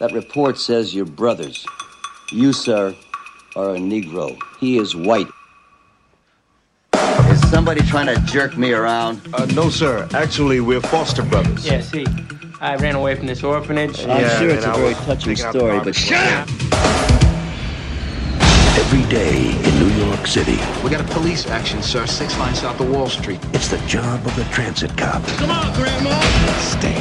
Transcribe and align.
That 0.00 0.12
report 0.12 0.58
says 0.58 0.94
you're 0.94 1.04
brothers. 1.04 1.64
You, 2.32 2.52
sir, 2.52 2.94
are 3.54 3.70
a 3.70 3.78
Negro. 3.78 4.36
He 4.58 4.78
is 4.78 4.96
white. 4.96 5.28
Is 6.94 7.50
somebody 7.50 7.80
trying 7.82 8.06
to 8.06 8.20
jerk 8.22 8.56
me 8.56 8.72
around? 8.72 9.20
Uh, 9.32 9.46
no, 9.46 9.70
sir. 9.70 10.08
Actually, 10.12 10.60
we're 10.60 10.80
foster 10.80 11.22
brothers. 11.22 11.64
Yeah, 11.66 11.80
see, 11.80 12.06
I 12.60 12.76
ran 12.76 12.94
away 12.96 13.14
from 13.14 13.26
this 13.26 13.42
orphanage. 13.44 14.04
I'm 14.06 14.38
sure 14.40 14.50
it's 14.50 14.64
a 14.66 14.72
very 14.72 14.94
touching 14.94 15.34
taking 15.36 15.44
out 15.46 15.52
the 15.52 15.58
story, 15.58 15.80
but 15.80 15.94
shut 15.94 16.32
up! 16.32 16.48
Every 18.76 19.08
day 19.08 19.50
in 19.50 19.78
New 19.78 20.06
York 20.06 20.26
City, 20.26 20.58
We 20.82 20.90
got 20.90 21.00
a 21.00 21.14
police 21.14 21.46
action, 21.46 21.82
sir. 21.82 22.06
Six 22.06 22.36
lines 22.38 22.60
south 22.60 22.80
of 22.80 22.90
Wall 22.90 23.08
Street. 23.08 23.40
it's 23.52 23.68
the 23.68 23.78
job 23.86 24.24
of 24.26 24.34
the 24.36 24.44
transit 24.46 24.96
cop 24.96 25.24
Come 25.38 25.50
on, 25.50 25.72
Grandma. 25.74 26.20
Stay. 26.58 27.00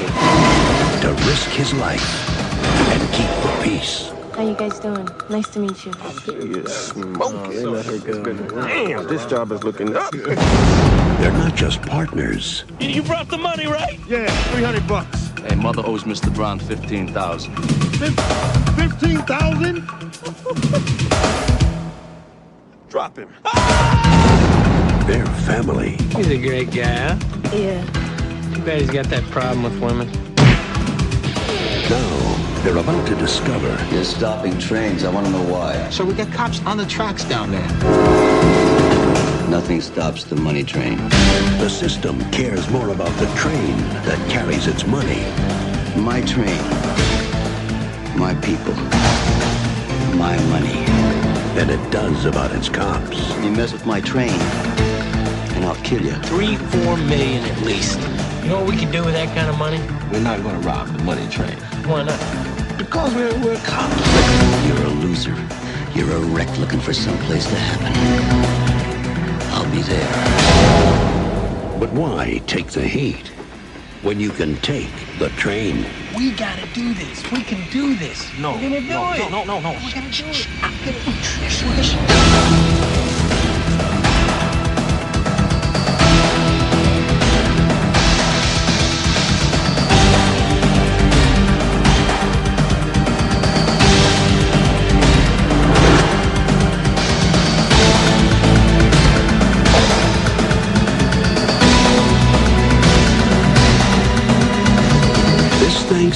to 1.02 1.14
risk 1.28 1.50
his 1.50 1.74
life 1.74 2.30
and 2.30 2.33
keep 3.14 3.30
the 3.44 3.60
peace. 3.64 4.12
How 4.36 4.42
you 4.42 4.56
guys 4.56 4.80
doing? 4.80 5.08
Nice 5.30 5.48
to 5.50 5.60
meet 5.60 5.86
you. 5.86 5.92
Damn, 8.64 9.08
this 9.08 9.26
job 9.28 9.52
is 9.52 9.64
looking 9.64 9.96
up. 9.96 10.12
They're 10.12 11.32
not 11.32 11.56
just 11.56 11.82
partners, 11.84 12.64
You 12.80 13.04
brought 13.04 13.30
the 13.30 13.38
money, 13.38 13.68
right? 13.68 14.00
Yeah, 14.08 14.28
300 14.52 14.88
bucks. 14.88 15.28
Hey, 15.48 15.56
mother 15.56 15.84
owes 15.86 16.04
Mr. 16.04 16.34
Brown 16.34 16.58
15000 16.60 17.56
15,000? 18.76 19.86
Drop 22.90 23.18
him. 23.18 23.30
they're 25.08 25.26
family. 25.46 25.92
He's 26.16 26.28
a 26.30 26.38
great 26.38 26.72
guy, 26.72 27.14
huh? 27.14 27.18
Yeah. 27.56 27.84
Too 28.56 28.62
bad 28.64 28.82
he's 28.82 28.90
got 28.90 29.06
that 29.06 29.24
problem 29.32 29.64
with 29.64 29.80
women. 29.80 30.23
Now, 31.94 32.62
they're 32.64 32.78
about 32.78 33.06
to 33.08 33.16
discover 33.16 33.72
You're 33.94 34.04
stopping 34.04 34.58
trains. 34.58 35.04
I 35.04 35.12
want 35.12 35.28
to 35.28 35.32
know 35.32 35.44
why. 35.44 35.90
So 35.92 36.04
we 36.04 36.16
got 36.16 36.32
cops 36.32 36.60
on 36.66 36.78
the 36.78 36.88
tracks 36.88 37.24
down 37.24 37.52
there. 37.52 37.70
Nothing 39.48 39.80
stops 39.80 40.24
the 40.24 40.36
money 40.36 40.64
train. 40.64 40.98
the 41.60 41.70
system 41.70 42.20
cares 42.32 42.68
more 42.72 42.90
about 42.90 43.14
the 43.20 43.28
train 43.36 43.78
that 44.08 44.20
carries 44.28 44.66
its 44.66 44.88
money 44.88 45.22
My 45.96 46.22
train. 46.22 46.64
My 48.18 48.34
people. 48.42 48.74
My 50.18 50.36
money. 50.54 50.80
than 51.54 51.70
it 51.70 51.92
does 51.92 52.26
about 52.26 52.52
its 52.56 52.70
cops. 52.70 53.20
You 53.44 53.52
mess 53.52 53.72
with 53.72 53.86
my 53.86 54.02
train, 54.02 54.40
and 55.56 55.64
I'll 55.64 55.84
kill 55.84 56.04
you. 56.04 56.16
Three, 56.32 56.56
four 56.58 56.98
million 56.98 57.44
at 57.46 57.62
least. 57.62 58.00
You 58.44 58.50
know 58.50 58.60
what 58.60 58.70
we 58.72 58.78
could 58.78 58.92
do 58.92 59.02
with 59.06 59.14
that 59.14 59.34
kind 59.34 59.50
of 59.50 59.58
money? 59.58 59.80
We're 60.12 60.20
not 60.20 60.44
gonna 60.44 60.60
rob 60.60 60.88
the 60.90 61.02
money 61.04 61.26
train. 61.30 61.56
Why 61.88 62.04
not? 62.04 62.20
Because 62.78 63.16
we're, 63.16 63.34
we're 63.42 63.56
cops. 63.64 63.96
You're 64.68 64.84
a 64.84 64.90
loser. 65.00 65.34
You're 65.94 66.12
a 66.12 66.20
wreck 66.20 66.50
looking 66.60 66.82
for 66.82 66.94
some 66.94 67.18
place 67.20 67.46
to 67.46 67.56
happen. 67.56 67.94
I'll 69.54 69.72
be 69.72 69.82
there. 69.84 70.10
But 71.80 71.94
why 71.94 72.42
take 72.46 72.68
the 72.72 72.86
heat 72.86 73.28
when 74.02 74.20
you 74.20 74.32
can 74.32 74.58
take 74.58 74.92
the 75.20 75.30
train? 75.30 75.86
We 76.18 76.32
gotta 76.34 76.68
do 76.74 76.94
this. 76.94 77.24
We 77.32 77.44
can 77.44 77.66
do 77.72 77.96
this. 77.96 78.28
No, 78.38 78.52
We're 78.56 78.64
gonna 78.64 78.82
do 78.82 78.88
no, 78.90 79.14
it. 79.14 79.20
no, 79.20 79.30
no, 79.30 79.44
no, 79.46 79.60
no. 79.62 79.70
We're 79.72 79.94
gonna 79.94 80.12
do 80.12 80.26
it. 80.28 80.48
This 81.46 82.73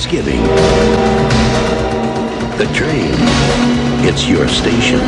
Thanksgiving, 0.07 0.41
the 2.57 2.73
train 2.73 3.11
it's 4.07 4.25
your 4.25 4.47
station. 4.47 5.01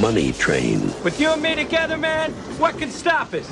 Money 0.00 0.32
Train. 0.32 0.80
With 1.04 1.20
you 1.20 1.30
and 1.30 1.42
me 1.42 1.54
together, 1.54 1.98
man, 1.98 2.32
what 2.58 2.78
can 2.78 2.90
stop 2.90 3.34
us? 3.34 3.46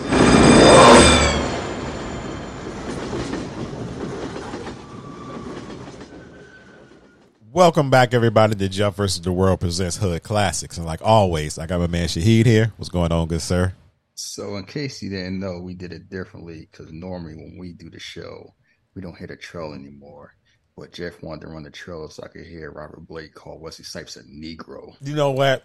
Welcome 7.52 7.90
back, 7.90 8.14
everybody, 8.14 8.54
to 8.54 8.68
Jeff 8.70 8.94
versus 8.94 9.20
the 9.20 9.32
World 9.32 9.60
presents 9.60 9.98
Hood 9.98 10.22
Classics. 10.22 10.78
And 10.78 10.86
like 10.86 11.02
always, 11.02 11.58
I 11.58 11.66
got 11.66 11.80
my 11.80 11.86
man 11.86 12.08
Shahid 12.08 12.46
here. 12.46 12.72
What's 12.78 12.88
going 12.88 13.12
on, 13.12 13.28
good 13.28 13.42
sir? 13.42 13.74
So, 14.22 14.56
in 14.56 14.64
case 14.64 15.02
you 15.02 15.08
didn't 15.08 15.40
know, 15.40 15.60
we 15.60 15.74
did 15.74 15.92
it 15.92 16.10
differently 16.10 16.68
because 16.70 16.92
normally 16.92 17.36
when 17.36 17.56
we 17.58 17.72
do 17.72 17.88
the 17.88 17.98
show, 17.98 18.54
we 18.94 19.00
don't 19.00 19.16
hit 19.16 19.30
a 19.30 19.36
trail 19.36 19.72
anymore. 19.72 20.34
But 20.76 20.92
Jeff 20.92 21.22
wanted 21.22 21.42
to 21.42 21.48
run 21.48 21.62
the 21.62 21.70
trail 21.70 22.08
so 22.10 22.22
I 22.22 22.28
could 22.28 22.46
hear 22.46 22.70
Robert 22.70 23.06
Blake 23.08 23.34
call 23.34 23.58
Wesley 23.58 23.84
Snipes 23.84 24.16
a 24.16 24.22
Negro. 24.24 24.94
You 25.00 25.14
know 25.14 25.30
what? 25.30 25.62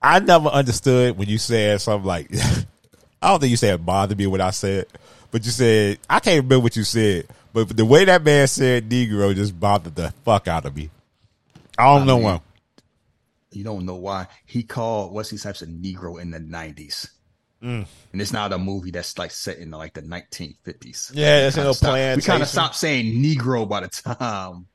I 0.00 0.18
never 0.20 0.48
understood 0.48 1.16
when 1.18 1.28
you 1.28 1.36
said 1.36 1.80
something 1.82 2.06
like, 2.06 2.30
I 3.22 3.28
don't 3.28 3.40
think 3.40 3.50
you 3.50 3.56
said 3.58 3.74
it 3.74 3.84
bothered 3.84 4.18
me 4.18 4.26
what 4.26 4.40
I 4.40 4.50
said, 4.50 4.86
but 5.30 5.44
you 5.44 5.50
said, 5.50 5.98
I 6.08 6.20
can't 6.20 6.42
remember 6.42 6.64
what 6.64 6.74
you 6.76 6.84
said, 6.84 7.28
but 7.52 7.76
the 7.76 7.84
way 7.84 8.04
that 8.06 8.24
man 8.24 8.48
said 8.48 8.88
Negro 8.88 9.34
just 9.34 9.58
bothered 9.58 9.94
the 9.94 10.10
fuck 10.24 10.48
out 10.48 10.64
of 10.64 10.74
me. 10.74 10.90
I 11.78 11.84
don't 11.84 12.02
I 12.02 12.06
know 12.06 12.16
mean, 12.16 12.24
why. 12.24 12.40
You 13.52 13.64
don't 13.64 13.84
know 13.84 13.96
why 13.96 14.26
he 14.46 14.62
called 14.62 15.12
Wesley 15.12 15.36
Snipes 15.38 15.62
a 15.62 15.66
Negro 15.66 16.20
in 16.20 16.30
the 16.30 16.40
nineties, 16.40 17.10
Mm. 17.62 17.86
and 18.12 18.20
it's 18.20 18.32
not 18.32 18.52
a 18.52 18.58
movie 18.58 18.90
that's 18.90 19.16
like 19.18 19.30
set 19.30 19.58
in 19.58 19.70
like 19.70 19.94
the 19.94 20.02
nineteen 20.02 20.56
fifties. 20.64 21.12
Yeah, 21.14 21.46
it's 21.46 21.56
We 21.56 21.62
no 21.62 21.74
plan. 21.74 22.16
We 22.16 22.22
kind 22.22 22.42
of 22.42 22.48
stopped 22.48 22.74
saying 22.74 23.22
Negro 23.22 23.68
by 23.68 23.80
the 23.80 23.88
time 23.88 24.66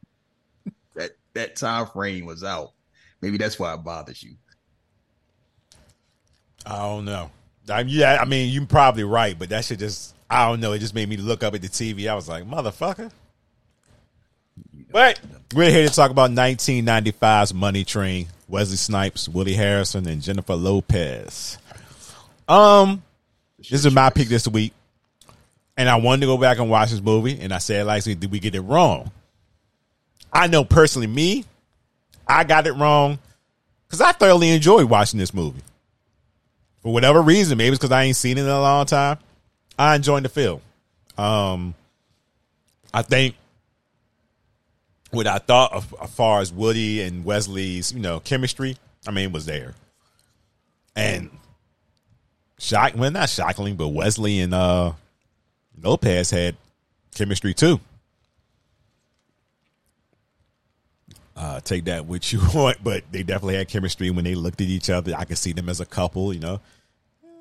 that 0.95 1.11
that 1.33 1.57
time 1.57 1.87
frame 1.87 2.25
was 2.25 2.45
out. 2.45 2.71
Maybe 3.21 3.37
that's 3.37 3.59
why 3.59 3.73
it 3.73 3.83
bothers 3.83 4.23
you. 4.23 4.35
I 6.65 6.77
don't 6.79 7.05
know. 7.05 7.31
I, 7.69 7.81
yeah, 7.81 8.19
I 8.21 8.25
mean, 8.25 8.53
you're 8.53 8.65
probably 8.65 9.03
right, 9.03 9.37
but 9.37 9.49
that 9.49 9.65
shit 9.65 9.79
just, 9.79 10.15
I 10.29 10.47
don't 10.47 10.59
know. 10.59 10.73
It 10.73 10.79
just 10.79 10.93
made 10.93 11.09
me 11.09 11.17
look 11.17 11.43
up 11.43 11.53
at 11.53 11.61
the 11.61 11.67
TV. 11.67 12.07
I 12.07 12.15
was 12.15 12.29
like, 12.29 12.45
motherfucker. 12.45 13.11
But 14.91 15.19
we're 15.53 15.71
here 15.71 15.87
to 15.87 15.93
talk 15.93 16.11
about 16.11 16.31
1995's 16.31 17.53
Money 17.53 17.83
Train. 17.83 18.27
Wesley 18.47 18.77
Snipes, 18.77 19.27
Willie 19.27 19.55
Harrelson, 19.55 20.07
and 20.07 20.21
Jennifer 20.21 20.55
Lopez. 20.55 21.57
Um, 22.47 23.03
this 23.57 23.85
is 23.85 23.93
my 23.93 24.09
pick 24.09 24.27
this 24.27 24.47
week, 24.47 24.73
and 25.75 25.89
I 25.89 25.97
wanted 25.97 26.21
to 26.21 26.27
go 26.27 26.37
back 26.37 26.59
and 26.59 26.69
watch 26.69 26.91
this 26.91 27.01
movie, 27.01 27.39
and 27.39 27.53
I 27.53 27.57
said, 27.57 27.85
like, 27.85 28.03
did 28.03 28.31
we 28.31 28.39
get 28.39 28.55
it 28.55 28.61
wrong? 28.61 29.11
I 30.31 30.47
know 30.47 30.63
personally, 30.63 31.07
me, 31.07 31.45
I 32.27 32.43
got 32.43 32.67
it 32.67 32.73
wrong 32.73 33.19
because 33.87 34.01
I 34.01 34.11
thoroughly 34.11 34.49
enjoyed 34.49 34.89
watching 34.89 35.19
this 35.19 35.33
movie 35.33 35.61
for 36.81 36.93
whatever 36.93 37.21
reason. 37.21 37.57
Maybe 37.57 37.69
it's 37.69 37.79
because 37.79 37.91
I 37.91 38.03
ain't 38.03 38.15
seen 38.15 38.37
it 38.37 38.41
in 38.41 38.47
a 38.47 38.61
long 38.61 38.85
time. 38.85 39.17
I 39.79 39.95
enjoyed 39.95 40.23
the 40.23 40.29
film. 40.29 40.61
Um, 41.17 41.73
I 42.93 43.01
think 43.01 43.35
what 45.11 45.27
I 45.27 45.37
thought 45.37 45.73
of, 45.73 45.95
as 46.01 46.13
far 46.13 46.41
as 46.41 46.51
Woody 46.51 47.01
and 47.01 47.23
Wesley's, 47.23 47.93
you 47.93 47.99
know, 47.99 48.19
chemistry, 48.19 48.77
I 49.07 49.11
mean, 49.11 49.31
was 49.31 49.45
there. 49.45 49.75
And 50.95 51.29
shock, 52.59 52.93
well, 52.95 53.11
not 53.11 53.29
shockingly, 53.29 53.73
but 53.73 53.89
Wesley 53.89 54.39
and 54.39 54.53
uh 54.53 54.93
Lopez 55.81 56.31
had 56.31 56.55
chemistry 57.13 57.53
too. 57.53 57.79
Uh, 61.35 61.59
take 61.59 61.85
that 61.85 62.05
what 62.05 62.33
you 62.33 62.41
want, 62.55 62.83
but 62.83 63.03
they 63.11 63.21
definitely 63.21 63.55
had 63.55 63.67
chemistry 63.67 64.09
when 64.09 64.25
they 64.25 64.33
looked 64.33 64.59
at 64.59 64.67
each 64.67 64.89
other. 64.89 65.13
I 65.15 65.23
could 65.25 65.37
see 65.37 65.51
them 65.53 65.69
as 65.69 65.79
a 65.79 65.85
couple, 65.85 66.33
you 66.33 66.39
know. 66.39 66.59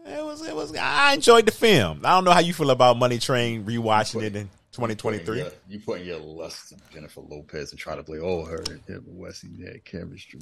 It 0.07 0.23
was, 0.23 0.47
it 0.47 0.55
was. 0.55 0.77
I 0.77 1.15
enjoyed 1.15 1.47
the 1.47 1.53
film. 1.53 2.03
I 2.05 2.11
don't 2.11 2.25
know 2.25 2.33
how 2.33 2.41
you 2.41 2.53
feel 2.53 2.71
about 2.71 2.99
Money 2.99 3.19
Train 3.19 3.65
rewatching 3.65 4.23
it 4.23 4.37
in 4.37 4.51
2023. 4.73 5.39
Yeah, 5.39 5.49
you 5.69 5.81
put 5.81 6.03
your 6.03 6.19
lust 6.19 6.73
in 6.73 6.79
Jennifer 6.93 7.23
Lopez 7.23 7.71
and 7.71 7.81
try 7.81 7.97
to 7.97 8.03
play, 8.03 8.19
oh, 8.19 8.45
her 8.45 8.59
and 8.59 8.83
him 8.87 9.05
and 9.09 9.19
Wesley 9.19 9.65
had 9.65 9.85
chemistry. 9.85 10.41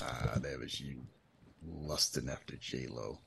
Nah, 0.00 0.38
that 0.40 0.58
was 0.58 0.80
you 0.80 0.96
lusting 1.64 2.28
after 2.28 2.56
J 2.56 2.86
Lo, 2.88 3.18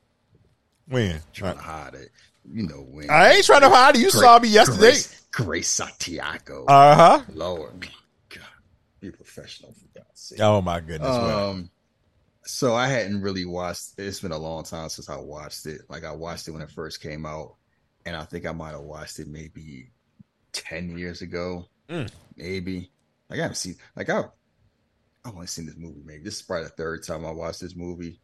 When 0.87 1.19
trying 1.33 1.55
to 1.55 1.61
hide 1.61 1.95
it. 1.95 2.09
You 2.47 2.67
know 2.67 2.75
when 2.89 3.09
I 3.09 3.33
ain't 3.33 3.45
trying 3.45 3.61
to 3.61 3.69
hide 3.69 3.95
it. 3.95 4.01
You 4.01 4.11
saw 4.11 4.37
me 4.39 4.49
yesterday. 4.49 4.91
Grace, 4.91 5.21
Grace 5.31 5.67
Santiago. 5.69 6.65
Uh 6.65 6.95
huh. 6.95 7.23
Lord, 7.33 7.89
God, 8.29 8.41
be 8.99 9.09
professional 9.11 9.73
for 9.73 9.85
God's 9.99 10.07
sake. 10.21 10.39
Oh 10.41 10.61
my 10.61 10.79
goodness. 10.79 11.09
well, 11.09 11.49
Um, 11.49 11.69
so 12.43 12.75
I 12.75 12.87
hadn't 12.87 13.21
really 13.21 13.45
watched. 13.45 13.93
It's 13.97 14.19
been 14.19 14.31
a 14.31 14.37
long 14.37 14.63
time 14.63 14.89
since 14.89 15.09
I 15.09 15.17
watched 15.17 15.65
it. 15.65 15.81
Like 15.89 16.03
I 16.05 16.11
watched 16.11 16.47
it 16.47 16.51
when 16.51 16.61
it 16.61 16.69
first 16.69 17.01
came 17.01 17.25
out, 17.25 17.55
and 18.05 18.15
I 18.15 18.23
think 18.23 18.45
I 18.45 18.51
might 18.51 18.71
have 18.73 18.81
watched 18.81 19.17
it 19.17 19.27
maybe 19.27 19.89
ten 20.51 20.95
years 20.97 21.21
ago, 21.23 21.65
Mm. 21.89 22.11
maybe. 22.37 22.91
Like 23.29 23.39
I 23.39 23.41
haven't 23.41 23.55
seen 23.57 23.75
like 23.95 24.11
I 24.11 24.19
I've 25.25 25.33
only 25.33 25.47
seen 25.47 25.65
this 25.65 25.75
movie 25.77 26.03
maybe. 26.05 26.23
This 26.23 26.35
is 26.35 26.41
probably 26.43 26.65
the 26.65 26.69
third 26.75 27.01
time 27.03 27.25
I 27.25 27.31
watched 27.31 27.61
this 27.61 27.75
movie. 27.75 28.19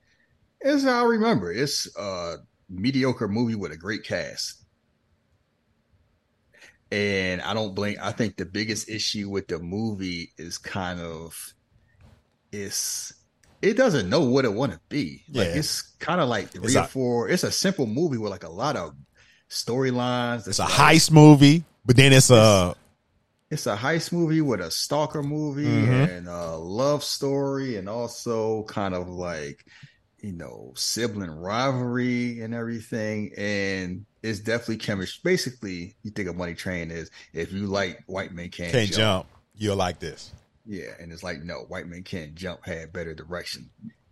It's 0.60 0.84
how 0.84 1.04
I 1.06 1.08
remember. 1.08 1.52
It's 1.52 1.90
a 1.98 2.36
mediocre 2.72 3.28
movie 3.28 3.56
with 3.56 3.72
a 3.72 3.78
great 3.78 4.04
cast. 4.04 4.56
And 6.92 7.42
I 7.42 7.54
don't 7.54 7.74
blame 7.74 7.98
I 8.02 8.12
think 8.12 8.36
the 8.38 8.46
biggest 8.46 8.90
issue 8.90 9.30
with 9.30 9.48
the 9.48 9.60
movie 9.60 10.32
is 10.38 10.58
kind 10.58 11.00
of 11.00 11.54
it's 12.52 13.14
it 13.62 13.78
doesn't 13.78 14.10
know 14.10 14.22
what 14.22 14.44
it 14.44 14.54
want 14.54 14.74
to 14.74 14.80
be. 14.90 15.24
Like 15.32 15.48
Yeah. 15.50 15.54
it's 15.56 15.82
kind 16.00 16.20
of 16.20 16.28
like 16.28 16.50
three 16.50 16.66
It's 16.66 16.76
or 16.76 16.80
a- 16.80 16.88
four. 16.88 17.30
It's 17.30 17.44
a 17.44 17.52
simple 17.52 17.86
movie 17.86 18.18
with 18.18 18.32
like 18.32 18.44
a 18.44 18.50
lot 18.50 18.76
of 18.76 18.96
storylines. 19.50 20.48
It's 20.48 20.60
a 20.60 20.66
heist 20.66 21.12
movie, 21.12 21.64
but 21.86 21.96
then 21.96 22.12
it's 22.12 22.30
a 22.30 22.76
It's 23.50 23.68
a 23.68 23.76
heist 23.76 24.12
movie 24.14 24.42
with 24.42 24.62
a 24.62 24.72
stalker 24.72 25.22
movie 25.22 25.66
Mhm. 25.66 26.18
and 26.18 26.28
a 26.30 26.56
love 26.56 27.04
story, 27.04 27.76
and 27.76 27.88
also 27.90 28.64
kind 28.64 28.94
of 28.96 29.08
like 29.10 29.66
you 30.22 30.32
know 30.32 30.72
sibling 30.76 31.32
rivalry 31.32 32.42
and 32.42 32.54
everything. 32.54 33.32
And 33.38 34.06
it's 34.24 34.40
definitely 34.40 34.78
chemistry. 34.78 35.22
Basically, 35.24 35.96
you 36.04 36.12
think 36.12 36.30
of 36.30 36.36
Money 36.36 36.54
Train 36.54 36.92
is 36.92 37.10
if 37.34 37.52
you 37.52 37.68
like 37.68 38.04
White 38.06 38.34
Men 38.34 38.50
Can't, 38.50 38.72
can't 38.72 38.90
jump. 38.90 38.98
jump. 38.98 39.28
You're 39.56 39.76
like 39.76 40.00
this. 40.00 40.32
Yeah, 40.66 40.92
and 41.00 41.12
it's 41.12 41.24
like 41.24 41.44
no, 41.44 41.66
White 41.68 41.88
Men 41.88 42.04
Can't 42.04 42.36
Jump 42.36 42.66
had 42.66 42.94
better 42.94 43.14
direction. 43.14 43.70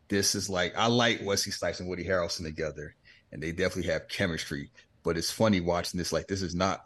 This 0.08 0.34
is 0.36 0.50
like 0.50 0.74
I 0.78 0.88
like 0.88 1.22
Wesley 1.24 1.52
Snipes 1.52 1.80
and 1.80 1.88
Woody 1.88 2.04
Harrelson 2.04 2.44
together, 2.44 2.96
and 3.32 3.42
they 3.42 3.52
definitely 3.52 3.92
have 3.92 4.08
chemistry. 4.08 4.72
But 5.04 5.18
it's 5.18 5.32
funny 5.32 5.62
watching 5.62 5.98
this. 5.98 6.12
Like 6.12 6.28
this 6.28 6.42
is 6.42 6.56
not 6.56 6.86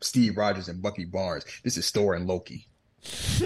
Steve 0.00 0.36
Rogers 0.36 0.68
and 0.68 0.82
Bucky 0.82 1.04
Barnes. 1.04 1.44
This 1.62 1.76
is 1.76 1.90
Thor 1.90 2.14
and 2.14 2.26
Loki. 2.26 2.66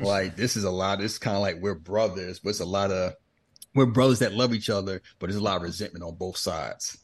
like 0.00 0.36
this 0.36 0.56
is 0.56 0.64
a 0.64 0.70
lot. 0.70 1.00
It's 1.00 1.18
kind 1.18 1.36
of 1.36 1.42
like 1.42 1.56
we're 1.60 1.74
brothers, 1.74 2.40
but 2.40 2.50
it's 2.50 2.60
a 2.60 2.64
lot 2.64 2.90
of 2.90 3.12
we're 3.76 3.86
brothers 3.86 4.20
that 4.20 4.32
love 4.32 4.54
each 4.54 4.70
other, 4.70 5.02
but 5.18 5.26
there's 5.26 5.40
a 5.40 5.44
lot 5.44 5.58
of 5.58 5.62
resentment 5.62 6.02
on 6.02 6.14
both 6.14 6.38
sides. 6.38 6.98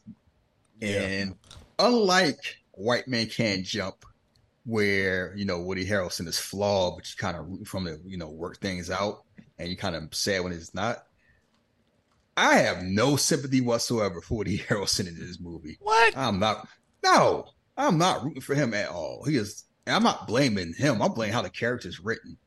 And 0.81 1.35
unlike 1.77 2.57
White 2.71 3.07
Man 3.07 3.27
Can't 3.27 3.63
Jump, 3.63 4.03
where 4.65 5.33
you 5.35 5.45
know 5.45 5.61
Woody 5.61 5.85
Harrelson 5.85 6.27
is 6.27 6.39
flawed, 6.39 6.95
but 6.97 7.07
you 7.07 7.15
kind 7.17 7.37
of 7.37 7.67
from 7.67 7.85
to 7.85 7.99
you 8.05 8.17
know 8.17 8.29
work 8.29 8.59
things 8.59 8.89
out, 8.89 9.23
and 9.59 9.69
you 9.69 9.77
kind 9.77 9.95
of 9.95 10.13
sad 10.13 10.43
when 10.43 10.51
it's 10.51 10.73
not. 10.73 11.05
I 12.35 12.55
have 12.55 12.81
no 12.81 13.15
sympathy 13.15 13.61
whatsoever 13.61 14.19
for 14.19 14.39
Woody 14.39 14.57
Harrelson 14.69 15.07
in 15.07 15.17
this 15.17 15.39
movie. 15.39 15.77
What? 15.79 16.17
I'm 16.17 16.39
not. 16.39 16.67
No, 17.03 17.45
I'm 17.77 17.99
not 17.99 18.23
rooting 18.23 18.41
for 18.41 18.55
him 18.55 18.73
at 18.73 18.89
all. 18.89 19.23
He 19.25 19.37
is. 19.37 19.63
I'm 19.85 20.03
not 20.03 20.27
blaming 20.27 20.73
him. 20.73 21.01
I'm 21.01 21.13
blaming 21.13 21.33
how 21.33 21.43
the 21.43 21.49
character 21.49 21.87
is 21.87 21.99
written. 21.99 22.37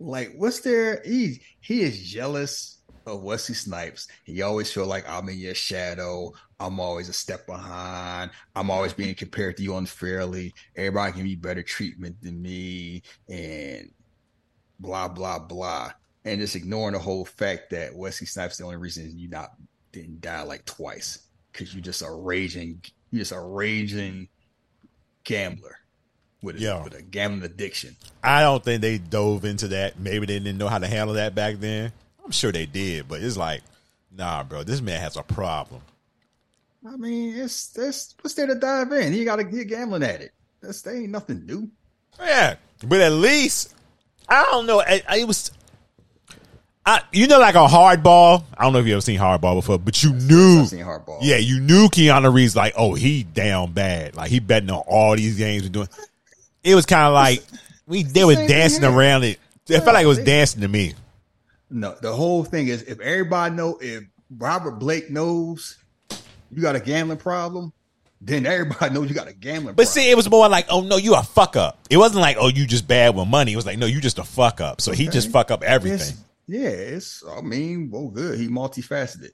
Like, 0.00 0.32
what's 0.36 0.60
there? 0.60 1.02
He 1.04 1.42
he 1.60 1.82
is 1.82 2.00
jealous 2.02 2.77
of 3.08 3.22
Wesley 3.22 3.54
Snipes. 3.54 4.08
He 4.24 4.42
always 4.42 4.72
feel 4.72 4.86
like 4.86 5.08
I'm 5.08 5.28
in 5.28 5.38
your 5.38 5.54
shadow. 5.54 6.32
I'm 6.60 6.80
always 6.80 7.08
a 7.08 7.12
step 7.12 7.46
behind. 7.46 8.30
I'm 8.54 8.70
always 8.70 8.92
being 8.92 9.14
compared 9.14 9.56
to 9.56 9.62
you 9.62 9.76
unfairly. 9.76 10.54
Everybody 10.76 11.12
can 11.12 11.22
be 11.24 11.34
better 11.36 11.62
treatment 11.62 12.16
than 12.22 12.40
me, 12.42 13.02
and 13.28 13.90
blah 14.80 15.08
blah 15.08 15.38
blah. 15.38 15.92
And 16.24 16.40
just 16.40 16.56
ignoring 16.56 16.92
the 16.94 16.98
whole 16.98 17.24
fact 17.24 17.70
that 17.70 17.94
Wesley 17.94 18.26
Snipes 18.26 18.58
the 18.58 18.64
only 18.64 18.76
reason 18.76 19.18
you 19.18 19.28
not 19.28 19.50
didn't 19.92 20.20
die 20.20 20.42
like 20.42 20.64
twice 20.64 21.20
because 21.52 21.74
you 21.74 21.80
just 21.80 22.02
a 22.02 22.10
raging, 22.10 22.82
you 23.10 23.18
just 23.20 23.32
a 23.32 23.40
raging 23.40 24.28
gambler 25.24 25.76
with 26.42 26.56
a, 26.56 26.60
Yeah. 26.60 26.84
with 26.84 26.94
a 26.94 27.02
gambling 27.02 27.42
addiction. 27.44 27.96
I 28.22 28.42
don't 28.42 28.62
think 28.62 28.82
they 28.82 28.98
dove 28.98 29.44
into 29.44 29.68
that. 29.68 29.98
Maybe 29.98 30.26
they 30.26 30.38
didn't 30.38 30.58
know 30.58 30.68
how 30.68 30.78
to 30.78 30.86
handle 30.86 31.14
that 31.14 31.34
back 31.34 31.56
then. 31.56 31.92
I'm 32.28 32.32
sure 32.32 32.52
they 32.52 32.66
did, 32.66 33.08
but 33.08 33.22
it's 33.22 33.38
like, 33.38 33.62
nah, 34.14 34.44
bro, 34.44 34.62
this 34.62 34.82
man 34.82 35.00
has 35.00 35.16
a 35.16 35.22
problem. 35.22 35.80
I 36.86 36.94
mean, 36.98 37.34
it's 37.34 37.68
that's 37.68 38.14
what's 38.20 38.34
there 38.34 38.46
to 38.46 38.54
dive 38.54 38.92
in. 38.92 39.14
He 39.14 39.24
got 39.24 39.36
to 39.36 39.44
get 39.44 39.66
gambling 39.66 40.02
at 40.02 40.20
it. 40.20 40.32
That's 40.60 40.82
that 40.82 40.94
ain't 40.94 41.08
nothing 41.08 41.46
new. 41.46 41.70
Yeah, 42.20 42.56
but 42.86 43.00
at 43.00 43.12
least 43.12 43.74
I 44.28 44.42
don't 44.50 44.66
know. 44.66 44.82
I, 44.82 45.02
I 45.08 45.16
it 45.20 45.26
was, 45.26 45.50
I 46.84 47.00
you 47.14 47.28
know, 47.28 47.38
like 47.38 47.54
a 47.54 47.66
hardball. 47.66 48.44
I 48.58 48.64
don't 48.64 48.74
know 48.74 48.80
if 48.80 48.86
you 48.86 48.92
ever 48.92 49.00
seen 49.00 49.18
hardball 49.18 49.54
before, 49.54 49.78
but 49.78 50.02
you 50.02 50.12
knew, 50.12 50.60
I've 50.60 50.68
seen 50.68 50.84
hardball. 50.84 51.20
yeah, 51.22 51.38
you 51.38 51.60
knew 51.60 51.88
Keanu 51.88 52.30
Reeves 52.30 52.54
like, 52.54 52.74
oh, 52.76 52.92
he 52.92 53.22
down 53.22 53.72
bad. 53.72 54.16
Like 54.16 54.28
he 54.30 54.38
betting 54.38 54.68
on 54.68 54.82
all 54.86 55.16
these 55.16 55.38
games 55.38 55.64
and 55.64 55.72
doing. 55.72 55.88
It 56.62 56.74
was 56.74 56.84
kind 56.84 57.06
of 57.06 57.14
like 57.14 57.42
we 57.86 58.02
they 58.02 58.26
were 58.26 58.34
dancing 58.34 58.84
around 58.84 59.24
it. 59.24 59.38
It 59.66 59.80
felt 59.80 59.94
like 59.94 60.04
it 60.04 60.08
was 60.08 60.18
dancing 60.18 60.60
to 60.60 60.68
me. 60.68 60.92
No, 61.70 61.94
the 62.00 62.12
whole 62.12 62.44
thing 62.44 62.68
is 62.68 62.82
if 62.82 63.00
everybody 63.00 63.54
know 63.54 63.78
if 63.80 64.04
Robert 64.36 64.72
Blake 64.78 65.10
knows 65.10 65.76
you 66.50 66.62
got 66.62 66.76
a 66.76 66.80
gambling 66.80 67.18
problem, 67.18 67.72
then 68.20 68.46
everybody 68.46 68.90
knows 68.94 69.08
you 69.08 69.14
got 69.14 69.28
a 69.28 69.34
gambling 69.34 69.74
But 69.74 69.84
problem. 69.84 69.86
see, 70.04 70.10
it 70.10 70.16
was 70.16 70.30
more 70.30 70.48
like, 70.48 70.66
oh 70.70 70.80
no, 70.80 70.96
you 70.96 71.14
a 71.14 71.22
fuck 71.22 71.56
up. 71.56 71.78
It 71.90 71.98
wasn't 71.98 72.20
like, 72.22 72.36
oh, 72.40 72.48
you 72.48 72.66
just 72.66 72.88
bad 72.88 73.14
with 73.14 73.28
money. 73.28 73.52
It 73.52 73.56
was 73.56 73.66
like, 73.66 73.78
no, 73.78 73.86
you 73.86 74.00
just 74.00 74.18
a 74.18 74.24
fuck 74.24 74.60
up. 74.60 74.80
So 74.80 74.92
he 74.92 75.08
just 75.08 75.30
fuck 75.30 75.50
up 75.50 75.62
It's- 75.62 75.74
everything. 75.74 76.16
yeah, 76.46 76.68
it's 76.68 77.22
I 77.30 77.42
mean, 77.42 77.90
well 77.90 78.08
good. 78.08 78.38
He 78.38 78.48
multifaceted. 78.48 79.30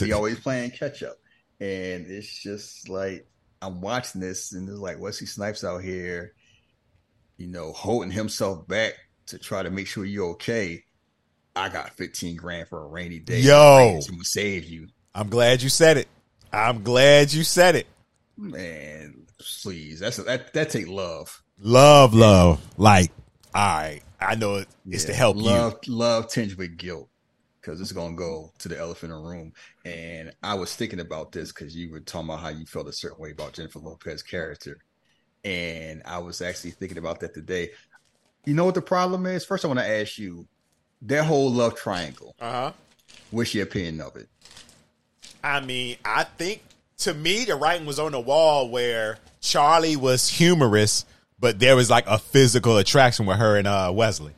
he 0.00 0.12
always 0.12 0.38
playing 0.40 0.70
catch 0.70 1.02
up. 1.02 1.16
And 1.60 2.06
it's 2.10 2.42
just 2.42 2.88
like 2.88 3.26
I'm 3.60 3.80
watching 3.80 4.20
this 4.20 4.52
and 4.52 4.68
it's 4.68 4.78
like 4.78 4.98
Wesley 5.00 5.26
Snipes 5.26 5.64
out 5.64 5.78
here, 5.82 6.32
you 7.36 7.46
know, 7.46 7.72
holding 7.72 8.10
himself 8.10 8.66
back 8.66 8.94
to 9.26 9.38
try 9.38 9.62
to 9.62 9.70
make 9.70 9.86
sure 9.86 10.04
you're 10.04 10.30
okay. 10.30 10.84
I 11.54 11.68
got 11.68 11.92
15 11.96 12.36
grand 12.36 12.68
for 12.68 12.82
a 12.82 12.86
rainy 12.86 13.18
day. 13.18 13.40
Yo. 13.40 14.00
to 14.00 14.24
save 14.24 14.64
you. 14.64 14.88
I'm 15.14 15.28
glad 15.28 15.62
you 15.62 15.68
said 15.68 15.98
it. 15.98 16.08
I'm 16.52 16.82
glad 16.82 17.32
you 17.32 17.44
said 17.44 17.76
it. 17.76 17.86
Man, 18.36 19.26
please. 19.62 20.00
That's 20.00 20.16
that 20.18 20.52
that 20.52 20.70
take 20.70 20.88
love. 20.88 21.42
Love, 21.58 22.14
love. 22.14 22.60
Like, 22.76 23.12
all 23.54 23.62
right, 23.78 24.02
I 24.20 24.34
know 24.34 24.56
it, 24.56 24.68
it's 24.90 25.04
to 25.04 25.12
Yeah, 25.12 25.18
help 25.18 25.36
love, 25.36 25.76
Love 25.86 26.28
tinged 26.28 26.56
with 26.56 26.76
guilt 26.76 27.08
because 27.60 27.80
it's 27.80 27.92
gonna 27.92 28.16
go 28.16 28.52
to 28.58 28.68
the 28.68 28.78
elephant 28.78 29.12
in 29.12 29.18
the 29.18 29.24
room. 29.24 29.52
And 29.84 30.32
I 30.42 30.54
was 30.54 30.74
thinking 30.74 31.00
about 31.00 31.32
this 31.32 31.52
because 31.52 31.76
you 31.76 31.90
were 31.90 32.00
talking 32.00 32.28
about 32.28 32.40
how 32.40 32.48
you 32.48 32.66
felt 32.66 32.88
a 32.88 32.92
certain 32.92 33.18
way 33.20 33.30
about 33.30 33.52
Jennifer 33.54 33.78
Lopez's 33.78 34.22
character, 34.22 34.78
and 35.44 36.02
I 36.04 36.18
was 36.18 36.40
actually 36.42 36.72
thinking 36.72 36.98
about 36.98 37.20
that 37.20 37.34
today. 37.34 37.70
You 38.44 38.54
know 38.54 38.64
what 38.64 38.74
the 38.74 38.82
problem 38.82 39.26
is? 39.26 39.44
First, 39.44 39.64
I 39.64 39.68
want 39.68 39.80
to 39.80 39.88
ask 39.88 40.18
you 40.18 40.46
that 41.02 41.24
whole 41.24 41.50
love 41.50 41.76
triangle. 41.76 42.34
Uh 42.40 42.50
huh. 42.50 42.72
What's 43.30 43.54
your 43.54 43.64
opinion 43.64 44.00
of 44.00 44.16
it? 44.16 44.28
I 45.42 45.60
mean, 45.60 45.96
I 46.04 46.24
think 46.24 46.62
to 46.98 47.14
me 47.14 47.44
the 47.44 47.56
writing 47.56 47.86
was 47.86 47.98
on 47.98 48.12
the 48.12 48.20
wall 48.20 48.68
where 48.68 49.18
Charlie 49.40 49.96
was 49.96 50.28
humorous, 50.28 51.04
but 51.40 51.58
there 51.58 51.76
was 51.76 51.90
like 51.90 52.06
a 52.06 52.18
physical 52.18 52.78
attraction 52.78 53.26
with 53.26 53.38
her 53.38 53.56
and 53.56 53.66
uh, 53.66 53.92
Wesley. 53.94 54.32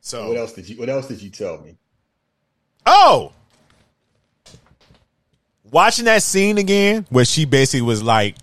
So 0.00 0.28
What 0.28 0.36
else 0.36 0.52
did 0.52 0.68
you 0.68 0.78
What 0.78 0.88
else 0.88 1.08
did 1.08 1.22
you 1.22 1.30
tell 1.30 1.58
me? 1.60 1.76
Oh, 2.86 3.32
watching 5.70 6.04
that 6.04 6.22
scene 6.22 6.58
again 6.58 7.06
where 7.10 7.24
she 7.24 7.44
basically 7.44 7.82
was 7.82 8.02
like, 8.02 8.36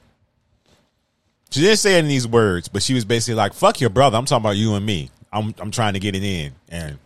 she 1.52 1.62
didn't 1.62 1.78
say 1.78 2.00
in 2.00 2.08
these 2.08 2.28
words, 2.28 2.68
but 2.68 2.82
she 2.82 2.94
was 2.94 3.06
basically 3.06 3.36
like, 3.36 3.54
"Fuck 3.54 3.80
your 3.80 3.90
brother." 3.90 4.18
I'm 4.18 4.26
talking 4.26 4.44
about 4.44 4.58
you 4.58 4.74
and 4.76 4.86
me. 4.86 5.10
I'm 5.32 5.54
I'm 5.60 5.72
trying 5.72 5.94
to 5.94 6.00
get 6.00 6.16
it 6.16 6.24
in, 6.24 6.54
and 6.70 6.98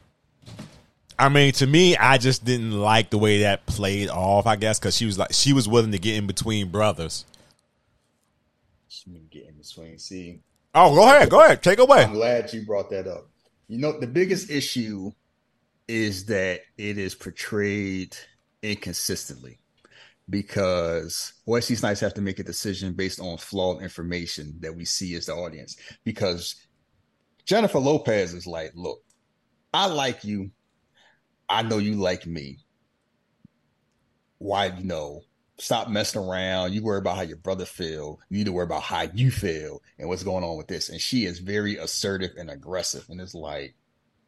I 1.18 1.30
mean, 1.30 1.52
to 1.54 1.68
me, 1.68 1.96
I 1.98 2.18
just 2.18 2.46
didn't 2.46 2.72
like 2.72 3.10
the 3.10 3.18
way 3.18 3.42
that 3.42 3.66
played 3.66 4.10
off. 4.10 4.48
I 4.48 4.56
guess 4.56 4.80
because 4.80 4.96
she 4.96 5.06
was 5.06 5.18
like, 5.18 5.34
she 5.34 5.54
was 5.54 5.68
willing 5.68 5.92
to 5.92 6.00
get 6.00 6.16
in 6.16 6.28
between 6.28 6.70
brothers. 6.70 7.25
Let 9.08 9.14
me 9.14 9.28
get 9.30 9.48
in 9.48 9.56
between. 9.56 10.00
See, 10.00 10.40
Oh, 10.78 10.94
go 10.94 11.04
ahead, 11.04 11.30
go 11.30 11.42
ahead, 11.42 11.64
take 11.64 11.80
away. 11.80 12.04
I'm 12.04 12.12
glad 12.12 12.52
you 12.52 12.66
brought 12.66 12.90
that 12.90 13.08
up. 13.08 13.30
You 13.70 13.80
know, 13.80 13.98
the 13.98 14.08
biggest 14.08 14.50
issue 14.50 15.14
is 15.88 16.25
that 16.25 16.62
it 16.78 16.98
is 16.98 17.16
portrayed 17.16 18.18
inconsistently 18.62 19.58
because 20.29 21.34
Wesley 21.46 21.75
Snipes 21.75 22.00
have 22.00 22.13
to 22.15 22.22
make 22.22 22.39
a 22.39 22.44
decision 22.44 22.94
based 22.94 23.20
on 23.20 23.38
flawed 23.38 23.84
information 23.84 24.55
that 24.62 24.75
we 24.75 24.86
see 24.86 25.15
as 25.15 25.27
the 25.27 25.34
audience. 25.34 25.77
Because 26.03 26.55
Jennifer 27.46 27.79
Lopez 27.79 28.34
is 28.34 28.48
like, 28.48 28.72
look, 28.75 29.01
I 29.74 29.88
like 29.88 30.24
you. 30.24 30.51
I 31.48 31.62
know 31.62 31.77
you 31.77 31.96
like 31.96 32.25
me. 32.25 32.60
Why, 34.39 34.67
you 34.67 34.84
know, 34.84 35.22
stop 35.58 35.89
messing 35.89 36.22
around. 36.22 36.74
You 36.74 36.84
worry 36.84 36.98
about 36.98 37.17
how 37.17 37.22
your 37.22 37.38
brother 37.38 37.65
feel. 37.65 38.20
You 38.29 38.38
need 38.38 38.46
to 38.46 38.51
worry 38.51 38.65
about 38.65 38.84
how 38.84 39.03
you 39.13 39.32
feel 39.32 39.82
and 40.00 40.10
what's 40.10 40.24
going 40.24 40.44
on 40.44 40.58
with 40.58 40.67
this. 40.67 40.89
And 40.89 41.00
she 41.00 41.25
is 41.25 41.39
very 41.39 41.77
assertive 41.77 42.32
and 42.38 42.50
aggressive. 42.50 43.05
And 43.10 43.22
it's 43.22 43.36
like 43.36 43.75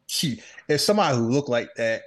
she 0.06 0.42
if 0.68 0.80
somebody 0.80 1.16
who 1.16 1.28
looked 1.28 1.48
like 1.48 1.74
that 1.76 2.02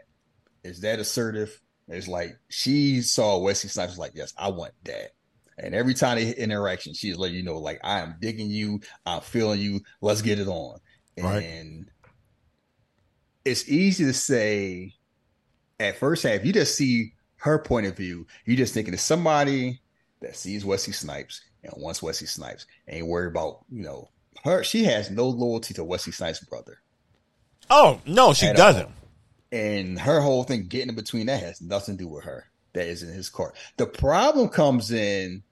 is 0.64 0.82
that 0.82 1.00
assertive, 1.00 1.60
it's 1.94 2.08
like 2.08 2.38
she 2.50 3.02
saw 3.02 3.38
Wesley 3.38 3.70
Snipes 3.70 3.98
like, 3.98 4.12
Yes, 4.16 4.34
I 4.38 4.50
want 4.50 4.74
that. 4.84 5.12
And 5.58 5.76
every 5.76 5.94
time 5.94 6.18
they 6.18 6.26
hit 6.26 6.38
interaction, 6.38 6.94
she's 6.94 7.18
letting 7.18 7.36
you 7.38 7.44
know, 7.44 7.58
like, 7.58 7.80
I 7.84 8.00
am 8.00 8.16
digging 8.20 8.50
you, 8.50 8.82
I'm 9.06 9.22
feeling 9.22 9.60
you, 9.60 9.82
let's 10.02 10.22
get 10.22 10.40
it 10.40 10.48
on. 10.48 10.80
Right. 11.18 11.44
And 11.44 11.88
it's 13.46 13.70
easy 13.70 14.06
to 14.06 14.14
say 14.14 14.94
at 15.80 15.98
first 15.98 16.24
half, 16.24 16.46
you 16.46 16.54
just 16.54 16.76
see 16.76 17.14
her 17.38 17.60
point 17.60 17.88
of 17.88 17.98
view, 17.98 18.28
You're 18.46 18.58
just 18.58 18.74
thinking 18.74 18.94
of 18.94 19.00
somebody 19.00 19.82
that 20.22 20.36
sees 20.36 20.64
Wesley 20.64 20.94
Snipes 20.94 21.42
and 21.64 21.74
wants 21.76 22.02
Wesley 22.02 22.28
Snipes, 22.28 22.66
ain't 22.88 23.08
worried 23.08 23.32
about, 23.32 23.66
you 23.70 23.84
know, 23.84 24.10
her 24.44 24.64
she 24.64 24.84
has 24.86 25.12
no 25.12 25.28
loyalty 25.28 25.74
to 25.76 25.84
Wesley 25.84 26.14
Snipes' 26.14 26.40
brother. 26.40 26.82
Oh 27.70 28.00
no, 28.06 28.34
she 28.34 28.52
doesn't. 28.54 28.86
all. 28.86 28.92
And 29.52 30.00
her 30.00 30.22
whole 30.22 30.44
thing 30.44 30.68
getting 30.68 30.90
in 30.90 30.96
between 30.96 31.26
that 31.26 31.42
has 31.42 31.62
nothing 31.62 31.98
to 31.98 32.04
do 32.04 32.10
with 32.10 32.24
her. 32.24 32.46
That 32.74 32.88
is 32.88 33.04
in 33.04 33.14
his 33.14 33.30
court. 33.30 33.56
The 33.78 33.86
problem 33.86 34.48
comes 34.48 34.92
in 34.92 35.44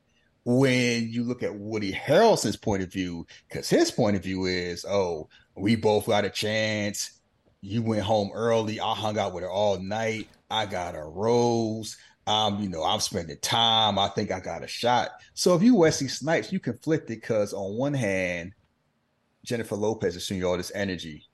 when 0.45 1.09
you 1.09 1.23
look 1.23 1.43
at 1.43 1.53
Woody 1.53 1.91
Harrelson's 1.91 2.55
point 2.55 2.81
of 2.81 2.91
view, 2.91 3.27
because 3.47 3.69
his 3.69 3.91
point 3.91 4.15
of 4.15 4.23
view 4.23 4.45
is, 4.45 4.85
oh, 4.85 5.27
we 5.55 5.75
both 5.75 6.07
got 6.07 6.25
a 6.25 6.29
chance. 6.29 7.19
You 7.61 7.81
went 7.81 8.03
home 8.03 8.31
early. 8.33 8.79
I 8.79 8.95
hung 8.95 9.19
out 9.19 9.33
with 9.33 9.43
her 9.43 9.51
all 9.51 9.79
night. 9.79 10.29
I 10.49 10.65
got 10.65 10.95
a 10.95 11.03
rose. 11.03 11.97
Um, 12.25 12.61
you 12.61 12.69
know, 12.69 12.83
I'm 12.83 13.01
spending 13.01 13.37
time. 13.41 13.99
I 13.99 14.07
think 14.09 14.31
I 14.31 14.39
got 14.39 14.63
a 14.63 14.67
shot. 14.67 15.09
So 15.33 15.55
if 15.55 15.61
you 15.61 15.75
Wesley 15.75 16.07
Snipes, 16.07 16.53
you 16.53 16.59
conflicted 16.59 17.19
because 17.19 17.53
on 17.53 17.75
one 17.75 17.93
hand, 17.93 18.53
Jennifer 19.43 19.75
Lopez 19.75 20.15
is 20.15 20.25
showing 20.25 20.39
you 20.39 20.47
all 20.47 20.57
this 20.57 20.71
energy. 20.73 21.28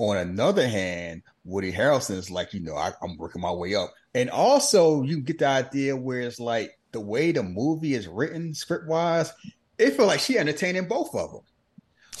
On 0.00 0.16
another 0.16 0.66
hand, 0.66 1.22
Woody 1.44 1.70
Harrelson 1.70 2.16
is 2.16 2.30
like, 2.30 2.54
you 2.54 2.60
know, 2.60 2.74
I, 2.74 2.92
I'm 3.02 3.18
working 3.18 3.42
my 3.42 3.52
way 3.52 3.74
up. 3.74 3.92
And 4.14 4.30
also, 4.30 5.02
you 5.02 5.20
get 5.20 5.40
the 5.40 5.46
idea 5.46 5.94
where 5.94 6.22
it's 6.22 6.40
like 6.40 6.78
the 6.92 7.00
way 7.00 7.32
the 7.32 7.42
movie 7.42 7.92
is 7.92 8.08
written, 8.08 8.54
script 8.54 8.86
wise, 8.86 9.30
it 9.76 9.90
feel 9.90 10.06
like 10.06 10.20
she 10.20 10.38
entertaining 10.38 10.88
both 10.88 11.14
of 11.14 11.32
them. 11.32 11.42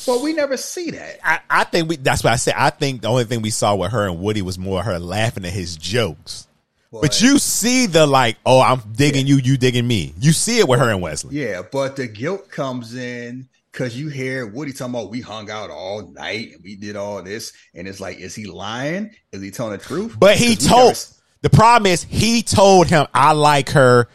But 0.06 0.20
we 0.20 0.34
never 0.34 0.58
see 0.58 0.90
that. 0.90 1.20
I, 1.24 1.40
I 1.48 1.64
think 1.64 1.88
we. 1.88 1.96
That's 1.96 2.22
what 2.22 2.34
I 2.34 2.36
said. 2.36 2.54
I 2.54 2.68
think 2.68 3.00
the 3.00 3.08
only 3.08 3.24
thing 3.24 3.40
we 3.40 3.48
saw 3.48 3.74
with 3.74 3.92
her 3.92 4.06
and 4.06 4.20
Woody 4.20 4.42
was 4.42 4.58
more 4.58 4.82
her 4.82 4.98
laughing 4.98 5.46
at 5.46 5.52
his 5.52 5.76
jokes. 5.76 6.46
But, 6.92 7.22
you 7.22 7.38
see 7.38 7.86
the 7.86 8.06
like, 8.06 8.36
oh, 8.44 8.60
I'm 8.60 8.82
digging 8.92 9.26
you, 9.26 9.36
you 9.36 9.56
digging 9.56 9.86
me. 9.86 10.12
You 10.18 10.32
see 10.32 10.58
it 10.58 10.68
with 10.68 10.80
her 10.80 10.90
and 10.90 11.00
Wesley. 11.00 11.40
Yeah, 11.40 11.62
but 11.62 11.96
the 11.96 12.08
guilt 12.08 12.50
comes 12.50 12.94
in 12.94 13.48
because 13.72 13.96
you 13.98 14.08
hear 14.08 14.46
Woody 14.46 14.72
talking 14.72 14.94
about 14.94 15.10
we 15.10 15.20
hung 15.20 15.50
out 15.50 15.70
all 15.70 16.08
night 16.12 16.52
and 16.54 16.62
we 16.62 16.76
did 16.76 16.96
all 16.96 17.22
this, 17.22 17.52
and 17.74 17.86
it's 17.86 18.00
like, 18.00 18.18
is 18.18 18.34
he 18.34 18.46
lying? 18.46 19.10
Is 19.32 19.42
he 19.42 19.50
telling 19.50 19.72
the 19.72 19.78
truth? 19.84 20.16
But 20.18 20.36
he 20.36 20.56
told. 20.56 20.88
never- 20.88 20.98
The 21.42 21.50
problem 21.50 21.90
is 21.90 22.02
he 22.02 22.42
told 22.42 22.88
him 22.88 23.06
I 23.14 23.32
like 23.32 23.70
her, 23.70 24.08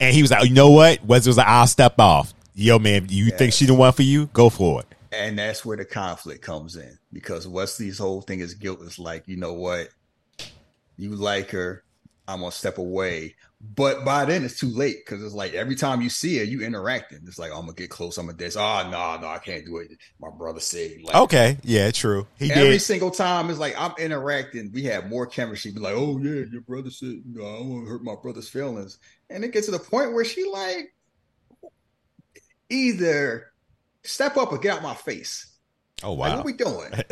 and 0.00 0.14
he 0.14 0.22
was 0.22 0.30
like, 0.30 0.46
you 0.48 0.54
know 0.54 0.70
what? 0.70 1.04
Wesley 1.04 1.30
was 1.30 1.36
like, 1.38 1.48
I'll 1.48 1.66
step 1.66 1.98
off. 1.98 2.32
Yo, 2.54 2.78
man, 2.78 3.06
you 3.08 3.30
think 3.30 3.52
she 3.52 3.66
the 3.66 3.74
one 3.74 3.92
for 3.92 4.02
you? 4.02 4.26
Go 4.32 4.50
for 4.50 4.80
it. 4.80 4.86
And 5.12 5.38
that's 5.38 5.64
where 5.64 5.76
the 5.76 5.84
conflict 5.84 6.42
comes 6.42 6.76
in 6.76 6.98
because 7.12 7.46
Wesley's 7.48 7.98
whole 7.98 8.20
thing 8.20 8.40
is 8.40 8.54
guilt 8.54 8.82
is 8.82 8.98
like, 8.98 9.26
you 9.26 9.36
know 9.36 9.54
what? 9.54 9.88
You 10.96 11.10
like 11.14 11.50
her. 11.52 11.82
I'm 12.26 12.40
gonna 12.40 12.52
step 12.52 12.76
away. 12.78 13.36
But 13.60 14.04
by 14.04 14.24
then 14.24 14.44
it's 14.44 14.58
too 14.60 14.68
late 14.68 14.98
because 15.04 15.22
it's 15.22 15.34
like 15.34 15.52
every 15.54 15.74
time 15.74 16.00
you 16.00 16.08
see 16.10 16.38
her, 16.38 16.44
you 16.44 16.60
interacting. 16.60 17.20
It's 17.26 17.40
like, 17.40 17.50
I'm 17.50 17.62
gonna 17.62 17.72
get 17.72 17.90
close, 17.90 18.16
I'm 18.16 18.26
gonna 18.26 18.38
this. 18.38 18.56
Oh 18.56 18.88
no, 18.88 19.18
no, 19.20 19.26
I 19.26 19.38
can't 19.38 19.64
do 19.66 19.78
it. 19.78 19.90
My 20.20 20.28
brother 20.30 20.60
said 20.60 20.92
it. 20.92 21.14
Okay, 21.14 21.58
yeah, 21.64 21.90
true. 21.90 22.28
He 22.38 22.52
Every 22.52 22.78
did. 22.78 22.82
single 22.82 23.10
time 23.10 23.50
it's 23.50 23.58
like 23.58 23.74
I'm 23.76 23.92
interacting, 23.98 24.70
we 24.72 24.84
have 24.84 25.08
more 25.08 25.26
chemistry. 25.26 25.72
Be 25.72 25.80
like, 25.80 25.94
oh 25.96 26.20
yeah, 26.22 26.44
your 26.50 26.60
brother 26.60 26.90
said, 26.90 27.08
you 27.08 27.22
know, 27.26 27.46
I 27.46 27.56
don't 27.58 27.68
want 27.68 27.84
to 27.86 27.90
hurt 27.90 28.04
my 28.04 28.14
brother's 28.22 28.48
feelings. 28.48 28.98
And 29.28 29.44
it 29.44 29.52
gets 29.52 29.66
to 29.66 29.72
the 29.72 29.80
point 29.80 30.12
where 30.12 30.24
she 30.24 30.44
like 30.48 30.94
either 32.70 33.52
step 34.04 34.36
up 34.36 34.52
or 34.52 34.58
get 34.58 34.76
out 34.76 34.82
my 34.82 34.94
face. 34.94 35.46
Oh 36.02 36.12
Like, 36.22 36.32
wow. 36.32 36.36
what 36.36 36.44
we 36.44 36.52
doing? 36.52 36.92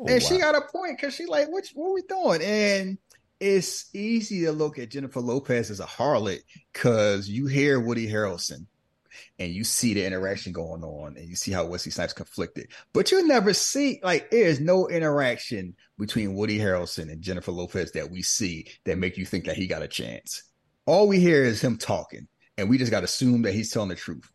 Oh, 0.00 0.06
and 0.06 0.22
she 0.22 0.38
got 0.38 0.54
a 0.54 0.60
point 0.62 0.96
because 0.96 1.14
she 1.14 1.26
like, 1.26 1.48
what, 1.50 1.66
what 1.74 1.92
we 1.94 2.02
doing? 2.02 2.40
And 2.42 2.98
it's 3.40 3.94
easy 3.94 4.44
to 4.44 4.52
look 4.52 4.78
at 4.78 4.90
Jennifer 4.90 5.20
Lopez 5.20 5.70
as 5.70 5.80
a 5.80 5.86
harlot 5.86 6.40
because 6.72 7.28
you 7.28 7.46
hear 7.46 7.78
Woody 7.78 8.08
Harrelson 8.08 8.66
and 9.38 9.52
you 9.52 9.64
see 9.64 9.94
the 9.94 10.04
interaction 10.04 10.52
going 10.52 10.82
on 10.82 11.16
and 11.16 11.28
you 11.28 11.36
see 11.36 11.52
how 11.52 11.64
Wesley 11.64 11.92
Snipes 11.92 12.12
conflicted. 12.12 12.68
But 12.92 13.10
you 13.10 13.26
never 13.26 13.54
see 13.54 14.00
like 14.02 14.30
there's 14.30 14.60
no 14.60 14.88
interaction 14.88 15.74
between 15.98 16.34
Woody 16.34 16.58
Harrelson 16.58 17.10
and 17.10 17.22
Jennifer 17.22 17.52
Lopez 17.52 17.92
that 17.92 18.10
we 18.10 18.22
see 18.22 18.68
that 18.84 18.98
make 18.98 19.16
you 19.16 19.24
think 19.24 19.46
that 19.46 19.56
he 19.56 19.66
got 19.66 19.82
a 19.82 19.88
chance. 19.88 20.42
All 20.86 21.06
we 21.06 21.20
hear 21.20 21.44
is 21.44 21.60
him 21.60 21.76
talking, 21.76 22.28
and 22.56 22.68
we 22.68 22.78
just 22.78 22.90
got 22.90 23.00
to 23.00 23.04
assume 23.04 23.42
that 23.42 23.52
he's 23.52 23.70
telling 23.70 23.90
the 23.90 23.94
truth. 23.94 24.30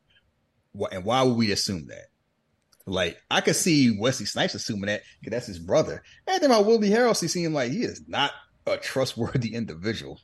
And 0.91 1.03
why 1.03 1.23
would 1.23 1.37
we 1.37 1.51
assume 1.51 1.87
that? 1.87 2.05
Like 2.85 3.17
I 3.31 3.41
could 3.41 3.55
see 3.55 3.97
Wesley 3.97 4.25
Snipes 4.25 4.55
assuming 4.55 4.87
that 4.87 5.03
because 5.19 5.31
that's 5.31 5.47
his 5.47 5.59
brother. 5.59 6.03
And 6.27 6.41
then 6.41 6.51
about 6.51 6.65
Woody 6.65 6.89
Harrelson 6.89 7.29
seemed 7.29 7.53
like 7.53 7.71
he 7.71 7.83
is 7.83 8.03
not 8.07 8.31
a 8.65 8.77
trustworthy 8.77 9.53
individual. 9.55 10.19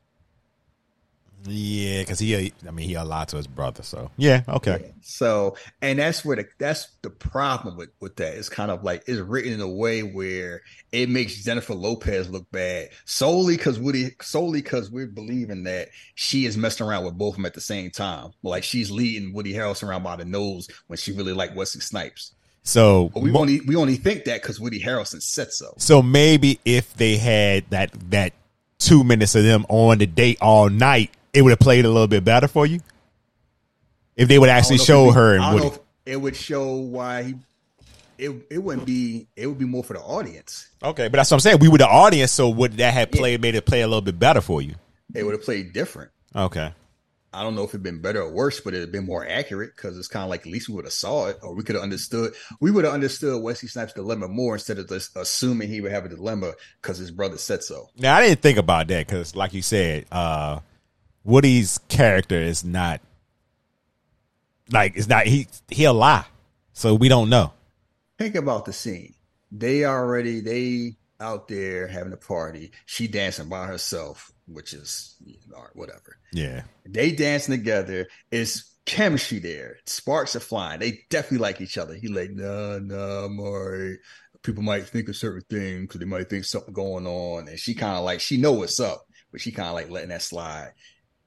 Yeah, 1.46 2.02
because 2.02 2.20
he, 2.20 2.52
I 2.68 2.72
mean, 2.72 2.90
he 2.90 2.98
lied 2.98 3.30
to 3.30 3.38
his 3.38 3.48
brother. 3.48 3.82
So 3.82 4.12
yeah, 4.18 4.44
okay. 4.50 4.94
So, 5.02 5.56
and 5.82 6.00
that's 6.00 6.26
where 6.26 6.36
the 6.36 6.48
that's 6.58 6.88
the 7.02 7.10
problem 7.10 7.78
with 7.78 7.90
with 8.02 8.18
that. 8.18 8.36
It's 8.36 8.50
kind 8.50 8.70
of 8.70 8.84
like 8.84 9.04
it's 9.08 9.20
written 9.20 9.54
in 9.54 9.62
a 9.62 9.70
way 9.70 10.02
where 10.02 10.62
it 10.92 11.08
makes 11.10 11.42
Jennifer 11.44 11.74
Lopez 11.74 12.30
look 12.30 12.52
bad 12.52 12.90
solely 13.06 13.56
because 13.56 13.80
Woody 13.80 14.16
solely 14.22 14.62
because 14.62 14.92
we're 14.92 15.08
believing 15.08 15.64
that 15.64 15.90
she 16.16 16.46
is 16.46 16.58
messing 16.58 16.86
around 16.86 17.06
with 17.06 17.18
both 17.18 17.34
of 17.34 17.36
them 17.38 17.46
at 17.46 17.54
the 17.54 17.62
same 17.62 17.90
time. 17.90 18.32
Like 18.44 18.66
she's 18.66 18.92
leading 18.92 19.34
Woody 19.34 19.54
Harrelson 19.54 19.88
around 19.88 20.04
by 20.04 20.18
the 20.18 20.26
nose 20.26 20.68
when 20.88 20.98
she 20.98 21.14
really 21.14 21.34
like 21.34 21.56
Wesley 21.56 21.82
Snipes. 21.82 22.34
So 22.64 23.10
But 23.14 23.24
we 23.24 23.32
mo- 23.32 23.40
only 23.42 23.62
we 23.62 23.76
only 23.76 23.96
think 23.96 24.26
that 24.26 24.42
because 24.42 24.60
Woody 24.60 24.80
Harrelson 24.82 25.22
said 25.22 25.52
so. 25.54 25.74
So 25.78 26.02
maybe 26.02 26.60
if 26.66 26.94
they 26.96 27.18
had 27.18 27.66
that 27.72 27.92
that 28.12 28.34
two 28.78 29.04
minutes 29.04 29.36
of 29.36 29.44
them 29.44 29.66
on 29.70 29.98
the 29.98 30.06
date 30.06 30.38
all 30.42 30.70
night, 30.70 31.12
it 31.34 31.42
would 31.42 31.50
have 31.52 31.60
played 31.60 31.86
a 31.86 31.90
little 31.90 32.08
bit 32.08 32.24
better 32.24 32.48
for 32.48 32.66
you. 32.66 32.80
If 34.16 34.28
they 34.28 34.38
would 34.38 34.50
actually 34.50 34.80
show 34.80 35.08
be- 35.08 35.14
her 35.14 35.32
I 35.32 35.36
and 35.36 35.42
don't 35.44 35.54
Woody. 35.54 35.66
know 35.68 35.74
if 35.74 35.80
it 36.06 36.16
would 36.18 36.36
show 36.36 36.74
why 36.76 37.24
he. 37.24 37.36
It 38.18 38.32
it 38.52 38.58
wouldn't 38.58 38.86
be. 38.86 39.28
It 39.38 39.48
would 39.48 39.58
be 39.58 39.64
more 39.66 39.84
for 39.84 39.94
the 39.94 40.02
audience. 40.02 40.68
Okay, 40.84 41.08
but 41.08 41.18
that's 41.18 41.32
what 41.32 41.36
I'm 41.36 41.40
saying. 41.40 41.60
We 41.60 41.70
were 41.70 41.78
the 41.78 41.88
audience, 41.88 42.34
so 42.34 42.50
would 42.50 42.74
that 42.74 42.94
have 42.94 43.12
played 43.12 43.40
made 43.42 43.56
it 43.56 43.66
play 43.66 43.82
a 43.82 43.88
little 43.88 44.02
bit 44.02 44.20
better 44.20 44.42
for 44.42 44.62
you? 44.62 44.76
It 45.16 45.24
would 45.24 45.34
have 45.34 45.44
played 45.44 45.72
different. 45.72 46.12
Okay. 46.36 46.74
I 47.32 47.44
don't 47.44 47.56
know 47.56 47.64
if 47.64 47.70
it'd 47.70 47.84
been 47.84 48.02
better 48.02 48.22
or 48.22 48.32
worse, 48.32 48.60
but 48.60 48.74
it'd 48.74 48.92
been 48.92 49.06
more 49.06 49.28
accurate 49.28 49.76
because 49.76 49.98
it's 49.98 50.08
kind 50.08 50.24
of 50.24 50.30
like 50.30 50.42
at 50.42 50.52
least 50.52 50.68
we 50.68 50.76
would 50.76 50.86
have 50.86 50.94
saw 50.94 51.28
it, 51.28 51.38
or 51.44 51.54
we 51.54 51.64
could 51.64 51.76
have 51.76 51.84
understood. 51.84 52.34
We 52.60 52.72
would 52.72 52.86
have 52.86 52.94
understood 52.94 53.42
Wesley 53.42 53.70
Snipes' 53.70 53.94
dilemma 53.94 54.28
more 54.28 54.56
instead 54.56 54.80
of 54.80 54.90
just 54.90 55.16
assuming 55.16 55.70
he 55.70 55.82
would 55.82 55.92
have 55.92 56.06
a 56.06 56.10
dilemma 56.10 56.54
because 56.82 56.98
his 56.98 57.12
brother 57.12 57.38
said 57.38 57.64
so. 57.64 57.90
Now 57.98 58.18
I 58.18 58.28
didn't 58.28 58.42
think 58.42 58.58
about 58.58 58.88
that 58.88 59.06
because, 59.06 59.36
like 59.36 59.54
you 59.54 59.62
said, 59.62 60.06
uh, 60.12 60.60
Woody's 61.24 61.80
character 61.88 62.40
is 62.40 62.64
not 62.64 63.02
like 64.72 64.96
it's 64.96 65.08
not 65.08 65.28
he 65.28 65.48
he'll 65.70 65.94
lie, 65.94 66.26
so 66.74 66.96
we 66.96 67.10
don't 67.10 67.30
know. 67.30 67.54
Think 68.18 68.36
about 68.36 68.66
the 68.66 68.74
scene. 68.74 69.14
They 69.52 69.86
already 69.86 70.42
they 70.42 70.98
out 71.20 71.48
there 71.48 71.88
having 71.88 72.14
a 72.14 72.18
party. 72.18 72.72
She 72.86 73.08
dancing 73.08 73.50
by 73.50 73.68
herself, 73.68 74.32
which 74.52 74.74
is 74.74 75.16
know, 75.50 75.68
whatever. 75.74 76.18
Yeah. 76.34 76.64
They 76.86 77.12
dancing 77.12 77.56
together. 77.56 78.08
It's 78.32 78.76
chemistry 78.86 79.40
there. 79.40 79.78
Sparks 79.86 80.36
are 80.36 80.40
flying. 80.40 80.80
They 80.80 81.02
definitely 81.10 81.40
like 81.40 81.62
each 81.62 81.78
other. 81.78 81.94
He 81.94 82.08
like, 82.08 82.32
nah, 82.32 82.80
nah, 82.80 83.26
I'm 83.26 83.40
right. 83.40 83.98
People 84.42 84.64
might 84.64 84.88
think 84.88 85.10
a 85.10 85.14
certain 85.14 85.44
thing 85.50 85.82
because 85.82 86.00
they 86.00 86.06
might 86.06 86.30
think 86.30 86.46
something 86.46 86.74
going 86.74 87.06
on. 87.06 87.48
And 87.48 87.60
she 87.60 87.76
kind 87.76 87.98
of 87.98 88.06
like, 88.06 88.22
she 88.22 88.38
know 88.38 88.54
what's 88.54 88.80
up, 88.80 89.06
but 89.32 89.42
she 89.42 89.52
kind 89.52 89.70
of 89.70 89.76
like 89.76 89.90
letting 89.90 90.10
that 90.10 90.22
slide. 90.22 90.74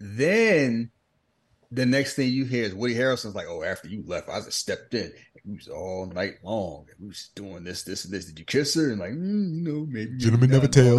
Then 0.00 0.91
the 1.73 1.87
next 1.87 2.14
thing 2.14 2.31
you 2.31 2.45
hear 2.45 2.64
is 2.64 2.75
Woody 2.75 2.95
Harrelson's 2.95 3.35
like, 3.35 3.47
oh, 3.49 3.62
after 3.62 3.88
you 3.88 4.05
left, 4.07 4.29
I 4.29 4.41
just 4.41 4.59
stepped 4.59 4.93
in. 4.93 5.11
We 5.45 5.55
was 5.55 5.69
all 5.69 6.07
night 6.07 6.35
long. 6.45 6.87
And 6.91 7.00
we 7.00 7.09
was 7.09 7.31
doing 7.35 7.64
this, 7.64 7.83
this, 7.83 8.05
and 8.05 8.12
this. 8.12 8.26
Did 8.26 8.38
you 8.38 8.45
kiss 8.45 8.75
her? 8.75 8.91
And 8.91 9.00
like, 9.00 9.12
mm, 9.12 9.62
no, 9.62 9.87
maybe. 9.88 10.19
Gentlemen 10.19 10.50
never 10.50 10.69
tell. 10.69 10.99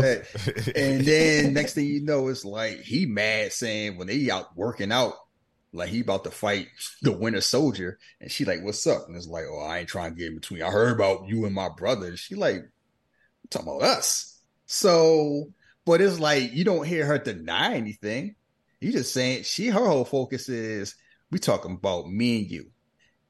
And 0.75 1.05
then 1.05 1.53
next 1.53 1.75
thing 1.75 1.85
you 1.85 2.01
know, 2.01 2.27
it's 2.27 2.43
like 2.43 2.79
he 2.81 3.05
mad 3.05 3.53
saying 3.53 3.97
when 3.97 4.07
they 4.07 4.29
out 4.31 4.57
working 4.57 4.91
out, 4.91 5.13
like 5.73 5.89
he 5.89 6.01
about 6.01 6.23
to 6.23 6.31
fight 6.31 6.67
the 7.01 7.11
Winter 7.11 7.41
Soldier, 7.41 7.97
and 8.21 8.31
she 8.31 8.45
like, 8.45 8.63
"What's 8.63 8.85
up?" 8.85 9.07
And 9.07 9.17
it's 9.17 9.27
like, 9.27 9.45
"Oh, 9.49 9.59
I 9.59 9.79
ain't 9.79 9.89
trying 9.89 10.11
to 10.11 10.17
get 10.17 10.27
in 10.27 10.35
between. 10.35 10.61
I 10.61 10.69
heard 10.69 10.93
about 10.93 11.27
you 11.27 11.45
and 11.45 11.55
my 11.55 11.69
brother." 11.69 12.07
And 12.07 12.19
she 12.19 12.35
like, 12.35 12.63
talking 13.49 13.67
about 13.67 13.81
us." 13.81 14.39
So, 14.67 15.51
but 15.85 15.99
it's 15.99 16.19
like 16.19 16.53
you 16.53 16.63
don't 16.63 16.85
hear 16.85 17.05
her 17.05 17.17
deny 17.17 17.73
anything. 17.75 18.35
You 18.83 18.91
just 18.91 19.13
saying 19.13 19.43
she 19.43 19.67
her 19.67 19.85
whole 19.85 20.05
focus 20.05 20.49
is 20.49 20.95
we 21.31 21.39
talking 21.39 21.71
about 21.71 22.07
me 22.07 22.39
and 22.39 22.51
you. 22.51 22.71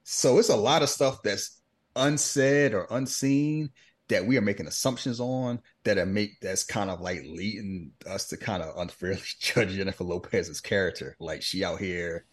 So 0.04 0.40
it's 0.40 0.50
a 0.50 0.56
lot 0.56 0.82
of 0.82 0.90
stuff 0.90 1.22
that's 1.24 1.62
unsaid 1.96 2.74
or 2.74 2.88
unseen 2.90 3.70
that 4.08 4.26
we 4.26 4.38
are 4.38 4.42
making 4.42 4.68
assumptions 4.68 5.20
on 5.20 5.62
that 5.84 5.98
are 5.98 6.06
make 6.06 6.42
that's 6.42 6.64
kind 6.64 6.90
of 6.90 7.02
like 7.02 7.22
leading 7.26 7.92
us 8.08 8.28
to 8.30 8.38
kind 8.38 8.64
of 8.64 8.78
unfairly 8.78 9.22
judge 9.40 9.74
Jennifer 9.74 10.04
Lopez's 10.04 10.60
character. 10.60 11.16
Like 11.20 11.42
she 11.42 11.64
out 11.64 11.80
here 11.80 12.26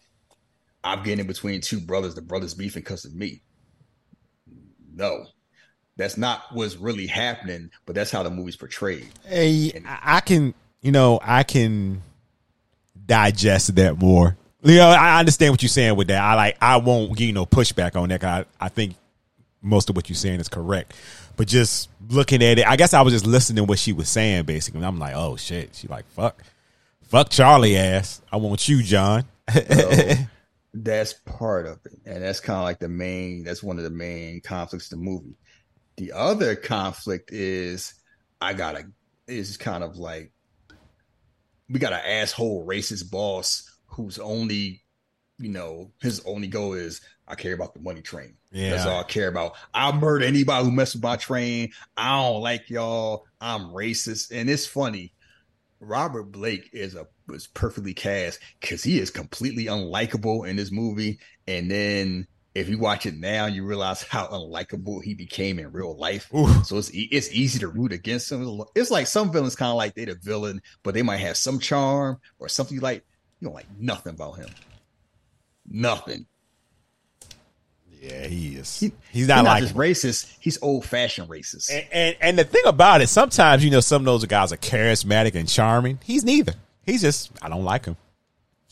I'm 0.83 1.03
getting 1.03 1.19
in 1.19 1.27
between 1.27 1.61
two 1.61 1.79
brothers. 1.79 2.15
The 2.15 2.21
brothers 2.21 2.53
beefing 2.53 2.81
because 2.81 3.05
of 3.05 3.13
me. 3.13 3.43
No, 4.93 5.25
that's 5.95 6.17
not 6.17 6.41
what's 6.51 6.75
really 6.75 7.07
happening. 7.07 7.69
But 7.85 7.95
that's 7.95 8.11
how 8.11 8.23
the 8.23 8.31
movie's 8.31 8.57
portrayed. 8.57 9.07
Hey, 9.25 9.71
I 9.85 10.17
I 10.17 10.19
can, 10.21 10.53
you 10.81 10.91
know, 10.91 11.19
I 11.21 11.43
can 11.43 12.01
digest 13.11 13.75
that 13.75 13.97
more. 13.97 14.37
You 14.63 14.77
know, 14.77 14.87
I 14.87 15.19
understand 15.19 15.51
what 15.51 15.61
you're 15.61 15.67
saying 15.67 15.97
with 15.97 16.07
that. 16.07 16.21
I 16.21 16.35
like, 16.35 16.57
I 16.61 16.77
won't 16.77 17.17
give 17.17 17.27
you 17.27 17.33
no 17.33 17.45
pushback 17.45 17.97
on 17.97 18.07
that. 18.07 18.23
I, 18.23 18.45
I 18.57 18.69
think 18.69 18.95
most 19.61 19.89
of 19.89 19.97
what 19.97 20.07
you're 20.07 20.15
saying 20.15 20.39
is 20.39 20.47
correct. 20.47 20.93
But 21.35 21.49
just 21.49 21.89
looking 22.09 22.41
at 22.41 22.57
it, 22.57 22.65
I 22.65 22.77
guess 22.77 22.93
I 22.93 23.01
was 23.01 23.11
just 23.11 23.25
listening 23.25 23.65
to 23.65 23.69
what 23.69 23.79
she 23.79 23.91
was 23.91 24.07
saying 24.07 24.45
basically. 24.45 24.77
And 24.77 24.85
I'm 24.85 24.97
like, 24.97 25.13
oh 25.13 25.35
shit. 25.35 25.75
She 25.75 25.89
like, 25.89 26.05
fuck, 26.11 26.41
fuck 27.03 27.29
Charlie 27.29 27.75
ass. 27.75 28.21
I 28.31 28.37
want 28.37 28.69
you, 28.69 28.81
John. 28.81 29.25
So 29.53 30.13
that's 30.73 31.13
part 31.13 31.65
of 31.65 31.79
it. 31.85 31.99
And 32.05 32.23
that's 32.23 32.39
kind 32.39 32.59
of 32.59 32.63
like 32.63 32.79
the 32.79 32.87
main, 32.87 33.43
that's 33.43 33.61
one 33.61 33.77
of 33.77 33.83
the 33.83 33.89
main 33.89 34.39
conflicts 34.39 34.85
of 34.85 34.99
the 34.99 35.03
movie. 35.03 35.35
The 35.97 36.13
other 36.13 36.55
conflict 36.55 37.33
is 37.33 37.93
I 38.39 38.53
gotta, 38.53 38.85
is 39.27 39.57
kind 39.57 39.83
of 39.83 39.97
like, 39.97 40.31
we 41.71 41.79
got 41.79 41.93
an 41.93 42.01
asshole 42.05 42.65
racist 42.67 43.09
boss 43.09 43.69
who's 43.85 44.19
only, 44.19 44.83
you 45.39 45.49
know, 45.49 45.91
his 46.01 46.21
only 46.25 46.47
goal 46.47 46.73
is 46.73 47.01
I 47.27 47.35
care 47.35 47.53
about 47.53 47.73
the 47.73 47.79
money 47.79 48.01
train. 48.01 48.35
Yeah. 48.51 48.71
That's 48.71 48.85
all 48.85 48.99
I 48.99 49.03
care 49.03 49.29
about. 49.29 49.55
I'll 49.73 49.93
murder 49.93 50.25
anybody 50.25 50.65
who 50.65 50.71
messes 50.71 50.95
with 50.95 51.03
my 51.03 51.15
train. 51.15 51.71
I 51.95 52.21
don't 52.21 52.41
like 52.41 52.69
y'all. 52.69 53.25
I'm 53.39 53.69
racist. 53.69 54.31
And 54.31 54.49
it's 54.49 54.67
funny. 54.67 55.13
Robert 55.79 56.31
Blake 56.31 56.69
is 56.73 56.93
a 56.95 57.07
was 57.27 57.47
perfectly 57.47 57.93
cast 57.93 58.39
because 58.59 58.83
he 58.83 58.99
is 58.99 59.09
completely 59.09 59.65
unlikable 59.65 60.47
in 60.47 60.57
this 60.57 60.71
movie. 60.71 61.19
And 61.47 61.71
then 61.71 62.27
if 62.53 62.67
you 62.67 62.77
watch 62.79 63.05
it 63.05 63.15
now, 63.15 63.45
you 63.45 63.63
realize 63.65 64.03
how 64.03 64.27
unlikable 64.27 65.01
he 65.03 65.13
became 65.13 65.57
in 65.59 65.71
real 65.71 65.95
life. 65.97 66.27
Ooh. 66.35 66.63
So 66.63 66.77
it's 66.77 66.93
e- 66.93 67.07
it's 67.11 67.31
easy 67.31 67.59
to 67.59 67.67
root 67.69 67.93
against 67.93 68.31
him. 68.31 68.61
It's 68.75 68.91
like 68.91 69.07
some 69.07 69.31
villains 69.31 69.55
kind 69.55 69.69
of 69.69 69.77
like 69.77 69.95
they 69.95 70.05
the 70.05 70.15
villain, 70.15 70.61
but 70.83 70.93
they 70.93 71.01
might 71.01 71.17
have 71.17 71.37
some 71.37 71.59
charm 71.59 72.19
or 72.39 72.49
something 72.49 72.75
you 72.75 72.81
like. 72.81 73.05
You 73.39 73.47
don't 73.47 73.55
like 73.55 73.67
nothing 73.79 74.13
about 74.13 74.37
him. 74.37 74.49
Nothing. 75.67 76.25
Yeah, 78.01 78.25
he 78.27 78.55
is. 78.55 78.79
He- 78.79 78.91
he's 79.11 79.27
not 79.27 79.45
like 79.45 79.61
just 79.63 79.75
racist. 79.75 80.35
He's 80.39 80.57
old 80.61 80.85
fashioned 80.85 81.29
racist. 81.29 81.69
And, 81.71 81.85
and 81.91 82.15
and 82.19 82.39
the 82.39 82.43
thing 82.43 82.63
about 82.65 83.01
it, 83.01 83.07
sometimes 83.07 83.63
you 83.63 83.69
know 83.69 83.79
some 83.79 84.01
of 84.01 84.05
those 84.05 84.25
guys 84.25 84.51
are 84.51 84.57
charismatic 84.57 85.35
and 85.35 85.47
charming. 85.47 85.99
He's 86.03 86.23
neither. 86.23 86.53
He's 86.83 87.01
just 87.01 87.31
I 87.41 87.49
don't 87.49 87.63
like 87.63 87.85
him. 87.85 87.95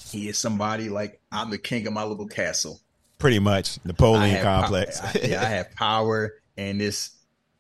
he 0.10 0.28
is 0.30 0.38
somebody 0.38 0.90
like 0.90 1.22
I'm 1.32 1.52
the 1.52 1.58
king 1.60 1.86
of 1.88 1.94
my 1.94 2.04
little 2.04 2.28
castle. 2.28 2.80
Pretty 3.20 3.40
much 3.40 3.78
Napoleon 3.86 4.42
complex. 4.42 5.00
pow- 5.00 5.12
I- 5.14 5.28
yeah, 5.28 5.42
I 5.42 5.46
have 5.46 5.72
power 5.76 6.34
in 6.58 6.78
this 6.78 7.12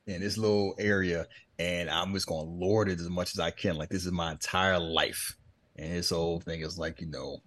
in 0.07 0.21
this 0.21 0.37
little 0.37 0.75
area, 0.79 1.27
and 1.59 1.89
I'm 1.89 2.13
just 2.13 2.27
gonna 2.27 2.49
lord 2.49 2.89
it 2.89 2.99
as 2.99 3.09
much 3.09 3.33
as 3.35 3.39
I 3.39 3.51
can. 3.51 3.75
Like 3.77 3.89
this 3.89 4.05
is 4.05 4.11
my 4.11 4.31
entire 4.31 4.79
life, 4.79 5.35
and 5.75 5.91
this 5.93 6.09
whole 6.09 6.39
thing 6.39 6.61
is 6.61 6.77
like 6.79 7.01
you 7.01 7.07
know, 7.07 7.37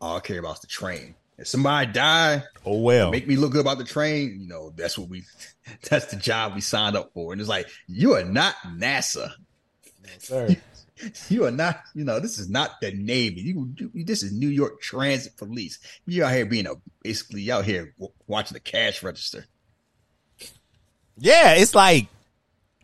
all 0.00 0.16
I 0.18 0.20
care 0.20 0.38
about 0.38 0.54
is 0.56 0.60
the 0.60 0.66
train. 0.68 1.14
If 1.38 1.48
somebody 1.48 1.92
die, 1.92 2.42
oh 2.64 2.78
well. 2.80 3.10
make 3.10 3.26
me 3.28 3.36
look 3.36 3.52
good 3.52 3.60
about 3.60 3.76
the 3.78 3.84
train. 3.84 4.38
You 4.40 4.48
know, 4.48 4.72
that's 4.76 4.96
what 4.98 5.08
we. 5.08 5.24
That's 5.90 6.06
the 6.06 6.16
job 6.16 6.54
we 6.54 6.60
signed 6.60 6.94
up 6.96 7.10
for, 7.12 7.32
and 7.32 7.40
it's 7.40 7.50
like 7.50 7.68
you 7.88 8.14
are 8.14 8.22
not 8.24 8.54
NASA. 8.78 9.32
Sir. 10.18 10.54
You 11.28 11.44
are 11.44 11.50
not, 11.50 11.80
you 11.94 12.04
know, 12.04 12.20
this 12.20 12.38
is 12.38 12.48
not 12.48 12.80
the 12.80 12.90
Navy. 12.90 13.42
You, 13.42 13.74
you 13.76 14.04
this 14.04 14.22
is 14.22 14.32
New 14.32 14.48
York 14.48 14.80
Transit 14.80 15.36
Police. 15.36 15.78
You 16.06 16.24
out 16.24 16.32
here 16.32 16.46
being 16.46 16.66
a 16.66 16.74
basically 17.02 17.50
out 17.50 17.66
here 17.66 17.92
w- 17.98 18.12
watching 18.26 18.54
the 18.54 18.60
cash 18.60 19.02
register. 19.02 19.44
Yeah, 21.18 21.52
it's 21.52 21.74
like 21.74 22.08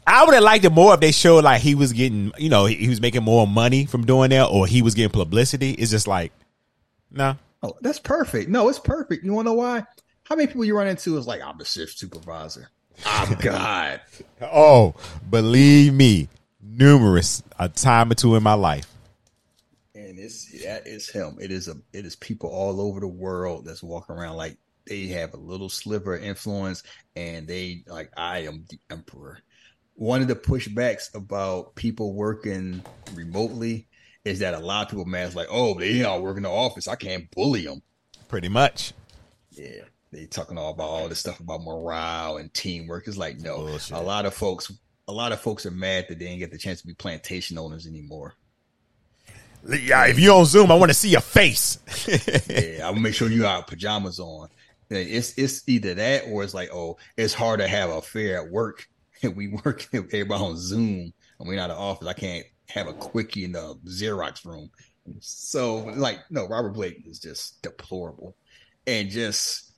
I 0.06 0.24
would 0.24 0.34
have 0.34 0.42
liked 0.42 0.64
it 0.66 0.70
more 0.70 0.92
if 0.92 1.00
they 1.00 1.12
showed 1.12 1.44
like 1.44 1.62
he 1.62 1.74
was 1.74 1.94
getting, 1.94 2.32
you 2.36 2.50
know, 2.50 2.66
he, 2.66 2.74
he 2.74 2.88
was 2.88 3.00
making 3.00 3.22
more 3.22 3.46
money 3.46 3.86
from 3.86 4.04
doing 4.04 4.30
that, 4.30 4.46
or 4.46 4.66
he 4.66 4.82
was 4.82 4.94
getting 4.94 5.10
publicity. 5.10 5.70
It's 5.72 5.90
just 5.90 6.06
like, 6.06 6.32
no, 7.10 7.36
Oh, 7.62 7.76
that's 7.80 7.98
perfect. 7.98 8.50
No, 8.50 8.68
it's 8.68 8.78
perfect. 8.78 9.24
You 9.24 9.32
want 9.32 9.46
to 9.46 9.50
know 9.50 9.56
why? 9.56 9.84
How 10.24 10.34
many 10.34 10.48
people 10.48 10.64
you 10.64 10.76
run 10.76 10.88
into 10.88 11.16
is 11.16 11.26
like, 11.26 11.40
I'm 11.42 11.58
the 11.58 11.64
shift 11.64 11.98
supervisor. 11.98 12.68
I'm 13.06 13.32
oh, 13.38 13.38
God. 13.40 14.00
Oh, 14.40 14.94
believe 15.30 15.94
me, 15.94 16.28
numerous 16.76 17.42
a 17.58 17.68
time 17.68 18.10
or 18.10 18.14
two 18.14 18.34
in 18.36 18.42
my 18.42 18.54
life. 18.54 18.86
and 19.94 20.18
it's 20.18 20.50
that 20.64 20.86
is 20.86 21.08
him. 21.08 21.36
It 21.40 21.50
is 21.50 21.68
a 21.68 21.76
it 21.92 22.06
is 22.06 22.16
people 22.16 22.50
all 22.50 22.80
over 22.80 23.00
the 23.00 23.08
world 23.08 23.64
that's 23.64 23.82
walking 23.82 24.16
around 24.16 24.36
like 24.36 24.56
they 24.86 25.06
have 25.08 25.32
a 25.34 25.38
little 25.38 25.68
sliver 25.68 26.16
of 26.16 26.24
influence 26.24 26.82
and 27.14 27.46
they 27.46 27.84
like 27.86 28.10
I 28.16 28.40
am 28.40 28.64
the 28.68 28.78
emperor. 28.90 29.38
One 29.94 30.22
of 30.22 30.28
the 30.28 30.34
pushbacks 30.34 31.14
about 31.14 31.74
people 31.74 32.14
working 32.14 32.82
remotely 33.14 33.86
is 34.24 34.38
that 34.38 34.54
a 34.54 34.58
lot 34.58 34.84
of 34.84 34.90
people 34.90 35.04
mad 35.04 35.34
like, 35.34 35.48
oh, 35.50 35.78
they 35.78 36.02
all 36.04 36.22
work 36.22 36.36
in 36.36 36.44
the 36.44 36.50
office. 36.50 36.88
I 36.88 36.94
can't 36.96 37.30
bully 37.30 37.66
them. 37.66 37.82
Pretty 38.28 38.48
much. 38.48 38.92
Yeah. 39.50 39.82
They 40.10 40.26
talking 40.26 40.58
all 40.58 40.70
about 40.72 40.88
all 40.88 41.08
this 41.08 41.20
stuff 41.20 41.40
about 41.40 41.62
morale 41.62 42.36
and 42.36 42.52
teamwork. 42.52 43.06
It's 43.08 43.16
like, 43.16 43.38
no, 43.38 43.58
Bullshit. 43.58 43.96
a 43.96 44.00
lot 44.00 44.26
of 44.26 44.34
folks 44.34 44.72
a 45.12 45.14
lot 45.14 45.32
of 45.32 45.40
folks 45.40 45.66
are 45.66 45.70
mad 45.70 46.06
that 46.08 46.18
they 46.18 46.24
didn't 46.24 46.38
get 46.38 46.50
the 46.50 46.58
chance 46.58 46.80
to 46.80 46.86
be 46.86 46.94
plantation 46.94 47.58
owners 47.58 47.86
anymore. 47.86 48.34
Yeah, 49.68 50.06
if 50.06 50.18
you 50.18 50.32
on 50.32 50.46
Zoom, 50.46 50.72
I 50.72 50.74
want 50.74 50.90
to 50.90 50.94
see 50.94 51.10
your 51.10 51.20
face. 51.20 51.78
yeah, 52.48 52.86
I'll 52.86 52.94
make 52.94 53.14
sure 53.14 53.30
you 53.30 53.42
got 53.42 53.66
pajamas 53.66 54.18
on. 54.18 54.48
It's 54.88 55.38
it's 55.38 55.68
either 55.68 55.94
that 55.94 56.24
or 56.28 56.42
it's 56.42 56.54
like, 56.54 56.70
oh, 56.72 56.96
it's 57.16 57.34
hard 57.34 57.60
to 57.60 57.68
have 57.68 57.90
a 57.90 58.00
fair 58.02 58.42
at 58.42 58.50
work. 58.50 58.88
We 59.36 59.46
work 59.64 59.86
everybody 59.92 60.42
on 60.42 60.56
Zoom 60.56 61.12
and 61.38 61.48
we're 61.48 61.54
not 61.54 61.70
in 61.70 61.76
office. 61.76 62.08
I 62.08 62.12
can't 62.12 62.44
have 62.68 62.88
a 62.88 62.92
quickie 62.92 63.44
in 63.44 63.52
the 63.52 63.78
Xerox 63.86 64.44
room. 64.44 64.68
So 65.20 65.76
like, 65.76 66.18
no, 66.28 66.48
Robert 66.48 66.70
Blake 66.70 67.04
is 67.06 67.20
just 67.20 67.62
deplorable 67.62 68.34
and 68.84 69.10
just 69.10 69.70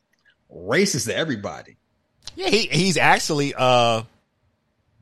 racist 0.51 1.09
to 1.09 1.15
everybody. 1.15 1.77
yeah, 2.37 2.49
he, 2.49 2.69
he's 2.69 2.97
actually 2.97 3.53
uh 3.55 4.05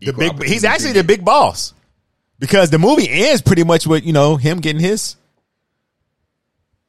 the 0.07 0.12
big. 0.12 0.43
He's 0.45 0.65
actually 0.65 0.93
the 0.93 1.05
big 1.05 1.25
boss 1.25 1.75
because 2.38 2.71
the 2.71 2.79
movie 2.79 3.09
ends 3.09 3.43
pretty 3.43 3.65
much 3.65 3.87
with 3.87 4.05
you 4.05 4.12
know 4.12 4.37
him 4.37 4.61
getting 4.61 4.81
his. 4.83 5.17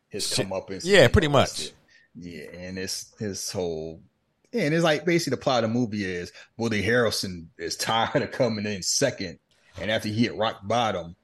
his 0.10 0.28
Shit. 0.28 0.46
come 0.46 0.54
up 0.54 0.70
and 0.70 0.84
Yeah, 0.84 1.08
pretty 1.08 1.28
much. 1.28 1.72
Yeah, 2.16 2.44
and 2.58 2.78
it's 2.78 3.14
his 3.20 3.52
whole 3.52 4.02
and 4.54 4.74
it's 4.74 4.84
like 4.84 5.04
basically 5.04 5.32
the 5.32 5.42
plot 5.42 5.64
of 5.64 5.72
the 5.72 5.80
movie 5.80 6.06
is 6.06 6.32
Woody 6.58 6.84
Harrelson 6.84 7.48
is 7.58 7.76
tired 7.78 8.22
of 8.22 8.32
coming 8.32 8.66
in 8.66 8.84
second, 8.84 9.40
and 9.82 9.90
after 9.90 10.10
he 10.10 10.14
hit 10.24 10.36
rock 10.36 10.60
bottom, 10.64 11.16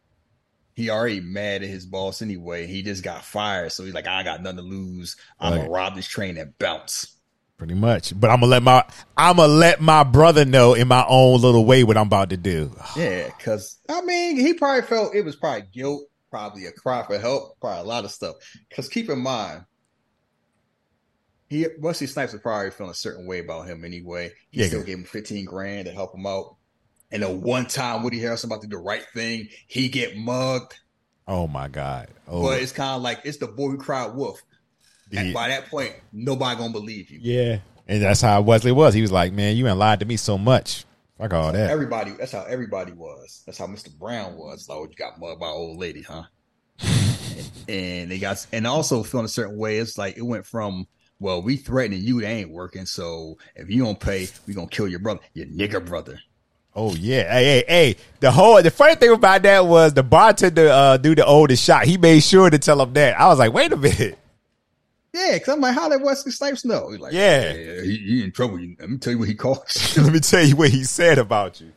he 0.74 0.90
already 0.90 1.20
mad 1.20 1.62
at 1.62 1.70
his 1.70 1.86
boss 1.86 2.22
anyway. 2.24 2.66
He 2.66 2.82
just 2.82 3.04
got 3.04 3.24
fired, 3.24 3.72
so 3.72 3.84
he's 3.84 3.94
like, 3.94 4.08
I 4.08 4.24
got 4.24 4.42
nothing 4.42 4.58
to 4.58 4.64
lose. 4.64 5.16
I'm 5.40 5.52
Right. 5.54 5.58
gonna 5.60 5.70
rob 5.70 5.96
this 5.96 6.08
train 6.08 6.38
and 6.38 6.58
bounce. 6.58 7.16
Pretty 7.60 7.74
much, 7.76 8.18
but 8.18 8.30
I'm 8.30 8.40
gonna 8.40 8.52
let 8.52 8.64
my 8.64 8.86
I'm 9.18 9.36
gonna 9.36 9.52
let 9.52 9.82
my 9.82 10.04
brother 10.06 10.46
know 10.46 10.76
in 10.76 10.88
my 10.88 11.06
own 11.10 11.42
little 11.42 11.66
way 11.66 11.84
what 11.84 11.98
I'm 11.98 12.08
about 12.08 12.30
to 12.30 12.38
do. 12.38 12.74
Yeah, 12.96 13.28
because 13.28 13.80
I 13.90 14.00
mean, 14.02 14.38
he 14.38 14.54
probably 14.54 14.84
felt 14.88 15.14
it 15.14 15.26
was 15.26 15.36
probably 15.36 15.68
guilt, 15.74 16.04
probably 16.32 16.68
a 16.68 16.72
cry 16.72 17.04
for 17.06 17.20
help, 17.20 17.60
probably 17.60 17.82
a 17.82 17.84
lot 17.84 18.06
of 18.06 18.12
stuff. 18.12 18.38
Because 18.70 18.88
keep 18.88 19.10
in 19.10 19.20
mind, 19.20 19.66
he 21.50 21.68
Wesley 21.82 22.08
Snipes 22.08 22.32
was 22.32 22.42
probably 22.42 22.72
feeling 22.72 22.92
a 22.92 22.96
certain 22.96 23.28
way 23.28 23.40
about 23.40 23.68
him 23.68 23.84
anyway. 23.84 24.32
He 24.52 24.62
Yeah. 24.62 24.68
still 24.68 24.84
gave 24.84 25.00
him 25.00 25.04
fifteen 25.04 25.44
grand 25.44 25.86
to 25.88 25.92
help 25.92 26.16
him 26.16 26.26
out. 26.26 26.56
And 27.12 27.24
then 27.24 27.42
one 27.42 27.66
time 27.66 28.04
Woody 28.04 28.22
Harrelson 28.22 28.46
about 28.46 28.62
to 28.62 28.68
do 28.68 28.78
the 28.78 28.82
right 28.84 29.04
thing, 29.14 29.50
he 29.68 29.90
get 29.90 30.16
mugged. 30.16 30.76
Oh 31.28 31.46
my 31.46 31.68
god! 31.68 32.08
Oh 32.26 32.42
But 32.42 32.62
it's 32.62 32.72
kind 32.72 32.96
of 32.96 33.02
like 33.02 33.20
it's 33.26 33.38
the 33.40 33.48
boy 33.48 33.70
who 33.72 33.78
cried 33.78 34.16
wolf. 34.16 34.42
And 35.12 35.34
by 35.34 35.50
that 35.50 35.70
point, 35.70 35.94
nobody 36.14 36.58
gonna 36.58 36.74
believe 36.74 37.10
you. 37.10 37.20
yeah, 37.22 37.60
and 37.88 38.02
that's 38.02 38.22
how 38.22 38.42
Wesley 38.42 38.72
was. 38.72 38.94
He 38.94 39.02
was 39.02 39.12
like, 39.12 39.34
"Man, 39.34 39.56
you 39.56 39.68
ain't 39.68 39.78
lied 39.78 40.00
to 40.02 40.06
me 40.06 40.18
so 40.18 40.38
much. 40.38 40.86
Fuck 41.18 41.34
all 41.34 41.52
that." 41.52 41.70
Everybody, 41.70 42.12
that's 42.12 42.32
how 42.32 42.44
everybody 42.44 42.92
was. 42.92 43.44
That's 43.46 43.58
how 43.58 43.68
Mr. 43.68 43.92
Brown 43.98 44.36
was. 44.38 44.70
Like, 44.70 44.78
oh, 44.78 44.84
you 44.84 44.96
got 44.96 45.20
mugged 45.20 45.40
by 45.40 45.48
an 45.48 45.54
old 45.54 45.78
lady, 45.80 46.02
huh? 46.04 46.24
and 47.68 48.12
they 48.12 48.20
got, 48.20 48.46
and 48.52 48.66
also 48.66 49.04
feeling 49.04 49.26
a 49.26 49.30
certain 49.30 49.58
way. 49.58 49.78
It's 49.78 49.98
like 49.98 50.18
it 50.18 50.22
went 50.22 50.46
from, 50.46 50.88
well, 51.20 51.42
we 51.42 51.58
threatening 51.58 52.02
you, 52.04 52.20
it 52.20 52.26
ain't 52.26 52.52
working. 52.52 52.86
So 52.86 53.38
if 53.56 53.70
you 53.70 53.84
don't 53.84 54.00
pay, 54.00 54.28
we 54.48 54.54
gonna 54.54 54.68
kill 54.68 54.88
your 54.88 55.00
brother, 55.00 55.22
your 55.34 55.48
nigger 55.48 55.86
brother. 55.86 56.20
Oh 56.76 56.94
yeah, 56.96 57.24
hey, 57.34 57.44
hey, 57.44 57.64
hey. 57.68 57.96
The 58.20 58.32
whole 58.32 58.62
the 58.62 58.72
funny 58.72 58.96
thing 58.96 59.12
about 59.12 59.42
that 59.42 59.66
was 59.66 59.94
the 59.94 60.04
bartender 60.04 60.70
uh 60.70 60.98
do 60.98 61.16
the 61.16 61.26
oldest 61.26 61.64
shot. 61.64 61.86
He 61.86 61.98
made 61.98 62.22
sure 62.22 62.50
to 62.50 62.60
tell 62.60 62.82
him 62.82 62.94
that. 62.94 63.20
I 63.20 63.28
was 63.28 63.40
like, 63.40 63.52
wait 63.52 63.74
a 63.74 63.78
minute. 63.78 64.18
Yeah, 65.14 65.34
because 65.34 65.50
I'm 65.54 65.60
like, 65.62 65.74
how 65.76 65.90
did 65.90 66.02
Wesley 66.04 66.32
Snipes 66.32 66.66
know? 66.66 66.90
He's 66.92 67.00
like, 67.00 67.14
Yeah. 67.14 67.52
he, 67.54 67.98
he 67.98 68.24
in 68.24 68.32
trouble. 68.32 68.60
Let 68.80 68.90
me 68.90 68.98
tell 68.98 69.14
you 69.14 69.20
what 69.20 69.28
he 69.28 69.36
called. 69.36 69.64
Let 69.98 70.14
me 70.14 70.20
tell 70.20 70.44
you 70.46 70.56
what 70.56 70.70
he 70.70 70.84
said 70.84 71.18
about 71.18 71.60
you. 71.60 71.72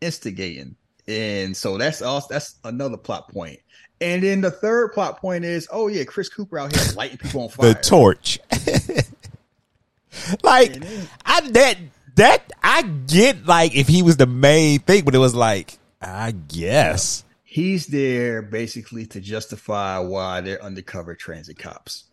instigating. 0.00 0.76
And 1.08 1.56
so 1.56 1.78
that's 1.78 2.00
also 2.02 2.28
that's 2.30 2.56
another 2.64 2.96
plot 2.96 3.28
point. 3.28 3.60
And 4.00 4.22
then 4.22 4.40
the 4.40 4.50
third 4.50 4.92
plot 4.92 5.20
point 5.20 5.44
is, 5.44 5.68
oh 5.70 5.86
yeah, 5.88 6.04
Chris 6.04 6.28
Cooper 6.28 6.58
out 6.58 6.74
here 6.74 6.92
lighting 6.96 7.18
people 7.18 7.42
on 7.42 7.48
fire. 7.50 7.72
The 7.74 7.80
torch. 7.80 8.38
like 10.42 10.76
I 11.24 11.40
that 11.50 11.78
that 12.16 12.52
I 12.62 12.82
get 12.82 13.46
like 13.46 13.74
if 13.74 13.88
he 13.88 14.02
was 14.02 14.16
the 14.16 14.26
main 14.26 14.80
thing, 14.80 15.04
but 15.04 15.14
it 15.14 15.18
was 15.18 15.34
like 15.34 15.78
I 16.00 16.32
guess 16.32 17.24
He's 17.44 17.86
there 17.88 18.40
basically 18.40 19.04
to 19.06 19.20
justify 19.20 19.98
why 19.98 20.40
they're 20.40 20.62
undercover 20.62 21.14
transit 21.14 21.58
cops. 21.58 22.04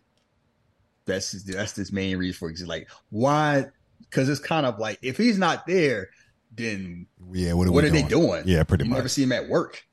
That's 1.06 1.32
his, 1.32 1.44
that's 1.44 1.74
his 1.74 1.92
main 1.92 2.16
reason 2.18 2.38
for 2.38 2.50
it. 2.50 2.60
Like 2.66 2.88
why? 3.10 3.66
Because 4.00 4.28
it's 4.28 4.40
kind 4.40 4.66
of 4.66 4.78
like 4.78 4.98
if 5.02 5.16
he's 5.16 5.38
not 5.38 5.66
there, 5.66 6.10
then 6.52 7.06
yeah. 7.32 7.52
What 7.52 7.68
are, 7.68 7.72
what 7.72 7.84
are 7.84 7.90
they 7.90 8.02
doing? 8.02 8.42
Yeah, 8.46 8.64
pretty 8.64 8.84
much. 8.84 8.86
you 8.86 8.90
much. 8.90 8.98
never 8.98 9.08
see 9.08 9.22
him 9.22 9.32
at 9.32 9.48
work. 9.48 9.84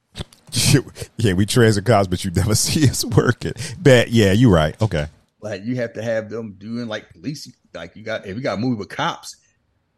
yeah, 1.17 1.33
we 1.33 1.45
transit 1.45 1.85
cops, 1.85 2.07
but 2.07 2.23
you 2.23 2.31
never 2.31 2.55
see 2.55 2.89
us 2.89 3.03
working. 3.03 3.53
But 3.79 4.09
yeah, 4.09 4.31
you're 4.31 4.53
right. 4.53 4.79
Okay. 4.81 5.07
Like 5.39 5.63
you 5.63 5.75
have 5.77 5.93
to 5.93 6.01
have 6.01 6.29
them 6.29 6.55
doing 6.57 6.87
like 6.87 7.09
police. 7.09 7.51
Like 7.73 7.95
you 7.95 8.03
got 8.03 8.25
if 8.25 8.35
you 8.35 8.41
got 8.41 8.57
a 8.57 8.61
movie 8.61 8.77
with 8.77 8.89
cops, 8.89 9.35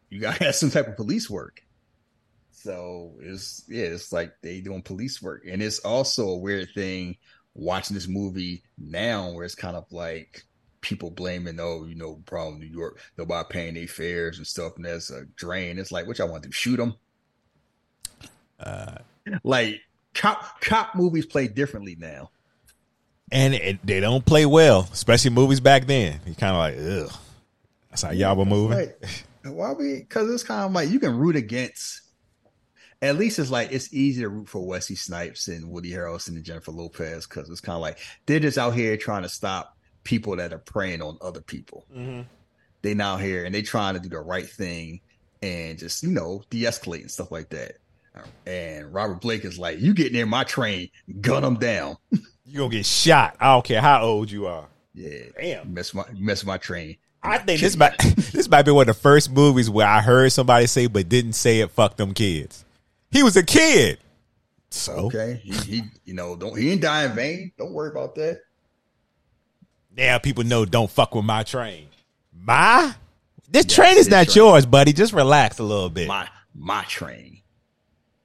you 0.08 0.20
got 0.20 0.36
to 0.36 0.44
have 0.44 0.54
some 0.54 0.70
type 0.70 0.88
of 0.88 0.96
police 0.96 1.30
work. 1.30 1.62
So 2.52 3.14
it's 3.20 3.64
yeah, 3.68 3.84
it's 3.84 4.12
like 4.12 4.34
they 4.42 4.60
doing 4.60 4.82
police 4.82 5.22
work, 5.22 5.44
and 5.48 5.62
it's 5.62 5.78
also 5.80 6.28
a 6.28 6.38
weird 6.38 6.68
thing 6.74 7.16
watching 7.54 7.94
this 7.94 8.08
movie 8.08 8.62
now, 8.76 9.32
where 9.32 9.44
it's 9.44 9.54
kind 9.54 9.76
of 9.76 9.90
like 9.90 10.44
people 10.80 11.10
blaming, 11.10 11.58
oh, 11.60 11.84
you 11.86 11.94
know, 11.94 12.22
problem 12.26 12.58
New 12.58 12.66
York, 12.66 12.98
nobody 13.18 13.46
paying 13.50 13.74
their 13.74 13.86
fares 13.86 14.38
and 14.38 14.46
stuff, 14.46 14.76
and 14.76 14.84
that's 14.84 15.10
a 15.10 15.24
drain. 15.36 15.78
It's 15.78 15.92
like, 15.92 16.06
what 16.06 16.18
y'all 16.18 16.30
want 16.30 16.44
to? 16.44 16.52
Shoot 16.52 16.76
them? 16.76 16.94
Uh, 18.58 18.96
like 19.42 19.80
cop 20.14 20.60
cop 20.60 20.94
movies 20.94 21.26
play 21.26 21.48
differently 21.48 21.96
now. 21.98 22.30
and 23.32 23.54
it, 23.54 23.78
they 23.84 24.00
don't 24.00 24.24
play 24.24 24.44
well, 24.46 24.88
especially 24.92 25.30
movies 25.30 25.60
back 25.60 25.86
then. 25.86 26.20
You 26.26 26.34
kind 26.34 26.54
of 26.54 26.58
like, 26.58 27.04
ugh. 27.04 27.18
That's 27.90 28.02
how 28.02 28.10
y'all 28.10 28.36
were 28.36 28.44
moving. 28.44 28.78
Right. 28.78 29.24
Why 29.44 29.72
we? 29.72 29.96
Because 29.96 30.30
it's 30.30 30.42
kind 30.42 30.64
of 30.64 30.72
like 30.72 30.90
you 30.90 31.00
can 31.00 31.16
root 31.16 31.36
against. 31.36 32.02
At 33.02 33.16
least 33.16 33.38
it's 33.38 33.50
like 33.50 33.72
it's 33.72 33.92
easy 33.94 34.20
to 34.20 34.28
root 34.28 34.48
for 34.48 34.64
Wesley 34.64 34.96
Snipes 34.96 35.48
and 35.48 35.70
Woody 35.70 35.90
Harrelson 35.90 36.30
and 36.30 36.44
Jennifer 36.44 36.70
Lopez 36.70 37.26
because 37.26 37.48
it's 37.48 37.60
kind 37.60 37.74
of 37.74 37.80
like 37.80 37.98
they're 38.26 38.40
just 38.40 38.58
out 38.58 38.74
here 38.74 38.96
trying 38.98 39.22
to 39.22 39.28
stop 39.28 39.76
people 40.04 40.36
that 40.36 40.52
are 40.52 40.58
preying 40.58 41.02
on 41.02 41.18
other 41.20 41.40
people. 41.40 41.84
Mm-hmm. 41.94 42.22
They 42.82 42.94
now 42.94 43.16
here 43.16 43.44
and 43.44 43.54
they 43.54 43.62
trying 43.62 43.94
to 43.94 44.00
do 44.00 44.08
the 44.08 44.20
right 44.20 44.48
thing 44.48 45.00
and 45.42 45.78
just 45.78 46.02
you 46.02 46.10
know 46.10 46.42
de-escalate 46.50 47.02
and 47.02 47.10
stuff 47.10 47.30
like 47.30 47.50
that. 47.50 47.76
And 48.46 48.92
Robert 48.92 49.20
Blake 49.20 49.44
is 49.44 49.58
like, 49.58 49.78
"You 49.80 49.94
get 49.94 50.12
near 50.12 50.26
my 50.26 50.44
train, 50.44 50.90
gun 51.20 51.42
them 51.42 51.56
down. 51.56 51.96
You 52.50 52.58
gonna 52.58 52.70
get 52.70 52.86
shot. 52.86 53.36
I 53.38 53.52
don't 53.52 53.64
care 53.64 53.80
how 53.80 54.02
old 54.02 54.28
you 54.28 54.46
are. 54.48 54.66
Yeah, 54.92 55.20
Damn. 55.40 55.72
mess 55.72 55.94
my 55.94 56.02
mess 56.18 56.44
my 56.44 56.58
train. 56.58 56.96
I 57.22 57.38
think 57.38 57.60
this 57.60 57.76
might 57.76 57.96
this 58.32 58.48
might 58.48 58.62
be 58.62 58.72
one 58.72 58.88
of 58.88 58.96
the 58.96 59.00
first 59.00 59.30
movies 59.30 59.70
where 59.70 59.86
I 59.86 60.00
heard 60.00 60.32
somebody 60.32 60.66
say 60.66 60.88
but 60.88 61.08
didn't 61.08 61.34
say 61.34 61.60
it. 61.60 61.70
Fuck 61.70 61.96
them 61.96 62.12
kids. 62.12 62.64
He 63.12 63.22
was 63.22 63.36
a 63.36 63.44
kid. 63.44 63.98
So 64.70 64.94
Okay, 64.94 65.40
he, 65.44 65.52
he 65.52 65.82
you 66.04 66.14
know 66.14 66.34
don't 66.34 66.58
he 66.58 66.72
ain't 66.72 66.82
die 66.82 67.04
in 67.04 67.12
vain. 67.12 67.52
Don't 67.56 67.72
worry 67.72 67.90
about 67.90 68.16
that. 68.16 68.40
Now 69.96 70.18
people 70.18 70.44
know 70.44 70.64
don't 70.64 70.90
fuck 70.90 71.14
with 71.14 71.24
my 71.24 71.42
train. 71.42 71.88
My 72.32 72.94
this 73.48 73.66
Yes, 73.66 73.74
train 73.74 73.98
is 73.98 74.08
not 74.08 74.26
train. 74.28 74.36
yours, 74.36 74.66
buddy. 74.66 74.92
Just 74.92 75.12
relax 75.12 75.58
a 75.58 75.62
little 75.64 75.90
bit. 75.90 76.08
my 76.08 76.28
my 76.54 76.82
train. 76.84 77.40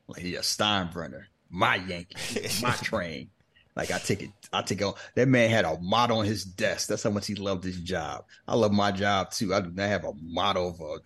Like 0.07 0.21
he 0.21 0.35
a 0.35 0.41
Steinbrenner. 0.41 1.23
My 1.49 1.75
Yankee. 1.77 2.15
My 2.61 2.71
train. 2.71 3.29
Like 3.75 3.91
I 3.91 3.97
take 3.97 4.21
it, 4.23 4.29
I 4.53 4.61
take 4.61 4.81
it. 4.81 4.93
That 5.15 5.27
man 5.27 5.49
had 5.49 5.65
a 5.65 5.77
motto 5.79 6.15
on 6.17 6.25
his 6.25 6.43
desk. 6.45 6.87
That's 6.89 7.03
how 7.03 7.09
much 7.09 7.27
he 7.27 7.35
loved 7.35 7.63
his 7.63 7.79
job. 7.79 8.23
I 8.47 8.55
love 8.55 8.71
my 8.71 8.91
job 8.91 9.31
too. 9.31 9.53
I 9.53 9.61
do 9.61 9.71
not 9.71 9.87
have 9.89 10.05
a 10.05 10.13
motto 10.21 10.67
of 10.69 10.79
a. 10.79 10.97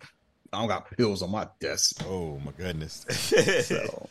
I 0.52 0.58
don't 0.60 0.68
got 0.68 0.90
pills 0.96 1.22
on 1.22 1.30
my 1.30 1.46
desk. 1.60 2.02
oh 2.06 2.38
my 2.44 2.52
goodness. 2.52 3.04
So, 3.66 4.08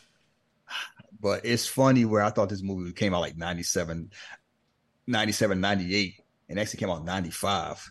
but 1.20 1.44
it's 1.44 1.66
funny 1.66 2.04
where 2.04 2.22
I 2.22 2.30
thought 2.30 2.48
this 2.48 2.62
movie 2.62 2.92
came 2.92 3.12
out 3.14 3.20
like 3.20 3.36
97, 3.36 4.10
97, 5.06 5.60
98, 5.60 6.14
and 6.50 6.60
actually 6.60 6.78
came 6.80 6.90
out 6.90 6.98
in 6.98 7.04
95. 7.06 7.90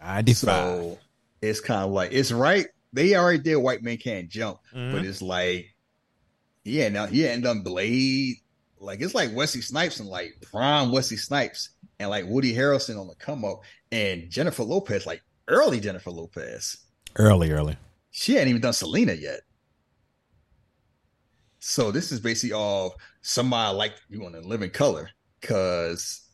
Ninety 0.00 0.32
five. 0.32 0.44
So 0.80 0.98
it's 1.42 1.60
kind 1.60 1.82
of 1.84 1.90
like 1.90 2.12
it's 2.12 2.32
right. 2.32 2.66
They 2.94 3.14
already 3.14 3.40
did 3.42 3.56
White 3.56 3.82
Man 3.82 3.98
Can't 3.98 4.28
Jump, 4.30 4.58
Mhm. 4.74 4.92
but 4.92 5.04
it's 5.04 5.20
like, 5.20 5.74
yeah, 6.64 6.88
now 6.88 7.04
he 7.06 7.20
hadn't 7.20 7.42
done 7.42 7.62
Blade. 7.62 8.36
Like 8.78 9.00
it's 9.02 9.14
like 9.14 9.34
Wesley 9.34 9.60
Snipes 9.60 10.00
and 10.00 10.08
like 10.08 10.34
prime 10.50 10.92
Wesley 10.92 11.16
Snipes 11.18 11.70
and 11.98 12.08
like 12.10 12.24
Woody 12.26 12.54
Harrelson 12.54 12.98
on 13.00 13.08
the 13.08 13.14
come 13.16 13.44
up 13.44 13.60
and 13.90 14.30
Jennifer 14.30 14.62
Lopez, 14.62 15.06
like 15.06 15.22
early 15.48 15.80
Jennifer 15.80 16.10
Lopez. 16.10 16.76
early, 17.16 17.50
early. 17.50 17.76
She 18.10 18.32
hadn't 18.34 18.48
even 18.48 18.60
done 18.62 18.72
Selena 18.74 19.14
yet. 19.14 19.40
So 21.60 21.90
this 21.90 22.12
is 22.12 22.20
basically 22.20 22.52
all 22.52 22.96
somebody 23.22 23.76
like 23.76 23.94
you 24.08 24.20
want 24.20 24.34
to 24.34 24.40
live 24.42 24.62
in 24.62 24.70
color 24.70 25.10
because 25.40 26.25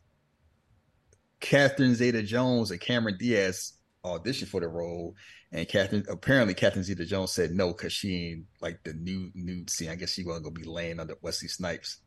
Catherine 1.42 1.94
Zeta 1.94 2.22
Jones 2.22 2.70
and 2.70 2.80
Cameron 2.80 3.16
Diaz 3.18 3.74
auditioned 4.04 4.46
for 4.46 4.60
the 4.60 4.68
role, 4.68 5.14
and 5.50 5.68
Catherine 5.68 6.06
apparently 6.08 6.54
Catherine 6.54 6.84
Zeta 6.84 7.04
Jones 7.04 7.32
said 7.32 7.50
no 7.50 7.68
because 7.68 7.92
she 7.92 8.30
ain't 8.30 8.46
like 8.60 8.82
the 8.84 8.94
new 8.94 9.30
nude 9.34 9.68
scene. 9.68 9.90
I 9.90 9.96
guess 9.96 10.12
she 10.12 10.24
wasn't 10.24 10.44
gonna 10.44 10.54
be 10.54 10.64
laying 10.64 11.00
under 11.00 11.16
Wesley 11.20 11.48
Snipes. 11.48 11.98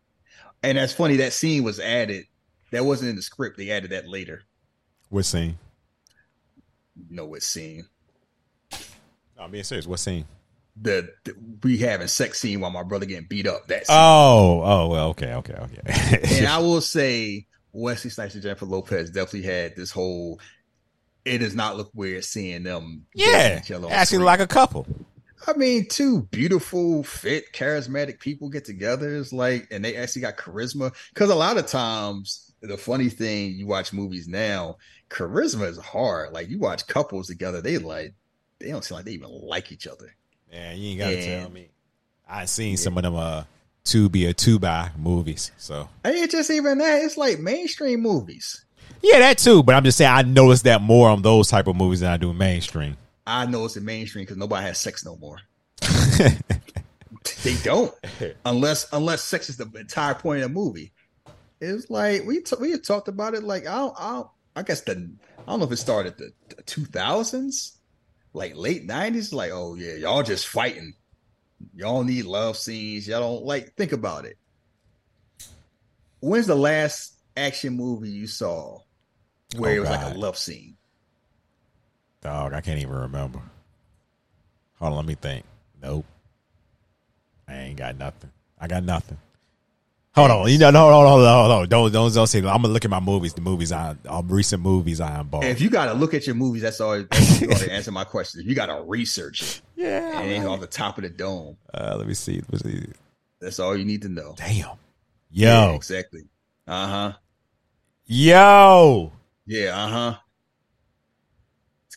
And 0.63 0.77
that's 0.77 0.93
funny. 0.93 1.17
That 1.17 1.33
scene 1.33 1.63
was 1.63 1.79
added. 1.79 2.25
That 2.71 2.85
wasn't 2.85 3.11
in 3.11 3.15
the 3.17 3.21
script. 3.21 3.57
They 3.57 3.69
added 3.71 3.91
that 3.91 4.07
later. 4.07 4.41
What 5.09 5.25
scene? 5.25 5.59
No, 7.09 7.25
what 7.25 7.43
scene? 7.43 7.85
No, 8.71 9.43
I'm 9.43 9.51
being 9.51 9.63
serious. 9.65 9.85
What 9.85 9.99
scene? 9.99 10.25
The, 10.81 11.09
the 11.25 11.35
we 11.63 11.77
having 11.77 12.07
sex 12.07 12.39
scene 12.39 12.61
while 12.61 12.71
my 12.71 12.83
brother 12.83 13.05
getting 13.05 13.27
beat 13.27 13.47
up. 13.47 13.67
That 13.67 13.85
scene. 13.85 13.95
Oh, 13.97 14.61
oh, 14.63 14.87
well, 14.87 15.09
okay, 15.09 15.33
okay, 15.33 15.53
okay. 15.53 16.37
and 16.37 16.47
I 16.47 16.57
will 16.59 16.81
say 16.81 17.47
Wesley 17.75 18.09
Snipes 18.09 18.33
and 18.33 18.43
Jennifer 18.43 18.65
Lopez 18.65 19.09
definitely 19.11 19.43
had 19.43 19.75
this 19.75 19.91
whole. 19.91 20.39
It 21.25 21.39
does 21.39 21.55
not 21.55 21.75
look 21.77 21.91
weird 21.93 22.23
seeing 22.23 22.63
them. 22.63 23.05
yeah, 23.13 23.59
each 23.59 23.71
other 23.71 23.87
on 23.87 23.91
acting 23.91 24.17
screen. 24.17 24.25
like 24.25 24.39
a 24.39 24.47
couple. 24.47 24.85
I 25.47 25.53
mean, 25.53 25.87
two 25.87 26.23
beautiful, 26.23 27.03
fit, 27.03 27.51
charismatic 27.53 28.19
people 28.19 28.49
get 28.49 28.65
together. 28.65 29.15
It's 29.15 29.33
like, 29.33 29.67
and 29.71 29.83
they 29.83 29.95
actually 29.95 30.23
got 30.23 30.37
charisma. 30.37 30.93
Because 31.13 31.29
a 31.29 31.35
lot 31.35 31.57
of 31.57 31.67
times, 31.67 32.53
the 32.61 32.77
funny 32.77 33.09
thing, 33.09 33.53
you 33.53 33.67
watch 33.67 33.91
movies 33.93 34.27
now, 34.27 34.77
charisma 35.09 35.67
is 35.67 35.77
hard. 35.77 36.31
Like 36.33 36.49
you 36.49 36.57
watch 36.59 36.87
couples 36.87 37.27
together, 37.27 37.61
they 37.61 37.77
like, 37.77 38.13
they 38.59 38.69
don't 38.69 38.83
seem 38.83 38.95
like 38.95 39.05
they 39.05 39.11
even 39.11 39.29
like 39.29 39.71
each 39.71 39.85
other. 39.87 40.15
Yeah, 40.51 40.73
you 40.73 40.89
ain't 40.91 40.99
gotta 40.99 41.17
And- 41.17 41.41
tell 41.43 41.51
me. 41.51 41.69
I 42.27 42.45
seen 42.45 42.77
some 42.77 42.97
of 42.97 43.03
them 43.03 43.15
uh 43.15 43.43
two 43.85 44.09
be 44.09 44.25
a 44.25 44.33
two 44.33 44.59
by 44.59 44.91
movies. 44.97 45.51
So 45.57 45.87
it's 46.03 46.33
just 46.33 46.51
even 46.51 46.79
that. 46.79 47.03
It's 47.03 47.17
like 47.17 47.39
mainstream 47.39 48.01
movies. 48.01 48.65
yeah, 49.01 49.19
that 49.19 49.37
too. 49.37 49.63
But 49.63 49.75
I'm 49.75 49.83
just 49.83 49.97
saying 49.97 50.11
I 50.11 50.23
noticed 50.23 50.65
that 50.65 50.81
more 50.81 51.09
on 51.09 51.21
those 51.21 51.47
type 51.47 51.67
of 51.67 51.75
movies 51.75 52.01
than 52.01 52.11
I 52.11 52.17
do 52.17 52.33
mainstream. 52.33 52.97
I 53.25 53.45
know 53.45 53.65
it's 53.65 53.77
in 53.77 53.85
mainstream 53.85 54.23
because 54.23 54.37
nobody 54.37 54.65
has 54.65 54.79
sex 54.79 55.05
no 55.05 55.15
more. 55.15 55.39
they 57.43 57.55
don't 57.63 57.93
unless 58.45 58.91
unless 58.91 59.23
sex 59.23 59.49
is 59.49 59.57
the 59.57 59.69
entire 59.75 60.13
point 60.13 60.43
of 60.43 60.49
the 60.49 60.53
movie. 60.53 60.91
It's 61.61 61.89
like 61.89 62.25
we 62.25 62.41
t- 62.41 62.55
we 62.59 62.77
talked 62.77 63.07
about 63.07 63.33
it. 63.33 63.43
Like 63.43 63.65
I 63.67 63.75
don't, 63.75 63.95
I, 63.97 64.11
don't, 64.13 64.27
I 64.55 64.63
guess 64.63 64.81
the 64.81 64.91
I 64.91 65.51
don't 65.51 65.59
know 65.59 65.65
if 65.65 65.71
it 65.71 65.77
started 65.77 66.17
the 66.17 66.31
two 66.63 66.85
thousands, 66.85 67.77
like 68.33 68.55
late 68.55 68.85
nineties. 68.85 69.33
Like 69.33 69.51
oh 69.53 69.75
yeah, 69.75 69.93
y'all 69.93 70.23
just 70.23 70.47
fighting. 70.47 70.93
Y'all 71.75 72.03
need 72.03 72.25
love 72.25 72.57
scenes. 72.57 73.07
Y'all 73.07 73.19
don't 73.19 73.45
like 73.45 73.73
think 73.75 73.91
about 73.91 74.25
it. 74.25 74.37
When's 76.19 76.47
the 76.47 76.55
last 76.55 77.13
action 77.37 77.75
movie 77.75 78.09
you 78.09 78.27
saw 78.27 78.79
where 79.57 79.71
Oh, 79.71 79.75
it 79.75 79.79
was 79.81 79.89
like 79.89 80.15
a 80.15 80.17
love 80.17 80.37
scene? 80.37 80.75
Dog, 82.21 82.53
I 82.53 82.61
can't 82.61 82.79
even 82.79 82.95
remember. 82.95 83.39
Hold 84.79 84.91
on, 84.91 84.97
let 84.97 85.05
me 85.05 85.15
think. 85.15 85.45
Nope. 85.81 86.05
I 87.47 87.55
ain't 87.55 87.77
got 87.77 87.97
nothing. 87.97 88.31
I 88.59 88.67
got 88.67 88.83
nothing. 88.83 89.17
Hold 90.15 90.31
on, 90.31 90.49
you 90.49 90.57
know, 90.57 90.71
no, 90.71 90.79
hold 90.79 90.93
on, 90.93 91.07
hold 91.09 91.25
on, 91.25 91.39
hold 91.39 91.51
on. 91.51 91.69
Don't, 91.69 91.91
don't, 91.91 92.13
don't 92.13 92.27
say. 92.27 92.37
I'm 92.39 92.43
gonna 92.43 92.69
look 92.69 92.85
at 92.85 92.91
my 92.91 93.01
movies. 93.01 93.33
The 93.33 93.41
movies 93.41 93.73
I, 93.73 93.97
uh, 94.07 94.21
recent 94.25 94.63
movies 94.63 95.01
I 95.01 95.19
am. 95.19 95.29
If 95.33 95.59
you 95.59 95.69
got 95.69 95.87
to 95.87 95.93
look 95.93 96.13
at 96.13 96.25
your 96.25 96.35
movies, 96.35 96.61
that's 96.61 96.79
all. 96.79 97.03
That's 97.03 97.43
all 97.43 97.49
to 97.49 97.71
answer 97.71 97.91
my 97.91 98.05
question. 98.05 98.43
You 98.45 98.55
got 98.55 98.67
to 98.67 98.81
research 98.85 99.41
it. 99.41 99.61
Yeah, 99.77 100.21
and 100.21 100.31
ain't 100.31 100.45
off 100.45 100.61
the 100.61 100.67
top 100.67 100.97
of 100.97 101.03
the 101.03 101.09
dome. 101.09 101.57
Uh, 101.73 101.95
let 101.97 102.07
me 102.07 102.13
see. 102.13 102.41
Let 102.49 102.63
me 102.65 102.71
see. 102.71 102.87
That's 103.41 103.59
all 103.59 103.75
you 103.75 103.83
need 103.83 104.03
to 104.03 104.09
know. 104.09 104.33
Damn. 104.37 104.55
Yo, 104.55 104.77
Yeah, 105.31 105.71
exactly. 105.73 106.21
Uh 106.65 106.87
huh. 106.87 107.13
yo. 108.05 109.11
Yeah. 109.45 109.77
Uh 109.77 109.87
huh. 109.89 110.15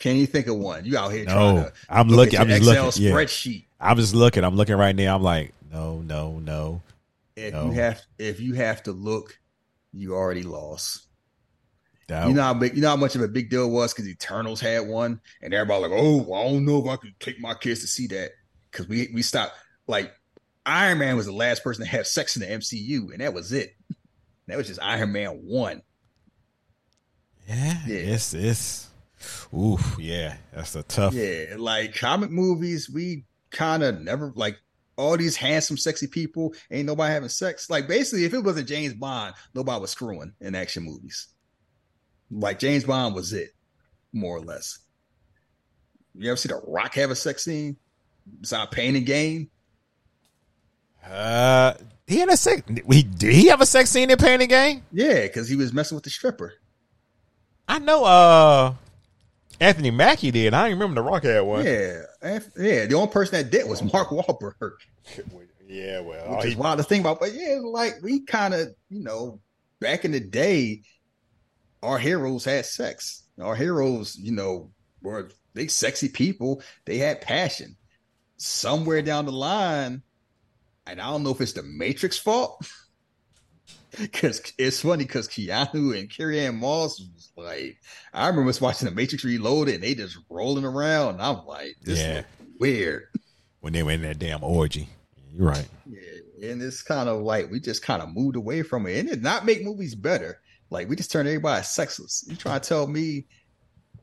Can 0.01 0.17
you 0.17 0.27
think 0.27 0.49
of 0.49 0.57
one? 0.57 0.85
You 0.85 0.99
out 0.99 1.13
here 1.13 1.25
trying 1.25 1.57
to? 1.57 1.73
I'm 1.89 2.09
look 2.09 2.17
looking. 2.17 2.41
I'm 2.41 2.49
just 2.49 2.63
Excel 2.63 2.87
looking. 2.87 3.03
Yeah. 3.05 3.11
spreadsheet. 3.13 3.65
I'm 3.81 3.97
just 3.97 4.15
looking. 4.15 4.43
I'm 4.43 4.57
looking 4.57 4.77
right 4.77 4.95
now. 4.95 5.15
I'm 5.15 5.23
like, 5.23 5.55
no, 5.73 6.01
no, 6.01 6.41
no. 6.41 6.83
If 7.47 7.55
No. 7.55 7.67
you 7.67 7.73
have, 7.73 8.01
if 8.19 8.41
you 8.41 8.55
have 8.55 8.83
to 8.85 8.93
look 8.93 9.39
you 9.93 10.15
already 10.15 10.43
lost. 10.43 11.07
Doubt. 12.09 12.29
You 12.29 12.35
know 12.35 12.43
how 12.43 12.55
big, 12.55 12.75
you 12.77 12.83
know 12.83 12.91
how 12.91 12.97
much 12.97 13.15
of 13.17 13.23
a 13.23 13.29
big 13.29 13.49
deal 13.51 13.65
it 13.65 13.71
was 13.71 13.93
because 13.93 14.09
Eternals 14.09 14.61
had 14.61 14.87
one, 14.87 15.21
and 15.43 15.53
everybody 15.55 15.83
like, 15.83 15.93
oh, 15.95 16.33
I 16.35 16.45
don't 16.49 16.65
know 16.65 16.79
if 16.83 16.87
I 16.89 16.97
could 16.97 17.19
take 17.21 17.41
my 17.41 17.55
kids 17.55 17.81
to 17.81 17.87
see 17.87 18.07
that 18.09 18.31
because 18.71 18.89
we 18.89 19.11
we 19.15 19.23
stopped. 19.23 19.55
Like 19.87 20.13
Iron 20.67 20.99
Man 20.99 21.17
was 21.17 21.27
the 21.27 21.33
last 21.33 21.63
person 21.65 21.85
to 21.85 21.91
have 21.91 22.07
sex 22.07 22.37
in 22.37 22.41
the 22.43 22.49
MCU, 22.49 23.13
and 23.13 23.21
that 23.21 23.33
was 23.35 23.53
it. 23.53 23.75
That 24.47 24.57
was 24.57 24.67
just 24.67 24.81
Iron 24.83 25.13
Man 25.13 25.31
one. 25.45 25.83
yeah, 27.49 27.79
Yeah. 27.87 27.97
it's 28.15 28.35
it's. 28.35 28.87
Oof, 29.53 29.97
yeah, 29.99 30.37
that's 30.55 30.77
a 30.77 30.83
tough. 30.85 31.13
Yeah, 31.15 31.55
like 31.59 31.95
comic 31.95 32.31
movies, 32.31 32.89
we 32.89 33.25
kind 33.51 33.83
of 33.83 34.01
never 34.01 34.33
like 34.37 34.59
all 34.99 35.17
these 35.17 35.37
handsome, 35.37 35.79
sexy 35.79 36.09
people. 36.09 36.53
Ain't 36.71 36.87
nobody 36.87 37.13
having 37.13 37.29
sex. 37.31 37.71
Like 37.71 37.89
basically, 37.89 38.25
if 38.25 38.35
it 38.35 38.45
wasn't 38.45 38.69
James 38.69 38.93
Bond, 38.93 39.35
nobody 39.55 39.81
was 39.81 39.93
screwing 39.93 40.35
in 40.41 40.55
action 40.55 40.83
movies. 40.83 41.29
Like 42.31 42.59
James 42.59 42.85
Bond 42.85 43.15
was 43.15 43.33
it, 43.33 43.51
more 44.13 44.37
or 44.37 44.41
less. 44.41 44.81
You 46.15 46.31
ever 46.31 46.37
see 46.37 46.49
The 46.49 46.61
Rock 46.67 46.95
have 46.95 47.11
a 47.11 47.15
sex 47.15 47.45
scene? 47.45 47.77
Besides 48.41 48.71
Pain 48.73 48.97
and 48.97 49.07
Gain? 49.07 49.49
Uh, 51.09 51.75
he 52.07 52.19
had 52.19 52.29
a 52.29 52.37
sex. 52.37 52.63
He 52.91 53.03
did 53.03 53.33
he 53.33 53.47
have 53.47 53.63
a 53.63 53.67
sex 53.67 53.89
scene 53.89 54.11
in 54.11 54.19
Pain 54.19 54.41
and 54.41 54.51
Gain? 54.51 54.83
Yeah, 54.93 55.23
because 55.23 55.49
he 55.49 55.57
was 55.57 55.73
messing 55.73 55.95
with 55.95 56.05
the 56.05 56.11
stripper. 56.11 56.55
I 57.67 57.79
know. 57.79 58.05
Uh, 58.05 58.75
Anthony 59.61 59.91
Mackie 59.91 60.31
did. 60.31 60.55
I 60.55 60.69
don't 60.69 60.79
remember 60.79 61.01
the 61.03 61.09
Rock 61.09 61.25
had 61.25 61.41
one. 61.41 61.65
Yeah, 61.65 62.03
yeah. 62.23 62.87
The 62.87 62.95
only 62.95 63.11
person 63.13 63.35
that 63.39 63.51
did 63.51 63.69
was 63.69 63.83
Mark 63.83 64.09
Wahlberg. 64.09 64.73
Yeah, 65.71 66.01
well, 66.01 66.37
which 66.37 66.45
he- 66.47 66.51
is 66.53 66.57
wild 66.57 66.79
to 66.79 66.83
think 66.83 67.03
about. 67.03 67.21
But 67.21 67.35
yeah, 67.35 67.59
like 67.63 67.97
we 68.03 68.21
kind 68.21 68.55
of, 68.55 68.75
you 68.89 69.03
know, 69.03 69.39
back 69.81 70.07
in 70.07 70.13
the 70.13 70.21
day, 70.21 70.81
our 71.83 71.99
heroes 71.99 72.47
had 72.47 72.65
sex. 72.65 73.25
Our 73.39 73.55
heroes, 73.55 74.17
you 74.17 74.33
know, 74.33 74.71
were 75.03 75.29
they 75.53 75.67
sexy 75.67 76.09
people. 76.09 76.63
They 76.87 76.97
had 76.97 77.21
passion. 77.21 77.77
Somewhere 78.39 79.03
down 79.03 79.27
the 79.27 79.33
line, 79.33 80.01
and 80.87 81.01
I 81.03 81.11
don't 81.11 81.23
know 81.23 81.33
if 81.33 81.41
it's 81.43 81.53
the 81.53 81.63
Matrix 81.63 82.17
fault. 82.19 82.67
Because 83.99 84.43
it's 84.59 84.83
funny 84.83 85.05
because 85.05 85.29
Keanu 85.29 85.99
and 85.99 86.11
Carrie 86.11 86.41
Ann 86.41 86.57
Moss 86.61 87.01
like, 87.39 87.79
I 88.13 88.29
remember 88.29 88.53
watching 88.61 88.89
the 88.89 88.95
Matrix 88.95 89.25
Reloaded 89.25 89.77
and 89.77 89.85
they 89.85 89.95
just 89.95 90.19
rolling 90.29 90.65
around. 90.65 91.15
And 91.15 91.23
I'm 91.23 91.45
like, 91.47 91.77
this 91.83 92.01
Yeah. 92.01 92.17
look 92.17 92.27
weird. 92.61 93.05
when 93.61 93.73
they 93.73 93.83
were 93.83 93.93
in 93.93 94.03
that 94.03 94.19
damn 94.19 94.43
orgy. 94.45 94.89
You're 95.35 95.49
right. 95.49 95.69
Yeah, 95.87 96.51
and 96.51 96.63
it's 96.63 96.83
kind 96.83 97.09
of 97.09 97.21
like 97.23 97.51
we 97.51 97.61
just 97.61 97.83
kind 97.83 98.03
of 98.03 98.09
moved 98.15 98.37
away 98.37 98.63
from 98.63 98.87
it, 98.87 98.99
and 98.99 99.09
it 99.09 99.21
not 99.23 99.45
make 99.45 99.63
movies 99.65 99.95
better. 99.95 100.41
Like 100.71 100.89
we 100.89 100.97
just 100.97 101.11
turned 101.13 101.29
everybody 101.29 101.63
sexless. 101.65 102.25
You 102.29 102.37
trying 102.37 102.61
to 102.61 102.69
tell 102.69 102.87
me, 102.87 103.27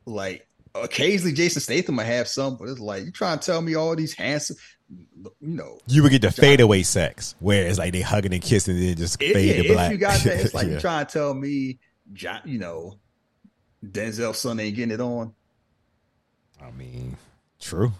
like 0.06 0.48
occasionally 0.74 1.34
Jason 1.34 1.62
Statham 1.62 1.96
might 1.96 2.04
have 2.06 2.28
some, 2.28 2.58
but 2.58 2.68
it's 2.70 2.80
like 2.80 3.04
you 3.06 3.12
trying 3.12 3.40
to 3.40 3.46
tell 3.46 3.62
me 3.62 3.76
all 3.76 3.96
these 3.96 4.14
handsome, 4.14 4.58
you 4.90 5.32
know. 5.42 5.80
You 5.88 6.04
would 6.04 6.12
get 6.12 6.22
the 6.22 6.32
fadeaway 6.32 6.84
sex, 6.84 7.36
where 7.40 7.66
it's 7.68 7.78
like 7.80 7.94
they 7.94 8.02
hugging 8.02 8.34
and 8.34 8.42
kissing, 8.42 8.76
and 8.78 8.86
then 8.90 8.96
just 8.98 9.20
fade 9.20 9.56
yeah, 9.58 9.62
to 9.64 9.74
black. 9.74 9.86
if 9.88 9.92
you 9.94 9.98
got 9.98 10.20
that, 10.22 10.40
it's 10.42 10.54
like 10.54 10.68
Yeah. 10.68 10.74
you 10.74 10.80
trying 10.80 11.06
to 11.06 11.12
tell 11.12 11.34
me, 11.34 11.80
John, 12.14 12.42
you 12.46 12.60
know, 12.60 13.00
Denzel's 13.92 14.40
son 14.40 14.60
ain't 14.60 14.76
getting 14.76 14.94
it 14.94 15.02
on. 15.02 15.34
I 16.62 16.72
mean, 16.72 17.18
true. 17.60 17.92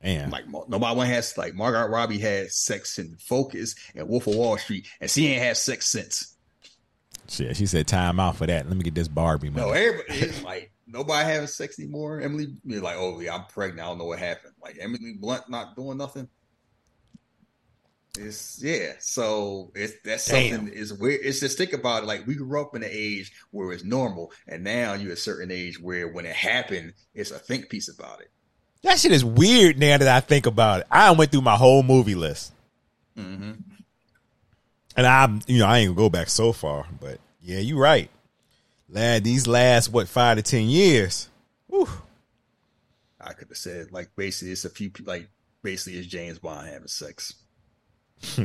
And 0.00 0.30
Like 0.30 0.44
nobody 0.68 0.96
one 0.96 1.06
has 1.06 1.36
like 1.36 1.54
Margaret 1.54 1.88
Robbie 1.88 2.18
had 2.18 2.50
sex 2.52 2.98
in 2.98 3.16
Focus 3.16 3.74
and 3.94 4.08
Wolf 4.08 4.26
of 4.26 4.36
Wall 4.36 4.58
Street, 4.58 4.86
and 5.00 5.10
she 5.10 5.26
ain't 5.28 5.42
had 5.42 5.56
sex 5.56 5.86
since. 5.86 6.36
shit, 7.28 7.56
she 7.56 7.66
said 7.66 7.86
time 7.86 8.20
out 8.20 8.36
for 8.36 8.46
that. 8.46 8.68
Let 8.68 8.76
me 8.76 8.84
get 8.84 8.94
this 8.94 9.08
Barbie 9.08 9.50
money. 9.50 9.66
No, 9.66 9.72
everybody 9.72 10.18
it's 10.20 10.42
like 10.42 10.70
nobody 10.86 11.28
having 11.28 11.48
sex 11.48 11.78
anymore. 11.78 12.20
Emily 12.20 12.54
you're 12.64 12.82
like, 12.82 12.96
oh 12.98 13.18
yeah, 13.20 13.34
I'm 13.34 13.46
pregnant. 13.46 13.80
I 13.80 13.88
don't 13.88 13.98
know 13.98 14.04
what 14.04 14.18
happened. 14.18 14.52
Like 14.62 14.76
Emily 14.80 15.14
Blunt 15.18 15.48
not 15.48 15.74
doing 15.74 15.98
nothing. 15.98 16.28
It's 18.18 18.62
yeah. 18.62 18.92
So 18.98 19.70
it's 19.74 19.94
that's 20.04 20.24
something 20.24 20.68
is 20.68 20.92
weird. 20.92 21.20
It's 21.22 21.40
just 21.40 21.58
think 21.58 21.72
about 21.72 22.02
it. 22.02 22.06
Like 22.06 22.26
we 22.26 22.34
grew 22.34 22.60
up 22.60 22.74
in 22.74 22.82
an 22.82 22.90
age 22.92 23.32
where 23.50 23.72
it's 23.72 23.84
normal, 23.84 24.32
and 24.46 24.64
now 24.64 24.94
you're 24.94 25.12
a 25.12 25.16
certain 25.16 25.50
age 25.50 25.80
where 25.80 26.08
when 26.08 26.26
it 26.26 26.36
happened, 26.36 26.94
it's 27.14 27.30
a 27.30 27.38
think 27.38 27.68
piece 27.68 27.88
about 27.88 28.20
it. 28.20 28.30
That 28.82 28.98
shit 28.98 29.12
is 29.12 29.24
weird 29.24 29.78
now 29.78 29.98
that 29.98 30.08
I 30.08 30.20
think 30.20 30.46
about 30.46 30.80
it. 30.80 30.86
I 30.90 31.10
went 31.12 31.32
through 31.32 31.40
my 31.42 31.56
whole 31.56 31.82
movie 31.82 32.14
list. 32.14 32.52
Mm-hmm. 33.16 33.52
And 34.96 35.06
I'm, 35.06 35.40
you 35.46 35.58
know, 35.58 35.66
I 35.66 35.78
ain't 35.78 35.88
gonna 35.88 35.96
go 35.96 36.10
back 36.10 36.28
so 36.28 36.52
far, 36.52 36.86
but 37.00 37.18
yeah, 37.40 37.58
you're 37.58 37.80
right. 37.80 38.10
Lad, 38.88 39.24
these 39.24 39.46
last 39.46 39.92
what 39.92 40.08
five 40.08 40.36
to 40.36 40.42
ten 40.42 40.66
years. 40.66 41.28
Whew. 41.68 41.88
I 43.20 43.32
could 43.32 43.48
have 43.48 43.56
said 43.56 43.92
like 43.92 44.10
basically 44.16 44.52
it's 44.52 44.64
a 44.64 44.70
few 44.70 44.90
like 45.04 45.28
basically 45.62 45.98
it's 45.98 46.08
James 46.08 46.38
Bond 46.38 46.68
having 46.68 46.86
sex. 46.86 47.34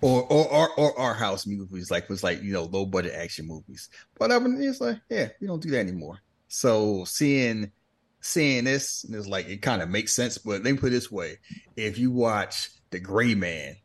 or, 0.00 0.22
or 0.32 0.48
or 0.48 0.68
or 0.78 0.98
our 0.98 1.14
house 1.14 1.46
movies 1.46 1.90
like 1.90 2.08
was 2.08 2.22
like 2.22 2.42
you 2.42 2.52
know 2.52 2.64
low 2.64 2.86
budget 2.86 3.14
action 3.14 3.46
movies. 3.46 3.88
But 4.18 4.32
I 4.32 4.38
mean, 4.38 4.60
it's 4.62 4.80
like 4.80 5.00
yeah 5.10 5.28
we 5.40 5.46
don't 5.46 5.62
do 5.62 5.70
that 5.70 5.80
anymore. 5.80 6.20
So 6.48 7.04
seeing 7.04 7.72
seeing 8.20 8.64
this 8.64 9.04
is 9.04 9.28
like 9.28 9.48
it 9.48 9.62
kind 9.62 9.82
of 9.82 9.88
makes 9.88 10.12
sense 10.12 10.38
but 10.38 10.62
let 10.62 10.72
me 10.72 10.76
put 10.76 10.88
it 10.88 10.90
this 10.90 11.10
way. 11.10 11.38
If 11.76 11.98
you 11.98 12.10
watch 12.10 12.70
the 12.90 13.00
gray 13.00 13.34
man 13.34 13.76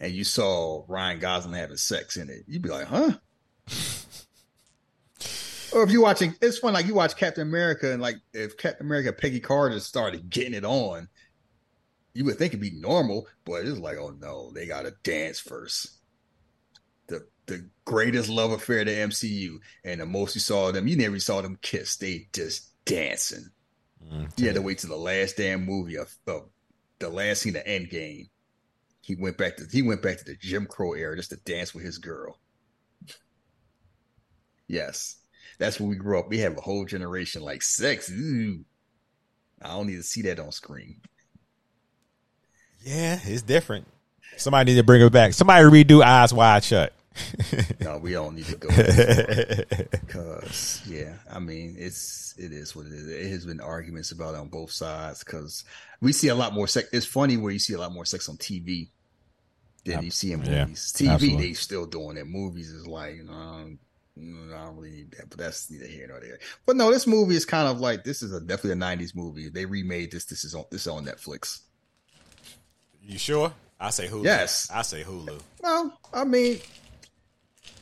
and 0.00 0.12
you 0.12 0.24
saw 0.24 0.84
ryan 0.88 1.18
gosling 1.18 1.54
having 1.54 1.76
sex 1.76 2.16
in 2.16 2.30
it 2.30 2.44
you'd 2.46 2.62
be 2.62 2.68
like 2.68 2.86
huh? 2.86 3.12
Or 5.70 5.82
if 5.82 5.90
you're 5.90 6.02
watching 6.02 6.34
it's 6.40 6.58
fun 6.58 6.72
like 6.72 6.86
you 6.86 6.94
watch 6.94 7.14
captain 7.14 7.46
america 7.46 7.92
and 7.92 8.00
like 8.00 8.16
if 8.32 8.56
captain 8.56 8.86
america 8.86 9.12
peggy 9.12 9.38
carter 9.38 9.78
started 9.80 10.30
getting 10.30 10.54
it 10.54 10.64
on 10.64 11.08
you 12.18 12.24
would 12.24 12.36
think 12.36 12.52
it'd 12.52 12.60
be 12.60 12.72
normal, 12.72 13.28
but 13.44 13.64
it's 13.64 13.78
like, 13.78 13.96
oh 13.96 14.12
no, 14.20 14.50
they 14.50 14.66
gotta 14.66 14.92
dance 15.04 15.38
first. 15.38 15.98
The 17.06 17.24
the 17.46 17.70
greatest 17.84 18.28
love 18.28 18.50
affair 18.50 18.80
of 18.80 18.86
the 18.86 18.92
MCU, 18.92 19.58
and 19.84 20.00
the 20.00 20.06
most 20.06 20.34
you 20.34 20.40
saw 20.40 20.72
them, 20.72 20.88
you 20.88 20.96
never 20.96 21.20
saw 21.20 21.40
them 21.42 21.60
kiss. 21.62 21.94
They 21.94 22.26
just 22.32 22.72
dancing. 22.84 23.50
You 24.36 24.46
had 24.46 24.56
to 24.56 24.62
wait 24.62 24.78
till 24.78 24.90
the 24.90 24.96
last 24.96 25.36
damn 25.36 25.64
movie 25.64 25.96
of, 25.96 26.12
of 26.26 26.48
the 26.98 27.08
last 27.08 27.42
scene 27.42 27.54
of 27.54 27.62
Endgame. 27.62 28.28
He 29.00 29.14
went 29.14 29.38
back 29.38 29.56
to 29.58 29.66
he 29.70 29.82
went 29.82 30.02
back 30.02 30.18
to 30.18 30.24
the 30.24 30.34
Jim 30.34 30.66
Crow 30.66 30.94
era 30.94 31.14
just 31.14 31.30
to 31.30 31.36
dance 31.36 31.72
with 31.72 31.84
his 31.84 31.98
girl. 31.98 32.40
Yes, 34.66 35.18
that's 35.60 35.78
where 35.78 35.88
we 35.88 35.94
grew 35.94 36.18
up. 36.18 36.30
We 36.30 36.38
have 36.38 36.58
a 36.58 36.62
whole 36.62 36.84
generation 36.84 37.42
like 37.42 37.62
sex. 37.62 38.10
Ooh, 38.10 38.64
I 39.62 39.68
don't 39.68 39.86
need 39.86 39.98
to 39.98 40.02
see 40.02 40.22
that 40.22 40.40
on 40.40 40.50
screen. 40.50 41.00
Yeah, 42.82 43.18
it's 43.24 43.42
different. 43.42 43.86
Somebody 44.36 44.72
need 44.72 44.78
to 44.78 44.84
bring 44.84 45.02
it 45.02 45.12
back. 45.12 45.34
Somebody 45.34 45.64
redo 45.64 46.02
Eyes 46.02 46.32
Wide 46.32 46.62
Shut. 46.64 46.92
no, 47.80 47.98
we 47.98 48.12
don't 48.12 48.36
need 48.36 48.44
to 48.44 48.56
go 48.56 48.68
because 49.90 50.82
yeah, 50.88 51.14
I 51.28 51.40
mean 51.40 51.74
it's 51.76 52.34
it 52.38 52.52
is 52.52 52.76
what 52.76 52.86
it 52.86 52.92
is. 52.92 53.08
It 53.08 53.28
has 53.30 53.44
been 53.44 53.60
arguments 53.60 54.12
about 54.12 54.34
it 54.34 54.40
on 54.40 54.48
both 54.48 54.70
sides 54.70 55.24
because 55.24 55.64
we 56.00 56.12
see 56.12 56.28
a 56.28 56.34
lot 56.36 56.54
more 56.54 56.68
sex. 56.68 56.88
It's 56.92 57.06
funny 57.06 57.36
where 57.36 57.52
you 57.52 57.58
see 57.58 57.74
a 57.74 57.78
lot 57.78 57.92
more 57.92 58.04
sex 58.04 58.28
on 58.28 58.36
TV 58.36 58.88
than 59.84 60.04
you 60.04 60.10
see 60.12 60.32
in 60.32 60.44
Yeah, 60.44 60.66
movies. 60.66 60.92
TV 60.96 61.10
absolutely. 61.14 61.46
they 61.48 61.52
still 61.54 61.86
doing 61.86 62.16
it. 62.18 62.26
Movies 62.28 62.70
is 62.70 62.86
like 62.86 63.16
um, 63.28 63.80
I 64.16 64.20
don't 64.66 64.76
really 64.76 64.90
need 64.90 65.10
that, 65.12 65.28
but 65.28 65.38
that's 65.38 65.68
neither 65.70 65.86
here 65.86 66.06
nor 66.08 66.20
there. 66.20 66.38
But 66.66 66.76
no, 66.76 66.92
this 66.92 67.06
movie 67.08 67.34
is 67.36 67.44
kind 67.44 67.68
of 67.68 67.80
like 67.80 68.04
this 68.04 68.22
is 68.22 68.32
a 68.32 68.40
definitely 68.40 68.72
a 68.80 68.96
'90s 68.96 69.16
movie. 69.16 69.48
They 69.48 69.64
remade 69.66 70.12
this. 70.12 70.24
This 70.26 70.44
is 70.44 70.54
on 70.54 70.66
this 70.70 70.82
is 70.82 70.88
on 70.88 71.04
Netflix. 71.04 71.62
You 73.08 73.16
sure? 73.18 73.52
I 73.80 73.88
say 73.90 74.06
Hulu. 74.06 74.24
Yes. 74.24 74.68
I 74.72 74.82
say 74.82 75.02
Hulu. 75.02 75.40
Well, 75.62 75.98
I 76.12 76.24
mean, 76.24 76.58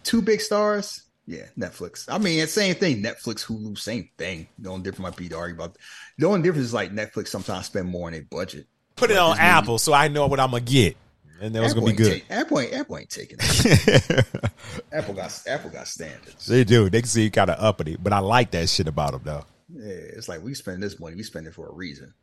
two 0.05 0.23
big 0.23 0.41
stars. 0.41 1.03
Yeah, 1.27 1.47
Netflix. 1.59 2.05
I 2.09 2.19
mean, 2.19 2.39
it's 2.39 2.53
same 2.53 2.77
thing. 2.77 3.03
Netflix, 3.03 3.45
Hulu, 3.45 3.77
same 3.77 4.09
thing. 4.17 4.47
The 4.61 4.71
only 4.71 4.85
difference 4.85 5.03
might 5.03 5.17
be 5.17 5.29
to 5.31 5.37
argue 5.37 5.57
about. 5.57 5.77
The 6.19 6.27
only 6.27 6.43
difference 6.43 6.67
is 6.67 6.73
like 6.75 6.93
Netflix 6.93 7.29
sometimes 7.29 7.67
spend 7.67 7.89
more 7.89 8.07
on 8.07 8.13
their 8.13 8.23
budget. 8.23 8.69
Put 8.95 9.11
it 9.11 9.15
Like 9.15 9.23
on 9.23 9.31
this 9.31 9.39
movie- 9.41 9.49
Apple 9.51 9.79
so 9.79 9.93
I 9.93 10.07
know 10.07 10.29
what 10.29 10.39
I'm 10.39 10.53
gonna 10.53 10.61
get, 10.61 10.97
and 11.41 11.53
that 11.57 11.63
was 11.63 11.75
gonna 11.75 11.87
be 11.87 11.93
good. 11.95 12.13
take- 12.13 12.31
Apple 12.31 12.61
ain't 12.61 12.73
Apple 12.75 12.99
ain't 12.99 13.11
taking 13.11 13.39
it. 13.41 14.25
Apple 14.93 15.15
got 15.15 15.43
Apple 15.49 15.71
got 15.71 15.89
standards. 15.89 16.47
They 16.47 16.63
do. 16.63 16.89
They 16.89 17.01
can 17.01 17.09
see 17.09 17.25
you 17.25 17.31
kind 17.33 17.51
of 17.51 17.59
uppity, 17.59 17.97
but 18.01 18.13
I 18.13 18.21
like 18.21 18.53
that 18.53 18.69
shit 18.69 18.87
about 18.87 19.11
them 19.13 19.23
though. 19.25 19.45
Yeah, 19.75 19.93
it's 19.93 20.29
like 20.29 20.43
we 20.45 20.55
spend 20.55 20.81
this 20.81 21.01
money, 21.01 21.17
we 21.17 21.25
spend 21.25 21.49
it 21.49 21.55
for 21.55 21.69
a 21.69 21.73
reason. 21.75 22.15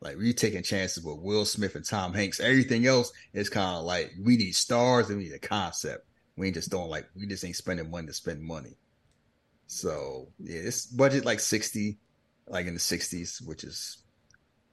Like 0.00 0.16
we 0.16 0.32
taking 0.32 0.62
chances 0.62 1.02
with 1.02 1.18
Will 1.18 1.44
Smith 1.44 1.74
and 1.74 1.84
Tom 1.84 2.14
Hanks. 2.14 2.38
Everything 2.40 2.86
else 2.86 3.12
is 3.32 3.48
kind 3.48 3.76
of 3.76 3.84
like 3.84 4.12
we 4.22 4.36
need 4.36 4.54
stars 4.54 5.08
and 5.08 5.18
we 5.18 5.24
need 5.24 5.32
a 5.32 5.38
concept. 5.38 6.06
We 6.36 6.46
ain't 6.46 6.54
just 6.54 6.70
don't 6.70 6.88
like 6.88 7.08
we 7.16 7.26
just 7.26 7.44
ain't 7.44 7.56
spending 7.56 7.90
money 7.90 8.06
to 8.06 8.12
spend 8.12 8.40
money. 8.40 8.76
So 9.66 10.28
yeah, 10.38 10.60
it's 10.60 10.86
budget 10.86 11.24
like 11.24 11.40
sixty, 11.40 11.98
like 12.46 12.66
in 12.66 12.74
the 12.74 12.80
sixties, 12.80 13.42
which 13.44 13.64
is 13.64 13.98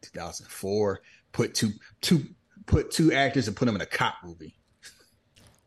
2004. 0.00 1.02
Put 1.32 1.54
two 1.54 1.72
two 2.00 2.24
put 2.64 2.90
two 2.90 3.12
actors 3.12 3.46
and 3.46 3.54
put 3.56 3.66
them 3.66 3.74
in 3.74 3.82
a 3.82 3.86
cop 3.86 4.14
movie. 4.24 4.56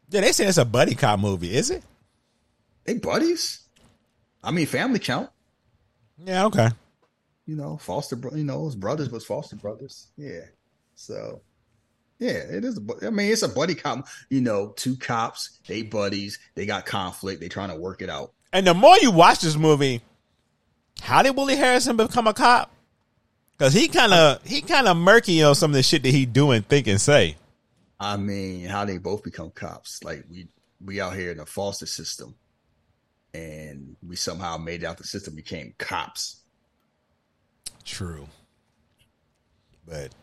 Yeah, 0.10 0.22
they 0.22 0.32
say 0.32 0.46
it's 0.46 0.58
a 0.58 0.66
buddy 0.66 0.96
cop 0.96 1.20
movie, 1.20 1.56
is 1.56 1.70
it? 1.70 1.84
They 2.86 2.96
buddies. 2.96 3.62
I 4.44 4.52
mean, 4.52 4.66
family 4.66 5.00
count. 5.00 5.30
Yeah, 6.24 6.46
okay. 6.46 6.70
You 7.46 7.56
know, 7.56 7.78
foster, 7.78 8.20
you 8.34 8.44
know, 8.44 8.66
his 8.66 8.76
brothers 8.76 9.10
was 9.10 9.26
foster 9.26 9.56
brothers. 9.56 10.08
Yeah. 10.18 10.42
So, 10.96 11.42
yeah, 12.20 12.32
it 12.32 12.64
is. 12.66 12.78
A, 12.78 13.08
I 13.08 13.10
mean, 13.10 13.32
it's 13.32 13.44
a 13.44 13.50
buddy 13.50 13.76
cop. 13.76 14.08
You 14.30 14.42
know, 14.42 14.74
two 14.76 14.96
cops, 14.96 15.60
they 15.68 15.84
buddies, 15.84 16.40
they 16.56 16.66
got 16.66 16.86
conflict, 16.86 17.42
they 17.42 17.50
trying 17.50 17.70
to 17.70 17.76
work 17.76 18.02
it 18.02 18.10
out. 18.10 18.32
And 18.54 18.66
the 18.66 18.74
more 18.74 18.98
you 18.98 19.12
watch 19.12 19.42
this 19.42 19.58
movie, 19.58 20.02
how 21.02 21.22
did 21.22 21.36
Willie 21.36 21.56
Harrelson 21.56 21.98
become 21.98 22.28
a 22.28 22.34
cop? 22.34 22.72
Because 23.58 23.74
he 23.74 23.88
kind 23.88 24.14
of 24.14 24.46
he 24.46 24.62
kind 24.62 24.88
of 24.88 24.98
murky 24.98 25.44
on 25.44 25.56
some 25.56 25.72
of 25.72 25.76
the 25.76 25.84
shit 25.84 26.04
that 26.04 26.10
he 26.10 26.26
do 26.26 26.52
and 26.52 26.68
think 26.68 26.88
and 26.88 27.02
say. 27.02 27.36
I 28.00 28.18
mean, 28.18 28.66
how 28.66 28.86
they 28.86 28.98
both 28.98 29.24
become 29.24 29.52
cops? 29.52 30.04
Like 30.04 30.26
we 30.30 30.48
we 30.84 31.02
out 31.02 31.16
here 31.16 31.32
in 31.32 31.38
the 31.38 31.46
foster 31.46 31.86
system, 31.86 32.36
and 33.34 33.96
we 34.06 34.16
somehow 34.16 34.58
made 34.58 34.84
out 34.84 34.98
the 34.98 35.04
system 35.04 35.36
became 35.36 35.74
cops. 35.78 36.42
True, 37.84 38.28
but 39.88 40.14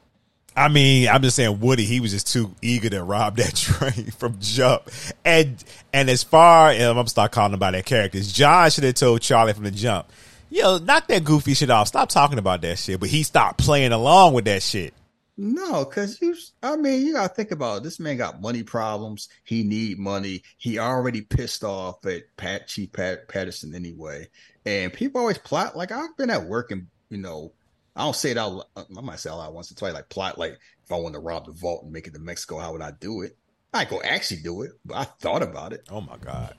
I 0.56 0.68
mean, 0.68 1.08
I'm 1.08 1.22
just 1.22 1.34
saying 1.34 1.58
Woody. 1.58 1.84
He 1.84 1.98
was 1.98 2.12
just 2.12 2.32
too 2.32 2.54
eager 2.62 2.88
to 2.90 3.02
rob 3.02 3.36
that 3.38 3.56
train 3.56 4.10
from 4.12 4.38
jump, 4.40 4.88
and 5.24 5.62
and 5.92 6.08
as 6.08 6.22
far 6.22 6.70
as 6.70 6.96
I'm 6.96 7.06
start 7.08 7.32
calling 7.32 7.54
about 7.54 7.72
that 7.72 7.86
characters, 7.86 8.32
John 8.32 8.70
should 8.70 8.84
have 8.84 8.94
told 8.94 9.20
Charlie 9.20 9.52
from 9.52 9.64
the 9.64 9.72
jump, 9.72 10.06
yo, 10.50 10.78
knock 10.78 11.08
that 11.08 11.24
goofy 11.24 11.54
shit 11.54 11.70
off. 11.70 11.88
Stop 11.88 12.08
talking 12.08 12.38
about 12.38 12.60
that 12.62 12.78
shit. 12.78 13.00
But 13.00 13.08
he 13.08 13.24
stopped 13.24 13.58
playing 13.58 13.92
along 13.92 14.34
with 14.34 14.44
that 14.44 14.62
shit. 14.62 14.94
No, 15.36 15.84
because 15.84 16.20
you, 16.20 16.36
I 16.62 16.76
mean, 16.76 17.04
you 17.04 17.14
gotta 17.14 17.34
think 17.34 17.50
about 17.50 17.78
it. 17.78 17.82
This 17.82 17.98
man 17.98 18.16
got 18.16 18.40
money 18.40 18.62
problems. 18.62 19.28
He 19.42 19.64
need 19.64 19.98
money. 19.98 20.42
He 20.58 20.78
already 20.78 21.22
pissed 21.22 21.64
off 21.64 22.06
at 22.06 22.22
Pat 22.36 22.68
Chief 22.68 22.92
Pat 22.92 23.28
Patterson 23.28 23.74
anyway. 23.74 24.28
And 24.64 24.92
people 24.92 25.20
always 25.20 25.38
plot 25.38 25.76
like 25.76 25.90
I've 25.90 26.16
been 26.16 26.30
at 26.30 26.44
work 26.44 26.70
and 26.70 26.86
you 27.10 27.18
know, 27.18 27.52
I 27.96 28.04
don't 28.04 28.14
say 28.14 28.30
it 28.30 28.38
out. 28.38 28.66
I 28.76 29.00
might 29.00 29.18
say 29.18 29.30
it 29.30 29.34
out 29.34 29.54
once 29.54 29.72
or 29.72 29.74
twice. 29.74 29.94
Like 29.94 30.08
plot, 30.08 30.38
like 30.38 30.58
if 30.84 30.92
I 30.92 30.96
want 30.96 31.14
to 31.14 31.20
rob 31.20 31.46
the 31.46 31.52
vault 31.52 31.82
and 31.82 31.92
make 31.92 32.06
it 32.06 32.14
to 32.14 32.20
Mexico, 32.20 32.58
how 32.58 32.72
would 32.72 32.82
I 32.82 32.92
do 33.00 33.22
it? 33.22 33.36
I 33.72 33.84
go 33.84 34.00
actually 34.02 34.40
do 34.42 34.62
it, 34.62 34.70
but 34.84 34.96
I 34.96 35.04
thought 35.04 35.42
about 35.42 35.72
it. 35.72 35.82
Oh 35.90 36.00
my 36.00 36.16
god! 36.16 36.54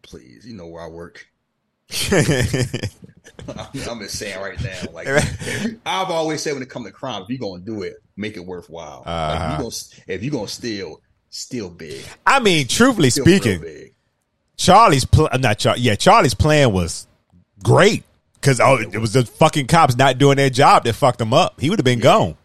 Please, 0.00 0.46
you 0.46 0.54
know 0.54 0.66
where 0.66 0.82
I 0.82 0.88
work. 0.88 1.26
I'm 3.48 3.98
just 4.00 4.18
saying 4.18 4.40
right 4.40 4.60
now, 4.62 4.92
like 4.92 5.08
I've 5.86 6.10
always 6.10 6.42
said 6.42 6.54
when 6.54 6.62
it 6.62 6.68
comes 6.68 6.86
to 6.86 6.92
crime, 6.92 7.22
if 7.22 7.28
you're 7.28 7.38
gonna 7.38 7.62
do 7.62 7.82
it, 7.82 7.94
make 8.16 8.36
it 8.36 8.44
worthwhile. 8.44 9.02
Uh-huh. 9.04 9.62
Like, 9.62 9.72
if 10.06 10.22
you're 10.22 10.32
gonna 10.32 10.48
steal, 10.48 11.00
steal 11.30 11.70
big. 11.70 12.04
I 12.26 12.40
mean, 12.40 12.68
truthfully 12.68 13.10
steal 13.10 13.24
speaking, 13.24 13.90
Charlie's 14.56 15.04
pl- 15.04 15.28
not 15.38 15.58
Char- 15.58 15.76
yeah, 15.76 15.94
Charlie's 15.94 16.34
plan 16.34 16.72
was 16.72 17.06
great 17.62 18.04
because 18.34 18.60
oh, 18.60 18.76
it 18.76 18.98
was 18.98 19.12
the 19.12 19.24
fucking 19.24 19.66
cops 19.66 19.96
not 19.96 20.18
doing 20.18 20.36
their 20.36 20.50
job 20.50 20.84
that 20.84 20.94
fucked 20.94 21.20
him 21.20 21.34
up. 21.34 21.60
He 21.60 21.70
would 21.70 21.78
have 21.78 21.84
been 21.84 21.98
yeah. 21.98 22.04
gone. 22.04 22.36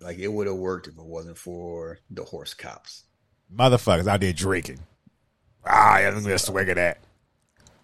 Like 0.00 0.18
it 0.18 0.28
would 0.28 0.46
have 0.46 0.56
worked 0.56 0.86
if 0.86 0.96
it 0.96 1.04
wasn't 1.04 1.36
for 1.36 1.98
the 2.10 2.24
horse 2.24 2.54
cops. 2.54 3.04
Motherfuckers 3.54 4.06
out 4.06 4.20
there 4.20 4.32
drinking. 4.32 4.78
Ah, 5.66 5.96
I'm 5.96 6.22
gonna 6.22 6.38
swing 6.38 6.68
at 6.70 6.76
that. 6.76 6.98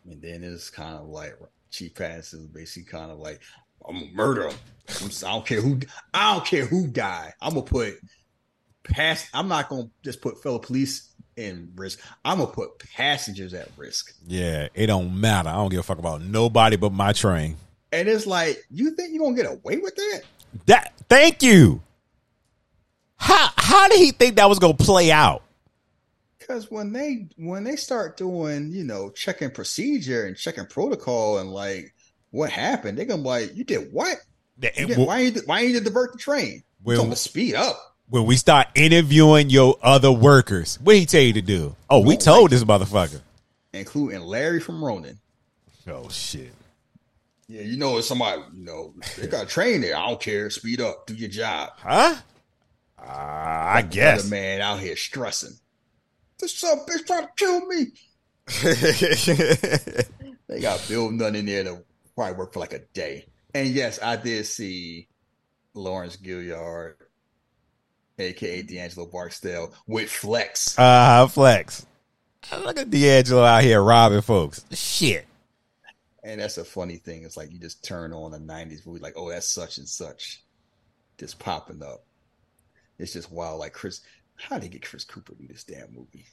And 0.09 0.23
then 0.23 0.45
it's 0.45 0.71
kind 0.71 0.97
of 0.97 1.09
like 1.09 1.35
Chief 1.71 1.95
Pass 1.95 2.33
is 2.33 2.47
basically 2.47 2.91
kind 2.91 3.11
of 3.11 3.19
like, 3.19 3.41
I'm 3.87 3.95
gonna 3.95 4.13
murder 4.13 4.49
him. 4.49 4.57
I'm, 5.03 5.11
I 5.25 5.33
don't 5.33 5.47
care 5.47 5.61
who. 5.61 5.81
I 6.15 6.35
don't 6.35 6.47
care 6.47 6.65
who 6.65 6.87
die. 6.87 7.33
I'm 7.41 7.55
gonna 7.55 7.63
put 7.63 7.95
past. 8.85 9.29
I'm 9.35 9.49
not 9.49 9.69
gonna 9.69 9.91
just 10.03 10.21
put 10.21 10.43
fellow 10.43 10.59
police 10.59 11.13
in 11.37 11.71
risk. 11.77 12.01
I'm 12.25 12.39
gonna 12.39 12.51
put 12.51 12.79
passengers 12.95 13.55
at 13.55 13.69
risk. 13.77 14.15
Yeah, 14.27 14.69
it 14.75 14.87
don't 14.87 15.21
matter. 15.21 15.49
I 15.49 15.55
don't 15.55 15.71
give 15.71 15.81
a 15.81 15.83
fuck 15.83 15.99
about 15.99 16.23
nobody 16.23 16.77
but 16.77 16.93
my 16.93 17.13
train. 17.13 17.57
And 17.93 18.09
it's 18.09 18.27
like, 18.27 18.65
you 18.71 18.91
think 18.93 19.13
you're 19.13 19.25
gonna 19.25 19.37
get 19.37 19.47
away 19.47 19.77
with 19.79 19.95
that? 19.95 20.23
That. 20.67 20.93
Thank 21.09 21.43
you. 21.43 21.81
How 23.17 23.51
how 23.57 23.89
did 23.89 23.99
he 23.99 24.11
think 24.13 24.37
that 24.37 24.49
was 24.49 24.59
gonna 24.59 24.75
play 24.75 25.11
out? 25.11 25.43
Because 26.47 26.71
when 26.71 26.93
they 26.93 27.27
when 27.37 27.65
they 27.65 27.77
start 27.77 28.17
doing, 28.17 28.71
you 28.71 28.85
know, 28.85 29.11
checking 29.11 29.51
procedure 29.51 30.27
and 30.27 30.37
checking 30.37 30.67
protocol 30.67 31.39
and 31.39 31.51
like 31.51 31.95
what 32.31 32.51
happened, 32.51 32.99
they're 32.99 33.07
gonna 33.07 33.23
be 33.23 33.29
like, 33.29 33.57
you 33.57 33.65
did 33.65 33.93
what? 33.93 34.19
You 34.61 34.71
did, 34.87 34.97
well, 34.97 35.07
why 35.09 35.21
you 35.21 35.33
why 35.47 35.61
you 35.61 35.81
divert 35.81 36.13
the 36.13 36.19
train? 36.19 36.63
Well, 36.85 37.09
to 37.09 37.17
speed 37.17 37.55
up. 37.55 37.77
When 38.09 38.27
we 38.27 38.37
start 38.37 38.69
interviewing 38.77 39.51
your 39.51 39.77
other 39.83 40.13
workers, 40.13 40.79
what 40.81 40.95
he 40.95 41.07
tell 41.07 41.23
you 41.23 41.33
to 41.33 41.43
do? 41.43 41.75
Oh, 41.91 42.01
we 42.01 42.17
told 42.17 42.51
this 42.51 42.63
motherfucker, 42.63 43.21
including 43.73 44.21
Larry 44.21 44.61
from 44.61 44.85
Ronin. 44.85 45.19
Oh 45.89 46.09
shit. 46.11 46.53
Yeah, 47.49 47.63
you 47.63 47.77
know, 47.77 47.99
it's 47.99 48.09
somebody, 48.09 48.43
you 48.57 48.65
know, 48.65 48.95
they 49.19 49.27
got 49.29 49.45
a 49.45 49.49
train 49.49 49.81
there. 49.81 49.97
I 49.97 50.07
don't 50.09 50.21
care. 50.21 50.51
Speed 50.51 50.81
up. 50.81 51.07
Do 51.07 51.15
your 51.15 51.29
job. 51.29 51.71
Huh? 51.77 52.17
Uh, 52.99 53.03
I 53.05 53.83
guess. 53.83 54.29
man 54.29 54.61
out 54.61 54.81
here 54.81 54.97
stressing. 54.97 55.57
This 56.39 56.59
son 56.59 56.81
bitch 56.81 57.07
trying 57.07 57.23
to 57.23 57.31
kill 57.37 57.67
me. 57.67 57.87
they 60.49 60.61
got 60.61 60.85
Bill 60.89 61.11
Nunn 61.11 61.35
in 61.35 61.47
there 61.47 61.65
to 61.65 61.85
probably 62.15 62.37
work 62.37 62.53
for 62.53 62.61
like 62.61 62.73
a 62.73 62.81
day. 62.93 63.27
And 63.55 63.69
yes, 63.69 63.99
I 64.03 64.17
did 64.17 64.47
see 64.47 65.09
Lawrence 65.75 66.17
Gilliard, 66.17 66.95
aka 68.19 68.63
D'Angelo 68.63 69.07
Barksdale, 69.07 69.73
with 69.87 70.11
Flex. 70.11 70.79
Uh 70.79 71.27
Flex. 71.27 71.87
Look 72.53 72.79
at 72.79 72.91
D'Angelo 72.91 73.45
out 73.45 73.65
here 73.65 73.83
robbing 73.83 74.21
folks. 74.21 74.65
Shit. 74.73 75.27
And 76.23 76.41
that's 76.41 76.59
a 76.59 76.65
funny 76.65 76.97
thing. 76.97 77.25
It's 77.25 77.37
like 77.37 77.53
you 77.53 77.59
just 77.59 77.85
turn 77.85 78.13
on 78.13 78.35
a 78.35 78.39
'90s 78.39 78.87
movie, 78.87 79.01
like, 79.01 79.15
oh, 79.17 79.31
that's 79.31 79.49
such 79.49 79.79
and 79.79 79.89
such, 79.89 80.43
just 81.19 81.39
popping 81.39 81.83
up. 81.83 82.05
It's 82.99 83.13
just 83.13 83.31
wild. 83.31 83.61
Like 83.61 83.73
Chris, 83.73 84.01
how 84.37 84.57
did 84.57 84.65
they 84.65 84.69
get 84.69 84.89
Chris 84.89 85.05
Cooper 85.05 85.33
to 85.33 85.39
do 85.39 85.49
this 85.49 85.65
damn 85.65 85.95
movie? 85.95 86.27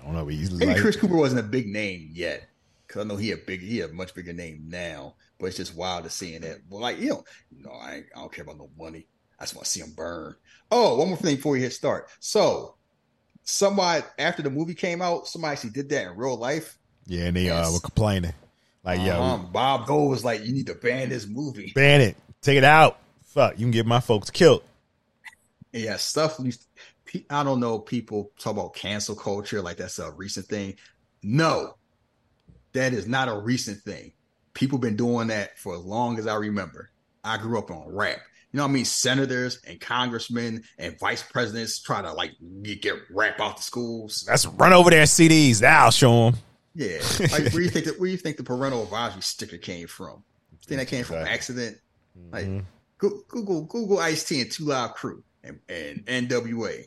I 0.00 0.04
don't 0.04 0.14
know. 0.14 0.26
He's 0.26 0.50
Maybe 0.50 0.72
like... 0.72 0.80
Chris 0.80 0.96
Cooper 0.96 1.16
wasn't 1.16 1.40
a 1.40 1.48
big 1.48 1.68
name 1.68 2.10
yet, 2.12 2.48
because 2.86 3.04
I 3.04 3.04
know 3.04 3.16
he 3.16 3.32
a 3.32 3.36
big, 3.36 3.60
he 3.60 3.80
a 3.80 3.88
much 3.88 4.14
bigger 4.14 4.32
name 4.32 4.64
now. 4.68 5.14
But 5.38 5.46
it's 5.46 5.56
just 5.56 5.76
wild 5.76 6.04
to 6.04 6.10
seeing 6.10 6.42
that. 6.42 6.58
Well, 6.68 6.80
like 6.80 6.98
you 6.98 7.10
know, 7.10 7.24
you 7.50 7.64
know, 7.64 7.72
I, 7.72 8.04
I 8.14 8.20
don't 8.20 8.32
care 8.32 8.44
about 8.44 8.58
no 8.58 8.70
money. 8.78 9.06
I 9.38 9.44
just 9.44 9.54
want 9.54 9.64
to 9.64 9.70
see 9.70 9.80
him 9.80 9.92
burn. 9.96 10.36
Oh, 10.70 10.96
one 10.96 11.08
more 11.08 11.16
thing 11.16 11.36
before 11.36 11.52
we 11.52 11.60
hit 11.60 11.72
start. 11.72 12.08
So, 12.20 12.76
somebody 13.42 14.04
after 14.18 14.42
the 14.42 14.50
movie 14.50 14.74
came 14.74 15.02
out, 15.02 15.26
somebody 15.26 15.52
actually 15.52 15.70
did 15.70 15.88
that 15.90 16.06
in 16.06 16.16
real 16.16 16.36
life. 16.36 16.78
Yeah, 17.06 17.24
and 17.26 17.36
they 17.36 17.50
uh, 17.50 17.70
were 17.70 17.80
complaining. 17.80 18.32
Like, 18.84 19.00
uh-huh. 19.00 19.38
yo, 19.42 19.48
Bob 19.50 19.86
Dole 19.86 20.08
was 20.08 20.24
like, 20.24 20.44
"You 20.44 20.52
need 20.52 20.68
to 20.68 20.74
ban 20.74 21.08
this 21.08 21.26
movie. 21.26 21.72
Ban 21.74 22.00
it. 22.00 22.16
Take 22.42 22.58
it 22.58 22.64
out. 22.64 23.00
Fuck, 23.24 23.58
you 23.58 23.64
can 23.64 23.72
get 23.72 23.86
my 23.86 24.00
folks 24.00 24.30
killed." 24.30 24.62
Yeah, 25.72 25.96
stuff 25.96 26.38
I 27.30 27.42
don't 27.42 27.60
know. 27.60 27.78
People 27.78 28.32
talk 28.38 28.52
about 28.52 28.74
cancel 28.74 29.14
culture 29.14 29.62
like 29.62 29.76
that's 29.76 29.98
a 29.98 30.10
recent 30.12 30.46
thing. 30.46 30.76
No, 31.22 31.76
that 32.72 32.92
is 32.92 33.06
not 33.06 33.28
a 33.28 33.38
recent 33.38 33.80
thing. 33.80 34.12
People 34.52 34.78
been 34.78 34.96
doing 34.96 35.28
that 35.28 35.58
for 35.58 35.74
as 35.74 35.82
long 35.82 36.18
as 36.18 36.26
I 36.26 36.36
remember. 36.36 36.90
I 37.24 37.38
grew 37.38 37.58
up 37.58 37.70
on 37.70 37.88
rap. 37.88 38.18
You 38.52 38.58
know 38.58 38.64
what 38.64 38.70
I 38.70 38.72
mean? 38.72 38.84
Senators 38.84 39.60
and 39.66 39.80
congressmen 39.80 40.62
and 40.78 40.98
vice 41.00 41.22
presidents 41.22 41.80
try 41.80 42.02
to 42.02 42.12
like 42.12 42.32
get 42.62 42.94
rap 43.10 43.40
out 43.40 43.56
the 43.56 43.62
schools. 43.62 44.24
Let's 44.28 44.46
run 44.46 44.72
over 44.72 44.90
their 44.90 45.04
CDs. 45.04 45.60
Now 45.60 45.90
show 45.90 46.30
them. 46.30 46.40
Yeah. 46.74 46.98
Like, 47.20 47.30
where 47.32 47.50
do 47.50 47.62
you 47.62 47.70
think 47.70 47.86
that? 47.86 47.98
Where 47.98 48.08
you 48.08 48.16
think 48.16 48.36
the 48.36 48.44
parental 48.44 48.82
advisory 48.84 49.22
sticker 49.22 49.56
came 49.56 49.88
from? 49.88 50.22
You 50.52 50.58
think 50.66 50.80
that 50.80 50.86
came 50.86 51.04
from 51.04 51.16
accident? 51.16 51.78
Like 52.30 52.44
mm-hmm. 52.44 52.60
Google 52.98 53.62
Google 53.62 53.98
Ice 53.98 54.24
T 54.24 54.40
and 54.40 54.50
Two 54.50 54.66
Live 54.66 54.94
Crew 54.94 55.22
and, 55.42 55.58
and 55.68 56.04
NWA. 56.06 56.86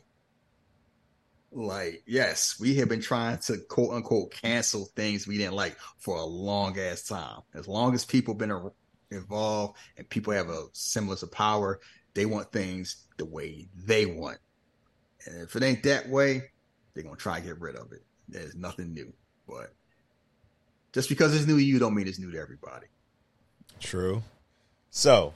Like, 1.50 2.02
yes, 2.06 2.58
we 2.60 2.76
have 2.76 2.88
been 2.88 3.00
trying 3.00 3.38
to 3.38 3.58
quote 3.68 3.94
unquote 3.94 4.30
cancel 4.30 4.86
things 4.96 5.26
we 5.26 5.38
didn't 5.38 5.54
like 5.54 5.76
for 5.98 6.16
a 6.18 6.24
long 6.24 6.78
ass 6.78 7.04
time. 7.04 7.40
As 7.54 7.66
long 7.66 7.94
as 7.94 8.04
people 8.04 8.34
been 8.34 8.70
involved 9.10 9.78
and 9.96 10.08
people 10.08 10.34
have 10.34 10.50
a 10.50 10.66
semblance 10.72 11.22
of 11.22 11.32
power, 11.32 11.80
they 12.14 12.26
want 12.26 12.52
things 12.52 13.06
the 13.16 13.24
way 13.24 13.68
they 13.74 14.04
want. 14.04 14.38
And 15.26 15.42
if 15.42 15.56
it 15.56 15.62
ain't 15.62 15.82
that 15.84 16.08
way, 16.08 16.42
they're 16.92 17.04
gonna 17.04 17.16
try 17.16 17.40
to 17.40 17.46
get 17.46 17.60
rid 17.60 17.76
of 17.76 17.92
it. 17.92 18.04
There's 18.28 18.54
nothing 18.54 18.92
new. 18.92 19.12
But 19.46 19.72
just 20.92 21.08
because 21.08 21.34
it's 21.34 21.46
new 21.46 21.56
to 21.56 21.64
you 21.64 21.78
don't 21.78 21.94
mean 21.94 22.08
it's 22.08 22.18
new 22.18 22.30
to 22.30 22.38
everybody. 22.38 22.86
True. 23.80 24.22
So 24.90 25.32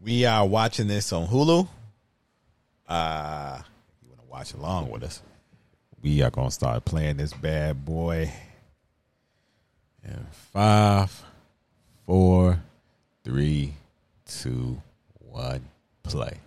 we 0.00 0.24
are 0.24 0.46
watching 0.46 0.86
this 0.86 1.12
on 1.12 1.26
Hulu. 1.26 1.68
Uh 2.88 3.60
watch 4.28 4.54
along 4.54 4.90
with 4.90 5.02
us? 5.02 5.22
We 6.02 6.22
are 6.22 6.30
gonna 6.30 6.50
start 6.50 6.84
playing 6.84 7.16
this 7.16 7.32
bad 7.32 7.84
boy. 7.84 8.30
In 10.04 10.26
five, 10.52 11.24
four, 12.06 12.60
three, 13.24 13.74
two, 14.26 14.80
one, 15.18 15.64
play. 16.04 16.38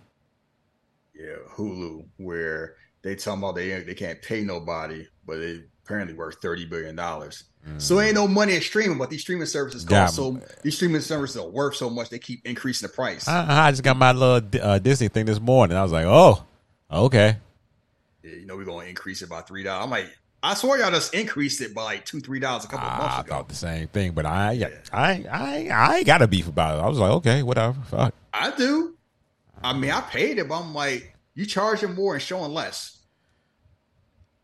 Yeah, 1.14 1.36
Hulu, 1.54 2.06
where 2.16 2.76
they 3.02 3.14
talking 3.16 3.42
about 3.42 3.56
they 3.56 3.80
they 3.82 3.94
can't 3.94 4.22
pay 4.22 4.42
nobody, 4.42 5.06
but 5.26 5.38
they 5.40 5.60
apparently 5.84 6.14
worth 6.14 6.40
thirty 6.40 6.64
billion 6.64 6.96
dollars. 6.96 7.44
So 7.76 8.00
ain't 8.00 8.14
no 8.14 8.26
money 8.26 8.54
in 8.54 8.62
streaming, 8.62 8.96
but 8.96 9.10
these 9.10 9.20
streaming 9.20 9.44
services 9.44 9.84
cost 9.84 10.16
so 10.16 10.40
these 10.62 10.76
streaming 10.76 11.02
services 11.02 11.36
are 11.36 11.46
worth 11.46 11.76
so 11.76 11.90
much 11.90 12.08
they 12.08 12.18
keep 12.18 12.46
increasing 12.46 12.88
the 12.88 12.94
price. 12.94 13.28
I, 13.28 13.66
I 13.66 13.70
just 13.70 13.82
got 13.82 13.98
my 13.98 14.12
little 14.12 14.60
uh, 14.62 14.78
Disney 14.78 15.08
thing 15.08 15.26
this 15.26 15.38
morning. 15.38 15.76
I 15.76 15.82
was 15.82 15.92
like, 15.92 16.06
oh, 16.06 16.42
okay. 16.90 17.36
Yeah, 18.22 18.32
you 18.36 18.46
know 18.46 18.56
we're 18.56 18.64
gonna 18.64 18.86
increase 18.86 19.22
it 19.22 19.28
by 19.28 19.40
three 19.42 19.62
dollars. 19.62 19.84
I'm 19.84 19.90
like, 19.90 20.06
I 20.42 20.54
swear 20.54 20.78
y'all 20.80 20.90
just 20.90 21.14
increased 21.14 21.60
it 21.60 21.74
by 21.74 21.82
like 21.84 22.04
two 22.04 22.20
three 22.20 22.40
dollars 22.40 22.64
a 22.64 22.68
couple 22.68 22.86
of 22.88 22.98
months 22.98 23.18
ago. 23.20 23.34
I 23.34 23.38
thought 23.38 23.48
the 23.48 23.54
same 23.54 23.88
thing, 23.88 24.12
but 24.12 24.26
I, 24.26 24.70
I, 24.92 25.24
I, 25.30 25.68
I 25.72 25.96
ain't 25.98 26.06
got 26.06 26.22
a 26.22 26.26
beef 26.28 26.48
about 26.48 26.78
it. 26.78 26.82
I 26.82 26.88
was 26.88 26.98
like, 26.98 27.10
okay, 27.12 27.42
whatever. 27.42 27.78
Fuck. 27.90 28.14
I 28.32 28.50
do. 28.56 28.94
I 29.62 29.72
mean, 29.74 29.90
I 29.90 30.00
paid 30.00 30.38
it, 30.38 30.48
but 30.48 30.60
I'm 30.60 30.74
like, 30.74 31.14
you 31.34 31.44
charging 31.46 31.94
more 31.94 32.14
and 32.14 32.22
showing 32.22 32.52
less. 32.52 32.98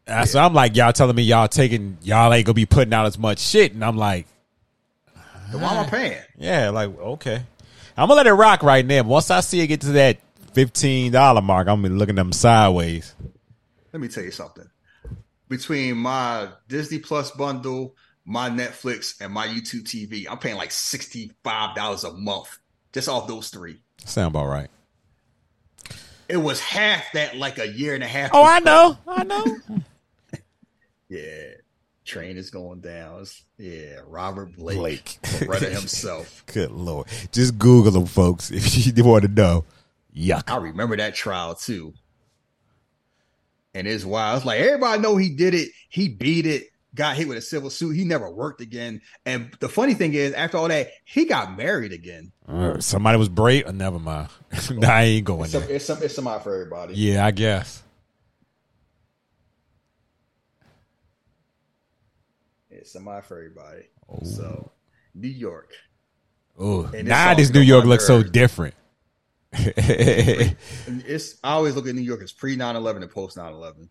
Uh, 0.07 0.25
So 0.25 0.39
I'm 0.41 0.55
like, 0.55 0.77
y'all 0.77 0.93
telling 0.93 1.17
me 1.17 1.23
y'all 1.23 1.49
taking 1.49 1.99
y'all 2.03 2.33
ain't 2.33 2.47
gonna 2.47 2.55
be 2.55 2.67
putting 2.67 2.93
out 2.95 3.07
as 3.07 3.19
much 3.19 3.39
shit, 3.39 3.73
and 3.73 3.85
I'm 3.85 3.97
like, 3.97 4.27
Then 5.51 5.61
why 5.61 5.75
am 5.75 5.87
I 5.87 5.89
paying? 5.89 6.23
yeah, 6.39 6.71
like 6.71 6.97
okay, 6.99 7.43
I'm 7.97 8.09
gonna 8.09 8.15
let 8.15 8.27
it 8.27 8.33
rock 8.33 8.63
right 8.63 8.85
now. 8.85 9.03
Once 9.03 9.31
I 9.31 9.41
see 9.41 9.61
it 9.61 9.67
get 9.67 9.81
to 9.83 9.93
that 9.93 10.19
fifteen 10.53 11.13
dollar 11.13 11.41
mark, 11.43 11.69
I'm 11.69 11.83
gonna 11.83 11.89
be 11.95 11.99
looking 11.99 12.19
at 12.19 12.23
them 12.23 12.33
sideways. 12.33 13.15
Let 13.97 14.03
me 14.03 14.09
tell 14.09 14.25
you 14.25 14.31
something. 14.31 14.69
Between 15.49 15.97
my 15.97 16.51
Disney 16.69 16.99
Plus 16.99 17.31
bundle, 17.31 17.97
my 18.27 18.51
Netflix, 18.51 19.19
and 19.23 19.33
my 19.33 19.47
YouTube 19.47 19.85
TV, 19.85 20.27
I'm 20.31 20.37
paying 20.37 20.57
like 20.57 20.71
sixty 20.71 21.33
five 21.43 21.75
dollars 21.75 22.05
a 22.05 22.13
month 22.13 22.59
just 22.93 23.09
off 23.09 23.27
those 23.27 23.49
three. 23.49 23.81
Sound 24.05 24.35
about 24.35 24.49
right? 24.49 24.69
It 26.29 26.37
was 26.37 26.61
half 26.61 27.11
that 27.15 27.39
like 27.39 27.59
a 27.59 27.69
year 27.69 27.95
and 27.95 28.05
a 28.05 28.07
half. 28.07 28.33
Oh, 28.35 28.45
I 28.45 28.59
know, 28.59 28.99
I 29.09 29.25
know. 29.25 29.45
Yeah. 31.09 31.53
Train 32.05 32.37
is 32.37 32.51
going 32.51 32.81
down. 32.81 33.23
It's- 33.23 33.45
yeah, 33.57 34.01
Robert 34.07 34.55
Blake, 34.57 34.77
Blake. 34.77 35.19
Baretta 35.23 35.71
himself. 35.81 36.45
Good 36.53 36.71
lord, 36.71 37.07
just 37.33 37.57
Google 37.57 37.93
them, 37.93 38.05
folks, 38.05 38.51
if 38.51 38.77
you 38.87 38.93
want 39.05 39.23
to 39.23 39.29
know. 39.31 39.65
Yuck. 40.15 40.51
I 40.51 40.57
remember 40.59 40.99
that 40.99 41.15
trial 41.15 41.55
too. 41.55 41.95
And 43.77 43.87
it's 43.87 44.07
wild. 44.07 44.39
It's 44.39 44.47
like 44.47 44.59
everybody 44.59 45.03
know 45.03 45.19
he 45.19 45.29
did 45.29 45.53
it. 45.53 45.69
He 45.91 46.09
beat 46.09 46.47
it. 46.47 46.69
Got 46.95 47.15
hit 47.17 47.29
with 47.29 47.37
a 47.37 47.43
civil 47.43 47.69
suit. 47.69 47.91
He 47.91 48.05
never 48.05 48.31
worked 48.31 48.63
again. 48.63 49.03
And 49.27 49.53
the 49.61 49.69
funny 49.69 49.93
thing 49.93 50.15
is, 50.15 50.33
after 50.33 50.57
all 50.57 50.69
that, 50.69 50.89
he 51.05 51.27
got 51.27 51.59
married 51.59 51.93
again. 51.93 52.33
Uh, 52.49 52.81
somebody 52.81 53.19
was 53.19 53.29
brave. 53.29 53.67
Uh, 53.67 53.73
never 53.73 53.99
mind. 53.99 54.29
Nah, 54.71 54.89
I 54.89 55.03
ain't 55.03 55.27
going 55.27 55.43
It's, 55.43 55.53
some, 55.53 55.61
there. 55.61 55.73
it's, 55.73 55.85
some, 55.85 56.03
it's 56.03 56.15
somebody 56.15 56.43
for 56.43 56.55
everybody. 56.55 56.95
Yeah, 56.95 57.27
I 57.27 57.33
guess. 57.33 57.83
It's 62.71 62.91
somebody 62.91 63.27
for 63.27 63.37
everybody. 63.37 63.83
So, 64.25 64.71
New 65.15 65.29
York. 65.29 65.71
Oh, 66.59 66.89
now 66.95 67.27
song 67.27 67.37
this 67.37 67.51
New 67.51 67.61
York 67.61 67.85
my 67.85 67.91
looks 67.91 68.07
so 68.07 68.23
different. 68.23 68.75
It's 69.53 71.39
I 71.43 71.53
always 71.53 71.75
look 71.75 71.87
at 71.87 71.95
New 71.95 72.03
York 72.03 72.23
as 72.23 72.33
pre 72.33 72.57
9 72.57 72.77
11 72.77 73.03
and 73.03 73.11
post 73.11 73.37
9 73.37 73.53
11. 73.53 73.89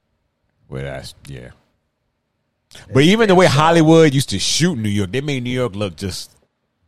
Well, 0.69 0.83
that's 0.83 1.13
yeah. 1.27 1.51
But 2.93 3.03
even 3.03 3.29
the 3.29 3.35
way 3.35 3.45
Hollywood 3.45 4.13
used 4.13 4.29
to 4.29 4.39
shoot 4.39 4.77
New 4.77 4.89
York, 4.89 5.11
they 5.11 5.21
made 5.21 5.43
New 5.43 5.49
York 5.51 5.75
look 5.75 5.95
just 5.95 6.35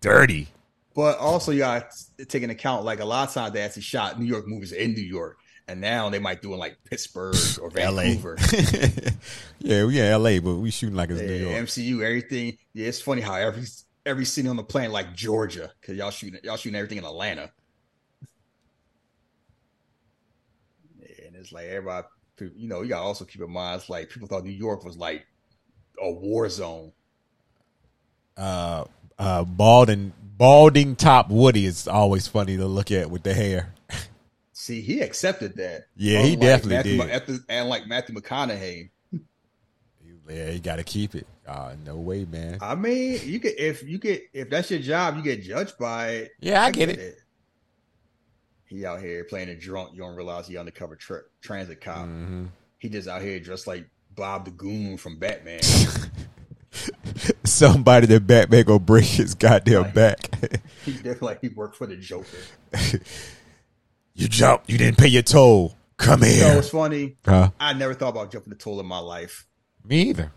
dirty. 0.01 0.47
But 0.95 1.20
also, 1.20 1.51
you 1.51 1.59
got 1.59 1.91
to 2.18 2.26
take 2.26 2.43
into 2.43 2.55
account 2.55 2.84
like 2.84 2.99
a 2.99 3.05
lot 3.05 3.28
of 3.28 3.34
times 3.34 3.53
they 3.53 3.61
actually 3.61 3.84
shot 3.84 4.20
New 4.20 4.26
York 4.26 4.47
movies 4.47 4.72
in 4.72 4.93
New 4.93 5.03
York, 5.03 5.38
and 5.68 5.80
now 5.80 6.09
they 6.09 6.20
might 6.20 6.41
do 6.41 6.53
in 6.53 6.59
like 6.59 6.78
Pittsburgh 6.86 7.36
or 7.61 7.70
Vancouver. 7.70 8.36
yeah, 9.59 9.86
we 9.86 9.99
in 9.99 10.24
LA, 10.24 10.39
but 10.39 10.55
we 10.55 10.72
shooting 10.72 10.95
like 10.95 11.11
it's 11.11 11.22
New 11.22 11.34
York. 11.34 11.53
MCU, 11.53 12.01
everything. 12.01 12.57
Yeah, 12.74 12.88
it's 12.88 12.99
funny 12.99 13.22
how 13.22 13.36
every 13.36 13.65
every 14.05 14.26
city 14.26 14.47
on 14.47 14.55
the 14.55 14.63
planet 14.63 14.91
like 14.91 15.13
Georgia, 15.13 15.72
because 15.80 15.97
y'all 15.97 16.09
shooting 16.09 16.39
y'all 16.43 16.57
shooting 16.57 16.76
everything 16.76 16.97
in 16.97 17.05
Atlanta. 17.05 17.51
Yeah, 20.99 21.26
and 21.26 21.26
it's 21.38 21.51
like 21.51 21.65
everybody, 21.65 22.07
you 22.55 22.67
know, 22.67 22.81
you 22.81 22.89
gotta 22.89 23.03
also 23.03 23.25
keep 23.25 23.41
in 23.41 23.51
mind, 23.51 23.81
it's 23.81 23.89
like 23.89 24.09
people 24.09 24.27
thought 24.27 24.43
New 24.43 24.51
York 24.51 24.83
was 24.83 24.97
like 24.97 25.25
a 26.01 26.11
war 26.11 26.49
zone. 26.49 26.91
Uh, 28.35 28.85
uh, 29.17 29.43
balding, 29.43 30.13
balding 30.21 30.95
top 30.95 31.29
Woody 31.29 31.65
is 31.65 31.88
always 31.88 32.27
funny 32.27 32.57
to 32.57 32.67
look 32.67 32.91
at 32.91 33.09
with 33.09 33.23
the 33.23 33.33
hair. 33.33 33.73
See, 34.53 34.81
he 34.81 35.01
accepted 35.01 35.55
that. 35.57 35.85
Yeah, 35.95 36.21
he 36.21 36.35
definitely 36.35 36.97
Matthew, 36.97 37.38
did. 37.38 37.45
And 37.49 37.69
like 37.69 37.88
Matthew 37.88 38.15
McConaughey, 38.15 38.89
Yeah, 40.29 40.49
you 40.49 40.59
got 40.59 40.75
to 40.75 40.83
keep 40.83 41.15
it. 41.15 41.25
Uh, 41.47 41.75
no 41.85 41.95
way, 41.95 42.25
man. 42.25 42.57
I 42.61 42.75
mean, 42.75 43.19
you 43.23 43.39
get 43.39 43.57
if 43.57 43.83
you 43.83 43.97
get 43.97 44.23
if 44.33 44.49
that's 44.49 44.69
your 44.69 44.81
job, 44.81 45.15
you 45.15 45.23
get 45.23 45.41
judged 45.41 45.77
by 45.77 46.09
it. 46.09 46.31
Yeah, 46.39 46.63
I 46.63 46.71
get 46.71 46.89
it. 46.89 47.17
He 48.68 48.86
out 48.86 48.99
here 49.01 49.24
playing 49.24 49.49
a 49.49 49.55
drunk. 49.55 49.91
You 49.93 49.99
don't 50.01 50.15
realize 50.15 50.47
he 50.47 50.57
undercover 50.57 50.95
tra- 50.95 51.24
transit 51.41 51.82
cop. 51.82 51.99
Mm-hmm. 52.05 52.45
He 52.80 52.89
just 52.89 53.07
out 53.07 53.22
here 53.22 53.39
dressed 53.39 53.65
like 53.68 53.89
Bob 54.15 54.45
the 54.45 54.51
Goon 54.51 54.97
from 54.97 55.18
Batman. 55.20 55.61
Somebody 57.43 58.07
that 58.07 58.28
Batman 58.28 58.63
gonna 58.65 58.80
break 58.80 59.05
his 59.05 59.34
goddamn 59.36 59.91
back. 59.91 60.30
he 60.86 60.93
did 60.93 61.22
like 61.22 61.39
he 61.41 61.47
worked 61.49 61.76
for 61.76 61.88
the 61.88 61.95
Joker. 61.95 62.38
you 64.13 64.28
jumped. 64.28 64.70
You 64.70 64.78
didn't 64.78 64.97
pay 64.97 65.07
your 65.07 65.24
toll. 65.24 65.76
Come 65.97 66.22
You 66.24 66.28
know 66.28 66.34
here. 66.34 66.55
what's 66.55 66.70
funny? 66.70 67.18
Huh? 67.26 67.49
I 67.59 67.74
never 67.74 67.93
thought 67.95 68.09
about 68.09 68.32
jumping 68.32 68.51
the 68.51 68.55
toll 68.57 68.80
in 68.80 68.86
my 68.86 68.99
life. 68.99 69.47
Me 69.84 70.01
either. 70.09 70.32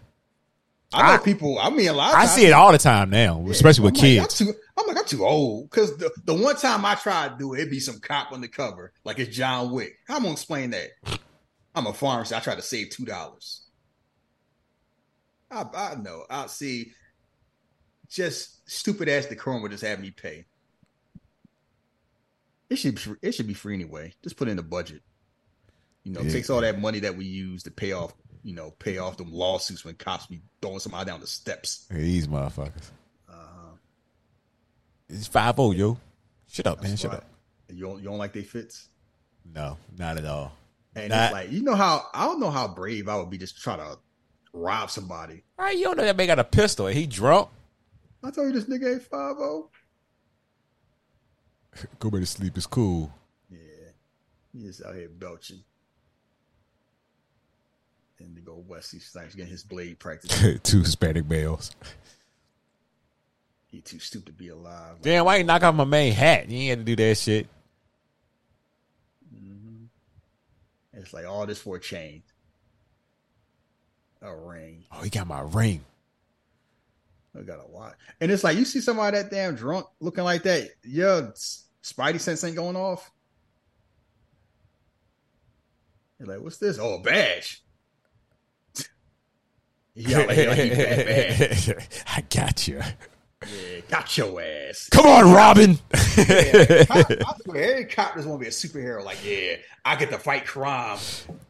I 0.92 1.08
know 1.08 1.14
I- 1.14 1.24
people. 1.24 1.58
I 1.58 1.70
mean, 1.70 1.88
a 1.88 1.92
lot. 1.92 2.14
Of 2.14 2.18
I 2.20 2.26
see 2.26 2.46
it 2.46 2.52
all 2.52 2.72
the 2.72 2.78
time 2.78 3.10
now, 3.10 3.44
especially 3.48 3.84
with 3.84 3.92
I'm 3.94 3.94
like, 3.94 4.02
kids. 4.28 4.40
I'm, 4.40 4.46
too, 4.48 4.54
I'm 4.76 4.86
like, 4.88 4.96
I'm 4.96 5.04
too 5.04 5.24
old 5.24 5.70
because 5.70 5.96
the, 5.96 6.10
the 6.24 6.34
one 6.34 6.56
time 6.56 6.84
I 6.84 6.94
tried 6.96 7.32
to 7.32 7.38
do 7.38 7.54
it, 7.54 7.58
it'd 7.60 7.70
be 7.70 7.78
some 7.80 8.00
cop 8.00 8.32
on 8.32 8.40
the 8.40 8.48
cover, 8.48 8.92
like 9.04 9.18
it's 9.18 9.34
John 9.36 9.70
Wick. 9.72 9.98
How 10.08 10.16
am 10.16 10.22
gonna 10.22 10.32
explain 10.32 10.70
that? 10.70 10.88
I'm 11.74 11.86
a 11.86 11.92
pharmacist. 11.92 12.34
I 12.40 12.42
tried 12.42 12.56
to 12.56 12.62
save 12.62 12.90
two 12.90 13.04
dollars. 13.04 13.62
I, 15.50 15.64
I 15.74 15.94
know. 15.96 16.24
I 16.28 16.46
see. 16.46 16.92
Just 18.08 18.68
stupid 18.68 19.08
ass 19.08 19.26
decorum 19.26 19.62
would 19.62 19.70
just 19.70 19.84
have 19.84 20.00
me 20.00 20.10
pay. 20.10 20.44
It 22.68 22.76
should 22.76 22.96
be, 22.96 23.00
it 23.22 23.32
should 23.32 23.46
be 23.46 23.54
free 23.54 23.74
anyway. 23.74 24.14
Just 24.22 24.36
put 24.36 24.48
in 24.48 24.56
the 24.56 24.62
budget. 24.64 25.02
You 26.04 26.12
know, 26.12 26.20
Yeah. 26.22 26.30
takes 26.32 26.50
all 26.50 26.60
that 26.60 26.80
money 26.80 27.00
that 27.00 27.16
we 27.16 27.24
use 27.24 27.62
to 27.64 27.70
pay 27.70 27.92
off. 27.92 28.12
You 28.42 28.54
know, 28.54 28.70
pay 28.70 28.98
off 28.98 29.16
them 29.18 29.32
lawsuits 29.32 29.84
when 29.84 29.94
cops 29.96 30.26
be 30.26 30.40
throwing 30.62 30.78
somebody 30.78 31.10
down 31.10 31.20
the 31.20 31.26
steps. 31.26 31.86
These 31.90 32.26
motherfuckers. 32.26 32.90
Uh, 33.28 33.34
It's 35.08 35.26
five 35.26 35.56
zero, 35.56 35.72
yo. 35.72 35.98
Shut 36.48 36.66
up, 36.66 36.80
man. 36.82 36.90
That's 36.90 37.02
Shut 37.02 37.10
right. 37.12 37.18
up. 37.20 37.26
You 37.68 37.84
don't, 37.86 37.98
you 37.98 38.04
don't 38.08 38.18
like 38.18 38.32
they 38.32 38.42
fits? 38.42 38.88
No, 39.54 39.76
not 39.98 40.16
at 40.18 40.24
all. 40.24 40.52
And 40.96 41.10
Not- 41.10 41.24
it's 41.24 41.32
like, 41.32 41.52
you 41.52 41.62
know 41.62 41.74
how 41.74 42.06
I 42.14 42.24
don't 42.24 42.40
know 42.40 42.50
how 42.50 42.66
brave 42.68 43.08
I 43.08 43.16
would 43.16 43.30
be 43.30 43.38
just 43.38 43.60
trying 43.62 43.78
to 43.78 43.98
rob 44.52 44.90
somebody. 44.90 45.44
All 45.58 45.66
right, 45.66 45.76
you 45.76 45.84
don't 45.84 45.96
know 45.98 46.04
that 46.04 46.16
man 46.16 46.26
got 46.26 46.38
a 46.38 46.44
pistol. 46.44 46.86
and 46.86 46.96
He 46.96 47.06
drunk. 47.06 47.48
I 48.24 48.30
told 48.30 48.48
you 48.48 48.52
this 48.60 48.64
nigga 48.68 48.94
ain't 48.94 49.02
five 49.02 49.36
oh. 49.38 49.70
Go 51.98 52.10
back 52.10 52.20
to 52.20 52.26
sleep. 52.26 52.56
It's 52.56 52.66
cool. 52.66 53.12
Yeah. 53.50 53.58
He 54.52 54.62
just 54.62 54.84
out 54.84 54.94
here 54.94 55.08
belching. 55.08 55.62
And 58.20 58.36
to 58.36 58.42
go 58.42 58.62
Wesley 58.68 58.98
Snipes 58.98 59.34
getting 59.34 59.50
his 59.50 59.62
blade 59.62 59.98
practice. 59.98 60.60
Two 60.62 60.80
Hispanic 60.80 61.28
males. 61.28 61.70
he 63.68 63.80
too 63.80 63.98
stupid 63.98 64.26
to 64.26 64.32
be 64.32 64.48
alive. 64.48 64.96
Damn, 65.00 65.24
why 65.24 65.36
you 65.36 65.44
knock 65.44 65.62
off 65.62 65.74
my 65.74 65.84
main 65.84 66.12
hat? 66.12 66.48
You 66.50 66.58
ain't 66.58 66.68
had 66.70 66.78
to 66.80 66.84
do 66.84 66.96
that 66.96 67.16
shit. 67.16 67.46
Mm-hmm. 69.34 69.84
It's 70.92 71.14
like 71.14 71.26
all 71.26 71.46
this 71.46 71.58
for 71.58 71.76
a 71.76 71.80
chain. 71.80 72.22
A 74.22 74.36
ring. 74.36 74.84
Oh, 74.92 75.00
he 75.00 75.08
got 75.08 75.26
my 75.26 75.40
ring. 75.40 75.82
I 77.34 77.42
got 77.42 77.60
a 77.64 77.66
watch. 77.70 77.94
And 78.20 78.30
it's 78.30 78.44
like 78.44 78.58
you 78.58 78.66
see 78.66 78.80
somebody 78.80 79.16
that 79.16 79.30
damn 79.30 79.54
drunk 79.54 79.86
looking 80.00 80.24
like 80.24 80.42
that, 80.42 80.68
your 80.82 81.28
s- 81.28 81.64
spidey 81.82 82.20
sense 82.20 82.44
ain't 82.44 82.56
going 82.56 82.76
off. 82.76 83.10
You're 86.18 86.28
like, 86.28 86.40
what's 86.40 86.58
this? 86.58 86.78
Oh, 86.78 86.96
a 86.96 87.00
badge. 87.00 87.62
Yeah, 90.08 90.18
like, 90.18 90.28
like 90.28 90.58
he 90.58 90.68
bad, 90.70 91.38
bad. 91.38 91.88
I 92.06 92.20
got 92.22 92.68
you. 92.68 92.80
Yeah, 93.42 93.80
got 93.88 94.18
your 94.18 94.40
ass. 94.40 94.88
Come 94.90 95.06
on, 95.06 95.32
Robin. 95.32 95.78
Yeah, 96.16 96.84
cop, 96.84 97.10
I 97.10 97.58
every 97.58 97.84
cop 97.86 98.14
just 98.14 98.28
want 98.28 98.40
to 98.40 98.44
be 98.44 98.48
a 98.48 98.50
superhero. 98.50 99.02
Like, 99.02 99.18
yeah, 99.24 99.56
I 99.84 99.96
get 99.96 100.10
to 100.10 100.18
fight 100.18 100.44
crime. 100.46 100.98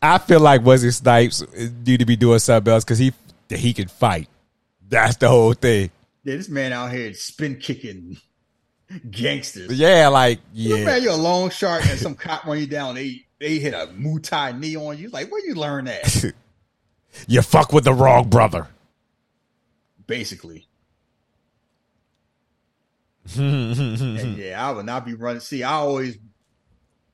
I 0.00 0.18
feel 0.18 0.40
like 0.40 0.64
Wesley 0.64 0.92
Snipes 0.92 1.42
need 1.84 1.98
to 1.98 2.06
be 2.06 2.16
doing 2.16 2.38
something 2.38 2.72
else 2.72 2.84
because 2.84 2.98
he 2.98 3.12
he 3.48 3.72
can 3.72 3.88
fight. 3.88 4.28
That's 4.88 5.16
the 5.16 5.28
whole 5.28 5.52
thing. 5.54 5.90
Yeah, 6.22 6.36
this 6.36 6.48
man 6.48 6.72
out 6.72 6.92
here 6.92 7.12
spin 7.14 7.56
kicking 7.56 8.18
gangsters. 9.10 9.72
Yeah, 9.72 10.08
like 10.08 10.40
You 10.52 10.76
yeah. 10.76 10.84
man, 10.84 11.02
you're 11.02 11.12
a 11.12 11.16
long 11.16 11.50
shark 11.50 11.84
and 11.86 11.98
some 11.98 12.14
cop 12.14 12.44
run 12.44 12.58
you 12.58 12.66
down. 12.66 12.94
They 12.94 13.26
they 13.40 13.58
hit 13.58 13.74
a 13.74 13.88
Muay 13.88 14.22
Thai 14.22 14.52
knee 14.52 14.76
on 14.76 14.96
you. 14.96 15.08
Like, 15.08 15.30
where 15.32 15.44
you 15.44 15.54
learn 15.54 15.86
that? 15.86 16.32
You 17.26 17.42
fuck 17.42 17.72
with 17.72 17.84
the 17.84 17.92
wrong 17.92 18.28
brother. 18.28 18.68
Basically. 20.06 20.66
And 23.36 24.36
yeah, 24.38 24.66
I 24.66 24.72
would 24.72 24.86
not 24.86 25.04
be 25.04 25.14
running. 25.14 25.40
See, 25.40 25.62
I 25.62 25.72
always 25.72 26.18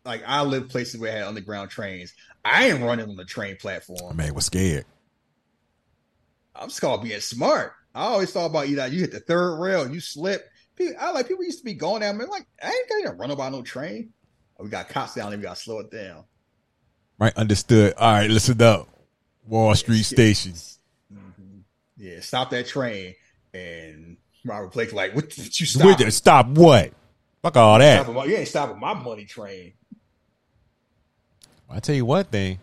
like 0.05 0.22
I 0.26 0.42
live 0.42 0.68
places 0.68 1.01
where 1.01 1.12
I 1.12 1.18
had 1.18 1.26
underground 1.26 1.70
trains. 1.70 2.14
I 2.44 2.68
ain't 2.68 2.82
running 2.82 3.09
on 3.09 3.16
the 3.16 3.24
train 3.24 3.57
platform. 3.57 4.16
Man 4.16 4.34
was 4.34 4.47
scared. 4.47 4.84
I'm 6.55 6.68
just 6.68 6.80
called 6.80 7.03
being 7.03 7.20
smart. 7.20 7.72
I 7.94 8.05
always 8.05 8.32
thought 8.32 8.47
about 8.47 8.66
either 8.66 8.86
you 8.86 9.01
hit 9.01 9.12
the 9.12 9.20
third 9.20 9.59
rail 9.59 9.82
and 9.82 9.92
you 9.94 10.01
slip. 10.01 10.49
People, 10.76 10.94
I 11.01 11.11
like 11.11 11.28
people 11.28 11.44
used 11.44 11.59
to 11.59 11.64
be 11.64 11.74
going 11.74 12.01
down. 12.01 12.16
Man, 12.16 12.28
like 12.28 12.47
I 12.62 12.68
ain't 12.68 13.05
gonna 13.05 13.16
run 13.16 13.30
about 13.30 13.53
no 13.53 13.62
train. 13.62 14.12
We 14.59 14.70
got 14.70 14.88
cops 14.88 15.14
down 15.14 15.30
there. 15.30 15.38
We 15.38 15.42
got 15.42 15.57
to 15.57 15.62
slow 15.62 15.80
it 15.80 15.90
down. 15.90 16.24
Right, 17.18 17.34
understood. 17.36 17.94
All 17.94 18.12
right, 18.12 18.30
listen 18.30 18.61
up. 18.62 18.88
Wall 19.47 19.74
Street 19.74 20.03
Station. 20.05 20.53
Mm-hmm. 20.53 21.59
Yeah, 21.97 22.20
stop 22.20 22.51
that 22.51 22.66
train. 22.66 23.14
And 23.55 24.16
Robert 24.44 24.72
Blake 24.72 24.92
like, 24.92 25.14
what? 25.14 25.24
what 25.24 25.61
you 25.61 25.66
Stop. 25.66 25.99
stop? 25.99 26.11
Stop 26.12 26.47
what? 26.49 26.92
Fuck 27.42 27.57
all 27.57 27.78
that. 27.78 27.97
Stopping 28.03 28.14
my- 28.14 28.24
you 28.24 28.36
ain't 28.36 28.49
stopping 28.49 28.78
my 28.80 28.94
money 28.94 29.24
train. 29.24 29.72
I 31.70 31.80
tell 31.80 31.94
you 31.94 32.05
one 32.05 32.24
thing. 32.24 32.59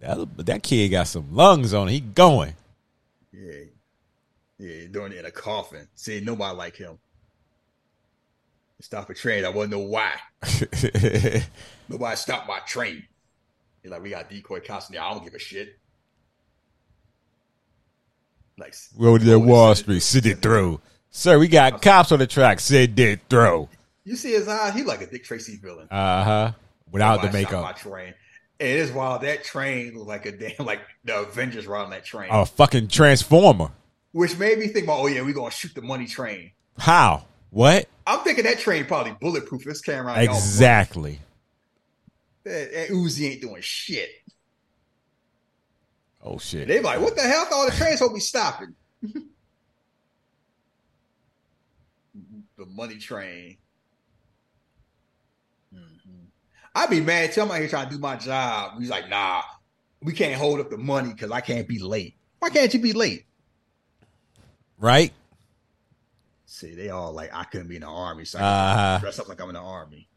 That 0.00 0.28
that 0.46 0.62
kid 0.62 0.88
got 0.90 1.06
some 1.08 1.34
lungs 1.34 1.72
on. 1.74 1.88
it. 1.88 1.92
He 1.92 2.00
going. 2.00 2.54
Yeah, 3.32 3.64
yeah, 4.58 4.86
doing 4.90 5.12
it 5.12 5.18
in 5.18 5.24
a 5.24 5.30
coffin. 5.30 5.88
See, 5.94 6.20
nobody 6.20 6.56
like 6.56 6.76
him. 6.76 6.98
Stop 8.80 9.08
a 9.08 9.14
train. 9.14 9.44
I 9.44 9.48
want 9.48 9.70
to 9.70 9.76
know 9.78 9.82
why. 9.84 10.12
Nobody 11.88 12.16
stopped 12.16 12.46
my 12.46 12.58
train. 12.66 13.02
He's 13.82 13.90
like, 13.90 14.02
we 14.02 14.10
got 14.10 14.28
decoy 14.28 14.60
constantly. 14.60 14.98
I 14.98 15.10
don't 15.12 15.24
give 15.24 15.32
a 15.34 15.38
shit. 15.38 15.78
Road 18.96 19.20
to 19.20 19.26
that 19.26 19.34
oh, 19.34 19.38
Wall 19.38 19.74
Street. 19.74 20.00
Sit 20.00 20.26
it 20.26 20.40
through. 20.40 20.80
Sir, 21.10 21.38
we 21.38 21.48
got 21.48 21.82
cops 21.82 22.12
on 22.12 22.18
the 22.18 22.26
track. 22.26 22.60
Sit 22.60 22.98
it 22.98 23.20
through. 23.28 23.68
You 24.04 24.16
see 24.16 24.32
his 24.32 24.48
eyes? 24.48 24.74
He 24.74 24.82
like 24.82 25.00
a 25.00 25.06
Dick 25.06 25.24
Tracy 25.24 25.56
villain. 25.56 25.88
Uh 25.90 26.24
huh. 26.24 26.52
Without 26.90 27.22
the 27.22 27.32
makeup. 27.32 27.76
train. 27.76 28.14
It 28.58 28.68
is 28.68 28.92
wild. 28.92 29.22
That 29.22 29.42
train 29.44 29.96
looked 29.96 30.08
like 30.08 30.26
a 30.26 30.32
damn 30.32 30.66
like 30.66 30.80
the 31.04 31.20
Avengers 31.20 31.66
riding 31.66 31.90
that 31.90 32.04
train, 32.04 32.28
A 32.30 32.46
fucking 32.46 32.88
transformer. 32.88 33.70
which 34.12 34.38
made 34.38 34.58
me 34.58 34.68
think 34.68 34.84
about, 34.84 35.00
oh 35.00 35.06
yeah, 35.06 35.22
we 35.22 35.32
gonna 35.32 35.50
shoot 35.50 35.74
the 35.74 35.82
money 35.82 36.06
train. 36.06 36.52
How? 36.78 37.26
What? 37.50 37.88
I'm 38.06 38.20
thinking 38.20 38.44
that 38.44 38.58
train 38.58 38.84
probably 38.84 39.16
bulletproof. 39.20 39.64
This 39.64 39.80
camera. 39.80 40.20
Exactly. 40.22 41.20
That, 42.44 42.72
that 42.72 42.88
Uzi 42.90 43.30
ain't 43.30 43.40
doing 43.40 43.62
shit. 43.62 44.10
Oh 46.24 46.38
shit. 46.38 46.68
They 46.68 46.80
like, 46.80 47.00
what 47.00 47.16
the 47.16 47.22
hell? 47.22 47.42
I 47.42 47.44
thought 47.44 47.70
the 47.70 47.76
trains 47.76 48.00
will 48.00 48.14
be 48.14 48.20
stopping. 48.20 48.74
the 49.02 49.22
money 52.66 52.96
train. 52.96 53.58
Mhm. 55.74 56.26
I'd 56.74 56.90
be 56.90 57.00
mad 57.00 57.32
too. 57.32 57.42
I'm 57.42 57.50
out 57.50 57.58
here 57.58 57.68
trying 57.68 57.88
to 57.88 57.94
do 57.94 58.00
my 58.00 58.16
job. 58.16 58.78
He's 58.78 58.90
like, 58.90 59.08
nah, 59.08 59.42
we 60.02 60.12
can't 60.12 60.34
hold 60.34 60.60
up 60.60 60.70
the 60.70 60.78
money 60.78 61.12
because 61.12 61.30
I 61.30 61.40
can't 61.40 61.68
be 61.68 61.78
late. 61.78 62.16
Why 62.38 62.50
can't 62.50 62.72
you 62.72 62.80
be 62.80 62.92
late? 62.92 63.26
Right? 64.78 65.12
See, 66.46 66.74
they 66.74 66.90
all 66.90 67.12
like, 67.12 67.30
I 67.34 67.44
couldn't 67.44 67.68
be 67.68 67.76
in 67.76 67.82
the 67.82 67.88
army, 67.88 68.24
so 68.24 68.38
I 68.38 68.42
Uh-huh. 68.42 68.98
dress 69.00 69.18
up 69.18 69.28
like 69.28 69.40
I'm 69.40 69.48
in 69.48 69.54
the 69.54 69.60
army. 69.60 70.08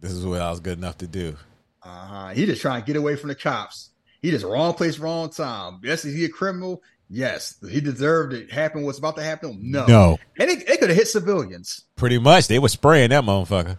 This 0.00 0.12
is 0.12 0.24
what 0.24 0.40
I 0.40 0.50
was 0.50 0.60
good 0.60 0.78
enough 0.78 0.98
to 0.98 1.06
do. 1.06 1.36
Uh-huh. 1.82 2.28
He 2.30 2.46
just 2.46 2.62
trying 2.62 2.82
to 2.82 2.86
get 2.86 2.96
away 2.96 3.16
from 3.16 3.28
the 3.28 3.34
cops. 3.34 3.90
He 4.20 4.30
just 4.30 4.44
wrong 4.44 4.74
place, 4.74 4.98
wrong 4.98 5.30
time. 5.30 5.80
Yes, 5.82 6.04
is 6.04 6.14
he 6.14 6.24
a 6.24 6.28
criminal? 6.28 6.82
Yes. 7.08 7.56
He 7.68 7.80
deserved 7.80 8.34
it. 8.34 8.50
Happen 8.50 8.82
what's 8.82 8.98
about 8.98 9.16
to 9.16 9.22
happen? 9.22 9.58
No. 9.62 9.86
No. 9.86 10.18
And 10.38 10.50
it, 10.50 10.66
they 10.66 10.76
could 10.76 10.90
have 10.90 10.98
hit 10.98 11.08
civilians. 11.08 11.84
Pretty 11.96 12.18
much. 12.18 12.48
They 12.48 12.58
were 12.58 12.68
spraying 12.68 13.10
that 13.10 13.24
motherfucker. 13.24 13.78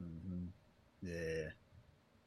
Mm-hmm. 0.00 0.46
Yeah. 1.02 1.48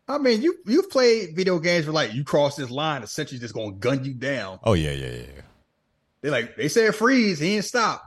I 0.08 0.18
mean, 0.18 0.42
you 0.42 0.58
you've 0.66 0.90
played 0.90 1.36
video 1.36 1.60
games 1.60 1.86
where 1.86 1.94
like 1.94 2.14
you 2.14 2.24
cross 2.24 2.56
this 2.56 2.72
line, 2.72 3.04
essentially 3.04 3.40
just 3.40 3.54
gonna 3.54 3.74
gun 3.74 4.04
you 4.04 4.14
down. 4.14 4.60
Oh 4.64 4.74
yeah, 4.74 4.92
yeah, 4.92 5.12
yeah. 5.12 5.42
They 6.22 6.30
like 6.30 6.56
they 6.56 6.68
said 6.68 6.96
freeze, 6.96 7.40
he 7.40 7.52
didn't 7.52 7.66
stop. 7.66 8.04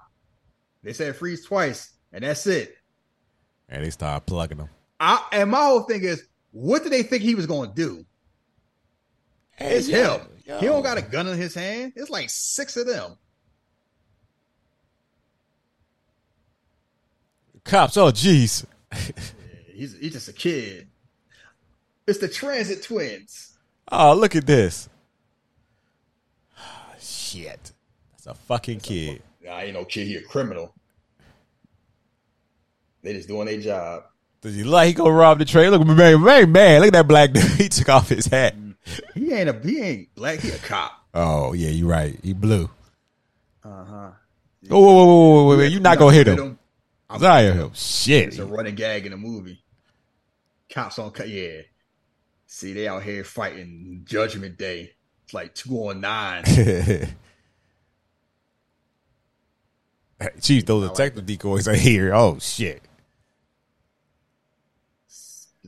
They 0.82 0.92
said 0.92 1.14
freeze 1.16 1.44
twice, 1.44 1.92
and 2.12 2.24
that's 2.24 2.46
it. 2.46 2.74
And 3.68 3.84
they 3.84 3.90
started 3.90 4.26
plugging 4.26 4.58
them. 4.58 4.70
I, 4.98 5.24
and 5.30 5.50
my 5.50 5.62
whole 5.62 5.82
thing 5.82 6.02
is, 6.02 6.24
what 6.50 6.82
did 6.82 6.92
they 6.92 7.02
think 7.02 7.22
he 7.22 7.34
was 7.34 7.46
gonna 7.46 7.72
do? 7.72 8.04
It's 9.58 9.88
yo, 9.88 10.18
him. 10.18 10.20
yo. 10.46 10.58
He 10.60 10.66
don't 10.66 10.82
got 10.82 10.98
a 10.98 11.02
gun 11.02 11.26
in 11.26 11.36
his 11.38 11.54
hand. 11.54 11.92
It's 11.96 12.10
like 12.10 12.30
six 12.30 12.76
of 12.76 12.86
them. 12.86 13.16
Cops, 17.64 17.96
oh 17.96 18.10
jeez. 18.10 18.64
He's 19.74 19.96
he's 19.98 20.12
just 20.12 20.28
a 20.28 20.32
kid. 20.32 20.88
It's 22.06 22.18
the 22.18 22.28
transit 22.28 22.82
twins. 22.82 23.58
Oh, 23.90 24.14
look 24.14 24.34
at 24.34 24.46
this. 24.46 24.88
Shit. 27.00 27.72
That's 28.12 28.26
a 28.26 28.34
fucking 28.34 28.80
kid. 28.80 29.22
Nah, 29.44 29.60
ain't 29.60 29.74
no 29.74 29.84
kid. 29.84 30.06
He 30.06 30.16
a 30.16 30.22
criminal. 30.22 30.74
They 33.02 33.12
just 33.12 33.28
doing 33.28 33.46
their 33.46 33.60
job. 33.60 34.04
Does 34.40 34.54
he 34.54 34.64
like 34.64 34.88
he 34.88 34.92
go 34.94 35.08
rob 35.08 35.38
the 35.38 35.44
train? 35.44 35.70
Look, 35.70 35.86
man, 35.86 36.22
man, 36.22 36.52
man, 36.52 36.80
look 36.80 36.88
at 36.88 36.92
that 36.94 37.08
black 37.08 37.32
dude. 37.32 37.44
He 37.58 37.68
took 37.68 37.88
off 37.88 38.08
his 38.08 38.26
hat. 38.26 38.54
He 39.14 39.32
ain't 39.32 39.48
a 39.48 39.58
he 39.66 39.80
ain't 39.80 40.14
black. 40.14 40.40
He 40.40 40.50
a 40.50 40.58
cop. 40.58 40.92
Oh, 41.14 41.52
yeah, 41.52 41.70
you're 41.70 41.88
right. 41.88 42.18
He 42.22 42.32
blew. 42.32 42.70
Uh 43.64 43.84
huh. 43.84 44.10
Oh, 44.70 44.80
whoa, 44.80 44.80
whoa, 44.80 45.04
whoa, 45.04 45.44
whoa, 45.44 45.56
whoa, 45.56 45.62
You're 45.62 45.80
not 45.80 45.98
to 45.98 46.08
hit 46.08 46.26
him. 46.26 46.58
I'm 47.10 47.20
Zaya 47.20 47.52
him. 47.52 47.70
Shit. 47.74 48.28
It's 48.28 48.38
a 48.38 48.44
running 48.44 48.74
gag 48.74 49.06
in 49.06 49.12
the 49.12 49.18
movie. 49.18 49.62
Cops 50.70 50.98
on 50.98 51.10
cut. 51.10 51.28
Yeah. 51.28 51.62
See, 52.46 52.72
they 52.74 52.86
out 52.86 53.02
here 53.02 53.24
fighting 53.24 54.02
Judgment 54.04 54.58
Day. 54.58 54.92
It's 55.24 55.34
like 55.34 55.54
two 55.54 55.74
on 55.88 56.00
nine. 56.00 56.44
Chief, 60.40 60.66
those 60.66 60.90
detective 60.90 61.26
decoys 61.26 61.68
are 61.68 61.74
here. 61.74 62.14
Oh, 62.14 62.38
shit. 62.40 62.82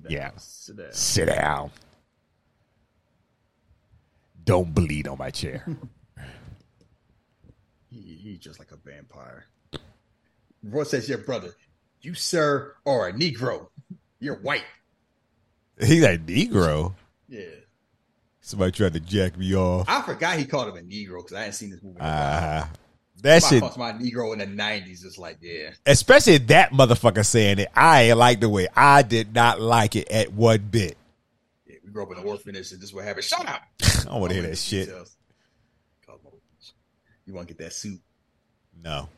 Yeah. 0.09 0.31
Sit 0.37 0.77
down. 0.77 0.93
Sit 0.93 1.27
down. 1.27 1.71
Don't 4.51 4.75
bleed 4.75 5.07
on 5.07 5.17
my 5.17 5.31
chair. 5.31 5.65
He, 7.89 8.19
he's 8.23 8.39
just 8.39 8.59
like 8.59 8.73
a 8.73 8.77
vampire. 8.77 9.47
Roy 10.63 10.85
says, 10.85 11.09
"Your 11.09 11.19
brother, 11.19 11.55
you 12.03 12.15
sir 12.15 12.75
are 12.87 13.09
a 13.09 13.13
Negro. 13.13 13.69
You're 14.21 14.37
white." 14.37 14.65
He's 15.81 16.03
a 16.05 16.17
Negro. 16.19 16.95
Yeah, 17.29 17.43
Somebody 18.41 18.73
tried 18.73 18.93
to 18.95 19.01
jack 19.01 19.37
me 19.37 19.55
off. 19.57 19.87
I 19.89 20.03
forgot 20.03 20.39
he 20.39 20.45
called 20.45 20.69
him 20.69 20.77
a 20.77 20.81
Negro 20.89 21.19
because 21.19 21.33
I 21.33 21.41
hadn't 21.41 21.55
seen 21.55 21.71
this 21.71 21.83
movie. 21.83 21.99
in 21.99 22.05
a 22.05 22.09
while. 22.09 22.63
Uh, 22.63 22.67
that 23.23 23.43
Somebody 23.43 23.57
shit, 23.57 23.61
calls 23.63 23.77
my 23.79 23.93
Negro 23.93 24.33
in 24.33 24.39
the 24.39 24.63
'90s. 24.63 25.05
It's 25.05 25.19
like, 25.19 25.39
yeah, 25.41 25.71
especially 25.87 26.39
that 26.39 26.71
motherfucker 26.73 27.25
saying 27.27 27.59
it. 27.61 27.69
I 27.75 28.03
ain't 28.03 28.19
like 28.19 28.41
the 28.41 28.49
way. 28.49 28.69
I 28.77 29.03
did 29.03 29.35
not 29.35 29.61
like 29.61 29.97
it 29.97 30.09
at 30.11 30.33
one 30.33 30.59
bit. 30.71 30.97
We 31.91 31.95
grew 31.95 32.03
up 32.05 32.13
in 32.13 32.19
an 32.19 32.25
orphanage, 32.25 32.71
and 32.73 32.81
this 32.81 32.91
is 32.91 32.95
what 32.95 33.05
happened. 33.05 33.25
Shut 33.25 33.47
up! 33.49 33.63
I 33.83 34.05
don't 34.05 34.21
want 34.21 34.31
to 34.33 34.41
hear 34.41 34.49
that 34.49 34.57
shit. 34.59 34.87
details. 34.87 35.17
Come 36.07 36.17
on. 36.25 36.33
You 37.27 37.35
want 37.35 37.49
to 37.49 37.55
get 37.55 37.65
that 37.65 37.73
suit 37.73 38.01
No. 38.83 39.09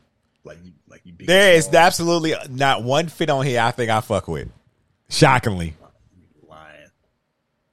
like 0.43 0.57
you, 0.63 0.71
like 0.87 1.01
you. 1.03 1.13
There 1.17 1.23
is 1.23 1.27
There 1.27 1.49
and 1.49 1.57
is 1.57 1.65
small. 1.65 1.77
absolutely 1.81 2.33
not 2.49 2.83
one 2.83 3.07
fit 3.07 3.29
on 3.29 3.45
here 3.45 3.61
I 3.61 3.71
think 3.71 3.89
I 3.89 4.01
fuck 4.01 4.27
with. 4.27 4.49
Shockingly. 5.09 5.75
lying. 6.47 6.87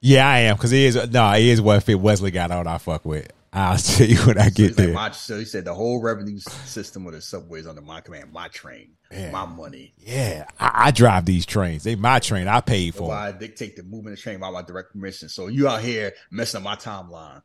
Yeah, 0.01 0.29
I 0.29 0.39
am. 0.41 0.57
Because 0.57 0.71
he 0.71 0.85
is, 0.87 1.11
no, 1.11 1.33
he 1.33 1.51
is 1.51 1.61
one 1.61 1.81
fit 1.81 1.99
Wesley 2.01 2.31
got 2.31 2.51
on 2.51 2.67
I 2.67 2.79
fuck 2.79 3.05
with. 3.05 3.31
I'll 3.53 3.77
tell 3.79 4.07
you 4.07 4.17
when 4.27 4.39
I 4.39 4.45
So, 4.45 4.51
get 4.51 4.57
he's 4.59 4.69
like, 4.69 4.77
there. 4.77 4.95
my, 4.95 5.11
so 5.11 5.39
he 5.39 5.45
said 5.45 5.65
the 5.65 5.75
whole 5.75 6.01
revenue 6.01 6.39
system 6.39 7.07
of 7.07 7.13
the 7.15 7.21
subway 7.21 7.61
is 7.61 7.67
under 7.67 7.81
my 7.81 8.01
command, 8.01 8.33
my 8.33 8.47
train, 8.49 8.93
Yeah. 9.11 9.31
my 9.33 9.45
money. 9.45 9.93
yeah, 9.99 10.47
I, 10.61 10.71
I 10.87 10.91
drive 10.93 11.25
these 11.25 11.45
trains. 11.47 11.83
They 11.83 11.97
my 11.97 12.21
train. 12.21 12.47
I 12.47 12.61
paid 12.61 12.95
for. 12.95 13.13
'em. 13.13 13.19
I 13.19 13.33
dictate 13.33 13.75
the 13.77 13.83
movement 13.83 14.13
of 14.13 14.17
the 14.19 14.23
train 14.23 14.39
by 14.39 14.51
my 14.51 14.63
direct 14.63 14.93
permission. 14.93 15.29
So 15.29 15.49
you 15.49 15.67
out 15.69 15.83
here 15.83 16.13
messing 16.31 16.59
up 16.59 16.65
my 16.65 16.77
timeline. 16.77 17.43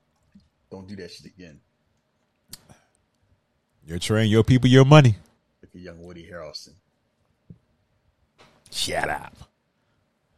Don't 0.70 0.88
do 0.88 0.96
that 0.98 1.12
shit 1.12 1.26
again. 1.28 1.60
Your 3.88 4.00
train, 4.00 4.30
your 4.30 4.44
people, 4.44 4.70
your 4.70 4.86
money. 4.86 5.16
Look 5.62 5.72
at 5.76 5.82
young 5.82 6.02
Woody 6.04 6.28
Harrelson. 6.32 6.74
Shut 8.72 9.10
up. 9.10 9.36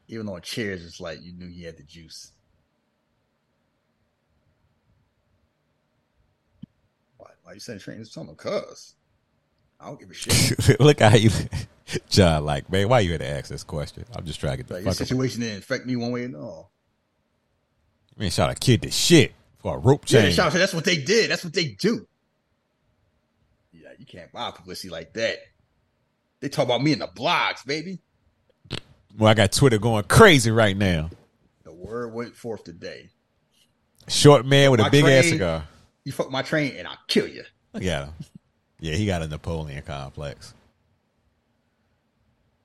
Even 0.09 0.29
on 0.29 0.41
chairs, 0.41 0.85
it's 0.85 0.99
like 1.01 1.21
you 1.21 1.33
knew 1.33 1.47
he 1.49 1.63
had 1.63 1.77
the 1.77 1.83
juice. 1.83 2.31
Why, 7.47 7.53
you 7.53 7.59
saying 7.61 7.79
train? 7.79 8.01
It's 8.01 8.17
on 8.17 8.27
the 8.27 8.33
cuz. 8.33 8.95
I 9.79 9.85
don't 9.85 9.97
give 9.97 10.09
a 10.11 10.13
shit. 10.13 10.79
Look 10.81 10.99
how 10.99 11.15
you, 11.15 11.29
John. 12.09 12.43
Like, 12.43 12.69
man, 12.69 12.89
why 12.89 12.99
you 12.99 13.13
had 13.13 13.21
to 13.21 13.27
ask 13.29 13.49
this 13.49 13.63
question? 13.63 14.03
I'm 14.13 14.25
just 14.25 14.41
trying 14.41 14.57
to 14.57 14.57
get 14.57 14.67
the 14.67 14.73
Like. 14.73 14.87
Up. 14.87 14.93
situation 14.95 15.39
didn't 15.39 15.59
affect 15.59 15.85
me 15.85 15.95
one 15.95 16.11
way 16.11 16.23
or 16.23 16.25
another. 16.25 16.63
Man, 18.17 18.29
shot 18.31 18.49
a 18.49 18.55
kid 18.55 18.81
to 18.81 18.91
shit 18.91 19.33
for 19.59 19.75
a 19.75 19.77
rope 19.77 20.03
Yeah, 20.09 20.19
chain. 20.19 20.29
they 20.29 20.35
shout, 20.35 20.51
that's 20.51 20.73
what 20.73 20.83
they 20.83 20.97
did. 20.97 21.31
That's 21.31 21.45
what 21.45 21.53
they 21.53 21.67
do. 21.69 22.05
Yeah, 23.71 23.89
you 23.97 24.05
can't 24.05 24.29
buy 24.33 24.51
publicity 24.51 24.89
like 24.89 25.13
that. 25.13 25.37
They 26.41 26.49
talk 26.49 26.65
about 26.65 26.83
me 26.83 26.91
in 26.91 26.99
the 26.99 27.07
blogs, 27.07 27.65
baby. 27.65 27.99
well, 29.17 29.29
I 29.31 29.35
got 29.35 29.53
Twitter 29.53 29.77
going 29.77 30.03
crazy 30.03 30.51
right 30.51 30.75
now. 30.75 31.11
The 31.63 31.71
word 31.71 32.13
went 32.13 32.35
forth 32.35 32.65
today. 32.65 33.09
Short 34.09 34.45
man 34.45 34.71
with 34.71 34.81
a 34.81 34.83
My 34.83 34.89
big 34.89 35.05
ass 35.05 35.21
train- 35.21 35.33
cigar. 35.33 35.63
You 36.07 36.13
fuck 36.13 36.31
my 36.31 36.41
train 36.41 36.73
and 36.77 36.87
I'll 36.87 36.97
kill 37.09 37.27
you. 37.27 37.43
Him. 37.73 38.07
Yeah, 38.79 38.95
he 38.95 39.05
got 39.05 39.23
a 39.23 39.27
Napoleon 39.27 39.81
complex. 39.85 40.53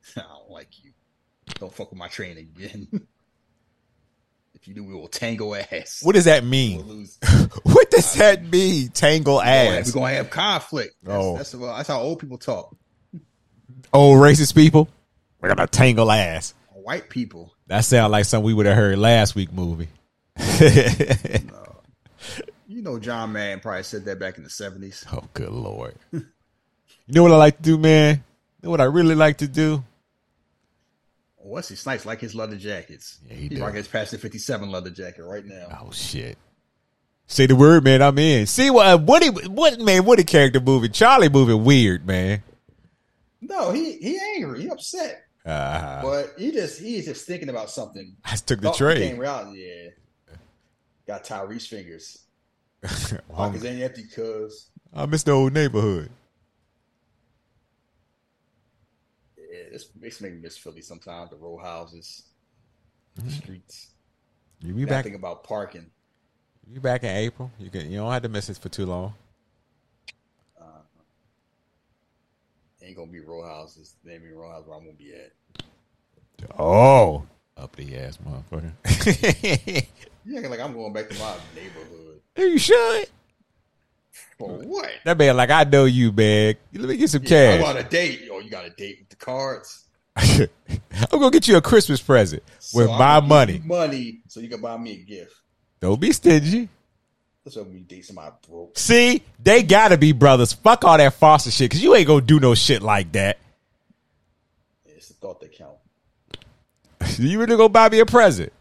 I 0.16 0.20
don't 0.20 0.48
like 0.48 0.68
you. 0.84 0.92
Don't 1.58 1.74
fuck 1.74 1.90
with 1.90 1.98
my 1.98 2.06
train 2.06 2.38
again. 2.38 2.86
if 4.54 4.68
you 4.68 4.74
do, 4.74 4.84
we 4.84 4.94
will 4.94 5.08
tango 5.08 5.54
ass. 5.56 6.02
What 6.04 6.14
does 6.14 6.26
that 6.26 6.42
We'll 6.44 6.50
mean? 6.50 7.08
what 7.64 7.90
does 7.90 8.14
that 8.14 8.44
mean? 8.44 8.90
Tangle 8.90 9.42
ass. 9.42 9.68
We're 9.70 9.78
ass. 9.80 9.90
gonna 9.90 10.14
have 10.14 10.30
conflict. 10.30 10.94
That's, 11.02 11.16
Oh. 11.24 11.36
that's, 11.36 11.52
well, 11.56 11.76
that's 11.76 11.88
how 11.88 11.98
old 12.00 12.20
people 12.20 12.38
talk. 12.38 12.76
Old 13.92 14.18
racist 14.18 14.54
people. 14.54 14.86
We're 15.40 15.48
gonna 15.52 15.66
tangle 15.66 16.12
ass. 16.12 16.54
White 16.74 17.10
people. 17.10 17.52
That 17.66 17.80
sounds 17.80 18.12
like 18.12 18.24
something 18.24 18.46
we 18.46 18.54
would 18.54 18.66
have 18.66 18.76
heard 18.76 18.98
last 19.00 19.34
week 19.34 19.52
movie. 19.52 19.88
You 22.82 22.90
know, 22.90 22.98
John 22.98 23.30
Madden 23.32 23.60
probably 23.60 23.84
said 23.84 24.06
that 24.06 24.18
back 24.18 24.38
in 24.38 24.42
the 24.42 24.50
seventies. 24.50 25.06
Oh, 25.12 25.22
good 25.34 25.50
lord. 25.52 25.94
you 26.10 26.24
know 27.06 27.22
what 27.22 27.30
I 27.30 27.36
like 27.36 27.58
to 27.58 27.62
do, 27.62 27.78
man? 27.78 28.16
You 28.16 28.66
know 28.66 28.70
what 28.70 28.80
I 28.80 28.86
really 28.86 29.14
like 29.14 29.38
to 29.38 29.46
do? 29.46 29.84
Wesley 31.38 31.76
Snipes 31.76 32.04
like 32.04 32.20
his 32.20 32.34
leather 32.34 32.56
jackets. 32.56 33.20
Yeah, 33.28 33.36
he 33.36 33.46
he 33.46 33.60
rocking 33.60 33.76
his 33.76 33.86
past 33.86 34.10
the 34.10 34.18
fifty 34.18 34.38
seven 34.38 34.72
leather 34.72 34.90
jacket 34.90 35.22
right 35.22 35.46
now. 35.46 35.78
Oh 35.80 35.92
shit. 35.92 36.36
Say 37.28 37.46
the 37.46 37.54
word, 37.54 37.84
man. 37.84 38.02
I'm 38.02 38.18
in. 38.18 38.46
See 38.46 38.68
what 38.68 38.88
uh, 38.88 38.98
Woody, 38.98 39.28
what 39.28 39.78
man? 39.78 40.04
Woody 40.04 40.24
character 40.24 40.58
moving. 40.58 40.90
Charlie 40.90 41.28
moving 41.28 41.62
weird, 41.62 42.04
man. 42.04 42.42
No, 43.40 43.70
he 43.70 43.92
he 43.98 44.18
angry, 44.34 44.62
he 44.62 44.68
upset, 44.68 45.22
Uh, 45.46 46.02
but 46.02 46.34
he 46.36 46.50
just 46.50 46.80
he's 46.80 47.04
just 47.04 47.28
thinking 47.28 47.48
about 47.48 47.70
something. 47.70 48.16
I 48.24 48.34
took 48.34 48.60
the 48.60 48.70
Thought 48.70 48.76
trade. 48.76 49.16
reality. 49.16 49.68
Yeah, 49.68 50.34
got 51.06 51.22
Tyrese 51.22 51.68
fingers. 51.68 52.18
Pockets 53.32 53.64
ain't 53.64 53.82
empty, 53.82 54.04
cuz. 54.14 54.70
I 54.92 55.06
miss 55.06 55.22
the 55.22 55.32
old 55.32 55.52
neighborhood. 55.52 56.10
Yeah, 59.36 59.64
this 59.72 59.88
makes 59.98 60.20
me 60.20 60.30
miss 60.30 60.56
Philly 60.58 60.80
sometimes. 60.82 61.30
The 61.30 61.36
row 61.36 61.58
houses, 61.58 62.24
Mm-hmm. 63.18 63.28
the 63.28 63.34
streets. 63.34 63.90
You 64.60 64.74
be 64.74 64.86
Now 64.86 64.90
back. 64.90 65.04
think 65.04 65.16
about 65.16 65.44
parking. 65.44 65.90
You 66.66 66.80
back 66.80 67.02
in 67.02 67.10
April. 67.10 67.50
You 67.58 67.70
can. 67.70 67.90
You 67.90 67.98
don't 67.98 68.12
have 68.12 68.22
to 68.22 68.28
miss 68.28 68.48
it 68.48 68.56
for 68.58 68.68
too 68.68 68.86
long. 68.86 69.14
Ain't 72.84 72.96
gonna 72.96 73.12
be 73.12 73.20
row 73.20 73.44
houses. 73.44 73.94
There 74.02 74.14
ain't 74.14 74.24
be 74.24 74.30
row 74.32 74.50
houses 74.50 74.66
where 74.68 74.76
I'm 74.76 74.84
gonna 74.84 74.96
be 74.96 75.14
at. 75.14 75.32
Oh, 76.58 77.24
up 77.56 77.76
the 77.76 77.96
ass 77.98 78.18
motherfucker. 78.18 78.72
You 80.24 80.36
acting 80.36 80.50
like 80.50 80.60
I'm 80.60 80.72
going 80.72 80.92
back 80.92 81.10
to 81.10 81.18
my 81.18 81.36
neighborhood. 81.54 82.21
You 82.36 82.58
should. 82.58 83.06
For 84.38 84.48
what? 84.48 84.90
That 85.04 85.18
man, 85.18 85.36
like 85.36 85.50
I 85.50 85.64
know 85.64 85.84
you, 85.84 86.12
man. 86.12 86.54
Let 86.72 86.88
me 86.88 86.96
get 86.96 87.10
some 87.10 87.22
Yeah, 87.24 87.50
I 87.54 87.56
cash. 87.58 87.62
want 87.62 87.78
a 87.78 87.82
date. 87.84 88.28
Oh, 88.30 88.40
you 88.40 88.50
got 88.50 88.64
a 88.64 88.70
date 88.70 88.98
with 89.00 89.08
the 89.10 89.16
cards. 89.16 89.84
I'm 90.16 90.48
gonna 91.10 91.30
get 91.30 91.48
you 91.48 91.56
a 91.56 91.62
Christmas 91.62 92.00
present 92.00 92.42
with 92.74 92.86
So 92.86 92.92
I'm 92.92 92.98
my 92.98 93.20
money. 93.20 93.62
Money, 93.64 94.20
so 94.28 94.40
you 94.40 94.48
can 94.48 94.60
buy 94.60 94.76
me 94.76 94.92
a 94.92 95.04
gift. 95.04 95.34
Don't 95.80 96.00
be 96.00 96.12
stingy. 96.12 96.68
That's 97.44 97.56
what 97.56 97.68
we 97.70 97.80
date 97.80 98.04
somebody 98.04 98.34
broke. 98.48 98.78
See, 98.78 99.22
they 99.42 99.62
gotta 99.62 99.96
be 99.98 100.12
brothers. 100.12 100.52
Fuck 100.52 100.84
all 100.84 100.96
that 100.98 101.14
foster 101.14 101.50
shit, 101.50 101.70
cause 101.70 101.82
you 101.82 101.94
ain't 101.94 102.06
gonna 102.06 102.20
do 102.20 102.38
no 102.40 102.54
shit 102.54 102.82
like 102.82 103.12
that. 103.12 103.38
It's 104.86 105.08
the 105.08 105.14
thought 105.14 105.40
that 105.40 105.52
count. 105.56 105.76
You 107.18 107.38
really 107.40 107.56
gonna 107.56 107.68
buy 107.68 107.88
me 107.88 107.98
a 107.98 108.06
present? 108.06 108.52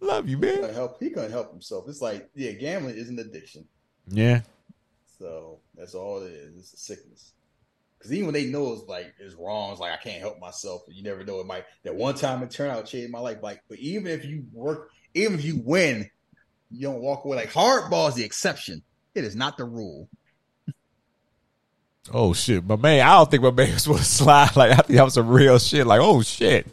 Love 0.00 0.28
you, 0.28 0.36
He 0.36 0.40
man. 0.42 0.54
couldn't 0.60 0.74
help. 0.74 0.96
He 1.00 1.10
couldn't 1.10 1.30
help 1.30 1.50
himself. 1.52 1.84
It's 1.88 2.00
like, 2.00 2.28
yeah, 2.34 2.52
gambling 2.52 2.96
is 2.96 3.08
an 3.10 3.18
addiction. 3.18 3.66
Yeah. 4.08 4.40
So 5.18 5.58
that's 5.76 5.94
all 5.94 6.22
it 6.22 6.32
is. 6.32 6.56
It's 6.58 6.72
a 6.72 6.76
sickness. 6.78 7.32
Because 7.98 8.14
even 8.14 8.26
when 8.26 8.32
they 8.34 8.46
know 8.46 8.72
it's 8.72 8.88
like 8.88 9.12
it's 9.18 9.34
wrong, 9.34 9.72
it's 9.72 9.80
like 9.80 9.92
I 9.92 10.02
can't 10.02 10.20
help 10.22 10.40
myself. 10.40 10.82
You 10.88 11.02
never 11.02 11.22
know. 11.22 11.40
It 11.40 11.46
might 11.46 11.64
that 11.84 11.94
one 11.94 12.14
time 12.14 12.42
it 12.42 12.50
turned 12.50 12.72
out 12.72 12.86
to 12.86 12.90
change 12.90 13.10
my 13.10 13.18
life. 13.20 13.38
Like, 13.42 13.62
but 13.68 13.78
even 13.78 14.06
if 14.06 14.24
you 14.24 14.44
work, 14.54 14.90
even 15.12 15.34
if 15.34 15.44
you 15.44 15.60
win, 15.62 16.08
you 16.70 16.80
don't 16.80 17.02
walk 17.02 17.26
away. 17.26 17.36
Like 17.36 17.52
hardball 17.52 18.08
is 18.08 18.14
the 18.14 18.24
exception. 18.24 18.82
It 19.14 19.24
is 19.24 19.36
not 19.36 19.58
the 19.58 19.64
rule. 19.66 20.08
Oh 22.12 22.32
shit, 22.32 22.64
my 22.64 22.76
man. 22.76 23.06
I 23.06 23.16
don't 23.16 23.30
think 23.30 23.42
my 23.42 23.50
man 23.50 23.72
was 23.74 23.82
supposed 23.82 24.04
to 24.04 24.08
slide. 24.08 24.50
Like 24.56 24.70
I 24.72 24.76
think 24.76 24.96
that 24.96 25.04
was 25.04 25.14
some 25.14 25.28
real 25.28 25.58
shit. 25.58 25.86
Like 25.86 26.00
oh 26.00 26.22
shit. 26.22 26.66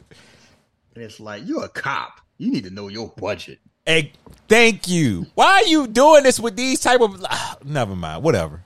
And 0.95 1.03
it's 1.03 1.19
like 1.19 1.45
you're 1.45 1.65
a 1.65 1.69
cop. 1.69 2.21
You 2.37 2.51
need 2.51 2.63
to 2.65 2.69
know 2.69 2.87
your 2.87 3.13
budget. 3.17 3.59
Hey, 3.85 4.11
thank 4.47 4.87
you. 4.87 5.25
Why 5.35 5.63
are 5.63 5.65
you 5.65 5.87
doing 5.87 6.23
this 6.23 6.39
with 6.39 6.55
these 6.55 6.79
type 6.79 7.01
of? 7.01 7.23
ah, 7.23 7.57
never 7.63 7.95
mind. 7.95 8.23
Whatever. 8.23 8.63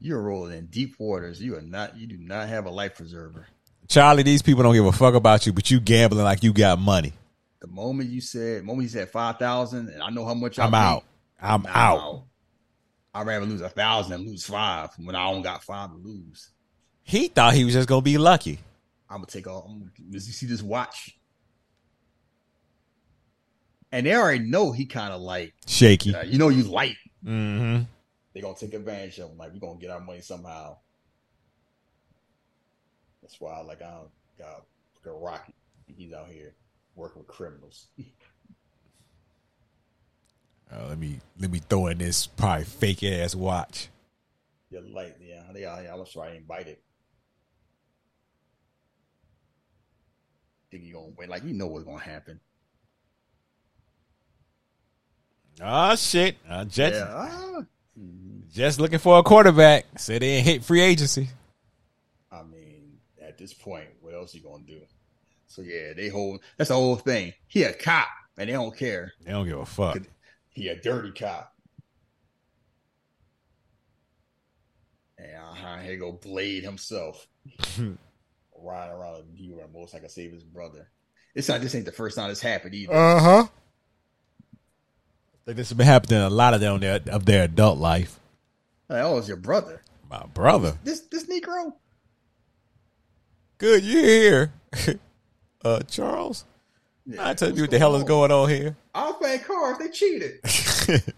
You're 0.00 0.20
rolling 0.20 0.58
in 0.58 0.66
deep 0.66 0.96
waters. 0.98 1.40
You 1.40 1.56
are 1.56 1.62
not. 1.62 1.96
You 1.96 2.06
do 2.06 2.16
not 2.18 2.48
have 2.48 2.66
a 2.66 2.70
life 2.70 2.96
preserver. 2.96 3.46
Charlie, 3.88 4.22
these 4.22 4.42
people 4.42 4.62
don't 4.62 4.74
give 4.74 4.86
a 4.86 4.92
fuck 4.92 5.14
about 5.14 5.46
you, 5.46 5.52
but 5.52 5.70
you 5.70 5.78
gambling 5.78 6.24
like 6.24 6.42
you 6.42 6.52
got 6.52 6.78
money. 6.78 7.12
The 7.60 7.68
moment 7.68 8.10
you 8.10 8.20
said, 8.20 8.62
the 8.62 8.64
moment 8.64 8.84
you 8.84 8.88
said 8.88 9.10
five 9.10 9.38
thousand, 9.38 9.90
and 9.90 10.02
I 10.02 10.10
know 10.10 10.24
how 10.24 10.34
much 10.34 10.58
I 10.58 10.66
I'm 10.66 10.74
out. 10.74 11.04
I'm 11.40 11.66
out. 11.66 12.24
I'd 13.14 13.26
rather 13.26 13.44
lose 13.44 13.60
a 13.60 13.68
thousand 13.68 14.14
and 14.14 14.26
lose 14.26 14.44
five 14.46 14.90
when 14.96 15.14
I 15.14 15.26
only 15.26 15.42
got 15.42 15.62
five 15.62 15.90
to 15.90 15.96
lose. 15.96 16.50
He 17.02 17.28
thought 17.28 17.54
he 17.54 17.64
was 17.64 17.74
just 17.74 17.88
gonna 17.88 18.00
be 18.00 18.18
lucky. 18.18 18.58
I'm 19.08 19.18
gonna 19.18 19.26
take 19.26 19.46
all. 19.46 19.66
I'm 19.68 19.78
gonna, 19.80 19.90
you 20.10 20.18
see 20.20 20.46
this 20.46 20.62
watch, 20.62 21.16
and 23.92 24.06
they 24.06 24.14
already 24.14 24.40
know 24.40 24.72
he 24.72 24.86
kind 24.86 25.12
of 25.12 25.20
like, 25.20 25.52
Shaky. 25.66 26.14
uh, 26.14 26.22
you 26.22 26.38
know, 26.38 26.48
you 26.48 26.64
light. 26.64 26.96
Mm-hmm. 27.24 27.82
They 28.34 28.40
gonna 28.40 28.56
take 28.56 28.72
advantage 28.72 29.18
of 29.18 29.30
him. 29.30 29.38
Like 29.38 29.52
we 29.52 29.60
gonna 29.60 29.78
get 29.78 29.90
our 29.90 30.00
money 30.00 30.22
somehow. 30.22 30.78
That's 33.20 33.38
why, 33.40 33.60
like, 33.60 33.82
I 33.82 33.90
don't 33.90 34.10
got 34.38 34.64
got 35.04 35.20
Rocky. 35.22 35.54
He's 35.86 36.12
out 36.12 36.28
here 36.28 36.54
working 36.96 37.20
with 37.20 37.28
criminals. 37.28 37.88
Uh, 40.72 40.86
let 40.88 40.98
me 40.98 41.20
let 41.38 41.50
me 41.50 41.60
throw 41.60 41.88
in 41.88 41.98
this 41.98 42.26
probably 42.26 42.64
fake 42.64 43.04
ass 43.04 43.34
watch. 43.34 43.88
You're 44.70 44.80
light, 44.80 45.16
yeah. 45.20 45.42
They 45.52 45.66
out 45.66 45.80
here. 45.80 45.92
I'm 45.92 46.06
sorry, 46.06 46.32
I 46.32 46.34
ain't 46.36 46.48
bite 46.48 46.66
it. 46.68 46.82
Think 50.70 50.84
you 50.84 50.94
gonna 50.94 51.12
win? 51.18 51.28
Like 51.28 51.44
you 51.44 51.52
know 51.52 51.66
what's 51.66 51.84
gonna 51.84 51.98
happen. 51.98 52.40
Oh 55.60 55.94
shit! 55.96 56.36
Uh, 56.48 56.64
Jets, 56.64 56.96
Yeah. 56.96 57.06
Ah. 57.10 57.62
just 58.52 58.80
looking 58.80 58.98
for 58.98 59.18
a 59.18 59.22
quarterback. 59.22 59.86
Said 59.98 60.22
they 60.22 60.30
ain't 60.36 60.46
hit 60.46 60.64
free 60.64 60.80
agency. 60.80 61.28
I 62.30 62.42
mean, 62.42 62.98
at 63.20 63.38
this 63.38 63.52
point, 63.52 63.88
what 64.00 64.14
else 64.14 64.34
you 64.34 64.42
gonna 64.42 64.64
do? 64.66 64.80
So 65.46 65.62
yeah, 65.62 65.92
they 65.94 66.08
hold. 66.08 66.40
That's 66.56 66.68
the 66.68 66.74
whole 66.74 66.96
thing. 66.96 67.34
He 67.46 67.62
a 67.64 67.72
cop, 67.74 68.08
and 68.38 68.48
they 68.48 68.54
don't 68.54 68.76
care. 68.76 69.12
They 69.24 69.32
don't 69.32 69.46
give 69.46 69.58
a 69.58 69.66
fuck. 69.66 69.98
He 70.48 70.68
a 70.68 70.80
dirty 70.80 71.12
cop. 71.12 71.52
And 75.18 75.36
uh, 75.36 75.78
here 75.82 75.96
go 75.98 76.12
Blade 76.12 76.64
himself, 76.64 77.28
riding 77.78 77.96
around 78.94 79.16
a 79.16 79.22
deer 79.36 79.58
on 79.62 79.68
a 79.68 79.72
motorcycle, 79.72 80.08
save 80.08 80.32
his 80.32 80.44
brother. 80.44 80.90
It's 81.34 81.48
not. 81.48 81.60
This 81.60 81.74
ain't 81.74 81.84
the 81.84 81.92
first 81.92 82.16
time 82.16 82.28
this 82.28 82.40
happened 82.40 82.74
either. 82.74 82.92
Uh 82.92 83.20
huh. 83.20 83.46
Like 85.46 85.56
this 85.56 85.68
has 85.70 85.76
been 85.76 85.86
happening 85.86 86.20
a 86.20 86.30
lot 86.30 86.54
of 86.54 86.60
them 86.60 86.80
their, 86.80 87.00
of 87.10 87.24
their 87.26 87.44
adult 87.44 87.78
life. 87.78 88.18
Like, 88.88 89.02
oh, 89.02 89.18
it's 89.18 89.28
your 89.28 89.36
brother. 89.36 89.82
My 90.10 90.24
brother. 90.34 90.78
This 90.84 91.00
this 91.00 91.24
Negro. 91.26 91.72
Good, 93.58 93.82
you 93.84 93.98
here. 94.02 94.52
uh, 95.64 95.80
Charles? 95.88 96.44
Yeah, 97.06 97.28
I 97.28 97.34
tell 97.34 97.52
you 97.54 97.62
what 97.62 97.70
the 97.70 97.78
hell 97.78 97.96
is 97.96 98.04
going 98.04 98.30
on 98.30 98.48
here. 98.48 98.76
I 98.94 99.06
was 99.06 99.16
playing 99.16 99.40
cards. 99.40 99.78
They 99.78 99.88
cheated. 99.88 100.40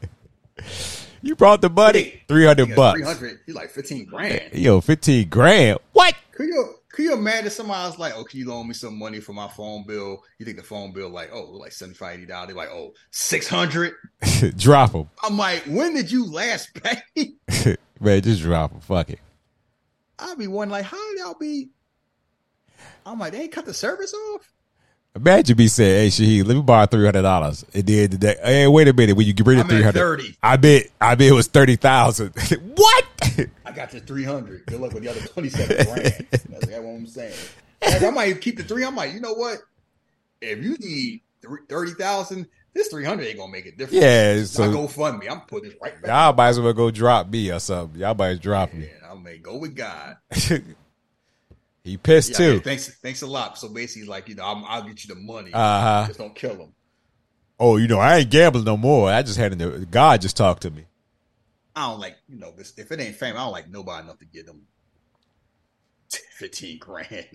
You 1.25 1.35
brought 1.35 1.63
the 1.63 1.71
money. 1.71 2.21
300 2.29 2.77
bucks. 2.77 2.99
Three 2.99 3.07
hundred. 3.07 3.41
He's 3.47 3.55
like 3.55 3.71
fifteen 3.71 4.05
grand. 4.05 4.53
Yo, 4.53 4.83
15 4.83 5.27
grand. 5.31 5.79
What? 5.95 6.15
Could 6.33 6.49
you 6.49 6.75
could 6.95 7.05
you 7.07 7.13
imagine 7.13 7.51
somebody's 7.51 7.99
like, 7.99 8.15
oh, 8.17 8.23
can 8.23 8.39
you 8.39 8.49
loan 8.49 8.69
me 8.69 8.75
some 8.75 8.97
money 8.97 9.19
for 9.19 9.33
my 9.33 9.49
phone 9.49 9.85
bill? 9.85 10.23
You 10.39 10.47
think 10.47 10.59
the 10.59 10.63
phone 10.63 10.93
bill 10.93 11.11
like, 11.11 11.31
oh, 11.33 11.51
like 11.51 11.73
75 11.73 12.19
80 12.19 12.27
dollars? 12.27 12.47
They're 12.47 12.57
like, 12.57 12.69
oh, 12.71 12.93
600 13.11 13.95
drop 14.57 14.93
them. 14.93 15.11
I'm 15.25 15.37
like, 15.37 15.65
when 15.65 15.93
did 15.95 16.13
you 16.13 16.31
last 16.31 16.71
pay? 17.17 17.35
Man, 18.01 18.23
just 18.23 18.43
drop 18.43 18.71
them. 18.71 18.81
Fuck 18.81 19.11
it. 19.11 19.19
I'll 20.21 20.37
be 20.37 20.47
wondering, 20.47 20.71
like, 20.71 20.85
how 20.85 21.11
did 21.11 21.19
y'all 21.19 21.35
be? 21.39 21.71
I'm 23.05 23.19
like, 23.19 23.33
they 23.33 23.43
ain't 23.43 23.53
cut 23.53 23.67
the 23.67 23.75
service 23.75 24.15
off. 24.15 24.53
Imagine 25.17 25.57
me 25.57 25.69
saying, 25.69 26.11
"Hey, 26.11 26.25
Shahid, 26.25 26.47
let 26.47 26.57
me 26.57 26.63
borrow 26.63 26.87
three 26.87 27.05
hundred 27.05 27.23
dollars." 27.23 27.65
It 27.73 27.87
did 27.87 28.11
today. 28.13 28.35
Hey, 28.43 28.67
wait 28.67 28.89
a 28.89 28.93
minute. 28.93 29.17
When 29.17 29.25
you 29.25 29.33
bring 29.35 29.59
the 29.59 29.65
I'm 29.65 29.71
at 29.71 29.73
three 29.73 29.83
hundred, 29.83 30.37
I 30.43 30.57
bet, 30.57 30.87
I 31.01 31.15
bet 31.15 31.29
it 31.29 31.33
was 31.35 31.47
thirty 31.47 31.77
thousand. 31.77 32.35
what? 32.75 33.05
I 33.65 33.73
got 33.73 33.91
the 33.91 34.01
300. 34.01 34.67
Good 34.67 34.81
luck 34.81 34.93
with 34.93 35.03
the 35.03 35.11
other 35.11 35.21
27 35.21 35.87
grand. 35.87 36.27
That's 36.31 36.47
what 36.67 36.73
I'm 36.73 37.07
saying. 37.07 37.35
Like, 37.83 38.03
I 38.03 38.11
might 38.11 38.41
keep 38.41 38.57
the 38.57 38.63
three. 38.63 38.85
I'm 38.85 38.97
like, 38.97 39.13
you 39.13 39.21
know 39.21 39.35
what? 39.35 39.59
If 40.41 40.63
you 40.63 40.77
need 40.79 41.23
30,000, 41.69 42.47
this 42.73 42.89
300 42.89 43.25
ain't 43.27 43.39
gonna 43.39 43.53
make 43.53 43.67
a 43.67 43.71
difference. 43.71 43.93
Yeah, 43.93 44.37
so 44.39 44.45
so- 44.45 44.65
I 44.65 44.73
go 44.73 44.87
fund 44.89 45.19
me. 45.19 45.29
I'm 45.29 45.43
putting 45.43 45.71
this 45.71 45.79
right 45.83 46.01
back. 46.01 46.11
Y'all 46.11 46.33
might 46.33 46.49
as 46.49 46.61
well 46.61 46.73
go 46.73 46.91
drop 46.91 47.29
me 47.29 47.51
or 47.51 47.61
something. 47.61 48.01
Y'all 48.01 48.15
might 48.15 48.41
drop 48.41 48.73
me. 48.73 48.89
I 49.09 49.15
may 49.15 49.39
go 49.39 49.59
with 49.59 49.77
God. 49.77 50.17
he 51.85 51.97
pissed 51.97 52.31
Yeah, 52.33 52.37
too. 52.37 52.61
thanks, 52.61 52.89
thanks 52.89 53.23
a 53.23 53.27
lot. 53.27 53.59
So 53.59 53.69
basically, 53.69 54.09
like 54.09 54.29
you 54.29 54.35
know, 54.35 54.45
I'm, 54.45 54.65
I'll 54.65 54.83
get 54.83 55.05
you 55.05 55.15
the 55.15 55.21
money. 55.21 55.53
Uh-huh. 55.53 56.07
Just 56.07 56.19
don't 56.19 56.35
kill 56.35 56.57
him. 56.57 56.75
Oh, 57.61 57.77
you 57.77 57.87
know, 57.87 58.01
I 58.01 58.17
ain't 58.19 58.31
gambling 58.31 58.65
no 58.65 58.77
more. 58.77 59.11
I 59.11 59.23
just 59.23 59.39
had 59.39 59.57
to. 59.57 59.87
God 59.87 60.21
just 60.21 60.37
talked 60.37 60.63
to 60.63 60.71
me. 60.71 60.87
I 61.77 61.89
don't 61.89 62.01
like 62.01 62.17
you 62.29 62.39
know 62.39 62.53
this. 62.57 62.73
If 62.77 62.93
it 62.93 63.01
ain't 63.01 63.17
fame, 63.17 63.35
I 63.35 63.41
don't 63.41 63.53
like 63.53 63.69
nobody 63.69 64.05
enough 64.05 64.19
to 64.19 64.27
give 64.27 64.47
them 64.47 64.63
15 66.11 66.79
grand. 66.79 67.27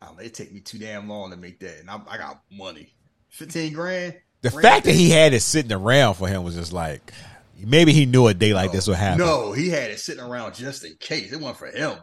I 0.00 0.06
don't 0.06 0.16
know, 0.18 0.22
it 0.22 0.34
take 0.34 0.52
me 0.52 0.60
too 0.60 0.78
damn 0.78 1.08
long 1.08 1.30
to 1.30 1.36
make 1.36 1.60
that, 1.60 1.80
and 1.80 1.90
I, 1.90 2.00
I 2.08 2.18
got 2.18 2.42
money. 2.50 2.92
15 3.30 3.72
grand. 3.72 4.14
The 4.42 4.50
Grand 4.50 4.62
fact 4.62 4.84
that 4.86 4.94
he 4.94 5.10
had 5.10 5.32
it 5.32 5.40
sitting 5.40 5.72
around 5.72 6.14
for 6.14 6.28
him 6.28 6.44
was 6.44 6.54
just 6.54 6.72
like 6.72 7.12
maybe 7.58 7.92
he 7.92 8.06
knew 8.06 8.26
a 8.26 8.34
day 8.34 8.52
like 8.54 8.72
this 8.72 8.86
would 8.86 8.96
happen. 8.96 9.18
No, 9.18 9.52
he 9.52 9.70
had 9.70 9.90
it 9.90 9.98
sitting 9.98 10.22
around 10.22 10.54
just 10.54 10.84
in 10.84 10.94
case. 10.96 11.32
It 11.32 11.40
wasn't 11.40 11.58
for 11.58 11.66
him, 11.66 11.98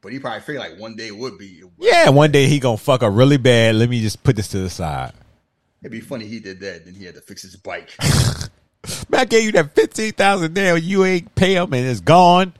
but 0.00 0.12
he 0.12 0.18
probably 0.18 0.40
figured 0.40 0.60
like 0.60 0.78
one 0.78 0.96
day 0.96 1.10
would 1.10 1.38
be. 1.38 1.62
Yeah, 1.78 2.10
one 2.10 2.30
day 2.30 2.46
he 2.46 2.60
gonna 2.60 2.76
fuck 2.76 3.02
up 3.02 3.12
really 3.14 3.38
bad. 3.38 3.76
Let 3.76 3.88
me 3.88 4.00
just 4.00 4.22
put 4.22 4.36
this 4.36 4.48
to 4.48 4.58
the 4.58 4.70
side. 4.70 5.12
It'd 5.82 5.92
be 5.92 6.00
funny 6.00 6.26
he 6.26 6.40
did 6.40 6.60
that. 6.60 6.84
Then 6.84 6.94
he 6.94 7.04
had 7.04 7.14
to 7.14 7.20
fix 7.20 7.42
his 7.42 7.56
bike. 7.56 7.96
Man, 9.08 9.20
I 9.20 9.24
gave 9.24 9.44
you 9.44 9.52
that 9.52 9.74
fifteen 9.74 10.12
thousand 10.12 10.54
down. 10.54 10.82
You 10.82 11.04
ain't 11.04 11.34
pay 11.34 11.54
him, 11.54 11.72
and 11.72 11.86
it's 11.86 12.00
gone. 12.00 12.52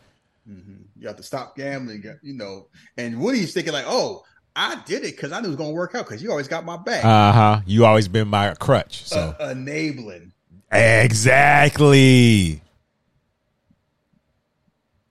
You 1.00 1.06
have 1.06 1.16
to 1.16 1.22
stop 1.22 1.54
gambling, 1.56 2.02
you 2.22 2.34
know. 2.34 2.66
And 2.96 3.20
Woody's 3.20 3.52
thinking 3.54 3.72
like, 3.72 3.84
"Oh, 3.86 4.24
I 4.56 4.82
did 4.84 5.04
it 5.04 5.14
because 5.14 5.30
I 5.30 5.40
knew 5.40 5.46
it 5.46 5.50
was 5.50 5.56
going 5.56 5.70
to 5.70 5.74
work 5.74 5.94
out 5.94 6.06
because 6.06 6.20
you 6.22 6.30
always 6.32 6.48
got 6.48 6.64
my 6.64 6.76
back." 6.76 7.04
Uh 7.04 7.32
huh. 7.32 7.60
You 7.66 7.84
always 7.84 8.08
been 8.08 8.26
my 8.28 8.52
crutch. 8.54 9.04
So 9.04 9.34
Uh, 9.38 9.50
enabling. 9.50 10.32
exactly. 10.72 12.60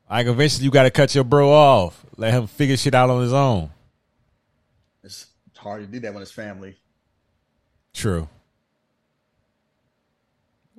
Like 0.10 0.28
eventually, 0.28 0.66
you 0.66 0.72
got 0.72 0.84
to 0.84 0.91
cut 0.91 1.16
your 1.16 1.24
bro 1.24 1.51
off. 1.51 2.05
Let 2.18 2.34
him 2.34 2.47
figure 2.47 2.76
shit 2.78 2.93
out 2.95 3.10
on 3.10 3.22
his 3.22 3.34
own. 3.34 3.70
It's 5.03 5.26
hard 5.55 5.82
to 5.82 5.88
do 5.88 5.99
that 6.01 6.14
when 6.14 6.22
it's 6.22 6.32
family. 6.32 6.78
True. 7.93 8.28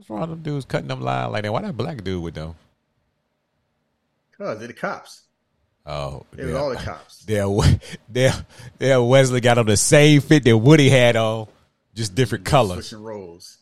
Wrong 0.08 0.20
with 0.20 0.30
them 0.30 0.42
dudes 0.42 0.64
cutting 0.64 0.88
them 0.88 1.00
line 1.00 1.30
like 1.32 1.42
that? 1.42 1.52
Why 1.52 1.62
that 1.62 1.76
black 1.76 2.02
dude 2.02 2.22
with 2.22 2.34
them? 2.34 2.54
Cause 4.36 4.58
they're 4.58 4.68
the 4.68 4.74
cops. 4.74 5.22
Oh, 5.84 6.24
It 6.36 6.44
was 6.44 6.54
all 6.54 6.70
the 6.70 6.76
cops. 6.76 7.24
There, 7.26 7.46
there, 8.08 8.32
there. 8.78 9.02
Wesley 9.02 9.40
got 9.40 9.58
on 9.58 9.66
the 9.66 9.76
same 9.76 10.20
fit 10.20 10.44
that 10.44 10.56
Woody 10.56 10.88
had 10.88 11.16
on, 11.16 11.46
just 11.94 12.14
different 12.14 12.44
colors. 12.44 12.86
Switching 12.88 13.04
roles. 13.04 13.58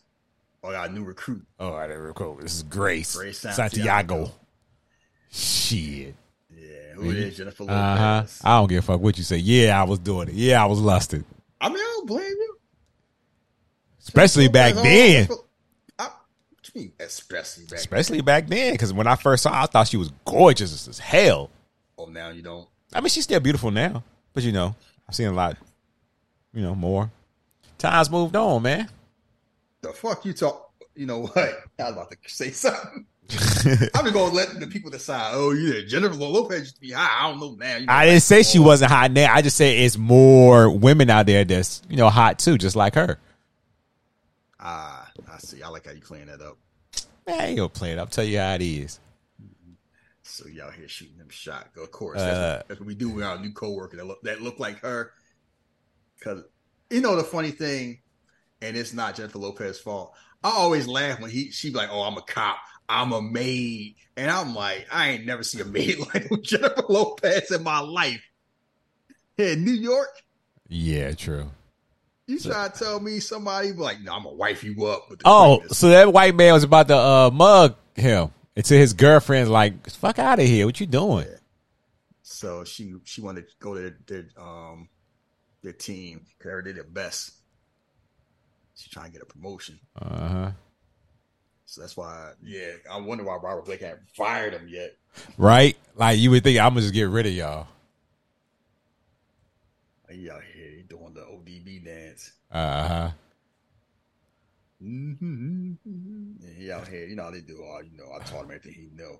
Oh, 0.63 0.69
I 0.69 0.73
got 0.73 0.89
a 0.89 0.93
new 0.93 1.03
recruit. 1.03 1.45
Oh, 1.59 1.73
I 1.73 1.87
didn't 1.87 2.03
recall. 2.03 2.35
This 2.35 2.55
is 2.55 2.63
Grace, 2.63 3.15
Grace 3.15 3.39
Santiago. 3.39 3.69
Santiago. 3.69 4.31
Shit. 5.31 6.15
Yeah, 6.49 6.93
who 6.95 7.09
it 7.11 7.17
is? 7.17 7.37
Jennifer 7.37 7.63
Lopez. 7.63 7.75
Uh 7.77 7.97
huh. 7.97 8.25
I 8.43 8.59
don't 8.59 8.67
give 8.69 8.79
a 8.79 8.81
fuck 8.87 9.01
what 9.01 9.17
you 9.17 9.23
say. 9.23 9.37
Yeah, 9.37 9.79
I 9.81 9.83
was 9.85 9.99
doing 9.99 10.29
it. 10.29 10.33
Yeah, 10.35 10.61
I 10.63 10.65
was 10.67 10.79
lusted, 10.79 11.23
I 11.59 11.69
mean, 11.69 11.77
I 11.77 11.93
don't 11.97 12.07
blame 12.07 12.23
you. 12.29 12.57
especially 14.01 14.47
back 14.47 14.75
Lopez, 14.75 15.27
then. 15.27 15.37
Especially 16.99 17.65
back. 17.65 17.79
Especially 17.79 18.21
back 18.21 18.47
then, 18.47 18.73
because 18.73 18.93
when 18.93 19.07
I 19.07 19.15
first 19.15 19.43
saw, 19.43 19.51
her, 19.51 19.63
I 19.63 19.65
thought 19.65 19.87
she 19.87 19.97
was 19.97 20.11
gorgeous 20.25 20.87
as 20.87 20.99
hell. 20.99 21.49
Oh, 21.97 22.05
now 22.05 22.29
you 22.29 22.41
don't. 22.41 22.67
I 22.93 23.01
mean, 23.01 23.09
she's 23.09 23.23
still 23.23 23.39
beautiful 23.39 23.71
now, 23.71 24.03
but 24.33 24.43
you 24.43 24.51
know, 24.51 24.75
I've 25.07 25.15
seen 25.15 25.27
a 25.27 25.33
lot, 25.33 25.57
you 26.53 26.61
know, 26.61 26.75
more. 26.75 27.11
Times 27.77 28.09
moved 28.09 28.35
on, 28.35 28.63
man. 28.63 28.89
The 29.81 29.93
fuck 29.93 30.25
you 30.25 30.33
talk? 30.33 30.71
You 30.95 31.05
know 31.05 31.21
what? 31.21 31.37
I 31.79 31.83
was 31.83 31.91
about 31.91 32.11
to 32.11 32.17
say 32.27 32.51
something. 32.51 33.05
I'm 33.29 34.05
just 34.05 34.13
gonna 34.13 34.33
let 34.33 34.59
the 34.59 34.67
people 34.67 34.89
decide. 34.89 35.31
Oh, 35.33 35.51
yeah, 35.51 35.81
Jennifer 35.85 36.15
Lopez 36.15 36.59
used 36.59 36.75
to 36.75 36.81
be 36.81 36.91
high. 36.91 37.25
I 37.25 37.29
don't 37.29 37.39
know 37.39 37.55
now. 37.59 37.75
You 37.75 37.85
know, 37.85 37.93
I 37.93 38.05
didn't 38.05 38.21
say 38.21 38.41
she 38.43 38.57
wasn't 38.57 38.91
hot 38.91 39.11
now. 39.11 39.33
I 39.33 39.41
just 39.41 39.57
said 39.57 39.75
it's 39.77 39.97
more 39.97 40.69
women 40.69 41.09
out 41.09 41.25
there 41.25 41.43
that's 41.43 41.81
you 41.89 41.97
know 41.97 42.09
hot 42.09 42.39
too, 42.39 42.57
just 42.57 42.75
like 42.75 42.95
her. 42.95 43.19
Ah, 44.59 45.09
I 45.31 45.37
see. 45.39 45.61
I 45.61 45.67
like 45.67 45.85
how 45.85 45.91
you 45.91 46.01
clean 46.01 46.27
that 46.27 46.41
up. 46.41 46.57
Man, 47.27 47.41
I 47.41 47.45
ain't 47.47 47.57
gonna 47.57 47.69
play 47.69 47.91
it. 47.91 47.99
I'll 47.99 48.07
tell 48.07 48.23
you 48.23 48.39
how 48.39 48.55
it 48.55 48.61
is. 48.61 48.99
So 50.23 50.47
y'all 50.47 50.71
here 50.71 50.87
shooting 50.87 51.17
them 51.17 51.29
shot. 51.29 51.69
Of 51.77 51.91
course, 51.91 52.19
Uh, 52.19 52.25
that's, 52.25 52.67
that's 52.67 52.79
what 52.79 52.87
we 52.87 52.95
do 52.95 53.09
with 53.09 53.23
our 53.23 53.39
new 53.39 53.51
coworker 53.51 53.97
that 53.97 54.05
look 54.05 54.21
that 54.23 54.41
look 54.41 54.59
like 54.59 54.79
her. 54.79 55.11
Because 56.17 56.43
you 56.89 57.01
know 57.01 57.15
the 57.15 57.23
funny 57.23 57.51
thing, 57.51 57.99
and 58.61 58.77
it's 58.77 58.93
not 58.93 59.15
Jennifer 59.15 59.39
Lopez's 59.39 59.79
fault. 59.79 60.13
I 60.43 60.51
always 60.51 60.87
laugh 60.87 61.19
when 61.19 61.31
he 61.31 61.51
she 61.51 61.69
be 61.69 61.75
like, 61.75 61.89
"Oh, 61.91 62.03
I'm 62.03 62.17
a 62.17 62.21
cop. 62.21 62.57
I'm 62.89 63.11
a 63.11 63.21
maid," 63.21 63.95
and 64.15 64.31
I'm 64.31 64.55
like, 64.55 64.87
I 64.91 65.09
ain't 65.09 65.25
never 65.25 65.43
see 65.43 65.59
a 65.59 65.65
maid 65.65 65.97
like 66.13 66.29
Jennifer 66.41 66.83
Lopez 66.87 67.51
in 67.51 67.63
my 67.63 67.79
life. 67.79 68.21
In 69.37 69.63
New 69.63 69.71
York, 69.73 70.09
Yeah, 70.67 71.11
true. 71.13 71.51
You 72.27 72.39
try 72.39 72.67
to 72.67 72.77
tell 72.77 72.99
me 72.99 73.19
somebody 73.19 73.71
like, 73.71 74.01
"No, 74.01 74.13
I'm 74.13 74.23
gonna 74.23 74.35
wife 74.35 74.63
you 74.63 74.85
up." 74.85 75.09
With 75.09 75.19
the 75.19 75.25
Oh, 75.27 75.57
quickness." 75.59 75.77
so 75.77 75.89
that 75.89 76.11
white 76.13 76.35
man 76.35 76.53
was 76.53 76.63
about 76.63 76.87
to 76.89 76.97
uh, 76.97 77.31
mug 77.33 77.75
him. 77.95 78.31
And 78.55 78.65
to 78.65 78.73
his 78.73 78.93
girlfriend's 78.93 79.51
like, 79.51 79.87
fuck 79.91 80.17
out 80.17 80.39
of 80.39 80.45
here. 80.45 80.65
What 80.65 80.79
you 80.79 80.87
doing? 80.87 81.27
So 82.23 82.63
she 82.63 82.95
she 83.03 83.21
wanted 83.21 83.47
to 83.47 83.53
go 83.59 83.75
to 83.75 83.81
their, 83.81 83.97
their 84.07 84.25
um 84.43 84.89
their 85.61 85.73
team 85.73 86.25
because 86.37 86.63
they 86.63 86.69
did 86.69 86.77
their 86.77 86.83
best. 86.83 87.33
She's 88.75 88.91
trying 88.91 89.07
to 89.07 89.11
get 89.11 89.21
a 89.21 89.25
promotion. 89.25 89.79
Uh 89.99 90.27
huh. 90.27 90.51
So 91.65 91.81
that's 91.81 91.95
why, 91.97 92.31
yeah, 92.41 92.71
I 92.91 92.99
wonder 92.99 93.25
why 93.25 93.35
Robert 93.35 93.65
Blake 93.65 93.81
haven't 93.81 94.09
fired 94.15 94.53
him 94.53 94.67
yet. 94.69 94.95
Right? 95.37 95.77
Like 95.95 96.17
you 96.17 96.31
would 96.31 96.43
think 96.43 96.57
I'm 96.59 96.71
gonna 96.71 96.81
just 96.81 96.93
get 96.93 97.09
rid 97.09 97.27
of 97.27 97.33
y'all. 97.33 97.67
Here 100.09 100.43
doing 100.87 101.13
the 101.13 101.21
ODB 101.21 101.83
dance. 101.83 102.31
Uh 102.51 102.87
huh. 102.87 103.09
Mm-hmm. 104.83 105.73
He 106.57 106.71
out 106.71 106.87
here, 106.87 107.05
you 107.07 107.15
know 107.15 107.23
how 107.23 107.31
they 107.31 107.41
do. 107.41 107.63
Oh, 107.63 107.81
you 107.81 107.97
know, 107.97 108.11
I 108.13 108.23
taught 108.23 108.45
him 108.45 108.51
everything 108.51 108.73
he 108.73 108.89
know. 108.95 109.19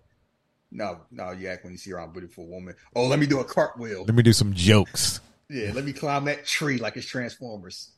Now, 0.72 1.02
now 1.12 1.32
you 1.32 1.48
act 1.48 1.64
when 1.64 1.74
you 1.74 1.78
see 1.78 1.92
around 1.92 2.14
beautiful 2.14 2.46
woman. 2.48 2.76
Oh, 2.96 3.08
let 3.08 3.20
me 3.20 3.26
do 3.26 3.40
a 3.40 3.44
cartwheel. 3.44 4.04
Let 4.06 4.16
me 4.16 4.24
do 4.24 4.34
some 4.34 4.54
jokes. 4.54 5.22
Yeah, 5.50 5.72
let 5.74 5.86
me 5.86 5.94
climb 5.94 6.26
that 6.26 6.46
tree 6.46 6.78
like 6.78 6.98
it's 6.98 7.08
Transformers. 7.08 7.92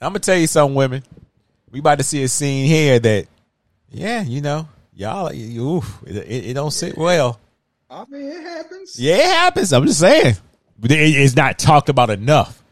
I'm 0.00 0.10
gonna 0.10 0.18
tell 0.18 0.36
you 0.36 0.46
something, 0.46 0.74
women. 0.74 1.02
We 1.70 1.80
about 1.80 1.98
to 1.98 2.04
see 2.04 2.22
a 2.22 2.28
scene 2.28 2.66
here 2.66 2.98
that, 2.98 3.26
yeah, 3.90 4.22
you 4.22 4.40
know, 4.40 4.68
y'all, 4.94 5.32
oof, 5.32 6.02
it, 6.06 6.16
it, 6.16 6.54
don't 6.54 6.70
sit 6.70 6.96
well. 6.96 7.38
I 7.90 8.04
mean, 8.08 8.22
it 8.22 8.42
happens. 8.42 8.98
Yeah, 8.98 9.16
it 9.16 9.24
happens. 9.24 9.72
I'm 9.72 9.86
just 9.86 10.00
saying, 10.00 10.36
it's 10.82 11.36
not 11.36 11.58
talked 11.58 11.88
about 11.88 12.10
enough. 12.10 12.62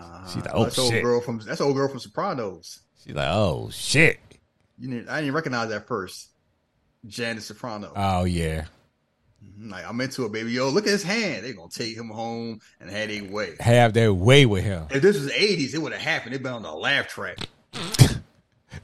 Ah, 0.00 0.24
She's 0.26 0.44
like, 0.44 0.54
oh 0.54 0.64
that's 0.64 0.78
old 0.78 0.92
girl 0.92 1.20
from 1.20 1.38
that's 1.40 1.60
old 1.60 1.74
girl 1.76 1.88
from 1.88 1.98
Sopranos. 1.98 2.80
She's 3.04 3.14
like, 3.14 3.28
oh 3.30 3.70
shit. 3.72 4.18
You 4.78 4.88
didn't, 4.88 5.08
I 5.08 5.20
didn't 5.20 5.34
recognize 5.34 5.70
that 5.70 5.86
first. 5.88 6.28
Janice 7.06 7.46
Soprano. 7.46 7.92
Oh 7.96 8.24
yeah. 8.24 8.66
Mm-hmm, 9.44 9.70
like 9.70 9.84
I'm 9.88 10.00
into 10.00 10.24
it, 10.24 10.32
baby. 10.32 10.52
Yo, 10.52 10.68
look 10.68 10.86
at 10.86 10.90
his 10.90 11.02
hand. 11.04 11.44
They 11.44 11.52
gonna 11.52 11.68
take 11.70 11.96
him 11.96 12.08
home 12.08 12.60
and 12.80 12.90
have 12.90 13.08
their 13.08 13.24
way. 13.24 13.54
Have 13.60 13.92
their 13.92 14.12
way 14.12 14.46
with 14.46 14.64
him. 14.64 14.86
If 14.90 15.02
this 15.02 15.16
was 15.16 15.26
the 15.26 15.32
'80s, 15.32 15.74
it 15.74 15.78
would 15.78 15.92
have 15.92 16.02
happened. 16.02 16.34
They'd 16.34 16.42
been 16.42 16.52
on 16.52 16.62
the 16.62 16.72
laugh 16.72 17.08
track. 17.08 17.38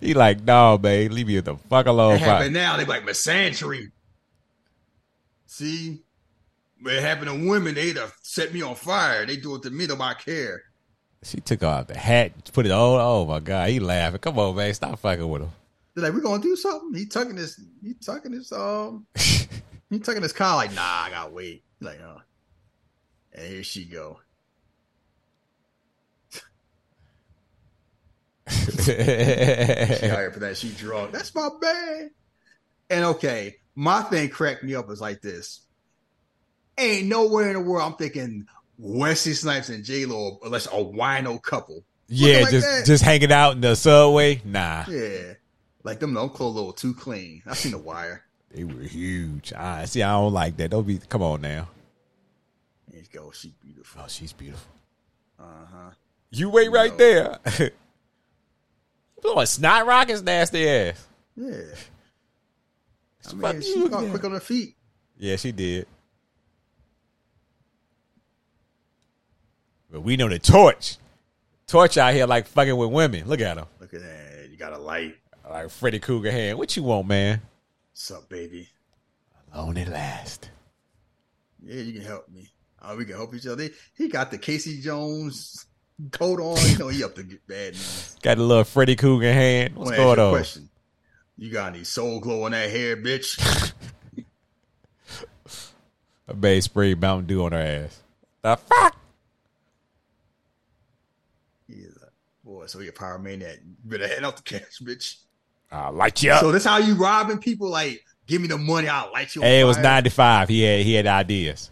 He 0.00 0.12
like, 0.14 0.42
no, 0.42 0.76
babe, 0.76 1.12
leave 1.12 1.26
me 1.28 1.40
the 1.40 1.56
fuck 1.56 1.86
alone. 1.86 2.16
It 2.16 2.20
happened 2.20 2.54
now. 2.54 2.76
They 2.76 2.84
like 2.84 3.04
misandry. 3.06 3.90
See, 5.46 6.02
it 6.84 7.00
happened 7.02 7.28
to 7.28 7.48
women. 7.48 7.74
They'd 7.74 7.96
have 7.96 8.12
set 8.22 8.52
me 8.52 8.62
on 8.62 8.74
fire. 8.74 9.24
They 9.24 9.36
do 9.36 9.54
it 9.54 9.62
to 9.62 9.70
me. 9.70 9.86
Nobody 9.86 10.18
care. 10.22 10.62
She 11.24 11.40
took 11.40 11.62
off 11.62 11.86
the 11.86 11.96
hat, 11.96 12.32
put 12.52 12.66
it 12.66 12.72
on. 12.72 13.00
Oh 13.00 13.24
my 13.24 13.40
god, 13.40 13.70
he 13.70 13.80
laughing. 13.80 14.20
Come 14.20 14.38
on, 14.38 14.56
man, 14.56 14.74
stop 14.74 14.98
fucking 14.98 15.28
with 15.28 15.42
him. 15.42 15.50
They're 15.94 16.04
like, 16.04 16.12
we're 16.12 16.20
gonna 16.20 16.42
do 16.42 16.56
something. 16.56 16.94
He 16.94 17.06
tucking 17.06 17.36
this. 17.36 17.60
He 17.82 17.94
tucking 17.94 18.32
this. 18.32 18.52
Um, 18.52 19.06
he 19.90 19.98
tucking 19.98 20.22
his 20.22 20.32
car. 20.34 20.56
Like, 20.56 20.74
nah, 20.74 20.82
I 20.82 21.10
gotta 21.10 21.30
wait. 21.30 21.64
Like, 21.80 22.00
uh, 22.00 22.18
and 23.32 23.46
here 23.46 23.64
she 23.64 23.84
go. 23.84 24.20
She 28.48 28.92
out 28.92 30.18
here 30.18 30.30
for 30.32 30.40
that. 30.40 30.56
She 30.56 30.70
drunk. 30.70 31.12
That's 31.12 31.34
my 31.34 31.48
bad. 31.60 32.10
And 32.90 33.04
okay, 33.06 33.56
my 33.74 34.02
thing 34.02 34.28
cracked 34.28 34.62
me 34.62 34.74
up 34.74 34.90
is 34.90 35.00
like 35.00 35.22
this. 35.22 35.60
Ain't 36.76 37.06
nowhere 37.06 37.48
in 37.48 37.54
the 37.54 37.60
world 37.60 37.92
I'm 37.92 37.96
thinking 37.96 38.46
Wesley 38.78 39.34
Snipes 39.34 39.68
and 39.68 39.84
J 39.84 40.04
Lo 40.06 40.38
unless 40.44 40.66
a 40.66 40.70
wino 40.70 41.40
couple. 41.42 41.84
yeah, 42.08 42.40
like 42.40 42.50
just 42.50 42.66
that. 42.66 42.86
just 42.86 43.04
hanging 43.04 43.32
out 43.32 43.52
in 43.54 43.60
the 43.60 43.74
subway. 43.76 44.40
Nah, 44.44 44.84
Yeah. 44.88 45.34
Like 45.82 46.00
them 46.00 46.12
no 46.14 46.28
clothes 46.28 46.54
a 46.54 46.56
little 46.56 46.72
too 46.72 46.94
clean. 46.94 47.42
I 47.46 47.54
seen 47.54 47.72
the 47.72 47.78
wire. 47.78 48.24
they 48.50 48.64
were 48.64 48.80
huge. 48.82 49.52
I 49.52 49.84
see. 49.84 50.02
I 50.02 50.12
don't 50.12 50.32
like 50.32 50.56
that. 50.56 50.70
Don't 50.70 50.86
be. 50.86 50.98
Come 50.98 51.20
on 51.22 51.42
now. 51.42 51.68
There 52.90 53.00
you 53.00 53.06
go. 53.12 53.30
She 53.32 53.52
beautiful. 53.62 54.00
Oh, 54.02 54.08
she's 54.08 54.32
beautiful. 54.32 54.72
Uh 55.38 55.44
huh. 55.70 55.90
You 56.30 56.48
wait 56.50 56.70
right 56.72 56.90
No. 56.92 56.96
there. 56.96 57.70
Boy, 59.22 59.44
snot 59.44 59.86
rockets 59.86 60.22
nasty 60.22 60.68
ass. 60.68 61.06
Yeah. 61.36 61.60
I 63.30 63.52
mean, 63.52 63.62
you 63.62 63.84
she 63.84 63.88
got 63.88 64.08
quick 64.10 64.24
on 64.24 64.32
her 64.32 64.40
feet. 64.40 64.76
Yeah, 65.18 65.36
she 65.36 65.52
did. 65.52 65.86
But 69.94 70.00
we 70.00 70.16
know 70.16 70.28
the 70.28 70.40
torch. 70.40 70.96
Torch 71.68 71.96
out 71.98 72.14
here 72.14 72.26
like 72.26 72.48
fucking 72.48 72.76
with 72.76 72.90
women. 72.90 73.28
Look 73.28 73.40
at 73.40 73.56
him. 73.56 73.66
Look 73.78 73.94
at 73.94 74.00
that. 74.00 74.48
You 74.50 74.56
got 74.56 74.72
a 74.72 74.78
light. 74.78 75.14
Like 75.48 75.70
Freddy 75.70 76.00
Krueger 76.00 76.32
hand. 76.32 76.58
What 76.58 76.76
you 76.76 76.82
want, 76.82 77.06
man? 77.06 77.40
What's 77.92 78.10
up, 78.10 78.28
baby? 78.28 78.68
Alone 79.52 79.78
at 79.78 79.86
last. 79.86 80.50
Yeah, 81.62 81.80
you 81.80 81.92
can 81.92 82.02
help 82.02 82.28
me. 82.28 82.50
Oh, 82.82 82.96
we 82.96 83.04
can 83.04 83.14
help 83.14 83.36
each 83.36 83.46
other. 83.46 83.68
He 83.96 84.08
got 84.08 84.32
the 84.32 84.38
Casey 84.38 84.80
Jones 84.80 85.66
coat 86.10 86.40
on. 86.40 86.58
You 86.70 86.78
know, 86.78 86.88
he 86.88 87.04
up 87.04 87.14
to 87.14 87.22
get 87.22 87.46
bad 87.46 87.74
news. 87.74 88.16
Got 88.22 88.38
a 88.38 88.42
little 88.42 88.64
Freddy 88.64 88.96
Krueger 88.96 89.32
hand. 89.32 89.76
What's 89.76 89.92
going 89.92 90.18
on? 90.18 90.32
Question. 90.32 90.68
You 91.38 91.52
got 91.52 91.72
any 91.72 91.84
Soul 91.84 92.18
Glo 92.18 92.46
in 92.46 92.52
that 92.52 92.68
hair, 92.68 92.96
bitch? 92.96 93.72
A 96.26 96.34
babe 96.34 96.62
sprayed 96.62 97.00
Mountain 97.00 97.26
Dew 97.26 97.44
on 97.44 97.52
her 97.52 97.58
ass. 97.58 98.00
The 98.42 98.56
fuck? 98.56 98.96
He's 101.66 101.96
a 101.96 102.10
boy, 102.64 102.68
so 102.68 102.78
he 102.78 102.88
a 102.88 102.92
power 102.92 103.18
maniac. 103.18 103.58
You 103.64 103.74
better 103.90 104.08
head 104.08 104.24
out 104.24 104.36
the 104.36 104.42
cash, 104.42 104.80
bitch. 104.82 105.16
I'll 105.70 105.92
light 105.92 106.22
you 106.22 106.32
up. 106.32 106.40
So 106.40 106.52
that's 106.52 106.64
how 106.64 106.78
you 106.78 106.94
robbing 106.94 107.38
people? 107.38 107.68
Like, 107.68 108.04
give 108.26 108.40
me 108.40 108.48
the 108.48 108.58
money, 108.58 108.88
I'll 108.88 109.12
light 109.12 109.34
you. 109.34 109.42
Hey, 109.42 109.60
it 109.60 109.64
was 109.64 109.78
95. 109.78 110.48
He 110.48 110.62
had 110.62 110.80
he 110.80 110.94
had 110.94 111.06
ideas. 111.06 111.70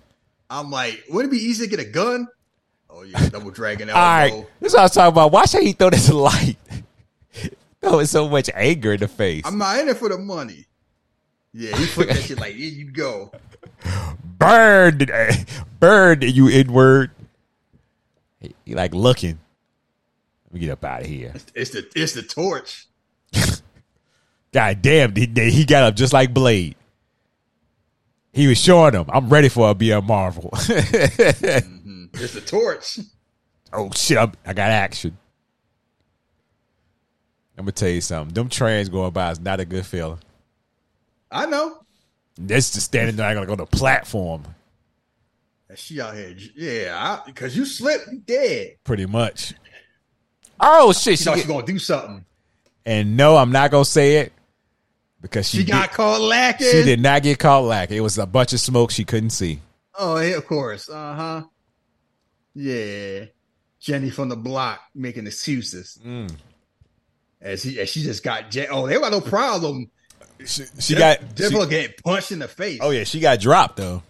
I'm 0.50 0.70
like, 0.70 1.02
wouldn't 1.08 1.32
it 1.32 1.36
be 1.36 1.42
easy 1.42 1.64
to 1.64 1.70
get 1.70 1.80
a 1.80 1.88
gun? 1.88 2.28
Oh 2.90 3.02
yeah, 3.02 3.28
double 3.30 3.50
dragon. 3.50 3.88
All 3.90 3.96
right. 3.96 4.46
This 4.60 4.72
is 4.72 4.74
what 4.74 4.80
I 4.80 4.84
was 4.84 4.92
talking 4.92 5.12
about. 5.12 5.32
Why 5.32 5.44
should 5.46 5.62
he 5.62 5.72
throw 5.72 5.90
this 5.90 6.10
light? 6.12 6.56
Oh, 7.82 7.98
it's 7.98 8.12
so 8.12 8.28
much 8.28 8.48
anger 8.54 8.92
in 8.92 9.00
the 9.00 9.08
face. 9.08 9.42
I'm 9.44 9.58
not 9.58 9.78
in 9.78 9.88
it 9.88 9.96
for 9.96 10.08
the 10.08 10.18
money. 10.18 10.66
Yeah, 11.52 11.76
he 11.76 11.86
put 11.86 12.08
that 12.08 12.16
shit 12.22 12.38
like, 12.38 12.54
here 12.54 12.70
you 12.70 12.90
go. 12.90 13.32
Burned, 14.38 15.10
eh, 15.10 15.44
burned, 15.80 16.22
you 16.22 16.48
N-word. 16.48 17.10
He, 18.40 18.54
he 18.64 18.74
like 18.74 18.94
looking. 18.94 19.38
Let 20.52 20.60
me 20.60 20.66
get 20.66 20.72
up 20.72 20.84
out 20.84 21.00
of 21.00 21.06
here. 21.06 21.32
It's 21.54 21.70
the 21.70 21.88
it's 21.96 22.12
the 22.12 22.22
torch. 22.22 22.86
God 24.52 24.82
damn, 24.82 25.14
he, 25.16 25.26
he 25.26 25.64
got 25.64 25.82
up 25.84 25.96
just 25.96 26.12
like 26.12 26.34
Blade. 26.34 26.76
He 28.34 28.46
was 28.46 28.58
showing 28.58 28.92
them, 28.92 29.06
I'm 29.08 29.30
ready 29.30 29.48
for 29.48 29.70
a 29.70 29.74
BM 29.74 30.04
Marvel. 30.06 30.50
Mm-hmm. 30.62 32.04
It's 32.22 32.34
the 32.34 32.40
torch. 32.42 32.98
oh 33.72 33.90
shit, 33.94 34.18
I'm, 34.18 34.32
I 34.44 34.52
got 34.52 34.70
action. 34.70 35.16
I'm 37.56 37.64
gonna 37.64 37.72
tell 37.72 37.88
you 37.88 38.00
something. 38.02 38.34
Them 38.34 38.48
trains 38.50 38.88
going 38.90 39.12
by 39.12 39.30
is 39.30 39.40
not 39.40 39.60
a 39.60 39.64
good 39.64 39.86
feeling. 39.86 40.18
I 41.30 41.46
know. 41.46 41.78
That's 42.36 42.72
just 42.72 42.86
standing 42.86 43.16
there 43.16 43.34
like 43.34 43.48
on 43.48 43.56
the 43.56 43.66
platform, 43.66 44.44
And 45.68 45.78
She 45.78 46.00
out 46.00 46.14
here, 46.14 46.34
yeah, 46.54 47.20
because 47.24 47.56
you 47.56 47.64
slipped, 47.64 48.08
you 48.12 48.18
dead. 48.18 48.76
pretty 48.84 49.06
much. 49.06 49.54
Oh 50.62 50.92
shit, 50.92 51.12
She 51.12 51.16
she 51.16 51.24
thought 51.24 51.38
she 51.38 51.44
gonna 51.44 51.66
do 51.66 51.78
something. 51.78 52.24
and 52.86 53.16
no, 53.16 53.36
I'm 53.36 53.50
not 53.52 53.70
gonna 53.70 53.84
say 53.84 54.16
it 54.18 54.32
because 55.20 55.48
she 55.48 55.58
She 55.58 55.64
got 55.64 55.88
did- 55.90 55.96
caught 55.96 56.20
lacking. 56.20 56.70
she 56.70 56.82
did 56.84 57.00
not 57.00 57.22
get 57.22 57.38
caught 57.38 57.64
lacking. 57.64 57.96
It 57.96 58.00
was 58.00 58.16
a 58.18 58.26
bunch 58.26 58.52
of 58.52 58.60
smoke 58.60 58.90
she 58.90 59.04
couldn't 59.04 59.30
see. 59.30 59.60
Oh, 59.98 60.18
yeah, 60.20 60.36
of 60.36 60.46
course. 60.46 60.88
Uh 60.88 61.14
huh. 61.14 61.42
Yeah, 62.54 63.24
Jenny 63.80 64.10
from 64.10 64.28
the 64.28 64.36
block 64.36 64.80
making 64.94 65.26
excuses. 65.26 65.98
Mm. 66.04 66.30
As 67.40 67.62
she, 67.62 67.80
as 67.80 67.88
she 67.88 68.02
just 68.02 68.22
got. 68.22 68.56
Oh, 68.70 68.86
they 68.86 68.98
got 68.98 69.10
no 69.12 69.20
problem. 69.20 69.90
She, 70.44 70.64
she 70.78 70.94
got 70.94 71.34
Devil 71.34 71.66
getting 71.66 71.94
punched 72.04 72.32
in 72.32 72.38
the 72.40 72.48
face. 72.48 72.78
oh 72.82 72.90
yeah, 72.90 73.04
she 73.04 73.20
got 73.20 73.40
dropped 73.40 73.76
though. 73.76 74.02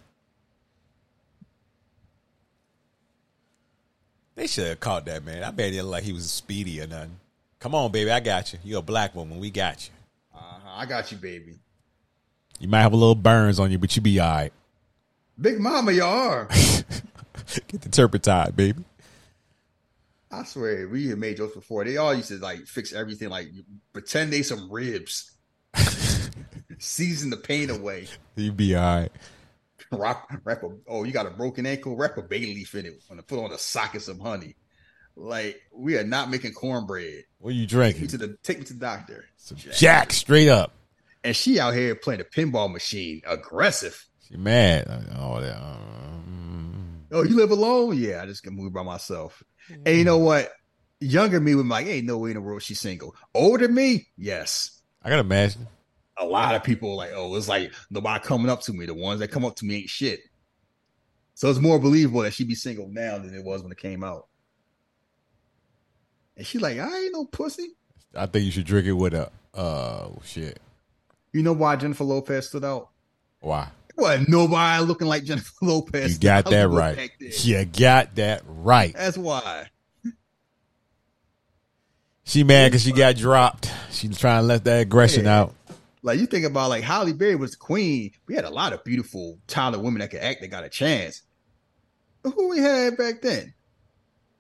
They 4.35 4.47
should 4.47 4.67
have 4.67 4.81
caught 4.81 5.05
that 5.07 5.25
man. 5.25 5.45
I 5.45 5.51
bet 5.51 5.73
it 5.73 5.83
like 5.83 6.05
he 6.05 6.13
was 6.13 6.31
speedy 6.31 6.81
or 6.81 6.87
nothing. 6.87 7.19
Come 7.59 7.75
on, 7.75 7.93
baby, 7.93 8.11
I 8.11 8.21
got 8.21 8.53
you. 8.53 8.59
You're 8.65 8.81
a 8.81 8.83
black 8.83 9.15
woman. 9.15 9.39
We 9.39 9.51
got 9.51 9.87
you. 9.87 9.95
Uh-huh. 10.35 10.71
I 10.75 10.87
got 10.87 11.13
you, 11.13 11.19
baby. 11.19 11.59
You 12.59 12.69
might 12.69 12.83
have 12.83 12.93
a 12.93 12.97
little 12.97 13.15
burns 13.15 13.61
on 13.61 13.71
you, 13.71 13.79
but 13.79 13.95
you 13.95 14.03
be 14.03 14.19
all 14.19 14.29
right. 14.29 14.53
Big 15.41 15.61
mama, 15.61 15.93
you 15.93 16.05
are. 16.05 16.47
Get 17.69 17.81
the 17.81 17.89
turpentine, 17.89 18.53
baby. 18.53 18.85
I 20.31 20.45
swear, 20.45 20.89
we 20.89 21.09
had 21.09 21.19
made 21.19 21.37
jokes 21.37 21.55
before. 21.55 21.85
They 21.85 21.99
all 21.99 22.15
used 22.15 22.29
to 22.29 22.39
like 22.39 22.67
fix 22.67 22.93
everything, 22.93 23.29
like 23.29 23.49
pretend 23.93 24.33
they 24.33 24.43
some 24.43 24.71
ribs, 24.71 25.33
season 26.79 27.31
the 27.31 27.37
pain 27.37 27.69
away. 27.69 28.07
You 28.37 28.53
be 28.53 28.75
all 28.75 29.01
right. 29.01 29.13
Wrap 29.93 30.63
a, 30.63 30.69
oh, 30.89 31.05
you 31.05 31.13
got 31.13 31.27
a 31.27 31.31
broken 31.31 31.67
ankle? 31.67 31.97
Wrap 31.97 32.17
a 32.19 32.23
bay 32.23 32.41
leaf 32.41 32.75
in 32.75 32.87
it. 32.87 33.03
To 33.15 33.23
put 33.23 33.43
on 33.45 33.53
a 33.53 33.59
sock 33.59 33.95
and 33.95 34.03
some 34.03 34.19
honey. 34.21 34.57
Like 35.15 35.61
we 35.75 35.97
are 35.99 36.05
not 36.05 36.31
making 36.31 36.53
cornbread. 36.55 37.25
What 37.39 37.51
are 37.51 37.53
you 37.53 37.67
Take 37.67 37.77
me 37.77 37.77
drinking? 37.77 38.07
to 38.09 38.17
the 38.19 38.37
take 38.43 38.59
me 38.61 38.65
to 38.65 38.73
the 38.75 38.81
doctor. 38.81 39.25
Jack, 39.75 40.13
straight 40.13 40.49
up. 40.49 40.73
And 41.25 41.37
she 41.37 41.61
out 41.61 41.75
here 41.75 41.95
playing 41.95 42.19
the 42.19 42.25
pinball 42.25 42.73
machine, 42.73 43.21
aggressive. 43.27 44.07
She 44.29 44.37
mad. 44.37 44.87
Oh, 45.19 45.41
that. 45.41 45.57
um, 45.57 47.05
Oh, 47.13 47.23
you 47.23 47.37
live 47.37 47.51
alone? 47.51 47.97
Yeah, 47.99 48.23
I 48.23 48.27
just 48.27 48.43
can 48.43 48.55
move 48.55 48.73
by 48.73 48.83
myself. 48.83 49.43
And 49.85 49.97
you 49.99 50.05
know 50.05 50.19
what? 50.19 50.51
Younger 51.01 51.41
me 51.41 51.55
would 51.55 51.65
be 51.65 51.69
like, 51.69 51.87
ain't 51.87 52.07
no 52.07 52.17
way 52.19 52.31
in 52.31 52.37
the 52.37 52.41
world 52.41 52.63
she's 52.63 52.81
single. 52.81 53.15
Older 53.35 53.69
me, 53.69 54.07
yes. 54.17 54.81
I 55.03 55.11
gotta 55.11 55.21
imagine. 55.21 55.67
A 56.23 56.25
lot 56.25 56.55
of 56.55 56.63
people 56.63 56.97
like, 56.97 57.11
oh, 57.15 57.35
it's 57.37 57.49
like 57.49 57.73
nobody 57.91 58.23
coming 58.25 58.51
up 58.51 58.63
to 58.63 58.73
me. 58.73 58.87
The 58.87 58.95
ones 58.95 59.21
that 59.21 59.29
come 59.29 59.45
up 59.45 59.57
to 59.57 59.65
me 59.65 59.77
ain't 59.81 59.91
shit. 59.91 60.21
So 61.35 61.51
it's 61.51 61.59
more 61.59 61.79
believable 61.79 62.23
that 62.23 62.33
she 62.35 62.45
be 62.45 62.55
single 62.55 62.89
now 62.89 63.19
than 63.19 63.35
it 63.35 63.45
was 63.45 63.63
when 63.63 63.73
it 63.73 63.79
came 63.79 64.05
out. 64.05 64.27
And 66.37 66.47
she 66.47 66.59
like, 66.59 66.79
I 66.79 66.97
ain't 67.05 67.13
no 67.13 67.25
pussy. 67.27 67.69
I 68.15 68.27
think 68.27 68.45
you 68.45 68.51
should 68.51 68.67
drink 68.67 68.87
it 68.87 68.93
with 68.93 69.15
a. 69.15 69.31
Oh 69.55 70.19
shit! 70.25 70.61
You 71.33 71.43
know 71.43 71.53
why 71.53 71.77
Jennifer 71.77 72.05
Lopez 72.05 72.49
stood 72.49 72.65
out? 72.65 72.89
Why? 73.41 73.69
Well, 73.97 74.25
nobody 74.29 74.83
looking 74.85 75.07
like 75.09 75.25
Jennifer 75.25 75.53
Lopez. 75.63 76.15
You 76.15 76.21
got 76.21 76.47
that 76.47 76.69
right. 76.69 77.11
You 77.19 77.65
got 77.67 78.15
that 78.17 78.43
right. 78.47 78.95
That's 78.95 79.19
why. 79.19 79.67
She 82.25 82.45
mad 82.45 82.71
because 82.71 82.83
she 82.83 82.93
got 82.93 83.17
dropped. 83.17 83.71
She's 83.91 84.17
trying 84.17 84.43
to 84.43 84.47
let 84.47 84.65
that 84.65 84.81
aggression 84.83 85.25
Yeah. 85.25 85.41
out. 85.41 85.55
Like 86.03 86.19
you 86.19 86.27
think 86.27 86.45
about 86.45 86.69
like 86.71 86.83
Halle 86.83 87.13
Berry 87.13 87.37
was 87.37 87.53
the 87.53 87.59
queen. 87.59 88.11
We 88.27 88.35
had 88.35 88.45
a 88.45 88.51
lot 88.51 88.73
of 88.73 88.83
beautiful 88.85 89.39
talented 89.47 89.83
women 89.83 90.01
that 90.01 90.11
could 90.11 90.21
act 90.21 90.41
that 90.41 90.49
got 90.49 90.65
a 90.65 90.69
chance. 90.69 91.23
Who 92.25 92.49
we 92.49 92.59
had 92.59 92.97
back 92.97 93.23
then? 93.23 93.55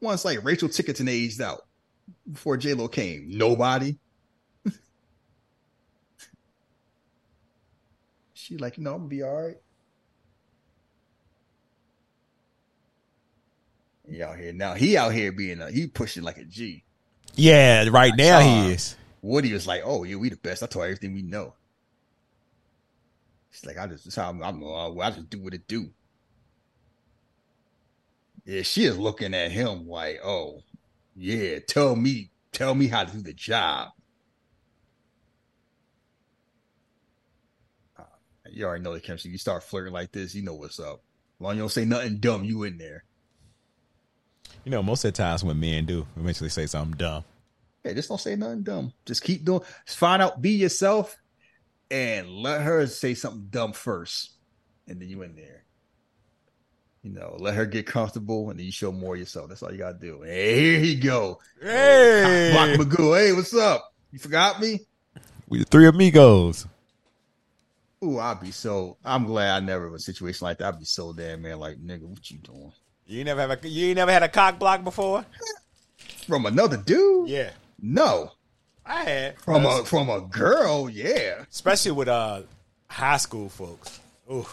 Once 0.00 0.24
like 0.24 0.44
Rachel 0.44 0.68
Tickerton 0.68 1.08
aged 1.08 1.40
out 1.40 1.62
before 2.30 2.56
J 2.56 2.74
Lo 2.74 2.88
came, 2.88 3.26
nobody. 3.28 3.96
she 8.34 8.56
like, 8.56 8.78
no, 8.78 8.94
I'm 8.94 8.98
gonna 8.98 9.08
be 9.08 9.22
all 9.22 9.42
right. 9.42 9.56
He 14.10 14.20
out 14.22 14.36
here 14.36 14.52
now. 14.52 14.74
He 14.74 14.96
out 14.96 15.12
here 15.12 15.30
being 15.32 15.60
a, 15.60 15.70
he 15.70 15.86
pushing 15.86 16.24
like 16.24 16.38
a 16.38 16.44
G. 16.44 16.84
Yeah, 17.34 17.88
right 17.90 18.12
now 18.16 18.40
he 18.40 18.72
is. 18.72 18.96
Woody 19.22 19.52
was 19.52 19.66
like, 19.68 19.82
"Oh 19.84 20.02
yeah, 20.02 20.16
we 20.16 20.28
the 20.28 20.36
best. 20.36 20.62
I 20.62 20.66
told 20.66 20.84
her 20.84 20.90
everything 20.90 21.14
we 21.14 21.22
know." 21.22 21.54
She's 23.50 23.64
like, 23.64 23.78
"I 23.78 23.86
just, 23.86 24.18
I'm, 24.18 24.42
I'm 24.42 24.62
uh, 24.62 24.94
I 24.98 25.10
just 25.12 25.30
do 25.30 25.40
what 25.40 25.54
it 25.54 25.66
do." 25.68 25.90
Yeah, 28.44 28.62
she 28.62 28.84
is 28.84 28.98
looking 28.98 29.34
at 29.34 29.52
him 29.52 29.86
like, 29.86 30.18
"Oh, 30.24 30.62
yeah, 31.14 31.60
tell 31.60 31.94
me, 31.94 32.30
tell 32.50 32.74
me 32.74 32.88
how 32.88 33.04
to 33.04 33.12
do 33.12 33.22
the 33.22 33.32
job." 33.32 33.90
Uh, 37.96 38.02
You 38.50 38.66
already 38.66 38.82
know 38.82 38.94
the 38.94 39.00
chemistry. 39.00 39.30
You 39.30 39.38
start 39.38 39.62
flirting 39.62 39.92
like 39.92 40.10
this, 40.10 40.34
you 40.34 40.42
know 40.42 40.54
what's 40.54 40.80
up. 40.80 41.00
As 41.38 41.44
long 41.44 41.52
as 41.52 41.56
you 41.56 41.62
don't 41.62 41.68
say 41.70 41.84
nothing 41.84 42.18
dumb, 42.18 42.42
you 42.42 42.64
in 42.64 42.78
there. 42.78 43.04
You 44.64 44.70
know, 44.72 44.82
most 44.82 45.04
of 45.04 45.12
the 45.12 45.16
times 45.16 45.44
when 45.44 45.60
men 45.60 45.86
do 45.86 46.06
eventually 46.16 46.50
say 46.50 46.66
something 46.66 46.96
dumb. 46.96 47.24
Hey, 47.84 47.94
just 47.94 48.08
don't 48.08 48.20
say 48.20 48.36
nothing 48.36 48.62
dumb. 48.62 48.92
Just 49.06 49.22
keep 49.22 49.44
doing. 49.44 49.62
Just 49.86 49.98
find 49.98 50.22
out. 50.22 50.40
Be 50.40 50.50
yourself, 50.50 51.16
and 51.90 52.28
let 52.28 52.62
her 52.62 52.86
say 52.86 53.14
something 53.14 53.48
dumb 53.50 53.72
first, 53.72 54.32
and 54.88 55.00
then 55.00 55.08
you 55.08 55.22
in 55.22 55.34
there. 55.34 55.64
You 57.02 57.10
know, 57.10 57.36
let 57.40 57.54
her 57.54 57.66
get 57.66 57.86
comfortable, 57.86 58.50
and 58.50 58.58
then 58.58 58.66
you 58.66 58.72
show 58.72 58.92
more 58.92 59.14
of 59.14 59.20
yourself. 59.20 59.48
That's 59.48 59.62
all 59.62 59.72
you 59.72 59.78
gotta 59.78 59.98
do. 59.98 60.22
Hey, 60.22 60.60
here 60.60 60.78
he 60.78 60.94
go. 60.94 61.40
Hey, 61.60 62.50
Block 62.52 62.88
Magoo. 62.88 63.18
Hey, 63.18 63.32
what's 63.32 63.54
up? 63.54 63.92
You 64.12 64.20
forgot 64.20 64.60
me? 64.60 64.80
we 65.48 65.58
the 65.58 65.64
three 65.64 65.88
amigos. 65.88 66.66
Ooh, 68.04 68.18
I'd 68.18 68.40
be 68.40 68.52
so. 68.52 68.96
I'm 69.04 69.24
glad 69.24 69.62
I 69.62 69.64
never 69.64 69.90
was 69.90 70.02
a 70.02 70.04
situation 70.04 70.44
like 70.44 70.58
that. 70.58 70.74
I'd 70.74 70.78
be 70.78 70.84
so 70.84 71.12
damn 71.12 71.42
man. 71.42 71.58
Like, 71.58 71.78
nigga, 71.78 72.02
what 72.02 72.30
you 72.30 72.38
doing? 72.38 72.72
You 73.06 73.24
never 73.24 73.40
have 73.40 73.50
a 73.50 73.68
you 73.68 73.88
ain't 73.88 73.96
never 73.96 74.12
had 74.12 74.22
a 74.22 74.28
cock 74.28 74.58
block 74.58 74.84
before? 74.84 75.24
From 76.26 76.46
another 76.46 76.76
dude? 76.76 77.28
Yeah, 77.28 77.50
No. 77.82 78.30
I 78.86 79.04
had 79.04 79.40
From 79.40 79.66
a 79.66 79.84
from 79.84 80.08
a 80.08 80.22
girl? 80.22 80.88
Yeah. 80.88 81.44
especially 81.50 81.92
with 81.92 82.08
uh 82.08 82.42
high 82.88 83.16
school 83.18 83.48
folks. 83.48 84.00
Ooh, 84.30 84.46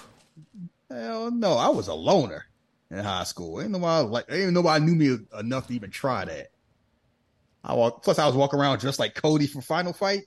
Hell 0.89 1.31
no, 1.31 1.53
I 1.53 1.69
was 1.69 1.87
a 1.87 1.93
loner 1.93 2.45
in 2.91 2.99
high 2.99 3.23
school. 3.23 3.61
Ain't 3.61 3.71
nobody 3.71 4.07
like 4.07 4.25
ain't 4.29 4.53
nobody 4.53 4.83
knew 4.85 4.95
me 4.95 5.17
enough 5.39 5.67
to 5.67 5.73
even 5.73 5.91
try 5.91 6.25
that. 6.25 6.47
I 7.63 7.73
walk 7.73 8.03
plus 8.03 8.19
I 8.19 8.25
was 8.27 8.35
walking 8.35 8.59
around 8.59 8.79
just 8.79 8.99
like 8.99 9.15
Cody 9.15 9.47
from 9.47 9.61
Final 9.61 9.93
Fight. 9.93 10.23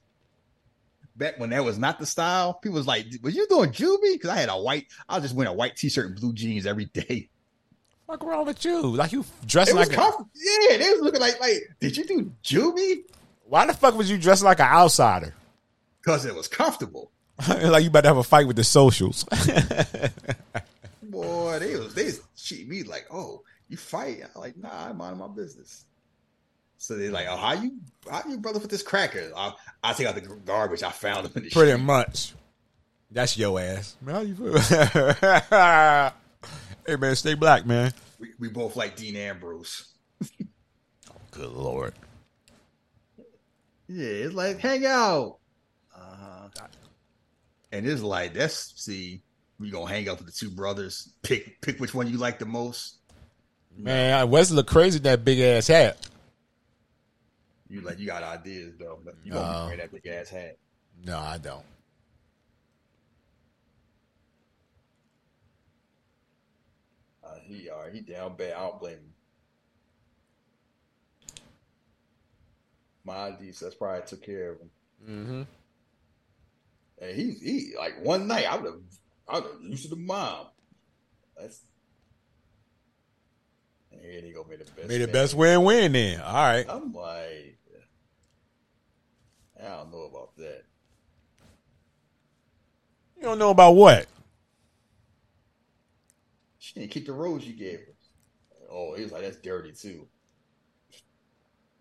Back 1.15 1.39
when 1.39 1.51
that 1.51 1.63
was 1.65 1.79
not 1.79 1.99
the 1.99 2.07
style, 2.07 2.55
people 2.55 2.77
was 2.79 2.87
like, 2.87 3.07
"Was 3.23 3.35
you 3.37 3.47
doing 3.47 3.71
juvie?" 3.71 4.15
Because 4.15 4.31
I 4.31 4.37
had 4.37 4.49
a 4.49 4.57
white, 4.61 4.87
I 5.09 5.21
just 5.21 5.35
wearing 5.35 5.53
a 5.53 5.57
white 5.57 5.77
t-shirt 5.77 6.07
and 6.07 6.17
blue 6.19 6.33
jeans 6.33 6.67
every 6.67 6.87
day. 6.87 7.29
Fuck 8.13 8.29
wrong 8.29 8.47
with 8.47 8.65
you? 8.65 8.81
Like 8.83 9.13
you 9.13 9.25
was 9.43 9.73
like 9.73 9.93
a. 9.93 10.13
Yeah, 10.35 10.77
they 10.77 10.91
was 10.91 11.01
looking 11.01 11.21
like, 11.21 11.41
like, 11.41 11.71
did 11.81 11.97
you 11.97 12.05
do 12.05 12.33
juvie? 12.45 13.05
why 13.47 13.67
the 13.67 13.75
fuck 13.75 13.97
was 13.97 14.11
you 14.11 14.19
dressed 14.19 14.43
like 14.43 14.61
an 14.61 14.67
outsider? 14.67 15.35
Because 16.01 16.25
it 16.25 16.35
was 16.35 16.49
comfortable. 16.49 17.11
like 17.49 17.83
you 17.83 17.89
about 17.89 18.03
to 18.03 18.09
have 18.09 18.17
a 18.17 18.23
fight 18.23 18.47
with 18.47 18.57
the 18.57 18.65
socials. 18.65 19.25
Boy, 21.03 21.59
they 21.59 21.77
was 21.77 21.95
they 21.95 22.11
treat 22.43 22.69
me 22.69 22.83
like, 22.83 23.07
oh, 23.11 23.43
you 23.69 23.77
fight? 23.77 24.23
I'm 24.23 24.41
like, 24.41 24.57
nah, 24.57 24.89
I'm 24.89 24.97
minding 24.97 25.21
my 25.21 25.29
business. 25.29 25.85
So 26.79 26.97
they're 26.97 27.11
like, 27.11 27.27
oh, 27.29 27.37
how 27.37 27.53
you 27.53 27.79
how 28.11 28.23
you 28.29 28.39
brother 28.39 28.59
with 28.59 28.71
this 28.71 28.83
cracker? 28.83 29.31
I 29.37 29.55
I 29.83 29.93
take 29.93 30.07
out 30.07 30.15
the 30.15 30.23
garbage. 30.23 30.83
I 30.83 30.91
found 30.91 31.27
them 31.27 31.33
in 31.37 31.45
the 31.45 31.51
Pretty 31.51 31.73
street. 31.73 31.85
much. 31.85 32.35
That's 33.11 33.37
your 33.37 33.61
ass. 33.61 33.97
Man, 34.01 34.15
how 34.15 34.21
you 34.23 34.35
feel? 34.35 36.13
hey 36.87 36.97
man, 36.97 37.15
stay 37.17 37.35
black, 37.35 37.67
man. 37.67 37.93
We, 38.19 38.29
we 38.39 38.49
both 38.49 38.77
like 38.77 38.97
Dean 38.97 39.17
Ambrose. 39.17 39.89
Good 41.31 41.51
lord. 41.51 41.95
Yeah, 43.89 44.07
it's 44.07 44.35
like 44.35 44.59
hang 44.59 44.87
out. 44.87 45.39
Uh-huh. 45.95 46.49
And 47.73 47.87
it's 47.87 48.03
like 48.03 48.35
that's 48.35 48.75
see, 48.83 49.23
we 49.59 49.71
gonna 49.71 49.89
hang 49.89 50.09
out 50.09 50.19
with 50.19 50.27
the 50.27 50.33
two 50.33 50.51
brothers. 50.51 51.13
Pick 51.23 51.61
pick 51.61 51.79
which 51.81 51.95
one 51.95 52.09
you 52.09 52.19
like 52.19 52.39
the 52.39 52.47
most. 52.47 52.99
Man, 53.77 54.29
Wesley 54.31 54.57
look 54.57 54.67
crazy 54.67 54.99
in 54.99 55.03
that 55.05 55.25
big 55.25 55.41
ass 55.41 55.67
hat. 55.69 55.97
You 57.69 57.81
like 57.81 57.99
you 57.99 58.07
got 58.07 58.23
ideas 58.23 58.75
though. 58.79 58.99
but 59.03 59.15
You 59.25 59.33
gonna 59.33 59.61
No. 59.61 59.67
wear 59.69 59.77
that 59.79 59.91
big 59.93 60.07
ass 60.07 60.29
hat. 60.29 60.59
No, 61.03 61.19
I 61.19 61.39
don't. 61.39 61.65
Uh, 67.25 67.37
he 67.53 67.69
are 67.71 67.91
he 67.91 68.01
down 68.01 68.37
bad. 68.37 68.55
I 68.55 68.61
don't 68.61 68.81
blame 68.81 68.95
him. 68.95 69.13
My 73.05 73.31
that's 73.31 73.75
probably 73.75 74.03
took 74.07 74.25
care 74.25 74.53
of 74.53 74.61
him. 74.61 74.71
Mm-hmm. 75.09 75.43
And 77.03 77.17
he's 77.17 77.41
he 77.41 77.75
like 77.77 78.05
one 78.05 78.29
night 78.29 78.47
I 78.49 78.57
would 78.57 78.65
have 78.65 78.81
I 79.29 79.35
would 79.41 79.53
have 79.53 79.63
used 79.63 79.91
the 79.91 79.97
mom. 79.97 80.47
That's 81.37 81.61
and 83.91 84.01
here 84.01 84.21
they 84.23 84.31
go 84.31 84.47
made 84.49 84.61
the 84.61 84.65
best. 84.65 84.89
Made 84.89 84.99
the 84.99 85.09
best 85.09 85.35
win 85.35 85.65
win 85.65 85.93
then. 85.93 86.21
All 86.21 86.33
right. 86.33 86.67
I'm 86.69 86.93
like, 86.93 87.59
I 89.61 89.69
don't 89.69 89.93
know 89.93 90.03
about 90.03 90.37
that. 90.37 90.65
You 93.17 93.23
don't 93.23 93.39
know 93.39 93.51
about 93.51 93.73
what? 93.73 94.07
She 96.73 96.81
didn't 96.81 96.93
keep 96.93 97.07
the 97.07 97.13
rose 97.13 97.45
you 97.47 97.53
gave 97.55 97.81
her. 97.81 97.95
Oh, 98.71 98.95
he 98.95 99.03
was 99.03 99.13
like, 99.13 99.23
that's 99.23 99.37
dirty 99.37 99.73
too. 99.73 100.07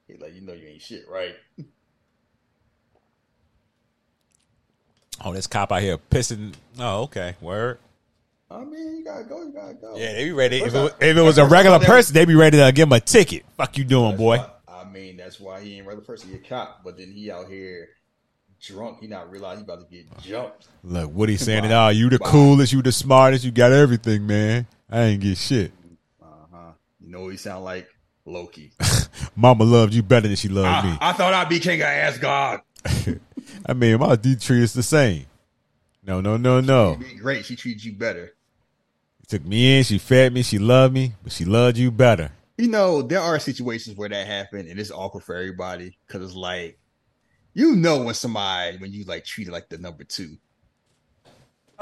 He's 0.07 0.19
like, 0.19 0.33
you 0.35 0.41
know 0.41 0.53
you 0.53 0.67
ain't 0.67 0.81
shit, 0.81 1.05
right? 1.09 1.35
Oh, 5.23 5.33
this 5.33 5.45
cop 5.45 5.71
out 5.71 5.81
here 5.83 5.99
pissing. 6.09 6.53
Oh, 6.79 7.03
okay. 7.03 7.35
Word. 7.41 7.77
I 8.49 8.63
mean, 8.63 8.97
you 8.97 9.03
gotta 9.05 9.23
go, 9.23 9.43
you 9.43 9.51
gotta 9.53 9.75
go. 9.75 9.95
Yeah, 9.95 10.13
they 10.13 10.23
be 10.25 10.31
ready. 10.31 10.57
If 10.57 10.73
it, 10.73 10.79
was- 10.79 10.93
if 10.99 11.15
it 11.15 11.21
was 11.21 11.37
a 11.37 11.45
regular 11.45 11.77
thought 11.77 11.81
that 11.85 11.89
was- 11.89 12.05
person, 12.07 12.13
they'd 12.15 12.27
be 12.27 12.33
ready 12.35 12.57
to 12.57 12.71
give 12.71 12.87
him 12.87 12.93
a 12.93 12.99
ticket. 12.99 13.45
Fuck 13.55 13.77
you 13.77 13.83
doing, 13.83 14.11
That's 14.11 14.17
boy? 14.17 14.37
why- 14.37 14.49
I 14.67 14.83
mean, 14.85 15.17
that's 15.17 15.39
why 15.39 15.61
he 15.61 15.77
ain't 15.77 15.85
regular 15.85 16.03
person. 16.05 16.29
He 16.31 16.35
a 16.35 16.39
cop, 16.39 16.83
but 16.83 16.97
then 16.97 17.11
he 17.11 17.29
out 17.29 17.47
here 17.49 17.89
drunk. 18.61 18.97
He 18.99 19.07
not 19.07 19.29
realize 19.29 19.59
he 19.59 19.63
about 19.63 19.87
to 19.87 19.95
get 19.95 20.05
jumped. 20.21 20.67
Look, 20.83 21.11
what 21.13 21.29
he 21.29 21.37
saying? 21.37 21.65
It 21.65 21.69
Bye. 21.69 21.75
all 21.75 21.91
you 21.91 22.09
the 22.09 22.17
coolest, 22.17 22.73
you 22.73 22.81
the 22.81 22.91
smartest, 22.91 23.45
you 23.45 23.51
got 23.51 23.71
everything, 23.71 24.25
man. 24.25 24.65
I 24.91 25.03
ain't 25.03 25.21
get 25.21 25.37
shit. 25.37 25.71
Uh 26.21 26.25
huh. 26.51 26.71
You 26.99 27.11
know 27.11 27.21
what 27.21 27.29
he 27.29 27.37
sound 27.37 27.63
like? 27.63 27.87
Loki. 28.25 28.71
Mama 29.35 29.63
loved 29.63 29.93
you 29.93 30.03
better 30.03 30.27
than 30.27 30.35
she 30.35 30.47
loved 30.47 30.85
me. 30.85 30.97
I, 30.99 31.09
I 31.09 31.13
thought 31.13 31.33
I'd 31.33 31.49
be 31.49 31.59
king 31.59 31.81
of 31.81 31.87
Asgard. 31.87 32.61
I 33.65 33.73
mean, 33.73 33.99
my 33.99 34.15
D 34.15 34.35
tree 34.35 34.61
is 34.61 34.73
the 34.73 34.83
same. 34.83 35.25
No, 36.03 36.21
no, 36.21 36.37
no, 36.37 36.61
no. 36.61 36.95
Be 36.95 37.15
great. 37.15 37.45
She 37.45 37.55
treated 37.55 37.83
you 37.83 37.93
better. 37.93 38.33
Took 39.27 39.45
me 39.45 39.77
in, 39.77 39.83
she 39.83 39.97
fed 39.97 40.33
me, 40.33 40.43
she 40.43 40.59
loved 40.59 40.93
me, 40.93 41.13
but 41.23 41.31
she 41.31 41.45
loved 41.45 41.77
you 41.77 41.89
better. 41.89 42.31
You 42.57 42.67
know, 42.67 43.01
there 43.01 43.21
are 43.21 43.39
situations 43.39 43.95
where 43.95 44.09
that 44.09 44.27
happened, 44.27 44.67
and 44.67 44.79
it's 44.79 44.91
awkward 44.91 45.23
for 45.23 45.35
everybody 45.35 45.97
because 46.05 46.23
it's 46.23 46.35
like, 46.35 46.77
you 47.53 47.75
know, 47.75 48.03
when 48.03 48.13
somebody 48.13 48.77
when 48.77 48.91
you 48.91 49.05
like 49.05 49.25
treated 49.25 49.53
like 49.53 49.69
the 49.69 49.77
number 49.77 50.03
two, 50.03 50.37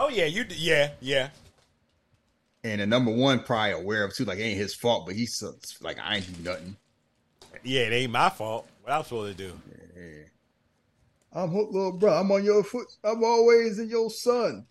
Oh 0.02 0.08
yeah, 0.08 0.26
you 0.26 0.46
yeah 0.56 0.92
yeah. 1.02 1.30
And 2.64 2.82
the 2.82 2.88
number 2.88 3.12
one 3.12 3.44
probably 3.44 3.72
aware 3.72 4.04
of 4.04 4.14
too, 4.14 4.26
like 4.26 4.40
it 4.40 4.44
ain't 4.44 4.58
his 4.58 4.74
fault, 4.74 5.06
but 5.06 5.16
he's 5.16 5.44
like, 5.82 5.98
I 6.00 6.18
ain't 6.18 6.44
do 6.44 6.50
nothing. 6.50 6.76
Yeah, 7.64 7.82
it 7.82 7.94
ain't 7.94 8.12
my 8.12 8.30
fault. 8.30 8.68
What 8.84 8.94
I'm 8.94 9.04
supposed 9.04 9.38
to 9.38 9.48
do? 9.48 9.54
Yeah. 9.96 10.24
I'm 11.32 11.50
hooked, 11.50 11.74
little 11.74 11.92
bro. 11.92 12.14
I'm 12.14 12.32
on 12.32 12.44
your 12.44 12.64
foot. 12.64 12.88
I'm 13.04 13.24
always 13.24 13.80
in 13.80 13.90
your 13.90 14.10
son. 14.10 14.66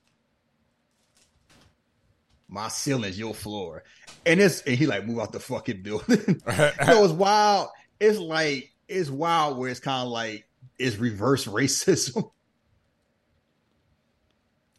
My 2.48 2.68
ceiling's 2.68 3.18
your 3.18 3.34
floor, 3.34 3.84
and 4.24 4.40
it's 4.40 4.62
and 4.62 4.76
he 4.76 4.86
like 4.86 5.06
move 5.06 5.20
out 5.20 5.32
the 5.32 5.40
fucking 5.40 5.82
building. 5.82 6.40
know, 6.46 7.04
it's 7.04 7.12
wild. 7.12 7.68
It's 8.00 8.18
like 8.18 8.72
it's 8.88 9.10
wild 9.10 9.58
where 9.58 9.70
it's 9.70 9.80
kind 9.80 10.06
of 10.06 10.10
like 10.10 10.48
it's 10.78 10.96
reverse 10.96 11.46
racism. 11.46 12.30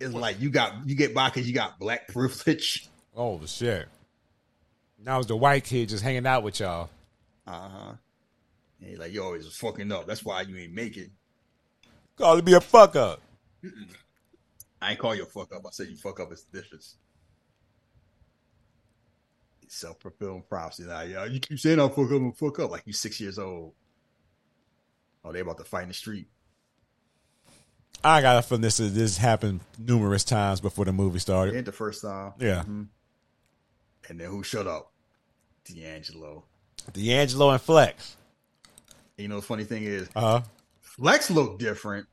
It's 0.01 0.14
like 0.14 0.39
you 0.39 0.49
got 0.49 0.88
you 0.88 0.95
get 0.95 1.14
by 1.14 1.28
because 1.28 1.45
you 1.45 1.53
got 1.53 1.78
black 1.78 2.07
privilege. 2.07 2.88
Oh 3.16 3.39
shit. 3.45 3.88
Now 5.03 5.20
it's 5.20 5.28
the 5.28 5.36
white 5.36 5.64
kid 5.64 5.89
just 5.89 6.03
hanging 6.03 6.28
out 6.28 6.43
with 6.43 6.60
y'all. 6.60 6.89
Uh 7.47 7.70
huh. 7.70 7.93
And 8.80 8.89
he's 8.89 8.99
like, 8.99 9.12
you 9.12 9.24
always 9.24 9.47
fucking 9.55 9.91
up. 9.91 10.07
That's 10.07 10.24
why 10.24 10.41
you 10.41 10.57
ain't 10.57 10.74
make 10.74 10.97
it. 10.97 11.10
Call 12.18 12.38
it 12.38 12.45
be 12.45 12.53
a 12.53 12.62
fuck 12.62 12.95
up. 12.95 13.22
I 14.82 14.91
ain't 14.91 14.99
call 14.99 15.16
you 15.16 15.24
a 15.24 15.26
fuck 15.26 15.53
up. 15.53 15.66
I 15.66 15.70
said 15.72 15.88
you 15.88 15.97
fuck 15.97 16.20
up 16.20 16.32
is 16.32 16.43
difference. 16.43 16.95
Self 19.68 19.99
fulfilling 20.01 20.43
prophecy. 20.49 20.84
Now, 20.84 21.01
yeah, 21.01 21.26
you 21.26 21.39
keep 21.39 21.60
saying 21.60 21.80
I'll 21.80 21.89
fuck 21.89 22.05
up 22.05 22.12
and 22.12 22.36
fuck 22.36 22.60
up 22.60 22.72
like 22.72 22.84
you 22.86 22.93
six 22.93 23.20
years 23.22 23.38
old. 23.38 23.74
Oh, 25.24 25.32
they 25.32 25.41
about 25.41 25.57
to 25.57 25.64
fight 25.64 25.84
in 25.84 25.89
the 25.89 25.93
street. 25.93 26.28
I 28.03 28.22
got 28.22 28.38
a 28.38 28.41
feeling 28.41 28.62
this 28.62 28.80
is 28.80 28.95
this 28.95 29.18
happened 29.18 29.60
numerous 29.78 30.24
times 30.24 30.62
before 30.62 30.86
the 30.86 30.93
movie 30.93 31.20
started. 31.20 31.53
It 31.53 31.57
ain't 31.57 31.66
the 31.66 31.72
first 31.72 32.01
time. 32.01 32.34
Yeah. 32.39 32.64
Mhm. 32.64 32.88
And 34.10 34.20
then 34.20 34.28
who 34.30 34.43
showed 34.43 34.68
up? 34.68 34.91
D'Angelo. 35.66 36.43
D'Angelo 36.93 37.51
and 37.51 37.62
Flex. 37.62 38.18
You 39.18 39.28
know 39.28 39.36
the 39.38 39.41
funny 39.45 39.64
thing 39.64 39.84
is, 39.84 40.10
Uh 40.16 40.22
huh. 40.22 40.41
Flex 40.82 41.30
looked 41.30 41.60
different 41.60 42.07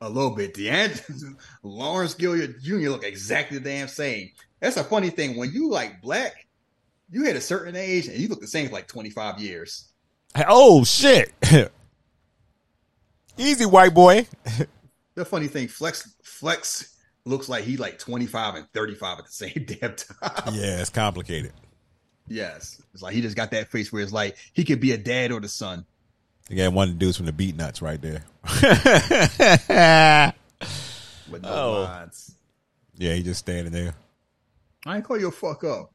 a 0.00 0.08
little 0.08 0.30
bit. 0.30 0.54
D'Angelo, 0.54 1.34
Lawrence 1.62 2.14
Gilliard 2.14 2.62
Jr. 2.62 2.90
look 2.90 3.04
exactly 3.04 3.58
the 3.58 3.64
damn 3.64 3.88
same. 3.88 4.30
That's 4.60 4.76
a 4.76 4.84
funny 4.84 5.10
thing. 5.10 5.36
When 5.36 5.50
you 5.52 5.68
like 5.70 6.00
black, 6.00 6.46
you 7.10 7.24
hit 7.24 7.36
a 7.36 7.40
certain 7.40 7.76
age 7.76 8.06
and 8.08 8.16
you 8.18 8.28
look 8.28 8.40
the 8.40 8.46
same 8.46 8.68
for 8.68 8.72
like 8.74 8.86
25 8.88 9.40
years. 9.40 9.88
Oh 10.48 10.84
shit! 10.84 11.32
Easy, 13.38 13.66
white 13.66 13.94
boy. 13.94 14.26
The 15.14 15.24
funny 15.24 15.46
thing, 15.48 15.66
Flex 15.66 16.14
Flex 16.22 16.94
looks 17.26 17.48
like 17.48 17.64
he 17.64 17.76
like 17.76 17.98
25 17.98 18.54
and 18.54 18.66
35 18.72 19.18
at 19.18 19.24
the 19.26 19.30
same 19.32 19.66
damn 19.66 19.94
time. 19.96 20.54
yeah, 20.54 20.80
it's 20.80 20.90
complicated. 20.90 21.52
Yes. 22.28 22.80
It's 22.94 23.02
like 23.02 23.14
he 23.14 23.20
just 23.20 23.36
got 23.36 23.50
that 23.50 23.70
face 23.70 23.92
where 23.92 24.02
it's 24.02 24.12
like 24.12 24.36
he 24.52 24.64
could 24.64 24.80
be 24.80 24.92
a 24.92 24.98
dad 24.98 25.30
or 25.32 25.40
the 25.40 25.48
son. 25.48 25.84
Again, 26.50 26.74
one 26.74 26.88
of 26.88 26.94
the 26.94 26.98
dudes 26.98 27.16
from 27.16 27.26
the 27.26 27.32
Beatnuts 27.32 27.82
right 27.82 28.00
there. 28.00 28.22
With 31.30 31.42
no 31.42 31.48
Oh. 31.52 31.82
lines. 31.82 32.36
yeah, 32.96 33.14
he 33.14 33.22
just 33.22 33.40
standing 33.40 33.72
there. 33.72 33.94
I 34.86 34.96
ain't 34.96 35.04
call 35.04 35.18
you 35.18 35.28
a 35.28 35.32
fuck 35.32 35.64
up. 35.64 35.92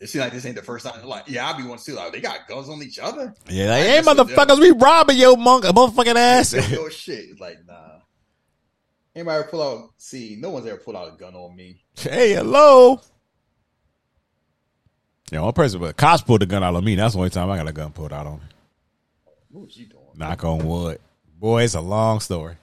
It 0.00 0.08
seems 0.08 0.22
like 0.24 0.32
this 0.32 0.44
ain't 0.44 0.56
the 0.56 0.62
first 0.62 0.84
time. 0.84 1.02
Like, 1.06 1.24
yeah, 1.28 1.46
I'll 1.48 1.56
be 1.56 1.62
one 1.62 1.78
too. 1.78 1.94
Like, 1.94 2.12
they 2.12 2.20
got 2.20 2.46
guns 2.48 2.68
on 2.68 2.82
each 2.82 2.98
other. 2.98 3.32
Yeah, 3.48 3.66
like, 3.70 3.84
hey, 3.84 4.02
just 4.02 4.08
sit 4.08 4.16
there. 4.16 4.26
motherfuckers, 4.46 4.60
we 4.60 4.70
robbing 4.72 5.16
your 5.16 5.36
monk, 5.36 5.64
motherfucking 5.64 6.16
ass. 6.16 6.52
Yo, 6.70 6.88
shit. 6.88 7.30
It's 7.30 7.40
like, 7.40 7.58
nah. 7.66 8.00
Anybody 9.14 9.40
ever 9.40 9.48
pull 9.48 9.62
out? 9.62 9.90
See, 9.98 10.36
no 10.40 10.50
one's 10.50 10.66
ever 10.66 10.78
pulled 10.78 10.96
out 10.96 11.12
a 11.12 11.16
gun 11.16 11.34
on 11.34 11.54
me. 11.54 11.84
hey, 11.96 12.32
hello. 12.32 13.00
Yeah, 15.30 15.40
one 15.40 15.52
person, 15.52 15.80
but 15.80 15.96
cops 15.96 16.22
pulled 16.22 16.42
a 16.42 16.46
gun 16.46 16.62
out 16.62 16.74
on 16.74 16.84
me. 16.84 16.94
That's 16.94 17.14
the 17.14 17.18
only 17.18 17.30
time 17.30 17.50
I 17.50 17.56
got 17.56 17.68
a 17.68 17.72
gun 17.72 17.92
pulled 17.92 18.12
out 18.12 18.26
on 18.26 18.34
me. 18.34 18.44
What 19.50 19.64
was 19.66 19.76
you 19.76 19.86
doing? 19.86 20.02
Knock 20.14 20.44
on 20.44 20.66
wood. 20.66 20.98
Boy, 21.38 21.62
it's 21.62 21.74
a 21.74 21.80
long 21.80 22.20
story. 22.20 22.56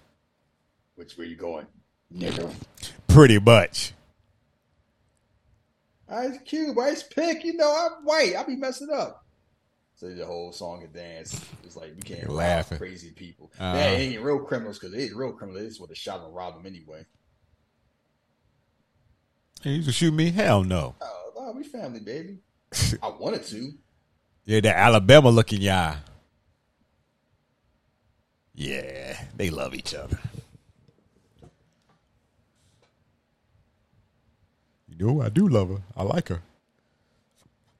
Which 0.95 1.17
way 1.17 1.25
you 1.25 1.35
going, 1.35 1.65
nigga? 2.13 2.51
Pretty 3.07 3.39
much. 3.39 3.93
Ice 6.09 6.39
Cube, 6.45 6.77
Ice 6.79 7.03
Pick. 7.03 7.43
You 7.43 7.53
know, 7.55 7.71
I'm 7.71 8.03
white. 8.03 8.35
I'll 8.35 8.45
be 8.45 8.55
messing 8.55 8.89
up. 8.91 9.25
So 9.99 10.07
the 10.07 10.25
whole 10.25 10.53
song 10.53 10.81
and 10.81 10.93
dance. 10.93 11.37
It's 11.65 11.75
like 11.75 11.91
we 11.93 12.01
can't 12.01 12.21
You're 12.21 12.77
crazy 12.77 13.11
people. 13.11 13.51
Uh-huh. 13.59 13.73
They 13.73 13.95
ain't 13.97 14.23
real 14.23 14.39
criminals 14.39 14.79
because 14.79 14.95
they 14.95 15.13
real 15.13 15.33
criminals. 15.33 15.61
They 15.61 15.67
just 15.67 15.81
would 15.81 15.89
have 15.89 15.97
shot 15.97 16.23
and 16.23 16.33
robbed 16.33 16.57
them 16.57 16.65
anyway. 16.65 17.05
Hey, 19.61 19.71
you 19.71 19.83
can 19.83 19.91
shoot 19.91 20.13
me? 20.13 20.31
Hell 20.31 20.63
no. 20.63 20.95
Oh, 21.01 21.31
no, 21.35 21.51
we 21.51 21.63
family, 21.63 21.99
baby. 21.99 22.37
I 23.03 23.09
wanted 23.09 23.43
to. 23.47 23.73
Yeah, 24.45 24.61
that 24.61 24.77
Alabama 24.77 25.31
looking 25.31 25.59
y'all. 25.59 25.97
Yeah, 28.55 29.21
they 29.35 29.49
love 29.49 29.75
each 29.75 29.93
other. 29.93 30.17
You 34.87 35.05
know, 35.05 35.21
I 35.21 35.27
do 35.27 35.49
love 35.49 35.69
her. 35.71 35.81
I 35.97 36.03
like 36.03 36.29
her. 36.29 36.41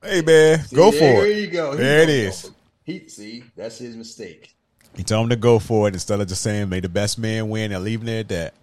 Hey 0.02 0.22
man, 0.22 0.64
See, 0.64 0.76
go 0.76 0.92
for 0.92 0.98
it. 0.98 1.00
There 1.02 1.32
you 1.32 1.48
go. 1.48 1.72
He 1.72 1.78
There 1.78 2.04
it 2.04 2.10
is. 2.10 2.52
He 2.84 3.08
see 3.10 3.44
that's 3.56 3.78
his 3.78 3.96
mistake. 3.96 4.56
He 4.96 5.04
told 5.04 5.26
him 5.26 5.30
to 5.30 5.36
go 5.36 5.60
for 5.60 5.88
it 5.88 5.94
instead 5.94 6.20
of 6.20 6.28
just 6.28 6.42
saying, 6.42 6.70
"May 6.70 6.80
the 6.80 6.90
best 6.90 7.20
man 7.20 7.50
win," 7.50 7.72
and 7.72 7.84
leaving 7.84 8.08
it 8.08 8.20
at 8.20 8.28
that. 8.30 8.54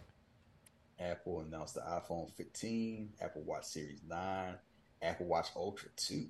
Apple 0.99 1.41
announced 1.41 1.75
the 1.75 1.83
iPhone 1.83 2.33
15, 2.33 3.11
Apple 3.21 3.43
Watch 3.43 3.65
Series 3.65 4.01
9, 4.09 4.55
Apple 5.03 5.27
Watch 5.27 5.49
Ultra 5.55 5.89
2. 5.97 6.27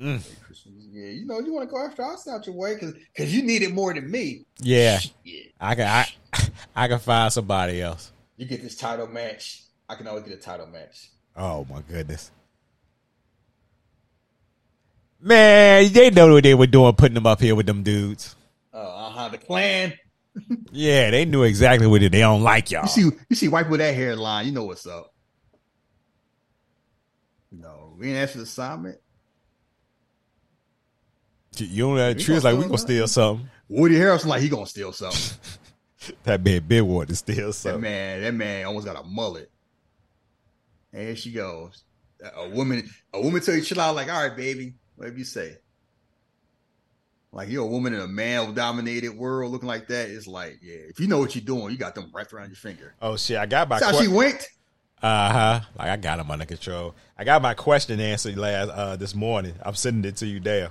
Mm. 0.00 0.22
Yeah, 0.90 1.06
you 1.10 1.26
know, 1.26 1.40
you 1.40 1.52
want 1.52 1.68
to 1.68 1.72
go 1.72 1.84
after 1.84 2.02
us 2.02 2.26
out 2.26 2.46
your 2.46 2.54
way 2.54 2.74
because 2.74 3.34
you 3.34 3.42
need 3.42 3.62
it 3.62 3.72
more 3.72 3.92
than 3.92 4.10
me. 4.10 4.46
Yeah, 4.60 4.98
Shit. 4.98 5.52
I 5.60 5.74
can. 5.74 5.86
I, 5.86 6.08
I 6.74 6.88
can 6.88 6.98
find 6.98 7.32
somebody 7.32 7.82
else. 7.82 8.12
You 8.36 8.46
get 8.46 8.62
this 8.62 8.76
title 8.76 9.06
match. 9.06 9.64
I 9.88 9.96
can 9.96 10.06
always 10.06 10.24
get 10.24 10.32
a 10.32 10.40
title 10.40 10.66
match. 10.66 11.10
Oh 11.36 11.66
my 11.70 11.82
goodness. 11.82 12.30
Man, 15.22 15.92
they 15.92 16.10
know 16.10 16.32
what 16.32 16.42
they 16.44 16.54
were 16.54 16.66
doing, 16.66 16.94
putting 16.94 17.14
them 17.14 17.26
up 17.26 17.40
here 17.40 17.54
with 17.54 17.66
them 17.66 17.82
dudes. 17.82 18.34
Oh, 18.72 18.80
Uh 18.80 19.10
huh. 19.10 19.28
The 19.28 19.38
clan. 19.38 19.92
Yeah, 20.72 21.10
they 21.10 21.24
knew 21.24 21.42
exactly 21.42 21.86
what 21.86 22.02
it. 22.02 22.12
They 22.12 22.20
don't 22.20 22.42
like 22.42 22.70
y'all. 22.70 22.82
You 22.84 22.88
see, 22.88 23.10
you 23.28 23.36
see, 23.36 23.48
white 23.48 23.68
with 23.68 23.80
that 23.80 23.94
hairline. 23.94 24.46
You 24.46 24.52
know 24.52 24.64
what's 24.64 24.86
up. 24.86 25.12
No, 27.52 27.94
we 27.98 28.08
ain't 28.08 28.18
asked 28.18 28.32
for 28.32 28.38
the 28.38 28.44
assignment. 28.44 28.98
You 31.56 31.88
know 31.88 31.96
that 31.96 32.16
We 32.16 32.22
tree 32.22 32.36
is 32.36 32.44
like 32.44 32.56
we 32.56 32.62
gonna 32.64 32.78
steal 32.78 33.06
steal 33.06 33.08
something. 33.08 33.50
Woody 33.68 33.96
Harrelson 33.96 34.26
like 34.26 34.40
he 34.40 34.48
gonna 34.48 34.66
steal 34.66 34.92
something. 34.92 35.38
That 36.24 36.42
man 36.42 36.62
big 36.66 36.80
wanted 36.80 37.08
to 37.10 37.16
steal 37.16 37.48
that 37.48 37.52
something. 37.52 37.82
man, 37.82 38.22
that 38.22 38.32
man 38.32 38.64
almost 38.64 38.86
got 38.86 38.98
a 38.98 39.02
mullet. 39.06 39.50
And 40.94 41.02
here 41.02 41.16
she 41.16 41.30
goes. 41.30 41.84
A 42.36 42.48
woman, 42.48 42.88
a 43.12 43.20
woman 43.20 43.42
tell 43.42 43.54
you 43.54 43.60
chill 43.60 43.78
out. 43.80 43.94
Like, 43.94 44.10
all 44.10 44.26
right, 44.26 44.34
baby, 44.34 44.76
whatever 45.00 45.16
you 45.16 45.24
say. 45.24 45.56
Like 47.32 47.48
you're 47.48 47.64
a 47.64 47.66
woman 47.66 47.94
in 47.94 48.00
a 48.00 48.06
male-dominated 48.08 49.16
world 49.16 49.50
looking 49.50 49.68
like 49.68 49.88
that. 49.88 50.10
It's 50.10 50.26
like, 50.26 50.58
yeah, 50.62 50.74
if 50.74 51.00
you 51.00 51.06
know 51.06 51.18
what 51.18 51.34
you're 51.34 51.44
doing, 51.44 51.70
you 51.70 51.78
got 51.78 51.94
them 51.94 52.10
wrapped 52.12 52.34
around 52.34 52.48
your 52.48 52.56
finger. 52.56 52.92
Oh 53.00 53.16
shit! 53.16 53.38
I 53.38 53.46
got 53.46 53.68
my. 53.68 53.78
That's 53.78 53.96
how 53.96 54.02
she 54.02 54.08
winked. 54.08 54.50
Uh 55.00 55.32
huh. 55.32 55.60
Like 55.78 55.88
I 55.88 55.96
got 55.96 56.18
them 56.18 56.30
under 56.30 56.44
control. 56.44 56.94
I 57.16 57.24
got 57.24 57.40
my 57.40 57.54
question 57.54 57.98
answered 57.98 58.36
last 58.36 58.68
uh 58.68 58.96
this 58.96 59.14
morning. 59.14 59.54
I'm 59.62 59.74
sending 59.74 60.06
it 60.06 60.16
to 60.16 60.26
you 60.26 60.38
there. 60.40 60.70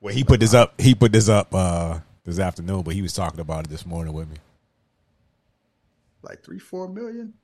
Well, 0.00 0.12
he 0.12 0.24
put 0.24 0.40
this 0.40 0.54
up. 0.54 0.80
He 0.80 0.96
put 0.96 1.12
this 1.12 1.28
up 1.28 1.54
uh 1.54 2.00
this 2.24 2.40
afternoon, 2.40 2.82
but 2.82 2.94
he 2.94 3.02
was 3.02 3.12
talking 3.12 3.38
about 3.38 3.66
it 3.66 3.70
this 3.70 3.86
morning 3.86 4.12
with 4.12 4.28
me. 4.28 4.38
Like 6.22 6.42
three, 6.42 6.58
four 6.58 6.88
million. 6.88 7.34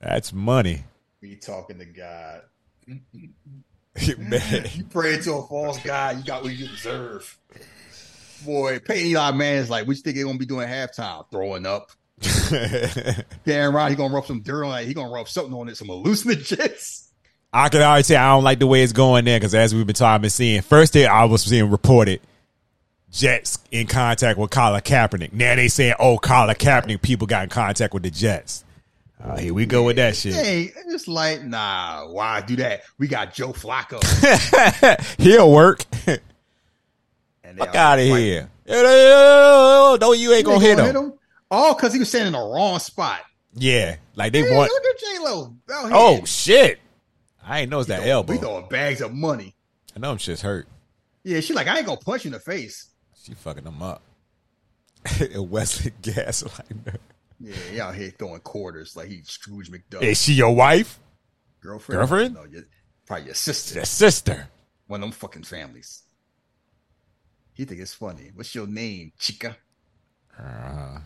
That's 0.00 0.32
money, 0.32 0.84
We 1.20 1.36
talking 1.36 1.78
to 1.78 1.84
God. 1.84 2.42
man. 4.18 4.66
You 4.74 4.84
pray 4.84 5.18
to 5.20 5.34
a 5.34 5.46
false 5.46 5.78
God, 5.80 6.18
you 6.18 6.24
got 6.24 6.42
what 6.42 6.52
you 6.52 6.68
deserve. 6.68 7.36
Boy, 8.44 8.78
pay 8.78 9.06
Eli 9.06 9.32
Manning's 9.32 9.68
like, 9.68 9.86
what 9.86 9.96
you 9.96 10.02
think 10.02 10.16
they're 10.16 10.24
gonna 10.24 10.38
be 10.38 10.46
doing 10.46 10.68
halftime? 10.68 11.30
Throwing 11.30 11.66
up. 11.66 11.90
Darren 12.20 13.74
Rod, 13.74 13.90
he 13.90 13.96
gonna 13.96 14.14
rub 14.14 14.26
some 14.26 14.42
dirt 14.42 14.64
on 14.64 14.78
it. 14.78 14.86
He 14.86 14.94
gonna 14.94 15.12
rub 15.12 15.28
something 15.28 15.54
on 15.54 15.68
it, 15.68 15.76
some 15.76 15.88
hallucinogens. 15.88 17.08
I 17.52 17.68
can 17.68 17.82
already 17.82 18.04
say 18.04 18.16
I 18.16 18.28
don't 18.28 18.44
like 18.44 18.60
the 18.60 18.66
way 18.66 18.82
it's 18.82 18.92
going 18.92 19.24
there 19.24 19.38
because 19.38 19.54
as 19.54 19.74
we've 19.74 19.86
been 19.86 19.94
talking, 19.94 20.24
and 20.24 20.32
seeing 20.32 20.62
first 20.62 20.92
day 20.92 21.06
I 21.06 21.24
was 21.24 21.42
seeing 21.42 21.70
reported 21.70 22.20
Jets 23.10 23.58
in 23.70 23.86
contact 23.86 24.38
with 24.38 24.50
Colin 24.50 24.80
Kaepernick. 24.82 25.32
Now 25.32 25.56
they 25.56 25.68
saying, 25.68 25.94
oh, 25.98 26.18
Colin 26.18 26.54
Kaepernick 26.54 27.02
people 27.02 27.26
got 27.26 27.42
in 27.44 27.48
contact 27.48 27.92
with 27.92 28.04
the 28.04 28.10
Jets. 28.10 28.64
Uh, 29.22 29.36
here 29.36 29.52
we 29.52 29.66
go 29.66 29.82
with 29.84 29.96
that 29.96 30.16
shit. 30.16 30.34
Hey, 30.34 30.72
it's 30.86 31.06
like, 31.06 31.44
nah, 31.44 32.08
why 32.08 32.40
do 32.40 32.56
that? 32.56 32.82
We 32.98 33.06
got 33.06 33.34
Joe 33.34 33.52
Flacco. 33.52 34.00
He'll 35.18 35.50
work. 35.52 35.84
And 37.42 37.58
Fuck 37.58 37.74
out 37.74 37.98
of 37.98 38.04
here. 38.04 38.48
No, 38.68 40.12
you 40.16 40.32
ain't 40.32 40.46
gonna 40.46 40.60
hit 40.60 40.78
him. 40.78 41.14
Oh, 41.50 41.74
because 41.74 41.92
he 41.92 41.98
was 41.98 42.08
standing 42.08 42.28
in 42.28 42.32
the 42.34 42.38
wrong 42.38 42.78
spot. 42.78 43.22
Yeah, 43.54 43.96
like 44.14 44.32
they 44.32 44.42
Hey, 44.42 44.54
want. 44.56 44.70
look 44.70 44.84
at 44.84 45.00
J 45.00 45.06
Lo. 45.18 45.56
Oh 45.68 46.24
shit! 46.24 46.78
I 47.44 47.60
ain't 47.62 47.70
know 47.70 47.80
it's 47.80 47.88
that 47.88 48.06
elbow. 48.06 48.34
We 48.34 48.38
throwing 48.38 48.68
bags 48.68 49.00
of 49.00 49.12
money. 49.12 49.56
I 49.96 49.98
know 49.98 50.10
them 50.10 50.18
shit's 50.18 50.42
hurt. 50.42 50.68
Yeah, 51.24 51.40
she 51.40 51.52
like, 51.52 51.66
I 51.66 51.78
ain't 51.78 51.86
gonna 51.86 51.98
punch 52.00 52.24
you 52.24 52.28
in 52.28 52.34
the 52.34 52.38
face. 52.38 52.86
She 53.20 53.34
fucking 53.34 53.64
them 53.64 53.82
up. 53.82 54.02
Wesley 55.34 55.90
Gaslighter. 56.02 56.98
Yeah, 57.40 57.54
he 57.72 57.80
out 57.80 57.94
here 57.94 58.10
throwing 58.18 58.40
quarters 58.40 58.96
like 58.96 59.08
he 59.08 59.22
Scrooge 59.24 59.70
McDuck. 59.70 60.02
Is 60.02 60.20
she 60.20 60.34
your 60.34 60.54
wife? 60.54 60.98
girlfriend? 61.60 61.98
girlfriend? 61.98 62.34
No, 62.34 62.44
your, 62.44 62.62
probably 63.06 63.26
your 63.26 63.34
sister. 63.34 63.80
The 63.80 63.86
sister. 63.86 64.48
One 64.86 65.00
of 65.02 65.08
them 65.10 65.12
fucking 65.12 65.44
families. 65.44 66.02
He 67.54 67.64
think 67.64 67.80
it's 67.80 67.94
funny. 67.94 68.30
What's 68.34 68.54
your 68.54 68.66
name, 68.66 69.12
chica? 69.18 69.56
Uh, 70.38 71.00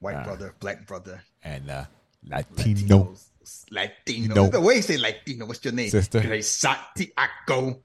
White 0.00 0.16
Uh. 0.16 0.24
brother, 0.24 0.54
black 0.58 0.86
brother, 0.86 1.22
and 1.44 1.70
uh, 1.70 1.84
Latino. 2.24 3.14
Latinos, 3.14 3.64
Latino. 3.70 4.34
No. 4.34 4.48
The 4.48 4.60
way 4.60 4.76
you 4.76 4.82
say 4.82 4.96
Latino, 4.96 5.46
what's 5.46 5.64
your 5.64 5.74
name? 5.74 5.90
Sister. 5.90 6.42
Santiago. 6.42 7.80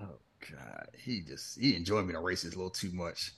Oh 0.00 0.18
God, 0.50 0.88
he 0.98 1.20
just 1.22 1.58
he 1.60 1.76
enjoyed 1.76 2.06
being 2.06 2.16
a 2.16 2.20
racist 2.20 2.54
a 2.54 2.56
little 2.56 2.70
too 2.70 2.90
much. 2.92 3.32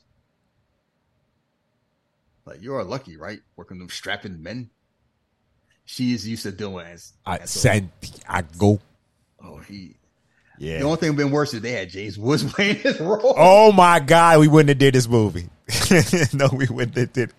Like 2.47 2.62
you 2.62 2.74
are 2.74 2.85
lucky, 2.85 3.16
right? 3.16 3.40
Working 3.56 3.78
with 3.78 3.89
them 3.89 3.94
strapping 3.94 4.43
men. 4.43 4.70
She 5.85 6.14
is 6.14 6.27
used 6.27 6.43
to 6.44 6.52
doing 6.52 6.86
as, 6.86 7.12
Uh, 7.24 7.39
Santiago. 7.44 8.81
oh 9.43 9.59
he. 9.59 9.97
Yeah. 10.59 10.78
The 10.78 10.85
only 10.85 10.97
thing 10.97 11.14
been 11.16 11.31
worse 11.31 11.52
is 11.55 11.60
they 11.60 11.73
had 11.73 11.90
James 11.90 12.18
Woods 12.18 12.43
playing 12.52 12.77
his 12.77 12.98
role. 12.98 13.35
Oh 13.36 13.73
my 13.73 14.01
God, 14.01 14.40
we 14.40 14.48
wouldn't 14.48 14.70
have 14.70 14.78
did 14.78 14.94
this 14.94 15.06
movie. 15.09 15.48
no, 16.32 16.48
we 16.52 16.66
wouldn't 16.66 16.97
have 16.97 17.12
did. 17.12 17.32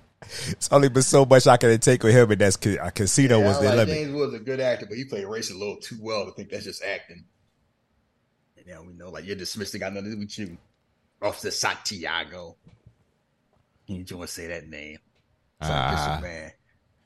It's 0.49 0.71
only 0.71 0.89
been 0.89 1.03
so 1.03 1.25
much 1.25 1.47
I 1.47 1.57
can 1.57 1.77
take 1.79 2.03
with 2.03 2.13
him, 2.13 2.29
and 2.31 2.41
that's 2.41 2.57
a 2.65 2.91
casino 2.91 3.39
Yeah, 3.39 3.47
was 3.47 3.59
the 3.59 3.65
like 3.67 3.75
limit. 3.77 3.95
James 3.95 4.13
was 4.13 4.33
a 4.33 4.39
good 4.39 4.59
actor, 4.59 4.85
but 4.85 4.97
he 4.97 5.05
played 5.05 5.25
race 5.25 5.51
a 5.51 5.55
little 5.55 5.77
too 5.77 5.97
well 6.01 6.25
to 6.25 6.31
think 6.31 6.49
that's 6.49 6.65
just 6.65 6.83
acting. 6.83 7.23
And 8.57 8.67
now 8.67 8.81
we 8.83 8.93
know, 8.93 9.09
like, 9.09 9.25
you're 9.25 9.35
dismissed. 9.35 9.77
Got 9.79 9.93
nothing 9.93 10.09
to 10.11 10.15
do 10.15 10.19
with 10.19 10.37
you. 10.39 10.57
Officer 11.21 11.51
Santiago. 11.51 12.55
You 13.87 14.03
don't 14.03 14.19
want 14.19 14.29
to 14.29 14.33
say 14.33 14.47
that 14.47 14.67
name. 14.67 14.97
Ah. 15.61 15.91
Listen, 16.19 16.21
man. 16.29 16.51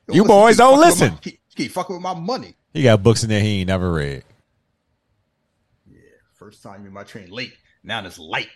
You 0.08 0.22
listen, 0.22 0.26
boys 0.26 0.56
don't 0.56 0.80
listen. 0.80 1.12
my- 1.12 1.18
keep, 1.18 1.40
keep 1.54 1.70
fucking 1.72 1.96
with 1.96 2.02
my 2.02 2.14
money. 2.14 2.56
He 2.74 2.82
got 2.82 3.02
books 3.02 3.22
in 3.22 3.28
there 3.28 3.40
he 3.40 3.60
ain't 3.60 3.68
never 3.68 3.92
read. 3.92 4.24
Yeah, 5.90 5.98
First 6.34 6.62
time 6.62 6.84
in 6.86 6.92
my 6.92 7.04
train 7.04 7.30
late. 7.30 7.52
Now 7.84 8.04
it's 8.04 8.18
light. 8.18 8.48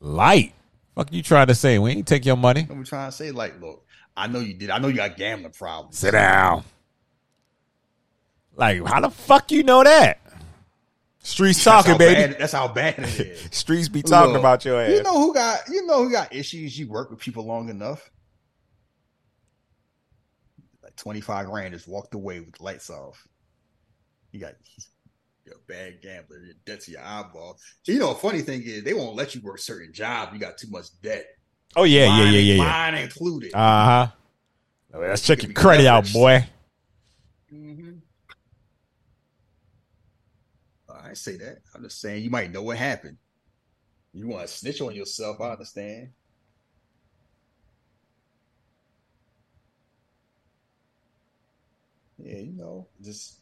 Light. 0.00 0.54
Fuck 0.94 1.12
you 1.12 1.22
trying 1.22 1.46
to 1.46 1.54
say? 1.54 1.78
We 1.78 1.90
ain't 1.90 2.06
take 2.06 2.24
your 2.24 2.36
money. 2.36 2.66
I'm 2.70 2.84
trying 2.84 3.10
to 3.10 3.16
say, 3.16 3.30
like, 3.30 3.60
look, 3.60 3.84
I 4.16 4.26
know 4.26 4.40
you 4.40 4.54
did. 4.54 4.70
I 4.70 4.78
know 4.78 4.88
you 4.88 4.96
got 4.96 5.16
gambling 5.16 5.52
problems. 5.52 5.98
Sit 5.98 6.12
down. 6.12 6.64
Like, 8.54 8.86
how 8.86 9.00
the 9.00 9.10
fuck 9.10 9.50
you 9.50 9.62
know 9.62 9.82
that? 9.82 10.20
Streets 11.24 11.62
That's 11.64 11.86
talking, 11.86 11.98
baby. 11.98 12.14
bad- 12.32 12.40
that's 12.40 12.52
how 12.52 12.66
bad 12.68 12.98
it 12.98 13.20
is. 13.20 13.48
Streets 13.52 13.88
be 13.88 14.02
talking 14.02 14.32
Look, 14.32 14.40
about 14.40 14.64
your 14.64 14.80
ass. 14.80 14.90
You 14.90 15.02
know 15.04 15.20
who 15.20 15.32
got 15.32 15.60
you 15.68 15.86
know 15.86 16.02
who 16.04 16.10
got 16.10 16.34
issues. 16.34 16.76
You 16.78 16.88
work 16.88 17.10
with 17.10 17.20
people 17.20 17.46
long 17.46 17.68
enough. 17.68 18.10
Like 20.82 20.96
twenty 20.96 21.20
five 21.20 21.46
grand 21.46 21.74
just 21.74 21.88
walked 21.88 22.14
away 22.14 22.40
with 22.40 22.56
the 22.56 22.62
lights 22.64 22.90
off. 22.90 23.24
You 24.32 24.40
got 24.40 24.54
you're 25.46 25.54
a 25.56 25.58
bad 25.68 26.02
gambler. 26.02 26.38
You're 26.44 26.54
debt 26.66 26.80
to 26.82 26.90
your 26.92 27.02
eyeball. 27.02 27.58
You 27.86 27.98
know, 27.98 28.14
funny 28.14 28.40
thing 28.40 28.62
is 28.64 28.82
they 28.84 28.94
won't 28.94 29.16
let 29.16 29.34
you 29.34 29.40
work 29.42 29.58
certain 29.58 29.92
jobs. 29.92 30.32
You 30.32 30.38
got 30.40 30.58
too 30.58 30.68
much 30.70 30.86
debt. 31.02 31.26
oh 31.76 31.84
yeah, 31.84 32.02
yeah, 32.04 32.08
Mine- 32.08 32.32
yeah, 32.34 32.38
yeah, 32.40 32.54
yeah. 32.54 32.64
Mine 32.64 32.94
included. 32.96 33.54
Uh 33.54 33.84
huh. 33.84 34.98
Let's 34.98 35.22
check 35.24 35.42
your 35.42 35.48
me 35.48 35.54
credit 35.54 35.86
out, 35.86 36.04
leverage. 36.04 36.12
boy. 36.12 36.46
Mhm. 37.52 38.00
Say 41.16 41.36
that. 41.36 41.58
I'm 41.74 41.82
just 41.82 42.00
saying 42.00 42.22
you 42.22 42.30
might 42.30 42.50
know 42.50 42.62
what 42.62 42.76
happened. 42.76 43.16
You 44.14 44.28
want 44.28 44.46
to 44.46 44.52
snitch 44.52 44.80
on 44.80 44.94
yourself. 44.94 45.40
I 45.40 45.50
understand. 45.50 46.10
Yeah, 52.18 52.38
you 52.38 52.52
know, 52.52 52.86
just 53.02 53.40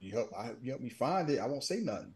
you 0.00 0.12
help. 0.12 0.30
I 0.36 0.50
you 0.62 0.72
help 0.72 0.82
me 0.82 0.90
find 0.90 1.30
it. 1.30 1.38
I 1.38 1.46
won't 1.46 1.64
say 1.64 1.80
nothing. 1.80 2.12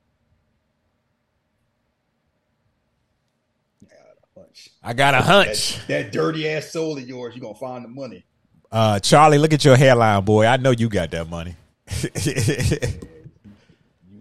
I 3.83 3.87
got 3.89 4.01
a 4.37 4.41
hunch. 4.41 4.71
I 4.83 4.93
got 4.93 5.15
a 5.15 5.21
hunch. 5.23 5.77
That, 5.87 5.89
that 5.89 6.13
dirty 6.13 6.49
ass 6.49 6.73
soul 6.73 6.99
of 6.99 7.09
yours, 7.09 7.35
you 7.35 7.41
gonna 7.41 7.55
find 7.55 7.85
the 7.85 7.89
money. 7.89 8.25
Uh, 8.71 8.99
Charlie, 8.99 9.39
look 9.39 9.55
at 9.55 9.65
your 9.65 9.77
hairline, 9.77 10.25
boy. 10.25 10.45
I 10.47 10.57
know 10.57 10.73
you 10.73 10.89
got 10.89 11.11
that 11.13 11.31
money. 11.31 11.55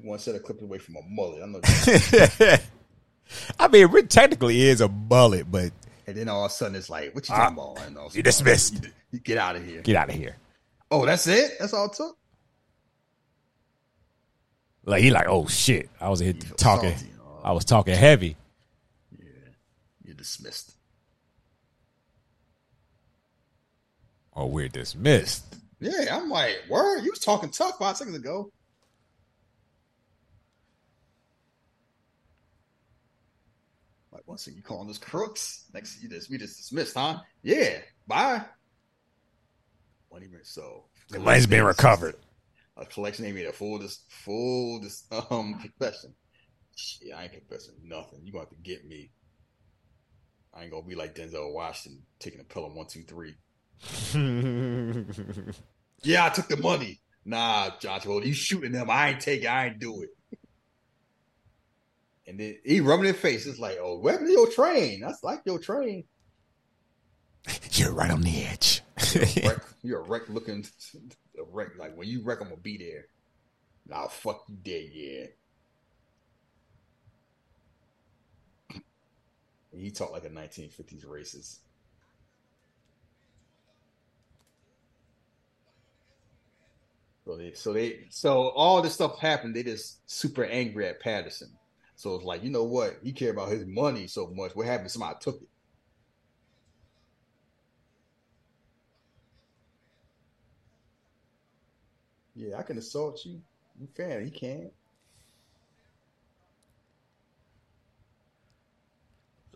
One 0.06 0.20
set 0.20 0.36
of 0.36 0.44
clips 0.44 0.62
away 0.62 0.78
from 0.78 0.98
a 0.98 1.02
mullet. 1.10 1.42
I 1.42 2.60
I 3.60 3.68
mean, 3.68 3.90
it 3.96 4.10
technically 4.12 4.62
is 4.62 4.80
a 4.80 4.88
bullet, 4.88 5.52
but 5.52 5.72
And 6.06 6.16
then 6.16 6.30
all 6.30 6.46
of 6.46 6.52
a 6.52 6.54
sudden 6.54 6.76
it's 6.76 6.92
like, 6.92 7.16
what 7.16 7.28
you 7.28 7.34
Ah, 7.34 7.50
talking 7.50 7.58
about? 7.58 7.80
I 7.80 7.90
know. 7.90 8.08
you 8.14 8.22
dismissed. 8.22 8.88
You, 9.12 9.20
get 9.20 9.40
out 9.40 9.56
of 9.56 9.66
here. 9.66 9.82
get 9.82 9.96
out 9.96 10.10
of 10.10 10.16
here. 10.16 10.38
Oh, 10.92 11.08
that's 11.08 11.26
it? 11.26 11.54
That's 11.60 11.74
all 11.74 11.86
it 11.88 11.94
took? 11.94 12.16
Like 14.86 15.02
he 15.02 15.10
like, 15.10 15.26
oh 15.28 15.48
shit. 15.48 15.90
I 16.00 16.10
was 16.10 16.20
here 16.20 16.34
talking. 16.34 16.96
salty. 16.96 17.12
I 17.44 17.52
was 17.52 17.66
talking 17.66 17.96
heavy. 17.96 18.38
Yeah, 19.18 19.26
you're 20.04 20.14
dismissed. 20.16 20.76
Oh, 24.36 24.46
we're 24.46 24.68
dismissed. 24.68 25.56
Yeah, 25.80 26.16
I'm 26.16 26.30
like, 26.30 26.58
word, 26.70 27.02
you 27.04 27.10
was 27.10 27.20
talking 27.20 27.50
tough 27.50 27.80
five 27.80 27.98
seconds 27.98 28.16
ago. 28.18 28.52
One 34.26 34.38
second 34.38 34.58
you 34.58 34.64
calling 34.64 34.90
us 34.90 34.98
crooks. 34.98 35.66
Next 35.74 36.02
you 36.02 36.10
just 36.10 36.30
we 36.30 36.38
just 36.38 36.58
dismissed, 36.58 36.96
huh? 36.96 37.20
Yeah, 37.44 37.78
bye. 38.08 38.42
Money 40.12 40.28
been 40.28 40.44
so 40.44 40.86
The 41.10 41.20
money's 41.20 41.48
been 41.48 41.64
recovered. 41.64 42.16
A 42.78 42.86
collection 42.86 43.26
ain't 43.26 43.36
made 43.36 43.46
a 43.46 43.54
full 43.54 43.80
this 43.80 44.04
full 44.10 44.82
this 44.82 45.06
um 45.30 45.60
confession. 45.60 46.14
Shit, 46.76 47.14
I 47.16 47.24
ain't 47.24 47.34
confessing 47.34 47.76
nothing. 47.84 48.22
You 48.24 48.32
gonna 48.32 48.44
have 48.44 48.50
to 48.50 48.56
get 48.56 48.86
me. 48.86 49.12
I 50.54 50.64
ain't 50.64 50.72
gonna 50.72 50.86
be 50.86 50.96
like 50.96 51.16
Denzel 51.16 51.54
Washington 51.54 52.04
taking 52.20 52.40
of 52.40 52.50
Pelham 52.50 52.76
one, 52.76 52.88
two, 52.88 53.04
three. 53.04 53.36
Yeah, 56.04 56.26
I 56.26 56.30
took 56.30 56.48
the 56.48 56.58
money. 56.58 57.00
Nah, 57.26 57.72
Travolta, 57.82 58.26
you 58.26 58.34
shooting 58.34 58.72
them. 58.72 58.90
I 58.90 59.10
ain't 59.10 59.22
take 59.22 59.42
it. 59.42 59.48
I 59.48 59.68
ain't 59.68 59.80
do 59.80 60.04
it. 60.04 60.10
And 62.28 62.40
then 62.40 62.58
he 62.66 62.80
rubbing 62.80 63.06
his 63.06 63.18
face. 63.18 63.46
It's 63.46 63.60
like, 63.60 63.78
oh, 63.80 64.02
to 64.02 64.32
your 64.32 64.50
train. 64.52 65.02
That's 65.02 65.24
like 65.24 65.42
your 65.46 65.60
train. 65.60 66.06
You're 67.72 67.94
right 67.94 68.10
on 68.10 68.22
the 68.22 68.46
edge. 68.46 68.82
Wreck, 69.44 69.64
you're 69.84 70.00
a 70.00 70.04
wreck 70.04 70.30
looking 70.30 70.66
a 71.38 71.44
wreck. 71.52 71.78
Like 71.78 71.96
when 71.96 72.08
you 72.08 72.24
wreck, 72.24 72.40
I'm 72.42 72.48
gonna 72.48 72.62
be 72.62 72.78
there. 72.78 73.08
Nah, 73.88 74.08
fuck 74.08 74.44
you 74.48 74.56
dead, 74.64 74.90
yeah. 74.94 75.26
He 79.78 79.92
talked 79.92 80.14
like 80.14 80.24
a 80.24 80.30
1950s 80.30 81.06
racist. 81.06 81.58
So 87.26 87.38
they, 87.38 87.52
so 87.54 87.74
they, 87.74 88.06
so 88.10 88.50
all 88.50 88.82
this 88.82 88.94
stuff 88.94 89.20
happened. 89.20 89.56
They 89.56 89.64
just 89.64 90.10
super 90.10 90.46
angry 90.46 90.88
at 90.88 91.00
Patterson. 91.00 91.50
So 91.96 92.16
it's 92.16 92.26
like, 92.26 92.44
you 92.44 92.50
know 92.50 92.64
what? 92.64 93.00
He 93.04 93.12
cared 93.14 93.36
about 93.36 93.50
his 93.50 93.66
money 93.66 94.08
so 94.08 94.28
much. 94.28 94.56
What 94.56 94.68
happened? 94.68 94.92
Somebody 94.92 95.18
took 95.22 95.42
it. 95.42 95.48
Yeah, 102.36 102.58
I 102.58 102.64
can 102.64 102.78
assault 102.78 103.24
you. 103.26 103.42
You 103.80 103.88
can. 103.96 104.26
He 104.26 104.30
can't. 104.32 104.74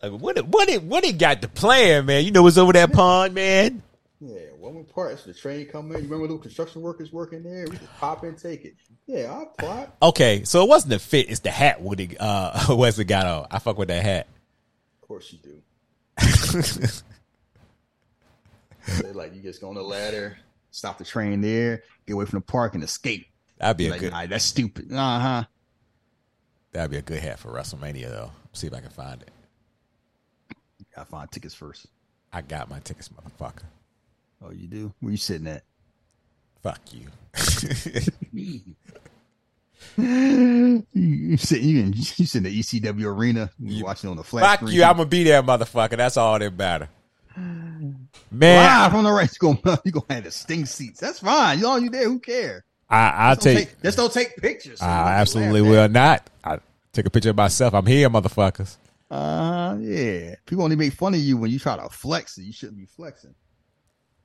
Like, 0.02 0.14
what 0.14 0.46
what 0.48 0.74
what 0.84 1.04
it 1.04 1.18
got 1.18 1.42
the 1.42 1.50
plan, 1.50 2.06
man? 2.06 2.24
You 2.24 2.32
know 2.32 2.44
what's 2.44 2.58
over 2.58 2.72
that 2.72 2.94
pond, 2.94 3.34
man? 3.34 3.84
Yeah, 4.22 4.48
one 4.58 4.74
more 4.74 4.84
part. 4.84 5.18
So 5.18 5.32
the 5.32 5.34
train 5.34 5.66
come 5.68 5.86
in. 5.92 5.98
You 5.98 6.04
remember 6.04 6.24
little 6.24 6.38
construction 6.38 6.82
workers 6.82 7.14
working 7.14 7.42
there? 7.42 7.66
We 7.70 7.78
just 7.78 7.96
pop 7.98 8.26
in, 8.26 8.36
take 8.36 8.66
it. 8.66 8.76
Yeah, 9.08 9.32
I'll 9.32 9.46
plot. 9.46 9.96
Okay, 10.02 10.44
so 10.44 10.62
it 10.62 10.68
wasn't 10.68 10.90
the 10.92 11.00
fit; 11.00 11.30
it's 11.30 11.40
the 11.40 11.52
hat. 11.52 11.82
Woody 11.82 12.18
uh, 12.20 12.66
Wesley 12.76 13.06
got 13.06 13.26
on. 13.26 13.48
I 13.50 13.60
fuck 13.60 13.78
with 13.78 13.88
that 13.88 14.04
hat. 14.04 14.28
Of 15.02 15.08
course 15.08 15.34
you 15.34 15.40
do. 15.40 15.62
They're 19.02 19.14
like 19.14 19.34
you 19.36 19.42
just 19.42 19.62
go 19.62 19.70
on 19.70 19.76
the 19.76 19.84
ladder, 19.84 20.38
stop 20.72 20.98
the 20.98 21.06
train 21.06 21.40
there, 21.40 21.84
get 22.06 22.12
away 22.14 22.26
from 22.26 22.40
the 22.40 22.46
park, 22.46 22.76
and 22.76 22.84
escape. 22.84 23.28
That'd 23.58 23.78
be 23.78 23.88
a 23.88 23.92
like, 23.92 24.02
good. 24.02 24.12
"Nah, 24.12 24.26
that's 24.26 24.44
stupid. 24.44 24.92
Uh 24.92 25.20
huh. 25.20 25.44
That'd 26.74 26.92
be 26.92 26.98
a 26.98 27.02
good 27.02 27.22
hat 27.22 27.40
for 27.40 27.54
WrestleMania, 27.54 28.10
though. 28.10 28.32
See 28.52 28.68
if 28.68 28.74
I 28.74 28.82
can 28.82 28.90
find 28.90 29.22
it. 29.22 29.32
Gotta 30.94 31.10
find 31.10 31.32
tickets 31.32 31.56
first. 31.56 31.88
I 32.34 32.42
got 32.42 32.70
my 32.70 32.80
tickets, 32.80 33.10
motherfucker. 33.10 33.64
Oh, 34.42 34.52
you 34.52 34.68
do? 34.68 34.94
Where 35.00 35.12
you 35.12 35.18
sitting 35.18 35.48
at? 35.48 35.64
Fuck 36.64 36.80
you. 36.94 37.08
you 40.94 41.38
sitting 41.38 41.68
you 41.70 41.80
in 41.82 41.94
you 41.94 42.04
sit 42.04 42.36
in 42.36 42.44
the 42.44 42.60
ECW 42.60 43.06
arena, 43.06 43.50
you 43.60 43.84
watching 43.86 44.10
on 44.10 44.18
the 44.18 44.24
flat 44.24 44.44
Fuck 44.44 44.60
screen. 44.60 44.76
you. 44.76 44.84
I'm 44.84 44.98
gonna 44.98 45.10
be 45.10 45.24
there, 45.24 45.42
motherfucker. 45.44 45.98
That's 45.98 46.18
all 46.18 46.38
that 46.40 46.58
matter. 46.58 46.90
Man, 47.36 48.12
Live 48.32 48.92
from 48.92 49.04
the 49.06 49.12
right. 49.12 49.30
You 49.42 49.56
gonna 49.62 49.82
you 49.86 49.92
gonna 49.92 50.06
have 50.10 50.24
the 50.26 50.32
sting 50.32 50.66
seats. 50.66 51.00
That's 51.00 51.20
fine. 51.20 51.60
You 51.60 51.68
all 51.68 51.80
you 51.80 51.90
there? 51.90 52.06
Who 52.06 52.20
care? 52.20 52.66
I, 52.90 53.10
I'll 53.10 53.36
don't 53.36 53.44
take. 53.44 53.58
take- 53.70 53.82
just 53.84 53.98
don't 53.98 54.12
take 54.12 54.36
pictures. 54.38 54.80
so 54.80 54.86
I 54.86 55.14
absolutely 55.14 55.62
laugh 55.62 55.70
will 55.70 55.90
not. 55.90 56.30
I 56.44 56.60
take 56.92 57.06
a 57.06 57.10
picture 57.10 57.30
of 57.30 57.38
myself. 57.38 57.74
I'm 57.74 57.86
here, 57.86 58.10
motherfuckers. 58.10 58.78
Uh 59.10 59.78
yeah. 59.80 60.36
People 60.46 60.64
only 60.64 60.76
make 60.76 60.94
fun 60.94 61.14
of 61.14 61.20
you 61.20 61.38
when 61.38 61.50
you 61.52 61.60
try 61.60 61.78
to 61.78 61.90
flex 61.90 62.38
it. 62.38 62.44
You 62.44 62.52
shouldn't 62.54 62.78
be 62.78 62.86
flexing. 62.86 63.34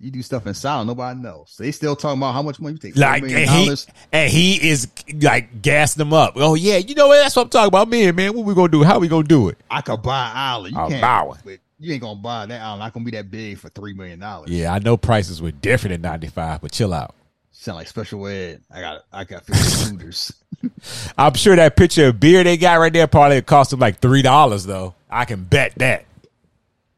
You 0.01 0.11
do 0.11 0.23
stuff 0.23 0.47
in 0.47 0.55
silence, 0.55 0.87
nobody 0.87 1.19
knows. 1.21 1.55
They 1.59 1.71
still 1.73 1.97
talking 1.97 2.19
about 2.19 2.35
how 2.35 2.43
much 2.43 2.61
money 2.61 2.75
you 2.75 2.79
take. 2.79 2.97
Like, 2.97 3.23
$4 3.23 3.37
and 3.37 3.51
he, 3.51 3.77
and 4.13 4.31
he 4.31 4.69
is 4.69 4.89
like 5.23 5.63
gassing 5.63 6.01
them 6.01 6.13
up. 6.13 6.35
Oh 6.37 6.55
yeah, 6.55 6.77
you 6.77 6.95
know 6.95 7.09
what? 7.09 7.23
That's 7.23 7.37
what 7.37 7.45
I'm 7.45 7.49
talking 7.49 7.69
about. 7.69 7.89
Man, 7.89 8.15
man, 8.15 8.35
what 8.35 8.45
we 8.45 8.55
gonna 8.55 8.69
do? 8.69 8.83
How 8.83 8.99
we 8.99 9.09
gonna 9.09 9.27
do 9.27 9.49
it? 9.49 9.59
I 9.71 9.81
could 9.81 10.03
buy 10.03 10.31
an 10.31 10.37
island. 10.37 10.75
You 10.75 10.81
I'll 10.81 10.89
can't 10.89 11.01
buy 11.47 11.59
you 11.85 11.93
ain't 11.93 12.03
gonna 12.03 12.21
buy 12.21 12.47
that 12.47 12.61
island. 12.61 12.81
Not 12.81 12.93
gonna 12.93 13.05
be 13.05 13.11
that 13.13 13.31
big 13.31 13.59
for 13.59 13.69
three 13.69 13.93
million 13.93 14.19
dollars. 14.19 14.51
Yeah, 14.51 14.73
I 14.73 14.79
know 14.79 14.97
prices 14.97 15.43
were 15.43 15.51
different 15.51 15.95
in 15.95 16.01
'95, 16.01 16.61
but 16.63 16.73
chill 16.73 16.95
out. 16.95 17.15
Sound 17.53 17.79
like 17.79 17.89
special 17.89 18.27
ed. 18.27 18.63
I 18.71 18.81
got 18.81 19.05
I 19.13 19.25
got 19.25 19.45
fifty 19.45 19.63
scooters. 19.63 20.33
I'm 21.19 21.35
sure 21.35 21.57
that 21.57 21.77
picture 21.77 22.09
of 22.09 22.21
beer 22.21 22.43
they 22.43 22.57
got 22.57 22.77
right 22.77 22.93
there 22.93 23.07
probably 23.07 23.43
cost 23.43 23.71
them 23.71 23.81
like 23.81 23.99
three 23.99 24.23
dollars 24.23 24.65
though. 24.65 24.95
I 25.11 25.25
can 25.25 25.45
bet 25.45 25.75
that. 25.77 26.07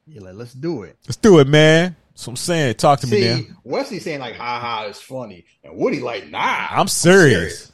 You're 0.07 0.23
like, 0.23 0.35
let's 0.35 0.55
do 0.55 0.83
it. 0.85 0.97
Let's 1.07 1.17
do 1.17 1.41
it, 1.41 1.49
man. 1.49 1.97
What 2.17 2.29
I'm 2.29 2.37
saying. 2.37 2.75
Talk 2.77 3.01
to 3.01 3.07
me 3.07 3.21
See, 3.21 3.29
now. 3.29 3.57
Wesley 3.63 4.01
saying 4.01 4.21
like, 4.21 4.37
"Ha 4.37 4.61
ha, 4.61 4.87
it's 4.89 5.01
funny," 5.01 5.45
and 5.63 5.77
Woody 5.77 6.01
like, 6.01 6.29
"Nah, 6.29 6.67
I'm 6.71 6.89
serious. 6.89 7.71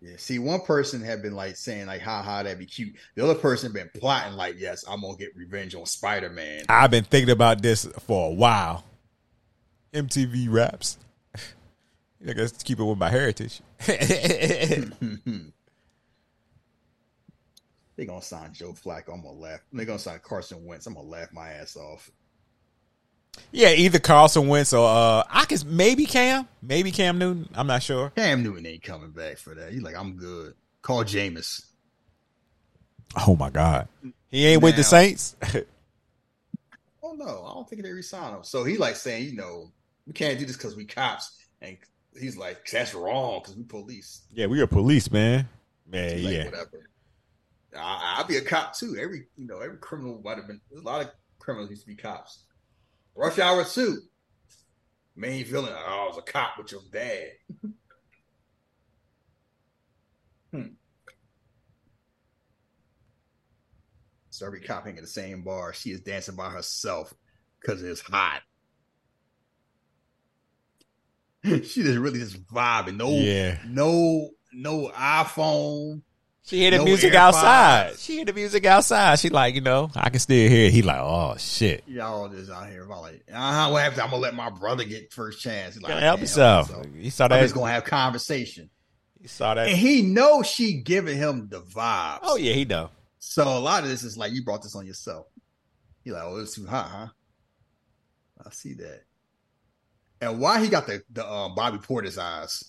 Yeah. 0.00 0.16
See, 0.18 0.38
one 0.38 0.60
person 0.60 1.02
had 1.02 1.22
been 1.22 1.34
like 1.34 1.56
saying 1.56 1.86
like, 1.86 2.02
"Ha 2.02 2.22
ha, 2.22 2.42
that'd 2.42 2.58
be 2.58 2.66
cute." 2.66 2.96
The 3.14 3.24
other 3.24 3.36
person 3.36 3.72
been 3.72 3.90
plotting 3.94 4.34
like, 4.34 4.56
"Yes, 4.58 4.84
I'm 4.86 5.00
gonna 5.00 5.16
get 5.16 5.34
revenge 5.36 5.74
on 5.76 5.86
Spider 5.86 6.28
Man." 6.28 6.64
I've 6.68 6.90
been 6.90 7.04
thinking 7.04 7.30
about 7.30 7.62
this 7.62 7.86
for 8.00 8.30
a 8.30 8.34
while. 8.34 8.84
MTV 9.94 10.48
raps. 10.50 10.98
I 12.28 12.32
guess 12.32 12.52
keep 12.62 12.80
it 12.80 12.84
with 12.84 12.98
my 12.98 13.10
heritage. 13.10 13.62
They 17.96 18.04
gonna 18.04 18.22
sign 18.22 18.52
Joe 18.52 18.72
Flacco. 18.72 19.14
I'm 19.14 19.22
gonna 19.22 19.32
laugh. 19.32 19.60
They're 19.72 19.86
gonna 19.86 19.98
sign 19.98 20.20
Carson 20.22 20.64
Wentz. 20.64 20.86
I'm 20.86 20.94
gonna 20.94 21.08
laugh 21.08 21.32
my 21.32 21.48
ass 21.48 21.76
off. 21.76 22.10
yeah, 23.52 23.70
either 23.70 23.98
Carson 23.98 24.48
Wentz 24.48 24.72
or 24.72 24.86
uh, 24.86 25.22
I 25.28 25.44
can 25.46 25.58
maybe 25.66 26.04
Cam, 26.04 26.46
maybe 26.62 26.90
Cam 26.90 27.18
Newton. 27.18 27.48
I'm 27.54 27.66
not 27.66 27.82
sure. 27.82 28.10
Cam 28.10 28.42
Newton 28.42 28.66
ain't 28.66 28.82
coming 28.82 29.10
back 29.10 29.38
for 29.38 29.54
that. 29.54 29.72
He's 29.72 29.82
like, 29.82 29.96
I'm 29.96 30.16
good. 30.16 30.54
Call 30.82 31.04
Jameis. 31.04 31.64
Oh 33.26 33.34
my 33.36 33.48
God, 33.48 33.88
he 34.28 34.46
ain't 34.46 34.62
with 34.62 34.76
the 34.76 34.84
Saints. 34.84 35.36
Oh 37.02 37.12
no, 37.12 37.24
I 37.24 37.54
don't 37.54 37.68
think 37.68 37.84
they 37.84 37.92
resign 37.92 38.34
him. 38.34 38.42
So 38.42 38.64
he 38.64 38.78
like 38.78 38.96
saying, 38.96 39.26
you 39.26 39.36
know, 39.36 39.70
we 40.08 40.12
can't 40.12 40.40
do 40.40 40.44
this 40.44 40.56
because 40.56 40.74
we 40.74 40.84
cops, 40.84 41.36
and 41.62 41.76
he's 42.18 42.36
like, 42.36 42.68
that's 42.68 42.94
wrong 42.94 43.40
because 43.40 43.56
we 43.56 43.62
police. 43.62 44.22
yeah, 44.32 44.46
we 44.46 44.60
are 44.60 44.66
police, 44.66 45.08
man. 45.12 45.48
Man, 45.86 46.24
like, 46.24 46.34
yeah. 46.34 46.44
whatever. 46.46 46.90
I, 47.78 48.16
I'll 48.18 48.26
be 48.26 48.36
a 48.36 48.42
cop 48.42 48.76
too. 48.76 48.96
Every 49.00 49.26
you 49.36 49.46
know, 49.46 49.58
every 49.60 49.78
criminal 49.78 50.20
might 50.24 50.38
have 50.38 50.46
been. 50.46 50.60
There's 50.70 50.82
a 50.82 50.86
lot 50.86 51.02
of 51.02 51.10
criminals 51.38 51.70
used 51.70 51.82
to 51.82 51.88
be 51.88 51.96
cops. 51.96 52.44
Rush 53.14 53.38
Hour 53.38 53.64
Two. 53.64 54.00
Main 55.16 55.44
villain. 55.46 55.72
Oh, 55.74 56.04
I 56.04 56.08
was 56.08 56.18
a 56.18 56.22
cop 56.30 56.58
with 56.58 56.72
your 56.72 56.82
dad. 56.92 57.30
hmm. 60.52 60.66
So 64.30 64.46
every 64.46 64.60
cop 64.60 64.86
ain't 64.86 64.98
at 64.98 65.02
the 65.02 65.08
same 65.08 65.42
bar. 65.42 65.72
She 65.72 65.90
is 65.90 66.00
dancing 66.00 66.36
by 66.36 66.50
herself 66.50 67.14
because 67.60 67.82
it's 67.82 68.02
hot. 68.02 68.42
she 71.44 71.82
just 71.82 71.98
really 71.98 72.18
just 72.18 72.44
vibing. 72.46 72.96
No, 72.96 73.08
Yeah. 73.10 73.58
no, 73.66 74.30
no 74.52 74.88
iPhone. 74.94 76.02
She 76.46 76.58
hear 76.58 76.70
the 76.70 76.78
No 76.78 76.84
music 76.84 77.12
outside. 77.12 77.98
She 77.98 78.14
hear 78.14 78.24
the 78.24 78.32
music 78.32 78.64
outside. 78.64 79.18
She 79.18 79.30
like, 79.30 79.56
you 79.56 79.60
know, 79.60 79.90
I 79.96 80.10
can 80.10 80.20
still 80.20 80.48
hear 80.48 80.66
it. 80.66 80.72
He 80.72 80.80
like, 80.80 81.00
oh 81.00 81.34
shit. 81.38 81.82
Y'all 81.88 82.28
just 82.28 82.52
out 82.52 82.68
here 82.68 82.84
like, 82.84 83.24
uh-huh, 83.32 83.70
what 83.72 83.82
happens? 83.82 84.00
I'm 84.00 84.10
gonna 84.10 84.22
let 84.22 84.34
my 84.34 84.50
brother 84.50 84.84
get 84.84 85.12
first 85.12 85.40
chance. 85.40 85.74
He's 85.74 85.82
like, 85.82 85.92
help 85.94 86.18
can't 86.18 86.20
yourself. 86.20 86.68
myself. 86.68 86.86
You 86.94 87.10
saw 87.10 87.26
that. 87.26 87.40
just 87.42 87.54
gonna 87.54 87.72
have 87.72 87.84
conversation. 87.84 88.70
He 89.20 89.26
saw 89.26 89.54
that. 89.54 89.66
And 89.66 89.76
he 89.76 90.02
knows 90.02 90.46
she 90.46 90.74
giving 90.82 91.18
him 91.18 91.48
the 91.48 91.62
vibes. 91.62 92.20
Oh 92.22 92.36
yeah, 92.36 92.52
he 92.52 92.64
know. 92.64 92.90
So 93.18 93.42
a 93.42 93.58
lot 93.58 93.82
of 93.82 93.88
this 93.88 94.04
is 94.04 94.16
like 94.16 94.32
you 94.32 94.44
brought 94.44 94.62
this 94.62 94.76
on 94.76 94.86
yourself. 94.86 95.26
You're 96.04 96.14
like, 96.14 96.24
oh, 96.26 96.36
it's 96.36 96.54
too 96.54 96.66
hot, 96.66 96.88
huh? 96.88 97.08
I 98.46 98.50
see 98.50 98.74
that. 98.74 99.02
And 100.20 100.38
why 100.38 100.62
he 100.62 100.68
got 100.68 100.86
the 100.86 101.02
the 101.10 101.26
uh, 101.26 101.48
Bobby 101.48 101.78
Porter's 101.78 102.18
eyes? 102.18 102.62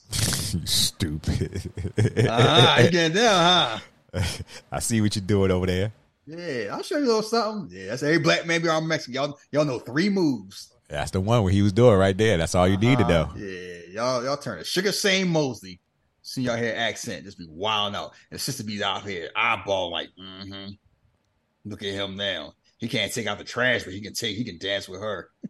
you 0.59 0.65
stupid. 0.65 1.71
Uh-huh, 1.97 2.81
he 2.81 2.89
getting 2.89 3.15
down, 3.15 3.79
huh? 4.13 4.23
I 4.71 4.79
see 4.79 5.01
what 5.01 5.15
you're 5.15 5.25
doing 5.25 5.51
over 5.51 5.65
there. 5.65 5.93
Yeah, 6.25 6.69
I'll 6.73 6.83
show 6.83 6.97
you 6.97 7.05
a 7.05 7.07
little 7.07 7.23
something. 7.23 7.77
Yeah, 7.77 7.87
that's 7.87 8.03
every 8.03 8.19
black 8.19 8.45
man 8.45 8.61
be 8.61 8.67
all 8.67 8.81
Mexican. 8.81 9.13
Y'all, 9.13 9.39
y'all 9.51 9.65
know 9.65 9.79
three 9.79 10.09
moves. 10.09 10.73
That's 10.89 11.11
the 11.11 11.21
one 11.21 11.43
where 11.43 11.53
he 11.53 11.61
was 11.61 11.73
doing 11.73 11.97
right 11.97 12.17
there. 12.17 12.37
That's 12.37 12.55
all 12.55 12.67
you 12.67 12.77
need 12.77 12.97
to 12.99 13.07
know. 13.07 13.21
Uh-huh. 13.23 13.37
Yeah, 13.37 13.79
y'all, 13.91 14.23
y'all 14.23 14.37
turn 14.37 14.59
it. 14.59 14.65
Sugar 14.65 14.91
Shane 14.91 15.29
Mosley. 15.29 15.79
See 16.21 16.41
y'all 16.41 16.57
hear 16.57 16.75
accent, 16.75 17.23
just 17.23 17.37
be 17.37 17.47
wild 17.47 17.95
out. 17.95 18.13
And 18.31 18.41
sister 18.41 18.65
be 18.65 18.83
out 18.83 19.07
here 19.07 19.29
eyeball 19.33 19.91
like, 19.91 20.09
mm-hmm. 20.19 20.73
Look 21.67 21.83
at 21.83 21.93
him 21.93 22.15
now. 22.15 22.53
He 22.77 22.87
can't 22.87 23.13
take 23.13 23.27
out 23.27 23.37
the 23.37 23.43
trash, 23.43 23.83
but 23.83 23.93
he 23.93 24.01
can 24.01 24.13
take. 24.13 24.37
He 24.37 24.43
can 24.43 24.57
dance 24.57 24.87
with 24.87 25.01
her. 25.01 25.29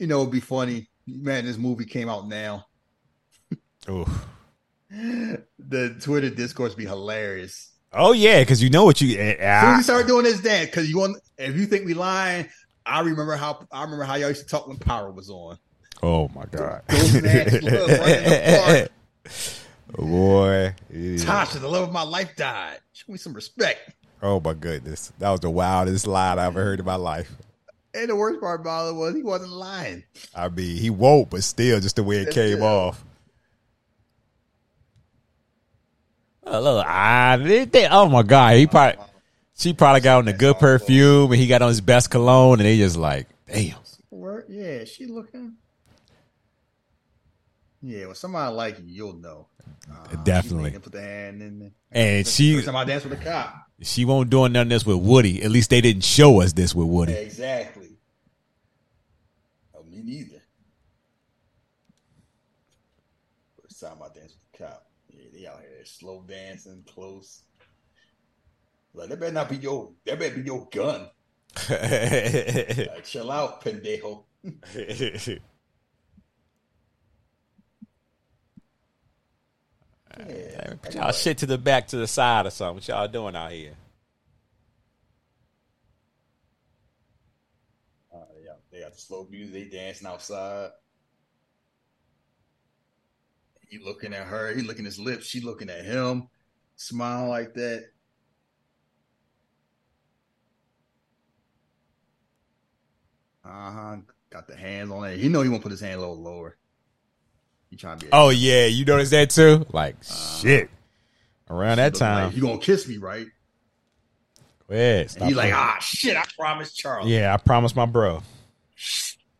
you 0.00 0.06
know, 0.06 0.22
it'd 0.22 0.32
be 0.32 0.40
funny. 0.40 0.88
Man, 1.06 1.44
this 1.44 1.58
movie 1.58 1.84
came 1.84 2.08
out 2.08 2.26
now. 2.26 2.66
oh, 3.86 4.22
The 4.90 5.96
Twitter 6.00 6.30
discourse 6.30 6.74
be 6.74 6.86
hilarious. 6.86 7.70
Oh 7.92 8.12
yeah, 8.12 8.40
because 8.40 8.62
you 8.62 8.70
know 8.70 8.84
what 8.84 9.00
you. 9.00 9.10
soon 9.12 9.20
as 9.20 9.64
ah, 9.64 9.76
you 9.76 9.82
start 9.82 10.06
doing 10.06 10.24
this 10.24 10.40
dance, 10.40 10.66
because 10.66 10.88
you 10.88 10.98
want 10.98 11.16
if 11.38 11.56
you 11.56 11.66
think 11.66 11.86
we 11.86 11.94
lying, 11.94 12.48
I 12.86 13.00
remember 13.00 13.36
how 13.36 13.66
I 13.72 13.82
remember 13.82 14.04
how 14.04 14.14
y'all 14.14 14.28
used 14.28 14.42
to 14.42 14.48
talk 14.48 14.68
when 14.68 14.76
Power 14.78 15.10
was 15.10 15.28
on. 15.28 15.58
oh 16.02 16.28
my 16.28 16.44
god. 16.50 16.82
Those 16.88 17.22
nasty 17.22 17.60
love 17.60 17.88
right 17.90 18.88
Boy. 19.98 20.74
yeah. 20.88 21.16
Tasha, 21.16 21.60
the 21.60 21.68
love 21.68 21.88
of 21.88 21.92
my 21.92 22.02
life, 22.02 22.36
died. 22.36 22.78
Show 22.92 23.10
me 23.10 23.18
some 23.18 23.32
respect. 23.32 23.92
Oh 24.22 24.38
my 24.38 24.54
goodness. 24.54 25.12
That 25.18 25.30
was 25.30 25.40
the 25.40 25.50
wildest 25.50 26.06
line 26.06 26.38
I 26.38 26.46
ever 26.46 26.62
heard 26.62 26.78
in 26.78 26.86
my 26.86 26.94
life. 26.94 27.32
And 27.92 28.08
the 28.08 28.14
worst 28.16 28.40
part 28.40 28.60
about 28.60 28.90
it 28.90 28.94
was 28.96 29.14
he 29.16 29.22
wasn't 29.22 29.50
lying. 29.52 30.04
I 30.34 30.48
mean, 30.48 30.76
he 30.76 30.90
won't, 30.90 31.28
but 31.30 31.42
still, 31.42 31.80
just 31.80 31.96
the 31.96 32.02
way 32.04 32.18
it 32.18 32.30
came 32.32 32.58
Yeah. 32.58 32.64
off. 32.64 33.04
Look, 36.46 36.86
they- 37.46 37.64
they- 37.64 37.88
oh 37.88 38.08
my 38.08 38.22
god, 38.22 38.56
he 38.56 38.66
probably, 38.66 39.02
she 39.56 39.72
probably 39.72 40.00
got 40.00 40.18
on 40.18 40.24
the 40.24 40.32
good 40.32 40.58
perfume, 40.58 41.30
and 41.32 41.40
he 41.40 41.46
got 41.46 41.62
on 41.62 41.68
his 41.68 41.80
best 41.80 42.10
cologne, 42.10 42.58
and 42.60 42.66
they 42.66 42.76
just 42.78 42.96
like, 42.96 43.28
damn. 43.46 43.76
Word? 44.10 44.46
Yeah, 44.48 44.84
she 44.84 45.06
looking. 45.06 45.54
Yeah, 47.82 48.06
when 48.06 48.14
somebody 48.14 48.54
like 48.54 48.78
you, 48.80 48.84
you'll 48.86 49.12
know. 49.14 49.46
Uh, 49.90 50.16
Definitely. 50.24 50.72
she 50.72 50.78
put 50.78 50.92
the 50.92 51.00
hand 51.00 51.42
in 51.42 51.58
there. 51.60 51.70
And 51.92 52.26
she, 52.26 52.54
First 52.54 52.66
time 52.66 52.76
I 52.76 52.84
danced 52.84 53.06
with 53.08 53.18
a 53.20 53.22
cop. 53.24 53.54
She 53.82 54.04
won't 54.04 54.30
doing 54.30 54.52
none 54.52 54.66
of 54.66 54.68
this 54.70 54.86
with 54.86 54.98
Woody. 54.98 55.42
At 55.42 55.50
least 55.50 55.70
they 55.70 55.80
didn't 55.80 56.04
show 56.04 56.40
us 56.40 56.52
this 56.52 56.74
with 56.74 56.86
Woody. 56.86 57.12
Exactly. 57.12 57.96
Oh, 59.74 59.82
me 59.84 60.02
neither. 60.04 60.42
First 63.62 63.80
time 63.80 63.96
I 64.02 64.08
danced 64.14 64.36
with 64.52 64.60
a 64.60 64.64
cop. 64.64 64.86
Yeah, 65.08 65.24
they 65.32 65.46
out 65.46 65.60
here 65.60 65.84
slow 65.84 66.24
dancing, 66.26 66.84
close. 66.86 67.42
Like 68.92 69.08
that 69.08 69.20
better 69.20 69.32
not 69.32 69.48
be 69.48 69.56
your 69.56 69.92
that 70.04 70.18
better 70.18 70.36
be 70.36 70.42
your 70.42 70.68
gun. 70.70 71.08
Like, 71.70 73.04
chill 73.04 73.30
out, 73.30 73.64
pendejo. 73.64 74.24
Yeah. 80.18 80.74
Put 80.82 80.94
y'all 80.94 81.12
shit 81.12 81.38
to 81.38 81.46
the 81.46 81.58
back 81.58 81.88
to 81.88 81.96
the 81.96 82.06
side 82.06 82.46
or 82.46 82.50
something. 82.50 82.76
What 82.76 82.88
y'all 82.88 83.08
doing 83.08 83.36
out 83.36 83.52
here? 83.52 83.74
Uh, 88.12 88.18
they, 88.36 88.44
got, 88.44 88.58
they 88.72 88.80
got 88.80 88.92
the 88.92 88.98
slow 88.98 89.26
music. 89.30 89.52
They 89.70 89.76
dancing 89.76 90.06
outside. 90.06 90.70
He 93.68 93.78
looking 93.78 94.12
at 94.12 94.26
her. 94.26 94.52
He 94.52 94.62
looking 94.62 94.84
at 94.84 94.92
his 94.92 94.98
lips. 94.98 95.26
She 95.26 95.40
looking 95.40 95.70
at 95.70 95.84
him. 95.84 96.28
Smile 96.74 97.28
like 97.28 97.54
that. 97.54 97.84
Uh 103.44 103.72
huh. 103.72 103.96
Got 104.30 104.48
the 104.48 104.56
hands 104.56 104.90
on 104.90 105.08
it. 105.08 105.18
He 105.18 105.28
know 105.28 105.42
he 105.42 105.48
won't 105.48 105.62
put 105.62 105.72
his 105.72 105.80
hand 105.80 105.96
a 105.96 106.00
little 106.00 106.20
lower. 106.20 106.56
He 107.70 107.76
trying 107.76 107.98
to 107.98 108.06
be. 108.06 108.10
Oh 108.12 108.30
yeah, 108.30 108.66
you 108.66 108.84
noticed 108.84 109.12
that 109.12 109.30
too? 109.30 109.64
Like 109.72 109.96
shit. 110.02 110.70
Around 111.48 111.78
that 111.78 111.94
looking 111.94 112.06
like, 112.06 112.24
time. 112.24 112.32
you 112.34 112.42
gonna 112.42 112.58
kiss 112.58 112.86
me, 112.86 112.98
right? 112.98 113.26
Go 114.68 114.74
ahead. 114.74 115.00
And 115.02 115.10
stop 115.10 115.28
he's 115.28 115.36
like, 115.36 115.52
ah, 115.52 115.78
shit. 115.80 116.16
I 116.16 116.24
promised 116.38 116.76
Charlie. 116.76 117.12
Yeah, 117.12 117.34
I 117.34 117.36
promised 117.38 117.74
my 117.74 117.86
bro. 117.86 118.22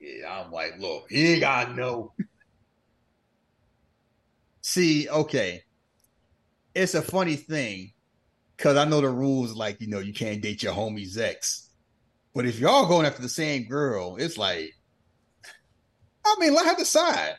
Yeah, 0.01 0.43
I'm 0.44 0.51
like, 0.51 0.78
look, 0.78 1.07
he 1.09 1.32
ain't 1.32 1.40
got 1.40 1.77
no. 1.77 2.12
See, 4.62 5.09
okay. 5.09 5.62
It's 6.74 6.94
a 6.94 7.02
funny 7.02 7.36
thing 7.36 7.93
because 8.57 8.77
I 8.77 8.85
know 8.85 9.01
the 9.01 9.09
rules, 9.09 9.55
like, 9.55 9.81
you 9.81 9.89
know, 9.89 9.98
you 9.98 10.12
can't 10.12 10.40
date 10.40 10.62
your 10.62 10.73
homie's 10.73 11.19
ex. 11.19 11.69
But 12.35 12.47
if 12.47 12.61
y'all 12.61 12.86
going 12.86 13.07
after 13.07 13.23
the 13.23 13.28
same 13.28 13.66
girl, 13.66 14.16
it's 14.16 14.39
like, 14.39 14.73
I 16.24 16.36
mean, 16.39 16.55
let 16.55 16.66
her 16.66 16.77
decide. 16.77 17.35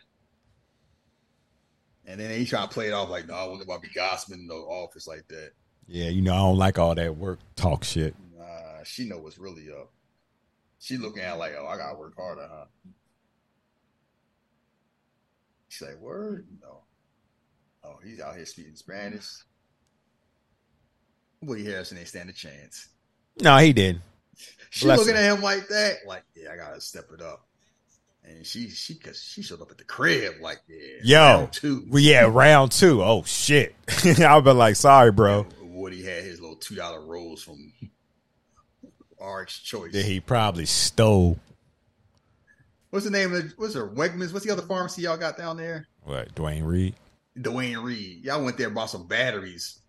And 2.12 2.20
then 2.20 2.38
he 2.38 2.46
trying 2.46 2.68
to 2.68 2.74
play 2.74 2.88
it 2.88 2.92
off 2.92 3.10
like, 3.10 3.26
no, 3.30 3.36
I 3.36 3.46
about 3.46 3.82
to 3.82 3.88
be 3.88 3.94
gossiping 3.96 4.42
in 4.42 4.48
the 4.48 4.54
office 4.54 5.08
like 5.08 5.26
that. 5.30 5.52
Yeah, 5.88 6.10
you 6.10 6.22
know 6.22 6.34
I 6.34 6.40
don't 6.40 6.58
like 6.58 6.78
all 6.78 6.94
that 6.94 7.16
work 7.16 7.40
talk 7.56 7.86
shit. 7.86 8.14
Nah, 8.38 8.84
she 8.84 9.08
know 9.08 9.18
what's 9.18 9.38
really 9.38 9.70
up. 9.72 9.90
She 10.80 10.98
looking 10.98 11.24
at 11.24 11.38
like, 11.38 11.54
oh, 11.58 11.66
I 11.66 11.78
gotta 11.78 11.98
work 11.98 12.14
harder, 12.18 12.50
huh? 12.52 12.66
She's 15.70 15.88
like, 15.88 16.00
word? 16.02 16.48
No. 16.62 16.82
Oh, 17.86 17.96
he's 18.04 18.20
out 18.20 18.36
here 18.36 18.46
speaking 18.46 18.76
Spanish. 18.76 19.28
Woody 21.42 21.64
Harrelson 21.64 21.98
ain't 21.98 22.10
stand 22.10 22.30
a 22.30 22.34
chance. 22.34 22.90
No, 23.42 23.58
he 23.58 23.72
did. 23.72 24.02
She 24.74 24.86
Bless 24.86 25.00
looking 25.00 25.16
her. 25.16 25.22
at 25.22 25.36
him 25.36 25.44
like 25.44 25.68
that, 25.68 25.96
like, 26.08 26.24
yeah, 26.34 26.54
I 26.54 26.56
gotta 26.56 26.80
step 26.80 27.10
it 27.14 27.22
up. 27.22 27.46
And 28.24 28.46
she, 28.46 28.70
she, 28.70 28.96
cause 28.96 29.22
she 29.22 29.42
showed 29.42 29.62
up 29.62 29.72
at 29.72 29.78
the 29.78 29.84
crib, 29.84 30.36
like, 30.42 30.60
yeah, 30.68 30.78
Yo, 31.04 31.18
round 31.40 31.54
two. 31.54 31.86
well, 31.90 32.00
yeah, 32.02 32.28
round 32.30 32.72
two. 32.72 33.02
Oh 33.04 33.24
shit! 33.24 33.76
I'll 34.20 34.42
be 34.42 34.52
like, 34.52 34.76
sorry, 34.76 35.12
bro. 35.12 35.48
Woody 35.62 36.04
had 36.04 36.24
his 36.24 36.40
little 36.40 36.56
two 36.56 36.76
dollar 36.76 37.02
rolls 37.02 37.42
from 37.42 37.74
RX 39.20 39.60
Choice. 39.60 39.94
That 39.94 40.06
he 40.06 40.20
probably 40.20 40.66
stole. 40.66 41.40
What's 42.92 43.06
the 43.06 43.12
name 43.12 43.34
of 43.34 43.44
the, 43.44 43.54
what's 43.58 43.74
her 43.74 43.88
Wegmans? 43.90 44.34
What's 44.34 44.46
the 44.46 44.52
other 44.52 44.62
pharmacy 44.64 45.02
y'all 45.04 45.18
got 45.18 45.38
down 45.38 45.58
there? 45.58 45.88
What 46.04 46.36
Duane 46.36 46.64
Reade? 46.64 46.96
Duane 47.40 47.78
Reade. 47.80 48.24
Y'all 48.24 48.44
went 48.44 48.58
there 48.58 48.68
and 48.68 48.76
bought 48.76 48.90
some 48.90 49.08
batteries. 49.08 49.80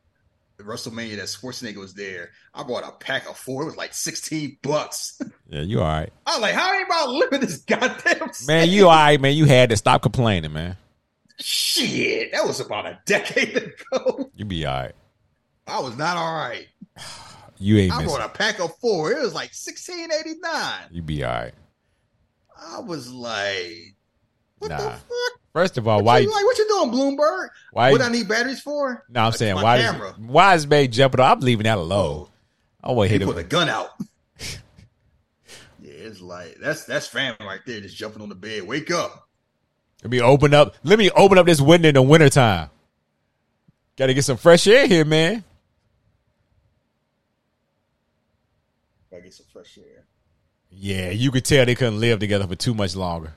The 0.59 0.65
WrestleMania 0.65 1.17
that 1.17 1.25
Schwarzenegger 1.27 1.77
was 1.79 1.95
there. 1.95 2.31
I 2.55 2.63
bought 2.63 2.85
a 2.87 2.93
pack 2.93 3.29
of 3.29 3.37
four. 3.37 3.63
It 3.63 3.67
was 3.67 3.77
like 3.77 3.95
16 3.95 4.59
bucks. 4.63 5.21
Yeah, 5.49 5.61
you 5.61 5.81
all 5.81 5.87
right, 5.87 6.11
I 6.27 6.33
was 6.33 6.41
like, 6.41 6.55
how 6.55 6.73
ain't 6.73 6.87
about 6.87 7.11
living 7.11 7.41
this 7.41 7.59
goddamn 7.59 8.31
man. 8.47 8.71
You 8.71 8.85
all 8.89 8.95
right, 8.97 9.21
man. 9.21 9.35
You 9.35 9.45
had 9.45 9.69
to 9.69 9.77
stop 9.77 10.01
complaining, 10.01 10.51
man. 10.55 10.79
shit? 11.39 12.33
That 12.33 12.47
was 12.47 12.59
about 12.61 12.87
a 12.87 12.99
decade 13.05 13.57
ago. 13.93 14.31
You 14.35 14.47
be 14.47 14.65
all 14.65 14.75
right. 14.81 14.95
I 15.67 15.81
was 15.81 15.97
not 15.99 16.17
all 16.17 16.35
right. 16.35 16.67
You 17.59 17.79
ain't 17.79 17.93
I 17.93 18.05
bought 18.05 18.25
a 18.25 18.29
pack 18.29 18.59
of 18.61 18.77
four. 18.79 19.13
It 19.13 19.19
was 19.23 19.35
like 19.35 19.51
1689. 19.53 20.89
You 20.91 21.01
be 21.03 21.23
all 21.23 21.31
right. 21.33 21.55
I 22.59 22.81
was 22.81 23.09
like, 23.13 23.95
what 24.59 24.69
the 24.69 24.79
Nah. 24.79 24.91
fuck? 24.97 25.41
First 25.53 25.77
of 25.77 25.87
all, 25.87 25.99
What 25.99 26.05
why? 26.05 26.19
you, 26.21 26.31
like, 26.31 26.45
what 26.45 26.57
you 26.59 26.67
doing, 26.69 26.91
Bloomberg? 26.91 27.49
Why? 27.73 27.91
What 27.91 28.01
I 28.01 28.09
need 28.09 28.27
batteries 28.27 28.61
for? 28.63 29.05
No, 29.11 29.21
I'm 29.21 29.27
Like, 29.27 29.35
saying 29.37 29.55
why? 29.57 29.79
camera. 29.79 30.11
Is, 30.11 30.19
why 30.19 30.55
is 30.55 30.67
May 30.67 30.89
jumping? 30.89 31.21
I'm 31.21 31.41
leaving 31.41 31.65
that 31.65 31.77
alone. 31.79 32.29
I 32.83 32.93
want 32.93 33.09
to 33.11 33.13
He 33.13 33.19
hit 33.19 33.27
put 33.29 33.37
a 33.39 33.45
gun 33.45 33.69
out. 33.69 33.91
yeah, 34.41 34.57
it's 35.83 36.21
like 36.21 36.57
that's 36.61 36.85
that's 36.85 37.07
fam 37.07 37.37
right 37.41 37.61
there, 37.67 37.81
just 37.81 37.97
jumping 37.97 38.23
on 38.23 38.29
the 38.31 38.35
bed. 38.35 38.63
Wake 38.67 38.91
up. 38.91 39.29
Let 40.03 40.11
me 40.11 40.21
open 40.21 40.55
up. 40.55 40.75
Let 40.83 40.99
me 40.99 41.11
open 41.11 41.39
up 41.39 41.47
this 41.47 41.61
window 41.61 41.89
in 41.89 41.95
the 41.95 42.03
wintertime. 42.03 42.71
Got 43.97 44.07
to 44.07 44.15
get 44.15 44.25
some 44.25 44.39
fresh 44.39 44.67
air 44.67 44.87
here, 44.87 45.05
man. 45.05 45.45
Gotta 49.11 49.23
get 49.23 49.35
some 49.35 49.47
fresh 49.53 49.79
air. 49.79 50.05
Yeah, 50.71 51.11
you 51.11 51.31
could 51.31 51.45
tell 51.45 51.67
they 51.67 51.75
couldn't 51.75 52.01
live 52.01 52.19
together 52.19 52.47
for 52.47 52.55
too 52.57 52.73
much 52.75 52.97
longer. 52.97 53.35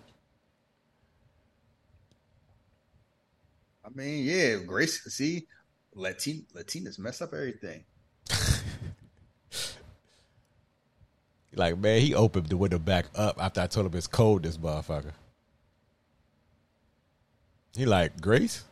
I 3.86 3.90
mean, 3.94 4.26
yeah, 4.26 4.56
Grace. 4.66 5.02
See, 5.04 5.46
Latin 5.94 6.46
Latinas 6.56 6.98
mess 7.00 7.22
up 7.22 7.34
everything. 7.34 7.84
Like, 11.58 11.78
man, 11.78 12.02
he 12.02 12.14
opened 12.14 12.48
the 12.48 12.58
window 12.58 12.80
back 12.80 13.06
up 13.16 13.42
after 13.42 13.62
I 13.62 13.68
told 13.68 13.86
him 13.88 13.98
it's 13.98 14.08
cold, 14.08 14.44
this 14.44 14.58
motherfucker. 14.58 15.14
He 17.78 17.86
like, 17.86 18.20
Grace? 18.20 18.64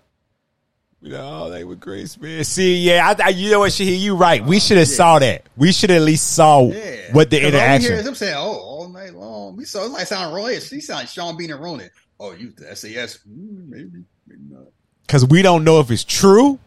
You 1.02 1.12
know, 1.12 1.44
oh, 1.46 1.50
they 1.50 1.64
with 1.64 1.80
Grace, 1.80 2.20
man. 2.20 2.44
See, 2.44 2.78
yeah, 2.80 3.14
I, 3.18 3.28
I, 3.28 3.30
you 3.30 3.52
know 3.52 3.60
what, 3.60 3.72
Shahid, 3.72 4.00
you 4.00 4.18
right. 4.18 4.44
We 4.44 4.60
should 4.60 4.78
have 4.78 4.90
saw 4.90 5.20
that. 5.20 5.44
We 5.56 5.72
should 5.72 5.92
at 5.92 6.02
least 6.02 6.34
saw 6.34 6.64
Yeah, 6.64 7.14
what 7.14 7.30
the 7.30 7.40
'Cause 7.40 7.46
all 7.46 7.52
we 7.54 7.58
hear 7.58 7.70
interaction. 7.70 8.06
them 8.06 8.16
saying, 8.16 8.36
"Oh, 8.38 8.42
all 8.58 8.90
night 8.90 9.14
long." 9.14 9.56
We 9.58 9.64
saw 9.66 9.86
it 9.86 9.90
like 9.92 10.08
sound 10.08 10.34
Roy. 10.36 10.60
She 10.60 10.80
sound 10.82 11.00
like 11.02 11.08
Sean 11.10 11.38
Bean 11.38 11.52
and 11.52 11.62
Ronin. 11.62 11.90
Oh, 12.20 12.32
you 12.32 12.52
the 12.52 12.74
SAS? 12.76 13.20
Mm, 13.30 13.68
maybe, 13.70 14.04
maybe 14.28 14.42
not. 14.50 14.68
Because 15.06 15.26
we 15.26 15.42
don't 15.42 15.64
know 15.64 15.80
if 15.80 15.92
it's 15.92 16.04
true. 16.04 16.60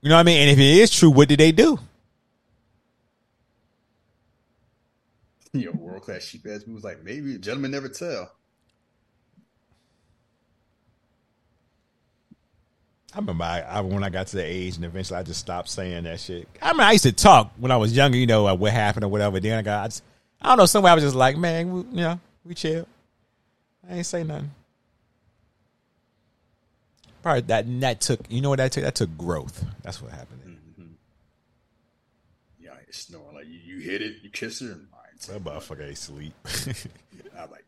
You 0.00 0.10
know 0.10 0.16
what 0.16 0.20
I 0.20 0.24
mean? 0.24 0.42
And 0.42 0.50
if 0.50 0.58
it 0.58 0.82
is 0.82 0.90
true, 0.90 1.10
what 1.10 1.28
did 1.28 1.40
they 1.40 1.52
do? 1.52 1.78
You 5.52 5.66
know, 5.66 5.72
world 5.78 6.02
class 6.02 6.24
sheep 6.24 6.44
ass 6.48 6.64
was 6.66 6.82
Like 6.82 7.04
maybe 7.04 7.38
gentlemen 7.38 7.70
never 7.70 7.88
tell. 7.88 8.32
I 13.14 13.18
remember 13.18 13.44
I, 13.44 13.60
I, 13.60 13.80
when 13.80 14.02
I 14.02 14.10
got 14.10 14.26
to 14.28 14.36
the 14.36 14.42
age 14.42 14.74
and 14.74 14.84
eventually 14.84 15.20
I 15.20 15.22
just 15.22 15.38
stopped 15.38 15.68
saying 15.68 16.02
that 16.02 16.18
shit. 16.18 16.48
I 16.60 16.72
mean, 16.72 16.80
I 16.80 16.90
used 16.92 17.04
to 17.04 17.12
talk 17.12 17.52
when 17.56 17.70
I 17.70 17.76
was 17.76 17.96
younger, 17.96 18.18
you 18.18 18.26
know, 18.26 18.42
like 18.42 18.58
what 18.58 18.72
happened 18.72 19.04
or 19.04 19.08
whatever. 19.08 19.38
Then 19.38 19.56
I 19.56 19.62
got, 19.62 19.84
I, 19.84 19.86
just, 19.86 20.02
I 20.42 20.48
don't 20.48 20.58
know, 20.58 20.66
somewhere 20.66 20.90
I 20.90 20.96
was 20.96 21.04
just 21.04 21.14
like, 21.14 21.36
man, 21.36 21.72
we, 21.72 21.80
you 21.80 22.02
know, 22.02 22.20
we 22.44 22.54
chill. 22.54 22.88
I 23.88 23.98
ain't 23.98 24.06
say 24.06 24.24
nothing. 24.24 24.50
Probably 27.24 27.40
that 27.40 27.80
that 27.80 28.00
took, 28.02 28.20
you 28.28 28.42
know 28.42 28.50
what 28.50 28.58
that 28.58 28.70
took? 28.70 28.84
That 28.84 28.94
took 28.94 29.16
growth. 29.16 29.64
That's 29.82 30.02
what 30.02 30.12
happened. 30.12 30.58
Yeah, 32.60 32.72
I 32.74 32.80
ain't 32.80 32.94
snoring 32.94 33.34
like 33.34 33.46
you, 33.46 33.58
you 33.64 33.78
hit 33.80 34.02
it, 34.02 34.16
you 34.22 34.28
kiss 34.28 34.60
her, 34.60 34.66
and 34.72 34.86
all 34.92 35.00
right, 35.02 35.18
That 35.20 35.42
motherfucker 35.42 35.88
ain't 35.88 35.96
sleep. 35.96 36.34
I 37.34 37.40
like 37.46 37.64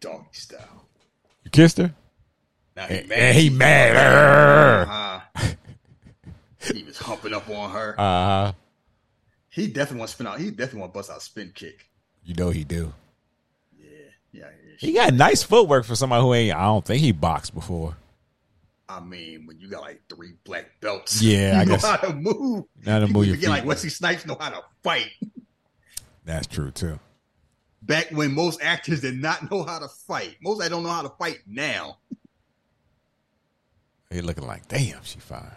doggy 0.00 0.26
style. 0.32 0.84
you 1.44 1.50
kissed 1.50 1.78
her? 1.78 1.94
Now 2.76 2.84
he 2.86 2.98
And, 2.98 3.08
mad. 3.08 3.18
and 3.18 3.38
he 3.38 3.48
mad. 3.50 4.86
Uh-huh. 4.86 5.46
he 6.74 6.82
was 6.82 6.98
humping 6.98 7.32
up 7.32 7.48
on 7.48 7.70
her. 7.70 7.94
Uh, 7.98 8.52
he 9.48 9.66
definitely 9.68 10.00
want 10.00 10.08
to 10.10 10.14
spin 10.14 10.26
out. 10.26 10.38
He 10.40 10.50
definitely 10.50 10.80
want 10.80 10.92
to 10.92 10.98
bust 10.98 11.10
out 11.10 11.22
spin 11.22 11.52
kick. 11.54 11.88
you 12.22 12.34
know 12.34 12.50
he 12.50 12.64
do. 12.64 12.92
Yeah, 13.80 13.86
yeah. 14.32 14.44
He 14.78 14.92
got 14.92 15.14
nice 15.14 15.42
footwork 15.42 15.86
for 15.86 15.94
somebody 15.96 16.20
who 16.22 16.34
ain't, 16.34 16.54
I 16.54 16.64
don't 16.64 16.84
think 16.84 17.00
he 17.00 17.12
boxed 17.12 17.54
before. 17.54 17.96
I 18.88 19.00
mean, 19.00 19.46
when 19.46 19.58
you 19.58 19.68
got 19.70 19.80
like 19.82 20.02
three 20.14 20.34
black 20.44 20.66
belts, 20.80 21.22
Yeah, 21.22 21.54
you 21.54 21.60
I 21.60 21.64
know 21.64 21.72
guess- 21.72 21.84
how 21.84 21.96
to 21.96 22.12
move. 22.14 22.64
How 22.84 22.98
to 22.98 23.06
move 23.06 23.26
your 23.26 23.36
forget, 23.36 23.50
like. 23.50 23.64
Wesley 23.64 23.90
Snipes 23.90 24.26
know 24.26 24.36
how 24.38 24.50
to 24.50 24.62
fight. 24.82 25.10
That's 26.24 26.46
true 26.46 26.70
too. 26.70 26.98
Back 27.82 28.10
when 28.12 28.34
most 28.34 28.62
actors 28.62 29.00
did 29.02 29.20
not 29.20 29.50
know 29.50 29.62
how 29.62 29.78
to 29.78 29.88
fight, 29.88 30.36
most 30.42 30.62
I 30.62 30.68
don't 30.68 30.82
know 30.82 30.88
how 30.90 31.02
to 31.02 31.10
fight 31.18 31.40
now. 31.46 31.98
He 34.10 34.20
looking 34.22 34.46
like, 34.46 34.68
damn, 34.68 35.02
she 35.02 35.18
fine. 35.18 35.50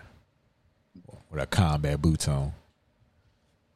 With 1.29 1.41
a 1.41 1.45
combat 1.45 2.01
boots 2.01 2.27
on. 2.27 2.53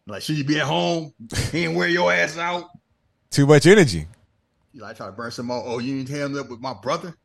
Like, 0.08 0.22
should 0.22 0.38
you 0.38 0.44
be 0.44 0.60
at 0.60 0.66
home? 0.66 1.14
He 1.52 1.66
ain't 1.66 1.76
wear 1.76 1.88
your 1.88 2.12
ass 2.12 2.38
out. 2.38 2.66
Too 3.30 3.46
much 3.46 3.68
energy. 3.68 4.08
You 4.74 4.82
like 4.82 4.98
try 4.98 5.06
to 5.06 5.12
burn 5.12 5.32
some 5.32 5.46
more. 5.48 5.62
Oh, 5.66 5.80
you 5.80 6.04
didn't 6.04 6.18
hang 6.18 6.38
up 6.40 6.50
with 6.50 6.60
my 6.62 6.74
brother? 6.74 7.16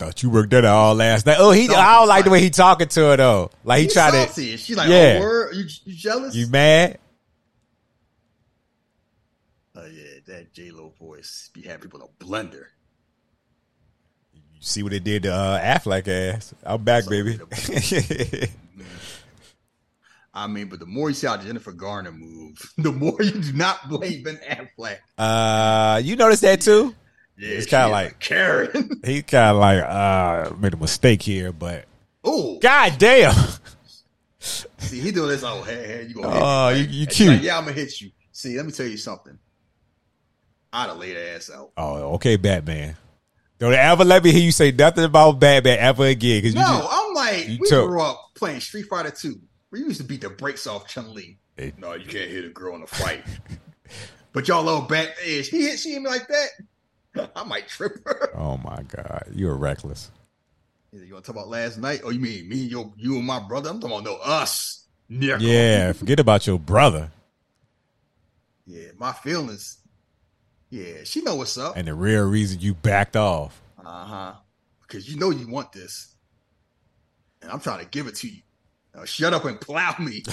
Thought 0.00 0.22
you 0.22 0.30
worked 0.30 0.48
that 0.52 0.64
all 0.64 0.94
last 0.94 1.26
night. 1.26 1.36
Oh, 1.38 1.50
he 1.50 1.68
I 1.68 1.98
don't 1.98 2.08
like 2.08 2.24
the 2.24 2.30
way 2.30 2.40
he 2.40 2.48
talking 2.48 2.88
to 2.88 3.00
her 3.02 3.16
though. 3.18 3.50
Like 3.64 3.82
he 3.82 3.88
tried 3.88 4.28
to 4.28 4.56
She 4.56 4.74
like, 4.74 4.88
Yeah. 4.88 5.16
oh, 5.18 5.20
word? 5.20 5.54
You, 5.54 5.64
you 5.84 5.94
jealous? 5.94 6.34
You 6.34 6.46
mad? 6.46 6.96
Oh 9.76 9.84
yeah, 9.84 10.20
that 10.26 10.54
J 10.54 10.70
Lo 10.70 10.94
voice 10.98 11.50
be 11.52 11.60
having 11.60 11.82
people 11.82 12.00
a 12.00 12.24
blender. 12.24 12.64
You 14.32 14.40
see 14.60 14.82
what 14.82 14.94
it 14.94 15.04
did 15.04 15.24
to 15.24 15.34
uh, 15.34 15.60
Affleck 15.60 16.08
ass. 16.08 16.54
I'm 16.64 16.82
back, 16.82 17.06
baby. 17.06 17.38
I 20.32 20.46
mean, 20.46 20.70
but 20.70 20.80
the 20.80 20.86
more 20.86 21.10
you 21.10 21.14
see 21.14 21.26
how 21.26 21.36
Jennifer 21.36 21.72
Garner 21.72 22.12
move, 22.12 22.72
the 22.78 22.90
more 22.90 23.20
you 23.20 23.32
do 23.32 23.52
not 23.52 23.86
blame 23.90 24.22
Ben 24.22 24.40
Affleck. 24.48 24.96
uh 25.18 26.00
you 26.02 26.16
notice 26.16 26.40
that 26.40 26.62
too? 26.62 26.94
Yeah, 27.40 27.54
It's 27.56 27.66
kinda 27.66 27.88
like- 27.88 28.18
Karen. 28.20 29.00
He 29.04 29.22
kinda 29.22 29.54
like 29.54 29.82
uh 29.82 30.52
made 30.58 30.74
a 30.74 30.76
mistake 30.76 31.22
here, 31.22 31.52
but 31.52 31.86
oh, 32.22 32.58
God 32.58 32.98
damn. 32.98 33.34
see, 34.38 35.00
he 35.00 35.10
doing 35.10 35.28
this. 35.30 35.42
Oh, 35.42 35.62
hey, 35.62 35.86
hey, 35.86 36.06
you 36.08 36.14
gonna 36.14 36.28
Oh, 36.30 36.72
me, 36.74 36.80
you- 36.80 36.86
you 37.00 37.06
cute. 37.06 37.30
Like, 37.30 37.42
yeah, 37.42 37.56
I'm 37.58 37.64
gonna 37.64 37.74
hit 37.76 38.00
you. 38.00 38.10
See, 38.32 38.56
let 38.56 38.66
me 38.66 38.72
tell 38.72 38.86
you 38.86 38.96
something. 38.96 39.38
I'd 40.72 40.88
have 40.88 40.98
laid 40.98 41.16
ass 41.16 41.50
out. 41.50 41.70
Oh, 41.76 42.14
okay, 42.14 42.36
Batman. 42.36 42.96
Don't 43.58 43.74
ever 43.74 44.04
let 44.04 44.22
me 44.24 44.32
hear 44.32 44.40
you 44.42 44.52
say 44.52 44.70
nothing 44.70 45.04
about 45.04 45.38
Batman 45.40 45.78
ever 45.78 46.04
again. 46.06 46.42
Cause 46.42 46.54
No, 46.54 46.60
just, 46.60 46.88
I'm 46.90 47.14
like, 47.14 47.46
we 47.60 47.68
took- 47.68 47.88
grew 47.88 48.00
up 48.02 48.20
playing 48.34 48.60
Street 48.60 48.86
Fighter 48.86 49.10
2. 49.10 49.38
We 49.70 49.80
used 49.80 50.00
to 50.00 50.04
beat 50.06 50.20
the 50.22 50.30
brakes 50.30 50.66
off 50.66 50.86
Chun 50.88 51.12
Li. 51.14 51.38
Hey. 51.56 51.72
No, 51.78 51.94
you 51.94 52.06
can't 52.06 52.30
hit 52.30 52.44
a 52.44 52.48
girl 52.48 52.74
in 52.76 52.82
a 52.82 52.86
fight. 52.86 53.24
but 54.32 54.46
y'all 54.48 54.62
little 54.64 54.82
back 54.82 55.08
edge. 55.24 55.48
He 55.48 55.62
hit 55.62 55.78
she 55.78 55.92
hit 55.92 56.02
me 56.02 56.08
like 56.08 56.26
that. 56.28 56.48
I 57.36 57.44
might 57.44 57.68
trip 57.68 58.04
her. 58.04 58.30
Oh 58.36 58.56
my 58.58 58.82
God. 58.82 59.24
You're 59.32 59.56
reckless. 59.56 60.10
You 60.92 61.12
want 61.12 61.24
to 61.24 61.32
talk 61.32 61.40
about 61.40 61.48
last 61.48 61.78
night? 61.78 62.00
Oh, 62.04 62.10
you 62.10 62.18
mean 62.18 62.48
me, 62.48 62.62
and 62.62 62.70
your, 62.70 62.92
you 62.96 63.16
and 63.16 63.24
my 63.24 63.38
brother? 63.38 63.70
I'm 63.70 63.80
talking 63.80 63.96
about 63.98 64.04
no 64.04 64.16
us. 64.16 64.86
Yeah, 65.08 65.38
Yeah, 65.38 65.92
forget 65.92 66.20
about 66.20 66.46
your 66.46 66.58
brother 66.58 67.10
yeah. 68.70 68.88
My 68.96 69.12
feelings. 69.12 69.78
Yeah, 70.70 71.02
she 71.04 71.22
know 71.22 71.34
what's 71.34 71.58
up. 71.58 71.76
and 71.76 71.88
the 71.88 71.94
real 71.94 72.24
reason 72.28 72.60
you 72.60 72.74
backed 72.74 73.16
off. 73.16 73.60
Uh 73.84 74.04
huh. 74.04 74.32
Because 74.82 75.08
you 75.08 75.18
know 75.18 75.30
you 75.30 75.48
want 75.48 75.72
this, 75.72 76.14
and 77.42 77.50
I'm 77.50 77.60
trying 77.60 77.80
to 77.80 77.86
give 77.86 78.06
it 78.06 78.14
to 78.16 78.28
you. 78.28 78.42
Now 78.94 79.04
shut 79.04 79.34
up 79.34 79.44
and 79.44 79.60
plow 79.60 79.94
me. 79.98 80.22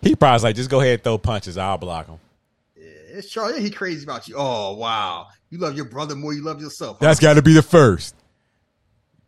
He 0.00 0.14
probably 0.14 0.42
like, 0.42 0.56
just 0.56 0.70
go 0.70 0.80
ahead 0.80 0.94
and 0.94 1.04
throw 1.04 1.18
punches. 1.18 1.58
I'll 1.58 1.76
block 1.76 2.06
him. 2.06 2.18
It's 3.08 3.28
Charlie. 3.30 3.60
He 3.60 3.70
crazy 3.70 4.04
about 4.04 4.28
you. 4.28 4.34
Oh 4.38 4.74
wow, 4.76 5.26
you 5.50 5.58
love 5.58 5.76
your 5.76 5.86
brother 5.86 6.14
more. 6.14 6.32
You 6.32 6.42
love 6.42 6.60
yourself. 6.60 6.98
huh? 7.00 7.06
That's 7.06 7.20
got 7.20 7.34
to 7.34 7.42
be 7.42 7.54
the 7.54 7.62
first. 7.62 8.14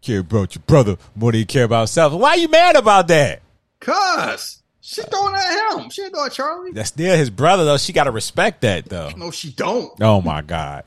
care 0.02 0.20
about 0.20 0.54
your 0.54 0.62
brother 0.66 0.96
more 1.14 1.32
than 1.32 1.40
you 1.40 1.46
care 1.46 1.64
about 1.64 1.82
yourself. 1.82 2.12
Why 2.12 2.30
are 2.30 2.36
you 2.36 2.48
mad 2.48 2.76
about 2.76 3.08
that? 3.08 3.42
Cuz 3.80 4.62
she 4.80 5.02
throwing 5.02 5.34
at 5.34 5.78
him. 5.78 5.90
She 5.90 6.02
ain't 6.02 6.12
throwing 6.12 6.26
at 6.26 6.32
Charlie. 6.32 6.72
That's 6.72 6.88
still 6.88 7.16
his 7.16 7.30
brother 7.30 7.64
though. 7.64 7.76
She 7.76 7.92
gotta 7.92 8.10
respect 8.10 8.62
that 8.62 8.86
though. 8.86 9.10
No, 9.16 9.30
she 9.30 9.52
don't. 9.52 9.92
Oh 10.00 10.20
my 10.20 10.42
god. 10.42 10.84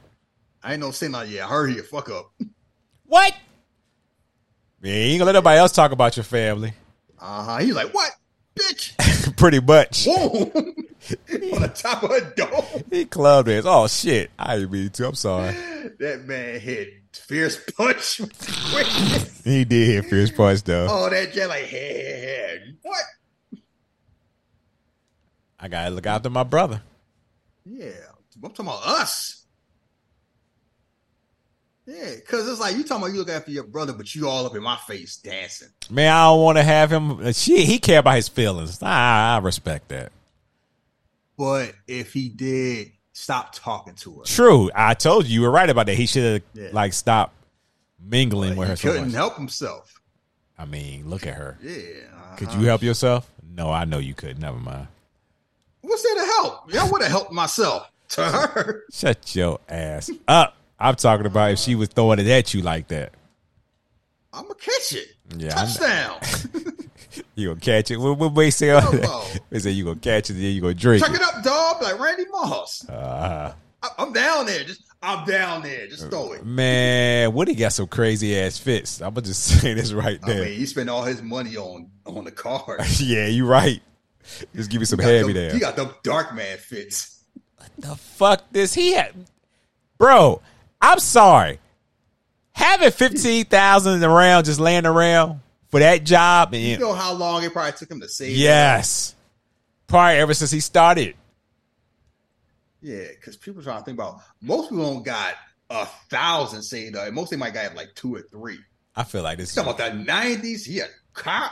I 0.63 0.73
ain't 0.73 0.81
no 0.81 0.91
saying 0.91 1.11
like, 1.11 1.29
yeah, 1.29 1.45
I 1.45 1.49
heard 1.49 1.73
you. 1.73 1.83
Fuck 1.83 2.09
up. 2.09 2.31
What? 3.05 3.33
Man, 4.81 4.91
you 4.93 4.99
ain't 4.99 5.19
gonna 5.19 5.25
let 5.27 5.33
nobody 5.33 5.59
else 5.59 5.71
talk 5.71 5.91
about 5.91 6.15
your 6.17 6.23
family. 6.23 6.73
Uh 7.19 7.43
huh. 7.43 7.57
He's 7.57 7.75
like, 7.75 7.93
what, 7.93 8.11
bitch? 8.55 9.35
Pretty 9.37 9.59
much. 9.59 10.05
Whoa! 10.05 10.51
On 11.53 11.61
the 11.61 11.71
top 11.73 12.03
of 12.03 12.11
a 12.11 12.21
dome. 12.35 12.83
He 12.89 13.05
clubbed 13.05 13.49
it. 13.49 13.65
Oh 13.67 13.87
shit. 13.87 14.31
I 14.39 14.55
didn't 14.57 14.71
mean 14.71 14.89
to. 14.91 15.07
I'm 15.07 15.15
sorry. 15.15 15.53
That 15.99 16.23
man 16.25 16.59
hit 16.59 16.93
fierce 17.13 17.59
punch. 17.77 18.21
He 19.43 19.65
did 19.65 19.87
hit 20.03 20.05
fierce 20.09 20.31
punch 20.31 20.63
though. 20.63 20.87
oh, 20.89 21.09
that 21.09 21.33
jet 21.33 21.47
like, 21.49 21.65
hey, 21.65 21.93
hey, 21.93 22.21
hey. 22.21 22.59
What? 22.81 23.03
I 25.59 25.67
gotta 25.67 25.89
look 25.89 26.05
after 26.07 26.29
my 26.29 26.43
brother. 26.43 26.81
Yeah, 27.65 27.91
I'm 28.41 28.41
talking 28.41 28.65
about 28.65 28.85
us. 28.85 29.42
Yeah, 31.85 32.15
because 32.15 32.47
it's 32.47 32.61
like 32.61 32.77
you 32.77 32.83
talking 32.83 33.03
about 33.03 33.13
you 33.13 33.19
look 33.19 33.29
after 33.29 33.51
your 33.51 33.65
brother, 33.65 33.93
but 33.93 34.13
you 34.15 34.29
all 34.29 34.45
up 34.45 34.55
in 34.55 34.63
my 34.63 34.77
face 34.77 35.17
dancing. 35.17 35.67
Man, 35.89 36.11
I 36.11 36.25
don't 36.25 36.41
want 36.41 36.57
to 36.57 36.63
have 36.63 36.91
him. 36.91 37.33
She, 37.33 37.65
he 37.65 37.77
care 37.79 37.99
about 37.99 38.15
his 38.15 38.29
feelings. 38.29 38.81
I, 38.81 39.35
I 39.35 39.37
respect 39.39 39.89
that. 39.89 40.11
But 41.37 41.73
if 41.87 42.13
he 42.13 42.29
did 42.29 42.91
stop 43.11 43.53
talking 43.53 43.95
to 43.95 44.19
her, 44.19 44.23
True. 44.23 44.71
I 44.73 44.93
told 44.93 45.25
you 45.25 45.33
you 45.33 45.41
were 45.41 45.51
right 45.51 45.69
about 45.69 45.87
that. 45.87 45.95
He 45.95 46.05
should 46.05 46.23
have 46.23 46.41
Yeah. 46.53 46.69
like 46.71 46.93
stopped 46.93 47.33
mingling 47.99 48.55
with 48.55 48.69
her. 48.69 48.75
he 48.75 48.81
couldn't 48.81 49.07
much. 49.07 49.13
help 49.13 49.35
himself. 49.35 49.99
I 50.57 50.65
mean, 50.65 51.09
look 51.09 51.27
at 51.27 51.33
her. 51.33 51.57
Yeah. 51.61 51.75
Could 52.37 52.49
uh-huh. 52.49 52.61
you 52.61 52.67
help 52.67 52.81
yourself? 52.83 53.29
No, 53.55 53.71
I 53.71 53.85
know 53.85 53.97
you 53.97 54.13
could. 54.13 54.39
Never 54.39 54.57
mind. 54.57 54.87
What's 55.81 56.03
there 56.03 56.15
to 56.15 56.25
help? 56.25 56.73
Yeah, 56.73 56.83
I 56.85 56.89
would 56.89 57.01
have 57.01 57.11
helped 57.11 57.31
myself 57.33 57.91
to 58.09 58.23
her. 58.23 58.83
Shut 58.91 59.35
your 59.35 59.59
ass 59.67 60.09
up. 60.27 60.55
I'm 60.83 60.95
talking 60.95 61.25
about 61.25 61.51
if 61.51 61.59
she 61.59 61.75
was 61.75 61.89
throwing 61.89 62.19
it 62.19 62.27
at 62.27 62.53
you 62.53 62.61
like 62.61 62.89
that. 62.89 63.13
I'm 64.33 64.43
gonna 64.43 64.55
catch 64.55 64.93
it. 64.93 65.07
Yeah, 65.37 65.53
I. 65.59 65.65
Touchdown. 65.65 66.19
You 67.35 67.49
gonna 67.49 67.59
catch 67.59 67.91
it? 67.91 67.97
What, 67.97 68.17
what 68.17 68.33
they 68.33 68.49
say? 68.49 68.71
on. 68.71 68.99
They 69.51 69.59
say 69.59 69.69
you 69.69 69.83
gonna 69.85 69.99
catch 69.99 70.31
it, 70.31 70.33
then 70.33 70.43
you 70.51 70.61
gonna 70.61 70.73
drink 70.73 71.03
Check 71.05 71.13
it 71.15 71.21
up, 71.21 71.43
dog. 71.43 71.81
Like 71.81 71.99
Randy 71.99 72.25
Moss. 72.31 72.87
Uh, 72.89 73.53
I- 73.83 73.89
I'm 73.99 74.13
down 74.13 74.47
there. 74.47 74.63
Just 74.63 74.81
I'm 75.01 75.23
down 75.25 75.61
there. 75.61 75.85
Just 75.87 76.09
throw 76.09 76.31
it. 76.33 76.43
man, 76.43 77.31
Woody 77.33 77.53
got 77.53 77.71
some 77.73 77.85
crazy 77.87 78.35
ass 78.39 78.57
fits. 78.57 78.99
I'm 79.01 79.13
gonna 79.13 79.27
just 79.27 79.43
say 79.61 79.75
this 79.75 79.93
right 79.93 80.19
I 80.23 80.27
there. 80.27 80.45
mean, 80.45 80.57
he 80.57 80.65
spent 80.65 80.89
all 80.89 81.03
his 81.03 81.21
money 81.21 81.55
on 81.55 81.91
on 82.07 82.23
the 82.23 82.31
card. 82.31 82.81
yeah, 82.99 83.27
you 83.27 83.45
right. 83.45 83.81
Just 84.55 84.71
give 84.71 84.79
me 84.79 84.85
some 84.85 84.99
heavy 84.99 85.33
there. 85.33 85.53
He 85.53 85.59
got 85.59 85.75
them 85.75 85.91
dark 86.03 86.33
man 86.33 86.57
fits. 86.57 87.23
What 87.57 87.69
the 87.77 87.95
fuck 87.95 88.43
this 88.51 88.73
he 88.73 88.93
had 88.93 89.13
bro 89.99 90.41
i'm 90.83 90.99
sorry 90.99 91.59
having 92.51 92.91
15000 92.91 94.03
around 94.03 94.43
just 94.45 94.59
laying 94.59 94.85
around 94.85 95.39
for 95.69 95.79
that 95.79 96.03
job 96.03 96.53
And, 96.53 96.61
You 96.63 96.77
know 96.77 96.93
how 96.93 97.13
long 97.13 97.43
it 97.43 97.51
probably 97.51 97.71
took 97.71 97.89
him 97.89 97.99
to 98.01 98.07
save. 98.07 98.37
yes 98.37 99.15
probably 99.87 100.17
ever 100.19 100.33
since 100.35 100.51
he 100.51 100.59
started? 100.59 101.15
Yeah, 102.81 103.05
because 103.15 103.37
people 103.37 103.63
trying 103.63 103.79
to 103.79 103.85
think 103.85 103.97
about 103.97 104.19
most 104.41 104.69
people 104.69 104.83
don't 104.93 105.03
got 105.05 105.35
a 105.69 105.85
thousand 106.09 106.63
saved 106.63 106.95
up. 106.97 107.11
Most 107.13 107.27
of 107.27 107.29
them 107.31 107.39
might 107.39 107.53
got 107.53 107.75
like 107.75 107.95
two 107.95 108.13
or 108.15 108.21
three. 108.21 108.59
i 108.95 109.03
feel 109.03 109.23
like 109.23 109.37
this 109.37 109.55
Talking 109.55 109.71
about 109.73 109.91
the 109.91 110.03
nineties, 110.03 110.65
he 110.65 110.79
a 110.79 110.87
cop. 111.13 111.51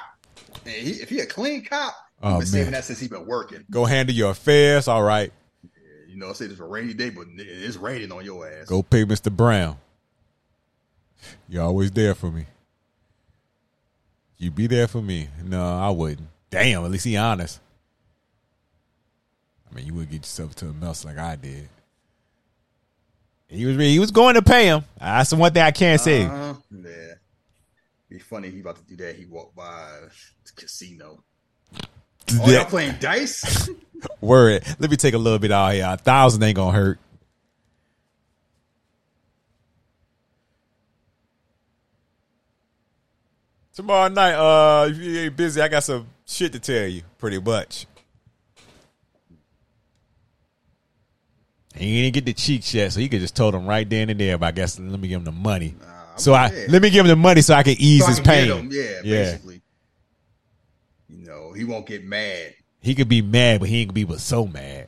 And 0.65 0.73
he, 0.75 0.91
if 1.01 1.09
he 1.09 1.19
a 1.21 1.25
clean 1.25 1.63
cop, 1.63 1.95
Oh, 2.21 2.31
he's 2.39 2.51
been 2.51 2.59
saving 2.59 2.71
that 2.73 2.83
since 2.83 2.99
he 2.99 3.07
been 3.07 3.25
working. 3.25 3.63
go 3.71 3.85
handle 3.85 4.13
your 4.15 4.31
affairs 4.31 4.87
all 4.87 5.01
right 5.03 5.31
You 6.11 6.17
know, 6.17 6.29
I 6.29 6.33
say 6.33 6.45
it's 6.45 6.59
a 6.59 6.63
rainy 6.65 6.93
day, 6.93 7.09
but 7.09 7.25
it's 7.37 7.77
raining 7.77 8.11
on 8.11 8.25
your 8.25 8.45
ass. 8.45 8.67
go 8.67 8.83
pay 8.83 9.05
mr 9.05 9.31
brown 9.35 9.77
you're 11.47 11.63
always 11.63 11.89
there 11.91 12.13
for 12.15 12.31
me 12.31 12.45
you 14.37 14.49
be 14.51 14.67
there 14.67 14.87
for 14.87 15.01
me 15.01 15.29
no 15.43 15.63
i 15.63 15.89
wouldn't 15.89 16.27
damn 16.49 16.83
at 16.83 16.89
least 16.91 17.05
he 17.05 17.15
honest 17.15 17.59
i 19.69 19.75
mean 19.75 19.85
you 19.85 19.93
would 19.93 20.09
get 20.09 20.17
yourself 20.17 20.55
to 20.55 20.67
a 20.67 20.73
mess 20.73 21.05
like 21.05 21.17
i 21.19 21.35
did 21.35 21.69
he 23.47 23.65
was 23.65 23.77
he 23.77 23.99
was 23.99 24.09
going 24.11 24.33
to 24.35 24.41
pay 24.41 24.65
him 24.65 24.83
that's 24.99 25.29
the 25.29 25.35
one 25.35 25.53
thing 25.53 25.61
i 25.63 25.71
can't 25.71 26.01
say 26.01 26.23
Uh-huh. 26.25 26.53
Yeah. 26.71 27.13
Be 28.09 28.19
funny. 28.19 28.49
He 28.49 28.59
about 28.59 28.75
to 28.75 28.83
do 28.83 28.97
that. 29.05 29.15
He 29.15 29.25
walked 29.25 29.55
by 29.55 29.99
the 30.45 30.51
casino. 30.61 31.23
Oh, 32.39 32.49
y'all 32.49 32.65
playing 32.65 32.95
dice? 32.99 33.69
Word. 34.21 34.63
Let 34.79 34.89
me 34.89 34.97
take 34.97 35.13
a 35.13 35.17
little 35.17 35.39
bit 35.39 35.51
out 35.51 35.73
here. 35.73 35.85
A 35.87 35.97
thousand 35.97 36.41
ain't 36.43 36.55
gonna 36.55 36.71
hurt. 36.77 36.99
Tomorrow 43.73 44.09
night, 44.09 44.33
uh, 44.33 44.87
if 44.89 44.97
you 44.97 45.19
ain't 45.19 45.35
busy, 45.35 45.61
I 45.61 45.67
got 45.69 45.83
some 45.83 46.07
shit 46.25 46.51
to 46.53 46.59
tell 46.59 46.87
you, 46.87 47.03
pretty 47.17 47.39
much. 47.39 47.85
He 51.75 52.01
didn't 52.01 52.13
get 52.13 52.25
the 52.25 52.33
cheeks 52.33 52.73
yet, 52.73 52.91
so 52.91 52.99
he 52.99 53.07
could 53.07 53.21
just 53.21 53.35
told 53.35 53.55
him 53.55 53.65
right 53.65 53.89
then 53.89 54.09
and 54.09 54.19
there. 54.19 54.37
But 54.37 54.47
I 54.47 54.51
guess 54.51 54.77
let 54.77 54.99
me 54.99 55.07
give 55.07 55.19
him 55.19 55.25
the 55.25 55.31
money. 55.31 55.73
so 56.17 56.33
I 56.33 56.51
yeah. 56.51 56.65
let 56.67 56.81
me 56.81 56.89
give 56.89 57.05
him 57.05 57.09
the 57.09 57.15
money 57.15 57.41
so 57.41 57.53
I 57.53 57.63
can 57.63 57.75
ease 57.79 58.01
So 58.01 58.07
his 58.09 58.17
can 58.19 58.25
pain. 58.25 58.51
him, 58.51 58.69
Yeah, 58.71 58.81
yeah. 59.03 59.23
basically. 59.31 59.60
You 61.11 61.25
know, 61.25 61.51
he 61.53 61.63
won't 61.65 61.85
get 61.85 62.03
mad. 62.05 62.55
He 62.79 62.95
could 62.95 63.09
be 63.09 63.21
mad, 63.21 63.59
but 63.59 63.69
he 63.69 63.81
ain't 63.81 63.89
gonna 63.89 63.93
be 63.95 64.03
but 64.05 64.19
so 64.19 64.47
mad. 64.47 64.87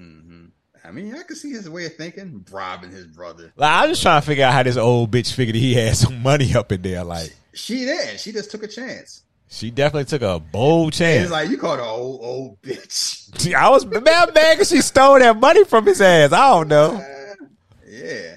Mm-hmm. 0.00 0.46
I 0.84 0.90
mean, 0.90 1.14
I 1.14 1.22
can 1.22 1.36
see 1.36 1.50
his 1.50 1.68
way 1.68 1.86
of 1.86 1.94
thinking, 1.94 2.38
bribing 2.38 2.90
his 2.90 3.06
brother. 3.06 3.52
Like 3.56 3.72
I'm 3.84 3.88
just 3.90 4.02
trying 4.02 4.20
to 4.20 4.26
figure 4.26 4.44
out 4.44 4.52
how 4.52 4.62
this 4.62 4.76
old 4.76 5.10
bitch 5.10 5.32
figured 5.32 5.54
he 5.54 5.74
had 5.74 5.96
some 5.96 6.22
money 6.22 6.54
up 6.54 6.72
in 6.72 6.82
there. 6.82 7.04
Like 7.04 7.34
She 7.54 7.84
did. 7.84 8.18
She 8.18 8.32
just 8.32 8.50
took 8.50 8.62
a 8.62 8.68
chance. 8.68 9.22
she 9.48 9.70
definitely 9.70 10.06
took 10.06 10.22
a 10.22 10.40
bold 10.40 10.94
chance. 10.94 11.24
It's 11.24 11.32
like 11.32 11.50
you 11.50 11.58
called 11.58 11.78
her 11.78 11.84
old 11.84 12.20
old 12.24 12.62
bitch. 12.62 13.54
I 13.54 13.68
was 13.68 13.86
mad 13.86 14.02
mad 14.02 14.54
because 14.54 14.70
she 14.70 14.80
stole 14.80 15.18
that 15.18 15.38
money 15.38 15.64
from 15.64 15.86
his 15.86 16.00
ass. 16.00 16.32
I 16.32 16.50
don't 16.50 16.68
know. 16.68 16.96
Uh, 16.96 17.46
yeah. 17.86 18.36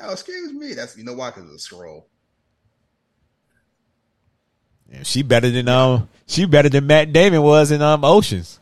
Oh, 0.00 0.12
excuse 0.12 0.52
me. 0.52 0.74
That's 0.74 0.96
you 0.96 1.04
know 1.04 1.14
why? 1.14 1.30
Because 1.30 1.44
of 1.44 1.52
the 1.52 1.58
scroll. 1.58 2.06
She 5.02 5.22
better 5.22 5.50
than 5.50 5.68
um 5.68 6.08
she 6.26 6.44
better 6.46 6.68
than 6.68 6.86
Matt 6.86 7.12
Damon 7.12 7.42
was 7.42 7.70
in 7.70 7.82
um 7.82 8.04
Oceans. 8.04 8.58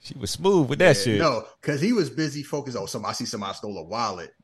She 0.00 0.14
was 0.18 0.30
smooth 0.30 0.68
with 0.68 0.78
that 0.80 0.96
Yeah, 0.96 1.02
shit. 1.02 1.18
No, 1.20 1.46
because 1.60 1.80
he 1.80 1.92
was 1.92 2.10
busy 2.10 2.42
focused 2.42 2.76
on 2.76 2.88
somebody. 2.88 3.10
I 3.10 3.14
see 3.14 3.24
somebody 3.24 3.54
stole 3.54 3.78
a 3.78 3.84
wallet, 3.84 4.34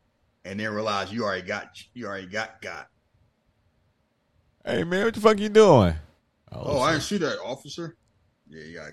and 0.44 0.60
then 0.60 0.72
realized 0.72 1.12
you 1.12 1.24
already 1.24 1.46
got 1.46 1.68
you 1.94 2.06
already 2.06 2.26
got 2.26 2.62
got. 2.62 2.88
Hey 4.64 4.84
man, 4.84 5.04
what 5.04 5.14
the 5.14 5.20
fuck 5.20 5.38
you 5.38 5.48
doing? 5.48 5.94
Oh, 6.52 6.80
I 6.80 6.92
didn't 6.92 7.04
see 7.04 7.18
that, 7.18 7.38
officer. 7.40 7.96
Yeah, 8.48 8.64
you 8.64 8.76
got. 8.76 8.92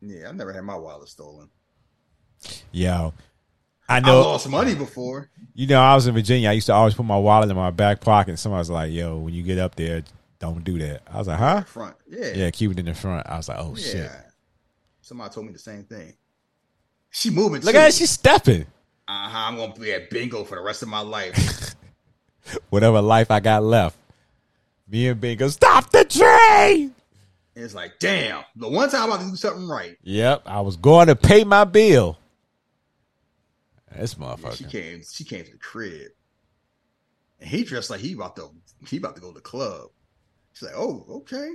Yeah, 0.00 0.28
I've 0.28 0.36
never 0.36 0.52
had 0.52 0.64
my 0.64 0.76
wallet 0.76 1.08
stolen. 1.08 1.48
Yo. 2.72 3.12
I 3.88 4.00
know 4.00 4.20
I 4.20 4.24
lost 4.24 4.48
money 4.48 4.74
before. 4.74 5.30
you 5.54 5.66
know, 5.66 5.80
I 5.80 5.94
was 5.94 6.06
in 6.06 6.14
Virginia. 6.14 6.50
I 6.50 6.52
used 6.52 6.66
to 6.66 6.74
always 6.74 6.94
put 6.94 7.06
my 7.06 7.18
wallet 7.18 7.48
in 7.50 7.56
my 7.56 7.70
back 7.70 8.00
pocket 8.00 8.30
and 8.30 8.38
somebody 8.38 8.58
was 8.60 8.70
like, 8.70 8.92
yo, 8.92 9.16
when 9.18 9.32
you 9.34 9.42
get 9.42 9.58
up 9.58 9.74
there, 9.76 10.02
don't 10.38 10.62
do 10.62 10.78
that. 10.78 11.02
I 11.12 11.18
was 11.18 11.26
like, 11.26 11.38
huh? 11.38 11.62
Front, 11.62 11.96
yeah, 12.08 12.32
Yeah, 12.34 12.50
keep 12.50 12.70
it 12.70 12.78
in 12.78 12.84
the 12.84 12.94
front. 12.94 13.26
I 13.26 13.36
was 13.38 13.48
like, 13.48 13.58
oh 13.58 13.74
yeah. 13.76 13.84
shit. 13.84 14.10
Somebody 15.00 15.32
told 15.32 15.46
me 15.46 15.52
the 15.52 15.58
same 15.58 15.84
thing. 15.84 16.12
She 17.10 17.30
moving. 17.30 17.62
Look 17.62 17.72
too. 17.72 17.78
at 17.78 17.84
her, 17.86 17.90
she's 17.90 18.10
stepping. 18.10 18.62
Uh 19.08 19.28
huh. 19.28 19.48
I'm 19.48 19.56
gonna 19.56 19.72
be 19.74 19.92
at 19.92 20.10
bingo 20.10 20.44
for 20.44 20.56
the 20.56 20.60
rest 20.60 20.82
of 20.82 20.88
my 20.88 21.00
life. 21.00 21.74
Whatever 22.70 23.00
life 23.00 23.30
I 23.30 23.40
got 23.40 23.62
left. 23.62 23.96
Me 24.86 25.08
and 25.08 25.20
Bingo, 25.20 25.48
stop 25.48 25.90
the 25.90 26.04
train. 26.04 26.94
it's 27.54 27.74
like, 27.74 27.98
damn. 27.98 28.42
The 28.56 28.68
one 28.68 28.88
time 28.88 29.12
I'm 29.12 29.18
to 29.18 29.30
do 29.30 29.36
something 29.36 29.68
right, 29.68 29.98
Yep, 30.02 30.42
I 30.46 30.60
was 30.62 30.76
going 30.76 31.08
to 31.08 31.16
pay 31.16 31.44
my 31.44 31.64
bill. 31.64 32.18
This 33.96 34.14
motherfucker. 34.14 34.56
she 34.56 34.64
came. 34.64 35.02
She 35.10 35.24
came 35.24 35.44
to 35.44 35.50
the 35.52 35.58
crib, 35.58 36.10
and 37.40 37.48
he 37.48 37.64
dressed 37.64 37.90
like 37.90 38.00
he 38.00 38.12
about 38.12 38.36
to. 38.36 38.50
He 38.86 38.98
about 38.98 39.14
to 39.16 39.20
go 39.20 39.28
to 39.28 39.34
the 39.34 39.40
club. 39.40 39.88
She's 40.52 40.68
like, 40.68 40.76
oh, 40.76 41.04
okay. 41.08 41.50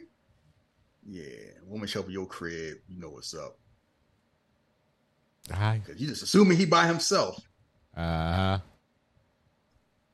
Yeah, 1.06 1.24
woman 1.66 1.88
show 1.88 2.00
up 2.00 2.06
at 2.06 2.12
your 2.12 2.26
crib. 2.26 2.78
You 2.88 3.00
know 3.00 3.10
what's 3.10 3.34
up. 3.34 3.58
Hi. 5.52 5.82
You 5.98 6.08
just 6.08 6.24
assuming 6.24 6.58
he 6.58 6.66
by 6.66 6.88
himself. 6.88 7.40
Uh 7.96 8.02
huh. 8.34 8.60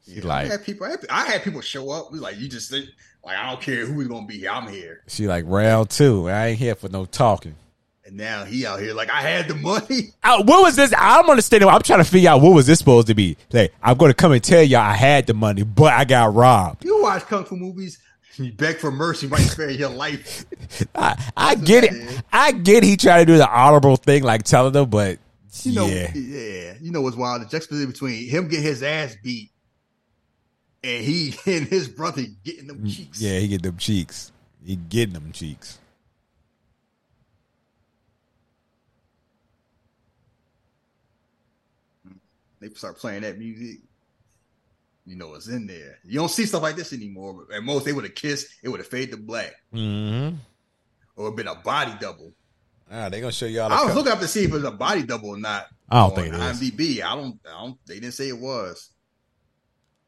She 0.05 0.13
Yeah, 0.13 0.23
I 0.23 0.27
like 0.27 0.47
had 0.51 0.65
people. 0.65 0.87
I 0.87 0.89
had, 0.91 1.05
I 1.09 1.25
had 1.25 1.43
people 1.43 1.61
show 1.61 1.91
up. 1.91 2.07
Like 2.11 2.37
you 2.39 2.47
just 2.47 2.71
like 2.71 2.85
I 3.25 3.49
don't 3.49 3.61
care 3.61 3.85
who's 3.85 4.07
gonna 4.07 4.25
be 4.25 4.39
here. 4.39 4.49
I'm 4.49 4.67
here. 4.67 5.03
she 5.07 5.27
like 5.27 5.45
round 5.47 5.89
two. 5.91 6.29
I 6.29 6.47
ain't 6.47 6.59
here 6.59 6.75
for 6.75 6.89
no 6.89 7.05
talking. 7.05 7.55
And 8.10 8.18
now 8.18 8.44
he 8.44 8.65
out 8.65 8.80
here 8.80 8.95
like 8.95 9.11
I 9.11 9.22
had 9.22 9.48
the 9.48 9.53
money. 9.53 10.14
Uh, 10.23 10.44
what 10.44 10.64
was 10.64 10.76
this? 10.76 10.91
I'm 10.98 11.30
understanding. 11.30 11.69
I'm 11.69 11.81
trying 11.81 11.99
to 11.99 12.10
figure 12.10 12.30
out 12.30 12.41
what 12.41 12.53
was 12.53 12.68
this 12.68 12.80
supposed 12.80 13.07
to 13.07 13.15
be. 13.15 13.38
Like, 13.53 13.73
I'm 13.81 13.98
going 13.98 14.10
to 14.10 14.15
come 14.15 14.31
and 14.31 14.44
tell 14.44 14.61
y'all 14.61 14.81
I 14.81 14.94
had 14.94 15.27
the 15.27 15.34
money, 15.34 15.64
but 15.64 15.94
I 15.94 16.06
got 16.06 16.34
robbed. 16.34 16.84
You 16.84 17.02
watch 17.02 17.23
kung 17.26 17.45
fu 17.45 17.56
movies, 17.56 17.99
you 18.36 18.52
beg 18.52 18.77
for 18.77 18.91
mercy, 18.91 19.27
might 19.27 19.41
spare 19.41 19.69
your 19.69 19.90
life. 19.90 20.45
I, 20.95 21.31
I 21.38 21.56
get 21.56 21.84
it. 21.86 22.22
I 22.34 22.52
get 22.52 22.84
he 22.84 22.98
tried 22.98 23.19
to 23.19 23.26
do 23.26 23.38
the 23.38 23.49
honorable 23.49 23.95
thing, 23.95 24.23
like 24.23 24.44
telling 24.44 24.73
them, 24.73 24.90
but 24.90 25.19
You 25.64 25.73
know, 25.73 25.88
yeah, 25.88 26.11
yeah. 26.14 26.73
You 26.81 26.91
know 26.91 27.02
what's 27.02 27.15
wild? 27.18 27.41
The 27.41 27.45
juxtaposition 27.45 27.91
between 27.91 28.27
him 28.30 28.49
getting 28.49 28.65
his 28.65 28.84
ass 28.84 29.15
beat 29.23 29.52
and 30.84 31.03
he 31.03 31.34
and 31.45 31.68
his 31.68 31.88
brother 31.88 32.23
getting 32.44 32.68
them 32.68 32.88
cheeks. 32.88 33.19
Mm, 33.19 33.22
yeah, 33.22 33.40
he 33.40 33.48
get 33.48 33.64
them 33.64 33.77
cheeks. 33.77 34.31
He 34.65 34.76
getting 34.76 35.14
them 35.14 35.31
cheeks. 35.31 35.78
They 42.60 42.69
start 42.69 42.98
playing 42.98 43.22
that 43.22 43.38
music. 43.38 43.80
You 45.06 45.15
know 45.15 45.30
what's 45.30 45.48
in 45.48 45.65
there. 45.65 45.98
You 46.03 46.19
don't 46.19 46.30
see 46.30 46.45
stuff 46.45 46.61
like 46.61 46.76
this 46.76 46.94
anymore. 46.94 47.45
At 47.53 47.64
most, 47.64 47.86
they 47.86 47.94
would 47.94 48.03
have 48.03 48.15
kissed. 48.15 48.48
It 48.61 48.69
would 48.69 48.80
have 48.80 48.88
faded 48.88 49.11
to 49.11 49.18
black, 49.18 49.53
Mm-hmm. 49.73 50.36
or 51.15 51.31
been 51.31 51.48
a 51.48 51.56
body 51.56 51.94
double. 51.99 52.34
Ah, 52.91 53.10
they 53.10 53.19
gonna 53.22 53.31
show 53.31 53.45
y'all. 53.45 53.72
I 53.72 53.84
was 53.86 53.95
looking 53.95 54.11
up 54.11 54.19
to 54.19 54.27
see 54.27 54.44
if 54.44 54.49
it 54.52 54.53
was 54.53 54.64
a 54.64 54.72
body 54.72 55.03
double 55.03 55.30
or 55.30 55.38
not. 55.38 55.68
I 55.90 55.98
don't 56.02 56.10
on 56.11 56.15
think 56.15 56.27
it 56.27 56.40
is. 56.40 56.41
IMDb. 56.72 57.02
I 57.03 57.15
don't. 57.15 57.40
I 57.48 57.61
don't. 57.61 57.77
They 57.88 57.95
didn't 57.95 58.14
say 58.14 58.30
it 58.30 58.38
was. 58.38 58.90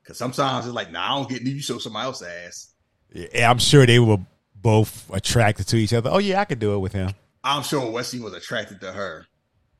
Because 0.04 0.18
sometimes 0.18 0.66
it's 0.66 0.74
like, 0.76 0.92
nah, 0.92 1.04
I 1.14 1.18
don't 1.20 1.30
get 1.30 1.42
you 1.44 1.62
show 1.62 1.78
somebody 1.78 2.06
else's 2.06 2.28
ass. 2.28 2.74
Yeah, 3.14 3.50
I'm 3.52 3.60
sure 3.60 3.86
they 3.86 4.00
were 4.00 4.18
both 4.56 5.10
attracted 5.14 5.68
to 5.68 5.78
each 5.78 5.94
other. 5.94 6.10
Oh 6.12 6.18
yeah, 6.20 6.42
I 6.42 6.46
could 6.46 6.60
do 6.60 6.74
it 6.74 6.80
with 6.80 6.94
him. 6.94 7.12
I'm 7.44 7.64
sure 7.64 7.90
Wesley 7.90 8.20
was 8.20 8.34
attracted 8.34 8.82
to 8.82 8.92
her 8.92 9.26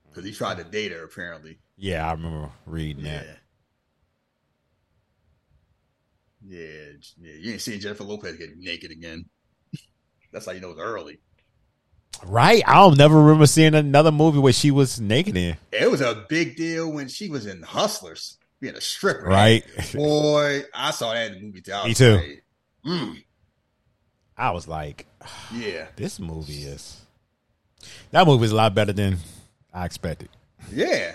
because 0.10 0.24
he 0.26 0.32
tried 0.32 0.58
to 0.58 0.64
date 0.64 0.92
her. 0.92 1.04
Apparently, 1.04 1.58
Yeah, 1.82 2.08
I 2.08 2.12
remember 2.12 2.52
reading 2.68 3.04
yeah. 3.04 3.12
that. 3.12 3.38
Yeah, 6.48 6.92
yeah. 7.20 7.34
You 7.40 7.54
ain't 7.54 7.62
seeing 7.62 7.80
Jennifer 7.80 8.04
Lopez 8.04 8.38
get 8.38 8.56
naked 8.56 8.92
again. 8.92 9.26
That's 10.32 10.46
how 10.46 10.52
you 10.52 10.62
know 10.62 10.70
it's 10.70 10.80
early. 10.80 11.20
Right? 12.24 12.62
I 12.68 12.76
don't 12.76 13.00
never 13.00 13.20
remember 13.20 13.48
seeing 13.48 13.74
another 13.74 14.12
movie 14.12 14.38
where 14.38 14.54
she 14.54 14.70
was 14.70 15.02
naked 15.02 15.36
in. 15.36 15.58
It 15.72 15.90
was 15.90 16.02
a 16.02 16.24
big 16.30 16.56
deal 16.56 16.92
when 16.92 17.08
she 17.08 17.30
was 17.30 17.48
in 17.48 17.64
Hustlers, 17.64 18.38
being 18.60 18.76
a 18.76 18.82
stripper. 18.82 19.24
Right. 19.24 19.66
Boy, 19.96 20.62
I 20.76 20.92
saw 20.92 21.14
that 21.16 21.32
in 21.32 21.34
the 21.34 21.42
movie 21.48 21.62
too. 21.62 21.84
Me 21.84 21.94
too. 21.96 22.16
like, 22.16 22.44
mm, 22.86 23.24
I 24.38 24.52
was 24.52 24.68
like, 24.68 25.08
yeah, 25.52 25.88
this 25.96 26.20
movie 26.20 26.62
is 26.62 27.02
that 28.12 28.28
movie 28.28 28.46
is 28.46 28.52
a 28.52 28.56
lot 28.56 28.76
better 28.76 28.94
than 28.94 29.18
I 29.74 29.86
expected. 29.86 30.30
yeah. 30.72 31.14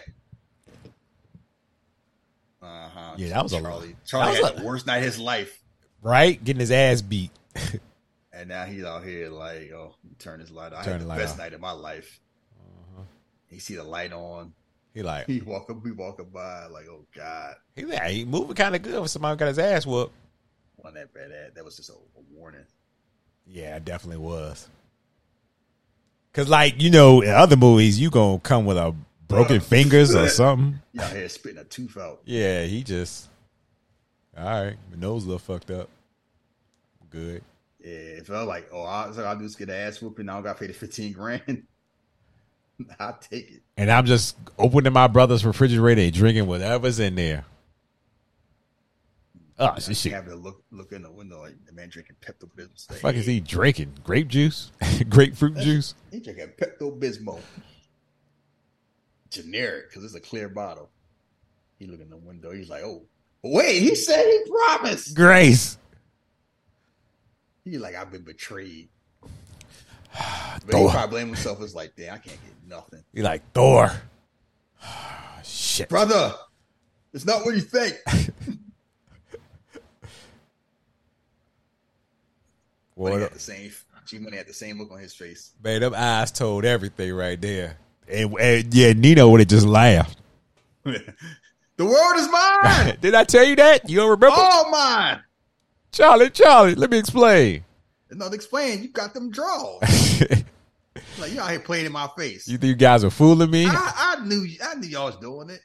Yeah, 3.19 3.29
that 3.31 3.43
was 3.45 3.53
a- 3.53 3.61
Charlie. 3.61 3.97
Charlie 4.05 4.35
that 4.35 4.43
was 4.43 4.51
had 4.53 4.61
the 4.63 4.67
worst 4.67 4.87
night 4.87 4.99
of 4.99 5.05
his 5.05 5.19
life, 5.19 5.63
Right? 6.03 6.43
Getting 6.43 6.61
his 6.61 6.71
ass 6.71 7.01
beat. 7.03 7.31
and 8.33 8.49
now 8.49 8.65
he's 8.65 8.85
out 8.85 9.03
here 9.05 9.29
like, 9.31 9.73
oh, 9.73 9.95
turn 10.19 10.41
his 10.41 10.51
light 10.51 10.73
on. 10.73 10.81
I 10.81 10.85
Turn 10.85 10.93
had 10.95 11.03
the 11.03 11.07
the 11.07 11.15
best 11.15 11.33
on. 11.35 11.39
night 11.39 11.53
of 11.55 11.61
my 11.61 11.73
life. 11.73 12.21
Uh-huh. 12.61 13.03
He 13.49 13.59
see 13.59 13.77
the 13.77 13.85
light 13.85 14.13
on. 14.13 14.53
He 14.95 15.03
like 15.03 15.27
He 15.29 15.41
walking, 15.41 15.83
we 15.83 15.93
walking 15.93 16.27
by 16.33 16.67
like, 16.67 16.87
oh 16.89 17.05
god, 17.15 17.55
he, 17.75 17.85
like, 17.85 18.03
he 18.11 18.25
moving 18.25 18.55
kind 18.55 18.75
of 18.77 18.83
good 18.83 18.99
when 18.99 19.09
somebody 19.09 19.37
got 19.39 19.49
his 19.49 19.59
ass 19.59 19.85
whooped. 19.87 20.13
wasn't 20.79 20.95
that 20.97 21.13
bad? 21.15 21.31
That, 21.31 21.55
that 21.57 21.65
was 21.65 21.77
just 21.77 21.91
a, 21.91 21.95
a 21.95 22.23
warning. 22.35 22.65
Yeah, 23.47 23.77
it 23.77 23.85
definitely 23.85 24.25
was. 24.25 24.69
Cause 26.33 26.49
like 26.49 26.81
you 26.83 26.91
know, 26.91 27.23
in 27.23 27.31
other 27.31 27.57
movies, 27.57 27.99
you 27.99 28.11
gonna 28.11 28.39
come 28.39 28.67
with 28.67 28.77
a 28.77 28.95
broken 29.29 29.61
fingers 29.61 30.15
or 30.15 30.29
something. 30.29 30.81
Out 31.01 31.13
here 31.13 31.29
spitting 31.29 31.59
a 31.59 31.65
tooth 31.65 31.97
out. 31.97 32.21
Yeah, 32.25 32.65
he 32.65 32.83
just 32.83 33.29
all 34.37 34.45
right. 34.45 34.77
My 34.91 34.97
nose 34.99 35.25
a 35.25 35.29
little 35.29 35.39
fucked 35.39 35.71
up. 35.71 35.89
Good. 37.11 37.43
Yeah, 37.83 37.91
it 37.91 38.27
felt 38.27 38.49
like, 38.49 38.69
oh, 38.73 38.85
I, 38.85 39.11
so 39.13 39.25
I'll 39.25 39.39
just 39.39 39.59
get 39.59 39.71
an 39.71 39.77
ass 39.77 40.03
whooping. 40.03 40.29
I 40.29 40.35
don't 40.35 40.43
got 40.43 40.55
to 40.55 40.59
pay 40.59 40.67
the 40.67 40.75
15 40.75 41.13
grand. 41.13 41.63
I'll 43.01 43.19
take 43.19 43.51
it. 43.51 43.63
And 43.77 43.91
I'm 43.91 44.05
just 44.05 44.37
opening 44.59 44.93
my 44.93 45.07
brother's 45.07 45.47
refrigerator 45.47 46.03
and 46.03 46.13
drinking 46.13 46.47
whatever's 46.47 46.99
in 46.99 47.15
there. 47.15 47.45
Oh, 49.59 49.73
I 49.75 49.79
shit. 49.79 50.13
have 50.13 50.27
to 50.27 50.35
look 50.35 50.63
look 50.71 50.93
in 50.93 51.01
the 51.01 51.11
window 51.11 51.41
like 51.41 51.55
the 51.65 51.73
man 51.73 51.89
drinking 51.89 52.17
Pepto 52.21 52.47
Bismol. 52.55 52.93
Fuck 52.97 53.15
is 53.15 53.25
he 53.25 53.41
drinking? 53.41 53.95
Grape 54.05 54.29
juice? 54.29 54.71
Grapefruit 55.09 55.57
juice? 55.57 55.95
He 56.11 56.21
drinking 56.21 56.53
Pepto 56.61 56.99
Bismol. 56.99 57.41
Generic, 59.37 59.89
because 59.89 60.05
it's 60.05 60.15
a 60.15 60.21
clear 60.21 60.49
bottle. 60.49 60.91
He 61.79 61.87
look 61.87 62.01
in 62.01 62.11
the 62.11 62.17
window. 62.17 62.53
He's 62.53 62.69
like, 62.69 62.83
oh, 62.83 63.03
wait, 63.43 63.81
he 63.81 63.95
said 63.95 64.25
he 64.25 64.51
promised. 64.51 65.15
Grace. 65.15 65.79
He's 67.65 67.81
like, 67.81 67.95
I've 67.95 68.11
been 68.11 68.23
betrayed. 68.23 68.89
But 70.67 70.75
he 70.75 70.89
probably 70.89 71.11
blame 71.11 71.27
himself. 71.27 71.61
It's 71.61 71.75
like, 71.75 71.95
damn, 71.97 72.15
I 72.15 72.19
can't 72.19 72.41
get 72.43 72.69
nothing. 72.69 73.05
He 73.13 73.23
like 73.23 73.43
Thor. 73.53 73.93
Shit. 75.45 75.89
Brother, 75.89 76.33
it's 77.13 77.27
not 77.27 77.45
what 77.45 77.55
you 77.55 77.61
think. 77.61 77.97
What 82.97 83.21
had 83.21 83.31
the 83.31 83.39
same. 83.39 83.71
G 84.07 84.19
Money 84.19 84.39
had 84.39 84.47
the 84.47 84.55
same 84.55 84.79
look 84.79 84.91
on 84.91 84.99
his 84.99 85.15
face. 85.15 85.53
Man, 85.63 85.83
them 85.83 85.95
eyes 85.95 86.33
told 86.33 86.65
everything 86.65 87.13
right 87.13 87.39
there. 87.39 87.77
And, 88.09 88.35
and 88.39 88.75
yeah, 88.75 88.93
Nino 88.93 89.29
would 89.29 89.41
have 89.41 89.49
just 89.49 89.67
laughed. 89.67 90.19
the 90.85 91.05
world 91.79 92.17
is 92.17 92.29
mine. 92.31 92.97
Did 93.01 93.15
I 93.15 93.25
tell 93.25 93.45
you 93.45 93.57
that? 93.57 93.89
You 93.89 93.97
don't 93.97 94.11
remember? 94.11 94.37
All 94.39 94.71
mine. 94.71 95.21
Charlie, 95.93 96.31
Charlie, 96.31 96.75
let 96.75 96.91
me 96.91 96.99
explain. 96.99 97.65
Nothing 98.11 98.35
explain. 98.35 98.83
You 98.83 98.89
got 98.91 99.15
them 99.15 99.31
draws. 99.31 99.81
like 101.19 101.33
you 101.33 101.41
out 101.41 101.51
here 101.51 101.61
playing 101.61 101.87
in 101.87 101.93
my 101.93 102.09
face. 102.17 102.47
You 102.47 102.59
think 102.59 102.69
you 102.69 102.77
guys 102.77 103.03
are 103.03 103.11
fooling 103.11 103.51
me? 103.51 103.67
I, 103.67 104.17
I 104.19 104.25
knew. 104.25 104.47
I 104.63 104.75
knew 104.77 104.89
y'all 104.89 105.07
was 105.07 105.17
doing 105.17 105.51
it. 105.51 105.61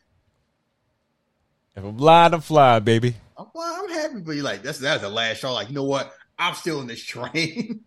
If 1.75 1.83
I'm 1.83 1.95
blind, 1.95 2.33
I'm 2.33 2.41
flying, 2.41 2.83
baby. 2.83 3.15
I'm, 3.37 3.45
well, 3.53 3.83
I'm 3.83 3.89
happy, 3.89 4.21
but 4.21 4.31
you 4.31 4.41
like 4.41 4.63
that's 4.63 4.79
that's 4.79 5.01
the 5.01 5.09
last 5.09 5.37
straw. 5.37 5.53
Like 5.53 5.69
you 5.69 5.75
know 5.75 5.83
what? 5.83 6.13
I'm 6.37 6.55
still 6.55 6.81
in 6.81 6.87
this 6.87 7.03
train. 7.03 7.81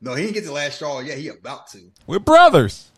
no, 0.00 0.14
he 0.14 0.22
didn't 0.22 0.34
get 0.34 0.44
the 0.44 0.52
last 0.52 0.76
straw. 0.76 1.00
Yeah, 1.00 1.14
he 1.14 1.28
about 1.28 1.66
to. 1.72 1.90
We're 2.06 2.20
brothers. 2.20 2.90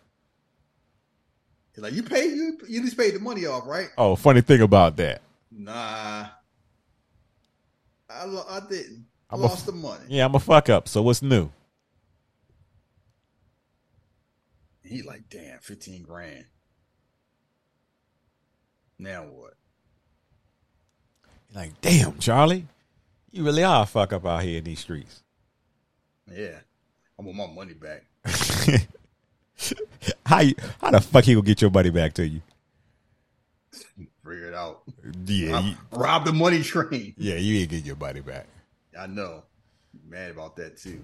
Like, 1.81 1.93
you 1.95 2.03
pay 2.03 2.27
you 2.27 2.59
you 2.69 2.83
just 2.83 2.97
paid 2.97 3.15
the 3.15 3.21
money 3.21 3.47
off, 3.47 3.67
right? 3.67 3.89
Oh, 3.97 4.17
funny 4.17 4.41
thing 4.41 4.61
about 4.63 4.97
that. 4.97 5.21
Nah, 5.51 6.27
I 8.11 8.25
lo- 8.25 8.47
I 8.49 8.61
didn't. 8.69 9.07
I 9.31 9.35
I'm 9.35 9.41
a- 9.41 9.45
lost 9.45 9.67
the 9.67 9.73
money. 9.73 10.05
Yeah, 10.09 10.25
I'm 10.27 10.35
a 10.35 10.41
fuck 10.41 10.69
up. 10.69 10.89
So 10.89 11.03
what's 11.03 11.23
new? 11.23 11.51
He 14.83 15.03
like, 15.03 15.29
damn, 15.29 15.59
fifteen 15.61 16.03
grand. 16.03 16.45
Now 18.99 19.23
what? 19.25 19.55
Like, 21.55 21.81
damn, 21.81 22.19
Charlie, 22.19 22.67
you 23.31 23.45
really 23.45 23.65
are 23.65 23.83
a 23.83 23.87
fuck 23.87 24.13
up 24.13 24.27
out 24.27 24.43
here 24.43 24.59
in 24.59 24.65
these 24.65 24.81
streets. 24.81 25.23
Yeah, 26.31 26.59
I 27.19 27.23
want 27.23 27.37
my 27.37 27.47
money 27.47 27.75
back. 27.75 28.05
how 30.29 30.41
you, 30.41 30.55
how 30.81 30.91
the 30.91 31.01
fuck 31.01 31.25
he 31.25 31.35
gonna 31.35 31.45
get 31.45 31.61
your 31.63 31.71
money 31.71 31.91
back 31.91 32.15
to 32.15 32.27
you? 32.27 32.41
Figure 34.25 34.47
it 34.49 34.55
out. 34.55 34.83
Yeah, 35.27 35.61
you, 35.61 35.75
Rob 35.93 36.25
the 36.25 36.33
money 36.33 36.63
train. 36.63 37.15
yeah, 37.17 37.37
you 37.37 37.61
ain't 37.61 37.71
get 37.71 37.85
your 37.85 37.97
money 37.97 38.21
back. 38.21 38.47
I 38.99 39.07
know. 39.07 39.43
Mad 40.07 40.31
about 40.33 40.57
that 40.57 40.77
too. 40.77 41.01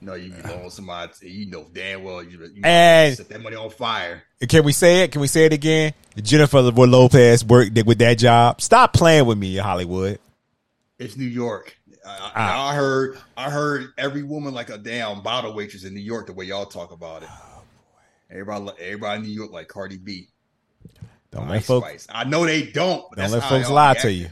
No, 0.00 0.14
you 0.14 0.32
be 0.32 0.42
loan 0.42 0.68
somebody. 0.70 1.12
You 1.22 1.46
know 1.46 1.66
damn 1.72 2.02
well 2.02 2.22
you, 2.22 2.38
you 2.54 2.60
And- 2.64 3.16
set 3.16 3.28
that 3.28 3.42
money 3.42 3.56
on 3.56 3.70
fire. 3.70 4.22
Can 4.48 4.64
we 4.64 4.72
say 4.72 5.02
it? 5.02 5.12
Can 5.12 5.20
we 5.20 5.28
say 5.28 5.44
it 5.46 5.52
again? 5.52 5.92
Jennifer 6.20 6.60
Lopez 6.60 7.44
worked 7.44 7.72
with 7.86 7.98
that 7.98 8.18
job. 8.18 8.60
Stop 8.60 8.92
playing 8.92 9.26
with 9.26 9.38
me 9.38 9.56
Hollywood. 9.56 10.18
It's 10.98 11.16
New 11.16 11.24
York. 11.26 11.76
I, 12.04 12.32
Ah. 12.34 12.68
I 12.70 12.74
heard. 12.74 13.18
I 13.36 13.50
heard 13.50 13.92
every 13.96 14.22
woman 14.24 14.52
like 14.54 14.70
a 14.70 14.78
damn 14.78 15.22
bottle 15.22 15.54
waitress 15.54 15.84
in 15.84 15.94
New 15.94 16.00
York. 16.00 16.26
The 16.26 16.32
way 16.32 16.46
y'all 16.46 16.66
talk 16.66 16.90
about 16.92 17.22
it. 17.22 17.28
Everybody, 18.32 18.70
everybody 18.80 19.20
in 19.20 19.26
New 19.26 19.32
York 19.32 19.52
like 19.52 19.68
Cardi 19.68 19.98
B. 19.98 20.28
Don't 21.30 21.44
Ice 21.44 21.50
let 21.50 21.64
folks 21.64 21.86
Spice. 21.86 22.06
I 22.10 22.24
know 22.24 22.46
they 22.46 22.62
don't. 22.62 23.04
But 23.10 23.18
don't 23.18 23.30
let 23.30 23.42
folks 23.44 23.68
lie 23.68 23.94
to 23.94 24.10
you. 24.10 24.28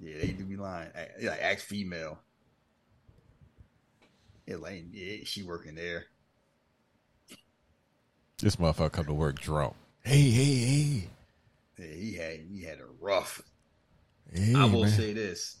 Yeah, 0.00 0.18
they 0.20 0.32
do 0.32 0.44
be 0.44 0.56
lying. 0.56 0.90
Act- 0.94 1.20
They 1.20 1.28
like 1.28 1.40
act 1.40 1.60
female. 1.60 2.18
Yeah, 4.46 4.56
like 4.56 4.84
yeah, 4.92 5.18
she 5.24 5.42
working 5.44 5.76
there. 5.76 6.06
This 8.38 8.56
motherfucker 8.56 8.92
come 8.92 9.06
to 9.06 9.14
work 9.14 9.40
drunk. 9.40 9.74
Hey, 10.02 10.30
hey, 10.30 10.54
hey. 10.54 11.08
Yeah, 11.78 11.86
he 11.94 12.14
had 12.14 12.40
he 12.52 12.62
had 12.64 12.78
a 12.80 12.86
rough. 13.00 13.40
Hey, 14.32 14.54
I 14.56 14.64
will 14.64 14.82
man. 14.82 14.90
say 14.90 15.12
this: 15.12 15.58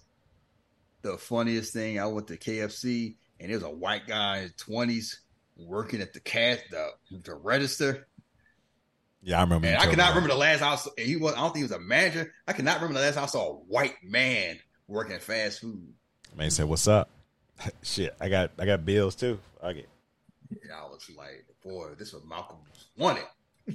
the 1.02 1.16
funniest 1.16 1.72
thing, 1.72 2.00
I 2.00 2.06
went 2.06 2.26
to 2.28 2.36
KFC 2.36 3.14
and 3.40 3.50
there's 3.50 3.62
a 3.62 3.70
white 3.70 4.06
guy 4.06 4.38
in 4.38 4.42
his 4.44 4.52
twenties 4.54 5.20
working 5.56 6.00
at 6.00 6.12
the 6.12 6.20
cash 6.20 6.60
the, 6.70 6.88
the 7.22 7.34
register. 7.34 8.06
Yeah, 9.22 9.38
I 9.38 9.42
remember. 9.42 9.68
And 9.68 9.76
I 9.78 9.86
cannot 9.86 10.10
me 10.10 10.16
remember 10.16 10.34
the 10.34 10.40
last 10.40 10.60
house 10.60 10.88
he 10.98 11.16
was. 11.16 11.34
I 11.34 11.38
don't 11.38 11.52
think 11.52 11.58
he 11.58 11.62
was 11.62 11.72
a 11.72 11.80
manager. 11.80 12.32
I 12.46 12.52
cannot 12.52 12.76
remember 12.76 13.00
the 13.00 13.06
last 13.06 13.16
I 13.16 13.26
saw 13.26 13.52
a 13.52 13.54
white 13.54 13.96
man 14.02 14.58
working 14.86 15.18
fast 15.18 15.60
food. 15.60 15.94
Man 16.36 16.50
said, 16.50 16.66
"What's 16.66 16.86
up?" 16.86 17.08
Shit, 17.82 18.14
I 18.20 18.28
got 18.28 18.50
I 18.58 18.66
got 18.66 18.84
bills 18.84 19.14
too. 19.14 19.38
I 19.62 19.72
get. 19.72 19.88
Yeah, 20.50 20.82
I 20.82 20.84
was 20.88 21.08
like, 21.16 21.46
boy, 21.64 21.94
this 21.98 22.12
was 22.12 22.22
Malcolm 22.24 22.58
wanted. 22.96 23.24
you 23.66 23.74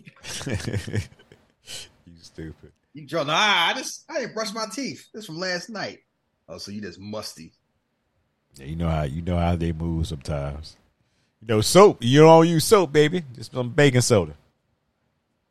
stupid. 2.22 2.72
You 2.94 3.06
Joe, 3.06 3.24
nah, 3.24 3.34
I 3.34 3.74
just 3.76 4.06
I 4.10 4.20
didn't 4.20 4.36
brush 4.36 4.54
my 4.54 4.68
teeth. 4.72 5.08
This 5.14 5.26
from 5.26 5.40
last 5.40 5.70
night. 5.70 6.00
Oh, 6.48 6.58
so 6.58 6.72
you 6.72 6.82
just 6.82 7.00
musty. 7.00 7.54
Yeah, 8.56 8.66
you 8.66 8.76
know 8.76 8.90
how 8.90 9.04
you 9.04 9.22
know 9.22 9.38
how 9.38 9.56
they 9.56 9.72
move 9.72 10.08
sometimes. 10.08 10.78
You 11.42 11.48
know, 11.48 11.62
soap. 11.62 11.98
You 12.02 12.22
don't 12.22 12.48
use 12.48 12.66
soap, 12.66 12.92
baby. 12.92 13.24
Just 13.34 13.54
some 13.54 13.70
baking 13.70 14.02
soda. 14.02 14.34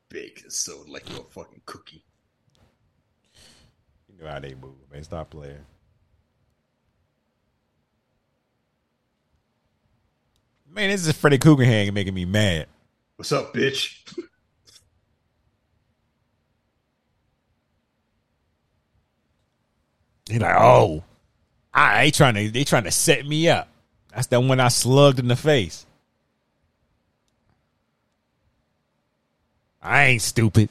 Baking 0.09 0.51
soda 0.51 0.91
like 0.91 1.09
you're 1.09 1.21
a 1.21 1.25
fucking 1.25 1.63
cookie. 1.65 2.05
You 4.09 4.25
know 4.25 4.31
how 4.31 4.41
they 4.41 4.55
move, 4.55 4.75
man. 4.93 5.03
Stop 5.03 5.31
playing. 5.31 5.65
Man, 10.71 10.91
this 10.91 11.07
is 11.07 11.17
Freddy 11.17 11.39
Krueger 11.39 11.65
hang 11.65 11.93
making 11.95 12.15
me 12.15 12.25
mad. 12.25 12.67
What's 13.17 13.33
up, 13.33 13.55
bitch? 13.55 13.97
He 20.29 20.39
like, 20.39 20.55
oh, 20.57 21.03
I 21.73 22.05
ain't 22.05 22.15
trying 22.15 22.35
to. 22.35 22.51
They 22.51 22.65
trying 22.65 22.85
to 22.85 22.91
set 22.91 23.27
me 23.27 23.49
up. 23.49 23.69
That's 24.15 24.27
the 24.27 24.41
one 24.41 24.61
I 24.61 24.69
slugged 24.69 25.19
in 25.19 25.29
the 25.29 25.37
face. 25.37 25.87
I 29.81 30.05
ain't 30.07 30.23
stupid. 30.23 30.71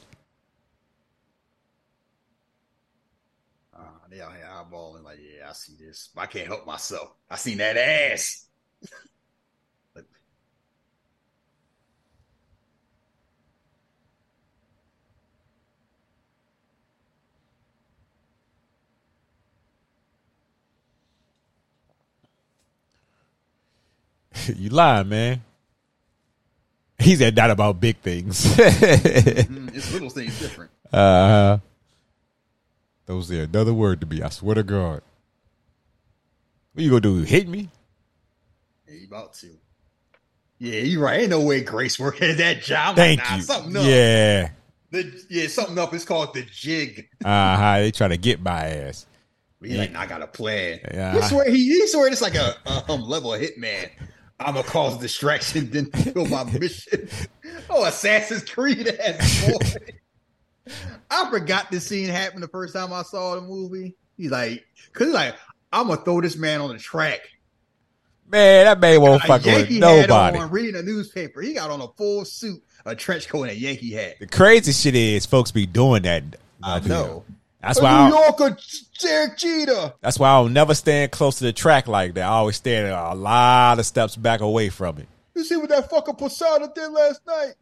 Uh, 3.74 3.80
they 4.10 4.20
out 4.20 4.32
here 4.34 4.48
eyeballing 4.50 5.02
like, 5.04 5.18
yeah, 5.18 5.48
I 5.48 5.52
see 5.52 5.74
this. 5.78 6.10
I 6.16 6.26
can't 6.26 6.46
help 6.46 6.66
myself. 6.66 7.10
I 7.30 7.36
seen 7.36 7.58
that 7.58 7.76
ass. 7.76 8.46
Like, 9.94 10.04
you 24.56 24.70
lying, 24.70 25.08
man. 25.08 25.42
He 26.98 27.14
said 27.14 27.36
that 27.36 27.50
about 27.50 27.80
big 27.80 27.98
things. 27.98 28.44
mm, 28.56 29.74
it's 29.74 29.92
little 29.92 30.10
things 30.10 30.38
different. 30.38 30.70
uh, 30.92 31.58
that 33.06 33.14
was 33.14 33.28
there 33.28 33.44
another 33.44 33.72
word 33.72 34.00
to 34.00 34.06
be. 34.06 34.22
I 34.22 34.30
swear 34.30 34.56
to 34.56 34.62
God. 34.62 35.02
What 36.72 36.84
you 36.84 36.90
gonna 36.90 37.00
do? 37.00 37.16
Hit 37.22 37.48
me? 37.48 37.68
Yeah, 38.88 38.94
you 38.94 39.06
about 39.06 39.34
to. 39.34 39.48
Yeah, 40.58 40.80
you 40.80 41.00
right. 41.00 41.20
Ain't 41.20 41.30
no 41.30 41.40
way 41.40 41.62
Grace 41.62 41.98
working 41.98 42.30
at 42.30 42.38
that 42.38 42.62
job. 42.62 42.96
Thank 42.96 43.20
like, 43.20 43.30
nah, 43.30 43.36
you. 43.36 43.42
Something 43.42 43.76
up. 43.76 43.84
Yeah. 43.84 44.50
The, 44.90 45.24
yeah, 45.28 45.46
something 45.46 45.78
up. 45.78 45.94
It's 45.94 46.04
called 46.04 46.34
the 46.34 46.42
jig. 46.42 47.08
Uh 47.24 47.56
huh. 47.56 47.78
They 47.78 47.90
try 47.92 48.08
to 48.08 48.16
get 48.16 48.40
my 48.40 48.66
ass. 48.66 49.06
He's 49.62 49.76
like, 49.76 49.92
nah, 49.92 50.00
I 50.00 50.06
got 50.06 50.22
a 50.22 50.26
plan. 50.26 50.80
Yeah. 50.92 51.14
He 51.14 51.22
swear 51.22 51.50
he, 51.50 51.64
he 51.64 51.86
swear 51.88 52.08
it's 52.08 52.22
like 52.22 52.36
a, 52.36 52.56
a 52.66 52.92
um, 52.92 53.02
level 53.02 53.34
of 53.34 53.40
hitman. 53.40 53.90
I'm 54.40 54.54
gonna 54.54 54.66
cause 54.66 54.98
distraction, 54.98 55.70
then 55.70 55.90
fulfill 55.90 56.26
my 56.26 56.44
mission. 56.58 57.08
oh, 57.70 57.84
Assassin's 57.84 58.44
Creed 58.44 58.88
ass 58.88 59.46
boy. 59.46 60.72
I 61.10 61.28
forgot 61.30 61.70
this 61.70 61.86
scene 61.86 62.08
happened 62.08 62.42
the 62.42 62.48
first 62.48 62.74
time 62.74 62.92
I 62.92 63.02
saw 63.02 63.34
the 63.34 63.40
movie. 63.40 63.96
He's 64.16 64.30
like, 64.30 64.64
cause 64.92 65.08
he's 65.08 65.14
like, 65.14 65.34
I'm 65.72 65.88
gonna 65.88 66.00
throw 66.02 66.20
this 66.20 66.36
man 66.36 66.60
on 66.60 66.70
the 66.70 66.78
track. 66.78 67.20
Man, 68.30 68.66
that 68.66 68.78
man 68.78 69.00
won't 69.00 69.22
fuck 69.22 69.42
with 69.44 69.70
nobody. 69.70 70.38
on, 70.38 70.50
reading 70.50 70.76
a 70.76 70.82
newspaper. 70.82 71.40
He 71.40 71.54
got 71.54 71.70
on 71.70 71.80
a 71.80 71.88
full 71.96 72.24
suit, 72.26 72.62
a 72.84 72.94
trench 72.94 73.26
coat, 73.28 73.44
and 73.44 73.52
a 73.52 73.56
Yankee 73.56 73.92
hat. 73.92 74.16
The 74.20 74.26
crazy 74.26 74.72
shit 74.72 74.94
is 74.94 75.24
folks 75.24 75.50
be 75.50 75.64
doing 75.64 76.02
that. 76.02 76.24
I 76.62 76.76
up 76.76 76.84
here. 76.84 77.22
Know. 77.62 77.66
That's 77.68 77.78
A 77.78 77.82
why. 77.82 78.08
New 78.08 78.14
I, 78.16 78.20
Yorker, 78.20 78.56
Derek 79.00 79.36
Jeter. 79.38 79.94
that's 80.00 80.18
why 80.18 80.30
I'll 80.30 80.48
never 80.48 80.74
stand 80.74 81.12
close 81.12 81.38
to 81.38 81.44
the 81.44 81.52
track 81.52 81.86
like 81.88 82.14
that. 82.14 82.24
I 82.24 82.28
always 82.28 82.56
stand 82.56 82.88
a 82.88 83.14
lot 83.14 83.78
of 83.78 83.86
steps 83.86 84.16
back 84.16 84.40
away 84.40 84.68
from 84.68 84.98
it. 84.98 85.08
You 85.34 85.44
see 85.44 85.56
what 85.56 85.68
that 85.68 85.88
fucking 85.88 86.16
Posada 86.16 86.70
did 86.74 86.88
last 86.90 87.20
night? 87.26 87.54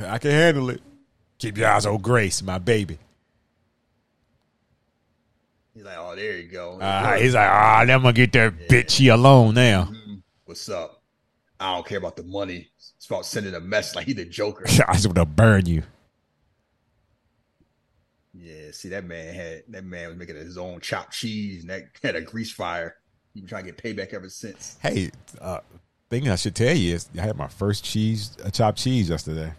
I 0.00 0.18
can 0.18 0.30
handle 0.30 0.70
it. 0.70 0.80
Keep 1.38 1.58
your 1.58 1.68
eyes 1.68 1.86
on 1.86 1.98
Grace, 1.98 2.42
my 2.42 2.58
baby. 2.58 2.98
He's 5.74 5.84
like, 5.84 5.96
oh, 5.98 6.16
there 6.16 6.38
you 6.38 6.48
go. 6.48 6.78
Uh, 6.80 7.16
he's 7.18 7.34
like, 7.34 7.48
ah, 7.48 7.80
I'm 7.80 7.86
gonna 7.88 8.12
get 8.12 8.32
that 8.32 8.68
bitch 8.68 8.90
she 8.90 9.08
alone 9.08 9.54
now. 9.54 9.84
Mhm. 9.84 10.22
What's 10.44 10.68
up? 10.68 11.02
I 11.60 11.74
don't 11.74 11.86
care 11.86 11.98
about 11.98 12.16
the 12.16 12.24
money. 12.24 12.68
It's 12.96 13.06
about 13.06 13.26
sending 13.26 13.54
a 13.54 13.60
message 13.60 13.96
like 13.96 14.06
he 14.06 14.12
the 14.12 14.24
Joker. 14.24 14.64
I 14.88 14.94
just 14.94 15.06
wanna 15.06 15.24
burn 15.24 15.66
you. 15.66 15.82
Yeah, 18.78 18.82
see 18.82 18.88
that 18.90 19.04
man 19.04 19.34
had 19.34 19.62
that 19.68 19.84
man 19.84 20.08
was 20.08 20.16
making 20.16 20.36
his 20.36 20.58
own 20.58 20.80
chopped 20.80 21.12
cheese 21.12 21.62
and 21.62 21.70
that 21.70 21.84
had 22.02 22.16
a 22.16 22.20
grease 22.20 22.52
fire. 22.52 22.96
He 23.34 23.40
been 23.40 23.48
trying 23.48 23.66
to 23.66 23.72
get 23.72 23.82
payback 23.82 24.14
ever 24.14 24.28
since. 24.28 24.78
Hey, 24.80 25.10
uh, 25.40 25.60
thing 26.10 26.28
I 26.28 26.36
should 26.36 26.54
tell 26.54 26.74
you 26.74 26.94
is 26.94 27.08
I 27.18 27.22
had 27.22 27.36
my 27.36 27.48
first 27.48 27.84
cheese, 27.84 28.36
a 28.42 28.50
chopped 28.50 28.78
cheese 28.78 29.10
yesterday. 29.10 29.52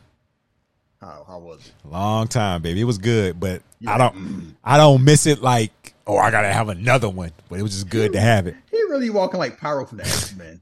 How 0.99 1.23
how 1.27 1.39
was 1.39 1.67
it? 1.67 1.87
Long 1.87 2.27
time, 2.27 2.61
baby. 2.61 2.81
It 2.81 2.85
was 2.85 2.97
good, 2.97 3.39
but 3.39 3.61
You 3.79 3.89
I 3.89 3.97
don't, 3.97 4.55
I 4.63 4.77
don't 4.77 5.03
miss 5.03 5.27
it. 5.27 5.41
Like, 5.41 5.93
oh, 6.05 6.17
I 6.17 6.29
gotta 6.29 6.51
have 6.51 6.67
another 6.67 7.07
one. 7.07 7.31
But 7.47 7.59
it 7.59 7.63
was 7.63 7.71
just 7.71 7.89
good 7.89 8.13
to 8.13 8.19
have 8.19 8.47
it. 8.47 8.55
He 8.69 8.77
really 8.83 9.09
walking 9.09 9.39
like 9.39 9.57
Pyro 9.59 9.85
from 9.85 9.99
the 9.99 10.05
X 10.05 10.35
Men. 10.35 10.59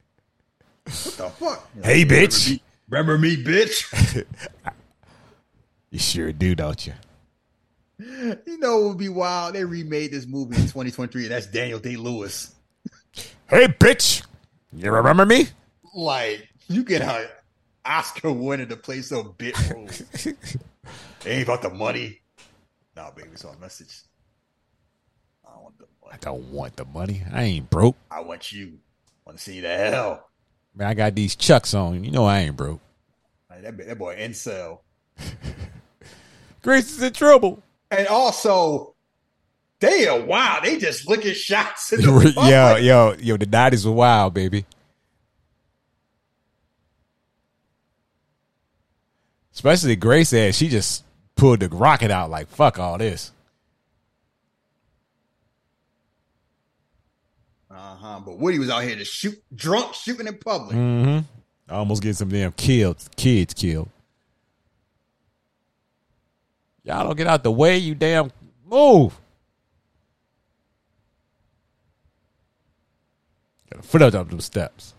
What 0.84 0.94
the 0.94 1.30
fuck? 1.30 1.70
Hey, 1.84 2.06
bitch. 2.06 2.60
Remember 2.90 3.18
me, 3.18 3.36
remember 3.36 3.54
me, 3.54 3.66
bitch. 3.66 4.26
You 5.90 6.00
sure 6.00 6.34
do, 6.34 6.54
don't 6.54 6.86
you? 6.86 6.94
You 8.00 8.58
know 8.60 8.84
it 8.84 8.88
would 8.90 8.98
be 8.98 9.10
wild. 9.10 9.56
They 9.56 9.64
remade 9.64 10.12
this 10.12 10.28
movie 10.28 10.56
in 10.56 10.64
2023, 10.64 11.24
and 11.24 11.32
that's 11.32 11.48
Daniel 11.48 11.80
Day 11.80 11.96
Lewis. 11.96 12.54
Hey, 13.50 13.68
bitch. 13.68 14.24
You 14.74 14.92
remember 14.92 15.26
me? 15.26 15.48
Like 15.96 16.48
you 16.68 16.84
get 16.84 17.02
a 17.02 17.30
Oscar 17.86 18.32
winner 18.32 18.66
to 18.66 18.76
play 18.78 19.02
some 19.02 19.34
bit 19.38 19.56
role. 19.70 19.88
it 20.14 20.38
ain't 21.26 21.44
about 21.44 21.62
the 21.62 21.70
money. 21.70 22.20
Nah, 22.96 23.12
baby, 23.12 23.30
it's 23.34 23.44
a 23.44 23.56
message. 23.58 24.02
I 25.46 25.54
don't 25.54 25.64
want 25.64 25.78
the 25.80 25.86
I 26.04 26.08
money. 26.08 26.20
don't 26.22 26.52
want 26.52 26.76
the 26.76 26.86
money. 26.86 27.24
I 27.32 27.44
ain't 27.44 27.70
broke. 27.70 27.96
I 28.12 28.22
want 28.22 28.52
you. 28.52 28.74
I 29.26 29.30
want 29.30 29.38
to 29.40 29.44
see 29.44 29.62
the 29.62 29.76
hell. 29.76 30.30
Man, 30.76 30.88
I 30.88 30.94
got 30.94 31.16
these 31.16 31.36
chucks 31.36 31.74
on. 31.74 32.04
You 32.04 32.12
know 32.12 32.26
I 32.26 32.40
ain't 32.40 32.56
broke. 32.56 32.82
Like, 33.50 33.64
that, 33.64 33.78
that 33.88 33.98
boy 33.98 34.18
incel. 34.18 34.80
Grace 36.62 36.92
is 36.92 37.02
in 37.02 37.14
trouble. 37.14 37.64
And 37.90 38.08
also, 38.08 38.96
they 39.80 40.08
are 40.08 40.20
wild. 40.20 40.64
They 40.64 40.78
just 40.78 41.08
licking 41.08 41.34
shots. 41.34 41.94
In 41.94 42.02
the 42.02 42.34
yo, 42.36 42.76
yo, 42.76 43.16
yo, 43.20 43.38
the 43.38 43.46
90s 43.46 43.86
were 43.86 43.92
wild, 43.92 44.34
baby. 44.34 44.66
Especially 49.54 49.96
Grace 49.96 50.30
said 50.30 50.54
she 50.54 50.68
just 50.70 51.04
pulled 51.36 51.62
the 51.62 51.70
rocket 51.70 52.12
out 52.12 52.30
like 52.30 52.48
fuck 52.48 52.78
all 52.78 52.98
this. 53.00 53.32
Uh 57.72 57.96
huh. 57.96 58.20
But 58.24 58.38
Woody 58.38 58.60
was 58.60 58.70
out 58.70 58.84
here 58.84 58.96
to 58.96 59.06
shoot, 59.06 59.42
drunk, 59.56 59.96
shooting 59.96 60.28
in 60.28 60.38
public. 60.38 60.76
Mm-hmm. 60.76 61.74
Almost 61.74 62.04
get 62.04 62.16
some 62.16 62.30
damn 62.30 62.52
killed 62.52 62.98
kids 63.16 63.54
killed. 63.56 63.90
Y'all 66.88 67.04
don't 67.04 67.18
get 67.18 67.28
out 67.28 67.44
the 67.44 67.52
way, 67.52 67.78
you 67.78 67.94
damn 67.94 68.32
move. 68.66 69.14
Got 73.70 73.82
a 73.82 73.84
foot 73.84 74.02
up 74.02 74.14
up 74.14 74.30
them 74.30 74.40
steps. 74.40 74.94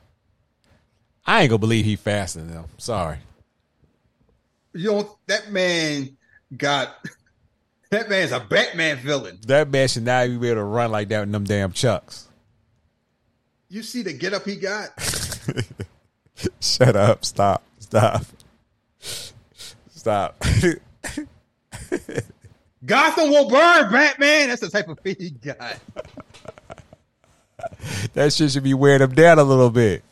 I 1.24 1.40
ain't 1.40 1.51
gonna 1.51 1.59
believe 1.59 1.86
he 1.86 1.97
faster 1.97 2.40
than 2.40 2.51
them. 2.52 2.66
Sorry. 2.77 3.16
You 4.74 4.93
know 4.93 5.19
that 5.28 5.51
man 5.51 6.19
got. 6.55 6.94
That 7.90 8.10
man's 8.10 8.32
a 8.32 8.40
Batman 8.40 8.98
villain. 8.98 9.39
That 9.47 9.70
man 9.70 9.89
should 9.89 10.05
not 10.05 10.27
be 10.27 10.35
able 10.35 10.56
to 10.56 10.65
run 10.65 10.90
like 10.93 11.09
that 11.09 11.23
in 11.23 11.32
them 11.32 11.44
damn 11.44 11.73
chucks. 11.73 12.28
You 13.70 13.82
see 13.82 14.02
the 14.02 14.12
get 14.12 14.35
up 14.35 14.44
he 14.44 14.56
got. 14.56 14.90
Shut 16.60 16.97
up. 16.97 17.24
Stop. 17.24 17.62
Stop. 17.78 18.27
Stop. 19.89 20.44
Gotham 22.85 23.31
will 23.31 23.48
burn, 23.48 23.90
Batman. 23.90 24.48
That's 24.48 24.60
the 24.60 24.70
type 24.70 24.89
of 24.89 25.01
feet 25.01 25.20
he 25.20 25.31
got. 25.31 25.59
that 28.15 28.32
shit 28.32 28.52
should 28.52 28.62
be 28.62 28.74
wearing 28.74 29.02
him 29.02 29.15
down 29.15 29.39
a 29.39 29.44
little 29.44 29.70
bit. 29.70 30.02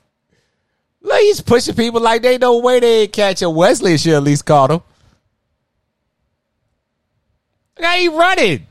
Look, 1.01 1.21
he's 1.21 1.41
pushing 1.41 1.75
people 1.75 2.01
like 2.01 2.23
they 2.23 2.39
know 2.39 2.59
where 2.59 2.81
they 2.81 3.03
ain't 3.03 3.13
catch. 3.13 3.43
Wesley 3.43 3.97
should 3.97 4.15
at 4.15 4.23
least 4.23 4.45
caught 4.45 4.71
him. 4.71 4.81
Look 7.77 7.85
how 7.85 7.97
he 7.97 8.09
running. 8.09 8.67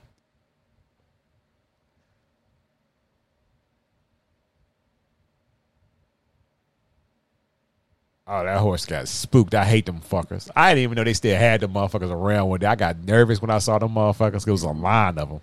Oh, 8.28 8.44
that 8.44 8.60
horse 8.60 8.86
got 8.86 9.08
spooked. 9.08 9.54
I 9.54 9.66
hate 9.66 9.86
them 9.86 10.02
fuckers. 10.02 10.50
I 10.56 10.72
didn't 10.72 10.84
even 10.84 10.96
know 10.96 11.04
they 11.04 11.14
still 11.14 11.38
had 11.38 11.62
them 11.62 11.74
motherfuckers 11.74 12.12
around 12.12 12.50
one 12.50 12.60
day. 12.60 12.66
I 12.66 12.76
got 12.76 12.98
nervous 13.04 13.40
when 13.42 13.52
I 13.52 13.60
saw 13.60 13.78
them 13.78 13.94
motherfuckers. 13.94 14.46
There 14.46 14.52
was 14.54 14.64
a 14.64 14.70
line 14.70 15.18
of 15.20 15.30
them. 15.30 15.42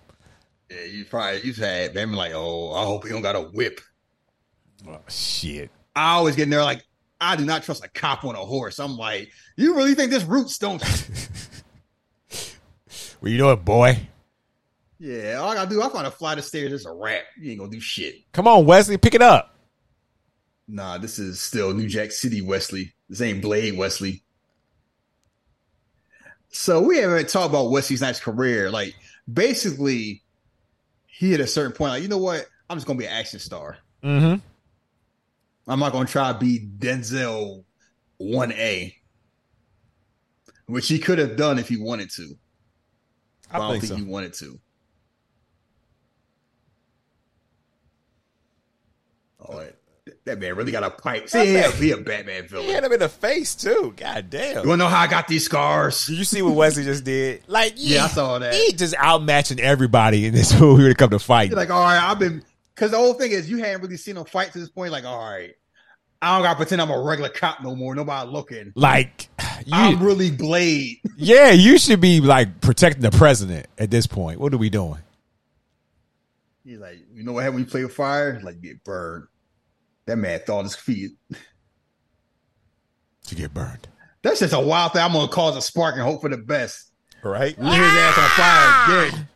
Yeah, 0.69 0.83
you 0.83 1.05
probably 1.05 1.41
you've 1.43 1.57
had 1.57 1.93
them 1.93 2.13
like, 2.13 2.33
oh, 2.33 2.73
I 2.73 2.83
hope 2.83 3.05
he 3.05 3.09
don't 3.11 3.21
got 3.21 3.35
a 3.37 3.41
whip. 3.41 3.79
Oh, 4.87 4.99
shit. 5.07 5.71
I 5.95 6.15
always 6.15 6.35
get 6.35 6.43
in 6.43 6.49
there 6.49 6.63
like, 6.63 6.83
I 7.21 7.37
do 7.37 7.45
not 7.45 7.63
trust 7.63 7.85
a 7.85 7.87
cop 7.87 8.25
on 8.25 8.35
a 8.35 8.39
horse. 8.39 8.79
I'm 8.79 8.97
like, 8.97 9.31
you 9.55 9.75
really 9.75 9.95
think 9.95 10.11
this 10.11 10.23
roots 10.23 10.57
don't? 10.57 10.83
What 13.19 13.31
you 13.31 13.37
doing, 13.37 13.59
boy? 13.61 13.97
yeah, 14.99 15.35
all 15.35 15.49
I 15.49 15.55
gotta 15.55 15.69
do, 15.69 15.81
I 15.81 15.87
find 15.87 16.05
a 16.05 16.11
flight 16.11 16.39
of 16.39 16.43
stairs. 16.43 16.73
It's 16.73 16.85
a 16.85 16.91
wrap. 16.91 17.23
You 17.39 17.51
ain't 17.51 17.59
gonna 17.61 17.71
do 17.71 17.79
shit. 17.79 18.15
Come 18.33 18.49
on, 18.49 18.65
Wesley, 18.65 18.97
pick 18.97 19.13
it 19.15 19.21
up. 19.21 19.52
Nah, 20.67 20.97
this 20.97 21.19
is 21.19 21.41
still 21.41 21.73
New 21.73 21.87
Jack 21.87 22.11
City 22.11 22.41
Wesley. 22.41 22.93
This 23.09 23.21
ain't 23.21 23.41
Blade 23.41 23.77
Wesley. 23.77 24.23
So 26.49 26.81
we 26.81 26.97
haven't 26.97 27.29
talked 27.29 27.49
about 27.49 27.71
Wesley 27.71 27.97
Snipes' 27.97 28.19
career. 28.19 28.69
Like, 28.69 28.95
basically, 29.31 30.21
he 31.07 31.33
at 31.33 31.39
a 31.39 31.47
certain 31.47 31.73
point, 31.73 31.91
like, 31.91 32.03
you 32.03 32.07
know 32.07 32.17
what? 32.17 32.47
I'm 32.69 32.77
just 32.77 32.87
gonna 32.87 32.99
be 32.99 33.05
an 33.05 33.11
action 33.11 33.39
star. 33.39 33.77
Mm-hmm. 34.03 34.39
I'm 35.67 35.79
not 35.79 35.91
gonna 35.91 36.05
try 36.05 36.31
to 36.31 36.37
be 36.37 36.59
Denzel 36.59 37.63
1A. 38.21 38.95
Which 40.67 40.87
he 40.87 40.97
could 40.97 41.19
have 41.19 41.35
done 41.35 41.59
if 41.59 41.67
he 41.67 41.77
wanted 41.77 42.09
to. 42.11 42.35
I, 43.51 43.57
I 43.57 43.59
don't 43.59 43.71
think 43.71 43.83
think 43.83 43.91
so. 43.91 43.97
he 43.97 44.03
wanted 44.03 44.33
to. 44.33 44.59
Oh, 49.45 49.59
that, 49.59 49.75
that 50.25 50.39
man 50.39 50.55
really 50.55 50.71
got 50.71 50.83
a 50.83 50.89
pipe. 50.89 51.27
See, 51.27 51.53
man- 51.53 51.71
he 51.73 51.91
a 51.91 51.97
Batman 51.97 52.47
villain. 52.47 52.65
He 52.67 52.71
hit 52.71 52.83
him 52.83 52.91
in 52.93 52.99
the 52.99 53.09
face 53.09 53.55
too. 53.55 53.93
God 53.97 54.29
damn. 54.29 54.63
You 54.63 54.69
wanna 54.69 54.83
know 54.83 54.89
how 54.89 55.01
I 55.01 55.07
got 55.07 55.27
these 55.27 55.45
scars? 55.45 56.05
Did 56.07 56.17
you 56.17 56.23
see 56.23 56.41
what 56.41 56.55
Wesley 56.55 56.83
just 56.83 57.03
did? 57.03 57.43
Like, 57.47 57.73
Yeah, 57.75 58.05
I 58.05 58.07
saw 58.07 58.39
that. 58.39 58.53
He 58.53 58.73
just 58.73 58.95
outmatching 58.95 59.59
everybody 59.59 60.25
in 60.25 60.33
this 60.33 60.53
movie 60.59 60.83
when 60.83 60.91
it 60.91 60.97
come 60.97 61.09
to 61.09 61.19
fight. 61.19 61.51
Like, 61.51 61.69
all 61.69 61.81
right, 61.83 62.01
I've 62.01 62.19
been 62.19 62.43
because 62.73 62.91
the 62.91 62.97
whole 62.97 63.13
thing 63.13 63.31
is 63.31 63.49
you 63.49 63.57
hadn't 63.57 63.81
really 63.81 63.97
seen 63.97 64.17
him 64.17 64.25
fight 64.25 64.53
to 64.53 64.59
this 64.59 64.69
point. 64.69 64.91
Like, 64.91 65.03
all 65.05 65.19
right, 65.19 65.53
I 66.21 66.35
don't 66.37 66.43
gotta 66.43 66.55
pretend 66.55 66.81
I'm 66.81 66.89
a 66.89 67.01
regular 67.01 67.29
cop 67.29 67.61
no 67.61 67.75
more. 67.75 67.93
Nobody 67.93 68.29
looking. 68.29 68.71
Like, 68.75 69.27
you, 69.65 69.73
I'm 69.73 70.01
really 70.01 70.31
Blade. 70.31 70.99
yeah, 71.17 71.51
you 71.51 71.77
should 71.77 71.99
be 71.99 72.21
like 72.21 72.61
protecting 72.61 73.01
the 73.01 73.11
president 73.11 73.67
at 73.77 73.91
this 73.91 74.07
point. 74.07 74.39
What 74.39 74.53
are 74.53 74.57
we 74.57 74.69
doing? 74.69 74.99
He's 76.63 76.79
like, 76.79 76.99
you 77.13 77.23
know 77.23 77.33
what 77.33 77.41
happened 77.41 77.55
when 77.55 77.63
you 77.65 77.69
play 77.69 77.83
with 77.83 77.93
fire? 77.93 78.39
Like, 78.41 78.61
get 78.61 78.83
burned. 78.85 79.25
That 80.05 80.17
man 80.17 80.39
thought 80.45 80.59
on 80.59 80.63
his 80.65 80.75
feet. 80.75 81.11
To 83.27 83.35
get 83.35 83.53
burned, 83.53 83.87
That's 84.21 84.41
just 84.41 84.53
a 84.53 84.59
wild 84.59 84.91
thing. 84.93 85.01
I'm 85.01 85.13
gonna 85.13 85.29
cause 85.29 85.55
a 85.55 85.61
spark 85.61 85.95
and 85.95 86.03
hope 86.03 86.21
for 86.21 86.29
the 86.29 86.37
best. 86.37 86.91
right? 87.23 87.57
Lit 87.57 87.73
his 87.73 87.93
ass 87.93 88.17
on 88.17 88.29
fire 88.31 89.05
again. 89.07 89.27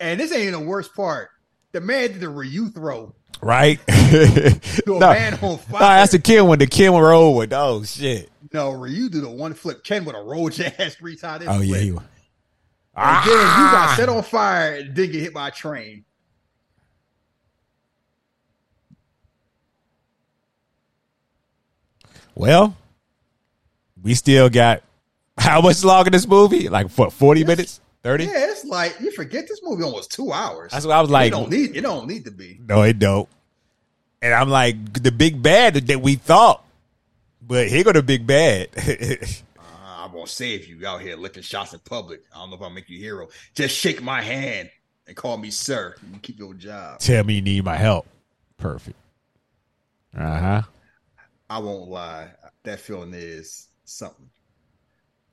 And 0.00 0.18
this 0.20 0.32
ain't 0.32 0.52
the 0.52 0.58
worst 0.60 0.94
part. 0.94 1.28
The 1.72 1.80
man 1.80 2.08
did 2.12 2.20
the 2.20 2.28
Ryu 2.28 2.70
throw. 2.70 3.14
Right? 3.40 3.78
To 4.10 4.98
no, 4.98 4.98
man 4.98 5.34
on 5.34 5.40
no, 5.40 5.56
fire. 5.58 6.00
that's 6.00 6.10
the 6.12 6.18
kill 6.18 6.48
one. 6.48 6.58
The 6.58 6.66
kill 6.66 6.94
one 6.94 7.02
roll 7.04 7.36
with. 7.36 7.52
Oh 7.52 7.84
shit! 7.84 8.28
No, 8.52 8.72
Ryu 8.72 9.08
did 9.08 9.22
a 9.22 9.30
one 9.30 9.54
flip. 9.54 9.84
Ken 9.84 10.04
would 10.04 10.16
have 10.16 10.24
rolled 10.24 10.58
your 10.58 10.66
ass 10.80 10.96
three 10.96 11.14
times. 11.14 11.44
Oh 11.46 11.60
yeah, 11.60 11.78
he 11.78 11.92
was. 11.92 12.02
And 12.96 13.24
then 13.24 13.36
you 13.36 13.40
Ah! 13.46 13.86
got 13.86 13.96
set 13.96 14.08
on 14.08 14.22
fire 14.24 14.74
and 14.74 14.92
did 14.94 15.12
get 15.12 15.20
hit 15.22 15.32
by 15.32 15.46
a 15.48 15.50
train. 15.52 16.04
Well, 22.40 22.74
we 24.02 24.14
still 24.14 24.48
got 24.48 24.82
how 25.38 25.60
much 25.60 25.84
longer 25.84 26.08
in 26.08 26.12
this 26.12 26.26
movie? 26.26 26.70
Like 26.70 26.90
what? 26.92 27.12
Forty 27.12 27.44
minutes? 27.44 27.82
Thirty? 28.02 28.24
Yeah, 28.24 28.50
it's 28.50 28.64
like 28.64 28.98
you 28.98 29.10
forget 29.10 29.46
this 29.46 29.60
movie 29.62 29.82
almost 29.82 30.10
two 30.10 30.32
hours. 30.32 30.72
That's 30.72 30.86
what 30.86 30.96
I 30.96 31.02
was 31.02 31.10
like. 31.10 31.26
it 31.28 31.30
don't 31.32 31.50
need 31.50 31.76
it 31.76 31.82
don't 31.82 32.08
need 32.08 32.24
to 32.24 32.30
be. 32.30 32.58
No, 32.66 32.80
it 32.80 32.98
don't. 32.98 33.28
And 34.22 34.32
I'm 34.32 34.48
like 34.48 35.02
the 35.02 35.12
big 35.12 35.42
bad 35.42 35.74
that 35.74 36.00
we 36.00 36.14
thought, 36.14 36.64
but 37.46 37.68
here 37.68 37.84
go 37.84 37.92
the 37.92 38.02
big 38.02 38.26
bad. 38.26 38.68
Uh, 39.58 40.04
I'm 40.06 40.12
gonna 40.12 40.26
save 40.26 40.66
you 40.66 40.86
out 40.86 41.02
here 41.02 41.16
licking 41.16 41.42
shots 41.42 41.74
in 41.74 41.78
public. 41.80 42.22
I 42.34 42.38
don't 42.38 42.50
know 42.50 42.56
if 42.56 42.62
I'll 42.62 42.70
make 42.70 42.88
you 42.88 42.96
a 42.98 43.02
hero. 43.02 43.28
Just 43.54 43.76
shake 43.76 44.02
my 44.02 44.22
hand 44.22 44.70
and 45.06 45.14
call 45.14 45.36
me 45.36 45.50
sir. 45.50 45.94
You 46.10 46.18
keep 46.20 46.38
your 46.38 46.54
job. 46.54 47.00
Tell 47.00 47.22
me 47.22 47.34
you 47.34 47.42
need 47.42 47.64
my 47.64 47.76
help. 47.76 48.06
Perfect. 48.56 48.96
Uh 50.16 50.38
huh. 50.40 50.62
I 51.50 51.58
won't 51.58 51.90
lie. 51.90 52.28
That 52.62 52.78
feeling 52.78 53.12
is 53.12 53.66
something. 53.84 54.30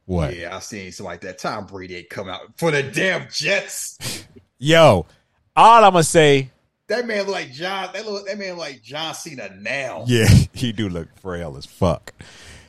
What? 0.06 0.36
Yeah, 0.36 0.56
I 0.56 0.60
seen 0.60 0.92
something 0.92 1.12
like 1.12 1.22
that. 1.22 1.38
Tom 1.38 1.68
Brady 1.68 1.98
ain't 1.98 2.10
come 2.10 2.28
out 2.28 2.58
for 2.58 2.72
the 2.72 2.82
damn 2.82 3.28
Jets. 3.30 4.26
Yo, 4.58 5.06
all 5.56 5.84
I'm 5.84 5.92
gonna 5.92 6.04
say, 6.04 6.50
That 6.88 7.06
man 7.06 7.26
look 7.26 7.36
like 7.36 7.52
John. 7.52 7.90
That 7.94 8.06
look, 8.08 8.26
that 8.26 8.40
man 8.40 8.52
look 8.52 8.60
like 8.60 8.82
John 8.82 9.14
Cena 9.14 9.56
now. 9.60 10.06
yeah, 10.08 10.28
he 10.54 10.72
do 10.72 10.90
look 10.90 11.08
frail 11.20 11.56
as 11.56 11.68
fuck. 11.68 12.14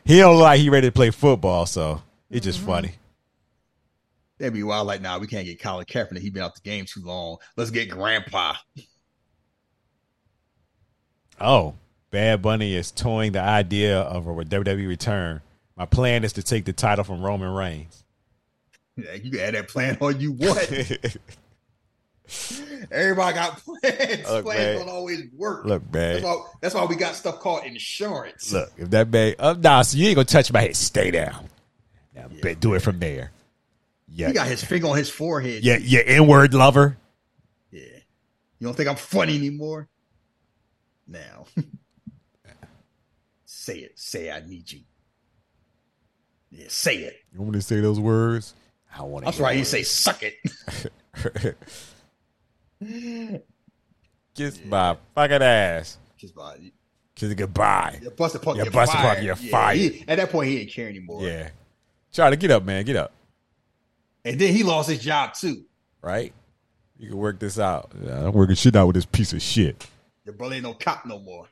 He 0.05 0.19
don't 0.19 0.35
look 0.35 0.43
like 0.43 0.61
he 0.61 0.69
ready 0.69 0.89
to 0.89 0.93
play 0.93 1.11
football, 1.11 1.65
so 1.65 2.03
it's 2.29 2.45
just 2.45 2.59
mm-hmm. 2.59 2.69
funny. 2.69 2.93
That'd 4.37 4.53
be 4.53 4.63
wild. 4.63 4.87
Like, 4.87 5.01
nah, 5.01 5.19
we 5.19 5.27
can't 5.27 5.47
get 5.47 5.61
Colin 5.61 5.87
Kaepernick. 5.87 6.19
He 6.19 6.31
been 6.31 6.43
out 6.43 6.55
the 6.55 6.61
game 6.61 6.85
too 6.85 7.01
long. 7.03 7.39
Let's 7.57 7.71
get 7.71 7.89
Grandpa. 7.89 8.55
Oh, 11.41 11.75
Bad 12.11 12.41
Bunny 12.43 12.75
is 12.75 12.91
toying 12.91 13.33
the 13.33 13.41
idea 13.41 14.01
of 14.01 14.27
a 14.27 14.31
WWE 14.33 14.89
return. 14.89 15.41
My 15.77 15.85
plan 15.87 16.25
is 16.25 16.33
to 16.35 16.43
take 16.43 16.65
the 16.65 16.73
title 16.73 17.05
from 17.05 17.21
Roman 17.23 17.51
Reigns. 17.53 18.03
Yeah, 18.97 19.13
you 19.15 19.31
can 19.31 19.41
add 19.41 19.55
that 19.55 19.69
plan 19.69 19.97
on 20.01 20.19
you 20.21 20.33
what? 20.33 20.59
Everybody 22.91 23.35
got 23.35 23.63
plans. 23.65 24.29
Look, 24.29 24.45
plans 24.45 24.59
man. 24.61 24.79
don't 24.79 24.89
always 24.89 25.23
work. 25.37 25.65
Look, 25.65 25.83
That's 25.91 26.23
man. 26.23 26.31
why, 26.31 26.45
that's 26.61 26.75
why 26.75 26.85
we 26.85 26.97
got 26.97 27.15
stuff 27.15 27.41
called 27.41 27.65
insurance. 27.65 28.53
Look, 28.53 28.71
if 28.77 28.91
that 28.91 29.09
man, 29.11 29.35
uh, 29.39 29.55
nah, 29.59 29.83
so 29.83 29.97
you 29.97 30.09
ain't 30.09 30.17
gonna 30.17 30.25
touch 30.27 30.53
my 30.53 30.61
head. 30.61 30.77
Stay 30.77 31.11
down. 31.11 31.47
Yeah, 32.15 32.27
bet- 32.43 32.61
do 32.61 32.75
it 32.75 32.81
from 32.81 32.99
there. 32.99 33.31
Yeah, 34.09 34.29
He 34.29 34.35
got 34.35 34.47
his 34.47 34.63
finger 34.65 34.89
on 34.89 34.97
his 34.97 35.09
forehead. 35.11 35.63
yeah, 35.65 35.79
yeah. 35.81 36.01
Inward 36.01 36.53
lover. 36.55 36.97
Yeah. 37.71 37.81
You 38.59 38.67
don't 38.67 38.75
think 38.77 38.89
I'm 38.89 38.97
funny 38.97 39.37
anymore? 39.37 39.89
Now. 41.07 41.47
say 43.69 43.79
it. 43.81 43.99
Say 43.99 44.31
I 44.31 44.41
need 44.41 44.71
you. 44.73 44.81
Yeah, 46.51 46.67
say 46.69 46.97
it. 46.97 47.17
You 47.33 47.41
want 47.41 47.53
me 47.53 47.59
to 47.59 47.63
say 47.67 47.81
those 47.81 48.01
words? 48.01 48.55
I 48.97 49.03
want 49.03 49.25
to. 49.25 49.27
That's 49.27 49.39
right. 49.41 49.57
You 49.59 49.65
say 49.65 49.83
suck 49.83 50.23
it. 50.23 50.35
Kiss 54.35 54.65
my 54.65 54.97
fucking 55.15 55.43
ass. 55.43 55.99
Just 56.17 56.35
by 56.35 56.57
Kiss 57.15 57.35
goodbye. 57.35 57.99
you 58.03 58.11
busted 58.11 58.41
punk. 58.43 58.57
Yeah, 58.59 58.65
you're 58.65 58.73
busted 58.73 59.01
punk, 59.01 59.19
you're 59.23 59.37
Yeah, 59.41 59.51
fired. 59.51 59.77
he- 59.79 60.05
at 60.09 60.17
that 60.17 60.31
point, 60.31 60.49
he 60.49 60.59
didn't 60.59 60.71
care 60.73 60.89
anymore. 60.89 61.23
Yeah. 61.27 61.51
Try 62.13 62.31
to 62.31 62.37
get 62.37 62.51
up, 62.51 62.65
man. 62.65 62.85
Get 62.85 62.97
up. 62.97 63.13
And 64.25 64.41
then 64.41 64.55
he 64.55 64.63
lost 64.63 64.89
his 64.89 65.01
job 65.01 65.35
too. 65.35 65.65
Right? 66.01 66.33
You 66.99 67.09
can 67.11 67.19
work 67.19 67.39
this 67.39 67.59
out. 67.59 67.93
Yeah, 68.03 68.27
I'm 68.27 68.33
working 68.33 68.57
shit 68.57 68.75
out 68.77 68.87
with 68.87 68.95
this 68.95 69.05
piece 69.07 69.33
of 69.33 69.43
shit. 69.43 69.87
Your 70.25 70.35
brother 70.35 70.55
ain't 70.55 70.65
no 70.65 70.75
cop 70.75 71.05
no 71.07 71.19
more. 71.19 71.47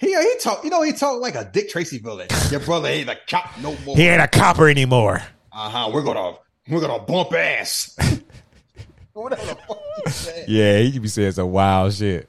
He 0.00 0.14
he 0.14 0.38
talk, 0.40 0.64
you 0.64 0.70
know, 0.70 0.82
he 0.82 0.92
talk 0.92 1.20
like 1.20 1.34
a 1.34 1.44
Dick 1.44 1.68
Tracy 1.68 1.98
villain. 1.98 2.28
Your 2.50 2.60
brother 2.60 2.88
ain't 2.88 3.10
a 3.10 3.18
cop 3.28 3.58
no 3.60 3.76
more. 3.84 3.96
He 3.96 4.08
ain't 4.08 4.22
a 4.22 4.28
copper 4.28 4.68
anymore. 4.68 5.22
Uh 5.52 5.68
huh. 5.68 5.90
We're 5.92 6.02
gonna 6.02 6.38
we're 6.68 6.80
gonna 6.80 7.02
bump 7.02 7.34
ass. 7.34 7.94
Whatever 9.12 9.44
the 9.44 9.54
fuck 9.56 9.78
he 10.04 10.10
said. 10.10 10.48
Yeah, 10.48 10.78
he 10.78 10.92
could 10.92 11.02
be 11.02 11.08
saying 11.08 11.32
some 11.32 11.50
wild 11.50 11.92
shit. 11.92 12.28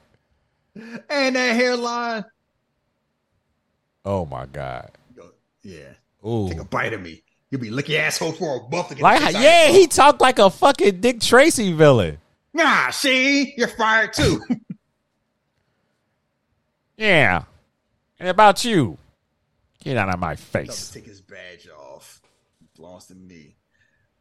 And 1.08 1.36
that 1.36 1.56
hairline. 1.56 2.24
Oh 4.04 4.26
my 4.26 4.46
god. 4.46 4.90
Yeah. 5.62 5.94
Ooh. 6.26 6.48
Take 6.48 6.60
a 6.60 6.64
bite 6.64 6.92
of 6.92 7.00
me. 7.00 7.22
You'll 7.50 7.60
be 7.60 7.70
licking 7.70 7.96
asshole 7.96 8.32
for 8.32 8.56
a 8.56 8.60
buff 8.68 8.88
to 8.88 8.96
get 8.96 9.02
Like, 9.02 9.20
the 9.20 9.26
piss 9.26 9.36
out 9.36 9.42
yeah, 9.42 9.68
he 9.68 9.86
talked 9.86 10.20
like 10.20 10.38
a 10.38 10.50
fucking 10.50 11.00
Dick 11.00 11.20
Tracy 11.20 11.72
villain. 11.72 12.18
Nah, 12.52 12.90
see, 12.90 13.54
you're 13.56 13.68
fired 13.68 14.12
too. 14.12 14.42
Yeah. 16.96 17.44
And 18.22 18.28
about 18.30 18.64
you? 18.64 18.98
Get 19.82 19.96
out 19.96 20.08
of 20.08 20.20
my 20.20 20.36
face. 20.36 20.90
to 20.90 20.94
take 20.94 21.06
his 21.06 21.20
badge 21.20 21.66
off. 21.68 22.20
It 22.60 22.68
belongs 22.76 23.06
to 23.06 23.16
me. 23.16 23.56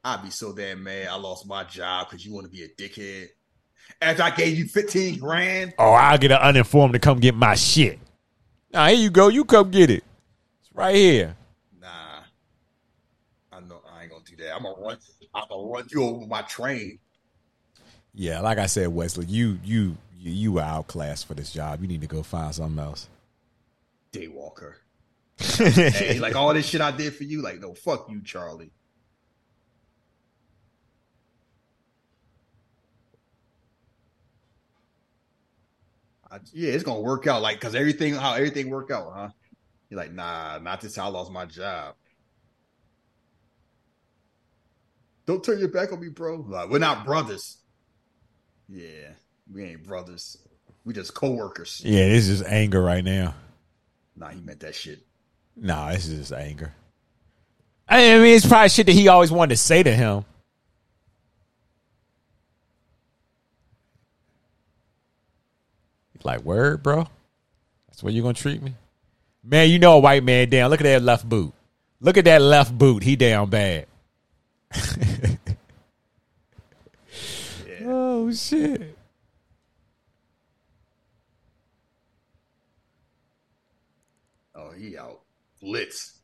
I'd 0.03 0.23
be 0.23 0.31
so 0.31 0.53
damn 0.55 0.81
mad 0.81 1.07
I 1.07 1.17
lost 1.17 1.45
my 1.45 1.63
job 1.65 2.07
because 2.09 2.25
you 2.25 2.33
want 2.33 2.47
to 2.47 2.51
be 2.51 2.63
a 2.63 2.67
dickhead. 2.67 3.27
After 4.01 4.23
I 4.23 4.31
gave 4.31 4.57
you 4.57 4.65
15 4.65 5.19
grand, 5.19 5.75
Oh, 5.77 5.91
I'll 5.91 6.17
get 6.17 6.31
an 6.31 6.39
uninformed 6.39 6.93
to 6.93 6.99
come 6.99 7.19
get 7.19 7.35
my 7.35 7.53
shit. 7.53 7.99
Nah, 8.73 8.87
here 8.87 8.97
you 8.97 9.11
go. 9.11 9.27
You 9.27 9.45
come 9.45 9.69
get 9.69 9.91
it. 9.91 10.03
It's 10.61 10.73
right 10.73 10.95
here. 10.95 11.35
Nah, 11.79 12.21
I 13.53 13.59
know 13.59 13.81
I 13.87 14.01
ain't 14.01 14.11
gonna 14.11 14.23
do 14.25 14.35
that. 14.37 14.55
I'm 14.55 14.63
gonna 14.63 14.81
run. 14.81 14.97
I'm 15.35 15.43
gonna 15.47 15.67
run 15.67 15.87
you 15.91 16.03
over 16.03 16.25
my 16.25 16.41
train. 16.41 16.97
Yeah, 18.15 18.39
like 18.39 18.57
I 18.57 18.65
said, 18.65 18.87
Wesley, 18.87 19.27
you 19.27 19.59
you 19.63 19.95
you, 20.17 20.31
you 20.31 20.51
were 20.53 20.61
outclassed 20.63 21.27
for 21.27 21.35
this 21.35 21.53
job. 21.53 21.83
You 21.83 21.87
need 21.87 22.01
to 22.01 22.07
go 22.07 22.23
find 22.23 22.55
something 22.55 22.83
else. 22.83 23.07
Daywalker. 24.11 24.73
hey, 25.39 26.19
like 26.19 26.35
all 26.35 26.53
this 26.53 26.67
shit 26.67 26.81
I 26.81 26.91
did 26.91 27.15
for 27.15 27.23
you, 27.23 27.41
like 27.41 27.59
no, 27.59 27.73
fuck 27.73 28.09
you, 28.09 28.21
Charlie. 28.23 28.71
I, 36.29 36.39
yeah, 36.53 36.71
it's 36.71 36.83
gonna 36.83 37.01
work 37.01 37.27
out, 37.27 37.41
like 37.41 37.59
because 37.59 37.75
everything, 37.75 38.13
how 38.13 38.33
everything 38.33 38.69
worked 38.69 38.91
out, 38.91 39.11
huh? 39.13 39.29
You're 39.89 39.99
like, 39.99 40.13
nah, 40.13 40.57
not 40.59 40.79
this. 40.79 40.95
How 40.95 41.05
I 41.05 41.09
lost 41.09 41.31
my 41.31 41.45
job. 41.45 41.95
Don't 45.25 45.43
turn 45.43 45.59
your 45.59 45.67
back 45.67 45.91
on 45.91 45.99
me, 45.99 46.07
bro. 46.07 46.45
Like, 46.47 46.69
we're 46.69 46.79
not 46.79 47.05
brothers. 47.05 47.57
Yeah, 48.69 49.09
we 49.51 49.65
ain't 49.65 49.85
brothers. 49.85 50.37
We 50.85 50.93
just 50.93 51.13
co-workers. 51.13 51.81
Yeah, 51.83 52.07
this 52.07 52.29
is 52.29 52.41
anger 52.41 52.81
right 52.81 53.03
now. 53.03 53.35
Nah, 54.21 54.29
he 54.29 54.39
meant 54.39 54.59
that 54.59 54.75
shit. 54.75 54.99
Nah, 55.55 55.91
this 55.93 56.07
is 56.07 56.19
just 56.19 56.31
anger. 56.31 56.71
I 57.89 58.19
mean, 58.19 58.35
it's 58.35 58.45
probably 58.45 58.69
shit 58.69 58.85
that 58.85 58.91
he 58.91 59.07
always 59.07 59.31
wanted 59.31 59.55
to 59.55 59.57
say 59.57 59.81
to 59.81 59.91
him. 59.91 60.25
Like, 66.23 66.43
word, 66.43 66.83
bro? 66.83 67.07
That's 67.87 68.03
where 68.03 68.13
you 68.13 68.21
gonna 68.21 68.35
treat 68.35 68.61
me? 68.61 68.75
Man, 69.43 69.71
you 69.71 69.79
know 69.79 69.93
a 69.93 69.99
white 69.99 70.23
man 70.23 70.49
down. 70.49 70.69
Look 70.69 70.81
at 70.81 70.83
that 70.83 71.01
left 71.01 71.27
boot. 71.27 71.51
Look 71.99 72.15
at 72.15 72.25
that 72.25 72.43
left 72.43 72.77
boot. 72.77 73.01
He 73.01 73.15
down 73.15 73.49
bad. 73.49 73.87
Oh 77.83 78.31
shit. 78.31 78.95
He 84.81 84.97
out 84.97 85.21
blitz. 85.61 86.19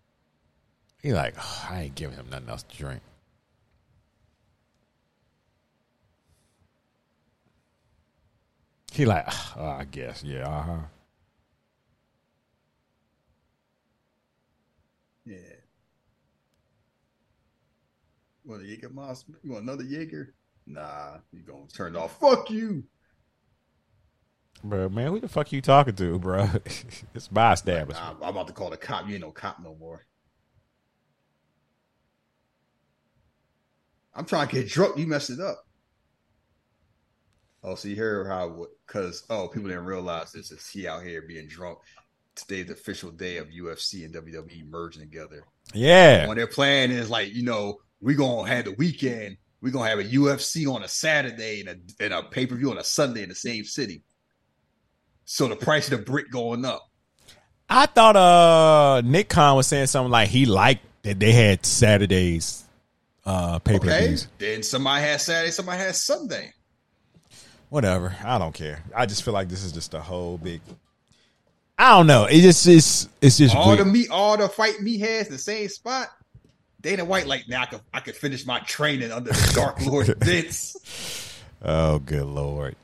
He 1.01 1.13
like, 1.13 1.35
"Oh, 1.37 1.67
I 1.69 1.83
ain't 1.83 1.95
giving 1.95 2.17
him 2.17 2.29
nothing 2.29 2.49
else 2.49 2.63
to 2.63 2.77
drink. 2.77 3.01
He 8.91 9.05
like, 9.05 9.27
oh, 9.55 9.65
I 9.65 9.85
guess, 9.85 10.23
yeah, 10.23 10.47
uh 10.47 10.61
huh. 10.63 10.77
Yeah. 15.23 15.37
Want 18.43 18.63
a 18.63 18.65
Jaeger 18.65 18.89
Moss? 18.89 19.25
You 19.43 19.51
want 19.51 19.63
another 19.65 19.83
Jaeger? 19.83 20.33
Nah, 20.65 21.17
you 21.31 21.41
gonna 21.43 21.67
turn 21.67 21.95
off. 21.95 22.19
Fuck 22.19 22.49
you. 22.49 22.85
Bro, 24.63 24.89
man, 24.89 25.11
who 25.11 25.19
the 25.19 25.27
fuck 25.27 25.51
you 25.51 25.61
talking 25.61 25.95
to, 25.95 26.19
bro? 26.19 26.49
it's 27.13 27.31
my 27.31 27.53
establishment. 27.53 28.19
Nah, 28.19 28.27
I'm 28.27 28.33
about 28.33 28.47
to 28.47 28.53
call 28.53 28.69
the 28.69 28.77
cop. 28.77 29.07
You 29.07 29.13
ain't 29.13 29.23
no 29.23 29.31
cop 29.31 29.59
no 29.63 29.75
more. 29.75 30.05
I'm 34.15 34.25
trying 34.25 34.47
to 34.47 34.55
get 34.55 34.67
drunk. 34.67 34.97
You 34.97 35.05
messed 35.05 35.29
it 35.29 35.39
up. 35.39 35.63
Oh, 37.63 37.75
see 37.75 37.95
here 37.95 38.27
how 38.27 38.65
because 38.85 39.25
oh 39.29 39.47
people 39.47 39.69
didn't 39.69 39.85
realize 39.85 40.31
this 40.31 40.51
is 40.51 40.67
he 40.67 40.87
out 40.87 41.03
here 41.03 41.21
being 41.21 41.47
drunk. 41.47 41.79
Today's 42.35 42.67
the 42.67 42.73
official 42.73 43.11
day 43.11 43.37
of 43.37 43.49
UFC 43.49 44.05
and 44.05 44.13
WWE 44.13 44.69
merging 44.69 45.01
together. 45.01 45.43
Yeah. 45.73 46.27
When 46.27 46.37
their 46.37 46.47
plan 46.47 46.91
is 46.91 47.09
like, 47.09 47.33
you 47.33 47.43
know, 47.43 47.79
we 47.99 48.15
gonna 48.15 48.47
have 48.47 48.65
the 48.65 48.73
weekend. 48.73 49.37
We're 49.61 49.73
gonna 49.73 49.89
have 49.89 49.99
a 49.99 50.03
UFC 50.03 50.71
on 50.71 50.83
a 50.83 50.87
Saturday 50.87 51.61
and 51.61 51.69
a, 51.69 52.03
and 52.03 52.13
a 52.13 52.23
pay 52.23 52.45
per 52.45 52.55
view 52.55 52.71
on 52.71 52.77
a 52.77 52.83
Sunday 52.83 53.23
in 53.23 53.29
the 53.29 53.35
same 53.35 53.63
city. 53.63 54.03
So 55.29 55.49
the 55.49 55.57
price 55.57 55.91
of 55.91 55.99
the 55.99 56.05
brick 56.05 56.31
going 56.31 56.63
up. 56.63 56.89
I 57.69 57.85
thought 57.85 58.15
uh 58.15 59.01
Nick 59.01 59.27
Khan 59.27 59.57
was 59.57 59.67
saying 59.67 59.87
something 59.87 60.09
like 60.09 60.29
he 60.29 60.45
liked 60.45 60.85
that 61.03 61.19
they 61.19 61.33
had 61.33 61.65
Saturdays 61.65 62.63
uh 63.25 63.59
pay 63.59 63.77
per 63.77 63.87
Okay. 63.87 64.15
Then 64.37 64.63
somebody 64.63 65.03
has 65.03 65.23
Saturday, 65.25 65.51
somebody 65.51 65.79
has 65.79 66.01
Sunday. 66.01 66.53
Whatever. 67.67 68.15
I 68.23 68.37
don't 68.37 68.53
care. 68.53 68.81
I 68.95 69.05
just 69.05 69.23
feel 69.23 69.33
like 69.33 69.49
this 69.49 69.65
is 69.65 69.73
just 69.73 69.93
a 69.93 69.99
whole 69.99 70.37
big 70.37 70.61
I 71.77 71.89
don't 71.89 72.07
know. 72.07 72.23
It 72.23 72.39
just 72.39 72.65
it's 72.65 73.09
it's 73.21 73.37
just 73.37 73.53
all 73.53 73.67
weird. 73.67 73.79
the 73.79 73.85
meat, 73.85 74.09
all 74.09 74.37
the 74.37 74.47
fight 74.47 74.81
me 74.81 74.97
has 74.99 75.27
the 75.27 75.37
same 75.37 75.67
spot. 75.67 76.07
Dana 76.79 77.03
White 77.03 77.27
like 77.27 77.49
now 77.49 77.63
I 77.63 77.65
could 77.65 77.81
I 77.93 77.99
could 77.99 78.15
finish 78.15 78.45
my 78.45 78.59
training 78.59 79.11
under 79.11 79.31
the 79.31 79.51
Dark 79.53 79.85
Lord 79.85 80.07
Vince. 80.23 81.35
oh 81.61 81.99
good 81.99 82.25
lord. 82.25 82.77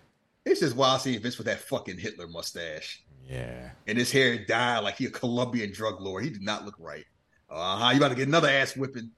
It's 0.45 0.59
just 0.59 0.75
wild 0.75 1.01
seeing 1.01 1.21
Vince 1.21 1.37
with 1.37 1.47
that 1.47 1.59
fucking 1.61 1.97
Hitler 1.97 2.27
mustache 2.27 3.01
Yeah. 3.29 3.69
and 3.87 3.97
his 3.97 4.11
hair 4.11 4.37
dyed 4.45 4.83
like 4.83 4.97
he 4.97 5.05
a 5.05 5.09
Colombian 5.09 5.71
drug 5.71 6.01
lord. 6.01 6.23
He 6.23 6.29
did 6.29 6.41
not 6.41 6.65
look 6.65 6.75
right. 6.79 7.05
Uh 7.49 7.77
huh. 7.77 7.89
You 7.91 7.97
about 7.97 8.09
to 8.09 8.15
get 8.15 8.27
another 8.27 8.49
ass 8.49 8.75
whipping? 8.75 9.11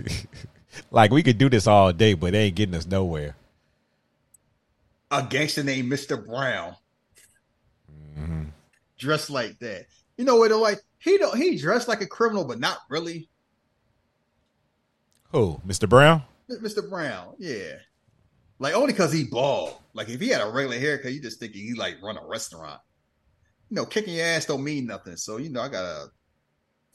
like 0.90 1.10
we 1.10 1.22
could 1.22 1.38
do 1.38 1.48
this 1.48 1.66
all 1.66 1.92
day, 1.92 2.14
but 2.14 2.32
they 2.32 2.44
ain't 2.44 2.54
getting 2.54 2.74
us 2.74 2.86
nowhere. 2.86 3.34
A 5.10 5.22
gangster 5.22 5.62
named 5.62 5.88
Mister 5.88 6.16
Brown, 6.16 6.76
dressed 8.98 9.30
like 9.30 9.58
that. 9.60 9.86
You 10.16 10.24
know 10.24 10.36
what? 10.36 10.50
Like 10.50 10.80
he 10.98 11.16
don't 11.18 11.36
he 11.36 11.56
dressed 11.56 11.88
like 11.88 12.00
a 12.00 12.06
criminal, 12.06 12.44
but 12.44 12.58
not 12.60 12.78
really. 12.88 13.28
Who? 15.32 15.60
Mr. 15.66 15.88
Brown? 15.88 16.22
Mr. 16.50 16.88
Brown, 16.88 17.34
yeah. 17.38 17.74
Like 18.58 18.74
only 18.74 18.92
because 18.92 19.12
he 19.12 19.24
bald. 19.24 19.74
Like 19.92 20.08
if 20.08 20.20
he 20.20 20.28
had 20.28 20.40
a 20.40 20.50
regular 20.50 20.78
haircut, 20.78 21.12
you 21.12 21.20
just 21.20 21.38
thinking 21.40 21.62
he 21.62 21.74
like 21.74 22.02
run 22.02 22.16
a 22.16 22.26
restaurant. 22.26 22.80
You 23.68 23.76
know, 23.76 23.84
kicking 23.86 24.14
your 24.14 24.24
ass 24.26 24.46
don't 24.46 24.64
mean 24.64 24.86
nothing. 24.86 25.16
So 25.16 25.36
you 25.36 25.50
know, 25.50 25.60
I 25.60 25.68
got 25.68 25.84
a 25.84 26.06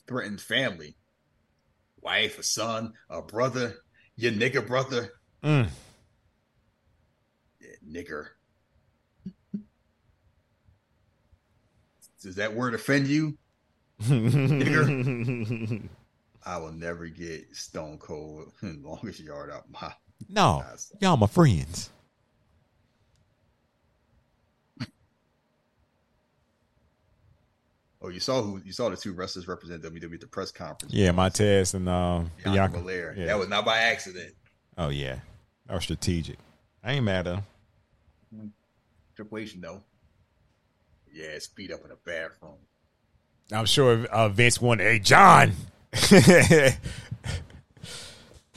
threatened 0.07 0.41
family, 0.41 0.95
wife, 2.01 2.39
a 2.39 2.43
son, 2.43 2.93
a 3.09 3.21
brother, 3.21 3.75
your 4.15 4.31
nigger 4.31 4.65
brother, 4.65 5.11
Mm. 5.43 5.69
yeah, 7.59 7.67
nigger. 8.01 8.27
Does 12.21 12.35
that 12.35 12.53
word 12.53 12.75
offend 12.75 13.07
you? 13.07 13.37
Nigger. 14.03 15.89
I 16.45 16.57
will 16.57 16.71
never 16.71 17.07
get 17.07 17.55
Stone 17.55 17.97
Cold 17.99 18.51
longest 18.61 19.19
yard 19.19 19.51
out 19.51 19.63
my 19.69 19.91
No. 20.29 20.63
Y'all 20.99 21.17
my 21.17 21.27
friends. 21.27 21.89
Oh, 28.03 28.09
you 28.09 28.19
saw 28.19 28.41
who 28.41 28.59
you 28.65 28.71
saw 28.71 28.89
the 28.89 28.97
two 28.97 29.13
wrestlers 29.13 29.47
represent 29.47 29.83
WWE 29.83 30.15
at 30.15 30.21
the 30.21 30.27
press 30.27 30.51
conference. 30.51 30.93
Yeah, 30.93 31.11
Montez 31.11 31.75
and 31.75 31.87
um 31.87 32.31
Bianca 32.37 32.51
Bianca. 32.51 32.79
Belair. 32.79 33.13
Yeah. 33.15 33.25
That 33.27 33.37
was 33.39 33.47
not 33.47 33.63
by 33.63 33.77
accident. 33.77 34.33
Oh 34.77 34.89
yeah. 34.89 35.19
That 35.67 35.75
was 35.75 35.83
strategic. 35.83 36.37
I 36.83 36.93
ain't 36.93 37.05
mad 37.05 37.27
at 37.27 37.35
him. 37.35 37.43
Triple 39.15 39.37
H, 39.37 39.55
no. 39.55 39.81
Yeah, 41.13 41.37
speed 41.39 41.71
up 41.71 41.81
in 41.83 41.89
the 41.89 41.97
bathroom. 42.03 42.53
I'm 43.51 43.65
sure 43.65 44.05
uh, 44.05 44.29
Vince 44.29 44.59
wanted, 44.59 44.83
hey 44.83 44.99
John. 44.99 45.51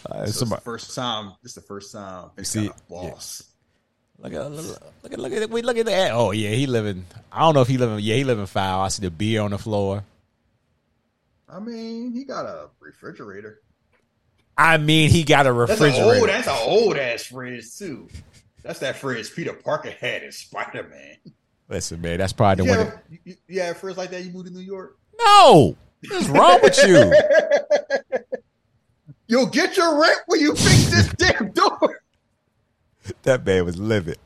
Uh, 0.07 0.19
So 0.19 0.23
it's 0.25 0.39
somebody- 0.39 0.61
the 0.61 0.65
first 0.65 0.95
time. 0.95 1.33
This 1.43 1.51
is 1.51 1.55
the 1.57 1.61
first 1.63 1.93
time. 1.93 2.31
Vince 2.37 2.49
see- 2.49 2.67
got 2.69 2.77
a 2.79 2.83
boss. 2.91 3.43
Look 4.19 4.33
at 4.33 4.51
look 4.53 5.13
at 5.13 5.19
look 5.19 5.33
at 5.33 5.51
we 5.51 5.63
look 5.63 5.77
at 5.77 5.87
that. 5.87 6.13
Oh 6.13 6.31
yeah, 6.31 6.51
he 6.51 6.67
living. 6.67 7.05
I 7.33 7.41
don't 7.41 7.55
know 7.55 7.63
if 7.63 7.69
he 7.69 7.79
living. 7.79 7.99
Yeah, 8.01 8.15
he 8.15 8.25
living 8.25 8.47
foul. 8.47 8.83
I 8.83 8.89
see 8.89 9.03
the 9.03 9.11
beer 9.11 9.41
on 9.43 9.51
the 9.51 9.59
floor. 9.59 10.05
I 11.49 11.59
mean, 11.61 12.13
he 12.13 12.25
got 12.25 12.47
a 12.47 12.69
refrigerator. 12.81 13.61
I 14.57 14.79
mean, 14.79 15.11
he 15.11 15.25
got 15.25 15.47
a 15.47 15.53
refrigerator. 15.53 16.27
That's 16.27 16.47
an 16.47 16.57
old 16.61 16.97
ass 16.97 17.25
fridge 17.25 17.77
too. 17.77 18.09
That's 18.63 18.79
that 18.79 18.97
fridge 18.97 19.35
Peter 19.35 19.53
Parker 19.53 19.91
had 19.91 20.23
in 20.23 20.31
Spider 20.33 20.85
Man. 20.85 21.17
Listen, 21.69 22.01
man, 22.01 22.19
that's 22.19 22.33
probably 22.33 22.65
the 22.67 22.71
You, 22.73 22.79
one. 22.79 22.87
ever- 22.87 23.03
you, 23.11 23.19
you, 23.25 23.37
you 23.49 23.61
had 23.61 23.73
a 23.73 23.75
fridge 23.79 23.97
like 23.97 24.11
that? 24.11 24.23
You 24.25 24.31
moved 24.31 24.47
to 24.47 24.53
New 24.53 24.61
York? 24.61 24.97
No, 25.19 25.77
what's 26.09 26.29
wrong 26.29 26.61
with 26.63 26.79
you? 26.87 27.13
You'll 29.27 29.47
get 29.47 29.77
your 29.77 30.01
rent 30.01 30.19
when 30.27 30.41
you 30.41 30.55
fix 30.55 30.91
this 30.91 31.09
damn 31.17 31.51
door. 31.53 32.01
that 33.23 33.45
man 33.45 33.65
was 33.65 33.79
livid. 33.79 34.19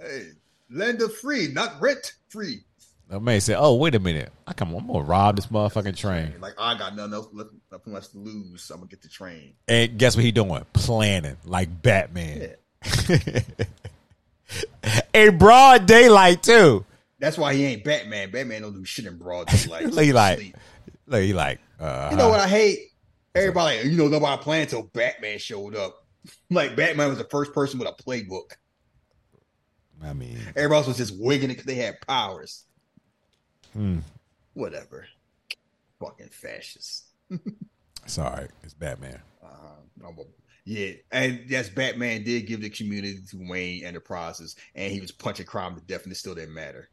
Hey, 0.00 0.28
lender 0.70 1.08
free, 1.08 1.48
not 1.48 1.80
rent 1.80 2.14
free. 2.28 2.60
That 3.08 3.20
man 3.20 3.40
said, 3.40 3.56
"Oh, 3.58 3.74
wait 3.76 3.94
a 3.94 3.98
minute. 3.98 4.30
I 4.46 4.52
come. 4.52 4.74
I'm 4.74 4.86
gonna 4.86 5.00
rob 5.00 5.36
this 5.36 5.46
motherfucking 5.46 5.96
train." 5.96 6.34
Like 6.40 6.54
I 6.58 6.76
got 6.76 6.94
nothing 6.94 7.14
else 7.14 7.28
left, 7.32 7.50
nothing 7.72 7.94
else 7.94 8.08
to 8.08 8.18
lose. 8.18 8.62
So 8.62 8.74
I'm 8.74 8.80
gonna 8.80 8.90
get 8.90 9.00
the 9.00 9.08
train. 9.08 9.54
And 9.66 9.98
guess 9.98 10.14
what 10.14 10.24
he 10.24 10.30
doing? 10.30 10.64
Planning 10.74 11.36
like 11.46 11.82
Batman. 11.82 12.50
In 15.14 15.38
broad 15.38 15.86
daylight 15.86 16.42
too. 16.42 16.84
That's 17.18 17.36
why 17.38 17.54
he 17.54 17.64
ain't 17.64 17.82
Batman. 17.82 18.30
Batman 18.30 18.62
don't 18.62 18.74
do 18.74 18.84
shit 18.84 19.06
in 19.06 19.18
broad 19.18 19.48
daylight. 19.48 19.86
Look, 19.90 20.04
he 20.04 20.12
like, 20.12 20.54
look, 21.06 21.22
he 21.22 21.32
like, 21.32 21.58
uh, 21.80 22.08
You 22.12 22.16
know 22.16 22.28
what 22.28 22.38
I 22.40 22.46
hate? 22.46 22.92
Everybody, 23.34 23.88
you 23.88 23.96
know, 23.96 24.08
nobody 24.08 24.42
planned 24.42 24.64
until 24.64 24.84
Batman 24.92 25.38
showed 25.38 25.76
up. 25.76 26.04
Like 26.50 26.76
Batman 26.76 27.08
was 27.08 27.18
the 27.18 27.24
first 27.24 27.54
person 27.54 27.78
with 27.78 27.88
a 27.88 27.92
playbook. 28.02 28.52
I 30.02 30.12
mean, 30.12 30.36
Everybody 30.56 30.76
else 30.76 30.86
was 30.86 30.96
just 30.98 31.18
wigging 31.18 31.50
it 31.50 31.54
because 31.54 31.64
they 31.64 31.74
had 31.76 32.00
powers. 32.06 32.64
hmm, 33.72 33.98
Whatever. 34.52 35.06
Fucking 36.00 36.28
fascists. 36.28 37.06
sorry, 38.06 38.48
it's 38.62 38.74
Batman. 38.74 39.20
Uh, 39.42 40.10
yeah, 40.64 40.92
and 41.10 41.40
yes, 41.46 41.70
Batman 41.70 42.24
did 42.24 42.46
give 42.46 42.60
the 42.60 42.68
community 42.68 43.20
to 43.30 43.38
Wayne 43.48 43.84
Enterprises, 43.84 44.54
and 44.74 44.92
he 44.92 45.00
was 45.00 45.12
punching 45.12 45.46
crime 45.46 45.74
to 45.74 45.80
death, 45.82 46.02
and 46.02 46.12
it 46.12 46.16
still 46.16 46.34
didn't 46.34 46.54
matter. 46.54 46.90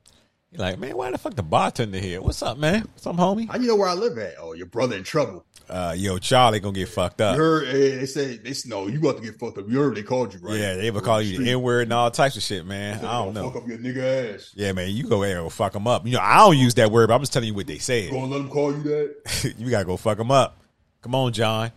He 0.56 0.61
like, 0.61 0.80
man, 0.80 0.95
why 0.95 1.11
the 1.11 1.18
fuck 1.18 1.36
the 1.36 1.44
bartender 1.44 1.98
here? 1.99 2.22
What's 2.22 2.41
up, 2.41 2.57
man? 2.57 2.84
What's 2.94 3.06
up, 3.06 3.18
homie? 3.18 3.49
How 3.49 3.57
you 3.57 3.68
know 3.68 3.76
where 3.76 3.90
I 3.90 3.94
live 3.94 4.18
at? 4.18 4.36
Oh, 4.40 4.53
your 4.53 4.68
brother 4.68 4.95
in 4.95 5.03
trouble. 5.03 5.45
Uh, 5.69 5.94
yo, 5.98 6.18
Charlie 6.18 6.61
gonna 6.61 6.73
get 6.73 6.88
fucked 6.88 7.19
You 7.19 7.26
up. 7.26 7.36
heard? 7.36 7.68
eh, 7.68 7.98
They 7.98 8.06
said 8.06 8.41
they 8.45 8.53
no, 8.68 8.88
you 8.88 8.99
about 8.99 9.18
to 9.18 9.23
get 9.23 9.38
fucked 9.38 9.57
up. 9.57 9.65
You 9.68 9.80
heard 9.80 9.95
they 9.98 10.03
called 10.03 10.34
you, 10.34 10.40
right? 10.40 10.57
Yeah, 10.57 10.76
they 10.76 10.88
ever 10.88 11.02
call 11.02 11.22
you 11.22 11.40
the 11.44 11.52
N 11.52 11.61
word 11.61 11.82
and 11.84 11.91
all 11.94 12.10
types 12.10 12.38
of 12.38 12.44
shit, 12.44 12.65
man. 12.65 13.03
I 13.03 13.22
don't 13.23 13.34
know. 13.34 13.49
Fuck 13.49 13.64
up 13.64 13.68
your 13.68 13.80
nigga 13.80 14.36
ass. 14.36 14.53
Yeah, 14.56 14.72
man, 14.72 14.91
you 14.91 15.10
go 15.10 15.22
there 15.23 15.41
and 15.41 15.52
fuck 15.52 15.73
them 15.73 15.88
up. 15.88 16.06
You 16.06 16.14
know, 16.14 16.19
I 16.22 16.38
don't 16.38 16.57
use 16.57 16.76
that 16.76 16.90
word, 16.90 17.07
but 17.10 17.15
I'm 17.15 17.22
just 17.22 17.34
telling 17.34 17.48
you 17.49 17.53
what 17.56 17.68
they 17.68 17.80
said. 17.80 18.11
Gonna 18.11 18.27
let 18.27 18.38
them 18.38 18.49
call 18.49 18.72
you 18.73 18.84
that? 18.84 19.56
you 19.57 19.69
gotta 19.69 19.84
go 19.86 19.98
fuck 19.98 20.18
them 20.18 20.32
up. 20.32 20.61
Come 21.02 21.15
on, 21.15 21.34
John. 21.34 21.72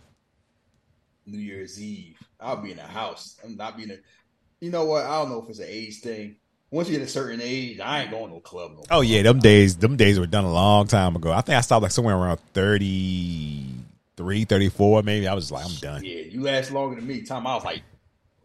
New 1.25 1.37
Year's 1.39 1.81
Eve. 1.81 2.17
I'll 2.39 2.57
be 2.57 2.71
in 2.71 2.77
the 2.77 2.83
house. 2.83 3.37
I'm 3.43 3.57
not 3.57 3.75
being 3.75 3.91
a. 3.91 3.95
You 4.61 4.71
know 4.71 4.85
what? 4.85 5.03
I 5.05 5.19
don't 5.19 5.29
know 5.31 5.41
if 5.43 5.49
it's 5.49 5.59
an 5.59 5.65
age 5.67 5.99
thing. 5.99 6.35
Once 6.71 6.87
you 6.87 6.97
get 6.97 7.05
a 7.05 7.09
certain 7.09 7.39
age, 7.41 7.79
I 7.79 8.03
ain't 8.03 8.11
going 8.11 8.27
to 8.27 8.33
no 8.33 8.39
club 8.39 8.71
no 8.71 8.77
more. 8.77 8.85
Oh 8.91 9.01
yeah, 9.01 9.23
them 9.23 9.39
days, 9.39 9.77
them 9.77 9.95
days 9.97 10.19
were 10.19 10.27
done 10.27 10.43
a 10.45 10.53
long 10.53 10.85
time 10.87 11.15
ago. 11.15 11.31
I 11.31 11.41
think 11.41 11.57
I 11.57 11.61
stopped 11.61 11.81
like 11.83 11.91
somewhere 11.91 12.15
around 12.15 12.39
33, 12.53 14.45
34, 14.45 15.03
maybe. 15.03 15.27
I 15.27 15.33
was 15.33 15.51
like, 15.51 15.65
I'm 15.65 15.75
done. 15.75 16.03
Yeah, 16.03 16.21
you 16.21 16.43
last 16.43 16.71
longer 16.71 16.95
than 16.95 17.07
me. 17.07 17.23
Time 17.23 17.47
I 17.47 17.55
was 17.55 17.63
like 17.65 17.81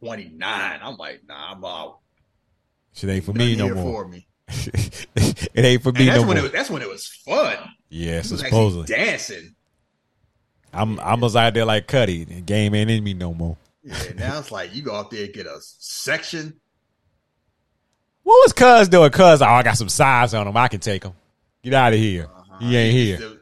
29. 0.00 0.40
I'm 0.82 0.96
like, 0.96 1.20
nah, 1.28 1.52
I'm 1.52 1.64
out. 1.64 1.98
Shit 2.94 3.10
ain't 3.10 3.24
for 3.24 3.32
me 3.32 3.56
no 3.56 3.74
more. 3.74 4.04
For 4.04 4.08
me. 4.08 4.26
it 5.16 5.64
ain't 5.64 5.82
for 5.82 5.92
me 5.92 6.06
that's 6.06 6.20
no 6.20 6.26
when 6.26 6.36
more. 6.36 6.38
it 6.38 6.42
was, 6.42 6.52
that's 6.52 6.70
when 6.70 6.82
it 6.82 6.88
was 6.88 7.06
fun. 7.06 7.56
yeah, 7.88 8.18
was 8.18 8.40
supposedly. 8.40 8.86
dancing. 8.86 9.54
I'm 10.72 10.98
I 11.00 11.14
was 11.14 11.36
out 11.36 11.54
there 11.54 11.64
like 11.64 11.86
Cuddy. 11.86 12.24
The 12.24 12.40
game 12.40 12.74
ain't 12.74 12.90
in 12.90 13.04
me 13.04 13.14
no 13.14 13.32
more. 13.32 13.56
Yeah, 13.82 14.12
now 14.16 14.38
it's 14.38 14.50
like 14.50 14.74
you 14.74 14.82
go 14.82 14.94
out 14.94 15.10
there 15.10 15.24
and 15.24 15.34
get 15.34 15.46
a 15.46 15.58
section. 15.60 16.60
What 18.24 18.34
was 18.44 18.52
Cuz 18.52 18.88
doing? 18.88 19.10
Cuz, 19.10 19.40
oh, 19.42 19.44
I 19.46 19.62
got 19.62 19.76
some 19.76 19.88
size 19.88 20.34
on 20.34 20.48
him. 20.48 20.56
I 20.56 20.68
can 20.68 20.80
take 20.80 21.04
him. 21.04 21.12
Get 21.62 21.74
out 21.74 21.92
of 21.92 21.98
here. 21.98 22.24
Uh-huh. 22.34 22.58
He 22.58 22.76
ain't 22.76 22.94
here. 23.20 23.38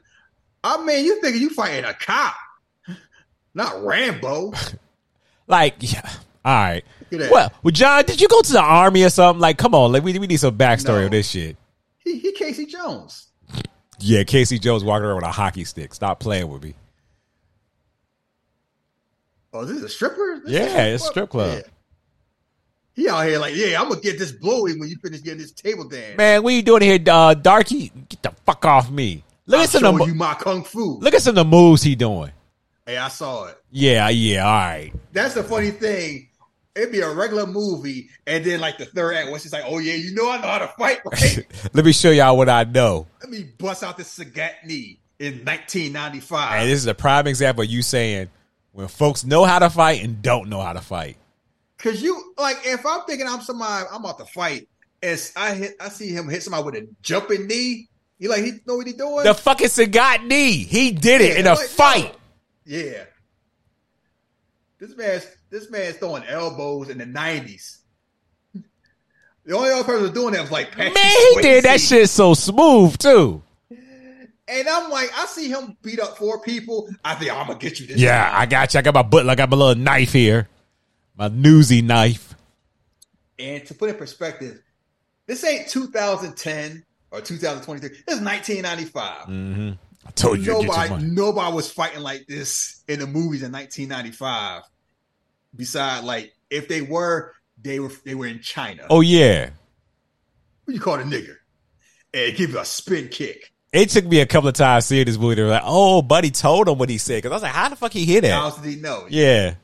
I 0.65 0.85
mean, 0.85 1.05
you 1.05 1.21
thinking 1.21 1.41
you 1.43 1.51
fighting 1.51 1.85
a 1.85 1.95
cop, 1.95 2.35
not 3.55 3.83
Rambo? 3.85 4.53
Like, 5.49 5.75
yeah. 5.81 6.09
All 6.45 6.55
right. 6.55 6.85
Look 7.11 7.21
at 7.21 7.25
that. 7.25 7.33
Well, 7.33 7.53
well, 7.63 7.73
John, 7.73 8.05
did 8.05 8.21
you 8.21 8.29
go 8.29 8.41
to 8.41 8.53
the 8.53 8.61
army 8.63 9.03
or 9.03 9.11
something? 9.11 9.41
Like, 9.41 9.59
come 9.59 9.75
on, 9.75 9.93
like 9.93 10.03
we, 10.03 10.17
we 10.19 10.27
need 10.29 10.39
some 10.39 10.57
backstory 10.57 11.01
No. 11.01 11.05
of 11.07 11.11
this 11.11 11.29
shit. 11.29 11.57
He, 11.99 12.19
he 12.21 12.33
Casey 12.33 12.65
Jones. 12.65 13.27
Yeah, 13.99 14.23
Casey 14.23 14.59
Jones 14.59 14.83
walking 14.83 15.05
around 15.05 15.17
with 15.17 15.25
a 15.25 15.33
hockey 15.33 15.65
stick. 15.65 15.93
Stop 15.93 16.21
playing 16.21 16.49
with 16.49 16.63
me. 16.63 16.75
Oh, 19.53 19.65
this 19.65 19.77
is 19.79 19.83
a 19.83 19.89
stripper? 19.89 20.41
This 20.45 20.53
Yeah, 20.53 20.87
is 20.87 20.95
it's 20.95 21.05
a 21.05 21.07
strip 21.09 21.29
club. 21.31 21.59
Yeah. 21.59 21.71
He 22.95 23.09
out 23.09 23.27
here 23.27 23.39
like, 23.39 23.55
yeah, 23.55 23.81
I'm 23.81 23.89
gonna 23.89 24.01
get 24.01 24.19
this 24.19 24.33
blowy 24.33 24.79
when 24.79 24.89
you 24.89 24.97
finish 24.97 25.23
getting 25.23 25.39
this 25.39 25.53
table 25.53 25.89
dance. 25.89 26.17
Man, 26.17 26.43
what 26.43 26.53
you 26.53 26.63
doing 26.63 26.83
here, 26.83 26.99
uh, 27.09 27.35
Darky? 27.35 27.91
Get 28.09 28.23
the 28.23 28.33
fuck 28.45 28.65
off 28.65 28.91
me. 28.91 29.25
Look 29.47 29.59
I'll 29.59 29.65
at 29.65 29.71
some 29.71 29.85
of 29.85 29.99
the, 29.99 30.05
you 30.07 30.15
my 30.15 30.35
kung 30.35 30.63
fu. 30.63 30.99
look 31.01 31.15
at 31.15 31.23
some 31.23 31.33
of 31.33 31.37
the 31.37 31.45
moves 31.45 31.83
he 31.83 31.95
doing. 31.95 32.33
Hey, 32.87 32.97
I 32.97 33.09
saw 33.09 33.47
it. 33.47 33.57
Yeah, 33.71 34.09
yeah, 34.09 34.45
all 34.47 34.53
right. 34.53 34.93
That's 35.13 35.35
the 35.35 35.43
funny 35.45 35.71
thing. 35.71 36.29
It'd 36.75 36.91
be 36.91 37.01
a 37.01 37.13
regular 37.13 37.47
movie, 37.47 38.09
and 38.27 38.45
then 38.45 38.61
like 38.61 38.79
the 38.79 38.87
third 38.87 39.15
act, 39.15 39.31
once 39.31 39.43
she's 39.43 39.53
like, 39.53 39.65
"Oh 39.67 39.79
yeah, 39.79 39.95
you 39.95 40.15
know 40.15 40.31
I 40.31 40.39
know 40.39 40.49
how 40.49 40.59
to 40.59 40.69
fight, 40.69 41.01
right?" 41.05 41.47
Let 41.73 41.85
me 41.85 41.93
show 41.93 42.11
y'all 42.11 42.37
what 42.37 42.49
I 42.49 42.65
know. 42.65 43.07
Let 43.21 43.31
me 43.31 43.45
bust 43.59 43.83
out 43.83 43.97
the 43.97 44.05
Sagat 44.05 44.65
knee 44.65 44.99
in 45.19 45.45
1995. 45.45 46.61
And 46.61 46.71
this 46.71 46.79
is 46.79 46.87
a 46.87 46.95
prime 46.95 47.27
example 47.27 47.63
of 47.63 47.71
you 47.71 47.83
saying 47.83 48.29
when 48.73 48.89
folks 48.89 49.25
know 49.25 49.45
how 49.45 49.59
to 49.59 49.71
fight 49.71 50.03
and 50.03 50.23
don't 50.23 50.49
know 50.49 50.61
how 50.61 50.73
to 50.73 50.81
fight. 50.81 51.17
Cause 51.83 52.01
you 52.01 52.35
like, 52.39 52.59
if 52.65 52.87
I'm 52.87 53.01
thinking 53.07 53.27
I'm 53.27 53.41
somebody, 53.43 53.87
I'm 53.91 54.05
about 54.05 54.19
to 54.19 54.25
fight, 54.25 54.69
as 55.03 55.33
I 55.37 55.55
hit, 55.55 55.75
I 55.81 55.89
see 55.89 56.11
him 56.11 56.29
hit 56.29 56.43
somebody 56.45 56.65
with 56.65 56.75
a 56.77 56.89
jumping 57.03 57.47
knee. 57.49 57.89
You 58.19 58.29
like, 58.29 58.45
he 58.45 58.53
know 58.67 58.77
what 58.77 58.87
he 58.87 58.93
doing? 58.93 59.25
The 59.25 59.35
fucking 59.35 59.67
Sagat 59.67 60.25
knee. 60.25 60.53
He 60.63 60.93
did 60.93 61.21
it 61.21 61.33
Yeah, 61.33 61.41
in 61.41 61.47
a 61.49 61.55
like, 61.55 61.67
fight. 61.69 62.15
yeah. 62.65 63.05
This 64.79 64.97
man's 64.97 65.27
this 65.51 65.71
man's 65.71 65.97
throwing 65.97 66.25
elbows 66.25 66.89
in 66.89 66.99
the 66.99 67.05
90s. 67.05 67.79
The 69.45 69.57
only 69.57 69.71
other 69.71 69.83
person 69.85 70.15
doing 70.15 70.35
that 70.35 70.43
was 70.43 70.53
like 70.53 70.71
Patrick 70.71 70.95
Man, 70.95 71.05
he 71.35 71.43
did 71.43 71.65
that 71.65 71.81
shit 71.81 72.09
so 72.09 72.35
smooth 72.35 72.97
too. 72.99 73.43
And 74.49 74.69
I'm 74.69 74.91
like, 74.91 75.11
I 75.17 75.27
see 75.27 75.49
him 75.49 75.77
beat 75.83 75.99
up 75.99 76.17
four 76.19 76.41
people. 76.43 76.89
I 77.05 77.15
think 77.15 77.33
I'm 77.33 77.47
gonna 77.47 77.59
get 77.59 77.81
you 77.81 77.87
this. 77.87 77.97
Yeah, 77.97 78.23
time. 78.25 78.41
I 78.41 78.47
got 78.47 78.75
you. 78.75 78.79
I 78.79 78.83
got 78.83 78.95
my 78.95 79.03
butt. 79.03 79.29
I 79.29 79.35
got 79.35 79.51
my 79.51 79.57
little 79.57 79.83
knife 79.83 80.13
here, 80.13 80.49
my 81.23 81.29
newsy 81.29 81.83
knife. 81.83 82.35
And 83.39 83.65
to 83.67 83.75
put 83.75 83.91
in 83.91 83.97
perspective, 83.97 84.61
this 85.27 85.45
ain't 85.45 85.69
2010 85.69 86.85
or 87.13 87.21
2023. 87.21 87.89
This 87.89 88.19
is 88.19 88.25
1995. 88.25 89.27
Mm-hmm. 89.27 89.71
I 90.05 90.11
told 90.11 90.39
you 90.39 90.45
to 90.45 90.51
get 90.51 90.63
your 90.63 90.75
Nobody, 90.89 91.07
nobody 91.07 91.55
was 91.55 91.71
fighting 91.71 92.03
like 92.03 92.27
this 92.27 92.83
in 92.89 92.99
the 92.99 93.07
movies 93.07 93.43
in 93.45 93.53
1995. 93.53 94.63
Besides, 95.55 96.05
like 96.05 96.33
if 96.51 96.67
they 96.67 96.81
were, 96.83 97.35
they 97.61 97.79
were 97.79 97.93
they 98.05 98.17
were 98.17 98.27
in 98.27 98.41
China. 98.41 98.85
Oh 98.91 99.01
yeah, 99.01 99.51
What 100.65 100.75
you 100.75 100.81
call 100.81 100.95
a 100.99 101.05
nigger? 101.05 101.37
And 102.13 102.37
give 102.37 102.51
you 102.51 102.59
a 102.59 102.65
spin 102.65 103.09
kick. 103.09 103.53
it 103.73 103.91
took 103.91 104.07
me 104.07 104.21
a 104.21 104.27
couple 104.27 104.49
of 104.49 104.55
times 104.55 104.87
seeing 104.87 105.05
this 105.05 105.19
movie. 105.19 105.37
They 105.37 105.43
were 105.43 105.51
like, 105.51 105.63
"Oh, 105.65 106.03
buddy 106.03 106.31
told 106.31 106.69
him 106.69 106.79
what 106.79 106.89
he 106.89 106.99
said." 106.99 107.23
Because 107.23 107.31
I 107.31 107.35
was 107.35 107.43
like, 107.43 107.53
"How 107.53 107.69
the 107.69 107.77
fuck 107.77 107.93
he 107.93 108.05
hear 108.05 108.23
How 108.23 108.29
that?" 108.29 108.33
else 108.33 108.59
did 108.59 108.75
he 108.75 108.81
know? 108.81 109.07
Yeah, 109.09 109.55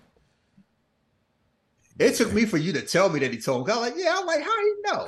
It 1.98 2.14
took 2.14 2.32
me 2.32 2.44
for 2.44 2.58
you 2.58 2.72
to 2.74 2.82
tell 2.82 3.08
me 3.08 3.18
that 3.20 3.32
he 3.32 3.40
told. 3.40 3.66
'Cause 3.66 3.76
I'm 3.76 3.82
like, 3.82 3.94
yeah, 3.96 4.16
I'm 4.18 4.26
like, 4.26 4.40
how 4.42 4.58
he 4.62 4.74
know? 4.84 5.04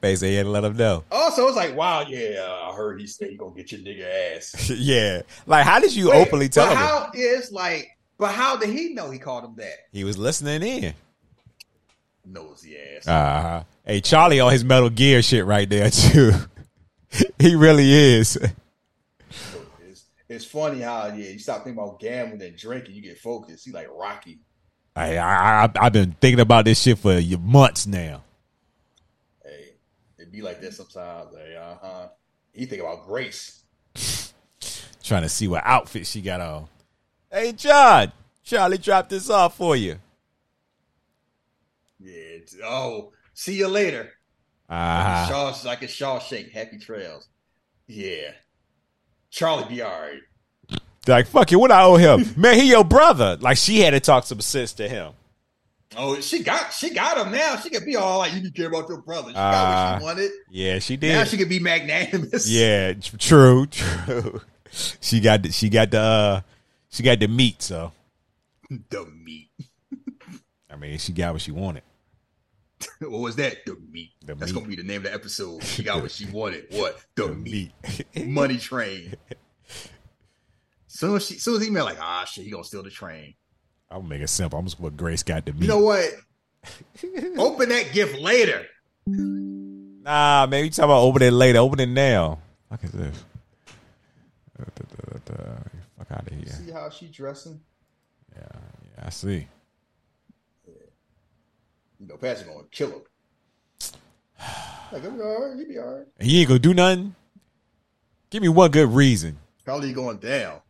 basically, 0.00 0.36
he 0.36 0.42
to 0.42 0.48
let 0.48 0.64
him 0.64 0.76
know. 0.76 1.04
also, 1.10 1.46
it's 1.48 1.56
like, 1.56 1.76
wow, 1.76 2.00
yeah, 2.08 2.46
I 2.62 2.74
heard 2.74 2.98
he 3.00 3.06
said 3.06 3.28
he 3.30 3.36
gonna 3.36 3.54
get 3.54 3.70
your 3.70 3.80
nigga 3.82 4.36
ass. 4.36 4.70
yeah, 4.74 5.20
like 5.46 5.64
how 5.66 5.80
did 5.80 5.94
you 5.94 6.10
Wait, 6.10 6.26
openly 6.26 6.48
tell 6.48 6.66
but 6.66 6.72
him? 6.72 6.78
how 6.78 7.10
is 7.14 7.52
like, 7.52 7.90
but 8.18 8.32
how 8.32 8.56
did 8.56 8.70
he 8.70 8.94
know 8.94 9.10
he 9.10 9.18
called 9.18 9.44
him 9.44 9.54
that? 9.56 9.74
He 9.92 10.02
was 10.04 10.16
listening 10.16 10.62
in. 10.62 10.94
Nosy 12.24 12.76
ass. 12.78 13.06
Uh 13.06 13.42
huh. 13.42 13.64
Hey, 13.84 14.00
Charlie 14.00 14.40
on 14.40 14.50
his 14.50 14.64
Metal 14.64 14.88
Gear 14.88 15.20
shit 15.20 15.44
right 15.44 15.68
there 15.68 15.90
too. 15.90 16.32
he 17.38 17.54
really 17.54 17.92
is. 17.92 18.36
It's, 19.86 20.06
it's 20.28 20.44
funny 20.46 20.80
how 20.80 21.08
yeah, 21.08 21.30
you 21.30 21.38
stop 21.38 21.64
thinking 21.64 21.82
about 21.82 22.00
gambling 22.00 22.40
and 22.40 22.56
drinking, 22.56 22.94
you 22.94 23.02
get 23.02 23.18
focused. 23.18 23.66
You 23.66 23.74
like 23.74 23.88
Rocky. 23.90 24.40
I, 24.96 25.16
I 25.16 25.64
I- 25.64 25.70
I've 25.80 25.92
been 25.92 26.12
thinking 26.20 26.40
about 26.40 26.64
this 26.64 26.80
shit 26.80 26.98
for 26.98 27.20
months 27.40 27.86
now. 27.86 28.22
Hey, 29.44 29.70
it 30.18 30.30
be 30.32 30.42
like 30.42 30.60
that 30.60 30.74
sometimes. 30.74 31.34
Hey, 31.34 31.56
uh 31.56 31.74
huh. 31.80 32.08
He 32.52 32.66
think 32.66 32.82
about 32.82 33.06
Grace. 33.06 33.62
Trying 35.02 35.22
to 35.22 35.28
see 35.28 35.48
what 35.48 35.62
outfit 35.66 36.06
she 36.06 36.20
got 36.22 36.40
on. 36.40 36.68
Hey, 37.30 37.52
John, 37.52 38.12
Charlie 38.44 38.78
dropped 38.78 39.10
this 39.10 39.28
off 39.28 39.56
for 39.56 39.74
you. 39.76 39.96
Yeah. 42.00 42.38
Oh, 42.64 43.12
see 43.34 43.54
you 43.54 43.68
later. 43.68 44.12
Ah, 44.70 45.26
Shaw, 45.28 45.68
like 45.68 45.82
a 45.82 45.86
Shawshank. 45.86 46.52
Happy 46.52 46.78
trails. 46.78 47.28
Yeah. 47.86 48.30
Charlie 49.30 49.68
be 49.68 49.82
all 49.82 49.90
right. 50.00 50.20
Like 51.08 51.26
fuck 51.26 51.50
it, 51.52 51.56
what 51.56 51.70
I 51.70 51.82
owe 51.84 51.96
him? 51.96 52.34
Man, 52.36 52.54
he 52.56 52.68
your 52.68 52.84
brother. 52.84 53.36
Like 53.40 53.56
she 53.56 53.80
had 53.80 53.90
to 53.90 54.00
talk 54.00 54.24
some 54.24 54.40
sense 54.40 54.72
to 54.74 54.88
him. 54.88 55.12
Oh, 55.96 56.20
she 56.20 56.42
got 56.42 56.72
she 56.72 56.90
got 56.90 57.24
him 57.24 57.32
now. 57.32 57.56
She 57.56 57.70
could 57.70 57.84
be 57.84 57.94
all 57.96 58.18
like, 58.18 58.32
you 58.34 58.40
can 58.40 58.50
care 58.50 58.66
about 58.68 58.88
your 58.88 58.98
brother. 59.02 59.28
She 59.28 59.34
got 59.34 59.54
Ah, 59.54 59.92
what 59.92 59.98
she 60.00 60.04
wanted. 60.04 60.30
Yeah, 60.50 60.78
she 60.80 60.96
did. 60.96 61.12
Now 61.12 61.24
she 61.24 61.36
could 61.36 61.48
be 61.48 61.60
magnanimous. 61.60 62.48
yeah, 62.50 62.94
true, 62.94 63.66
true. 63.70 64.40
She 65.00 65.20
got 65.20 65.42
the, 65.44 65.52
she 65.52 65.68
got 65.68 65.90
the 65.92 66.00
uh, 66.00 66.40
she 66.88 67.02
got 67.04 67.20
the 67.20 67.28
meat. 67.28 67.62
So 67.62 67.92
the 68.90 69.06
meat. 69.06 69.50
I 70.70 70.76
mean, 70.76 70.98
she 70.98 71.12
got 71.12 71.32
what 71.32 71.42
she 71.42 71.52
wanted. 71.52 71.82
What 72.98 73.20
was 73.20 73.36
that? 73.36 73.64
The 73.64 73.76
meat. 73.90 74.10
The 74.24 74.34
That's 74.34 74.52
meat. 74.52 74.54
gonna 74.58 74.66
be 74.68 74.76
the 74.76 74.82
name 74.82 74.98
of 74.98 75.04
the 75.04 75.14
episode. 75.14 75.62
She 75.62 75.84
got 75.84 76.02
what 76.02 76.10
she 76.10 76.26
wanted. 76.26 76.66
What? 76.70 77.00
The, 77.14 77.28
meat. 77.28 77.72
Meat. 78.14 78.26
Money 78.26 78.58
train. 78.58 79.14
Soon 80.94 81.16
as 81.16 81.26
she 81.26 81.38
soon 81.40 81.56
as 81.56 81.64
he 81.64 81.70
met 81.70 81.82
like, 81.82 81.98
ah 82.00 82.24
shit, 82.24 82.44
he 82.44 82.52
gonna 82.52 82.62
steal 82.62 82.84
the 82.84 82.90
train. 82.90 83.34
I'm 83.90 84.02
gonna 84.02 84.10
make 84.10 84.22
it 84.22 84.28
simple. 84.28 84.56
I'm 84.60 84.64
just 84.64 84.78
what 84.78 84.96
Grace 84.96 85.24
got 85.24 85.44
to 85.44 85.52
meat. 85.52 85.62
You 85.62 85.68
know 85.68 85.80
what? 85.80 86.08
Open 87.36 87.68
that 87.70 87.92
gift 87.92 88.16
later. 88.20 88.64
Nah, 89.08 90.46
man, 90.46 90.64
you 90.64 90.70
talking 90.70 90.84
about 90.84 91.00
open 91.00 91.22
it 91.22 91.32
later. 91.32 91.58
Open 91.58 91.80
it 91.80 91.88
now. 91.88 92.38
Fuck 92.70 92.84
is 92.84 92.92
this? 92.92 93.24
Fuck 94.56 96.10
out 96.10 96.26
of 96.26 96.32
here. 96.32 96.46
See 96.46 96.70
how 96.70 96.88
she 96.90 97.08
dressing? 97.08 97.60
Yeah, 98.36 98.42
yeah 98.96 99.04
I 99.06 99.10
see. 99.10 99.48
Yeah. 100.66 100.74
You 101.98 102.06
know, 102.06 102.16
Pat's 102.16 102.42
gonna 102.42 102.64
kill 102.70 102.90
him. 102.90 103.02
Like, 104.92 105.04
I'm 105.04 105.20
all 105.20 105.48
right. 105.48 105.58
You 105.58 105.66
be 105.66 105.78
all 105.78 105.96
right. 105.96 106.06
And 106.20 106.30
you 106.30 106.40
ain't 106.40 106.48
gonna 106.48 106.60
do 106.60 106.72
nothing. 106.72 107.16
Give 108.30 108.40
me 108.40 108.48
one 108.48 108.70
good 108.70 108.90
reason. 108.90 109.38
Probably 109.64 109.92
going 109.92 110.18
down. 110.18 110.60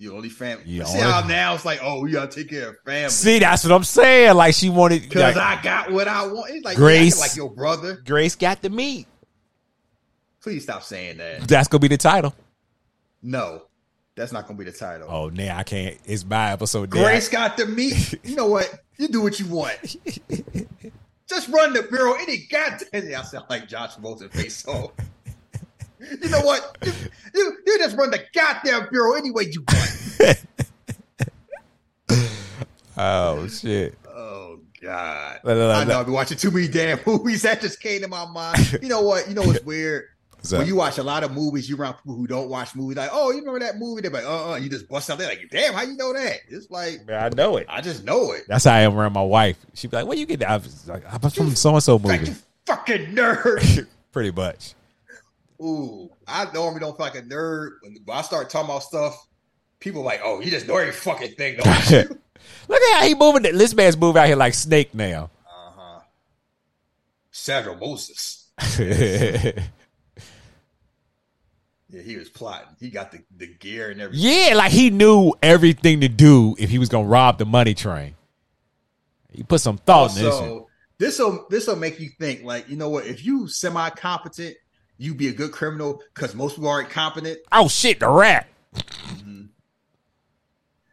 You 0.00 0.16
only 0.16 0.30
family. 0.30 0.64
Yeah, 0.64 0.84
See 0.84 0.98
only- 0.98 1.10
how 1.12 1.20
now 1.28 1.54
it's 1.54 1.66
like, 1.66 1.80
oh, 1.82 2.00
we 2.00 2.10
gotta 2.12 2.34
take 2.34 2.48
care 2.48 2.70
of 2.70 2.76
family. 2.86 3.10
See, 3.10 3.38
that's 3.38 3.64
what 3.64 3.72
I'm 3.74 3.84
saying. 3.84 4.34
Like 4.34 4.54
she 4.54 4.70
wanted. 4.70 5.02
Because 5.02 5.36
like, 5.36 5.36
I 5.36 5.62
got 5.62 5.92
what 5.92 6.08
I 6.08 6.26
want. 6.26 6.50
It's 6.50 6.64
like 6.64 6.78
Grace. 6.78 7.20
Like 7.20 7.36
your 7.36 7.50
brother. 7.50 8.00
Grace 8.06 8.34
got 8.34 8.62
the 8.62 8.70
meat. 8.70 9.06
Please 10.42 10.62
stop 10.62 10.84
saying 10.84 11.18
that. 11.18 11.46
That's 11.46 11.68
gonna 11.68 11.80
be 11.80 11.88
the 11.88 11.98
title. 11.98 12.34
No, 13.22 13.64
that's 14.16 14.32
not 14.32 14.46
gonna 14.46 14.58
be 14.58 14.64
the 14.64 14.72
title. 14.72 15.06
Oh, 15.10 15.28
now 15.28 15.58
I 15.58 15.64
can't. 15.64 15.98
It's 16.06 16.24
my 16.24 16.52
episode. 16.52 16.94
now. 16.94 17.02
Grace 17.02 17.28
got 17.28 17.58
the 17.58 17.66
meat. 17.66 18.14
You 18.24 18.36
know 18.36 18.46
what? 18.46 18.72
You 18.96 19.08
do 19.08 19.20
what 19.20 19.38
you 19.38 19.48
want. 19.48 19.76
Just 21.28 21.48
run 21.50 21.74
the 21.74 21.82
bureau 21.82 22.14
any 22.14 22.38
goddamn. 22.50 23.20
I 23.20 23.22
sound 23.22 23.44
like 23.50 23.68
Josh 23.68 23.96
Bolton 23.96 24.30
face 24.30 24.66
off. 24.66 24.92
You 26.22 26.28
know 26.30 26.40
what? 26.40 26.76
You, 26.84 26.92
you, 27.34 27.56
you 27.66 27.78
just 27.78 27.96
run 27.96 28.10
the 28.10 28.20
goddamn 28.34 28.88
bureau 28.90 29.14
any 29.16 29.30
way 29.30 29.44
you 29.50 29.64
want. 29.68 30.44
Oh 32.96 33.46
shit. 33.46 33.96
Oh 34.08 34.58
God! 34.82 35.40
La, 35.44 35.52
la, 35.54 35.66
la, 35.68 35.74
I 35.78 35.84
know. 35.84 36.00
I've 36.00 36.04
been 36.06 36.14
watching 36.14 36.36
too 36.36 36.50
many 36.50 36.68
damn 36.68 36.98
movies. 37.06 37.42
That 37.42 37.60
just 37.62 37.80
came 37.80 38.02
to 38.02 38.08
my 38.08 38.26
mind. 38.26 38.78
You 38.82 38.88
know 38.88 39.00
what? 39.00 39.26
You 39.28 39.34
know 39.34 39.42
what's 39.42 39.64
weird? 39.64 40.04
What's 40.40 40.52
when 40.52 40.66
you 40.66 40.74
watch 40.74 40.96
a 40.96 41.02
lot 41.02 41.22
of 41.22 41.32
movies, 41.32 41.68
you 41.68 41.76
around 41.76 41.94
people 41.94 42.16
who 42.16 42.26
don't 42.26 42.48
watch 42.48 42.74
movies. 42.74 42.96
Like, 42.96 43.10
oh, 43.12 43.30
you 43.30 43.40
remember 43.40 43.60
that 43.60 43.76
movie? 43.78 44.00
They're 44.00 44.10
like, 44.10 44.24
uh, 44.24 44.52
uh 44.52 44.56
You 44.56 44.70
just 44.70 44.88
bust 44.88 45.10
out 45.10 45.18
there 45.18 45.28
like, 45.28 45.46
damn, 45.50 45.74
how 45.74 45.82
you 45.82 45.96
know 45.96 46.14
that? 46.14 46.36
It's 46.48 46.70
like, 46.70 47.06
Man, 47.06 47.22
I 47.22 47.28
know 47.36 47.58
it. 47.58 47.66
I 47.68 47.82
just 47.82 48.04
know 48.04 48.32
it. 48.32 48.44
That's 48.48 48.64
how 48.64 48.72
I 48.72 48.80
am 48.80 48.96
around 48.96 49.12
my 49.12 49.22
wife. 49.22 49.58
She'd 49.74 49.90
be 49.90 49.98
like, 49.98 50.06
"Where 50.06 50.16
you 50.16 50.24
get 50.24 50.40
that?" 50.40 50.48
I 50.48 50.56
was 50.56 50.88
like, 50.88 51.04
"I'm 51.12 51.20
from 51.30 51.54
so 51.54 51.74
and 51.74 51.82
so 51.82 51.96
Like, 51.96 52.20
movie." 52.22 52.32
you 52.32 52.36
fucking 52.64 53.14
nerd. 53.14 53.86
Pretty 54.12 54.30
much. 54.30 54.72
Ooh, 55.62 56.10
I 56.26 56.50
normally 56.52 56.80
don't 56.80 56.96
feel 56.96 57.06
like 57.06 57.16
a 57.16 57.22
nerd. 57.22 57.72
When, 57.82 57.96
when 58.04 58.16
I 58.16 58.22
start 58.22 58.48
talking 58.50 58.70
about 58.70 58.82
stuff, 58.82 59.26
people 59.78 60.02
like, 60.02 60.20
oh, 60.24 60.40
you 60.40 60.50
just 60.50 60.66
know 60.66 60.76
every 60.76 60.92
fucking 60.92 61.32
thing. 61.34 61.58
Don't? 61.58 62.10
Look 62.68 62.82
at 62.82 63.00
how 63.00 63.06
he 63.06 63.14
moving. 63.14 63.42
This 63.42 63.74
man's 63.74 63.96
moving 63.96 64.20
out 64.22 64.26
here 64.26 64.36
like 64.36 64.54
Snake 64.54 64.94
now. 64.94 65.30
uh-huh. 65.46 66.00
Samuel 67.30 67.76
Moses. 67.76 68.48
Yeah, 71.92 72.02
he 72.02 72.16
was 72.16 72.28
plotting. 72.28 72.68
He 72.78 72.90
got 72.90 73.10
the, 73.10 73.18
the 73.36 73.48
gear 73.48 73.90
and 73.90 74.00
everything. 74.00 74.24
yeah, 74.24 74.54
like 74.54 74.70
he 74.70 74.90
knew 74.90 75.32
everything 75.42 76.02
to 76.02 76.08
do 76.08 76.54
if 76.58 76.70
he 76.70 76.78
was 76.78 76.88
gonna 76.88 77.08
rob 77.08 77.38
the 77.38 77.44
money 77.44 77.74
train. 77.74 78.14
He 79.32 79.42
put 79.42 79.60
some 79.60 79.76
thought 79.76 80.16
in 80.16 80.22
this. 80.22 80.32
Also, 80.32 80.68
this 80.98 81.18
will 81.18 81.46
this 81.50 81.66
will 81.66 81.76
make 81.76 81.98
you 81.98 82.10
think 82.18 82.44
like, 82.44 82.68
you 82.68 82.76
know 82.76 82.90
what? 82.90 83.06
If 83.06 83.24
you 83.24 83.48
semi 83.48 83.90
competent, 83.90 84.56
you 85.00 85.14
be 85.14 85.28
a 85.28 85.32
good 85.32 85.50
criminal 85.50 86.02
because 86.14 86.34
most 86.34 86.56
people 86.56 86.68
aren't 86.68 86.90
competent. 86.90 87.38
Oh 87.50 87.68
shit, 87.68 88.00
the 88.00 88.08
rat. 88.08 88.46
And 89.16 89.48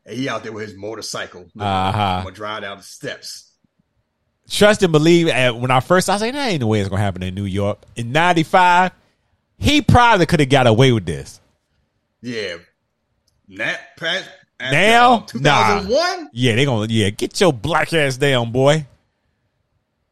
he 0.07 0.29
out 0.29 0.43
there 0.43 0.53
with 0.53 0.69
his 0.69 0.77
motorcycle. 0.77 1.45
Uh-huh. 1.59 2.01
I'm 2.01 2.23
gonna 2.23 2.33
drive 2.33 2.61
down 2.61 2.77
the 2.77 2.83
steps. 2.83 3.51
Trust 4.49 4.81
and 4.81 4.93
believe. 4.93 5.27
When 5.27 5.71
I 5.71 5.81
first, 5.81 6.09
I 6.09 6.13
was 6.13 6.21
like, 6.21 6.33
"That 6.33 6.47
ain't 6.47 6.61
the 6.61 6.67
way 6.67 6.79
it's 6.79 6.87
gonna 6.87 7.01
happen 7.01 7.21
in 7.21 7.35
New 7.35 7.43
York." 7.43 7.79
In 7.97 8.13
'95, 8.13 8.91
he 9.57 9.81
probably 9.81 10.25
could 10.25 10.39
have 10.39 10.47
got 10.47 10.67
away 10.67 10.93
with 10.93 11.05
this. 11.05 11.41
Yeah. 12.21 12.55
That 13.57 13.97
Pat 13.97 14.23
after, 14.57 14.77
Now, 14.77 15.13
um, 15.15 15.25
2001. 15.25 16.29
Yeah, 16.31 16.55
they 16.55 16.63
gonna 16.63 16.87
yeah 16.89 17.09
get 17.09 17.39
your 17.41 17.51
black 17.51 17.91
ass 17.93 18.15
down, 18.15 18.53
boy. 18.53 18.85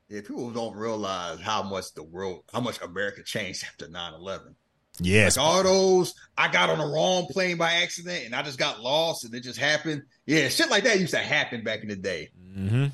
Yeah, 0.10 0.22
people 0.22 0.52
don't 0.52 0.76
realize 0.76 1.40
how 1.40 1.64
much 1.64 1.94
the 1.94 2.04
world, 2.04 2.44
how 2.54 2.60
much 2.62 2.82
America 2.82 3.24
changed 3.24 3.64
after 3.66 3.88
9-11. 3.88 4.54
Yes, 5.00 5.36
Like 5.36 5.46
all 5.46 5.64
those, 5.64 6.14
I 6.38 6.48
got 6.50 6.70
on 6.70 6.78
the 6.78 6.86
wrong 6.86 7.28
plane 7.30 7.58
by 7.58 7.74
accident 7.74 8.24
and 8.26 8.36
I 8.36 8.44
just 8.44 8.58
got 8.60 8.82
lost 8.82 9.26
and 9.26 9.34
it 9.34 9.42
just 9.42 9.60
happened. 9.60 10.04
Yeah, 10.26 10.48
shit 10.48 10.70
like 10.70 10.84
that 10.84 11.00
used 11.00 11.14
to 11.14 11.20
happen 11.20 11.64
back 11.64 11.82
in 11.82 11.90
the 11.90 11.96
day. 11.96 12.30
Mm-hmm. 12.56 12.86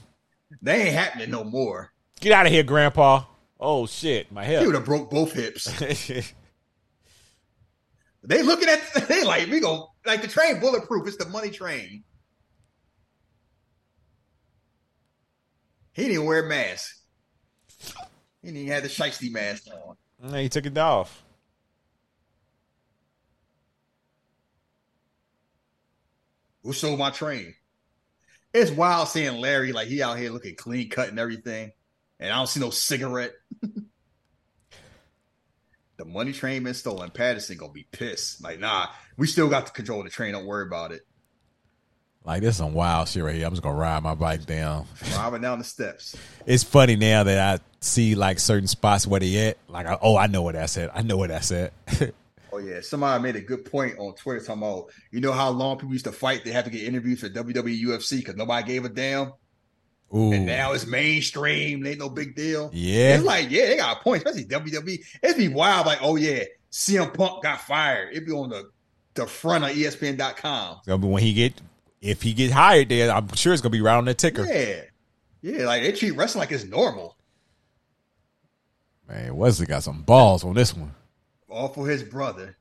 They 0.62 0.82
ain't 0.88 0.96
happening 0.96 1.30
no 1.30 1.44
more. 1.44 1.92
get 2.20 2.32
out 2.32 2.46
of 2.48 2.52
here, 2.52 2.64
Grandpa. 2.64 3.24
Oh 3.60 3.86
shit, 3.86 4.32
my 4.32 4.44
head. 4.44 4.62
He 4.62 4.66
would 4.66 4.76
have 4.76 4.86
broke 4.86 5.10
both 5.12 5.34
hips. 5.34 5.68
They 8.24 8.44
looking 8.44 8.70
at 8.70 8.80
they 9.08 9.24
like 9.24 9.50
we 9.50 9.60
go 9.60 9.90
like 10.06 10.22
the 10.22 10.28
train 10.28 10.60
bulletproof. 10.60 11.08
It's 11.08 11.18
the 11.18 11.26
money 11.30 11.50
train. 11.50 12.04
He 15.94 16.08
didn't 16.08 16.26
wear 16.26 16.46
a 16.46 16.48
mask. 16.48 16.98
He 18.42 18.48
didn't 18.48 18.62
even 18.62 18.74
have 18.74 18.84
the 18.84 18.90
shiesty 18.90 19.32
mask 19.32 19.68
on. 19.68 19.96
No, 20.32 20.38
he 20.38 20.50
took 20.50 20.66
it 20.66 20.78
off. 20.78 21.24
Who 26.64 26.74
stole 26.74 26.98
my 26.98 27.10
train? 27.10 27.56
It's 28.54 28.72
wild 28.72 29.08
seeing 29.08 29.40
Larry 29.40 29.72
like 29.72 29.88
he 29.88 30.04
out 30.04 30.18
here 30.18 30.30
looking 30.30 30.56
clean 30.56 30.90
cut 30.90 31.10
and 31.10 31.20
everything, 31.20 31.72
and 32.20 32.32
I 32.32 32.36
don't 32.36 32.48
see 32.48 32.60
no 32.60 32.70
cigarette. 32.70 33.34
the 35.98 36.06
money 36.06 36.34
train 36.34 36.64
been 36.64 36.74
stolen. 36.74 37.10
Patterson 37.12 37.58
gonna 37.58 37.72
be 37.72 37.88
pissed. 37.92 38.44
Like, 38.44 38.60
nah, 38.60 38.88
we 39.18 39.28
still 39.28 39.50
got 39.50 39.68
to 39.68 39.72
control 39.72 40.04
the 40.04 40.10
train. 40.10 40.34
Don't 40.34 40.46
worry 40.46 40.68
about 40.68 40.92
it. 40.92 41.02
Like 42.24 42.42
this 42.42 42.52
is 42.52 42.58
some 42.58 42.74
wild 42.74 43.08
shit 43.08 43.24
right 43.24 43.36
here. 43.36 43.46
I'm 43.46 43.52
just 43.52 43.64
gonna 43.64 43.78
ride 43.78 44.04
my 44.04 44.16
bike 44.16 44.46
down. 44.46 44.86
Driving 45.12 45.42
down 45.42 45.58
the 45.58 45.64
steps. 45.64 46.16
It's 46.46 46.64
funny 46.64 46.96
now 46.96 47.24
that 47.24 47.60
I 47.60 47.64
see 47.80 48.14
like 48.16 48.40
certain 48.40 48.68
spots 48.68 49.08
where 49.08 49.20
they 49.20 49.50
at. 49.50 49.58
Like, 49.68 49.88
I, 49.88 49.98
oh, 50.02 50.18
I 50.18 50.28
know 50.28 50.44
where 50.44 50.54
that's 50.54 50.78
at. 50.78 50.96
I 50.96 51.02
know 51.02 51.18
where 51.18 51.30
that's 51.30 51.52
at. 51.52 51.74
Oh 52.54 52.58
yeah, 52.58 52.82
somebody 52.82 53.24
made 53.24 53.38
a 53.38 53.42
good 53.42 53.64
point 53.64 53.98
on 53.98 54.14
Twitter 54.16 54.42
talking 54.42 54.62
about 54.62 54.88
you 55.10 55.22
know 55.22 55.32
how 55.32 55.50
long 55.52 55.78
people 55.78 55.94
used 55.94 56.04
to 56.04 56.12
fight. 56.12 56.44
They 56.44 56.52
have 56.52 56.66
to 56.66 56.70
get 56.70 56.84
interviews 56.84 57.22
for 57.22 57.30
WWE, 57.30 57.82
UFC 57.82 58.18
because 58.18 58.36
nobody 58.36 58.68
gave 58.68 58.84
a 58.84 58.90
damn. 58.90 59.32
Ooh, 60.14 60.34
And 60.34 60.46
now 60.46 60.74
it's 60.74 60.86
mainstream. 60.86 61.86
Ain't 61.88 62.00
no 62.00 62.10
big 62.10 62.36
deal. 62.36 62.70
Yeah. 62.74 63.16
it's 63.16 63.24
like 63.24 63.50
yeah, 63.50 63.68
they 63.68 63.78
got 63.78 63.98
a 63.98 64.04
point, 64.04 64.26
especially 64.26 64.46
WWE. 64.46 65.00
It'd 65.24 65.38
be 65.38 65.48
wild. 65.48 65.86
Like 65.86 66.00
oh 66.02 66.18
yeah, 66.18 66.44
CM 66.72 67.14
Punk 67.14 67.42
got 67.44 67.62
fired. 67.62 68.10
It'd 68.12 68.26
be 68.26 68.34
on 68.34 68.50
the 68.50 68.70
the 69.14 69.28
front 69.28 69.64
of 69.64 69.70
ESPN.com. 69.70 70.80
Be 70.86 71.08
when 71.08 71.24
he 71.24 71.32
get 71.32 71.62
if 72.02 72.22
he 72.22 72.34
get 72.34 72.52
hired 72.52 72.90
there. 72.90 73.12
I'm 73.12 73.34
sure 73.36 73.54
it's 73.54 73.62
gonna 73.62 73.72
be 73.72 73.82
right 73.82 73.96
on 73.96 74.06
the 74.06 74.14
ticker. 74.14 74.46
Yeah, 74.46 74.82
yeah, 75.42 75.66
like 75.66 75.84
they 75.84 75.92
treat 75.92 76.12
wrestling 76.12 76.42
like 76.42 76.52
it's 76.52 76.66
normal. 76.66 77.16
Man, 79.08 79.36
Wesley 79.36 79.66
got 79.66 79.84
some 79.84 80.02
balls 80.02 80.44
on 80.44 80.54
this 80.54 80.76
one. 80.76 80.94
All 81.50 81.68
for 81.68 81.88
his 81.88 82.04
brother. 82.04 82.58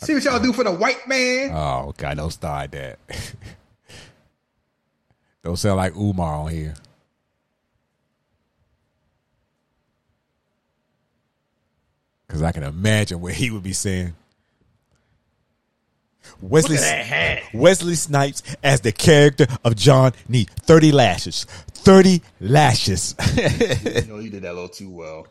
See 0.00 0.14
what 0.14 0.24
y'all 0.24 0.40
do 0.40 0.52
for 0.52 0.64
the 0.64 0.72
white 0.72 1.06
man. 1.06 1.50
Oh 1.52 1.92
God, 1.96 2.16
don't 2.16 2.30
start 2.30 2.72
that. 2.72 2.98
don't 5.44 5.56
sound 5.56 5.76
like 5.76 5.94
Umar 5.96 6.34
on 6.34 6.50
here. 6.50 6.74
Because 12.26 12.42
I 12.42 12.52
can 12.52 12.62
imagine 12.62 13.20
what 13.20 13.34
he 13.34 13.50
would 13.50 13.62
be 13.62 13.74
saying. 13.74 14.14
Wesley, 16.40 16.76
Look 16.76 16.84
at 16.84 16.96
that 16.96 17.06
hat. 17.06 17.42
Wesley 17.54 17.94
Snipes 17.94 18.42
as 18.62 18.80
the 18.80 18.92
character 18.92 19.46
of 19.64 19.76
John 19.76 20.12
Neat. 20.28 20.50
30 20.50 20.92
lashes. 20.92 21.44
30 21.44 22.22
lashes. 22.40 23.14
you 23.36 24.06
know 24.06 24.18
you 24.18 24.30
did 24.30 24.42
that 24.42 24.52
a 24.52 24.54
little 24.54 24.68
too 24.68 24.90
well. 24.90 25.26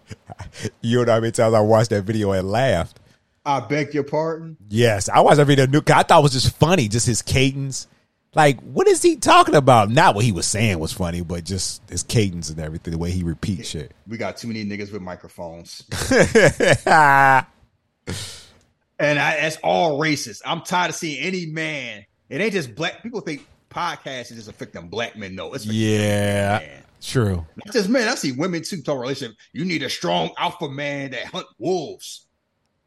you 0.82 1.04
know 1.06 1.12
how 1.14 1.20
many 1.20 1.32
times 1.32 1.54
I 1.54 1.60
watched 1.62 1.92
that 1.92 2.04
video 2.04 2.32
and 2.32 2.50
laughed? 2.50 3.00
I 3.46 3.60
beg 3.62 3.94
your 3.94 4.04
pardon. 4.04 4.58
Yes, 4.70 5.10
I 5.10 5.22
watched 5.22 5.38
that 5.38 5.46
video. 5.46 5.66
new- 5.66 5.82
'cause 5.82 5.96
I 5.98 6.04
thought 6.04 6.20
it 6.20 6.24
was 6.24 6.34
just 6.34 6.56
funny, 6.58 6.88
just 6.88 7.08
his 7.08 7.22
cadence. 7.22 7.88
Like, 8.34 8.62
what 8.62 8.88
is 8.88 9.02
he 9.02 9.18
talking 9.18 9.56
about? 9.56 9.90
Not 9.90 10.16
what 10.16 10.24
he 10.24 10.32
was 10.32 10.46
saying 10.46 10.80
was 10.80 10.94
funny, 10.94 11.22
but 11.22 11.44
just 11.44 11.82
his 11.90 12.04
cadence 12.04 12.50
and 12.50 12.60
everything, 12.60 12.92
the 12.92 12.98
way 12.98 13.12
he 13.12 13.24
repeats 13.24 13.70
shit. 13.70 13.92
We 14.08 14.18
got 14.18 14.38
too 14.38 14.48
many 14.48 14.64
niggas 14.64 14.92
with 14.94 15.02
microphones. 15.02 15.84
And 19.02 19.20
I, 19.20 19.42
that's 19.42 19.58
all 19.64 20.00
racist. 20.00 20.42
I'm 20.46 20.62
tired 20.62 20.90
of 20.90 20.96
seeing 20.96 21.22
any 21.24 21.46
man. 21.48 22.06
It 22.30 22.40
ain't 22.42 22.54
just 22.54 22.76
black 22.76 23.02
people 23.04 23.22
think 23.22 23.46
podcasts 23.70 24.32
is 24.32 24.38
just 24.38 24.48
affecting 24.50 24.88
black 24.88 25.16
men. 25.16 25.36
No, 25.36 25.54
it's 25.54 25.66
yeah, 25.66 26.82
true. 27.02 27.46
Not 27.66 27.74
just 27.74 27.90
men. 27.90 28.08
I 28.08 28.16
see 28.16 28.32
women 28.32 28.64
too 28.64 28.82
talk 28.82 29.00
relationship. 29.02 29.38
You 29.54 29.66
need 29.66 29.84
a 29.84 29.90
strong 29.90 30.32
alpha 30.38 30.70
man 30.70 31.12
that 31.12 31.26
hunt 31.26 31.48
wolves 31.58 32.28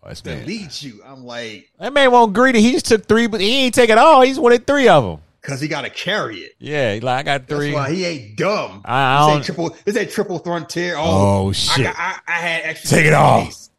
Oh, 0.02 0.08
that 0.10 0.24
man- 0.24 0.46
leads 0.46 0.82
you. 0.82 1.02
I'm 1.04 1.24
like, 1.24 1.70
That 1.78 1.92
man 1.92 2.10
won't 2.12 2.32
greedy. 2.34 2.60
He 2.60 2.72
just 2.72 2.86
took 2.86 3.06
three, 3.06 3.26
but 3.26 3.40
he 3.40 3.64
ain't 3.64 3.74
taking 3.74 3.96
all. 3.98 4.20
He 4.20 4.30
just 4.30 4.40
wanted 4.40 4.66
three 4.66 4.86
of 4.88 5.02
them. 5.02 5.20
Because 5.40 5.60
he 5.60 5.68
got 5.68 5.82
to 5.82 5.90
carry 5.90 6.38
it. 6.38 6.52
Yeah, 6.58 6.98
like 7.02 7.26
I 7.26 7.38
got 7.38 7.48
three. 7.48 7.72
That's 7.72 7.74
why 7.74 7.94
he 7.94 8.04
ain't 8.04 8.36
dumb. 8.36 8.82
I- 8.84 9.16
I 9.16 9.26
this 9.26 9.34
ain't 9.36 9.44
triple. 9.46 9.76
This 9.84 9.96
ain't 9.96 10.10
triple 10.10 10.38
frontier. 10.38 10.94
Oh, 10.96 11.02
Oh, 11.46 11.48
I, 11.48 11.52
shit. 11.52 11.84
got, 11.84 11.94
I, 11.98 12.18
I 12.28 12.32
had 12.32 12.62
extra. 12.64 12.90
Take 12.90 13.06
it 13.06 13.12
case. 13.46 13.70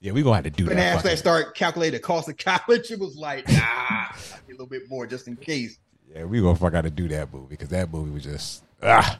Yeah, 0.00 0.12
we 0.12 0.22
gonna 0.22 0.36
have 0.36 0.44
to 0.44 0.50
do 0.50 0.66
When 0.66 0.76
that. 0.76 0.96
after 0.96 1.08
I 1.08 1.14
start 1.14 1.54
calculating 1.54 1.98
the 1.98 2.02
cost 2.02 2.28
of 2.28 2.36
college, 2.36 2.90
it 2.90 2.98
was 3.00 3.16
like, 3.16 3.48
nah, 3.48 3.58
a 3.58 4.50
little 4.50 4.66
bit 4.66 4.88
more 4.88 5.06
just 5.06 5.26
in 5.28 5.36
case. 5.36 5.78
Yeah, 6.14 6.24
we 6.24 6.40
gonna 6.40 6.56
fuck 6.56 6.74
out 6.74 6.82
to 6.84 6.90
do 6.90 7.08
that 7.08 7.32
movie 7.32 7.46
because 7.50 7.68
that 7.70 7.92
movie 7.92 8.10
was 8.10 8.24
just 8.24 8.62
ah. 8.82 9.18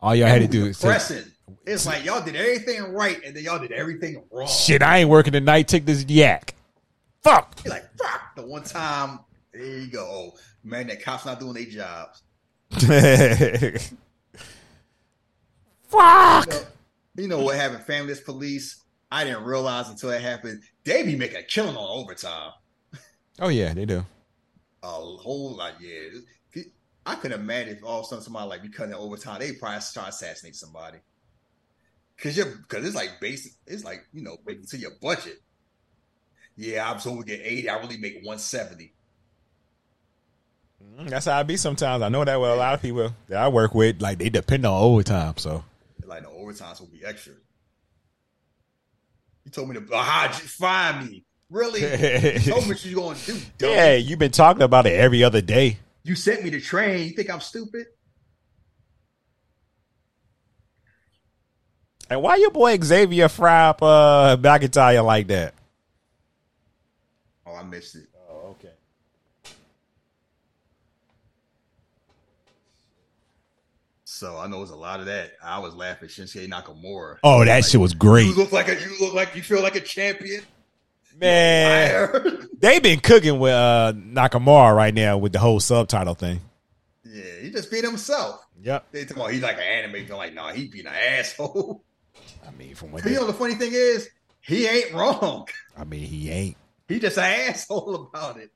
All 0.00 0.14
y'all 0.16 0.26
had 0.28 0.40
to 0.42 0.48
do 0.48 0.66
is 0.66 0.80
Pressing. 0.80 1.24
It's 1.64 1.86
like 1.86 2.04
y'all 2.04 2.22
did 2.24 2.34
everything 2.34 2.92
right, 2.92 3.20
and 3.24 3.36
then 3.36 3.44
y'all 3.44 3.58
did 3.60 3.70
everything 3.72 4.22
wrong. 4.32 4.48
shit. 4.48 4.82
I 4.82 4.98
ain't 4.98 5.08
working 5.08 5.32
tonight. 5.32 5.68
Take 5.68 5.86
this 5.86 6.04
yak. 6.08 6.54
Fuck. 7.22 7.60
You're 7.64 7.74
like, 7.74 7.88
fuck. 7.96 8.34
The 8.34 8.44
one 8.44 8.64
time, 8.64 9.20
there 9.52 9.62
you 9.64 9.86
go. 9.86 10.34
Man, 10.64 10.88
that 10.88 11.02
cops 11.02 11.24
not 11.24 11.38
doing 11.38 11.54
their 11.54 11.64
jobs. 11.66 12.22
Fuck. 15.88 16.46
You 16.46 16.52
know, 16.52 16.62
you 17.16 17.28
know 17.28 17.40
what 17.40 17.56
happened? 17.56 17.84
Families 17.84 18.20
police. 18.20 18.81
I 19.12 19.24
didn't 19.24 19.44
realize 19.44 19.90
until 19.90 20.10
it 20.10 20.22
happened. 20.22 20.62
They 20.84 21.02
be 21.02 21.16
making 21.16 21.36
a 21.36 21.42
killing 21.42 21.76
on 21.76 22.02
overtime. 22.02 22.52
Oh 23.38 23.48
yeah, 23.48 23.74
they 23.74 23.84
do. 23.84 24.06
A 24.82 24.86
whole 24.86 25.54
lot, 25.54 25.74
yeah. 25.80 26.62
I 27.04 27.16
could 27.16 27.32
imagine 27.32 27.76
if 27.76 27.84
all 27.84 28.00
of 28.00 28.06
a 28.06 28.08
sudden 28.08 28.24
somebody 28.24 28.48
like 28.48 28.62
be 28.62 28.70
cutting 28.70 28.94
overtime, 28.94 29.38
they 29.40 29.52
probably 29.52 29.80
start 29.80 30.08
assassinating 30.08 30.54
somebody. 30.54 30.98
Cause 32.22 32.36
you're 32.38 32.56
cause 32.68 32.86
it's 32.86 32.94
like 32.94 33.20
basic, 33.20 33.52
it's 33.66 33.84
like, 33.84 34.06
you 34.14 34.22
know, 34.22 34.38
wait 34.46 34.66
to 34.68 34.78
your 34.78 34.92
budget. 35.02 35.42
Yeah, 36.56 36.90
I'm 36.90 36.98
supposed 36.98 37.26
to 37.26 37.36
get 37.36 37.44
80, 37.44 37.68
I 37.68 37.78
really 37.80 37.98
make 37.98 38.14
170. 38.14 38.94
Mm, 40.98 41.10
That's 41.10 41.26
how 41.26 41.38
I 41.38 41.42
be 41.42 41.58
sometimes. 41.58 42.02
I 42.02 42.08
know 42.08 42.24
that 42.24 42.40
with 42.40 42.50
a 42.50 42.56
lot 42.56 42.74
of 42.74 42.80
people 42.82 43.12
that 43.28 43.42
I 43.42 43.48
work 43.48 43.74
with, 43.74 44.00
like 44.00 44.18
they 44.18 44.30
depend 44.30 44.64
on 44.64 44.80
overtime. 44.80 45.36
So 45.36 45.64
Like 46.06 46.22
the 46.22 46.30
overtime's 46.30 46.80
will 46.80 46.86
be 46.88 47.04
extra. 47.04 47.34
You 49.44 49.50
told 49.50 49.68
me 49.68 49.80
to 49.80 49.94
uh, 49.94 50.02
how'd 50.02 50.30
you 50.40 50.48
find 50.48 51.10
me? 51.10 51.24
Really? 51.50 51.80
you 52.44 52.52
told 52.52 52.64
me 52.64 52.70
what 52.70 52.84
you 52.84 52.94
gonna 52.96 53.18
do, 53.26 53.38
dummy. 53.58 53.72
yeah, 53.72 53.94
you've 53.94 54.18
been 54.18 54.30
talking 54.30 54.62
about 54.62 54.86
it 54.86 54.94
every 54.94 55.22
other 55.22 55.40
day. 55.40 55.78
You 56.04 56.14
sent 56.14 56.42
me 56.42 56.50
to 56.50 56.60
train. 56.60 57.06
You 57.06 57.14
think 57.14 57.30
I'm 57.30 57.40
stupid? 57.40 57.86
And 62.08 62.20
why 62.20 62.36
your 62.36 62.50
boy 62.50 62.78
Xavier 62.82 63.28
fry 63.28 63.68
up 63.68 63.82
uh, 63.82 64.36
McIntyre 64.36 65.04
like 65.04 65.28
that? 65.28 65.54
Oh, 67.46 67.54
I 67.54 67.62
missed 67.62 67.96
it. 67.96 68.06
Oh, 68.28 68.50
okay. 68.50 68.72
So 74.22 74.38
I 74.38 74.46
know 74.46 74.58
it 74.58 74.60
was 74.60 74.70
a 74.70 74.76
lot 74.76 75.00
of 75.00 75.06
that. 75.06 75.32
I 75.42 75.58
was 75.58 75.74
laughing 75.74 76.06
at 76.06 76.14
Shinsuke 76.14 76.48
Nakamura. 76.48 77.16
Oh, 77.24 77.44
that 77.44 77.64
shit 77.64 77.80
was 77.80 77.92
great, 77.92 78.26
You 78.28 78.36
look 78.36 78.52
like 78.52 78.68
a 78.68 78.80
you 78.80 78.96
look 79.00 79.14
like 79.14 79.34
you 79.34 79.42
feel 79.42 79.60
like 79.60 79.74
a 79.74 79.80
champion. 79.80 80.44
man. 81.18 82.12
Liar. 82.12 82.46
they 82.60 82.78
been 82.78 83.00
cooking 83.00 83.40
with 83.40 83.52
uh, 83.52 83.92
Nakamura 83.96 84.76
right 84.76 84.94
now 84.94 85.18
with 85.18 85.32
the 85.32 85.40
whole 85.40 85.58
subtitle 85.58 86.14
thing. 86.14 86.40
yeah, 87.04 87.24
he 87.40 87.50
just 87.50 87.68
beat 87.68 87.82
himself. 87.82 88.46
Yep. 88.62 88.92
They 88.92 89.04
talk 89.06 89.16
about 89.16 89.32
he's 89.32 89.42
like 89.42 89.56
an 89.56 89.64
anime 89.64 90.06
film. 90.06 90.18
Like, 90.18 90.34
nah, 90.34 90.52
he 90.52 90.68
being 90.68 90.86
an 90.86 90.94
asshole. 90.94 91.82
I 92.46 92.52
mean, 92.52 92.76
from 92.76 92.92
what 92.92 93.04
you 93.04 93.14
know 93.16 93.26
the 93.26 93.32
funny 93.32 93.56
thing 93.56 93.72
is, 93.74 94.08
he 94.40 94.68
ain't 94.68 94.92
wrong. 94.94 95.48
I 95.76 95.82
mean, 95.82 96.04
he 96.04 96.30
ain't. 96.30 96.56
He 96.86 97.00
just 97.00 97.18
an 97.18 97.24
asshole 97.24 97.94
about 98.14 98.36
it. 98.36 98.52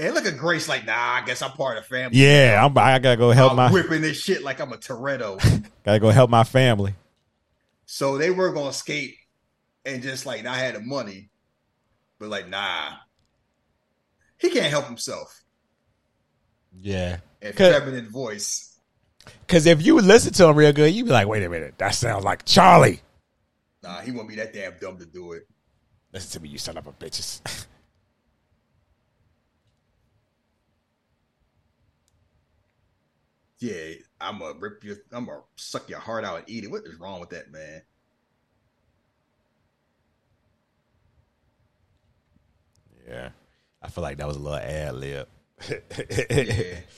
And 0.00 0.14
look 0.14 0.24
at 0.24 0.38
Grace, 0.38 0.66
like, 0.66 0.86
nah, 0.86 0.94
I 0.96 1.22
guess 1.26 1.42
I'm 1.42 1.50
part 1.50 1.76
of 1.76 1.84
the 1.84 1.88
family. 1.90 2.16
Yeah, 2.18 2.64
I'm, 2.64 2.76
I 2.78 2.98
gotta 2.98 3.18
go 3.18 3.32
help 3.32 3.50
I'm 3.50 3.56
my 3.56 3.70
whipping 3.70 4.00
this 4.00 4.18
shit 4.18 4.42
like 4.42 4.58
I'm 4.58 4.72
a 4.72 4.78
Toretto. 4.78 5.38
gotta 5.84 5.98
go 6.00 6.08
help 6.08 6.30
my 6.30 6.42
family. 6.42 6.94
so 7.84 8.16
they 8.16 8.30
were 8.30 8.50
gonna 8.52 8.72
skate 8.72 9.16
and 9.84 10.02
just 10.02 10.24
like 10.24 10.42
not 10.42 10.56
had 10.56 10.74
the 10.74 10.80
money, 10.80 11.28
but 12.18 12.30
like, 12.30 12.48
nah, 12.48 12.92
he 14.38 14.48
can't 14.48 14.70
help 14.70 14.86
himself. 14.86 15.38
Yeah, 16.72 17.18
And 17.42 17.54
feminine 17.54 18.08
voice. 18.08 18.78
because 19.46 19.66
if 19.66 19.84
you 19.84 20.00
listen 20.00 20.32
to 20.32 20.46
him 20.48 20.56
real 20.56 20.72
good, 20.72 20.94
you'd 20.94 21.04
be 21.06 21.10
like, 21.12 21.28
wait 21.28 21.42
a 21.42 21.48
minute, 21.50 21.74
that 21.76 21.94
sounds 21.94 22.24
like 22.24 22.46
Charlie. 22.46 23.00
Nah, 23.82 24.00
he 24.00 24.12
won't 24.12 24.28
be 24.28 24.36
that 24.36 24.54
damn 24.54 24.78
dumb 24.80 24.98
to 24.98 25.04
do 25.04 25.32
it. 25.32 25.42
Listen 26.12 26.30
to 26.30 26.40
me, 26.40 26.48
you 26.48 26.58
son 26.58 26.78
of 26.78 26.86
a 26.86 26.92
bitches. 26.92 27.66
Yeah, 33.60 33.94
I'm 34.20 34.38
gonna 34.38 34.58
rip 34.58 34.82
your, 34.84 34.96
I'm 35.12 35.26
gonna 35.26 35.42
suck 35.56 35.88
your 35.88 36.00
heart 36.00 36.24
out 36.24 36.38
and 36.38 36.50
eat 36.50 36.64
it. 36.64 36.70
What 36.70 36.84
is 36.86 36.96
wrong 36.98 37.20
with 37.20 37.30
that, 37.30 37.50
man? 37.52 37.82
yeah, 43.08 43.30
I 43.82 43.88
feel 43.88 44.02
like 44.02 44.18
that 44.18 44.26
was 44.26 44.36
a 44.36 44.40
little 44.40 44.58
ad 44.58 44.94
lib. 44.94 45.28
Yeah. 46.30 46.80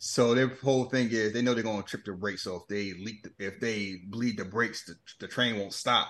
So 0.00 0.34
their 0.34 0.48
whole 0.48 0.84
thing 0.86 1.08
is 1.10 1.32
they 1.32 1.42
know 1.42 1.54
they're 1.54 1.62
gonna 1.64 1.82
trip 1.82 2.04
the 2.04 2.12
brakes. 2.12 2.42
So 2.44 2.56
if 2.56 2.68
they 2.68 2.92
leak, 2.94 3.22
the, 3.24 3.32
if 3.44 3.60
they 3.60 3.96
bleed 4.06 4.38
the 4.38 4.44
brakes, 4.44 4.84
the, 4.84 4.94
the 5.20 5.28
train 5.28 5.58
won't 5.58 5.72
stop. 5.72 6.08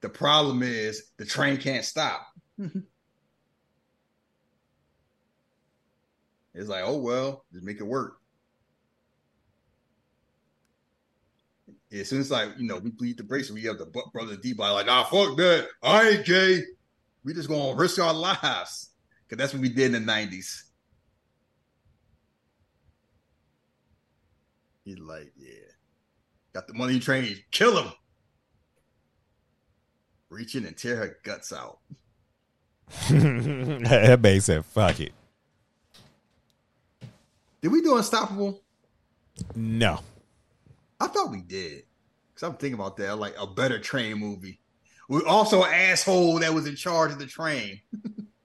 The 0.00 0.08
problem 0.08 0.62
is 0.62 1.04
the 1.16 1.24
train 1.26 1.56
can't 1.58 1.84
stop. 1.84 2.26
it's 2.58 2.84
like, 6.54 6.82
oh 6.84 6.98
well, 6.98 7.44
just 7.52 7.64
make 7.64 7.80
it 7.80 7.84
work. 7.84 8.19
As 11.92 12.08
soon 12.08 12.20
as 12.20 12.30
like 12.30 12.50
you 12.56 12.66
know 12.66 12.78
we 12.78 12.90
bleed 12.90 13.18
the 13.18 13.24
brakes, 13.24 13.50
we 13.50 13.62
have 13.64 13.78
the 13.78 13.86
brother 14.12 14.36
D 14.36 14.52
by 14.52 14.70
like, 14.70 14.86
nah, 14.86 15.02
fuck 15.04 15.36
that. 15.36 15.68
I 15.82 16.08
ain't 16.10 16.26
gay. 16.26 16.62
We 17.24 17.34
just 17.34 17.48
gonna 17.48 17.74
risk 17.74 17.98
our 17.98 18.14
lives 18.14 18.90
because 19.26 19.38
that's 19.38 19.52
what 19.52 19.62
we 19.62 19.68
did 19.68 19.86
in 19.86 19.92
the 19.92 20.00
nineties. 20.00 20.64
He's 24.84 24.98
like, 24.98 25.32
yeah, 25.36 25.70
got 26.52 26.68
the 26.68 26.74
money 26.74 27.00
train, 27.00 27.36
kill 27.50 27.82
him. 27.82 27.92
Reach 30.30 30.54
in 30.54 30.64
and 30.64 30.76
tear 30.76 30.96
her 30.96 31.18
guts 31.24 31.52
out. 31.52 31.80
that 33.10 34.20
man 34.22 34.40
said, 34.40 34.64
"Fuck 34.64 35.00
it." 35.00 35.12
Did 37.60 37.72
we 37.72 37.82
do 37.82 37.96
Unstoppable? 37.96 38.62
No, 39.54 40.00
I 41.00 41.06
thought 41.06 41.30
we 41.30 41.40
did. 41.40 41.84
Cause 42.34 42.48
I'm 42.48 42.56
thinking 42.56 42.74
about 42.74 42.96
that, 42.98 43.18
like 43.18 43.34
a 43.38 43.46
better 43.46 43.78
train 43.78 44.18
movie. 44.18 44.60
We 45.08 45.22
also 45.26 45.64
an 45.64 45.72
asshole 45.72 46.38
that 46.38 46.54
was 46.54 46.66
in 46.66 46.76
charge 46.76 47.10
of 47.10 47.18
the 47.18 47.26
train. 47.26 47.80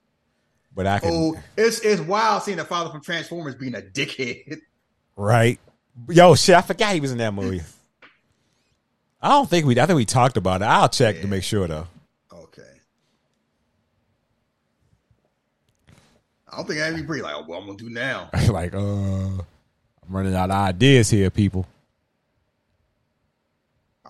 but 0.74 0.86
I 0.86 0.98
can 0.98 1.10
Oh, 1.12 1.36
it's 1.56 1.80
it's 1.80 2.00
wild 2.00 2.42
seeing 2.42 2.58
the 2.58 2.64
father 2.64 2.90
from 2.90 3.02
Transformers 3.02 3.54
being 3.54 3.74
a 3.74 3.80
dickhead. 3.80 4.60
right. 5.16 5.60
Yo, 6.08 6.34
shit, 6.34 6.54
I 6.54 6.62
forgot 6.62 6.94
he 6.94 7.00
was 7.00 7.12
in 7.12 7.18
that 7.18 7.32
movie. 7.32 7.62
I 9.20 9.30
don't 9.30 9.48
think 9.48 9.66
we. 9.66 9.78
I 9.80 9.86
think 9.86 9.96
we 9.96 10.04
talked 10.04 10.36
about 10.36 10.62
it. 10.62 10.66
I'll 10.66 10.88
check 10.88 11.20
to 11.20 11.26
make 11.26 11.42
sure 11.42 11.66
though. 11.66 11.86
Okay. 12.32 12.62
I 16.52 16.56
don't 16.56 16.68
think 16.68 16.80
I'd 16.80 16.94
be 16.94 17.02
pretty 17.02 17.22
like, 17.22 17.34
oh, 17.34 17.44
what 17.44 17.60
I'm 17.60 17.66
gonna 17.66 17.78
do 17.78 17.88
now. 17.88 18.30
like, 18.48 18.74
uh, 18.74 18.78
I'm 18.78 19.44
running 20.08 20.34
out 20.34 20.50
of 20.50 20.56
ideas 20.56 21.10
here, 21.10 21.30
people. 21.30 21.66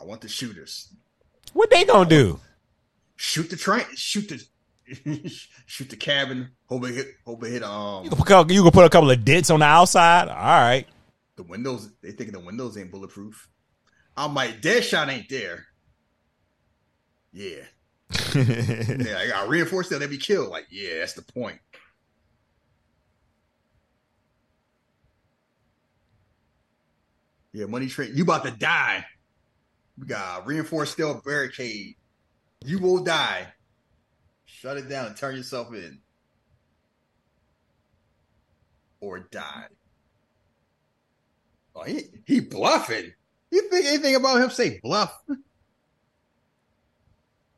I 0.01 0.05
want 0.05 0.21
the 0.21 0.29
shooters. 0.29 0.93
What 1.53 1.71
they 1.71 1.85
gonna 1.85 2.09
do? 2.09 2.41
Shoot 3.17 3.51
the 3.51 3.57
train. 3.57 3.85
Shoot 3.95 4.29
the 4.29 5.31
shoot 5.67 5.89
the 5.91 5.97
cabin. 5.97 6.51
Hope 6.67 6.85
it 6.87 6.95
hit. 6.95 7.07
Hope 7.25 7.43
it 7.45 7.51
hit. 7.51 7.63
Um, 7.63 8.05
You 8.05 8.11
can 8.11 8.19
put, 8.19 8.51
you 8.51 8.63
can 8.63 8.71
put 8.73 8.85
a 8.85 8.91
couple 8.91 9.11
of 9.11 9.25
dents 9.25 9.51
on 9.51 9.61
the 9.61 9.67
outside. 9.67 10.29
All 10.29 10.35
right. 10.35 10.87
the 11.37 11.43
windows. 11.43 11.91
They 12.03 12.13
thinking 12.13 12.33
the 12.33 12.41
windows 12.45 12.77
ain't 12.77 12.91
bulletproof. 12.91 13.49
I'm 14.17 14.35
like, 14.35 14.61
Deadshot 14.63 15.09
ain't 15.09 15.29
there. 15.29 15.67
Yeah. 17.33 17.65
yeah, 18.35 19.19
I 19.19 19.27
got 19.29 19.49
reinforced 19.49 19.91
that 19.91 19.99
they 19.99 20.07
be 20.07 20.17
killed. 20.19 20.49
Like, 20.49 20.67
yeah, 20.71 21.01
that's 21.01 21.15
the 21.15 21.23
point. 21.23 21.59
Yeah, 27.53 27.67
money 27.67 27.87
train. 27.89 28.13
You 28.15 28.23
about 28.23 28.45
to 28.45 28.51
die. 28.51 29.05
We 29.99 30.07
got 30.07 30.47
reinforced 30.47 30.93
steel 30.93 31.21
barricade. 31.25 31.97
You 32.65 32.79
will 32.79 33.03
die. 33.03 33.49
Shut 34.45 34.77
it 34.77 34.89
down 34.89 35.07
and 35.07 35.17
turn 35.17 35.37
yourself 35.37 35.73
in. 35.75 36.01
Or 39.01 39.21
die. 39.21 39.67
Oh, 41.75 41.83
he, 41.83 42.05
he 42.27 42.41
bluffing. 42.41 43.13
You 43.51 43.69
think 43.69 43.87
anything 43.87 44.15
about 44.17 44.41
him 44.41 44.51
say 44.51 44.81
bluff? 44.83 45.15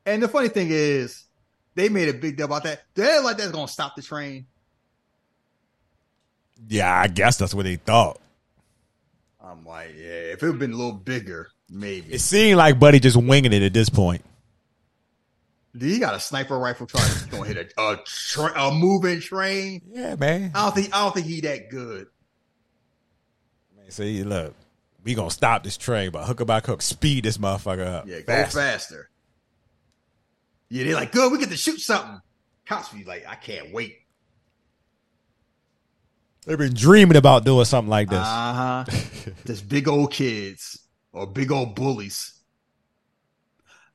And 0.04 0.22
the 0.22 0.28
funny 0.28 0.48
thing 0.48 0.68
is, 0.70 1.24
they 1.74 1.88
made 1.88 2.08
a 2.08 2.14
big 2.14 2.36
deal 2.36 2.46
about 2.46 2.64
that. 2.64 2.82
They 2.94 3.08
act 3.08 3.24
like 3.24 3.36
that's 3.36 3.52
gonna 3.52 3.68
stop 3.68 3.94
the 3.94 4.02
train. 4.02 4.46
Yeah, 6.66 6.92
I 6.92 7.06
guess 7.06 7.36
that's 7.36 7.54
what 7.54 7.64
they 7.64 7.76
thought. 7.76 8.18
I'm 9.40 9.64
like, 9.64 9.94
yeah, 9.96 10.32
if 10.32 10.42
it 10.42 10.46
had 10.46 10.58
been 10.58 10.72
a 10.72 10.76
little 10.76 10.92
bigger, 10.92 11.48
maybe. 11.70 12.12
It 12.12 12.20
seemed 12.20 12.58
like 12.58 12.78
Buddy 12.78 13.00
just 13.00 13.16
winging 13.16 13.52
it 13.52 13.62
at 13.62 13.72
this 13.72 13.88
point. 13.88 14.22
Dude, 15.76 15.90
he 15.90 15.98
got 15.98 16.14
a 16.14 16.20
sniper 16.20 16.58
rifle 16.58 16.86
trying 16.86 17.08
to 17.08 17.28
gonna 17.28 17.44
hit 17.44 17.72
a 17.76 17.80
a, 17.80 17.98
tra- 18.04 18.52
a 18.60 18.72
moving 18.74 19.20
train. 19.20 19.82
Yeah, 19.92 20.16
man. 20.16 20.50
I 20.54 20.64
don't 20.64 20.74
think 20.74 20.94
I 20.94 21.04
don't 21.04 21.14
think 21.14 21.26
he 21.26 21.40
that 21.42 21.70
good. 21.70 22.06
Man, 23.76 23.90
see, 23.90 24.24
look, 24.24 24.54
we 25.04 25.14
gonna 25.14 25.30
stop 25.30 25.62
this 25.62 25.76
train, 25.76 26.10
but 26.10 26.24
hook 26.24 26.44
by 26.46 26.60
hook, 26.60 26.82
speed 26.82 27.24
this 27.24 27.38
motherfucker 27.38 27.86
up. 27.86 28.08
Yeah, 28.08 28.20
go 28.20 28.24
Faster. 28.26 28.58
faster. 28.58 29.10
Yeah, 30.70 30.84
they're 30.84 30.94
like, 30.94 31.12
good, 31.12 31.30
we 31.32 31.38
get 31.38 31.50
to 31.50 31.56
shoot 31.56 31.80
something. 31.80 32.20
Cops 32.66 32.90
be 32.90 33.04
like, 33.04 33.24
I 33.26 33.36
can't 33.36 33.72
wait. 33.72 33.94
They've 36.44 36.58
been 36.58 36.74
dreaming 36.74 37.16
about 37.16 37.44
doing 37.44 37.64
something 37.66 37.90
like 37.90 38.08
this. 38.08 38.18
Uh 38.26 38.84
huh. 38.84 38.84
Just 39.46 39.68
big 39.68 39.86
old 39.86 40.12
kids 40.12 40.87
or 41.12 41.26
big 41.26 41.50
old 41.50 41.74
bullies. 41.74 42.34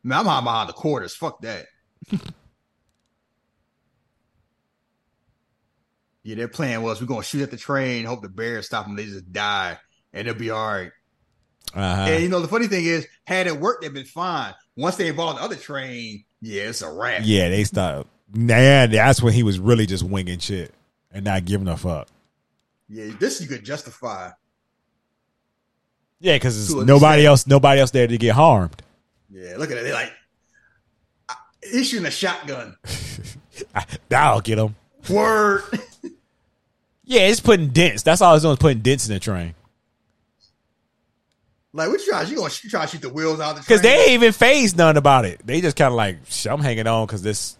Man, 0.04 0.20
I'm 0.20 0.26
hiding 0.26 0.44
behind 0.46 0.70
the 0.70 0.74
quarters. 0.74 1.16
Fuck 1.16 1.42
that. 1.42 1.66
yeah, 6.24 6.36
their 6.36 6.48
plan 6.48 6.82
was 6.82 7.00
we're 7.00 7.08
gonna 7.08 7.24
shoot 7.24 7.42
at 7.42 7.52
the 7.52 7.58
train, 7.58 8.06
hope 8.06 8.22
the 8.22 8.30
bears 8.30 8.66
stop 8.66 8.86
them, 8.86 8.96
they 8.96 9.06
just 9.06 9.32
die, 9.32 9.78
and 10.12 10.28
they'll 10.28 10.34
be 10.34 10.50
all 10.50 10.68
right. 10.68 10.92
Uh-huh. 11.74 12.02
And 12.02 12.24
you 12.24 12.30
know, 12.30 12.42
the 12.42 12.48
funny 12.48 12.68
thing 12.68 12.86
is, 12.86 13.08
had 13.26 13.48
it 13.48 13.60
worked, 13.60 13.84
they'd 13.84 13.94
been 13.94 14.06
fine. 14.06 14.54
Once 14.76 14.96
they 14.96 15.08
involved 15.08 15.40
the 15.40 15.44
other 15.44 15.56
train, 15.56 16.26
yeah, 16.42 16.64
it's 16.64 16.82
a 16.82 16.92
wrap. 16.92 17.22
Yeah, 17.24 17.50
they 17.50 17.64
stopped. 17.64 18.10
Nah, 18.34 18.88
that's 18.88 19.22
when 19.22 19.34
he 19.34 19.44
was 19.44 19.60
really 19.60 19.86
just 19.86 20.04
winging 20.04 20.40
shit 20.40 20.74
and 21.12 21.26
not 21.26 21.46
giving 21.46 21.68
a 21.68 21.78
fuck. 21.78 22.08
Yeah, 22.90 23.12
this 23.20 23.40
you 23.42 23.48
could 23.48 23.64
justify. 23.64 24.32
Yeah, 26.24 26.36
because 26.36 26.74
nobody 26.74 27.26
else, 27.26 27.46
nobody 27.46 27.82
else 27.82 27.92
there 27.92 28.08
to 28.08 28.18
get 28.18 28.34
harmed. 28.34 28.82
Yeah, 29.30 29.58
look 29.58 29.70
at 29.72 29.78
it. 29.78 29.84
They're 29.84 29.94
like 29.94 30.14
I- 31.28 31.36
he's 31.70 31.90
shooting 31.90 32.06
a 32.06 32.12
shotgun. 32.12 32.78
That'll 34.10 34.40
get 34.40 34.58
him. 34.58 34.76
Word. 35.10 35.64
Yeah, 37.06 37.28
it's 37.28 37.42
putting 37.42 37.68
dents. 37.68 38.02
That's 38.02 38.22
all 38.22 38.34
it's 38.34 38.44
doing 38.44 38.54
is 38.54 38.60
putting 38.60 38.80
dents 38.80 39.10
in 39.10 39.14
the 39.14 39.20
train. 39.20 39.54
Like, 41.74 41.90
what 41.90 42.00
you 42.00 42.08
trying? 42.08 42.30
You 42.30 42.38
gonna 42.38 42.50
try 42.50 42.86
to 42.86 42.88
shoot 42.92 43.02
the 43.02 43.10
wheels 43.10 43.42
out 43.42 43.52
of 43.52 43.56
the 43.58 43.62
Because 43.62 43.82
they 43.82 44.04
ain't 44.04 44.12
even 44.12 44.32
phased 44.32 44.78
none 44.78 44.96
about 44.96 45.26
it. 45.26 45.46
They 45.46 45.60
just 45.60 45.76
kind 45.76 45.90
of 45.90 45.96
like, 45.96 46.20
I'm 46.50 46.62
hanging 46.62 46.88
on 46.88 47.06
because 47.06 47.22
this, 47.22 47.58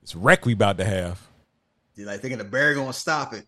this 0.00 0.14
wreck 0.14 0.46
we 0.46 0.54
about 0.54 0.78
to 0.78 0.84
have. 0.86 1.20
You're 1.94 2.06
like 2.06 2.20
thinking 2.20 2.38
the 2.38 2.44
barrier 2.44 2.74
gonna 2.74 2.94
stop 2.94 3.34
it. 3.34 3.44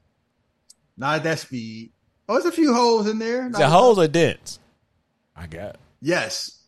Not 0.98 1.16
at 1.16 1.22
that 1.22 1.38
speed. 1.38 1.92
Oh, 2.28 2.34
there's 2.34 2.46
a 2.46 2.52
few 2.52 2.72
holes 2.72 3.08
in 3.08 3.18
there. 3.18 3.46
Is 3.46 3.52
Not 3.52 3.62
it 3.62 3.68
holes 3.68 3.98
or 3.98 4.08
dents? 4.08 4.58
I 5.34 5.46
got. 5.46 5.76
Yes. 6.00 6.62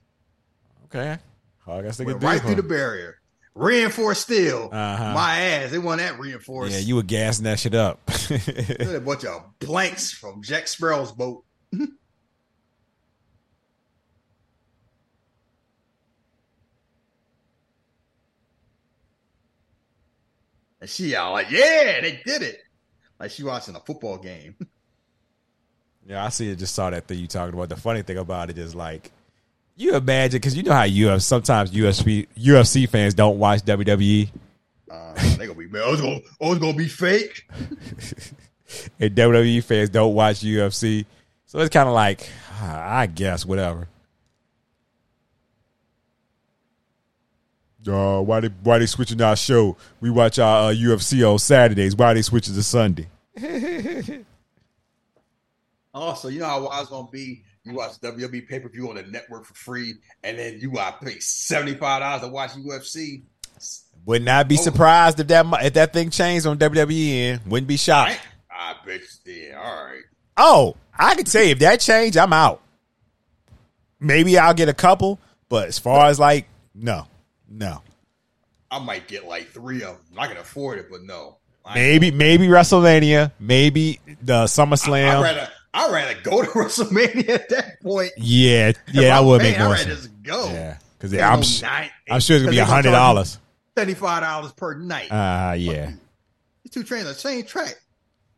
Okay. 0.87 1.19
Oh, 1.67 1.79
I 1.79 1.83
guess 1.83 1.97
they 1.97 2.05
Went 2.05 2.21
get 2.21 2.27
right 2.27 2.41
through 2.41 2.57
the 2.57 2.63
barrier. 2.63 3.19
Reinforced 3.55 4.23
steel. 4.23 4.69
Uh-huh. 4.73 5.15
My 5.15 5.39
ass. 5.39 5.71
They 5.71 5.79
want 5.79 6.01
that 6.01 6.19
reinforced. 6.19 6.73
Yeah, 6.73 6.81
you 6.81 6.97
were 6.97 7.05
gassing 7.05 7.45
that 7.45 7.61
shit 7.61 7.75
up. 7.75 8.01
Look 8.31 8.49
at 8.81 8.95
a 8.95 9.01
bunch 9.01 9.25
of 9.25 9.59
blanks 9.61 10.13
from 10.13 10.43
Jack 10.43 10.67
Sparrow's 10.67 11.13
boat. 11.13 11.45
and 11.73 11.91
she 20.87 21.15
all 21.15 21.33
like, 21.33 21.51
yeah, 21.51 22.01
they 22.01 22.21
did 22.27 22.43
it. 22.43 22.59
Like 23.21 23.31
she 23.31 23.45
watching 23.45 23.77
a 23.77 23.81
football 23.81 24.19
game. 24.19 24.57
Yeah, 26.07 26.25
I 26.25 26.29
see 26.29 26.51
it. 26.51 26.57
Just 26.57 26.75
saw 26.75 26.91
that 26.91 27.07
thing 27.07 27.19
you 27.19 27.27
talking 27.27 27.55
about. 27.55 27.69
The 27.69 27.77
funny 27.77 28.03
thing 28.03 28.19
about 28.19 28.51
it 28.51 28.59
is 28.59 28.75
like, 28.75 29.11
you 29.77 29.95
imagine 29.97 30.39
because 30.39 30.57
you 30.57 30.63
know 30.63 30.73
how 30.73 30.85
UFC 30.85 31.23
sometimes 31.23 31.71
UFC 31.73 32.29
UFC 32.39 32.89
fans 32.89 33.15
don't 33.15 33.39
watch 33.39 33.63
WWE 33.63 34.31
Uh, 34.91 35.15
they 35.37 35.47
gonna 35.47 35.59
be, 35.59 35.67
man, 35.67 35.83
oh, 35.85 35.93
it's 35.93 36.01
gonna, 36.03 36.21
oh, 36.41 36.53
it's 36.53 36.61
gonna 36.61 36.77
be 36.77 36.87
fake. 36.87 37.49
and 39.01 39.15
WWE 39.15 39.65
fans 39.65 39.91
don't 39.91 40.15
watch 40.15 40.41
UFC, 40.41 41.07
so 41.47 41.59
it's 41.59 41.73
kind 41.73 41.89
of 41.89 41.95
like, 41.95 42.29
I 42.61 43.07
guess 43.07 43.45
whatever. 43.45 43.89
Uh, 47.87 48.21
why 48.21 48.41
they 48.41 48.49
why 48.63 48.79
they 48.79 48.87
switching 48.87 49.21
our 49.21 49.37
show? 49.37 49.77
We 50.01 50.09
watch 50.09 50.39
our 50.39 50.71
uh, 50.71 50.75
UFC 50.75 51.31
on 51.31 51.39
Saturdays. 51.39 51.95
Why 51.95 52.15
they 52.15 52.23
switching 52.23 52.55
to 52.55 52.63
Sunday? 52.63 53.09
Oh, 55.95 56.01
also, 56.01 56.29
you 56.29 56.41
know 56.41 56.47
how 56.47 56.65
wild 56.67 56.83
it's 56.83 56.91
gonna 56.91 57.09
be. 57.11 57.43
You 57.65 57.73
watch 57.75 57.93
WWE 58.01 58.47
pay 58.49 58.61
per 58.61 58.69
view 58.69 58.89
on 58.91 58.97
the 58.97 59.03
network 59.05 59.45
for 59.47 59.55
free, 59.55 59.95
and 60.23 60.39
then 60.39 60.59
you 60.61 60.71
gotta 60.73 61.05
pay 61.05 61.19
seventy 61.21 61.75
five 61.75 62.01
dollars 62.01 62.23
to 62.23 62.29
watch 62.29 62.51
UFC. 62.53 63.23
Would 64.07 64.23
not 64.23 64.49
be 64.49 64.59
Oh. 64.59 64.63
surprised 64.63 65.21
if 65.21 65.29
that 65.29 65.47
if 65.63 65.75
that 65.75 65.93
thing 65.93 66.11
changed 66.11 66.47
on 66.47 66.59
WWE. 66.59 67.13
End. 67.31 67.41
Wouldn't 67.47 67.69
be 67.69 67.77
shocked. 67.79 68.19
I 68.51 68.75
bet 68.85 69.01
you 69.01 69.07
did. 69.35 69.55
All 69.55 69.63
right. 69.85 70.03
Oh, 70.37 70.77
I 70.99 71.15
could 71.15 71.29
say 71.29 71.51
if 71.51 71.61
that 71.61 71.81
changed, 71.81 72.17
I'm 72.19 72.33
out. 72.33 72.61
Maybe 74.01 74.39
I'll 74.39 74.55
get 74.55 74.69
a 74.69 74.75
couple, 74.75 75.19
but 75.49 75.69
as 75.69 75.79
far 75.79 76.07
as 76.09 76.19
like, 76.19 76.47
no, 76.75 77.07
no. 77.49 77.83
I 78.71 78.79
might 78.81 79.07
get 79.09 79.27
like 79.27 79.49
three 79.51 79.83
of 79.85 79.97
them. 80.09 80.19
I 80.19 80.27
can 80.27 80.37
afford 80.37 80.79
it, 80.81 80.87
but 80.91 81.03
no. 81.03 81.39
I, 81.65 81.75
Maybe 81.77 82.11
maybe 82.11 82.47
WrestleMania, 82.49 83.33
maybe 83.41 84.01
the 84.23 84.35
I'd 84.35 84.49
SummerSlam. 84.49 85.23
rather 85.23 85.49
I'd 85.75 85.93
rather 85.93 86.21
go 86.23 86.43
to 86.43 86.49
WrestleMania 86.51 87.29
at 87.29 87.49
that 87.51 87.83
point. 87.83 88.13
yeah, 88.17 88.73
yeah, 88.93 89.19
I'm 89.19 89.27
would 89.27 89.41
paying, 89.41 89.53
make 89.53 89.59
more 89.61 89.69
I'd 89.69 89.73
rather 89.73 89.85
sense. 89.85 90.03
just 90.07 90.23
go. 90.23 90.47
Yeah, 90.53 90.79
because 90.97 91.13
Ain't 91.13 91.23
I'm 91.23 91.91
I'm 92.11 92.21
sure 92.21 92.37
it's 92.37 92.45
gonna 92.45 92.51
be 92.53 92.59
a 92.59 92.65
hundred 92.65 92.93
dollars, 92.93 93.39
Thirty 93.77 93.95
five 93.95 94.23
dollars 94.23 94.53
per 94.53 94.75
night. 94.79 95.11
Uh 95.11 95.55
yeah. 95.59 95.93
These 96.63 96.71
two 96.73 96.85
trains 96.85 97.05
are 97.07 97.09
the 97.09 97.15
same 97.15 97.45
track. 97.45 97.75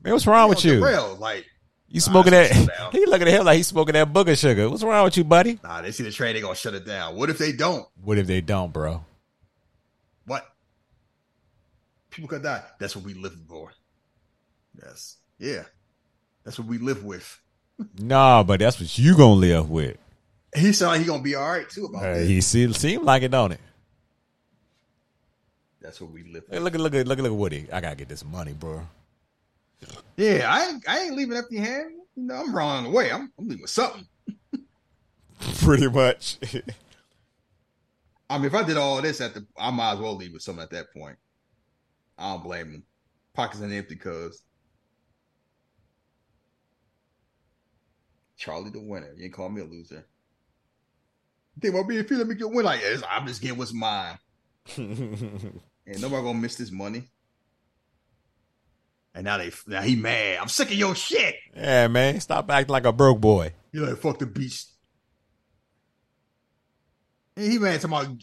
Man, 0.03 0.13
what's 0.15 0.27
wrong 0.27 0.49
with 0.49 0.65
you? 0.65 0.85
rails, 0.85 1.19
like 1.19 1.45
You 1.89 2.01
smoking 2.01 2.33
Nah, 2.33 2.43
that? 2.43 2.89
He 2.93 3.05
looking 3.07 3.29
at 3.29 3.35
him 3.35 3.45
like 3.45 3.57
he's 3.59 3.67
smoking 3.69 3.93
that 3.95 4.13
booger 4.13 4.39
sugar. 4.39 4.69
What's 4.71 4.83
wrong 4.83 5.05
with 5.05 5.17
you, 5.17 5.25
buddy? 5.25 5.61
nah, 5.63 5.83
they 5.83 5.93
see 5.93 6.03
the 6.05 6.11
train, 6.11 6.35
they 6.35 6.41
gonna 6.41 6.55
shut 6.55 6.75
it 6.75 6.87
down. 6.87 7.17
What 7.17 7.29
if 7.31 7.39
they 7.39 7.53
don't? 7.53 7.87
What 8.03 8.19
if 8.19 8.27
they 8.27 8.41
don't, 8.41 8.73
bro? 8.73 9.05
What? 10.25 10.45
People 12.11 12.29
could 12.29 12.43
die. 12.43 12.63
That's 12.81 12.97
what 12.97 13.05
we 13.05 13.15
live 13.15 13.37
for. 13.49 13.73
Yes. 14.83 15.17
Yeah. 15.39 15.65
That's 16.47 16.59
what 16.60 16.68
we 16.68 16.78
live 16.78 17.05
with. 17.05 17.40
Nah, 17.98 18.43
but 18.44 18.60
that's 18.60 18.78
what 18.81 18.97
you 18.97 19.16
gonna 19.16 19.35
live 19.35 19.68
with. 19.68 19.98
He 20.55 20.73
sound 20.73 20.93
like 20.93 21.01
he 21.01 21.06
gonna 21.06 21.23
be 21.23 21.35
all 21.35 21.51
right 21.51 21.68
too 21.68 21.86
about 21.86 22.05
Uh, 22.05 22.14
that. 22.14 22.24
he 22.27 22.40
see, 22.40 22.73
seem 22.73 23.05
like 23.05 23.23
it, 23.24 23.32
don't 23.32 23.51
it? 23.52 23.60
That's 25.81 26.01
what 26.01 26.10
we 26.12 26.23
live 26.23 26.44
Hey, 26.48 26.59
with. 26.59 26.62
look 26.62 26.74
at 26.74 26.81
look 26.81 26.94
at 26.94 27.06
look 27.06 27.18
at 27.18 27.23
look 27.24 27.32
at 27.32 27.36
Woody. 27.36 27.66
I 27.73 27.81
gotta 27.81 27.97
get 27.97 28.09
this 28.09 28.24
money, 28.24 28.52
bro. 28.52 28.86
Yeah, 30.16 30.47
I 30.48 30.68
ain't, 30.68 30.89
I 30.89 31.01
ain't 31.01 31.16
leaving 31.16 31.36
empty 31.36 31.56
hand. 31.59 31.90
You 32.14 32.23
know, 32.23 32.36
I'm 32.36 32.55
wrong 32.55 32.85
the 32.85 32.90
way. 32.90 33.10
I'm, 33.12 33.31
I'm 33.39 33.47
leaving 33.48 33.62
with 33.62 33.70
something. 33.70 34.06
Pretty 35.59 35.89
much. 35.90 36.39
I 38.31 38.39
mean, 38.39 38.47
if 38.47 38.55
I 38.55 38.62
did 38.62 38.77
all 38.78 39.02
this 39.02 39.20
at 39.20 39.35
the, 39.35 39.47
I 39.59 39.70
might 39.70 39.93
as 39.94 39.98
well 39.98 40.16
leave 40.16 40.32
with 40.32 40.43
something 40.43 40.62
at 40.62 40.70
that 40.70 40.93
point. 40.94 41.18
I 42.18 42.32
don't 42.32 42.43
blame 42.43 42.70
him. 42.70 42.82
Pockets 43.35 43.60
ain't 43.62 43.73
empty, 43.73 43.97
cuz. 43.97 44.43
Charlie 48.37 48.71
the 48.71 48.81
winner. 48.81 49.13
You 49.17 49.25
ain't 49.25 49.33
call 49.33 49.49
me 49.49 49.63
a 49.63 49.65
loser. 49.65 50.07
You 51.55 51.61
think 51.61 51.75
about 51.75 51.89
being 51.89 52.05
free, 52.05 52.17
let 52.19 52.27
me 52.27 52.35
get 52.35 52.51
win 52.51 52.65
like 52.65 52.81
this. 52.81 53.03
I'm 53.09 53.27
just 53.27 53.41
getting 53.41 53.57
what's 53.57 53.73
mine. 53.73 54.19
Ain't 54.79 56.01
nobody 56.01 56.23
gonna 56.23 56.35
miss 56.35 56.57
this 56.57 56.71
money. 56.71 57.05
And 59.15 59.25
now 59.25 59.39
they 59.39 59.51
now 59.67 59.81
he 59.81 59.97
mad. 59.97 60.39
I'm 60.41 60.49
sick 60.49 60.69
of 60.69 60.75
your 60.75 60.95
shit. 60.95 61.37
yeah, 61.57 61.89
man. 61.89 62.21
Stop 62.21 62.51
acting 62.51 62.73
like 62.73 62.85
a 62.85 62.93
broke 62.93 63.21
boy. 63.21 63.53
You 63.73 63.87
like 63.87 63.97
fuck 63.99 64.19
the 64.19 64.27
beast. 64.27 64.73
And 67.37 67.51
he 67.51 67.59
mad 67.59 67.81
talking 67.81 67.97
about 67.97 68.23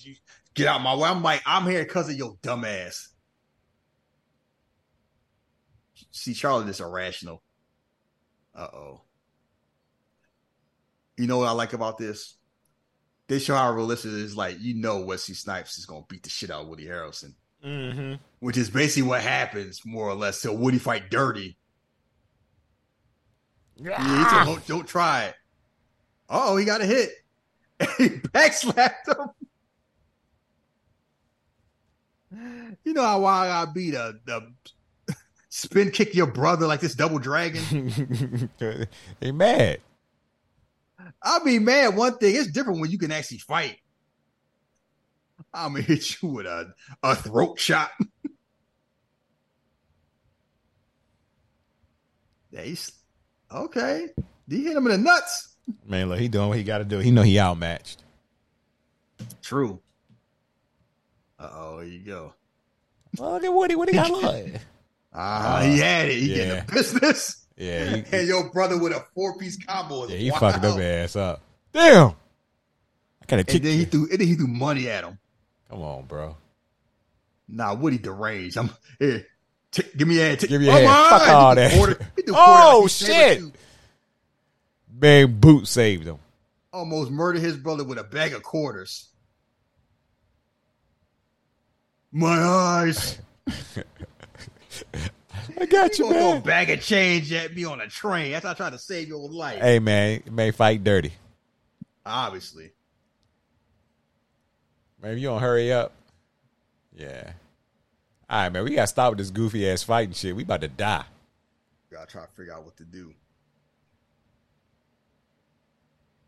get 0.54 0.68
out 0.68 0.82
my 0.82 0.96
way. 0.96 1.10
I'm 1.10 1.24
like, 1.24 1.42
I'm 1.46 1.66
here 1.66 1.84
because 1.84 2.10
of 2.10 2.16
your 2.16 2.38
dumb 2.42 2.66
ass. 2.66 3.10
See, 6.12 6.34
Charlie 6.36 6.70
is 6.70 6.80
irrational. 6.80 7.42
Uh 8.56 8.68
oh. 8.72 9.02
You 11.24 11.30
know 11.30 11.38
what 11.38 11.48
I 11.48 11.54
like 11.54 11.72
about 11.72 11.98
this? 11.98 12.36
They 13.30 13.40
show 13.40 13.56
how 13.56 13.72
realistic 13.72 14.12
it 14.12 14.18
is. 14.18 14.36
Like, 14.36 14.58
you 14.60 14.74
know, 14.74 15.06
Wesley 15.06 15.36
Snipes 15.36 15.78
is 15.78 15.86
gonna 15.86 16.04
beat 16.10 16.22
the 16.24 16.30
shit 16.30 16.52
out 16.52 16.64
of 16.64 16.68
Woody 16.68 16.86
Harrelson, 16.86 17.34
Mm-hmm. 17.66 18.16
which 18.40 18.58
is 18.58 18.70
basically 18.70 19.08
what 19.08 19.22
happens 19.22 19.84
more 19.86 20.10
or 20.10 20.16
less 20.16 20.38
So 20.42 20.52
Woody 20.52 20.80
fight 20.80 21.10
dirty. 21.10 21.56
Yeah, 23.78 24.44
he 24.44 24.46
don't, 24.46 24.68
don't 24.68 24.86
try 24.86 25.28
it. 25.28 25.36
Oh, 26.30 26.58
he 26.58 26.66
got 26.66 26.82
a 26.82 26.86
hit. 26.86 27.10
he 27.98 28.10
backslapped 28.10 29.08
him. 29.08 29.30
You 32.84 32.94
know 32.94 33.04
how 33.04 33.22
wild 33.22 33.70
I 33.70 33.72
be 33.72 33.92
the 33.92 34.20
the 34.26 34.54
spin 35.48 35.90
kick 35.92 36.16
your 36.16 36.28
brother 36.28 36.68
like 36.68 36.82
this 36.82 36.96
double 36.96 37.20
dragon. 37.20 38.50
they 39.22 39.32
mad. 39.32 39.80
I 41.22 41.44
mean, 41.44 41.66
man, 41.66 41.96
one 41.96 42.18
thing 42.18 42.36
it's 42.36 42.52
different 42.52 42.80
when 42.80 42.92
you 42.92 42.98
can 42.98 43.12
actually 43.12 43.40
fight. 43.40 43.78
I'm 45.54 45.74
gonna 45.74 45.84
hit 45.86 46.22
you 46.22 46.30
with 46.30 46.46
a, 46.46 46.74
a 47.02 47.16
throat 47.16 47.60
shot. 47.60 47.92
yeah, 52.52 52.62
he's 52.62 52.92
okay. 53.52 54.10
He 54.50 54.64
hit 54.64 54.76
him 54.76 54.86
in 54.88 54.92
the 54.92 54.98
nuts. 54.98 55.56
Man, 55.86 56.10
look, 56.10 56.20
he 56.20 56.28
doing 56.28 56.50
what 56.50 56.58
he 56.58 56.64
got 56.64 56.80
to 56.80 56.86
do. 56.86 57.00
He 57.00 57.12
know 57.12 57.22
he 57.22 57.40
outmatched. 57.40 58.04
True. 59.42 59.80
Uh 61.40 61.50
oh, 61.54 61.80
here 61.80 61.90
you 61.90 62.00
go. 62.00 62.34
Well, 63.18 63.32
look 63.32 63.44
at 63.44 63.54
Woody. 63.54 63.76
What 63.76 63.90
he 63.90 63.96
got 63.96 64.12
like? 64.24 64.60
Ah, 65.14 65.62
he 65.64 65.80
had 65.80 66.10
it. 66.10 66.18
He 66.18 66.32
yeah. 66.32 66.38
getting 66.38 66.66
the 66.66 66.72
business. 66.74 67.43
Yeah, 67.58 67.96
he, 67.98 68.18
and 68.18 68.28
your 68.28 68.50
brother 68.50 68.78
with 68.78 68.94
a 68.94 69.06
four 69.14 69.38
piece 69.38 69.58
combo. 69.64 70.08
Yeah, 70.08 70.18
he 70.18 70.32
wild. 70.32 70.40
fucked 70.54 70.66
up 70.66 70.80
ass 70.80 71.16
up. 71.16 71.42
Damn. 71.72 72.10
I 72.10 73.26
gotta 73.28 73.44
kick. 73.44 73.56
And 73.56 73.66
then 73.66 73.78
he 73.78 73.86
threw. 73.86 74.10
And 74.10 74.20
then 74.20 74.28
he 74.28 74.36
threw 74.36 74.48
money 74.48 74.90
at 74.90 75.04
him. 75.04 75.18
Come 75.70 75.82
on, 75.82 76.06
bro. 76.06 76.36
Nah, 77.48 77.74
Woody 77.74 77.98
deranged. 77.98 78.58
I'm 78.58 78.70
here. 79.00 79.26
T- 79.72 79.84
give 79.98 80.08
me 80.08 80.20
a. 80.20 80.36
T- 80.36 80.48
Give 80.48 80.60
me 80.62 80.68
your 80.68 80.76
oh 80.76 80.78
hand. 80.78 80.88
my! 80.88 81.10
Fuck 81.20 81.30
all 81.30 81.56
that. 81.56 81.72
threw 81.72 81.80
quarter- 81.80 82.10
he 82.16 82.22
threw 82.24 82.34
quarter 82.34 82.52
Oh, 82.64 82.80
like 82.82 82.92
shit. 82.92 83.44
Man, 85.00 85.40
boot 85.40 85.68
saved 85.68 86.06
him. 86.06 86.18
Almost 86.72 87.12
murdered 87.12 87.42
his 87.42 87.58
brother 87.58 87.84
with 87.84 87.98
a 87.98 88.04
bag 88.04 88.34
of 88.34 88.44
quarters. 88.44 89.10
My 92.12 92.40
eyes. 92.40 93.20
I 95.60 95.66
got 95.66 95.98
you, 95.98 96.06
gonna 96.06 96.16
throw 96.20 96.30
a 96.30 96.34
man. 96.34 96.42
bag 96.42 96.70
of 96.70 96.82
change 96.82 97.32
at 97.34 97.54
me 97.56 97.66
on 97.66 97.82
a 97.82 97.88
train. 97.88 98.32
That's 98.32 98.46
how 98.46 98.52
I 98.52 98.54
try 98.56 98.70
to 98.70 98.80
save 98.80 99.08
your 99.08 99.28
life. 99.30 99.60
Hey, 99.60 99.80
man, 99.80 100.24
may 100.32 100.52
fight 100.52 100.84
dirty. 100.84 101.14
Obviously. 102.06 102.72
Man, 105.02 105.18
you 105.18 105.28
don't 105.28 105.42
hurry 105.42 105.72
up, 105.74 105.92
yeah. 106.96 107.34
All 108.30 108.40
right, 108.40 108.50
man, 108.52 108.64
we 108.64 108.76
gotta 108.76 108.88
stop 108.88 109.12
with 109.12 109.20
this 109.20 109.30
goofy 109.30 109.70
ass 109.70 109.84
fighting 109.84 110.14
shit. 110.14 110.36
We 110.36 110.44
about 110.44 110.62
to 110.62 110.68
die. 110.70 111.04
Gotta 111.92 112.08
try 112.08 112.22
to 112.22 112.32
figure 112.32 112.54
out 112.54 112.64
what 112.64 112.78
to 112.78 112.86
do. 112.86 113.14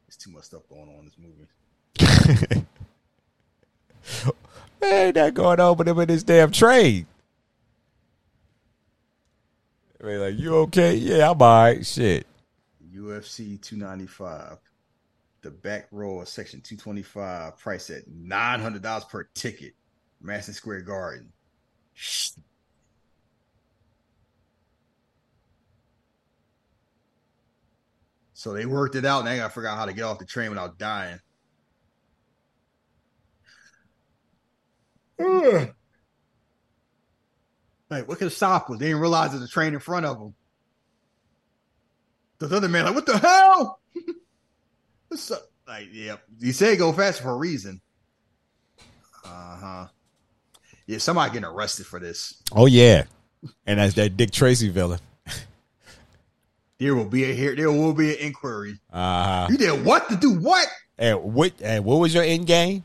There's 0.05 0.17
too 0.17 0.31
much 0.31 0.43
stuff 0.43 0.67
going 0.69 0.89
on 0.89 0.99
in 0.99 1.05
this 1.05 1.17
movie. 1.17 2.65
Man, 4.81 5.13
that 5.13 5.33
going 5.33 5.59
on 5.59 5.77
with 5.77 5.87
him 5.87 5.99
in 5.99 6.07
this 6.07 6.23
damn 6.23 6.51
train. 6.51 7.07
Mean, 10.05 10.19
like, 10.19 10.37
you 10.37 10.55
okay? 10.57 10.93
Yeah, 10.93 11.31
I'm 11.31 11.41
all 11.41 11.63
right. 11.63 11.83
Shit. 11.83 12.27
UFC 12.93 13.59
295. 13.59 14.59
The 15.41 15.49
back 15.49 15.87
row 15.91 16.21
of 16.21 16.29
section 16.29 16.61
225, 16.61 17.57
price 17.57 17.89
at 17.89 18.07
$900 18.07 19.09
per 19.09 19.23
ticket. 19.33 19.73
Madison 20.21 20.53
Square 20.53 20.81
Garden. 20.81 21.31
So 28.33 28.53
they 28.53 28.67
worked 28.67 28.95
it 28.95 29.05
out. 29.05 29.21
and 29.21 29.29
I 29.29 29.37
gotta 29.37 29.53
figure 29.53 29.69
out 29.69 29.77
how 29.77 29.85
to 29.85 29.93
get 29.93 30.03
off 30.03 30.19
the 30.19 30.25
train 30.25 30.49
without 30.49 30.77
dying. 30.77 31.19
Like, 37.95 38.09
what 38.09 38.19
could 38.19 38.29
stop 38.33 38.69
us? 38.69 38.77
They 38.77 38.87
didn't 38.87 38.99
realize 38.99 39.31
there's 39.31 39.41
a 39.41 39.47
train 39.47 39.73
in 39.73 39.79
front 39.79 40.05
of 40.05 40.19
them. 40.19 40.35
The 42.39 42.53
other 42.53 42.67
man, 42.67 42.83
like, 42.83 42.93
what 42.93 43.05
the 43.05 43.17
hell? 43.17 43.79
What's 45.07 45.31
up? 45.31 45.43
Like, 45.65 45.87
yeah, 45.93 46.17
you 46.39 46.51
say 46.51 46.75
go 46.75 46.91
fast 46.91 47.21
for 47.21 47.29
a 47.29 47.35
reason. 47.37 47.79
Uh 49.23 49.57
huh. 49.57 49.87
Yeah, 50.87 50.97
somebody 50.97 51.31
getting 51.31 51.45
arrested 51.45 51.85
for 51.85 52.01
this. 52.01 52.35
Oh, 52.51 52.65
yeah. 52.65 53.05
And 53.65 53.79
that's 53.79 53.93
that 53.93 54.17
Dick 54.17 54.31
Tracy 54.31 54.69
villain. 54.69 54.99
There 56.77 56.93
will 56.93 57.05
be 57.05 57.23
a 57.23 57.33
here. 57.33 57.55
There 57.55 57.71
will 57.71 57.93
be 57.93 58.11
an 58.11 58.19
inquiry. 58.19 58.77
Uh 58.91 59.23
huh. 59.23 59.47
You 59.49 59.57
did 59.57 59.85
what 59.85 60.09
to 60.09 60.17
do? 60.17 60.37
What? 60.37 60.67
And 60.97 61.33
what, 61.33 61.53
and 61.61 61.85
what 61.85 61.95
was 61.95 62.13
your 62.13 62.23
end 62.23 62.45
game? 62.45 62.83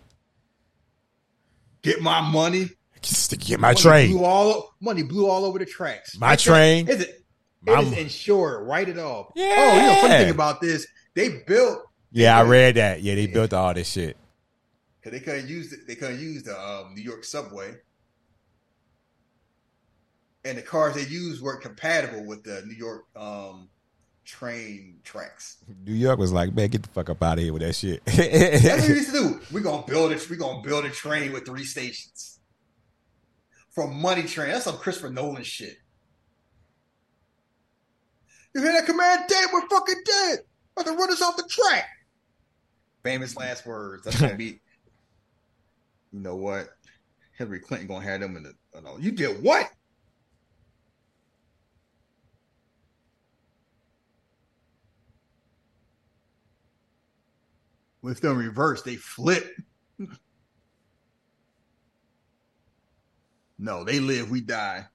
Get 1.82 2.00
my 2.00 2.20
money. 2.20 2.70
To 3.02 3.36
get 3.36 3.58
my 3.60 3.68
money 3.68 3.80
train. 3.80 4.10
Blew 4.12 4.24
all 4.24 4.74
money 4.80 5.02
blew 5.02 5.26
all 5.28 5.44
over 5.44 5.58
the 5.58 5.64
tracks. 5.66 6.18
My 6.18 6.30
that- 6.30 6.40
train. 6.40 6.88
Is 6.88 7.00
it? 7.00 7.16
It 7.66 7.78
is 7.78 7.92
insured. 7.98 8.66
Write 8.66 8.88
it 8.88 8.98
off. 8.98 9.32
Yeah. 9.36 9.54
Oh, 9.56 9.76
you 9.76 9.82
know, 9.82 9.94
funny 10.00 10.14
thing 10.24 10.30
about 10.30 10.60
this, 10.62 10.86
they 11.14 11.42
built 11.46 11.80
Yeah, 12.10 12.38
I 12.38 12.42
read 12.42 12.76
that. 12.76 13.02
Yeah, 13.02 13.14
they 13.16 13.26
built 13.26 13.52
all 13.52 13.74
this 13.74 13.88
shit. 13.90 14.16
because 14.98 15.12
they 15.18 15.22
couldn't 15.24 15.48
use 15.48 15.72
it. 15.72 15.80
They 15.86 15.94
couldn't 15.94 16.20
use 16.20 16.42
the 16.42 16.58
um, 16.58 16.94
New 16.94 17.02
York 17.02 17.22
subway, 17.24 17.74
and 20.44 20.56
the 20.56 20.62
cars 20.62 20.94
they 20.94 21.02
used 21.04 21.42
weren't 21.42 21.62
compatible 21.62 22.24
with 22.24 22.44
the 22.44 22.62
New 22.66 22.74
York 22.74 23.04
um, 23.14 23.68
train 24.24 24.98
tracks. 25.04 25.58
New 25.84 25.92
York 25.94 26.18
was 26.18 26.32
like, 26.32 26.54
man, 26.54 26.68
get 26.68 26.82
the 26.82 26.88
fuck 26.88 27.10
up 27.10 27.22
out 27.22 27.38
of 27.38 27.44
here 27.44 27.52
with 27.52 27.62
that 27.62 27.74
shit. 27.74 28.02
That's 28.06 28.64
what 28.80 28.88
we 28.88 28.94
used 28.94 29.12
to 29.14 29.18
do. 29.18 29.40
We're 29.52 29.60
gonna 29.60 29.84
build 29.86 30.12
it. 30.12 30.26
We're 30.30 30.36
gonna 30.36 30.62
build 30.62 30.86
a 30.86 30.90
train 30.90 31.32
with 31.32 31.44
three 31.44 31.64
stations. 31.64 32.39
From 33.70 34.00
Money 34.00 34.24
Train. 34.24 34.50
That's 34.50 34.64
some 34.64 34.76
Christopher 34.76 35.10
Nolan 35.10 35.42
shit. 35.42 35.76
You 38.54 38.62
hear 38.62 38.72
that 38.72 38.86
command? 38.86 39.22
Dead, 39.28 39.48
we're 39.52 39.66
fucking 39.68 40.02
dead. 40.04 40.38
About 40.76 40.90
to 40.90 40.96
run 40.96 41.12
us 41.12 41.22
off 41.22 41.36
the 41.36 41.48
track. 41.48 41.88
Famous 43.04 43.36
last 43.36 43.64
words. 43.66 44.04
That's 44.04 44.20
gonna 44.20 44.34
be. 44.34 44.60
You 46.12 46.18
know 46.18 46.34
what? 46.34 46.70
Hillary 47.38 47.60
Clinton 47.60 47.86
gonna 47.86 48.04
have 48.04 48.20
them 48.20 48.36
in 48.36 48.42
the. 48.42 48.52
You 48.98 49.12
did 49.12 49.44
what? 49.44 49.70
With 58.02 58.20
them 58.20 58.38
reverse, 58.38 58.82
they 58.82 58.96
flip. 58.96 59.54
No, 63.60 63.84
they 63.84 64.00
live, 64.00 64.30
we 64.30 64.40
die. 64.40 64.86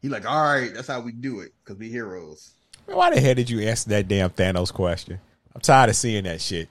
He 0.00 0.08
like, 0.08 0.28
all 0.28 0.42
right, 0.42 0.72
that's 0.74 0.88
how 0.88 1.00
we 1.00 1.12
do 1.12 1.40
it 1.40 1.52
because 1.62 1.78
we 1.78 1.88
heroes. 1.88 2.54
Man, 2.88 2.96
Why 2.96 3.14
the 3.14 3.20
hell 3.20 3.34
did 3.34 3.48
you 3.48 3.60
answer 3.60 3.90
that 3.90 4.08
damn 4.08 4.30
Thanos 4.30 4.72
question? 4.72 5.20
I'm 5.54 5.60
tired 5.60 5.90
of 5.90 5.96
seeing 5.96 6.24
that 6.24 6.40
shit. 6.40 6.68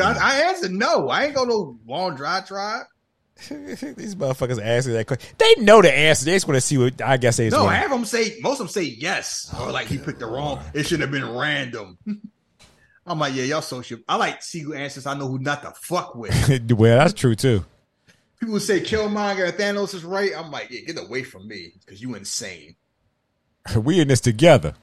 I, 0.00 0.16
I 0.16 0.40
answered 0.48 0.70
no. 0.70 1.08
I 1.08 1.24
ain't 1.24 1.34
go 1.34 1.44
no 1.44 1.78
long 1.86 2.14
dry 2.14 2.40
drive. 2.46 2.84
These 3.48 4.14
motherfuckers 4.14 4.64
asking 4.64 4.94
that 4.94 5.06
question. 5.06 5.34
They 5.38 5.62
know 5.62 5.82
the 5.82 5.92
answer. 5.92 6.24
They 6.24 6.32
just 6.32 6.46
want 6.46 6.56
to 6.56 6.60
see 6.60 6.78
what 6.78 7.02
I 7.02 7.16
guess 7.16 7.36
they 7.36 7.50
No, 7.50 7.64
wanna- 7.64 7.84
of 7.84 7.90
them 7.90 8.04
say 8.04 8.36
most 8.40 8.54
of 8.54 8.66
them 8.66 8.68
say 8.68 8.82
yes, 8.82 9.52
or 9.60 9.72
like 9.72 9.88
he 9.88 9.98
picked 9.98 10.20
the 10.20 10.26
oh, 10.26 10.32
wrong. 10.32 10.60
It 10.74 10.86
should 10.86 11.00
have 11.00 11.10
been 11.10 11.28
random. 11.28 11.98
I'm 13.06 13.18
like, 13.18 13.34
yeah, 13.34 13.44
y'all 13.44 13.62
social. 13.62 13.98
I 14.08 14.16
like 14.16 14.42
see 14.42 14.60
who 14.60 14.74
answers. 14.74 15.06
I 15.06 15.14
know 15.14 15.28
who 15.28 15.38
not 15.38 15.62
to 15.62 15.72
fuck 15.80 16.14
with. 16.14 16.70
well, 16.72 16.98
that's 16.98 17.14
true 17.14 17.34
too. 17.34 17.64
People 18.40 18.60
say 18.60 18.80
Killmonger 18.80 19.48
and 19.48 19.54
Thanos 19.54 19.94
is 19.94 20.04
right. 20.04 20.30
I'm 20.36 20.50
like, 20.50 20.70
yeah, 20.70 20.80
get 20.80 20.98
away 20.98 21.24
from 21.24 21.48
me 21.48 21.72
because 21.84 22.00
you 22.00 22.14
insane. 22.14 22.76
We 23.76 24.00
in 24.00 24.08
this 24.08 24.20
together. 24.20 24.74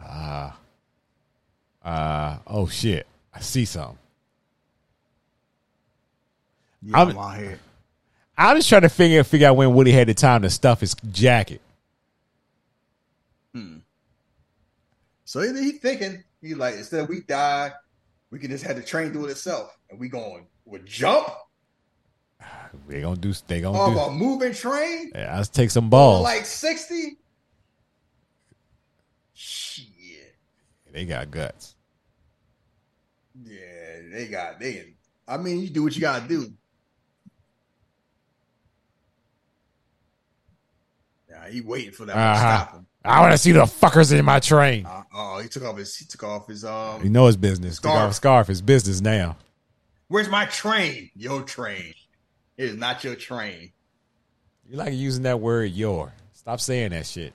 Ah. 0.00 0.56
Uh, 1.84 2.38
oh 2.46 2.68
shit. 2.68 3.06
I 3.34 3.40
see 3.40 3.64
something. 3.64 3.98
Yeah, 6.82 6.98
I'm- 6.98 7.10
I'm, 7.10 7.18
out 7.18 7.38
here. 7.38 7.58
I'm 8.38 8.56
just 8.56 8.68
trying 8.68 8.82
to 8.82 8.88
figure 8.90 9.24
figure 9.24 9.48
out 9.48 9.56
when 9.56 9.74
Woody 9.74 9.92
had 9.92 10.08
the 10.08 10.14
time 10.14 10.42
to 10.42 10.50
stuff 10.50 10.80
his 10.80 10.94
jacket. 11.10 11.62
Hmm. 13.54 13.78
So 15.24 15.40
he, 15.40 15.58
he 15.64 15.72
thinking 15.72 16.22
he 16.42 16.54
like 16.54 16.74
instead 16.74 17.00
of 17.00 17.08
we 17.08 17.22
die, 17.22 17.72
we 18.30 18.38
can 18.38 18.50
just 18.50 18.64
have 18.64 18.76
the 18.76 18.82
train 18.82 19.12
do 19.12 19.24
it 19.24 19.30
itself, 19.30 19.76
and 19.90 19.98
we 19.98 20.08
going 20.08 20.46
with 20.66 20.84
jump 20.84 21.26
They 22.88 23.00
gonna 23.00 23.16
do. 23.16 23.32
They 23.46 23.60
gonna 23.60 23.78
off 23.78 23.92
do. 23.94 23.98
a 23.98 24.10
moving 24.12 24.52
train, 24.52 25.10
Yeah, 25.14 25.36
let's 25.36 25.48
take 25.48 25.70
some 25.70 25.88
balls. 25.90 26.22
like 26.24 26.44
sixty. 26.46 27.16
Shit, 29.34 29.86
they 30.92 31.04
got 31.04 31.30
guts. 31.30 31.74
yeah, 33.44 34.00
they 34.12 34.26
got 34.28 34.60
they. 34.60 34.94
I 35.28 35.36
mean, 35.38 35.60
you 35.60 35.68
do 35.70 35.82
what 35.82 35.94
you 35.94 36.00
gotta 36.00 36.26
do. 36.28 36.52
Yeah, 41.28 41.48
he 41.50 41.60
waiting 41.60 41.92
for 41.92 42.04
that 42.06 42.14
to 42.14 42.18
Uh-huh. 42.18 42.38
stop 42.38 42.72
him. 42.74 42.86
I 43.04 43.20
want 43.20 43.32
to 43.32 43.38
see 43.38 43.52
the 43.52 43.62
fuckers 43.62 44.16
in 44.16 44.24
my 44.24 44.40
train. 44.40 44.84
Uh, 44.86 45.02
oh, 45.14 45.38
he 45.40 45.48
took 45.48 45.62
off 45.64 45.76
his 45.76 45.96
he 45.96 46.04
took 46.06 46.24
off 46.24 46.48
his 46.48 46.64
um. 46.64 47.02
You 47.04 47.10
know 47.10 47.26
his 47.26 47.36
business. 47.36 47.76
Scarf. 47.76 47.96
off 47.96 48.14
scarf. 48.14 48.46
His 48.48 48.60
business 48.62 49.00
now. 49.00 49.36
Where's 50.08 50.28
my 50.28 50.46
train? 50.46 51.10
Your 51.14 51.42
train. 51.42 51.94
It 52.56 52.64
is 52.64 52.76
not 52.76 53.04
your 53.04 53.14
train. 53.14 53.72
You 54.68 54.76
like 54.76 54.94
using 54.94 55.24
that 55.24 55.40
word 55.40 55.72
your. 55.72 56.12
Stop 56.32 56.60
saying 56.60 56.90
that 56.90 57.06
shit. 57.06 57.32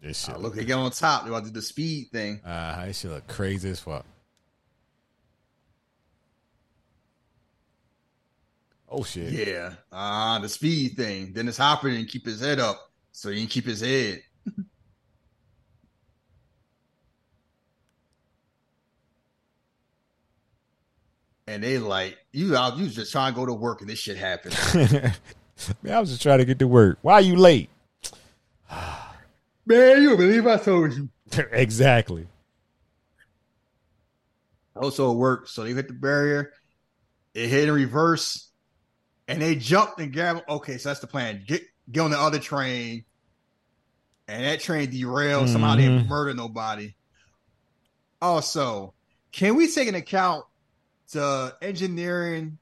This 0.00 0.22
shit. 0.26 0.34
Uh, 0.34 0.38
look, 0.38 0.54
they 0.54 0.64
get 0.64 0.74
on 0.74 0.90
top. 0.90 1.24
They 1.24 1.30
want 1.30 1.46
to 1.46 1.50
do 1.50 1.54
the 1.54 1.62
speed 1.62 2.08
thing. 2.12 2.40
Uh, 2.44 2.84
this 2.86 3.00
shit 3.00 3.10
look 3.10 3.26
crazy 3.26 3.70
as 3.70 3.80
fuck. 3.80 4.04
Oh 8.88 9.02
shit. 9.02 9.32
Yeah. 9.32 9.72
Ah, 9.90 10.38
the 10.40 10.48
speed 10.48 10.96
thing. 10.96 11.32
Dennis 11.32 11.56
Hopper 11.56 11.90
didn't 11.90 12.10
keep 12.10 12.26
his 12.26 12.40
head 12.40 12.60
up, 12.60 12.78
so 13.12 13.30
he 13.30 13.38
didn't 13.38 13.50
keep 13.50 13.64
his 13.64 13.80
head. 13.80 14.22
And 21.46 21.62
they 21.62 21.78
like 21.78 22.16
you 22.32 22.56
out. 22.56 22.76
You 22.76 22.84
was 22.84 22.94
just 22.94 23.12
trying 23.12 23.32
to 23.32 23.36
go 23.38 23.46
to 23.46 23.52
work, 23.54 23.80
and 23.80 23.90
this 23.90 23.98
shit 23.98 24.16
happened. 24.16 24.56
Man, 25.82 25.94
I 25.94 26.00
was 26.00 26.10
just 26.10 26.22
trying 26.22 26.38
to 26.38 26.44
get 26.44 26.58
to 26.58 26.66
work. 26.66 26.98
Why 27.02 27.14
are 27.14 27.20
you 27.20 27.36
late? 27.36 27.70
Man, 29.66 30.02
you 30.02 30.16
believe 30.16 30.46
I 30.46 30.56
told 30.58 30.92
you. 30.92 31.08
exactly. 31.52 32.26
Also, 34.76 35.12
it 35.12 35.14
worked. 35.14 35.48
So 35.48 35.64
they 35.64 35.72
hit 35.72 35.88
the 35.88 35.94
barrier. 35.94 36.52
It 37.32 37.48
hit 37.48 37.68
in 37.68 37.74
reverse, 37.74 38.48
and 39.28 39.40
they 39.40 39.54
jumped 39.54 40.00
and 40.00 40.12
grabbed. 40.12 40.42
Okay, 40.48 40.78
so 40.78 40.88
that's 40.90 41.00
the 41.00 41.06
plan. 41.06 41.42
Get 41.46 41.62
get 41.90 42.00
on 42.00 42.10
the 42.10 42.18
other 42.18 42.38
train, 42.38 43.04
and 44.28 44.44
that 44.44 44.60
train 44.60 44.90
derailed. 44.90 45.48
Somehow 45.48 45.76
they 45.76 45.82
Mhm. 45.82 45.98
didn't 45.98 46.08
murder 46.08 46.34
nobody. 46.34 46.94
Also, 48.20 48.94
can 49.32 49.54
we 49.56 49.70
take 49.70 49.88
into 49.88 50.00
account 50.00 50.44
the 51.14 51.56
engineering 51.62 52.58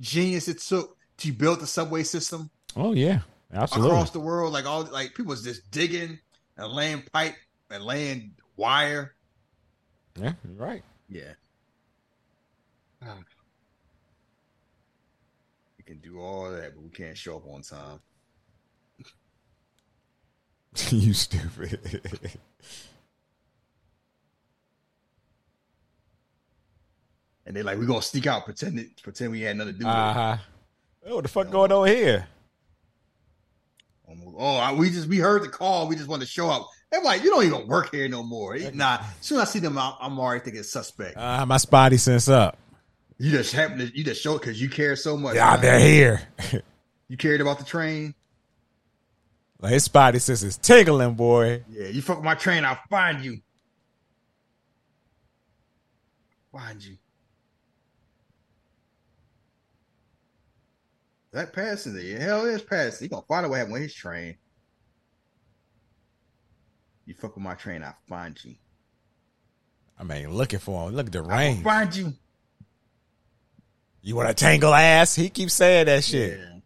genius 0.00 0.46
it 0.48 0.58
took 0.60 0.96
to 1.18 1.32
build 1.32 1.60
the 1.60 1.66
subway 1.66 2.02
system 2.02 2.50
Oh 2.76 2.92
yeah. 2.92 3.20
Absolutely. 3.52 3.90
across 3.90 4.10
the 4.10 4.20
world? 4.20 4.52
Like 4.52 4.66
all 4.66 4.82
like 4.84 5.14
people 5.14 5.30
was 5.30 5.42
just 5.44 5.70
digging 5.70 6.18
and 6.56 6.72
laying 6.72 7.02
pipe 7.12 7.36
and 7.70 7.84
laying 7.84 8.34
wire. 8.56 9.14
yeah, 10.20 10.32
right. 10.56 10.82
Yeah. 11.08 11.32
We 15.78 15.84
can 15.84 15.98
do 16.00 16.18
all 16.18 16.50
that, 16.50 16.74
but 16.74 16.82
we 16.82 16.88
can't 16.90 17.16
show 17.16 17.36
up 17.36 17.46
on 17.46 17.60
time. 17.60 18.00
you 20.88 21.12
stupid. 21.12 22.00
And 27.46 27.54
they 27.54 27.62
like, 27.62 27.78
we're 27.78 27.86
gonna 27.86 28.02
sneak 28.02 28.26
out, 28.26 28.44
pretend 28.44 28.78
it, 28.78 29.02
pretend 29.02 29.30
we 29.32 29.40
had 29.42 29.56
nothing 29.56 29.74
to 29.74 29.78
do 29.80 29.86
Uh 29.86 30.10
it. 30.10 30.14
huh. 30.14 30.36
What 31.14 31.22
the 31.22 31.28
fuck 31.28 31.50
going 31.50 31.70
on 31.72 31.86
here? 31.86 32.26
Oh, 34.36 34.74
we 34.76 34.90
just 34.90 35.08
we 35.08 35.18
heard 35.18 35.42
the 35.42 35.48
call. 35.48 35.88
We 35.88 35.96
just 35.96 36.08
want 36.08 36.22
to 36.22 36.28
show 36.28 36.48
up. 36.50 36.68
They're 36.90 37.02
like, 37.02 37.22
you 37.22 37.30
don't 37.30 37.44
even 37.44 37.66
work 37.66 37.90
here 37.94 38.08
no 38.08 38.22
more. 38.22 38.56
Nah, 38.72 38.98
as 39.00 39.06
soon 39.26 39.40
as 39.40 39.48
I 39.48 39.50
see 39.52 39.58
them, 39.58 39.76
I'm, 39.78 39.94
I'm 40.00 40.18
already 40.18 40.44
thinking 40.44 40.62
suspect. 40.62 41.16
Uh, 41.16 41.44
my 41.46 41.56
spidey 41.56 41.98
sense 41.98 42.28
up. 42.28 42.56
You 43.18 43.30
just 43.30 43.52
happen 43.52 43.78
to 43.78 43.96
you 43.96 44.02
just 44.04 44.22
show 44.22 44.36
it 44.36 44.40
because 44.40 44.60
you 44.60 44.68
care 44.68 44.96
so 44.96 45.16
much. 45.16 45.34
Yeah, 45.36 45.52
man. 45.52 45.60
they're 45.60 45.78
here. 45.80 46.22
You 47.06 47.18
cared 47.18 47.42
about 47.42 47.58
the 47.58 47.64
train. 47.66 48.14
like 49.60 49.72
his 49.74 49.86
spidey 49.86 50.20
sense 50.22 50.42
is 50.42 50.56
tingling, 50.56 51.14
boy. 51.14 51.62
Yeah, 51.68 51.88
you 51.88 52.00
fuck 52.00 52.22
my 52.22 52.34
train, 52.34 52.64
I'll 52.64 52.78
find 52.88 53.22
you. 53.22 53.40
Find 56.50 56.82
you. 56.82 56.96
That 61.34 61.52
passing 61.52 61.94
the 61.94 62.12
hell 62.12 62.44
is 62.44 62.62
passing. 62.62 63.06
He 63.06 63.08
gonna 63.08 63.24
find 63.26 63.44
a 63.44 63.48
way 63.48 63.64
with 63.64 63.82
his 63.82 63.92
train. 63.92 64.36
You 67.06 67.14
fuck 67.14 67.34
with 67.34 67.42
my 67.42 67.54
train, 67.54 67.82
I'll 67.82 67.96
find 68.08 68.38
you. 68.44 68.54
I 69.98 70.04
mean, 70.04 70.32
looking 70.32 70.60
for 70.60 70.88
him. 70.88 70.94
Look 70.94 71.06
at 71.06 71.12
the 71.12 71.22
rain. 71.22 71.60
find 71.64 71.94
you. 71.94 72.12
You 74.00 74.14
want 74.14 74.28
to 74.28 74.34
tangle 74.34 74.72
ass? 74.72 75.16
He 75.16 75.28
keeps 75.28 75.54
saying 75.54 75.86
that 75.86 76.04
shit. 76.04 76.38
Yeah. 76.38 76.60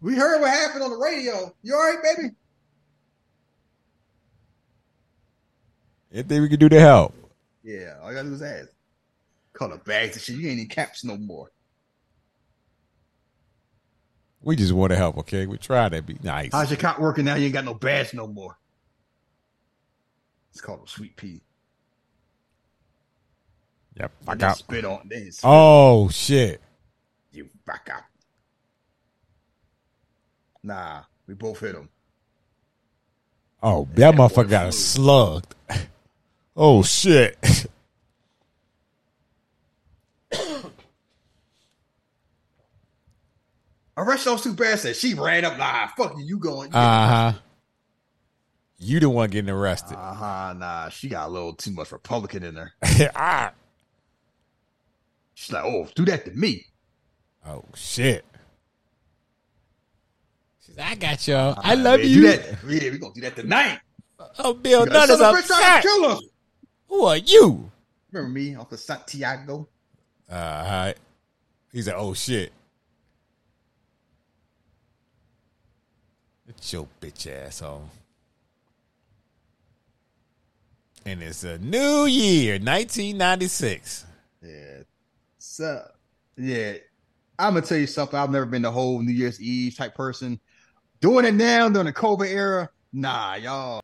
We 0.00 0.14
heard 0.14 0.40
what 0.40 0.50
happened 0.50 0.84
on 0.84 0.90
the 0.90 0.96
radio. 0.96 1.54
You 1.62 1.74
all 1.74 1.80
right, 1.80 2.02
baby? 2.02 2.34
Anything 6.14 6.40
we 6.42 6.48
can 6.48 6.58
do 6.58 6.70
to 6.70 6.80
help? 6.80 7.14
Yeah, 7.62 7.98
all 8.02 8.08
you 8.08 8.16
gotta 8.16 8.28
do 8.28 8.34
is 8.34 8.42
ask. 8.42 8.68
Call 9.52 9.68
the 9.68 9.76
bags 9.76 10.16
and 10.16 10.22
shit. 10.22 10.36
You 10.36 10.48
ain't 10.48 10.60
in 10.60 10.68
caps 10.68 11.04
no 11.04 11.18
more. 11.18 11.50
We 14.42 14.56
just 14.56 14.72
want 14.72 14.90
to 14.90 14.96
help, 14.96 15.18
okay? 15.18 15.46
We 15.46 15.58
try 15.58 15.88
to 15.88 16.00
be 16.02 16.18
nice. 16.22 16.50
How's 16.52 16.70
your 16.70 16.78
cop 16.78 16.98
working 16.98 17.24
now? 17.24 17.34
You 17.34 17.46
ain't 17.46 17.54
got 17.54 17.64
no 17.64 17.74
badge 17.74 18.14
no 18.14 18.26
more. 18.26 18.56
It's 20.52 20.60
called 20.60 20.80
a 20.86 20.88
sweet 20.88 21.16
pea. 21.16 21.40
Yep. 23.96 24.12
Fuck 24.24 24.38
they. 24.38 24.56
Spit 24.56 24.84
on. 24.84 25.08
this. 25.08 25.40
Oh 25.42 26.08
shit. 26.08 26.60
You 27.32 27.48
fuck 27.66 27.88
up. 27.94 28.04
Nah, 30.62 31.02
we 31.26 31.34
both 31.34 31.60
hit 31.60 31.74
him. 31.74 31.88
Oh, 33.62 33.88
that 33.94 33.96
that 33.96 34.14
motherfucker 34.14 34.50
got 34.50 34.74
slugged. 34.74 35.54
Oh 36.60 36.82
shit. 36.82 37.38
Arrest 43.98 44.24
those 44.26 44.42
two 44.42 44.52
bastards. 44.54 45.00
She 45.00 45.14
ran 45.14 45.44
up. 45.44 45.58
Nah, 45.58 45.88
fuck 45.88 46.16
you. 46.18 46.24
You 46.24 46.38
going? 46.38 46.72
Uh 46.72 47.32
huh. 47.32 47.38
You 48.78 49.00
the 49.00 49.10
one 49.10 49.28
getting 49.28 49.50
arrested. 49.50 49.96
Uh 49.98 50.14
huh. 50.14 50.54
Nah, 50.56 50.88
she 50.88 51.08
got 51.08 51.28
a 51.28 51.32
little 51.32 51.52
too 51.52 51.72
much 51.72 51.90
Republican 51.90 52.44
in 52.44 52.54
her. 52.54 52.72
ah. 53.16 53.52
She's 55.34 55.52
like, 55.52 55.64
oh, 55.64 55.88
do 55.96 56.04
that 56.04 56.24
to 56.26 56.30
me. 56.30 56.64
Oh 57.44 57.64
shit. 57.74 58.24
She's 60.64 60.76
like, 60.76 60.90
I 60.92 60.94
got 60.94 61.26
y'all. 61.26 61.58
I 61.60 61.72
Uh, 61.72 61.76
love 61.76 62.00
yeah, 62.00 62.06
you. 62.06 62.20
Do 62.20 62.26
that. 62.28 62.46
Yeah, 62.68 62.90
we 62.92 62.98
gonna 62.98 63.14
do 63.14 63.20
that 63.22 63.34
tonight. 63.34 63.80
Oh, 64.38 64.54
Bill 64.54 64.86
Nunn 64.86 65.10
is 65.10 65.20
of 65.20 65.34
a 65.34 65.38
bitch 65.38 65.46
tried 65.48 65.84
upset. 65.84 66.22
Who 66.88 67.04
are 67.04 67.16
you? 67.16 67.68
Remember 68.12 68.32
me, 68.38 68.54
Uncle 68.54 68.76
Santiago? 68.76 69.68
Uh. 70.30 70.92
He's 71.72 71.88
like, 71.88 71.96
oh 71.98 72.14
shit. 72.14 72.52
Your 76.62 76.88
bitch 77.00 77.26
asshole. 77.30 77.88
And 81.06 81.22
it's 81.22 81.44
a 81.44 81.58
new 81.58 82.04
year, 82.04 82.54
1996. 82.54 84.04
Yeah. 84.42 84.82
So, 85.38 85.82
yeah. 86.36 86.74
I'm 87.38 87.54
gonna 87.54 87.64
tell 87.64 87.78
you 87.78 87.86
something. 87.86 88.18
I've 88.18 88.30
never 88.30 88.44
been 88.44 88.62
the 88.62 88.70
whole 88.70 89.00
New 89.00 89.12
Year's 89.12 89.40
Eve 89.40 89.76
type 89.76 89.94
person. 89.94 90.40
Doing 91.00 91.24
it 91.24 91.34
now 91.34 91.68
during 91.68 91.86
the 91.86 91.92
COVID 91.92 92.28
era, 92.28 92.68
nah, 92.92 93.34
y'all. 93.36 93.80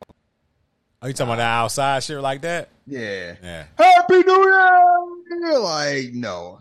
Are 1.00 1.08
you 1.08 1.14
talking 1.14 1.32
about 1.32 1.36
the 1.36 1.44
outside 1.44 2.02
shit 2.02 2.20
like 2.20 2.42
that? 2.42 2.68
Yeah. 2.86 3.36
Yeah. 3.42 3.64
Happy 3.78 4.22
New 4.22 4.44
Year! 4.44 5.58
Like, 5.58 6.12
no. 6.12 6.60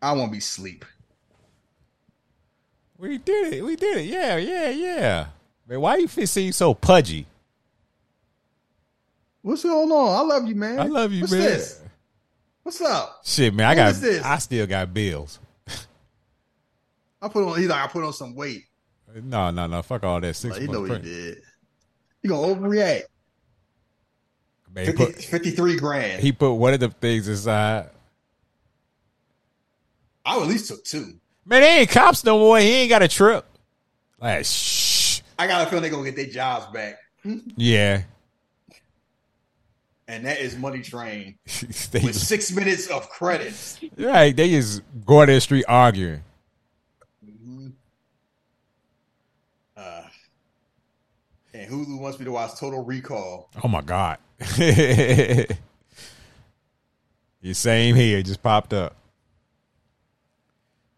I 0.00 0.12
want 0.12 0.30
to 0.30 0.36
be 0.36 0.40
sleep. 0.40 0.84
We 2.98 3.18
did 3.18 3.54
it. 3.54 3.64
We 3.64 3.76
did 3.76 3.98
it. 3.98 4.04
Yeah, 4.04 4.36
yeah, 4.36 4.68
yeah. 4.68 5.26
Man, 5.70 5.80
why 5.80 5.98
you 5.98 6.08
seem 6.08 6.50
so 6.50 6.74
pudgy? 6.74 7.26
What's 9.40 9.62
going 9.62 9.92
on? 9.92 10.16
I 10.16 10.34
love 10.34 10.48
you, 10.48 10.56
man. 10.56 10.80
I 10.80 10.86
love 10.86 11.12
you, 11.12 11.20
What's 11.20 11.32
man. 11.32 11.42
This? 11.42 11.80
What's 12.64 12.80
up? 12.80 13.20
Shit, 13.24 13.54
man, 13.54 13.66
I 13.66 13.68
What 13.70 13.76
got. 13.76 13.90
is 13.92 14.00
this? 14.00 14.24
I 14.24 14.38
still 14.38 14.66
got 14.66 14.92
bills. 14.92 15.38
I 17.22 17.28
put 17.28 17.48
on. 17.48 17.56
He's 17.56 17.68
like, 17.68 17.84
I 17.84 17.86
put 17.86 18.02
on 18.02 18.12
some 18.12 18.34
weight. 18.34 18.64
No, 19.22 19.52
no, 19.52 19.68
no. 19.68 19.80
Fuck 19.82 20.02
all 20.02 20.20
that. 20.20 20.34
Six 20.34 20.54
Like, 20.54 20.62
you 20.62 20.68
know 20.68 20.80
what 20.80 21.04
he 21.04 21.08
did. 21.08 21.38
You 22.22 22.30
gonna 22.30 22.54
overreact? 22.54 23.02
Man, 24.74 24.86
50, 24.86 25.04
put, 25.04 25.14
53 25.22 25.76
grand. 25.76 26.20
he 26.22 26.32
put 26.32 26.52
one 26.54 26.74
of 26.74 26.80
the 26.80 26.88
things 26.88 27.28
inside. 27.28 27.90
I 30.24 30.36
at 30.36 30.48
least 30.48 30.66
took 30.66 30.82
two. 30.82 31.14
Man, 31.44 31.60
they 31.60 31.78
ain't 31.80 31.90
cops 31.90 32.24
no 32.24 32.38
more. 32.38 32.58
He 32.58 32.70
ain't 32.72 32.88
got 32.88 33.02
a 33.02 33.08
trip. 33.08 33.44
Like, 34.20 34.44
shh. 34.44 34.89
I 35.40 35.46
got 35.46 35.66
a 35.66 35.70
feeling 35.70 35.80
they're 35.82 35.90
gonna 35.90 36.04
get 36.04 36.16
their 36.16 36.26
jobs 36.26 36.66
back. 36.66 36.98
Yeah. 37.56 38.02
And 40.06 40.26
that 40.26 40.38
is 40.38 40.54
money 40.54 40.82
train 40.82 41.38
they 41.92 42.00
with 42.02 42.14
six 42.14 42.52
minutes 42.52 42.88
of 42.88 43.08
credits. 43.08 43.80
right. 43.96 44.36
They 44.36 44.50
just 44.50 44.82
go 45.06 45.22
out 45.22 45.26
the 45.28 45.40
street 45.40 45.64
arguing. 45.66 46.22
Uh, 49.74 50.02
And 51.54 51.70
Hulu 51.70 51.98
wants 51.98 52.18
me 52.18 52.26
to 52.26 52.32
watch 52.32 52.60
Total 52.60 52.84
Recall. 52.84 53.48
Oh 53.64 53.68
my 53.68 53.80
god. 53.80 54.18
Your 57.40 57.54
same 57.54 57.94
here 57.94 58.22
just 58.22 58.42
popped 58.42 58.74
up. 58.74 58.94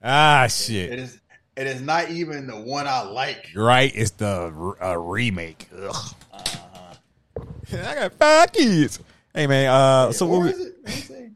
Ah 0.03 0.49
shit. 0.49 0.91
It 0.95 0.99
is. 0.99 1.21
It 1.57 1.67
is 1.67 1.83
not 1.83 2.11
even 2.11 2.47
the 2.47 2.57
one 2.57 2.87
I 2.87 3.03
like. 3.03 3.51
Right? 3.55 3.93
It's 3.95 4.13
the 4.13 4.75
uh, 4.83 4.99
remake. 4.99 5.69
Ugh. 5.77 6.15
I 7.73 7.95
got 7.95 8.13
five 8.15 8.53
kids. 8.53 9.01
Hey 9.35 9.47
man, 9.47 9.69
uh, 9.69 10.13
so 10.13 10.27
what 10.27 10.43
we, 10.43 10.49
is 10.51 10.61
it? 10.61 10.77
What 10.83 10.93
is 10.93 11.11
it? 11.11 11.31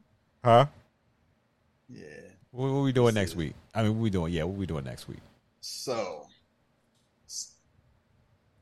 huh? 0.45 0.67
Yeah. 1.89 2.05
What, 2.51 2.73
what 2.73 2.83
we 2.83 2.93
doing 2.93 3.15
next 3.15 3.37
week? 3.37 3.55
I 3.75 3.83
mean, 3.83 3.95
what 3.95 4.03
we 4.03 4.11
doing? 4.11 4.33
Yeah, 4.33 4.45
what 4.45 4.57
we 4.57 4.67
doing 4.67 4.85
next 4.85 5.09
week? 5.09 5.21
So, 5.61 6.27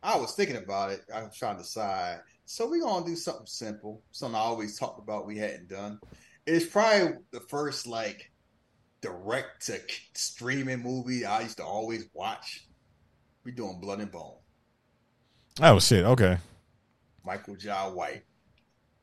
I 0.03 0.17
was 0.17 0.35
thinking 0.35 0.57
about 0.57 0.91
it. 0.91 1.03
I 1.13 1.23
was 1.23 1.37
trying 1.37 1.57
to 1.57 1.63
decide. 1.63 2.21
So 2.45 2.69
we're 2.69 2.83
gonna 2.83 3.07
do 3.07 3.17
something 3.17 3.47
simple. 3.47 4.03
Something 4.13 4.37
I 4.37 4.41
always 4.41 4.79
talked 4.79 5.01
about 5.01 5.27
we 5.27 5.39
hadn't 5.39 5.69
done. 5.69 5.99
It's 6.47 6.67
probably 6.67 7.17
the 7.33 7.41
first 7.41 7.87
like 7.87 8.31
direct 9.05 9.67
to 9.67 9.79
streaming 10.15 10.83
movie 10.83 11.27
I 11.27 11.43
used 11.43 11.59
to 11.59 11.65
always 11.65 12.07
watch. 12.15 12.67
We 13.45 13.53
doing 13.53 13.79
Blood 13.81 14.01
and 14.01 14.11
Bone. 14.11 14.39
Oh 15.61 15.79
shit. 15.79 16.05
Okay. 16.05 16.39
Michael 17.25 17.57
Jai 17.57 17.89
White. 17.89 18.23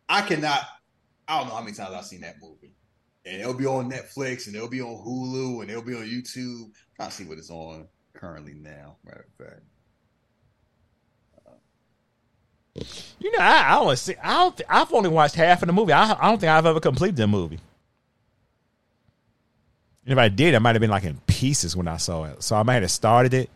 I 0.09 0.21
cannot. 0.21 0.61
I 1.27 1.37
don't 1.37 1.47
know 1.47 1.55
how 1.55 1.61
many 1.61 1.75
times 1.75 1.93
I've 1.95 2.05
seen 2.05 2.21
that 2.21 2.35
movie, 2.41 2.73
and 3.25 3.39
it'll 3.41 3.53
be 3.53 3.67
on 3.67 3.89
Netflix, 3.91 4.47
and 4.47 4.55
it'll 4.55 4.67
be 4.67 4.81
on 4.81 5.05
Hulu, 5.05 5.61
and 5.61 5.69
it'll 5.69 5.83
be 5.83 5.95
on 5.95 6.03
YouTube. 6.03 6.71
To 6.99 7.11
see 7.11 7.23
what 7.23 7.37
it's 7.37 7.49
on 7.49 7.87
currently 8.13 8.53
now. 8.53 8.97
Matter 9.05 9.25
of 9.39 9.45
fact, 9.45 9.61
You 13.19 13.31
know, 13.31 13.39
I, 13.39 13.75
I 13.75 13.83
don't 13.83 13.97
see. 13.97 14.15
I 14.21 14.33
don't. 14.33 14.57
Th- 14.57 14.67
I've 14.69 14.93
only 14.93 15.09
watched 15.09 15.35
half 15.35 15.61
of 15.61 15.67
the 15.67 15.73
movie. 15.73 15.93
I, 15.93 16.13
I 16.13 16.29
don't 16.29 16.39
think 16.39 16.49
I've 16.49 16.65
ever 16.65 16.79
completed 16.79 17.15
the 17.17 17.27
movie. 17.27 17.59
And 20.05 20.13
if 20.13 20.17
I 20.17 20.29
did, 20.29 20.55
I 20.55 20.59
might 20.59 20.75
have 20.75 20.81
been 20.81 20.89
like 20.89 21.03
in 21.03 21.19
pieces 21.27 21.75
when 21.75 21.87
I 21.87 21.97
saw 21.97 22.25
it. 22.25 22.41
So 22.43 22.55
I 22.55 22.63
might 22.63 22.81
have 22.81 22.91
started 22.91 23.33
it, 23.33 23.49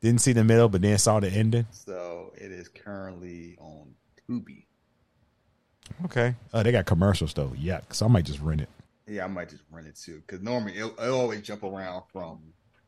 didn't 0.00 0.20
see 0.20 0.32
the 0.32 0.44
middle, 0.44 0.68
but 0.68 0.82
then 0.82 0.98
saw 0.98 1.20
the 1.20 1.28
ending. 1.28 1.66
so 1.70 2.32
it 2.36 2.52
is 2.52 2.68
currently 2.68 3.56
on 3.58 3.94
Tubi. 4.28 4.64
Okay. 6.04 6.34
Oh, 6.52 6.62
they 6.62 6.72
got 6.72 6.86
commercials 6.86 7.32
though. 7.34 7.52
Yeah, 7.56 7.80
so 7.90 8.06
I 8.06 8.08
might 8.08 8.26
just 8.26 8.40
rent 8.40 8.60
it. 8.60 8.68
Yeah, 9.06 9.24
I 9.24 9.28
might 9.28 9.48
just 9.48 9.62
rent 9.70 9.86
it 9.86 9.96
too, 9.96 10.22
because 10.26 10.42
normally 10.42 10.76
it'll, 10.76 10.92
it'll 11.02 11.20
always 11.20 11.40
jump 11.40 11.62
around 11.62 12.02
from 12.12 12.40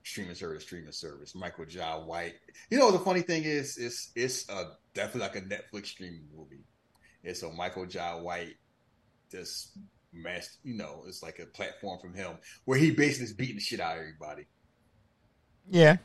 streaming 0.02 0.34
service 0.34 0.62
to 0.62 0.66
streaming 0.66 0.92
service. 0.92 1.34
Michael 1.34 1.64
Jai 1.64 1.94
White. 1.96 2.34
You 2.70 2.78
know, 2.78 2.90
the 2.90 2.98
funny 2.98 3.22
thing 3.22 3.44
is, 3.44 3.78
it's 3.78 4.10
it's 4.14 4.48
a, 4.50 4.72
definitely 4.94 5.20
like 5.22 5.36
a 5.36 5.40
Netflix 5.40 5.86
streaming 5.86 6.24
movie. 6.36 6.64
And 7.24 7.36
so 7.36 7.50
Michael 7.50 7.86
Jai 7.86 8.14
White 8.14 8.56
just 9.30 9.78
mass, 10.12 10.58
you 10.62 10.74
know, 10.74 11.04
it's 11.06 11.22
like 11.22 11.38
a 11.38 11.46
platform 11.46 11.98
from 12.00 12.14
him 12.14 12.32
where 12.64 12.78
he 12.78 12.90
basically 12.90 13.24
is 13.24 13.32
beating 13.32 13.56
the 13.56 13.60
shit 13.60 13.80
out 13.80 13.96
of 13.96 14.00
everybody. 14.00 14.46
Yeah. 15.68 15.98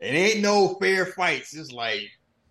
It 0.00 0.14
ain't 0.14 0.40
no 0.40 0.76
fair 0.80 1.06
fights. 1.06 1.54
It's 1.54 1.72
like 1.72 2.10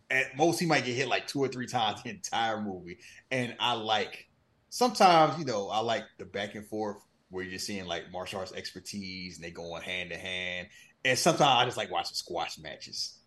at 0.09 0.37
most 0.37 0.59
he 0.59 0.65
might 0.65 0.85
get 0.85 0.95
hit 0.95 1.07
like 1.07 1.27
two 1.27 1.39
or 1.39 1.47
three 1.47 1.67
times 1.67 2.01
the 2.03 2.09
entire 2.09 2.61
movie. 2.61 2.97
And 3.31 3.55
I 3.59 3.73
like 3.73 4.27
sometimes, 4.69 5.39
you 5.39 5.45
know, 5.45 5.69
I 5.69 5.79
like 5.79 6.03
the 6.17 6.25
back 6.25 6.55
and 6.55 6.67
forth 6.67 6.97
where 7.29 7.43
you're 7.43 7.53
just 7.53 7.67
seeing 7.67 7.85
like 7.85 8.11
martial 8.11 8.39
arts 8.39 8.53
expertise 8.53 9.37
and 9.37 9.43
they 9.43 9.51
going 9.51 9.81
hand 9.81 10.11
to 10.11 10.17
hand. 10.17 10.67
And 11.03 11.17
sometimes 11.17 11.61
I 11.61 11.65
just 11.65 11.77
like 11.77 11.91
watching 11.91 12.15
squash 12.15 12.57
matches. 12.57 13.19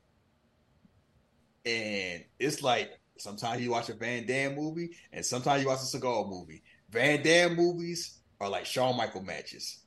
And 1.65 2.25
it's 2.39 2.63
like 2.63 2.91
sometimes 3.19 3.61
you 3.63 3.71
watch 3.71 3.89
a 3.89 3.95
Van 3.95 4.27
Damme 4.27 4.55
movie 4.55 4.91
and 5.13 5.25
sometimes 5.25 5.63
you 5.63 5.69
watch 5.69 5.81
a 5.81 5.83
Seagal 5.83 6.29
movie. 6.31 6.63
Van 6.91 7.23
Damme 7.23 7.55
movies 7.55 8.19
are 8.41 8.49
like 8.49 8.67
Shawn 8.67 8.97
Michael 8.97 9.23
matches. 9.23 9.81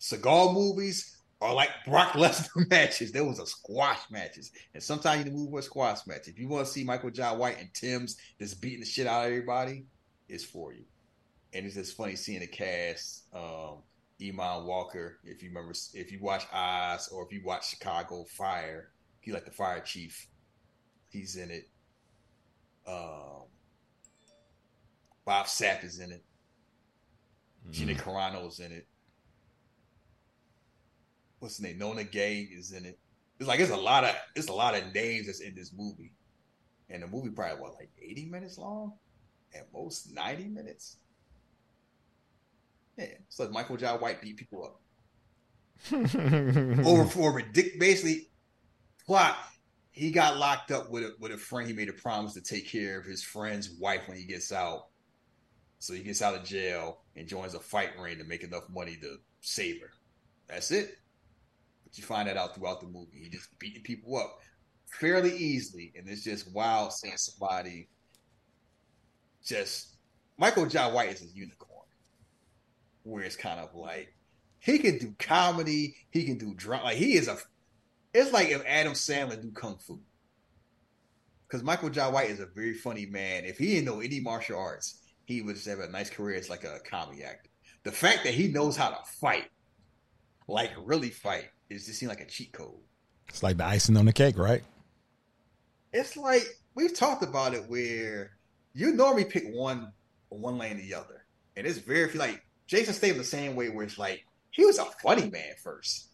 Seagal 0.00 0.52
movies 0.52 1.16
are 1.40 1.54
like 1.54 1.70
Brock 1.86 2.08
Lesnar 2.12 2.68
matches. 2.70 3.12
There 3.12 3.24
was 3.24 3.38
a 3.38 3.46
squash 3.46 4.00
matches, 4.10 4.52
and 4.74 4.82
sometimes 4.82 5.24
you 5.24 5.30
move 5.30 5.50
with 5.50 5.64
a 5.64 5.66
squash 5.66 6.06
match. 6.06 6.28
If 6.28 6.38
you 6.38 6.48
want 6.48 6.66
to 6.66 6.72
see 6.72 6.84
Michael 6.84 7.10
Jai 7.10 7.32
White 7.32 7.58
and 7.58 7.72
Tim's 7.74 8.16
just 8.38 8.60
beating 8.60 8.80
the 8.80 8.86
shit 8.86 9.06
out 9.06 9.26
of 9.26 9.32
everybody, 9.32 9.84
it's 10.28 10.44
for 10.44 10.72
you. 10.72 10.84
And 11.52 11.64
it's 11.64 11.76
just 11.76 11.96
funny 11.96 12.16
seeing 12.16 12.40
the 12.40 12.46
cast. 12.46 13.24
Um, 13.32 13.78
Eamonn 14.20 14.64
Walker, 14.64 15.18
if 15.24 15.42
you 15.42 15.48
remember, 15.48 15.74
if 15.94 16.12
you 16.12 16.18
watch 16.20 16.46
Oz 16.52 17.08
or 17.08 17.24
if 17.24 17.32
you 17.32 17.42
watch 17.44 17.70
Chicago 17.70 18.24
Fire, 18.24 18.90
he 19.20 19.32
like 19.32 19.44
the 19.44 19.50
fire 19.50 19.80
chief. 19.80 20.26
He's 21.08 21.36
in 21.36 21.50
it. 21.50 21.68
Um, 22.86 23.44
Bob 25.24 25.46
Sapp 25.46 25.84
is 25.84 25.98
in 25.98 26.12
it. 26.12 26.24
Mm-hmm. 27.62 27.72
Gina 27.72 27.94
Carano 27.94 28.46
is 28.48 28.60
in 28.60 28.72
it. 28.72 28.86
What's 31.38 31.58
the 31.58 31.68
name? 31.68 31.78
Nona 31.78 32.04
Gaye 32.04 32.48
is 32.50 32.72
in 32.72 32.84
it. 32.84 32.98
It's 33.38 33.48
like 33.48 33.60
it's 33.60 33.70
a 33.70 33.76
lot 33.76 34.04
of 34.04 34.14
it's 34.36 34.48
a 34.48 34.52
lot 34.52 34.74
of 34.76 34.94
names 34.94 35.26
that's 35.26 35.40
in 35.40 35.54
this 35.54 35.72
movie, 35.76 36.12
and 36.88 37.02
the 37.02 37.06
movie 37.06 37.30
probably 37.30 37.60
what 37.60 37.74
like 37.74 37.90
eighty 38.00 38.26
minutes 38.26 38.58
long, 38.58 38.92
at 39.54 39.66
most 39.72 40.14
ninety 40.14 40.46
minutes. 40.46 40.98
Yeah, 42.96 43.06
so 43.28 43.48
Michael 43.50 43.76
Jai 43.76 43.96
White 43.96 44.22
beat 44.22 44.36
people 44.36 44.64
up 44.64 44.80
over 45.92 47.04
for 47.06 47.32
ridiculous. 47.32 47.78
Basically, 47.78 48.28
plot. 49.04 49.36
He 49.90 50.10
got 50.10 50.38
locked 50.38 50.70
up 50.70 50.90
with 50.90 51.02
a 51.02 51.14
with 51.18 51.32
a 51.32 51.38
friend. 51.38 51.68
He 51.68 51.74
made 51.74 51.88
a 51.88 51.92
promise 51.92 52.34
to 52.34 52.40
take 52.40 52.68
care 52.68 52.98
of 52.98 53.04
his 53.04 53.22
friend's 53.22 53.70
wife 53.80 54.02
when 54.06 54.16
he 54.16 54.24
gets 54.24 54.52
out. 54.52 54.86
So 55.84 55.92
he 55.92 56.00
gets 56.00 56.22
out 56.22 56.34
of 56.34 56.44
jail 56.44 57.02
and 57.14 57.28
joins 57.28 57.52
a 57.52 57.60
fight 57.60 57.90
ring 58.00 58.16
to 58.16 58.24
make 58.24 58.42
enough 58.42 58.62
money 58.70 58.96
to 59.02 59.18
save 59.42 59.82
her. 59.82 59.90
That's 60.48 60.70
it. 60.70 60.96
But 61.84 61.98
you 61.98 62.04
find 62.04 62.26
that 62.26 62.38
out 62.38 62.54
throughout 62.54 62.80
the 62.80 62.86
movie. 62.86 63.18
He 63.22 63.28
just 63.28 63.50
beating 63.58 63.82
people 63.82 64.16
up 64.16 64.38
fairly 64.98 65.36
easily, 65.36 65.92
and 65.94 66.08
it's 66.08 66.24
just 66.24 66.50
wild 66.54 66.94
seeing 66.94 67.18
somebody 67.18 67.90
just 69.44 69.96
Michael 70.38 70.64
Jai 70.64 70.90
White 70.90 71.12
is 71.12 71.20
a 71.20 71.26
unicorn. 71.26 71.86
Where 73.02 73.22
it's 73.22 73.36
kind 73.36 73.60
of 73.60 73.74
like 73.74 74.14
he 74.60 74.78
can 74.78 74.96
do 74.96 75.14
comedy, 75.18 75.96
he 76.08 76.24
can 76.24 76.38
do 76.38 76.54
drama. 76.54 76.84
Like 76.84 76.96
he 76.96 77.12
is 77.12 77.28
a. 77.28 77.36
It's 78.14 78.32
like 78.32 78.48
if 78.48 78.64
Adam 78.66 78.94
Sandler 78.94 79.42
do 79.42 79.50
kung 79.50 79.76
fu. 79.76 80.00
Because 81.46 81.62
Michael 81.62 81.90
Jai 81.90 82.08
White 82.08 82.30
is 82.30 82.40
a 82.40 82.46
very 82.46 82.72
funny 82.72 83.04
man. 83.04 83.44
If 83.44 83.58
he 83.58 83.74
didn't 83.74 83.84
know 83.84 84.00
any 84.00 84.20
martial 84.20 84.58
arts, 84.58 85.02
he 85.24 85.42
would 85.42 85.56
just 85.56 85.68
have 85.68 85.80
a 85.80 85.88
nice 85.88 86.10
career 86.10 86.36
as 86.36 86.50
like 86.50 86.64
a 86.64 86.80
comedy 86.88 87.24
actor. 87.24 87.50
The 87.82 87.92
fact 87.92 88.24
that 88.24 88.34
he 88.34 88.48
knows 88.48 88.76
how 88.76 88.90
to 88.90 88.98
fight, 89.20 89.50
like 90.48 90.70
really 90.82 91.10
fight, 91.10 91.46
is 91.70 91.86
just 91.86 91.98
seem 91.98 92.08
like 92.08 92.20
a 92.20 92.26
cheat 92.26 92.52
code. 92.52 92.80
It's 93.28 93.42
like 93.42 93.56
the 93.56 93.64
icing 93.64 93.96
on 93.96 94.06
the 94.06 94.12
cake, 94.12 94.38
right? 94.38 94.62
It's 95.92 96.16
like 96.16 96.44
we've 96.74 96.94
talked 96.94 97.22
about 97.22 97.54
it 97.54 97.68
where 97.68 98.32
you 98.72 98.92
normally 98.92 99.24
pick 99.24 99.44
one 99.52 99.92
one 100.28 100.58
lane 100.58 100.78
or 100.78 100.82
the 100.82 100.94
other. 100.94 101.24
And 101.56 101.66
it's 101.66 101.78
very 101.78 102.08
few 102.08 102.20
like 102.20 102.44
Jason 102.66 102.94
Statham 102.94 103.18
the 103.18 103.24
same 103.24 103.54
way 103.54 103.68
where 103.68 103.84
it's 103.84 103.98
like 103.98 104.24
he 104.50 104.64
was 104.64 104.78
a 104.78 104.84
funny 105.02 105.30
man 105.30 105.54
first. 105.62 106.08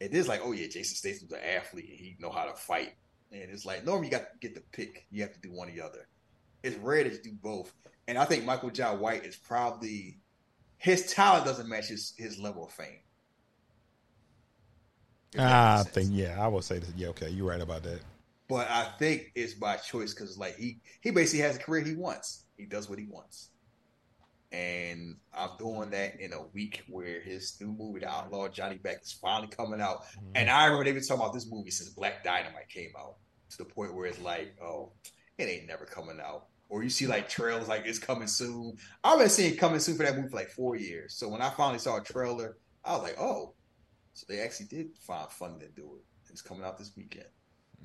It 0.00 0.12
is 0.12 0.28
like, 0.28 0.40
oh 0.42 0.52
yeah, 0.52 0.66
Jason 0.66 0.96
Statham's 0.96 1.32
an 1.32 1.40
athlete 1.40 1.88
and 1.88 1.98
he 1.98 2.16
know 2.18 2.30
how 2.30 2.44
to 2.44 2.54
fight. 2.54 2.94
And 3.32 3.50
it's 3.50 3.64
like 3.64 3.84
normally 3.84 4.06
you 4.06 4.12
got 4.12 4.32
to 4.32 4.38
get 4.40 4.54
the 4.54 4.62
pick. 4.72 5.06
You 5.10 5.22
have 5.22 5.32
to 5.32 5.40
do 5.40 5.52
one 5.52 5.68
or 5.68 5.72
the 5.72 5.82
other. 5.82 6.08
It's 6.62 6.76
rare 6.76 7.04
that 7.04 7.12
you 7.12 7.22
do 7.22 7.36
both. 7.42 7.72
And 8.08 8.16
I 8.18 8.24
think 8.24 8.44
Michael 8.44 8.70
Jai 8.70 8.94
White 8.94 9.24
is 9.24 9.36
probably 9.36 10.18
his 10.78 11.12
talent 11.12 11.44
doesn't 11.44 11.68
match 11.68 11.88
his, 11.88 12.14
his 12.16 12.38
level 12.38 12.66
of 12.66 12.72
fame. 12.72 13.00
Ah, 15.38 15.80
I 15.80 15.82
think 15.82 16.10
yeah, 16.12 16.36
I 16.42 16.48
will 16.48 16.62
say 16.62 16.78
that. 16.78 16.96
Yeah, 16.96 17.08
okay, 17.08 17.28
you're 17.28 17.48
right 17.48 17.60
about 17.60 17.82
that. 17.82 18.00
But 18.48 18.70
I 18.70 18.90
think 18.98 19.32
it's 19.34 19.54
by 19.54 19.76
choice 19.76 20.14
because 20.14 20.38
like 20.38 20.56
he 20.56 20.78
he 21.00 21.10
basically 21.10 21.40
has 21.40 21.56
a 21.56 21.58
career 21.58 21.82
he 21.82 21.94
wants. 21.94 22.44
He 22.56 22.64
does 22.64 22.88
what 22.88 22.98
he 22.98 23.06
wants. 23.06 23.50
And 24.52 25.16
I'm 25.34 25.50
doing 25.58 25.90
that 25.90 26.20
in 26.20 26.32
a 26.32 26.46
week 26.54 26.84
where 26.88 27.20
his 27.20 27.56
new 27.60 27.74
movie, 27.76 28.00
The 28.00 28.08
Outlaw 28.08 28.48
Johnny 28.48 28.76
Black, 28.76 29.02
is 29.02 29.12
finally 29.12 29.48
coming 29.48 29.80
out. 29.80 30.04
And 30.34 30.48
I 30.48 30.66
remember 30.66 30.84
they've 30.84 30.94
been 30.94 31.02
talking 31.02 31.22
about 31.22 31.34
this 31.34 31.50
movie 31.50 31.70
since 31.70 31.90
Black 31.90 32.22
Dynamite 32.22 32.68
came 32.68 32.92
out. 32.98 33.16
To 33.50 33.58
the 33.58 33.64
point 33.64 33.94
where 33.94 34.06
it's 34.06 34.20
like, 34.20 34.56
oh, 34.62 34.92
it 35.38 35.44
ain't 35.44 35.66
never 35.66 35.84
coming 35.84 36.20
out. 36.20 36.46
Or 36.68 36.82
you 36.82 36.90
see 36.90 37.06
like 37.06 37.28
trailers 37.28 37.68
like 37.68 37.86
it's 37.86 37.98
coming 37.98 38.28
soon. 38.28 38.76
I've 39.04 39.18
been 39.18 39.28
seeing 39.28 39.56
coming 39.56 39.80
soon 39.80 39.96
for 39.96 40.02
that 40.02 40.16
movie 40.16 40.28
for 40.28 40.36
like 40.36 40.50
four 40.50 40.76
years. 40.76 41.14
So 41.14 41.28
when 41.28 41.40
I 41.40 41.50
finally 41.50 41.78
saw 41.78 41.98
a 41.98 42.02
trailer, 42.02 42.56
I 42.84 42.92
was 42.94 43.02
like, 43.02 43.16
oh, 43.20 43.54
so 44.14 44.26
they 44.28 44.40
actually 44.40 44.66
did 44.66 44.96
find 44.98 45.30
fun 45.30 45.58
to 45.60 45.68
do 45.68 45.96
it. 45.96 46.04
It's 46.30 46.42
coming 46.42 46.64
out 46.64 46.78
this 46.78 46.92
weekend. 46.96 47.26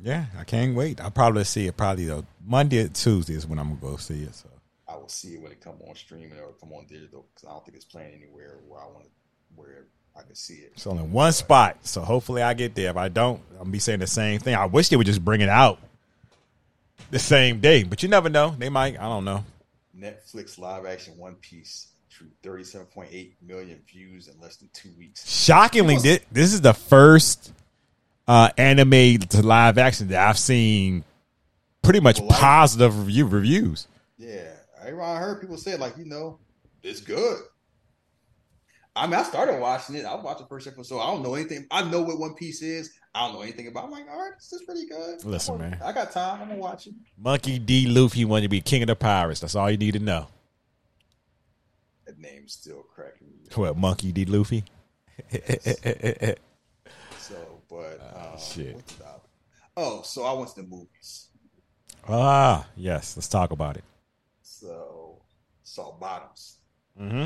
Yeah, 0.02 0.26
I 0.38 0.44
can't 0.44 0.76
wait. 0.76 1.00
I'll 1.00 1.12
probably 1.12 1.44
see 1.44 1.68
it 1.68 1.78
probably 1.78 2.06
though 2.06 2.26
Monday 2.46 2.86
or 2.86 2.88
Tuesday 2.88 3.34
is 3.36 3.46
when 3.46 3.60
I'm 3.60 3.70
gonna 3.70 3.94
go 3.94 3.98
see 3.98 4.24
it. 4.24 4.34
So 4.36 4.50
I 4.88 4.96
will 4.96 5.10
see 5.10 5.36
it 5.36 5.42
when 5.42 5.52
it 5.52 5.62
come 5.62 5.76
on 5.88 5.96
streaming 5.96 6.40
or 6.40 6.54
come 6.60 6.74
on 6.74 6.86
digital 6.88 7.28
because 7.34 7.48
I 7.48 7.52
don't 7.52 7.64
think 7.66 7.76
it's 7.76 7.86
playing 7.86 8.14
anywhere 8.14 8.60
where 8.68 8.82
I 8.82 8.86
want 8.86 9.04
to, 9.04 9.10
where 9.56 9.86
I 10.18 10.24
can 10.24 10.36
see 10.36 10.56
it. 10.56 10.72
It's 10.74 10.88
only 10.88 11.04
one 11.04 11.32
spot, 11.32 11.78
so 11.84 12.02
hopefully 12.02 12.42
I 12.42 12.54
get 12.54 12.76
there. 12.76 12.90
If 12.90 12.98
I 12.98 13.10
don't, 13.10 13.42
I'm 13.52 13.58
gonna 13.58 13.70
be 13.70 13.80
saying 13.80 14.00
the 14.00 14.08
same 14.08 14.40
thing. 14.40 14.56
I 14.56 14.66
wish 14.66 14.90
they 14.90 14.98
would 14.98 15.08
just 15.08 15.24
bring 15.24 15.42
it 15.42 15.50
out 15.50 15.80
the 17.10 17.20
same 17.20 17.60
day, 17.60 17.84
but 17.84 18.04
you 18.04 18.10
never 18.10 18.30
know. 18.30 18.56
They 18.58 18.70
might. 18.70 19.00
I 19.00 19.04
don't 19.04 19.26
know. 19.26 19.44
Netflix 19.98 20.58
live 20.60 20.86
action 20.86 21.18
One 21.18 21.36
Piece 21.36 21.88
drew 22.10 22.28
37.8 22.44 23.34
million 23.42 23.82
views 23.92 24.28
in 24.28 24.40
less 24.40 24.58
than 24.58 24.70
two 24.74 24.90
weeks. 24.98 25.30
Shockingly, 25.30 25.96
was- 25.96 26.04
this 26.32 26.54
is 26.54 26.62
the 26.62 26.74
first 26.74 27.52
uh, 28.28 28.50
anime 28.58 29.18
to 29.20 29.42
live 29.42 29.78
action 29.78 30.10
that 30.10 30.28
I've 30.28 30.38
seen 30.40 31.04
pretty 31.82 32.00
much 32.00 32.20
Well, 32.20 32.32
I- 32.32 32.40
positive 32.40 32.98
review 33.00 33.26
reviews. 33.28 33.88
Yeah, 34.18 34.52
I 34.82 34.90
heard 35.18 35.42
people 35.42 35.58
say 35.58 35.78
like, 35.78 35.98
you 35.98 36.06
know, 36.06 36.38
it's 36.84 37.02
good. 37.02 37.40
I 38.96 39.06
mean, 39.08 39.16
I 39.16 39.24
started 39.24 39.60
watching 39.60 39.96
it. 39.96 40.06
I 40.06 40.16
watched 40.16 40.40
the 40.42 40.46
first 40.48 40.68
episode. 40.68 41.00
I 41.00 41.08
don't 41.08 41.24
know 41.24 41.36
anything. 41.36 41.66
I 41.72 41.90
know 41.90 42.02
what 42.02 42.20
One 42.20 42.34
Piece 42.36 42.62
is. 42.62 42.92
I 43.14 43.26
don't 43.28 43.36
know 43.36 43.42
anything 43.42 43.68
about. 43.68 43.84
it. 43.84 43.86
I'm 43.88 43.92
like, 43.92 44.06
all 44.10 44.18
right, 44.20 44.32
this 44.38 44.54
is 44.54 44.62
pretty 44.64 44.88
good. 44.88 45.24
Listen, 45.26 45.58
gonna- 45.58 45.72
man. 45.72 45.82
I 45.84 45.92
got 45.92 46.12
time. 46.12 46.42
I'm 46.42 46.48
gonna 46.48 46.60
watch 46.60 46.88
it. 46.88 46.94
Monkey 47.18 47.60
D. 47.60 47.88
Luffy 47.88 48.24
wanted 48.26 48.44
to 48.44 48.50
be 48.50 48.62
king 48.62 48.82
of 48.84 48.88
the 48.88 48.96
pirates. 48.96 49.40
That's 49.42 49.56
all 49.56 49.70
you 49.70 49.78
need 49.78 49.94
to 49.94 50.00
know. 50.00 50.28
That 52.06 52.18
name's 52.20 52.54
still 52.54 52.84
cracking 52.84 53.28
me. 53.28 53.50
What 53.56 53.78
Monkey 53.78 54.12
D. 54.12 54.26
Luffy? 54.26 54.64
So, 57.18 57.62
but 57.70 58.02
um, 58.16 58.40
shit. 58.40 58.76
what's 58.76 58.94
the? 58.96 59.06
Oh, 59.78 60.02
so 60.02 60.24
I 60.26 60.34
went 60.34 60.50
to 60.56 60.62
the 60.62 60.68
movies. 60.68 61.30
ah, 62.10 62.68
yes. 62.76 63.16
Let's 63.16 63.28
talk 63.30 63.52
about 63.52 63.78
it. 63.78 63.84
So 64.42 65.22
saw 65.64 65.94
Bottoms. 65.98 66.58
Mm-hmm. 67.00 67.26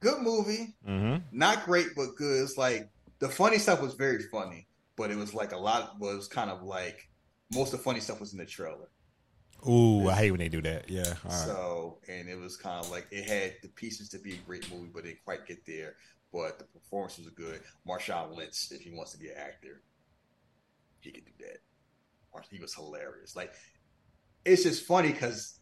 Good 0.00 0.22
movie. 0.22 0.74
Mm-hmm. 0.88 1.36
Not 1.36 1.64
great, 1.64 1.88
but 1.96 2.16
good. 2.16 2.42
It's 2.44 2.56
like 2.56 2.88
the 3.18 3.28
funny 3.28 3.58
stuff 3.58 3.80
was 3.82 3.94
very 3.94 4.22
funny, 4.22 4.66
but 4.96 5.10
it 5.10 5.16
was 5.16 5.34
like 5.34 5.52
a 5.52 5.56
lot 5.56 5.98
was 5.98 6.28
kind 6.28 6.50
of 6.50 6.62
like 6.62 7.08
most 7.52 7.72
of 7.72 7.78
the 7.78 7.84
funny 7.84 8.00
stuff 8.00 8.20
was 8.20 8.32
in 8.32 8.38
the 8.38 8.46
trailer. 8.46 8.88
Ooh, 9.68 10.08
I 10.08 10.14
hate 10.14 10.30
when 10.30 10.38
they 10.38 10.48
do 10.48 10.62
that. 10.62 10.88
Yeah. 10.88 11.14
All 11.24 11.30
right. 11.30 11.32
So, 11.32 11.98
and 12.08 12.28
it 12.28 12.38
was 12.38 12.56
kind 12.56 12.84
of 12.84 12.90
like 12.90 13.08
it 13.10 13.28
had 13.28 13.54
the 13.62 13.68
pieces 13.68 14.08
to 14.10 14.18
be 14.18 14.34
a 14.34 14.38
great 14.46 14.72
movie, 14.72 14.90
but 14.92 15.00
it 15.00 15.08
didn't 15.08 15.24
quite 15.24 15.46
get 15.46 15.66
there. 15.66 15.96
But 16.32 16.58
the 16.58 16.64
performance 16.66 17.18
was 17.18 17.28
good. 17.30 17.60
Marshawn 17.88 18.36
Lynch, 18.36 18.68
if 18.70 18.82
he 18.82 18.90
wants 18.90 19.12
to 19.12 19.18
be 19.18 19.30
an 19.30 19.36
actor, 19.36 19.82
he 21.00 21.10
could 21.10 21.24
do 21.24 21.32
that. 21.40 21.58
He 22.50 22.60
was 22.60 22.74
hilarious. 22.74 23.34
Like, 23.34 23.52
it's 24.44 24.62
just 24.62 24.84
funny 24.84 25.10
because 25.10 25.58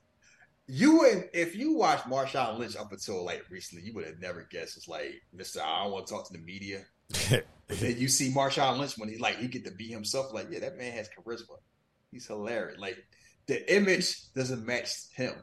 you 0.66 0.98
would, 0.98 1.30
if 1.32 1.56
you 1.56 1.74
watched 1.74 2.04
Marshawn 2.04 2.58
Lynch 2.58 2.76
up 2.76 2.92
until 2.92 3.24
like 3.24 3.44
recently, 3.48 3.86
you 3.86 3.94
would 3.94 4.04
have 4.04 4.20
never 4.20 4.46
guessed. 4.50 4.76
It's 4.76 4.88
like, 4.88 5.22
Mister, 5.32 5.62
I 5.62 5.84
don't 5.84 5.92
want 5.92 6.06
to 6.06 6.12
talk 6.12 6.26
to 6.26 6.32
the 6.32 6.44
media. 6.44 6.84
But 7.68 7.80
then 7.80 7.98
you 7.98 8.08
see 8.08 8.32
Marshawn 8.32 8.78
Lynch 8.78 8.96
when 8.96 9.08
he 9.08 9.18
like 9.18 9.38
he 9.38 9.48
get 9.48 9.64
to 9.64 9.72
be 9.72 9.88
himself. 9.88 10.32
Like, 10.32 10.48
yeah, 10.50 10.60
that 10.60 10.76
man 10.78 10.92
has 10.92 11.08
charisma. 11.08 11.56
He's 12.12 12.26
hilarious. 12.26 12.78
Like 12.78 12.96
the 13.46 13.74
image 13.74 14.32
doesn't 14.34 14.64
match 14.64 14.90
him. 15.14 15.34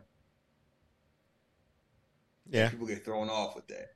yeah. 2.49 2.69
People 2.69 2.87
get 2.87 3.03
thrown 3.05 3.29
off 3.29 3.55
with 3.55 3.67
that. 3.67 3.87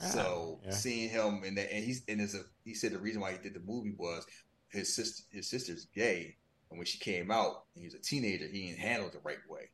So 0.00 0.60
yeah. 0.64 0.70
seeing 0.70 1.08
him 1.10 1.42
and 1.44 1.56
that, 1.58 1.72
and 1.72 1.84
he's 1.84 2.02
and 2.08 2.20
there's 2.20 2.34
a 2.34 2.42
he 2.64 2.74
said 2.74 2.92
the 2.92 2.98
reason 2.98 3.20
why 3.20 3.32
he 3.32 3.38
did 3.38 3.54
the 3.54 3.60
movie 3.66 3.94
was 3.98 4.24
his 4.70 4.94
sister 4.94 5.24
his 5.32 5.50
sister's 5.50 5.86
gay, 5.94 6.36
and 6.70 6.78
when 6.78 6.86
she 6.86 6.98
came 6.98 7.30
out 7.32 7.64
and 7.74 7.82
he 7.82 7.86
was 7.86 7.94
a 7.94 8.00
teenager, 8.00 8.46
he 8.46 8.68
didn't 8.68 8.78
handle 8.80 9.08
it 9.08 9.12
the 9.12 9.20
right 9.24 9.38
way. 9.48 9.70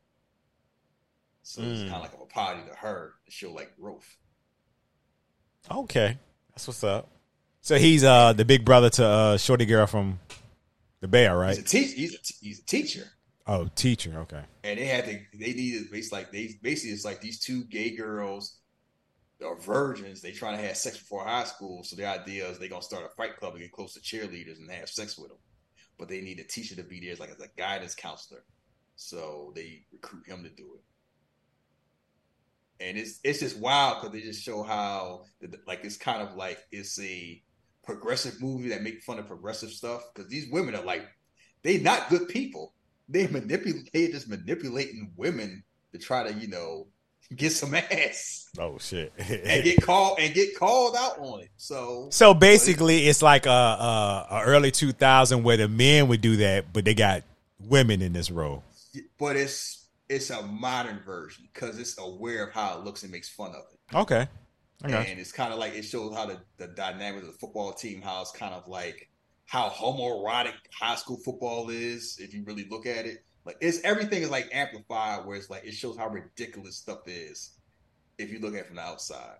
So 1.43 1.61
it's 1.61 1.81
Mm. 1.81 1.89
kind 1.89 1.95
of 1.95 2.01
like 2.01 2.13
a 2.19 2.23
apology 2.23 2.67
to 2.69 2.75
her 2.75 3.13
to 3.25 3.31
show 3.31 3.51
like 3.51 3.75
growth. 3.79 4.17
Okay. 5.71 6.17
That's 6.51 6.67
what's 6.67 6.83
up. 6.83 7.07
So 7.61 7.77
he's 7.77 8.03
uh 8.03 8.33
the 8.33 8.45
big 8.45 8.63
brother 8.65 8.89
to 8.91 9.05
uh 9.05 9.37
Shorty 9.37 9.65
Girl 9.65 9.87
from 9.87 10.19
the 11.01 11.07
Bear, 11.07 11.37
right? 11.37 11.55
He's 11.55 11.59
a 11.59 11.67
teacher. 11.67 11.95
He's 11.95 12.13
a, 12.13 12.17
t- 12.21 12.35
he's 12.41 12.59
a 12.59 12.65
teacher. 12.65 13.03
Oh, 13.47 13.69
teacher. 13.75 14.11
Okay. 14.21 14.41
and 14.63 14.79
they 14.79 14.85
had 14.85 15.05
to 15.05 15.19
they 15.33 15.53
needed 15.53 15.91
basically 15.91 16.19
like 16.19 16.31
they 16.31 16.49
basically 16.61 16.91
it's 16.93 17.05
like 17.05 17.21
these 17.21 17.39
two 17.39 17.63
gay 17.65 17.95
girls 17.95 18.57
are 19.45 19.59
virgins 19.59 20.21
they 20.21 20.31
trying 20.31 20.57
to 20.57 20.63
have 20.65 20.77
sex 20.77 20.97
before 20.97 21.23
high 21.25 21.43
school 21.43 21.83
so 21.83 21.95
the 21.95 22.05
idea 22.05 22.47
is 22.49 22.57
they 22.57 22.69
gonna 22.69 22.81
start 22.81 23.03
a 23.05 23.09
fight 23.15 23.35
club 23.37 23.53
and 23.53 23.61
get 23.61 23.71
close 23.71 23.93
to 23.93 23.99
cheerleaders 23.99 24.57
and 24.57 24.71
have 24.71 24.89
sex 24.89 25.17
with 25.17 25.27
them 25.27 25.37
but 25.99 26.07
they 26.07 26.21
need 26.21 26.39
a 26.39 26.43
teacher 26.43 26.73
to 26.75 26.83
be 26.83 26.99
there 27.01 27.11
as 27.11 27.19
like 27.19 27.29
as 27.29 27.39
a 27.41 27.49
guidance 27.57 27.93
counselor 27.93 28.43
so 28.95 29.51
they 29.53 29.81
recruit 29.91 30.25
him 30.25 30.41
to 30.41 30.49
do 30.49 30.63
it 30.75 30.81
and 32.79 32.97
it's 32.97 33.19
it's 33.23 33.39
just 33.39 33.57
wild 33.57 34.01
because 34.01 34.13
they 34.13 34.21
just 34.25 34.41
show 34.43 34.63
how 34.63 35.23
like 35.67 35.81
it's 35.83 35.97
kind 35.97 36.21
of 36.21 36.35
like 36.35 36.59
it's 36.71 36.99
a 36.99 37.41
progressive 37.83 38.41
movie 38.41 38.69
that 38.69 38.81
make 38.81 39.01
fun 39.03 39.19
of 39.19 39.27
progressive 39.27 39.69
stuff 39.69 40.01
because 40.13 40.29
these 40.29 40.49
women 40.51 40.75
are 40.75 40.83
like 40.83 41.05
they 41.63 41.77
not 41.79 42.09
good 42.09 42.27
people 42.27 42.73
they 43.07 43.27
manipulate 43.27 43.91
they 43.93 44.07
just 44.07 44.27
manipulating 44.27 45.11
women 45.15 45.63
to 45.93 45.99
try 45.99 46.23
to 46.29 46.33
you 46.39 46.47
know 46.47 46.87
get 47.35 47.51
some 47.51 47.73
ass 47.73 48.49
Oh 48.57 48.77
shit. 48.79 49.11
and 49.17 49.63
get 49.63 49.81
called 49.81 50.17
and 50.19 50.33
get 50.33 50.57
called 50.57 50.95
out 50.95 51.19
on 51.19 51.41
it. 51.41 51.49
So 51.57 52.07
so 52.11 52.33
basically, 52.33 53.07
it's 53.07 53.21
like 53.21 53.45
a, 53.45 53.49
a, 53.49 54.27
a 54.31 54.41
early 54.45 54.71
2000 54.71 55.43
where 55.43 55.57
the 55.57 55.67
men 55.67 56.07
would 56.07 56.21
do 56.21 56.37
that, 56.37 56.71
but 56.71 56.85
they 56.85 56.93
got 56.93 57.23
women 57.59 58.01
in 58.01 58.13
this 58.13 58.31
role. 58.31 58.63
but 59.19 59.35
it's 59.35 59.84
it's 60.09 60.29
a 60.29 60.41
modern 60.43 60.99
version 60.99 61.47
because 61.53 61.79
it's 61.79 61.97
aware 61.97 62.45
of 62.45 62.53
how 62.53 62.77
it 62.77 62.85
looks 62.85 63.03
and 63.03 63.11
makes 63.11 63.29
fun 63.29 63.51
of 63.51 63.63
it. 63.73 63.95
Okay. 63.95 64.27
You. 64.85 64.93
and 64.93 65.19
it's 65.19 65.31
kind 65.31 65.53
of 65.53 65.59
like 65.59 65.73
it 65.73 65.83
shows 65.83 66.13
how 66.13 66.25
the, 66.25 66.39
the 66.57 66.67
dynamic 66.67 67.21
of 67.21 67.27
the 67.27 67.33
football 67.33 67.73
team, 67.73 68.01
how 68.01 68.21
it's 68.21 68.31
kind 68.31 68.53
of 68.53 68.67
like 68.67 69.09
how 69.45 69.69
homoerotic 69.69 70.53
high 70.73 70.95
school 70.95 71.17
football 71.17 71.69
is, 71.69 72.17
if 72.19 72.33
you 72.33 72.43
really 72.45 72.67
look 72.69 72.85
at 72.85 73.05
it. 73.05 73.23
Like 73.45 73.57
it's 73.61 73.81
everything 73.83 74.21
is 74.23 74.29
like 74.29 74.49
amplified 74.51 75.25
where 75.25 75.37
it's 75.37 75.49
like 75.49 75.65
it 75.65 75.73
shows 75.73 75.97
how 75.97 76.07
ridiculous 76.07 76.77
stuff 76.77 76.99
is 77.07 77.51
if 78.17 78.31
you 78.31 78.39
look 78.39 78.53
at 78.53 78.61
it 78.61 78.67
from 78.67 78.75
the 78.77 78.81
outside. 78.81 79.37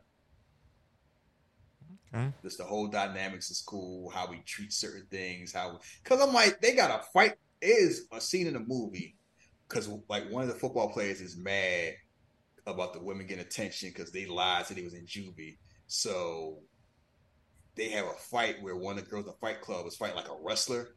Okay. 2.14 2.32
Just 2.44 2.60
the 2.60 2.64
whole 2.64 2.88
dynamics 2.88 3.50
of 3.50 3.58
school, 3.58 4.10
how 4.10 4.30
we 4.30 4.42
treat 4.46 4.72
certain 4.72 5.06
things, 5.12 5.54
how 5.54 5.80
because 6.04 6.22
I'm 6.22 6.34
like 6.34 6.62
they 6.62 6.76
got 6.76 7.02
a 7.02 7.04
fight. 7.12 7.34
It 7.62 7.68
is 7.68 8.08
a 8.12 8.22
scene 8.22 8.48
in 8.48 8.56
a 8.56 8.60
movie 8.60 9.16
because 9.68 9.90
like 10.10 10.30
one 10.30 10.44
of 10.44 10.50
the 10.50 10.60
football 10.60 10.90
players 10.92 11.22
is 11.22 11.38
mad 11.38 11.94
about 12.68 12.94
the 12.94 13.02
women 13.02 13.28
getting 13.28 13.44
attention 13.44 13.90
because 13.90 14.12
they 14.12 14.26
lied 14.26 14.66
said 14.66 14.78
he 14.78 14.84
was 14.84 14.94
in 14.94 15.06
juvie. 15.06 15.58
So 15.88 16.60
they 17.76 17.90
have 17.90 18.06
a 18.06 18.14
fight 18.14 18.62
where 18.62 18.76
one 18.76 18.98
of 18.98 19.04
the 19.04 19.10
girls 19.10 19.26
in 19.26 19.32
the 19.32 19.38
fight 19.40 19.62
club 19.62 19.86
is 19.86 19.96
fighting 19.96 20.16
like 20.16 20.30
a 20.30 20.38
wrestler, 20.42 20.96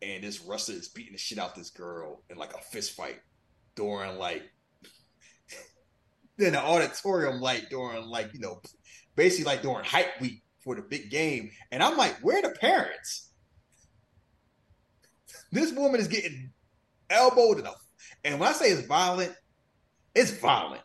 and 0.00 0.22
this 0.22 0.40
wrestler 0.40 0.74
is 0.74 0.88
beating 0.88 1.12
the 1.12 1.18
shit 1.18 1.38
out 1.38 1.54
this 1.54 1.70
girl 1.70 2.22
in 2.30 2.36
like 2.36 2.54
a 2.54 2.62
fist 2.70 2.92
fight 2.92 3.18
during 3.74 4.18
like 4.18 4.42
in 6.38 6.52
the 6.52 6.60
auditorium, 6.62 7.40
like 7.40 7.68
during 7.70 8.04
like 8.04 8.32
you 8.32 8.40
know, 8.40 8.60
basically 9.16 9.44
like 9.44 9.62
during 9.62 9.84
hype 9.84 10.20
week 10.20 10.42
for 10.62 10.76
the 10.76 10.82
big 10.82 11.10
game. 11.10 11.50
And 11.70 11.82
I'm 11.82 11.96
like, 11.96 12.16
where 12.22 12.38
are 12.38 12.42
the 12.42 12.56
parents? 12.58 13.28
This 15.54 15.70
woman 15.74 16.00
is 16.00 16.08
getting 16.08 16.50
elbowed 17.10 17.58
in 17.58 17.64
the 17.64 17.74
and 18.24 18.38
when 18.38 18.48
I 18.48 18.52
say 18.52 18.70
it's 18.70 18.86
violent, 18.86 19.34
it's 20.14 20.30
violent. 20.30 20.82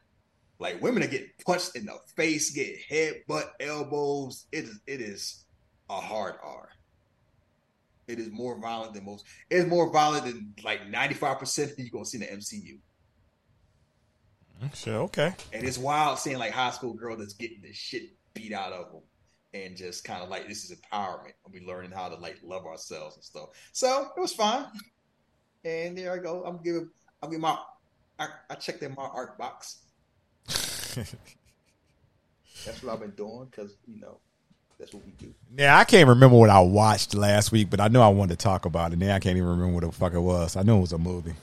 Like 0.59 0.82
women 0.82 1.03
are 1.03 1.07
getting 1.07 1.30
punched 1.45 1.75
in 1.75 1.85
the 1.85 1.98
face, 2.16 2.51
get 2.51 2.80
head, 2.90 3.22
butt, 3.27 3.51
elbows. 3.59 4.45
It 4.51 4.66
is 4.66 4.80
it 4.88 5.01
is 5.01 5.45
a 5.90 5.99
hard 5.99 6.35
R. 6.43 6.69
It 8.07 8.19
is 8.19 8.32
more 8.32 8.59
violent 8.59 8.93
than 8.93 9.06
most. 9.06 9.25
It's 9.49 9.67
more 9.67 9.91
violent 9.91 10.25
than 10.25 10.53
like 10.64 10.88
ninety 10.90 11.14
five 11.14 11.40
percent 11.40 11.74
you're 11.77 11.90
gonna 11.91 12.06
see 12.06 12.17
in 12.17 12.22
the 12.22 12.27
MCU. 12.27 12.80
Sure. 14.74 15.01
Okay. 15.01 15.33
And 15.53 15.64
it's 15.64 15.77
wild 15.77 16.17
seeing 16.17 16.40
like 16.40 16.51
high 16.51 16.72
school 16.72 16.93
girl 16.93 17.16
that's 17.17 17.33
getting 17.33 17.61
the 17.61 17.74
shit 17.74 18.09
beat 18.33 18.53
out 18.53 18.74
of 18.74 18.91
them, 18.91 19.01
and 19.53 19.77
just 19.77 20.03
kind 20.03 20.24
of 20.24 20.30
like 20.30 20.48
this 20.48 20.64
is 20.64 20.75
empowerment. 20.80 21.33
And 21.45 21.53
we 21.53 21.66
learning 21.66 21.91
how 21.91 22.09
to 22.09 22.16
like 22.16 22.40
love 22.43 22.66
ourselves 22.66 23.16
and 23.16 23.24
stuff. 23.24 23.49
So 23.74 24.07
it 24.16 24.19
was 24.19 24.33
fine. 24.33 24.66
And 25.64 25.98
there 25.98 26.14
I 26.14 26.17
go. 26.17 26.43
I'm 26.43 26.64
giving. 26.64 26.90
I'm 27.22 27.30
giving 27.30 27.42
my. 27.42 27.58
I, 28.20 28.28
I 28.50 28.56
checked 28.56 28.82
in 28.84 28.96
my 28.96 29.04
art 29.04 29.38
box. 29.38 29.78
That's 32.66 32.82
what 32.82 32.94
I've 32.94 33.00
been 33.00 33.12
doing 33.12 33.46
because 33.46 33.76
you 33.88 34.00
know 34.00 34.18
that's 34.80 34.94
what 34.94 35.06
we 35.06 35.12
do. 35.14 35.34
Yeah, 35.56 35.78
I 35.78 35.84
can't 35.84 36.08
remember 36.08 36.38
what 36.38 36.50
I 36.50 36.60
watched 36.60 37.16
last 37.16 37.52
week, 37.52 37.70
but 37.70 37.80
I 37.80 37.88
know 37.88 38.02
I 38.02 38.10
wanted 38.10 38.40
to 38.40 38.44
talk 38.44 38.66
about 38.66 38.94
it. 38.94 39.00
Now 39.00 39.16
I 39.16 39.20
can't 39.20 39.38
even 39.38 39.50
remember 39.50 39.74
what 39.74 39.84
the 39.84 39.92
fuck 39.92 40.14
it 40.14 40.20
was. 40.20 40.56
I 40.56 40.64
know 40.64 40.78
it 40.78 40.82
was 40.82 40.94
a 40.94 40.98
movie. 40.98 41.34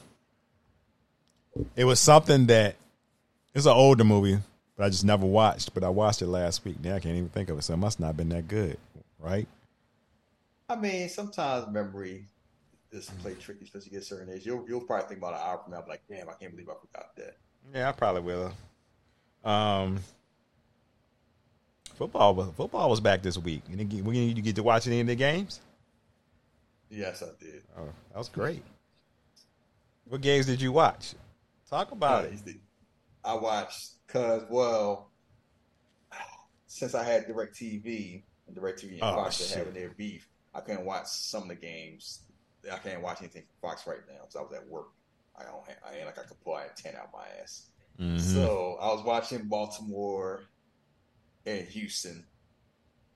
It 1.77 1.85
was 1.85 2.01
something 2.01 2.47
that 2.47 2.77
it's 3.55 3.67
an 3.67 3.73
older 3.73 4.05
movie, 4.05 4.39
but 4.77 4.85
I 4.86 4.89
just 4.89 5.05
never 5.05 5.27
watched. 5.27 5.75
But 5.75 5.85
I 5.85 5.89
watched 5.89 6.23
it 6.23 6.27
last 6.27 6.65
week. 6.65 6.83
Now 6.83 6.97
I 6.97 7.01
can't 7.01 7.17
even 7.17 7.28
think 7.28 7.49
of 7.49 7.59
it. 7.59 7.62
So 7.62 7.75
it 7.75 7.78
must 7.78 8.01
not 8.01 8.09
have 8.09 8.17
been 8.17 8.28
that 8.31 8.49
good, 8.49 8.77
right? 9.19 9.47
I 10.69 10.77
mean, 10.77 11.09
sometimes 11.09 11.73
memory 11.73 12.27
is 12.94 13.10
play 13.23 13.34
tricky, 13.34 13.64
especially 13.64 13.97
at 13.97 14.02
a 14.02 14.05
certain 14.05 14.32
age. 14.32 14.47
You'll 14.47 14.64
you'll 14.68 14.81
probably 14.81 15.08
think 15.08 15.18
about 15.18 15.34
an 15.34 15.40
hour 15.42 15.60
from 15.62 15.73
now, 15.73 15.84
like, 15.89 16.02
damn, 16.08 16.28
I 16.28 16.34
can't 16.34 16.52
believe 16.52 16.68
I 16.68 16.74
forgot 16.81 17.14
that. 17.16 17.36
Yeah, 17.74 17.89
I 17.89 17.92
probably 17.92 18.23
will. 18.23 18.52
Um, 19.44 20.00
football 21.94 22.34
was 22.34 22.50
football 22.56 22.90
was 22.90 23.00
back 23.00 23.23
this 23.23 23.39
week. 23.39 23.62
You 23.68 23.76
get, 23.76 24.05
you 24.05 24.42
get 24.42 24.56
to 24.56 24.62
watch 24.62 24.86
any 24.86 25.00
of 25.00 25.06
the 25.06 25.14
games? 25.14 25.60
Yes, 26.90 27.23
I 27.23 27.28
did. 27.42 27.62
Oh, 27.76 27.89
that 28.12 28.18
was 28.18 28.28
great. 28.28 28.62
What 30.06 30.20
games 30.20 30.47
did 30.47 30.60
you 30.60 30.73
watch? 30.73 31.14
Talk 31.68 31.92
about 31.92 32.24
it. 32.26 32.39
I 33.24 33.34
watched 33.34 33.92
because 34.06 34.42
well, 34.50 35.10
since 36.66 36.94
I 36.94 37.02
had 37.02 37.26
DirecTV 37.26 38.23
and 38.47 38.56
DirecTV 38.56 38.92
and 38.92 39.02
Oh, 39.02 39.14
Fox 39.14 39.52
having 39.52 39.74
their 39.74 39.90
beef, 39.90 40.28
I 40.55 40.60
couldn't 40.60 40.84
watch 40.84 41.06
some 41.06 41.42
of 41.44 41.48
the 41.48 41.55
games. 41.55 42.20
I 42.73 42.78
can't 42.78 43.02
watch 43.02 43.18
anything 43.20 43.43
from 43.43 43.70
Fox 43.70 43.86
right 43.86 44.01
now 44.09 44.20
because 44.20 44.36
I 44.36 44.43
was 44.43 44.52
at 44.52 44.67
work. 44.68 44.89
I 45.39 45.43
don't. 45.44 45.67
Have, 45.67 45.76
I 45.89 45.97
ain't 45.97 46.07
like 46.07 46.18
I 46.18 46.23
could 46.23 46.41
pull 46.43 46.57
out 46.57 46.76
ten 46.76 46.94
out 46.97 47.10
my 47.12 47.26
ass. 47.43 47.70
Mhm. 48.01 48.20
So 48.20 48.76
I 48.81 48.86
was 48.89 49.05
watching 49.05 49.47
Baltimore 49.49 50.44
and 51.47 51.67
Houston, 51.68 52.26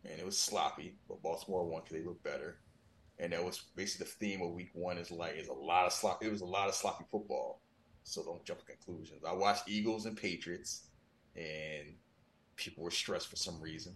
and 0.05 0.18
it 0.18 0.25
was 0.25 0.39
sloppy, 0.39 0.97
but 1.09 1.23
Baltimore 1.23 1.65
won 1.67 1.83
because 1.83 1.97
they 1.97 2.05
looked 2.05 2.23
better. 2.23 2.59
And 3.20 3.33
that 3.33 3.44
was 3.44 3.59
basically 3.75 4.07
the 4.07 4.12
theme 4.12 4.43
of 4.43 4.52
Week 4.52 4.70
One. 4.75 4.99
Is 4.99 5.10
like 5.10 5.35
is 5.36 5.49
a 5.49 5.52
lot 5.52 5.86
of 5.86 5.93
slop. 5.93 6.23
It 6.23 6.31
was 6.31 6.41
a 6.41 6.47
lot 6.47 6.68
of 6.68 6.75
sloppy 6.75 7.05
football. 7.10 7.60
So 8.05 8.23
don't 8.25 8.44
jump 8.44 8.60
to 8.60 8.67
conclusions. 8.67 9.23
I 9.28 9.33
watched 9.33 9.68
Eagles 9.68 10.07
and 10.07 10.17
Patriots, 10.17 10.85
and 11.36 11.94
people 12.57 12.83
were 12.85 12.91
stressed 12.91 13.28
for 13.28 13.36
some 13.36 13.60
reason. 13.60 13.94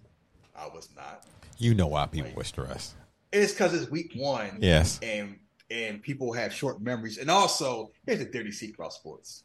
I 0.54 0.66
was 0.66 0.90
not. 0.94 1.24
You 1.58 1.74
know 1.74 1.86
why 1.86 2.06
people 2.06 2.32
were 2.34 2.44
stressed. 2.44 2.94
It's 3.32 3.52
because 3.52 3.72
it's 3.72 3.90
Week 3.90 4.12
One. 4.14 4.58
Yes. 4.60 4.98
and 5.02 5.38
and 5.72 6.02
people 6.02 6.32
have 6.32 6.52
short 6.52 6.82
memories. 6.82 7.18
And 7.18 7.30
also, 7.30 7.92
here's 8.06 8.20
a 8.20 8.30
dirty 8.30 8.52
secret 8.52 8.78
about 8.78 8.92
sports. 8.92 9.44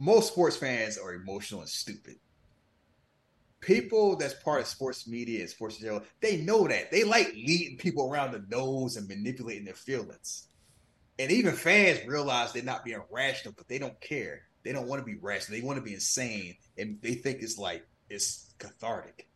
Most 0.00 0.32
sports 0.32 0.56
fans 0.56 0.98
are 0.98 1.14
emotional 1.14 1.60
and 1.60 1.70
stupid. 1.70 2.16
People 3.60 4.16
that's 4.16 4.34
part 4.34 4.60
of 4.60 4.66
sports 4.66 5.06
media 5.06 5.40
and 5.40 5.48
sports 5.48 5.78
general, 5.78 6.02
they 6.20 6.38
know 6.38 6.66
that. 6.66 6.90
They 6.90 7.04
like 7.04 7.28
leading 7.34 7.76
people 7.76 8.10
around 8.10 8.32
the 8.32 8.44
nose 8.48 8.96
and 8.96 9.06
manipulating 9.06 9.64
their 9.64 9.74
feelings. 9.74 10.48
And 11.20 11.30
even 11.30 11.54
fans 11.54 12.00
realize 12.04 12.52
they're 12.52 12.64
not 12.64 12.84
being 12.84 13.02
rational, 13.08 13.54
but 13.56 13.68
they 13.68 13.78
don't 13.78 14.00
care. 14.00 14.40
They 14.64 14.72
don't 14.72 14.88
want 14.88 15.00
to 15.00 15.06
be 15.06 15.18
rational. 15.20 15.60
They 15.60 15.64
want 15.64 15.76
to 15.76 15.84
be 15.84 15.94
insane. 15.94 16.56
And 16.76 16.98
they 17.00 17.14
think 17.14 17.42
it's 17.42 17.58
like 17.58 17.86
it's 18.10 18.52
cathartic. 18.58 19.28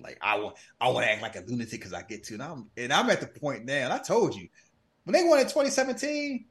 Like 0.00 0.16
I 0.22 0.38
want 0.38 0.56
I 0.80 0.88
want 0.88 1.04
to 1.04 1.12
act 1.12 1.22
like 1.22 1.36
a 1.36 1.44
lunatic 1.46 1.72
because 1.72 1.92
I 1.92 2.02
get 2.02 2.24
to. 2.24 2.34
And 2.34 2.42
I'm 2.42 2.70
and 2.78 2.92
I'm 2.92 3.10
at 3.10 3.20
the 3.20 3.26
point 3.26 3.66
now, 3.66 3.84
and 3.84 3.92
I 3.92 3.98
told 3.98 4.34
you, 4.34 4.48
when 5.08 5.14
they 5.14 5.26
won 5.26 5.38
in 5.38 5.46
2017, 5.46 6.44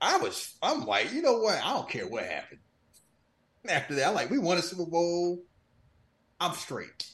I 0.00 0.18
was 0.18 0.54
I'm 0.62 0.86
like, 0.86 1.12
you 1.12 1.22
know 1.22 1.38
what? 1.38 1.56
I 1.56 1.72
don't 1.72 1.88
care 1.88 2.06
what 2.06 2.22
happened. 2.22 2.60
After 3.68 3.96
that, 3.96 4.06
I'm 4.06 4.14
like, 4.14 4.30
we 4.30 4.38
won 4.38 4.58
a 4.58 4.62
Super 4.62 4.86
Bowl. 4.86 5.42
I'm 6.38 6.54
straight. 6.54 7.10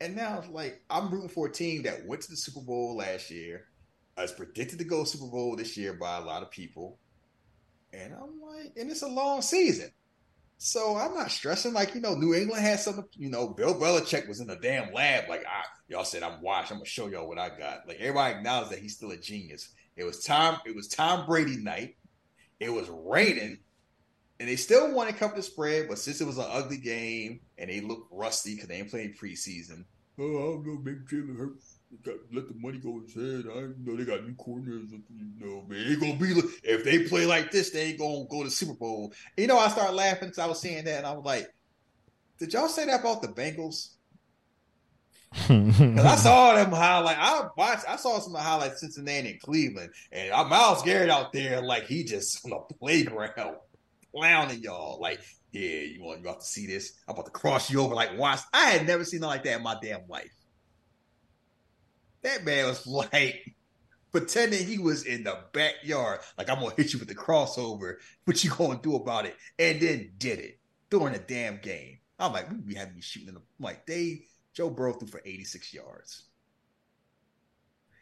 And 0.00 0.16
now 0.16 0.42
like 0.50 0.82
I'm 0.90 1.12
rooting 1.12 1.28
for 1.28 1.46
a 1.46 1.52
team 1.52 1.84
that 1.84 2.04
went 2.06 2.22
to 2.22 2.30
the 2.32 2.36
Super 2.36 2.60
Bowl 2.60 2.96
last 2.96 3.30
year, 3.30 3.66
is 4.18 4.32
predicted 4.32 4.80
to 4.80 4.84
go 4.84 5.04
Super 5.04 5.30
Bowl 5.30 5.54
this 5.54 5.76
year 5.76 5.92
by 5.92 6.16
a 6.16 6.24
lot 6.24 6.42
of 6.42 6.50
people. 6.50 6.98
And 7.92 8.12
I'm 8.14 8.40
like, 8.42 8.72
and 8.76 8.90
it's 8.90 9.02
a 9.02 9.06
long 9.06 9.42
season. 9.42 9.92
So 10.58 10.96
I'm 10.96 11.14
not 11.14 11.30
stressing. 11.30 11.72
Like, 11.72 11.94
you 11.94 12.00
know, 12.00 12.14
New 12.14 12.34
England 12.34 12.62
has 12.62 12.84
something, 12.84 13.04
you 13.12 13.28
know, 13.28 13.48
Bill 13.48 13.74
Belichick 13.74 14.26
was 14.28 14.40
in 14.40 14.46
the 14.46 14.56
damn 14.56 14.92
lab. 14.92 15.28
Like, 15.28 15.44
I, 15.46 15.64
y'all 15.88 16.04
said, 16.04 16.22
I'm 16.22 16.40
washed. 16.40 16.70
I'm 16.70 16.78
going 16.78 16.84
to 16.84 16.90
show 16.90 17.06
y'all 17.08 17.28
what 17.28 17.38
I 17.38 17.48
got. 17.50 17.86
Like, 17.86 17.98
everybody 17.98 18.36
acknowledged 18.36 18.72
that 18.72 18.78
he's 18.78 18.96
still 18.96 19.10
a 19.10 19.16
genius. 19.16 19.68
It 19.96 20.04
was 20.04 20.24
Tom, 20.24 20.58
it 20.66 20.74
was 20.74 20.88
Tom 20.88 21.26
Brady 21.26 21.56
night. 21.56 21.96
It 22.60 22.72
was 22.72 22.88
raining. 22.88 23.58
And 24.40 24.48
they 24.48 24.56
still 24.56 24.92
won 24.92 25.08
a 25.08 25.12
couple 25.12 25.38
of 25.38 25.44
spread, 25.44 25.88
but 25.88 25.98
since 25.98 26.20
it 26.20 26.26
was 26.26 26.38
an 26.38 26.46
ugly 26.48 26.78
game 26.78 27.40
and 27.56 27.70
they 27.70 27.80
looked 27.80 28.08
rusty 28.12 28.54
because 28.54 28.68
they 28.68 28.76
ain't 28.76 28.90
playing 28.90 29.14
preseason, 29.14 29.84
oh, 30.18 30.24
I 30.24 30.54
don't 30.54 30.66
know, 30.66 30.80
maybe 30.82 31.00
Jalen 31.08 31.56
let 32.32 32.48
the 32.48 32.54
money 32.54 32.78
go 32.78 33.00
his 33.00 33.14
head. 33.14 33.44
I 33.50 33.68
know 33.84 33.96
they 33.96 34.04
got 34.04 34.26
new 34.26 34.34
corners. 34.34 34.90
You 34.90 35.00
know, 35.38 35.64
man, 35.68 35.88
they 35.88 35.96
gonna 35.96 36.14
be 36.14 36.34
if 36.62 36.84
they 36.84 37.04
play 37.04 37.26
like 37.26 37.50
this, 37.50 37.70
they 37.70 37.90
ain't 37.90 37.98
gonna 37.98 38.24
go 38.28 38.42
to 38.42 38.50
Super 38.50 38.74
Bowl. 38.74 39.12
You 39.36 39.46
know, 39.46 39.58
I 39.58 39.68
started 39.68 39.94
laughing 39.94 40.28
because 40.28 40.38
I 40.38 40.46
was 40.46 40.60
seeing 40.60 40.84
that, 40.84 40.98
and 40.98 41.06
I 41.06 41.12
was 41.12 41.24
like, 41.24 41.52
"Did 42.38 42.52
y'all 42.52 42.68
say 42.68 42.86
that 42.86 43.00
about 43.00 43.22
the 43.22 43.28
Bengals?" 43.28 43.93
'Cause 45.34 46.04
I 46.04 46.16
saw 46.16 46.54
them 46.56 46.70
highlight. 46.70 47.18
I 47.18 47.48
watched. 47.56 47.84
I 47.88 47.96
saw 47.96 48.18
some 48.20 48.34
of 48.34 48.40
the 48.40 48.44
highlights 48.48 48.80
Cincinnati 48.80 49.30
and 49.32 49.40
Cleveland, 49.40 49.90
and 50.12 50.30
Myles 50.48 50.82
Garrett 50.82 51.10
out 51.10 51.32
there 51.32 51.60
like 51.60 51.86
he 51.86 52.04
just 52.04 52.44
on 52.44 52.50
the 52.50 52.74
playground 52.76 53.56
clowning 54.14 54.62
y'all. 54.62 55.00
Like, 55.00 55.20
yeah, 55.52 55.80
you 55.80 56.02
want 56.02 56.20
you 56.20 56.28
about 56.28 56.40
to 56.40 56.46
see 56.46 56.66
this? 56.66 56.92
I'm 57.08 57.14
about 57.14 57.26
to 57.26 57.32
cross 57.32 57.70
you 57.70 57.80
over 57.80 57.94
like 57.94 58.16
watch. 58.16 58.40
I 58.52 58.70
had 58.70 58.86
never 58.86 59.04
seen 59.04 59.20
nothing 59.20 59.30
like 59.36 59.44
that 59.44 59.56
in 59.58 59.62
my 59.62 59.76
damn 59.82 60.06
life. 60.08 60.32
That 62.22 62.44
man 62.44 62.66
was 62.66 62.86
like 63.12 63.54
pretending 64.12 64.66
he 64.66 64.78
was 64.78 65.04
in 65.04 65.24
the 65.24 65.38
backyard, 65.52 66.20
like 66.38 66.48
I'm 66.48 66.60
gonna 66.60 66.74
hit 66.76 66.92
you 66.92 66.98
with 67.00 67.08
the 67.08 67.14
crossover. 67.14 67.96
What 68.24 68.42
you 68.44 68.50
gonna 68.50 68.80
do 68.80 68.94
about 68.96 69.26
it? 69.26 69.36
And 69.58 69.80
then 69.80 70.12
did 70.18 70.38
it 70.38 70.58
during 70.90 71.12
the 71.12 71.18
damn 71.18 71.58
game. 71.58 71.98
I'm 72.18 72.32
like, 72.32 72.48
we 72.50 72.56
be 72.58 72.74
having 72.76 72.94
you 72.96 73.02
shooting 73.02 73.28
in 73.28 73.34
the 73.34 73.40
I'm 73.40 73.64
like 73.64 73.84
they 73.86 74.22
Joe 74.54 74.70
Burrow 74.70 74.94
threw 74.94 75.08
for 75.08 75.20
86 75.24 75.74
yards. 75.74 76.24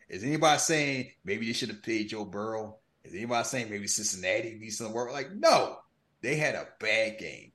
Is 0.08 0.22
anybody 0.22 0.58
saying 0.58 1.10
maybe 1.24 1.46
they 1.46 1.54
should 1.54 1.70
have 1.70 1.82
paid 1.82 2.10
Joe 2.10 2.26
Burrow? 2.26 2.76
Is 3.02 3.14
anybody 3.14 3.44
saying 3.44 3.70
maybe 3.70 3.86
Cincinnati 3.86 4.58
needs 4.60 4.76
some 4.76 4.92
work? 4.92 5.10
Like, 5.10 5.32
no, 5.32 5.78
they 6.20 6.36
had 6.36 6.54
a 6.54 6.68
bad 6.78 7.18
game. 7.18 7.52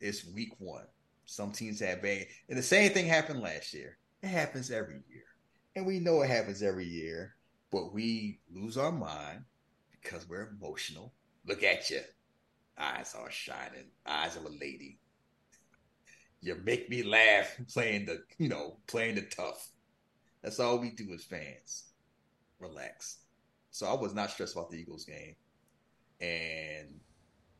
It's 0.00 0.24
week 0.24 0.52
one. 0.58 0.84
Some 1.26 1.50
teams 1.50 1.80
had 1.80 2.00
bad, 2.00 2.26
and 2.48 2.56
the 2.56 2.62
same 2.62 2.92
thing 2.92 3.06
happened 3.06 3.40
last 3.40 3.74
year. 3.74 3.98
It 4.22 4.28
happens 4.28 4.70
every 4.70 5.02
year, 5.10 5.24
and 5.76 5.84
we 5.84 5.98
know 5.98 6.22
it 6.22 6.30
happens 6.30 6.62
every 6.62 6.86
year. 6.86 7.34
But 7.70 7.92
we 7.92 8.38
lose 8.50 8.78
our 8.78 8.92
mind 8.92 9.44
because 9.90 10.26
we're 10.26 10.48
emotional. 10.58 11.12
Look 11.44 11.62
at 11.62 11.90
you, 11.90 12.00
eyes 12.78 13.14
are 13.18 13.30
shining, 13.30 13.90
eyes 14.06 14.36
of 14.36 14.46
a 14.46 14.48
lady. 14.48 15.00
You 16.40 16.56
make 16.64 16.88
me 16.88 17.02
laugh 17.02 17.56
playing 17.72 18.06
the, 18.06 18.22
you 18.38 18.48
know, 18.48 18.76
playing 18.86 19.16
the 19.16 19.22
tough. 19.22 19.68
That's 20.42 20.60
all 20.60 20.78
we 20.78 20.90
do 20.90 21.12
as 21.12 21.24
fans. 21.24 21.84
Relax. 22.60 23.18
So 23.70 23.86
I 23.86 23.94
was 23.94 24.14
not 24.14 24.30
stressed 24.30 24.54
about 24.54 24.70
the 24.70 24.78
Eagles 24.78 25.04
game. 25.04 25.34
And 26.20 26.88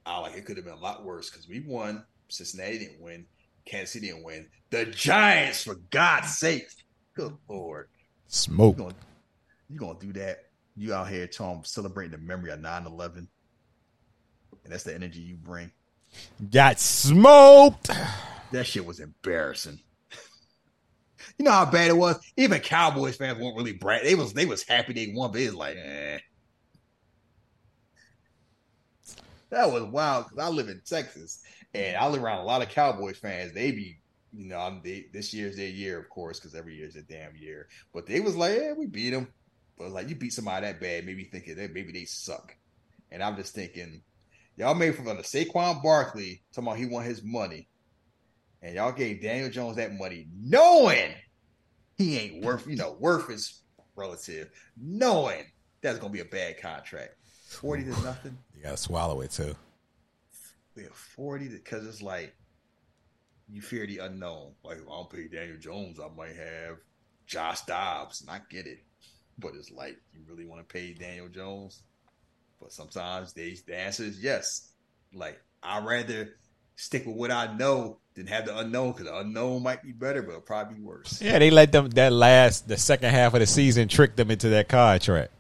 I 0.07 0.19
like 0.19 0.37
it 0.37 0.45
could 0.45 0.57
have 0.57 0.65
been 0.65 0.75
a 0.75 0.81
lot 0.81 1.05
worse 1.05 1.31
because 1.31 1.49
we 1.49 1.61
won. 1.61 2.05
Cincinnati 2.29 2.79
didn't 2.79 3.01
win. 3.01 3.27
Kansas 3.65 3.93
City 3.93 4.09
didn't 4.09 4.25
win. 4.25 4.49
The 4.71 4.87
Giants, 4.87 5.65
for 5.65 5.77
God's 5.91 6.37
sake. 6.37 6.69
Good 7.15 7.37
Lord. 7.49 7.89
Smoke. 8.27 8.79
You 8.79 8.85
gonna, 8.85 8.95
you 9.69 9.79
gonna 9.79 9.99
do 9.99 10.13
that. 10.15 10.45
You 10.77 10.95
out 10.95 11.09
here, 11.09 11.27
Tom, 11.27 11.63
celebrating 11.65 12.13
the 12.13 12.19
memory 12.19 12.53
of 12.53 12.61
9 12.61 12.87
11. 12.87 13.29
And 14.65 14.73
that's 14.73 14.85
the 14.85 14.95
energy 14.95 15.21
you 15.21 15.37
bring. 15.37 15.71
Got 16.51 16.81
smoked. 16.81 17.91
That 18.53 18.67
shit 18.67 18.87
was 18.87 19.01
embarrassing. 19.01 19.81
You 21.39 21.45
know 21.45 21.53
how 21.53 21.71
bad 21.71 21.89
it 21.91 21.97
was. 21.97 22.19
Even 22.37 22.61
Cowboys 22.61 23.17
fans 23.17 23.39
weren't 23.39 23.57
really 23.57 23.73
brag. 23.73 24.05
They 24.05 24.15
was 24.15 24.33
they 24.33 24.47
was 24.47 24.63
happy 24.63 24.93
they 24.93 25.13
won, 25.15 25.33
but 25.33 25.41
it's 25.41 25.55
like, 25.55 25.77
eh. 25.77 26.19
That 29.51 29.71
was 29.71 29.85
wild 29.85 30.27
because 30.27 30.45
I 30.45 30.49
live 30.49 30.69
in 30.69 30.83
Texas 30.85 31.41
and 31.75 31.97
I 31.97 32.07
live 32.09 32.23
around 32.23 32.41
a 32.41 32.45
lot 32.45 32.63
of 32.63 32.69
Cowboys 32.69 33.19
fans. 33.19 33.53
They 33.53 33.71
be, 33.71 33.99
you 34.33 34.49
know, 34.49 34.59
I'm 34.59 34.81
they, 34.83 35.07
this 35.13 35.33
year's 35.33 35.57
their 35.57 35.69
year, 35.69 35.99
of 35.99 36.09
course, 36.09 36.39
because 36.39 36.55
every 36.55 36.77
year's 36.77 36.97
a 36.97 37.03
damn 37.03 37.37
year. 37.37 37.69
But 37.93 38.07
they 38.07 38.21
was 38.21 38.37
like, 38.37 38.59
yeah, 38.59 38.73
we 38.73 38.87
beat 38.87 39.11
them. 39.11 39.29
But 39.79 39.91
like, 39.91 40.09
you 40.09 40.17
beat 40.17 40.33
somebody 40.33 40.67
that 40.67 40.81
bad, 40.81 41.07
maybe 41.07 41.25
thinking 41.25 41.57
that 41.57 41.73
maybe 41.73 41.93
they 41.93 42.05
suck. 42.05 42.55
And 43.11 43.23
I'm 43.23 43.37
just 43.37 43.55
thinking, 43.55 44.03
y'all 44.57 44.75
made 44.75 44.97
from 44.97 45.05
the 45.07 45.15
Saquon 45.15 45.83
Barkley 45.83 46.43
talking 46.53 46.69
about 46.69 46.79
he 46.79 46.87
want 46.87 47.07
his 47.07 47.23
money, 47.23 47.69
and 48.63 48.75
y'all 48.75 48.93
gave 48.93 49.23
Daniel 49.23 49.51
Jones 49.51 49.77
that 49.77 49.95
money, 49.95 50.27
knowing 50.35 51.13
he 51.97 52.19
ain't 52.19 52.45
worth, 52.45 52.67
you 52.67 52.77
know, 52.77 52.97
worth 52.99 53.31
is 53.31 53.63
relative, 53.97 54.51
knowing 54.77 55.45
that's 55.81 55.99
gonna 55.99 56.13
be 56.13 56.21
a 56.21 56.25
bad 56.25 56.61
contract. 56.61 57.15
Forty 57.49 57.85
to 57.85 57.91
nothing. 58.03 58.39
You 58.57 58.65
gotta 58.65 58.77
swallow 58.77 59.21
it 59.21 59.31
too. 59.31 59.55
Yeah, 60.75 60.89
forty 60.93 61.49
because 61.49 61.87
it's 61.87 62.03
like 62.03 62.35
you 63.49 63.63
fear 63.63 63.87
the 63.87 63.99
unknown. 63.99 64.53
Like 64.65 64.79
if 64.79 64.83
I 64.89 64.91
don't 64.91 65.11
pay 65.11 65.29
Daniel 65.29 65.59
Jones, 65.59 66.01
I 66.01 66.09
might 66.17 66.35
have 66.35 66.79
Josh 67.27 67.61
Dobbs, 67.63 68.21
and 68.21 68.31
I 68.31 68.41
get 68.51 68.67
it. 68.67 68.81
But 69.39 69.53
it's 69.55 69.71
like 69.71 69.97
you 70.13 70.21
really 70.29 70.45
want 70.45 70.61
to 70.61 70.73
pay 70.73 70.93
Daniel 70.93 71.29
Jones. 71.29 71.83
But 72.61 72.73
sometimes 72.73 73.33
they, 73.33 73.57
the 73.67 73.79
answer 73.79 74.03
is 74.03 74.21
yes. 74.21 74.73
Like 75.13 75.41
I'd 75.63 75.85
rather 75.85 76.31
stick 76.75 77.07
with 77.07 77.17
what 77.17 77.31
I 77.31 77.55
know 77.57 77.99
than 78.19 78.27
have 78.27 78.47
the 78.47 78.59
unknown 78.59 78.91
because 78.91 79.07
the 79.07 79.17
unknown 79.17 79.63
might 79.63 79.81
be 79.81 79.93
better, 79.93 80.23
but 80.23 80.31
it'll 80.31 80.41
probably 80.41 80.75
be 80.75 80.81
worse. 80.83 81.23
Yeah, 81.23 81.39
they 81.39 81.51
let 81.51 81.71
them 81.71 81.89
that 81.91 82.13
last 82.13 82.67
the 82.67 82.77
second 82.77 83.11
half 83.11 83.33
of 83.33 83.41
the 83.41 83.47
season 83.47 83.87
trick 83.87 84.17
them 84.17 84.33
into 84.33 84.49
that 84.51 84.69
contract. 84.69 85.31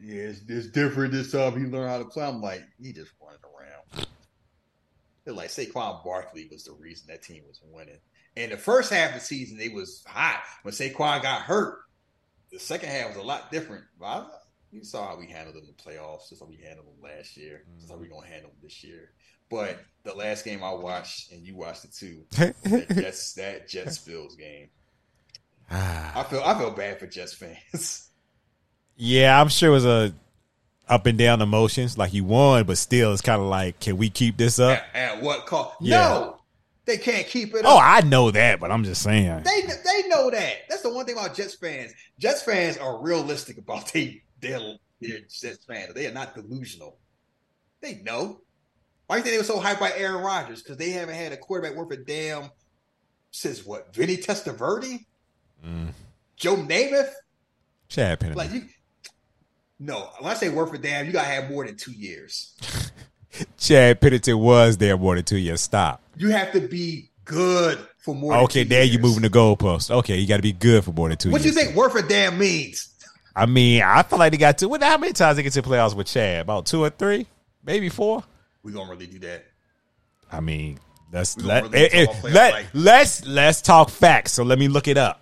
Yeah, 0.00 0.22
it's, 0.22 0.42
it's 0.48 0.68
different 0.68 1.12
this 1.12 1.32
time. 1.32 1.58
He 1.58 1.66
learned 1.66 1.90
how 1.90 1.98
to 1.98 2.04
play. 2.04 2.24
I'm 2.24 2.40
like, 2.40 2.62
he 2.80 2.92
just 2.92 3.10
running 3.20 3.40
around. 3.42 4.06
They're 5.24 5.34
like 5.34 5.48
Saquon 5.48 6.04
Barkley 6.04 6.48
was 6.50 6.64
the 6.64 6.72
reason 6.72 7.08
that 7.08 7.22
team 7.22 7.42
was 7.48 7.60
winning. 7.64 7.98
And 8.36 8.52
the 8.52 8.56
first 8.56 8.92
half 8.92 9.08
of 9.08 9.14
the 9.16 9.20
season, 9.20 9.58
they 9.58 9.68
was 9.68 10.04
hot. 10.06 10.42
When 10.62 10.72
Saquon 10.72 11.20
got 11.20 11.42
hurt, 11.42 11.80
the 12.52 12.60
second 12.60 12.90
half 12.90 13.08
was 13.08 13.16
a 13.16 13.22
lot 13.22 13.50
different. 13.50 13.84
But 13.98 14.06
I, 14.06 14.26
you 14.70 14.84
saw 14.84 15.08
how 15.08 15.18
we 15.18 15.26
handled 15.26 15.56
them 15.56 15.64
in 15.64 15.74
the 15.76 15.82
playoffs. 15.82 16.28
Just 16.28 16.40
how 16.40 16.46
we 16.46 16.58
handled 16.64 16.86
them 16.86 17.02
last 17.02 17.36
year. 17.36 17.64
Just 17.76 17.90
how 17.90 17.98
we're 17.98 18.06
gonna 18.06 18.28
handle 18.28 18.50
them 18.50 18.60
this 18.62 18.84
year. 18.84 19.10
But 19.50 19.80
the 20.04 20.14
last 20.14 20.44
game 20.44 20.62
I 20.62 20.72
watched, 20.72 21.32
and 21.32 21.44
you 21.44 21.56
watched 21.56 21.84
it 21.84 21.92
too, 21.92 22.24
that 22.30 22.88
Jets 22.94 23.34
that 23.34 23.68
Jets 23.68 23.98
Bills 23.98 24.36
game. 24.36 24.68
Ah. 25.70 26.20
I 26.20 26.22
feel 26.24 26.42
I 26.44 26.58
feel 26.58 26.70
bad 26.70 26.98
for 26.98 27.06
Jets 27.06 27.34
fans. 27.34 28.08
Yeah, 28.96 29.40
I'm 29.40 29.48
sure 29.48 29.70
it 29.70 29.72
was 29.72 29.86
a 29.86 30.14
up 30.88 31.06
and 31.06 31.16
down 31.16 31.40
emotions. 31.40 31.96
Like 31.96 32.12
you 32.12 32.24
won, 32.24 32.64
but 32.64 32.78
still, 32.78 33.12
it's 33.12 33.22
kind 33.22 33.40
of 33.40 33.48
like, 33.48 33.80
can 33.80 33.96
we 33.96 34.10
keep 34.10 34.36
this 34.36 34.58
up? 34.58 34.78
At, 34.92 35.16
at 35.16 35.22
what 35.22 35.46
cost? 35.46 35.76
Yeah. 35.80 35.96
No, 35.96 36.40
they 36.84 36.98
can't 36.98 37.26
keep 37.26 37.54
it. 37.54 37.62
Oh, 37.64 37.78
up. 37.78 37.82
I 37.82 38.00
know 38.06 38.30
that, 38.30 38.60
but 38.60 38.70
I'm 38.70 38.84
just 38.84 39.02
saying. 39.02 39.42
They 39.44 39.62
they 39.62 40.08
know 40.08 40.30
that. 40.30 40.68
That's 40.68 40.82
the 40.82 40.92
one 40.92 41.06
thing 41.06 41.16
about 41.16 41.34
Jets 41.34 41.54
fans. 41.54 41.92
Jets 42.18 42.42
fans 42.42 42.76
are 42.76 43.00
realistic 43.00 43.58
about 43.58 43.92
they 43.92 44.22
their 44.40 44.58
their 45.00 45.20
Jets 45.28 45.64
fans. 45.64 45.94
They 45.94 46.06
are 46.06 46.12
not 46.12 46.34
delusional. 46.34 46.98
They 47.80 47.96
know. 48.02 48.40
Why 49.10 49.16
do 49.16 49.18
you 49.18 49.24
think 49.24 49.32
they 49.44 49.52
were 49.54 49.60
so 49.60 49.60
hyped 49.60 49.80
by 49.80 49.92
Aaron 49.96 50.22
Rodgers? 50.22 50.62
Because 50.62 50.76
they 50.76 50.90
haven't 50.90 51.16
had 51.16 51.32
a 51.32 51.36
quarterback 51.36 51.76
worth 51.76 51.90
a 51.90 51.96
damn 51.96 52.44
since 53.32 53.66
what? 53.66 53.92
Vinny 53.92 54.16
Testaverde, 54.16 55.04
Mm. 55.66 55.88
Joe 56.36 56.54
Namath. 56.54 57.10
Chad 57.88 58.20
Pennington. 58.20 58.36
Like 58.38 58.52
you. 58.54 58.68
No, 59.80 60.10
when 60.20 60.30
I 60.30 60.34
say 60.36 60.48
worth 60.48 60.72
a 60.74 60.78
damn, 60.78 61.06
you 61.06 61.12
gotta 61.12 61.26
have 61.26 61.50
more 61.50 61.66
than 61.66 61.76
two 61.76 61.90
years. 61.90 62.54
Chad 63.58 64.00
Pennington 64.00 64.38
was 64.38 64.76
there 64.76 64.96
more 64.96 65.16
than 65.16 65.24
two 65.24 65.38
years. 65.38 65.60
Stop. 65.60 66.00
You 66.16 66.28
have 66.28 66.52
to 66.52 66.60
be 66.60 67.10
good 67.24 67.80
for 67.98 68.14
more. 68.14 68.34
than 68.34 68.44
Okay, 68.44 68.62
there 68.62 68.84
years. 68.84 68.94
you 68.94 69.00
moving 69.00 69.22
the 69.22 69.28
goalpost. 69.30 69.90
Okay, 69.90 70.18
you 70.18 70.28
got 70.28 70.36
to 70.36 70.42
be 70.42 70.52
good 70.52 70.84
for 70.84 70.92
more 70.92 71.08
than 71.08 71.18
two 71.18 71.32
What 71.32 71.44
you 71.44 71.50
think 71.50 71.74
worth 71.74 71.96
a 71.96 72.02
damn 72.06 72.38
means? 72.38 72.88
I 73.34 73.46
mean, 73.46 73.82
I 73.82 74.04
feel 74.04 74.20
like 74.20 74.30
they 74.30 74.38
got 74.38 74.58
to. 74.58 74.68
What? 74.68 74.84
How 74.84 74.98
many 74.98 75.14
times 75.14 75.36
they 75.36 75.42
get 75.42 75.52
to 75.54 75.62
playoffs 75.62 75.96
with 75.96 76.06
Chad? 76.06 76.42
About 76.42 76.66
two 76.66 76.84
or 76.84 76.90
three, 76.90 77.26
maybe 77.64 77.88
four. 77.88 78.22
We 78.62 78.72
gonna 78.72 78.90
really 78.90 79.06
do 79.06 79.18
that? 79.20 79.46
I 80.30 80.40
mean, 80.40 80.78
let's 81.12 81.36
let 81.38 81.64
really 81.64 81.78
eh, 81.78 81.88
talk 81.88 81.94
eh, 81.94 82.02
about 82.02 82.14
playoff 82.16 82.34
let 82.34 82.52
like- 82.52 82.66
let's 82.74 83.26
let's 83.26 83.62
talk 83.62 83.90
facts. 83.90 84.32
So 84.32 84.44
let 84.44 84.58
me 84.58 84.68
look 84.68 84.88
it 84.88 84.96
up. 84.96 85.20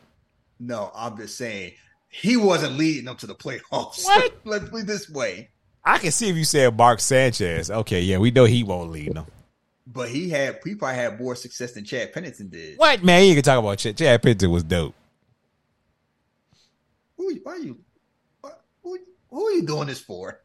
No, 0.60 0.90
I'm 0.94 1.16
just 1.16 1.38
saying 1.38 1.72
he 2.08 2.36
wasn't 2.36 2.76
leading 2.76 3.04
them 3.04 3.16
to 3.16 3.26
the 3.26 3.34
playoffs. 3.34 4.04
What? 4.04 4.34
Let's 4.44 4.68
put 4.68 4.80
it 4.82 4.86
this 4.86 5.08
way. 5.08 5.50
I 5.84 5.98
can 5.98 6.10
see 6.10 6.28
if 6.28 6.36
you 6.36 6.44
said 6.44 6.76
Mark 6.76 7.00
Sanchez. 7.00 7.70
Okay, 7.70 8.02
yeah, 8.02 8.18
we 8.18 8.30
know 8.30 8.44
he 8.44 8.62
won't 8.62 8.90
lead 8.90 9.14
them. 9.14 9.26
But 9.86 10.10
he 10.10 10.28
had 10.28 10.58
he 10.64 10.74
probably 10.74 10.96
had 10.96 11.18
more 11.18 11.34
success 11.34 11.72
than 11.72 11.84
Chad 11.84 12.12
Pennington 12.12 12.48
did. 12.48 12.76
What 12.76 13.02
man? 13.02 13.24
You 13.26 13.34
can 13.34 13.42
talk 13.42 13.58
about 13.58 13.78
Chad. 13.78 13.96
Chad 13.96 14.22
Pennington 14.22 14.50
was 14.50 14.64
dope. 14.64 14.94
Who, 17.16 17.34
why 17.42 17.52
are 17.52 17.58
you 17.58 17.78
who, 18.82 18.98
who 19.30 19.46
are 19.46 19.52
you 19.52 19.62
doing 19.66 19.86
this 19.86 20.00
for? 20.00 20.40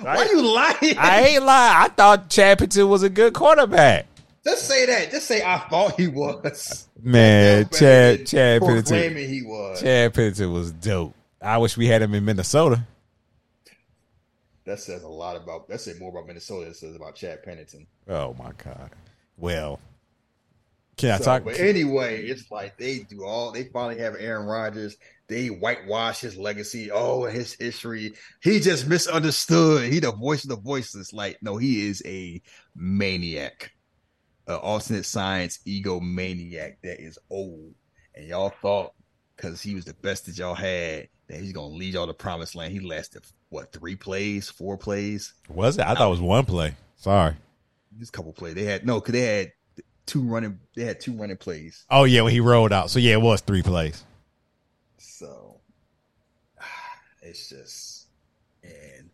Why 0.00 0.10
I- 0.14 0.16
are 0.16 0.26
you 0.26 0.42
lying? 0.42 0.98
I 0.98 1.20
ain't 1.28 1.42
lying. 1.42 1.76
I 1.76 1.88
thought 1.88 2.28
Chad 2.30 2.58
Pennington 2.58 2.88
was 2.88 3.02
a 3.02 3.10
good 3.10 3.32
quarterback. 3.34 4.06
Just 4.44 4.66
say 4.66 4.86
that. 4.86 5.10
Just 5.10 5.26
say 5.26 5.42
I 5.42 5.58
thought 5.68 5.98
he 6.00 6.08
was. 6.08 6.88
Man, 7.02 7.68
Chad 7.68 8.26
Chad 8.26 8.62
Pennington. 8.62 9.16
he 9.16 9.42
was. 9.42 9.80
Chad 9.80 10.14
Pennington 10.14 10.52
was 10.52 10.72
dope. 10.72 11.14
I 11.42 11.58
wish 11.58 11.76
we 11.76 11.86
had 11.86 12.02
him 12.02 12.14
in 12.14 12.24
Minnesota. 12.24 12.84
That 14.64 14.78
says 14.80 15.02
a 15.02 15.08
lot 15.08 15.36
about. 15.36 15.68
That 15.68 15.80
says 15.80 15.98
more 15.98 16.10
about 16.10 16.26
Minnesota. 16.26 16.64
than 16.64 16.70
It 16.72 16.76
says 16.76 16.94
about 16.96 17.14
Chad 17.14 17.42
Pennington. 17.42 17.86
Oh 18.08 18.34
my 18.38 18.52
god. 18.62 18.90
Well, 19.36 19.80
I 21.08 21.18
So, 21.18 21.24
talk? 21.24 21.44
But 21.44 21.58
anyway, 21.58 22.22
it's 22.22 22.50
like 22.50 22.76
they 22.76 23.00
do 23.00 23.24
all. 23.24 23.52
They 23.52 23.64
finally 23.64 23.98
have 24.00 24.16
Aaron 24.18 24.46
Rodgers. 24.46 24.96
They 25.28 25.46
whitewash 25.48 26.20
his 26.20 26.36
legacy. 26.36 26.90
Oh, 26.90 27.24
his 27.24 27.54
history. 27.54 28.14
He 28.42 28.60
just 28.60 28.88
misunderstood. 28.88 29.92
He 29.92 30.00
the 30.00 30.12
voice 30.12 30.42
of 30.44 30.50
the 30.50 30.56
voiceless. 30.56 31.12
Like 31.12 31.38
no, 31.40 31.56
he 31.56 31.86
is 31.88 32.02
a 32.04 32.42
maniac, 32.74 33.72
an 34.48 34.56
alternate 34.56 35.06
science 35.06 35.60
ego 35.64 36.00
maniac 36.00 36.78
that 36.82 37.00
is 37.00 37.18
old. 37.30 37.74
And 38.14 38.26
y'all 38.26 38.52
thought 38.60 38.92
because 39.36 39.62
he 39.62 39.74
was 39.74 39.84
the 39.84 39.94
best 39.94 40.26
that 40.26 40.36
y'all 40.36 40.54
had 40.54 41.08
that 41.28 41.40
he's 41.40 41.52
gonna 41.52 41.68
lead 41.68 41.94
y'all 41.94 42.06
to 42.06 42.14
promised 42.14 42.54
land. 42.54 42.72
He 42.72 42.80
lasted 42.80 43.24
what 43.48 43.72
three 43.72 43.96
plays, 43.96 44.50
four 44.50 44.76
plays, 44.76 45.34
was 45.48 45.78
it? 45.78 45.86
I 45.86 45.94
thought 45.94 46.08
it 46.08 46.10
was 46.10 46.20
one 46.20 46.44
play. 46.44 46.74
Sorry. 46.96 47.34
just 47.98 48.12
a 48.12 48.16
couple 48.16 48.32
plays. 48.32 48.54
They 48.54 48.64
had 48.64 48.84
no, 48.84 49.00
because 49.00 49.12
they 49.12 49.20
had 49.20 49.52
two 50.10 50.22
running. 50.22 50.58
They 50.74 50.84
had 50.84 51.00
two 51.00 51.12
running 51.12 51.36
plays. 51.36 51.84
Oh 51.90 52.04
yeah, 52.04 52.22
when 52.22 52.32
he 52.32 52.40
rolled 52.40 52.72
out. 52.72 52.90
So 52.90 52.98
yeah, 52.98 53.12
it 53.12 53.20
was 53.20 53.40
three 53.40 53.62
plays. 53.62 54.04
So 54.98 55.60
it's 57.22 57.48
just 57.48 58.06
and 58.62 59.10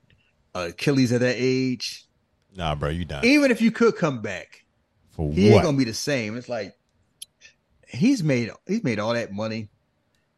uh, 0.55 0.69
Achilles 0.71 1.13
at 1.13 1.21
that 1.21 1.37
age, 1.39 2.07
Nah, 2.57 2.75
bro, 2.75 2.89
you 2.89 3.05
done. 3.05 3.25
even 3.25 3.51
if 3.51 3.61
you 3.61 3.71
could 3.71 3.97
come 3.97 4.23
back, 4.23 4.65
For 5.11 5.31
he 5.33 5.47
ain't 5.47 5.55
what? 5.57 5.65
gonna 5.65 5.77
be 5.77 5.85
the 5.85 5.95
same. 5.95 6.37
It's 6.37 6.49
like 6.49 6.75
he's 7.89 8.23
made 8.23 8.51
he's 8.67 8.83
made 8.83 8.99
all 8.99 9.15
that 9.15 9.33
money. 9.33 9.69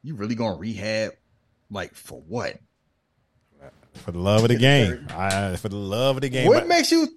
You 0.02 0.14
really 0.16 0.34
gonna 0.34 0.56
rehab? 0.56 1.12
Like 1.70 1.94
for 1.94 2.20
what? 2.20 2.56
For 3.94 4.12
the 4.12 4.18
love 4.18 4.42
of 4.42 4.48
the 4.48 4.56
game. 4.56 5.06
I, 5.10 5.56
for 5.56 5.68
the 5.68 5.76
love 5.76 6.16
of 6.18 6.22
the 6.22 6.28
game. 6.28 6.46
what 6.46 6.60
But- 6.60 6.68
makes 6.68 6.90
you? 6.92 7.08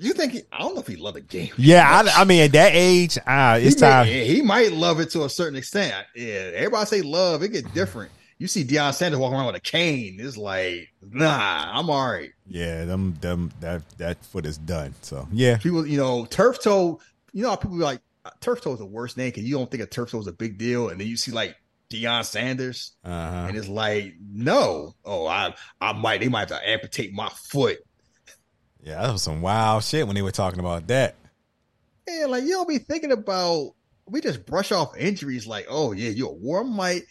You 0.00 0.12
think? 0.14 0.32
He, 0.32 0.42
I 0.52 0.58
don't 0.60 0.74
know 0.74 0.80
if 0.80 0.86
he 0.86 0.96
loved 0.96 1.16
the 1.16 1.20
game. 1.20 1.50
yeah, 1.58 2.02
I, 2.16 2.22
I 2.22 2.24
mean 2.24 2.42
at 2.42 2.52
that 2.52 2.72
age, 2.74 3.18
ah, 3.26 3.56
it's 3.56 3.74
he 3.76 3.80
may- 3.82 3.90
time. 3.90 4.06
he 4.06 4.42
might 4.42 4.72
love 4.72 4.98
it 5.00 5.10
to 5.10 5.24
a 5.24 5.28
certain 5.28 5.56
extent. 5.56 5.94
Yeah, 6.16 6.50
everybody 6.54 6.86
say 6.86 7.02
love. 7.02 7.42
It 7.42 7.48
get 7.50 7.72
different. 7.74 8.10
You 8.38 8.46
see 8.46 8.64
Deion 8.64 8.94
Sanders 8.94 9.20
walking 9.20 9.36
around 9.36 9.46
with 9.48 9.56
a 9.56 9.60
cane. 9.60 10.16
It's 10.18 10.38
like, 10.38 10.88
nah, 11.02 11.70
I'm 11.78 11.90
all 11.90 12.10
right. 12.10 12.30
Yeah, 12.46 12.86
them 12.86 13.14
them 13.20 13.52
that 13.60 13.82
that 13.98 14.24
foot 14.24 14.46
is 14.46 14.56
done. 14.56 14.94
So 15.02 15.28
yeah. 15.30 15.58
People, 15.58 15.86
you 15.86 15.98
know, 15.98 16.24
turf 16.24 16.62
toe. 16.62 17.00
You 17.32 17.42
know, 17.42 17.50
how 17.50 17.56
people 17.56 17.76
be 17.76 17.84
like 17.84 18.00
uh, 18.24 18.30
turf 18.40 18.62
toe 18.62 18.72
is 18.72 18.78
the 18.78 18.86
worst 18.86 19.16
name 19.18 19.28
because 19.28 19.44
you 19.44 19.56
don't 19.58 19.70
think 19.70 19.82
a 19.82 19.86
turf 19.86 20.10
toe 20.10 20.18
is 20.20 20.26
a 20.26 20.32
big 20.32 20.56
deal, 20.56 20.88
and 20.88 20.98
then 20.98 21.06
you 21.06 21.18
see 21.18 21.32
like 21.32 21.54
Deion 21.90 22.24
Sanders, 22.24 22.92
Uh-huh. 23.04 23.46
and 23.48 23.56
it's 23.58 23.68
like, 23.68 24.14
no, 24.32 24.94
oh, 25.04 25.26
I, 25.26 25.54
I 25.80 25.92
might, 25.92 26.20
they 26.20 26.28
might 26.28 26.48
have 26.48 26.60
to 26.60 26.68
amputate 26.68 27.12
my 27.12 27.28
foot. 27.28 27.78
Yeah, 28.82 29.02
that 29.02 29.12
was 29.12 29.22
some 29.22 29.42
wild 29.42 29.84
shit 29.84 30.06
when 30.06 30.14
they 30.16 30.22
were 30.22 30.30
talking 30.30 30.60
about 30.60 30.86
that. 30.88 31.16
Yeah, 32.08 32.26
like 32.26 32.44
you 32.44 32.50
don't 32.50 32.68
be 32.68 32.78
thinking 32.78 33.12
about. 33.12 33.74
We 34.06 34.20
just 34.20 34.44
brush 34.44 34.72
off 34.72 34.96
injuries 34.96 35.46
like, 35.46 35.66
oh 35.68 35.92
yeah, 35.92 36.10
you're 36.10 36.30
a 36.30 36.32
warm 36.32 36.76
light. 36.76 37.02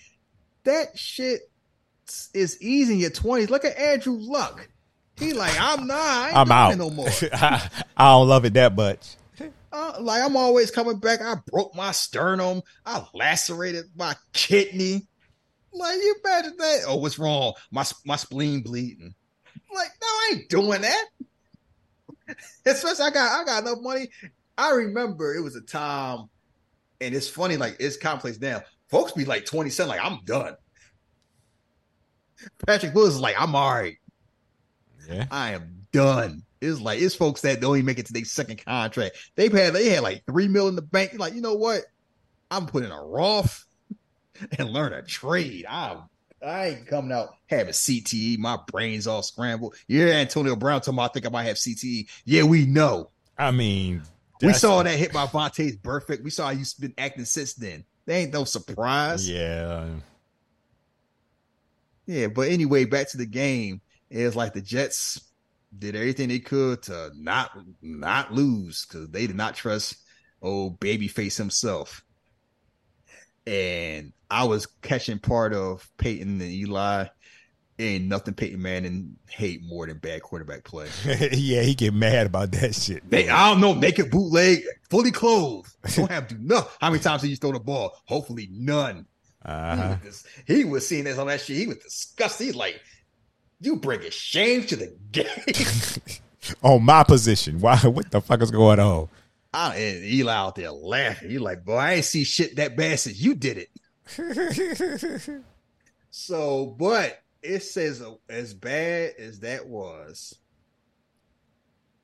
That 0.64 0.98
shit 0.98 1.42
is 2.34 2.62
easy 2.62 2.94
in 2.94 3.00
your 3.00 3.10
twenties. 3.10 3.50
Look 3.50 3.66
at 3.66 3.78
Andrew 3.78 4.18
Luck. 4.20 4.68
He 5.18 5.34
like, 5.34 5.60
I'm 5.60 5.86
not. 5.86 5.98
I 5.98 6.28
ain't 6.30 6.38
I'm 6.38 6.52
out. 6.52 6.78
no 6.78 6.90
more. 6.90 7.10
I, 7.34 7.70
I 7.98 8.12
don't 8.12 8.28
love 8.28 8.46
it 8.46 8.54
that 8.54 8.76
much. 8.76 9.16
Uh, 9.72 9.94
like 10.02 10.24
I'm 10.24 10.36
always 10.36 10.72
coming 10.72 10.98
back. 10.98 11.22
I 11.22 11.36
broke 11.52 11.76
my 11.76 11.92
sternum. 11.92 12.62
I 12.86 13.06
lacerated 13.14 13.86
my 13.96 14.16
kidney. 14.34 15.08
Like 15.72 15.98
you 15.98 16.16
imagine 16.26 16.56
that? 16.58 16.80
Oh, 16.88 16.96
what's 16.96 17.20
wrong? 17.20 17.54
My 17.72 17.86
my 18.06 18.16
spleen 18.16 18.62
bleeding. 18.62 19.14
Like 19.74 19.90
no, 20.02 20.08
I 20.08 20.32
ain't 20.34 20.50
doing 20.50 20.82
that. 20.82 21.06
Especially 22.66 23.06
I 23.06 23.10
got 23.10 23.42
I 23.42 23.46
got 23.46 23.64
enough 23.64 23.82
money. 23.82 24.10
I 24.58 24.72
remember 24.72 25.36
it 25.36 25.42
was 25.42 25.56
a 25.56 25.62
time, 25.62 26.30
and 27.02 27.16
it's 27.16 27.30
funny. 27.30 27.58
Like 27.58 27.78
it's 27.80 27.98
complex 27.98 28.40
now. 28.40 28.62
Folks 28.90 29.14
be 29.14 29.26
like 29.26 29.46
twenty 29.46 29.70
seven. 29.70 29.90
Like 29.90 30.04
I'm 30.04 30.20
done. 30.26 30.56
Patrick 32.66 32.94
Willis 32.94 33.16
is 33.16 33.20
like 33.20 33.36
I'm 33.40 33.56
all 33.56 33.74
right. 33.74 33.98
Yeah. 35.08 35.26
I 35.32 35.54
am 35.54 35.88
done. 35.92 36.44
It's 36.62 36.82
like 36.82 37.02
it's 37.02 37.16
folks 37.16 37.42
that 37.42 37.62
don't 37.62 37.76
even 37.76 37.86
make 37.86 38.00
it 38.00 38.06
to 38.08 38.14
their 38.14 38.26
second 38.26 38.64
contract. 38.64 39.18
They've 39.36 39.52
had 39.52 39.74
they 39.74 39.90
had 39.90 40.04
like 40.04 40.24
three 40.26 40.48
mil 40.48 40.68
in 40.68 40.76
the 40.76 40.82
bank. 40.82 41.14
Like, 41.18 41.34
you 41.34 41.42
know 41.42 41.56
what? 41.56 41.82
I'm 42.52 42.66
putting 42.66 42.92
a 42.92 43.02
Roth 43.02 43.66
and 44.58 44.70
learn 44.70 44.94
a 44.94 45.02
trade. 45.02 45.66
I 45.68 46.02
I 46.46 46.68
ain't 46.68 46.88
coming 46.88 47.12
out 47.12 47.36
having 47.48 47.74
CTE. 47.74 48.38
My 48.38 48.58
brain's 48.72 49.08
all 49.08 49.22
scrambled. 49.22 49.76
Yeah, 49.88 50.06
Antonio 50.06 50.56
Brown 50.56 50.82
told 50.82 50.98
me 50.98 51.04
I 51.04 51.08
think 51.10 51.26
I 51.26 51.30
might 51.30 51.44
have 51.44 51.58
CTE. 51.58 52.08
Yeah, 52.26 52.44
we 52.44 52.66
know. 52.66 53.10
I 53.38 53.52
mean, 53.52 54.04
We 54.42 54.54
saw 54.54 54.84
that 54.84 54.98
hit 54.98 55.14
by 55.14 55.26
Vontaze 55.26 55.80
Burfict. 55.80 56.24
We 56.24 56.30
saw 56.30 56.46
how 56.46 56.52
you've 56.52 56.74
been 56.80 56.94
acting 56.98 57.26
since 57.26 57.54
then. 57.54 57.84
They 58.06 58.24
ain't 58.24 58.34
no 58.34 58.44
surprise. 58.44 59.30
Yeah. 59.30 59.88
Yeah, 62.06 62.28
but 62.28 62.50
anyway, 62.50 62.86
back 62.86 63.10
to 63.10 63.18
the 63.18 63.26
game. 63.26 63.82
It's 64.10 64.36
like 64.36 64.54
the 64.54 64.62
Jets 64.62 65.22
did 65.78 65.96
everything 65.96 66.30
they 66.30 66.40
could 66.40 66.82
to 66.84 67.12
not 67.16 67.52
not 67.82 68.34
lose 68.34 68.86
because 68.86 69.10
they 69.10 69.28
did 69.28 69.36
not 69.36 69.56
trust 69.56 69.98
old 70.42 70.80
babyface 70.80 71.38
himself. 71.38 72.04
And 73.46 74.14
I 74.30 74.44
was 74.44 74.66
catching 74.66 75.20
part 75.20 75.54
of 75.54 75.90
Peyton 75.98 76.42
and 76.42 76.52
Eli 76.52 77.08
Ain't 77.80 78.06
nothing 78.06 78.34
Peyton 78.34 78.62
Manning 78.62 79.16
hate 79.30 79.64
more 79.64 79.88
than 79.88 80.00
bad 80.00 80.22
quarterback 80.22 80.66
play. 80.66 80.90
yeah, 81.32 81.62
he 81.62 81.74
get 81.74 81.94
mad 81.94 82.28
about 82.28 82.52
that 82.52 82.76
shit. 82.76 83.10
They, 83.10 83.30
I 83.30 83.50
don't 83.50 83.62
know, 83.62 83.74
naked 83.74 84.12
bootleg, 84.12 84.64
fully 84.90 85.12
clothed. 85.12 85.72
Don't 85.96 86.12
have 86.12 86.28
to 86.28 86.36
do 86.36 86.44
nothing. 86.44 86.70
How 86.82 86.90
many 86.90 87.02
times 87.02 87.22
did 87.22 87.30
you 87.30 87.38
throw 87.38 87.54
the 87.54 87.60
ball? 87.60 87.94
Hopefully 88.04 88.50
none. 88.52 89.06
Uh-huh. 89.46 89.96
He, 89.96 90.08
was, 90.08 90.24
he 90.46 90.66
was 90.66 90.86
seeing 90.86 91.06
this 91.06 91.18
on 91.18 91.28
that 91.28 91.40
shit. 91.40 91.56
He 91.56 91.68
was 91.68 91.78
disgusted. 91.78 92.48
He's 92.48 92.56
like, 92.56 92.82
you 93.62 93.78
bring 93.78 94.02
a 94.02 94.12
shame 94.12 94.66
to 94.66 94.76
the 94.76 94.94
game. 95.14 95.26
On 96.64 96.84
my 96.84 97.04
position. 97.04 97.62
Why? 97.62 97.78
What 97.78 98.12
the 98.12 98.20
fuck 98.20 98.42
is 98.42 98.52
going 98.52 98.82
on? 98.82 99.08
I, 99.54 99.78
and 99.78 100.04
Eli 100.04 100.34
out 100.34 100.56
there 100.56 100.72
laughing. 100.72 101.30
He 101.30 101.38
like, 101.38 101.64
boy, 101.64 101.76
I 101.76 101.94
ain't 101.94 102.06
see 102.06 102.26
shit 102.26 102.58
that 102.58 102.76
bad 102.76 103.00
since 103.00 103.22
you 103.22 103.36
did 103.36 103.58
it. 103.58 103.70
So, 106.10 106.76
but 106.78 107.22
it 107.42 107.64
says 107.64 108.02
uh, 108.02 108.16
as 108.30 108.54
bad 108.54 109.14
as 109.18 109.40
that 109.42 109.68
was, 109.68 110.36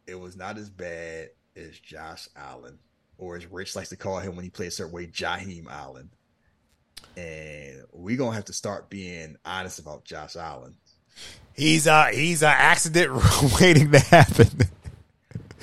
it 0.07 0.15
was 0.15 0.35
not 0.35 0.57
as 0.57 0.69
bad 0.69 1.29
as 1.55 1.79
Josh 1.79 2.27
Allen, 2.35 2.79
or 3.17 3.37
as 3.37 3.45
Rich 3.47 3.75
likes 3.75 3.89
to 3.89 3.95
call 3.95 4.19
him 4.19 4.35
when 4.35 4.43
he 4.43 4.49
plays 4.49 4.73
a 4.73 4.75
certain 4.77 4.93
way, 4.93 5.07
Jaheim 5.07 5.67
Allen. 5.69 6.09
And 7.17 7.83
we're 7.91 8.17
gonna 8.17 8.35
have 8.35 8.45
to 8.45 8.53
start 8.53 8.89
being 8.89 9.37
honest 9.45 9.79
about 9.79 10.05
Josh 10.05 10.35
Allen. 10.35 10.75
He's 11.53 11.87
a 11.87 12.11
he's 12.11 12.43
an 12.43 12.53
accident 12.55 13.11
waiting 13.59 13.91
to 13.91 13.99
happen. 13.99 14.49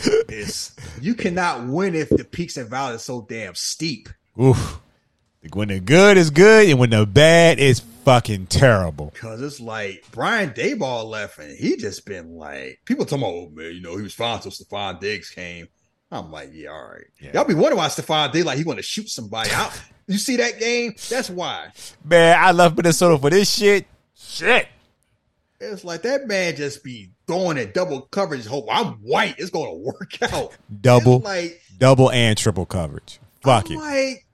It's 0.05 0.75
you 1.01 1.15
cannot 1.15 1.67
win 1.67 1.95
if 1.95 2.09
the 2.09 2.25
peaks 2.25 2.57
and 2.57 2.69
valleys 2.69 2.97
are 2.97 2.99
so 2.99 3.27
damn 3.29 3.55
steep. 3.55 4.09
Oof. 4.41 4.81
When 5.53 5.69
the 5.69 5.81
good 5.81 6.17
is 6.17 6.31
good 6.31 6.69
and 6.69 6.79
when 6.79 6.91
the 6.91 7.05
bad 7.07 7.59
is 7.59 7.81
fucking 7.81 8.47
terrible. 8.47 9.13
Cause 9.17 9.43
it's 9.43 9.61
like 9.61 10.05
Brian 10.13 10.51
Daboll 10.51 11.07
left 11.07 11.39
and 11.39 11.57
he 11.57 11.77
just 11.77 12.07
been 12.07 12.37
like 12.37 12.81
people 12.85 13.05
talking 13.05 13.25
about, 13.25 13.35
oh 13.35 13.51
man, 13.53 13.73
you 13.73 13.81
know, 13.81 13.97
he 13.97 14.03
was 14.03 14.15
fine 14.15 14.37
until 14.37 14.53
Stefon 14.53 15.01
Diggs 15.01 15.31
came. 15.31 15.67
I'm 16.11 16.31
like, 16.31 16.51
yeah, 16.53 16.69
all 16.69 16.89
right. 16.89 17.05
Yeah. 17.21 17.31
Y'all 17.35 17.45
be 17.45 17.55
wondering 17.55 17.79
why 17.79 17.87
Stefon 17.89 18.31
Diggs 18.33 18.45
like 18.47 18.59
he 18.59 18.65
want 18.65 18.79
to 18.79 18.83
shoot 18.83 19.09
somebody 19.09 19.51
out. 19.51 19.73
You 20.09 20.19
see 20.19 20.35
that 20.37 20.59
game? 20.59 20.95
That's 21.09 21.31
why. 21.31 21.69
Man, 22.05 22.37
I 22.39 22.51
love 22.51 22.77
Minnesota 22.77 23.17
for 23.17 23.31
this 23.31 23.49
shit. 23.49 23.87
Shit. 24.17 24.67
It's 25.61 25.85
like 25.85 26.03
that 26.03 26.27
man 26.27 26.57
just 26.57 26.83
be 26.83 27.13
throwing 27.29 27.57
it 27.57 27.73
double 27.73 28.01
coverage. 28.03 28.45
Hope 28.45 28.67
I'm 28.71 28.95
white. 28.95 29.37
It's 29.39 29.51
gonna 29.51 29.73
work 29.75 30.21
out. 30.33 30.57
Double, 30.81 31.19
It's 31.19 31.25
like 31.25 31.63
double 31.79 32.11
and 32.11 32.37
triple 32.37 32.67
coverage. 32.67 33.21
Fuck 33.43 33.71
I'm 33.71 33.77
it. 33.77 33.79
like 33.79 34.27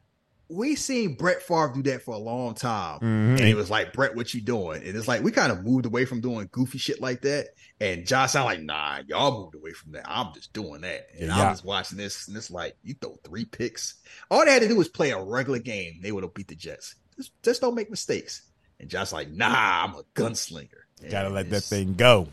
we 0.50 0.74
seen 0.76 1.14
Brett 1.14 1.42
Favre 1.42 1.72
do 1.74 1.82
that 1.84 2.02
for 2.02 2.14
a 2.14 2.18
long 2.18 2.54
time, 2.54 3.00
Mhm. 3.00 3.38
and 3.38 3.40
it 3.40 3.54
was 3.54 3.70
like 3.70 3.92
Brett, 3.92 4.14
what 4.16 4.32
you 4.32 4.40
doing? 4.40 4.82
And 4.82 4.96
it's 4.96 5.06
like 5.08 5.22
we 5.22 5.30
kind 5.30 5.52
of 5.52 5.62
moved 5.64 5.84
away 5.86 6.04
from 6.06 6.20
doing 6.20 6.48
goofy 6.50 6.78
shit 6.78 7.00
like 7.00 7.20
that. 7.22 7.48
And 7.80 8.06
Josh, 8.06 8.34
I'm 8.34 8.44
like, 8.46 8.62
nah, 8.62 9.00
y'all 9.06 9.42
moved 9.42 9.54
away 9.54 9.72
from 9.72 9.92
that. 9.92 10.02
I'm 10.06 10.32
just 10.34 10.52
doing 10.52 10.80
that, 10.80 11.08
and 11.18 11.28
Yeah, 11.28 11.36
I'm 11.48 11.52
just 11.52 11.64
watching 11.64 11.98
this, 11.98 12.28
and 12.28 12.36
it's 12.36 12.50
like 12.50 12.76
you 12.82 12.94
throw 12.94 13.16
three 13.24 13.44
picks. 13.44 13.94
All 14.30 14.44
they 14.44 14.52
had 14.52 14.62
to 14.62 14.68
do 14.68 14.76
was 14.76 14.88
play 14.88 15.10
a 15.10 15.22
regular 15.22 15.58
game. 15.58 16.00
They 16.02 16.12
would 16.12 16.24
have 16.24 16.34
beat 16.34 16.48
the 16.48 16.54
Jets. 16.54 16.94
Just, 17.16 17.32
just 17.42 17.60
don't 17.60 17.74
make 17.74 17.90
mistakes. 17.90 18.42
And 18.80 18.88
Josh 18.88 19.12
like, 19.12 19.28
nah, 19.30 19.84
I'm 19.84 19.94
a 19.96 20.02
gunslinger. 20.14 20.68
Gotta 21.10 21.28
let 21.30 21.50
that 21.50 21.62
thing 21.64 21.94
go. 21.94 22.28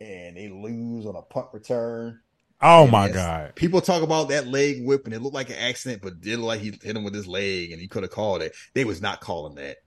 And 0.00 0.36
they 0.36 0.48
lose 0.48 1.06
on 1.06 1.16
a 1.16 1.22
punt 1.22 1.48
return. 1.52 2.20
Oh 2.60 2.86
And 2.86 2.88
my 2.88 3.08
god. 3.08 3.54
People 3.54 3.80
talk 3.80 4.02
about 4.02 4.28
that 4.30 4.46
leg 4.48 4.84
whip 4.84 5.04
and 5.04 5.14
it 5.14 5.20
looked 5.22 5.34
like 5.34 5.50
an 5.50 5.56
accident, 5.56 6.02
but 6.02 6.20
did 6.20 6.38
like 6.38 6.60
he 6.60 6.72
hit 6.82 6.96
him 6.96 7.04
with 7.04 7.14
his 7.14 7.26
leg 7.26 7.72
and 7.72 7.80
he 7.80 7.88
could 7.88 8.02
have 8.02 8.12
called 8.12 8.42
it. 8.42 8.54
They 8.74 8.84
was 8.84 9.00
not 9.02 9.20
calling 9.20 9.56
that. 9.56 9.78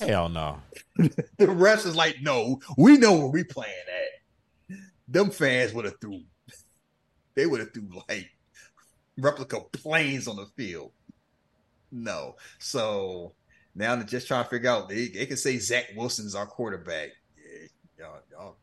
Hell 0.00 0.28
no. 0.28 0.62
The 1.38 1.46
refs 1.46 1.86
is 1.86 1.96
like, 1.96 2.20
no, 2.20 2.60
we 2.76 2.98
know 2.98 3.16
where 3.16 3.28
we 3.28 3.44
playing 3.44 3.72
at. 3.88 4.20
Them 5.06 5.30
fans 5.30 5.72
would 5.72 5.84
have 5.86 6.00
threw, 6.00 6.22
they 7.34 7.46
would 7.46 7.60
have 7.60 7.72
threw 7.72 7.88
like 8.08 8.30
replica 9.18 9.60
planes 9.72 10.28
on 10.28 10.36
the 10.36 10.46
field. 10.56 10.92
No. 11.90 12.36
So 12.58 13.34
now 13.74 13.96
they're 13.96 14.04
just 14.04 14.26
trying 14.28 14.44
to 14.44 14.50
figure 14.50 14.70
out. 14.70 14.88
They, 14.88 15.08
they 15.08 15.26
can 15.26 15.36
say 15.36 15.58
Zach 15.58 15.86
Wilson's 15.96 16.34
our 16.34 16.46
quarterback. 16.46 17.10
Yeah, 17.36 17.68
y'all, 17.98 18.20
y'all, 18.30 18.56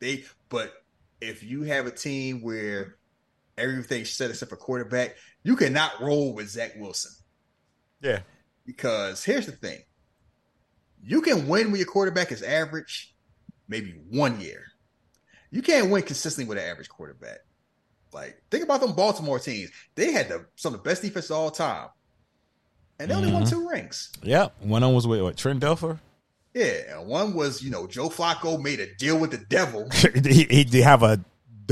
they. 0.00 0.24
But 0.48 0.72
if 1.20 1.42
you 1.42 1.62
have 1.64 1.86
a 1.86 1.90
team 1.90 2.42
where 2.42 2.96
everything's 3.62 4.10
said 4.10 4.30
except 4.30 4.50
for 4.50 4.56
quarterback, 4.56 5.16
you 5.42 5.56
cannot 5.56 6.00
roll 6.00 6.34
with 6.34 6.48
Zach 6.48 6.72
Wilson. 6.76 7.12
Yeah. 8.00 8.20
Because 8.66 9.24
here's 9.24 9.46
the 9.46 9.52
thing: 9.52 9.80
you 11.02 11.22
can 11.22 11.48
win 11.48 11.70
when 11.70 11.76
your 11.76 11.86
quarterback 11.86 12.30
is 12.32 12.42
average, 12.42 13.14
maybe 13.68 13.94
one 14.10 14.40
year. 14.40 14.64
You 15.50 15.62
can't 15.62 15.90
win 15.90 16.02
consistently 16.02 16.48
with 16.48 16.58
an 16.58 16.68
average 16.70 16.88
quarterback. 16.88 17.38
Like 18.12 18.42
think 18.50 18.64
about 18.64 18.80
them 18.80 18.92
Baltimore 18.94 19.38
teams; 19.38 19.70
they 19.94 20.12
had 20.12 20.28
the, 20.28 20.46
some 20.56 20.74
of 20.74 20.82
the 20.82 20.88
best 20.88 21.02
defense 21.02 21.30
of 21.30 21.36
all 21.36 21.50
time, 21.50 21.88
and 22.98 23.10
they 23.10 23.14
only 23.14 23.32
won 23.32 23.44
Mhm. 23.44 23.50
two 23.50 23.68
rings. 23.68 24.10
Yep. 24.22 24.54
One 24.60 24.82
of 24.82 24.88
them 24.88 24.94
was 24.94 25.06
with 25.06 25.22
what, 25.22 25.36
Trent 25.36 25.60
Dilfer? 25.60 25.98
Yeah, 26.54 26.98
and 26.98 27.08
one 27.08 27.32
was 27.34 27.62
you 27.62 27.70
know 27.70 27.86
Joe 27.86 28.10
Flacco 28.10 28.60
made 28.62 28.78
a 28.80 28.94
deal 28.94 29.18
with 29.18 29.30
the 29.30 29.38
devil, 29.38 29.88
he, 30.24 30.44
he 30.44 30.64
did 30.64 30.84
have 30.84 31.02
a 31.02 31.24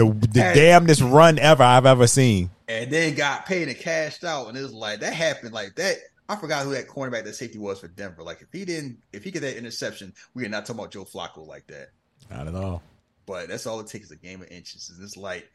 the 0.09 0.27
the 0.29 0.43
Hey. 0.43 0.55
damnedest 0.55 1.01
run 1.03 1.39
ever 1.39 1.63
I've 1.63 1.87
ever 1.87 2.07
seen. 2.07 2.51
and 2.69 2.91
then 2.91 3.15
got 3.15 3.47
paid 3.47 3.69
and 3.69 3.77
cashed 3.77 4.25
out, 4.25 4.49
and 4.49 4.57
it 4.57 4.63
was 4.63 4.73
like 4.73 5.01
that 5.01 5.13
happened 5.13 5.53
like 5.53 5.75
that. 5.77 5.97
I 6.29 6.37
forgot 6.37 6.65
who 6.65 6.71
that 6.73 6.87
cornerback, 6.89 7.25
that 7.25 7.35
safety 7.35 7.59
was 7.59 7.81
for 7.81 7.89
Denver. 7.89 8.23
Like 8.23 8.41
if 8.41 8.49
he 8.53 8.65
didn't, 8.65 8.99
if 9.13 9.25
he 9.25 9.31
get 9.33 9.41
that 9.41 9.57
interception, 9.59 10.15
we 10.35 10.45
are 10.47 10.49
not 10.49 10.65
talking 10.65 10.79
about 10.81 10.93
Joe 10.93 11.05
Flacco 11.05 11.47
like 11.47 11.67
that. 11.67 11.89
Not 12.31 12.47
at 12.47 12.55
all. 12.55 12.83
but 13.27 13.49
that's 13.49 13.67
all 13.67 13.81
it 13.81 13.87
takes 13.89 14.07
is 14.07 14.11
a 14.13 14.17
game 14.17 14.41
of 14.43 14.49
inches. 14.49 14.91
And 14.95 15.03
it's 15.03 15.17
like 15.17 15.51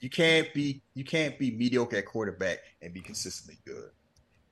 you 0.00 0.08
can't 0.10 0.52
be 0.54 0.82
you 0.94 1.04
can't 1.04 1.36
be 1.38 1.50
mediocre 1.50 1.96
at 1.96 2.06
quarterback 2.06 2.58
and 2.82 2.94
be 2.94 3.00
consistently 3.00 3.58
good. 3.66 3.90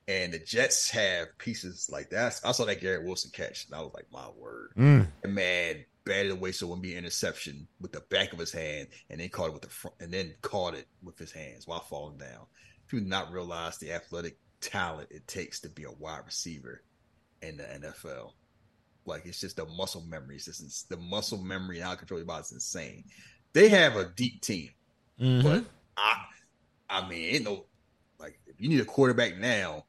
And 0.07 0.33
the 0.33 0.39
Jets 0.39 0.89
have 0.91 1.37
pieces 1.37 1.89
like 1.91 2.09
that. 2.09 2.39
I 2.43 2.51
saw 2.51 2.65
that 2.65 2.81
Garrett 2.81 3.05
Wilson 3.05 3.31
catch, 3.33 3.65
and 3.65 3.75
I 3.75 3.81
was 3.81 3.93
like, 3.93 4.07
my 4.11 4.27
word. 4.37 4.73
Mm. 4.77 5.07
Man 5.25 5.85
batted 6.05 6.31
away 6.33 6.51
so 6.51 6.65
it 6.65 6.69
wouldn't 6.69 6.83
be 6.83 6.91
an 6.93 6.97
interception 6.99 7.67
with 7.79 7.93
the 7.93 8.01
back 8.09 8.33
of 8.33 8.39
his 8.39 8.51
hand, 8.51 8.89
and 9.09 9.21
then 9.21 9.29
caught 9.29 9.47
it 9.47 9.53
with 9.53 9.61
the 9.61 9.69
front, 9.69 9.95
and 10.01 10.11
then 10.13 10.33
caught 10.41 10.73
it 10.73 10.87
with 11.01 11.17
his 11.17 11.31
hands 11.31 11.65
while 11.67 11.79
falling 11.79 12.17
down. 12.17 12.45
People 12.87 13.03
do 13.05 13.09
not 13.09 13.31
realize 13.31 13.77
the 13.77 13.93
athletic 13.93 14.37
talent 14.59 15.07
it 15.11 15.25
takes 15.27 15.61
to 15.61 15.69
be 15.69 15.83
a 15.83 15.91
wide 15.91 16.23
receiver 16.25 16.81
in 17.41 17.55
the 17.57 17.63
NFL. 17.63 18.33
Like 19.05 19.25
it's 19.25 19.39
just 19.39 19.55
the 19.57 19.65
muscle 19.65 20.01
memory. 20.01 20.35
It's 20.35 20.45
just 20.45 20.89
the 20.89 20.97
muscle 20.97 21.37
memory 21.41 21.77
and 21.77 21.85
how 21.85 21.91
to 21.91 21.97
control 21.97 22.19
your 22.19 22.27
body 22.27 22.41
is 22.41 22.51
insane. 22.51 23.05
They 23.53 23.69
have 23.69 23.95
a 23.95 24.05
deep 24.15 24.41
team, 24.41 24.69
Mhm. 25.19 25.43
but 25.43 25.65
I, 25.97 26.25
I 26.89 27.07
mean, 27.07 27.35
ain't 27.35 27.43
no 27.45 27.65
like 28.19 28.39
if 28.47 28.59
you 28.61 28.69
need 28.69 28.79
a 28.81 28.85
quarterback 28.85 29.37
now, 29.37 29.85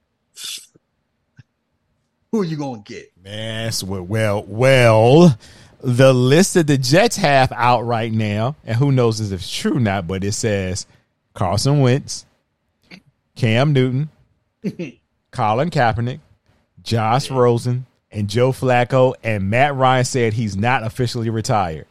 who 2.31 2.41
are 2.41 2.45
you 2.45 2.57
gonna 2.57 2.83
get? 2.85 3.13
Man, 3.23 3.73
well, 3.87 4.45
well, 4.47 5.39
the 5.81 6.13
list 6.13 6.55
that 6.55 6.67
the 6.67 6.79
Jets 6.79 7.17
have 7.17 7.53
out 7.53 7.83
right 7.83 8.13
now, 8.13 8.57
and 8.65 8.77
who 8.77 8.91
knows 8.91 9.21
if 9.21 9.41
it's 9.41 9.55
true 9.55 9.77
or 9.77 9.81
not, 9.81 10.07
but 10.07 10.25
it 10.25 10.33
says 10.33 10.87
Carson 11.35 11.81
Wentz, 11.81 12.27
Cam 13.37 13.73
Newton, 13.73 14.09
Colin 15.31 15.71
Kaepernick, 15.71 16.21
Josh 16.83 17.31
Rosen, 17.31 17.87
and 18.11 18.29
Joe 18.29 18.53
Flacco, 18.53 19.15
and 19.23 19.51
Matt 19.51 19.75
Ryan 19.75 20.05
said 20.05 20.33
he's 20.33 20.57
not 20.57 20.85
officially 20.85 21.31
retired. 21.31 21.87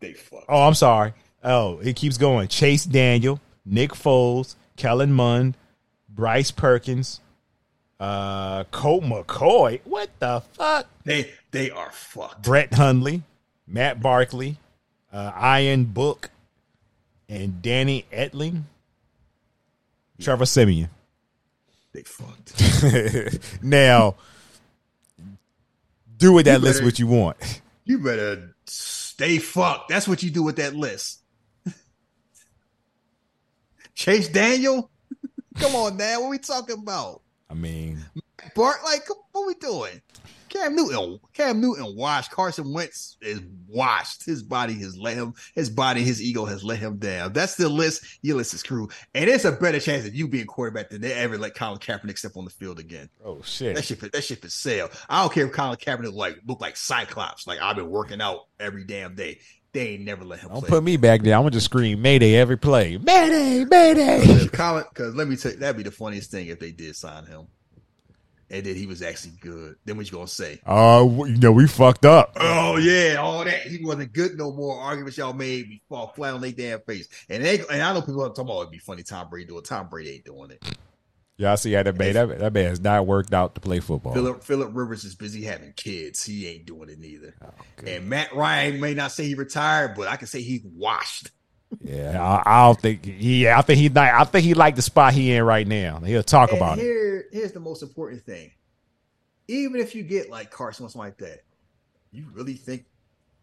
They 0.00 0.14
fuck. 0.14 0.44
Oh, 0.48 0.62
I'm 0.62 0.74
sorry. 0.74 1.12
Oh, 1.44 1.78
it 1.78 1.96
keeps 1.96 2.18
going. 2.18 2.48
Chase 2.48 2.84
Daniel, 2.84 3.40
Nick 3.64 3.92
Foles, 3.92 4.56
Kellen 4.76 5.12
Mond, 5.12 5.56
Bryce 6.20 6.50
Perkins, 6.50 7.18
uh, 7.98 8.64
Colt 8.64 9.04
McCoy. 9.04 9.80
What 9.84 10.10
the 10.18 10.42
fuck? 10.52 10.86
They 11.02 11.30
they 11.50 11.70
are 11.70 11.90
fucked. 11.90 12.42
Brett 12.42 12.74
Hundley, 12.74 13.22
Matt 13.66 14.02
Barkley, 14.02 14.58
uh, 15.10 15.32
Ian 15.58 15.86
Book, 15.86 16.28
and 17.26 17.62
Danny 17.62 18.04
Etling, 18.12 18.64
Trevor 20.20 20.44
Siemian. 20.44 20.90
They 21.94 22.02
fucked. 22.02 23.62
now, 23.62 24.16
do 26.18 26.34
with 26.34 26.44
that 26.44 26.60
list 26.60 26.84
what 26.84 26.98
you 26.98 27.06
want. 27.06 27.62
You 27.86 27.98
better 27.98 28.54
stay 28.66 29.38
fucked. 29.38 29.88
That's 29.88 30.06
what 30.06 30.22
you 30.22 30.28
do 30.28 30.42
with 30.42 30.56
that 30.56 30.76
list. 30.76 31.22
Chase 33.94 34.28
Daniel? 34.28 34.89
Come 35.56 35.74
on 35.74 35.96
now. 35.96 36.20
What 36.20 36.30
we 36.30 36.38
talking 36.38 36.78
about? 36.78 37.22
I 37.48 37.54
mean, 37.54 37.98
Bart, 38.54 38.78
like, 38.84 39.02
what 39.32 39.46
we 39.46 39.54
doing? 39.54 40.00
Cam 40.50 40.74
Newton, 40.74 41.20
Cam 41.32 41.60
Newton 41.60 41.96
washed. 41.96 42.32
Carson 42.32 42.72
Wentz 42.72 43.16
is 43.22 43.40
washed. 43.68 44.26
His 44.26 44.42
body 44.42 44.74
has 44.80 44.98
let 44.98 45.16
him. 45.16 45.32
His 45.54 45.70
body, 45.70 46.02
his 46.02 46.20
ego 46.20 46.44
has 46.44 46.64
let 46.64 46.78
him 46.78 46.98
down. 46.98 47.32
That's 47.32 47.54
the 47.54 47.68
list. 47.68 48.04
Your 48.22 48.36
list 48.36 48.52
is 48.52 48.62
crew, 48.62 48.88
and 49.14 49.30
it's 49.30 49.44
a 49.44 49.52
better 49.52 49.78
chance 49.78 50.06
of 50.06 50.14
you 50.14 50.26
being 50.26 50.46
quarterback 50.46 50.90
than 50.90 51.00
they 51.00 51.12
ever 51.12 51.38
let 51.38 51.54
Colin 51.54 51.78
Kaepernick 51.78 52.18
step 52.18 52.36
on 52.36 52.44
the 52.44 52.50
field 52.50 52.80
again. 52.80 53.08
Oh 53.24 53.40
shit! 53.42 53.76
That 53.76 53.84
shit, 53.84 54.00
that 54.12 54.24
shit 54.24 54.42
for 54.42 54.50
sale. 54.50 54.90
I 55.08 55.22
don't 55.22 55.32
care 55.32 55.46
if 55.46 55.52
Colin 55.52 55.76
Kaepernick 55.76 56.12
like 56.12 56.40
look 56.46 56.60
like 56.60 56.76
Cyclops. 56.76 57.46
Like 57.46 57.60
I've 57.62 57.76
been 57.76 57.88
working 57.88 58.20
out 58.20 58.48
every 58.58 58.84
damn 58.84 59.14
day. 59.14 59.38
They 59.72 59.90
ain't 59.90 60.02
never 60.02 60.24
let 60.24 60.40
him. 60.40 60.48
Don't 60.48 60.66
put 60.66 60.82
me 60.82 60.96
back 60.96 61.22
there. 61.22 61.34
I'm 61.36 61.42
gonna 61.42 61.52
just 61.52 61.66
scream 61.66 62.02
Mayday 62.02 62.34
every 62.34 62.56
play. 62.56 62.98
Mayday, 62.98 63.64
Mayday. 63.64 64.20
Because 64.20 64.50
Colin, 64.50 64.84
because 64.88 65.14
let 65.14 65.28
me 65.28 65.36
tell 65.36 65.52
you, 65.52 65.58
that'd 65.58 65.76
be 65.76 65.84
the 65.84 65.92
funniest 65.92 66.30
thing 66.32 66.48
if 66.48 66.58
they 66.58 66.72
did 66.72 66.96
sign 66.96 67.24
him, 67.26 67.46
and 68.50 68.66
then 68.66 68.74
he 68.74 68.86
was 68.86 69.00
actually 69.00 69.34
good. 69.40 69.76
Then 69.84 69.96
what 69.96 70.06
you 70.06 70.12
gonna 70.12 70.26
say? 70.26 70.60
Oh, 70.66 71.22
uh, 71.22 71.24
you 71.26 71.36
know 71.36 71.52
we 71.52 71.68
fucked 71.68 72.04
up. 72.04 72.32
Oh 72.34 72.78
yeah, 72.78 73.16
all 73.20 73.44
that 73.44 73.62
he 73.62 73.78
wasn't 73.84 74.12
good 74.12 74.36
no 74.36 74.50
more. 74.52 74.80
Arguments 74.80 75.16
y'all 75.16 75.32
made 75.32 75.68
me 75.68 75.80
fall 75.88 76.08
flat 76.08 76.34
on 76.34 76.40
their 76.40 76.50
damn 76.50 76.80
face. 76.80 77.08
And 77.28 77.44
they 77.44 77.60
and 77.70 77.80
I 77.80 77.94
know 77.94 78.02
people 78.02 78.24
are 78.24 78.30
talking 78.30 78.46
about 78.46 78.62
it'd 78.62 78.72
be 78.72 78.78
funny. 78.78 79.04
Tom 79.04 79.30
Brady 79.30 79.46
do 79.46 79.58
it. 79.58 79.66
Tom 79.66 79.88
Brady 79.88 80.14
ain't 80.14 80.24
doing 80.24 80.50
it. 80.50 80.64
Y'all 81.40 81.56
see 81.56 81.72
how 81.72 81.82
that 81.82 81.96
man 81.96 82.12
that, 82.12 82.38
that 82.38 82.52
man 82.52 82.66
has 82.66 82.80
not 82.80 83.06
worked 83.06 83.32
out 83.32 83.54
to 83.54 83.62
play 83.62 83.80
football. 83.80 84.12
Philip 84.12 84.44
Philip 84.44 84.72
Rivers 84.74 85.04
is 85.04 85.14
busy 85.14 85.42
having 85.42 85.72
kids. 85.72 86.22
He 86.22 86.46
ain't 86.46 86.66
doing 86.66 86.90
it 86.90 86.98
neither. 86.98 87.34
Oh, 87.42 87.48
and 87.86 88.10
Matt 88.10 88.34
Ryan 88.34 88.78
may 88.78 88.92
not 88.92 89.10
say 89.10 89.24
he 89.24 89.34
retired, 89.34 89.94
but 89.96 90.06
I 90.06 90.16
can 90.16 90.26
say 90.26 90.42
he 90.42 90.60
washed. 90.76 91.30
Yeah, 91.82 92.22
I, 92.22 92.42
I 92.44 92.66
don't 92.66 92.78
think. 92.78 93.00
Yeah, 93.06 93.58
I 93.58 93.62
think 93.62 93.78
he. 93.78 93.90
I 93.98 94.24
think 94.24 94.44
he 94.44 94.52
like 94.52 94.76
the 94.76 94.82
spot 94.82 95.14
he 95.14 95.32
in 95.32 95.42
right 95.42 95.66
now. 95.66 96.00
He'll 96.00 96.22
talk 96.22 96.50
And 96.50 96.58
about 96.58 96.78
it. 96.78 97.26
here's 97.32 97.52
the 97.52 97.60
most 97.60 97.82
important 97.82 98.22
thing. 98.26 98.50
Even 99.48 99.80
if 99.80 99.94
you 99.94 100.02
get 100.02 100.28
like 100.28 100.50
Carson 100.50 100.84
or 100.84 100.90
something 100.90 101.06
like 101.08 101.16
that, 101.18 101.40
you 102.12 102.26
really 102.34 102.54
think 102.54 102.84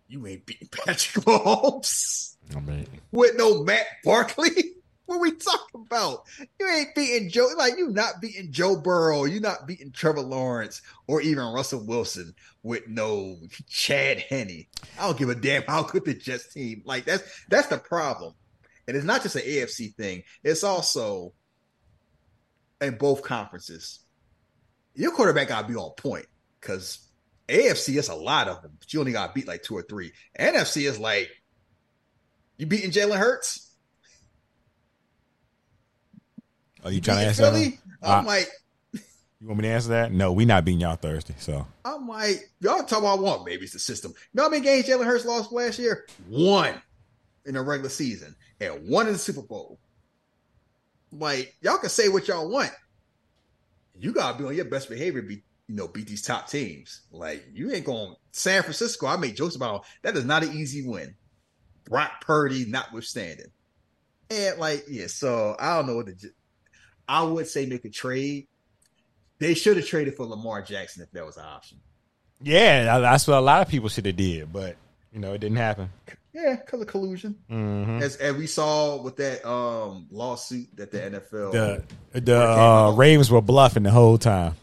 you 0.07 0.27
ain't 0.27 0.45
beating 0.45 0.67
Patrick 0.85 1.25
Mahomes 1.25 2.35
I 2.55 2.59
mean, 2.59 2.85
with 3.11 3.35
no 3.37 3.63
Matt 3.63 3.87
Barkley? 4.03 4.73
What 5.07 5.21
we 5.21 5.31
talking 5.31 5.85
about? 5.85 6.25
You 6.59 6.67
ain't 6.67 6.93
beating 6.93 7.29
Joe. 7.29 7.49
Like 7.57 7.77
you 7.77 7.89
not 7.89 8.21
beating 8.21 8.51
Joe 8.51 8.75
Burrow. 8.75 9.23
You 9.23 9.39
not 9.39 9.65
beating 9.65 9.91
Trevor 9.91 10.21
Lawrence 10.21 10.81
or 11.07 11.21
even 11.21 11.45
Russell 11.45 11.85
Wilson 11.85 12.35
with 12.61 12.87
no 12.89 13.37
Chad 13.69 14.19
Henne. 14.19 14.65
I 14.99 15.05
don't 15.05 15.17
give 15.17 15.29
a 15.29 15.35
damn 15.35 15.63
how 15.63 15.83
good 15.83 16.03
the 16.03 16.13
Jets 16.13 16.53
team. 16.53 16.83
Like 16.85 17.05
that's 17.05 17.23
that's 17.47 17.67
the 17.67 17.77
problem. 17.77 18.33
And 18.85 18.97
it's 18.97 19.05
not 19.05 19.23
just 19.23 19.37
an 19.37 19.43
AFC 19.43 19.95
thing. 19.95 20.23
It's 20.43 20.65
also 20.65 21.33
in 22.81 22.97
both 22.97 23.23
conferences. 23.23 23.99
Your 24.93 25.11
quarterback 25.11 25.47
got 25.47 25.61
to 25.61 25.67
be 25.67 25.75
on 25.75 25.91
point 25.91 26.25
because 26.59 27.07
AFC 27.47 27.97
is 27.97 28.09
a 28.09 28.15
lot 28.15 28.49
of 28.49 28.61
them, 28.61 28.73
but 28.77 28.93
you 28.93 28.99
only 28.99 29.13
got 29.13 29.33
beat 29.33 29.47
like 29.47 29.63
two 29.63 29.77
or 29.77 29.83
three. 29.83 30.11
NFC 30.37 30.87
is 30.87 30.99
like 30.99 31.29
you 32.57 32.65
beating 32.65 32.91
Jalen 32.91 33.17
Hurts. 33.17 33.66
Are 36.87 36.91
you 36.91 37.01
trying 37.01 37.19
to 37.19 37.27
answer 37.27 37.49
that? 37.49 37.73
I'm 38.01 38.25
Uh, 38.25 38.27
like, 38.27 38.47
You 38.93 39.47
want 39.47 39.59
me 39.59 39.67
to 39.67 39.73
answer 39.73 39.89
that? 39.89 40.11
No, 40.11 40.31
we 40.33 40.45
not 40.45 40.65
beating 40.65 40.81
y'all 40.81 40.95
Thursday. 40.95 41.35
So 41.37 41.67
I'm 41.85 42.07
like, 42.07 42.49
y'all 42.59 42.83
talk 42.83 42.99
about 42.99 43.19
one. 43.19 43.43
Maybe 43.45 43.63
it's 43.63 43.73
the 43.73 43.79
system. 43.79 44.11
You 44.11 44.17
know 44.33 44.43
how 44.43 44.49
many 44.49 44.63
games 44.63 44.87
Jalen 44.87 45.05
Hurts 45.05 45.25
lost 45.25 45.51
last 45.51 45.77
year? 45.77 46.07
One 46.27 46.81
in 47.45 47.53
the 47.53 47.61
regular 47.61 47.89
season 47.89 48.35
and 48.59 48.89
one 48.89 49.07
in 49.07 49.13
the 49.13 49.19
Super 49.19 49.43
Bowl. 49.43 49.79
Like, 51.11 51.55
y'all 51.61 51.77
can 51.77 51.89
say 51.89 52.09
what 52.09 52.27
y'all 52.27 52.49
want. 52.49 52.71
You 53.99 54.11
gotta 54.11 54.37
be 54.37 54.45
on 54.45 54.55
your 54.55 54.65
best 54.65 54.89
behavior, 54.89 55.21
be 55.21 55.43
you 55.67 55.75
know, 55.75 55.87
beat 55.87 56.07
these 56.07 56.21
top 56.21 56.47
teams. 56.47 57.01
Like, 57.11 57.45
you 57.53 57.71
ain't 57.71 57.85
going 57.85 58.15
San 58.31 58.63
Francisco. 58.63 59.05
I 59.05 59.17
made 59.17 59.35
jokes 59.35 59.55
about 59.55 59.85
that 60.01 60.15
is 60.15 60.25
not 60.25 60.43
an 60.43 60.53
easy 60.53 60.87
win. 60.87 61.15
Brock 61.85 62.21
Purdy 62.21 62.65
notwithstanding. 62.65 63.47
And 64.29 64.57
like, 64.59 64.83
yeah, 64.89 65.07
so 65.07 65.55
I 65.59 65.75
don't 65.75 65.87
know 65.87 65.95
what 65.97 66.05
the 66.07 66.31
I 67.07 67.23
would 67.23 67.47
say 67.47 67.65
make 67.65 67.85
a 67.85 67.89
trade. 67.89 68.47
They 69.39 69.53
should 69.53 69.77
have 69.77 69.85
traded 69.85 70.15
for 70.15 70.25
Lamar 70.25 70.61
Jackson 70.61 71.03
if 71.03 71.11
that 71.11 71.25
was 71.25 71.37
an 71.37 71.45
option. 71.45 71.79
yeah, 72.41 72.99
that's 72.99 73.27
what 73.27 73.37
a 73.37 73.41
lot 73.41 73.61
of 73.61 73.67
people 73.69 73.89
should 73.89 74.05
have 74.05 74.15
did, 74.15 74.51
but 74.51 74.75
you 75.11 75.19
know 75.19 75.33
it 75.33 75.39
didn't 75.39 75.57
happen. 75.57 75.89
Yeah, 76.33 76.55
because 76.55 76.81
of 76.81 76.87
collusion. 76.87 77.35
Mhm. 77.49 78.01
As, 78.01 78.15
as 78.17 78.35
we 78.35 78.45
saw 78.47 79.01
with 79.01 79.15
that 79.17 79.43
um 79.47 80.07
lawsuit 80.11 80.67
that 80.75 80.91
the 80.91 80.99
NFL. 80.99 81.51
The 82.13 82.19
the 82.21 82.37
uh, 82.39 82.91
Ravens 82.95 83.31
were 83.31 83.41
bluffing 83.41 83.83
the 83.83 83.91
whole 83.91 84.17
time. 84.19 84.55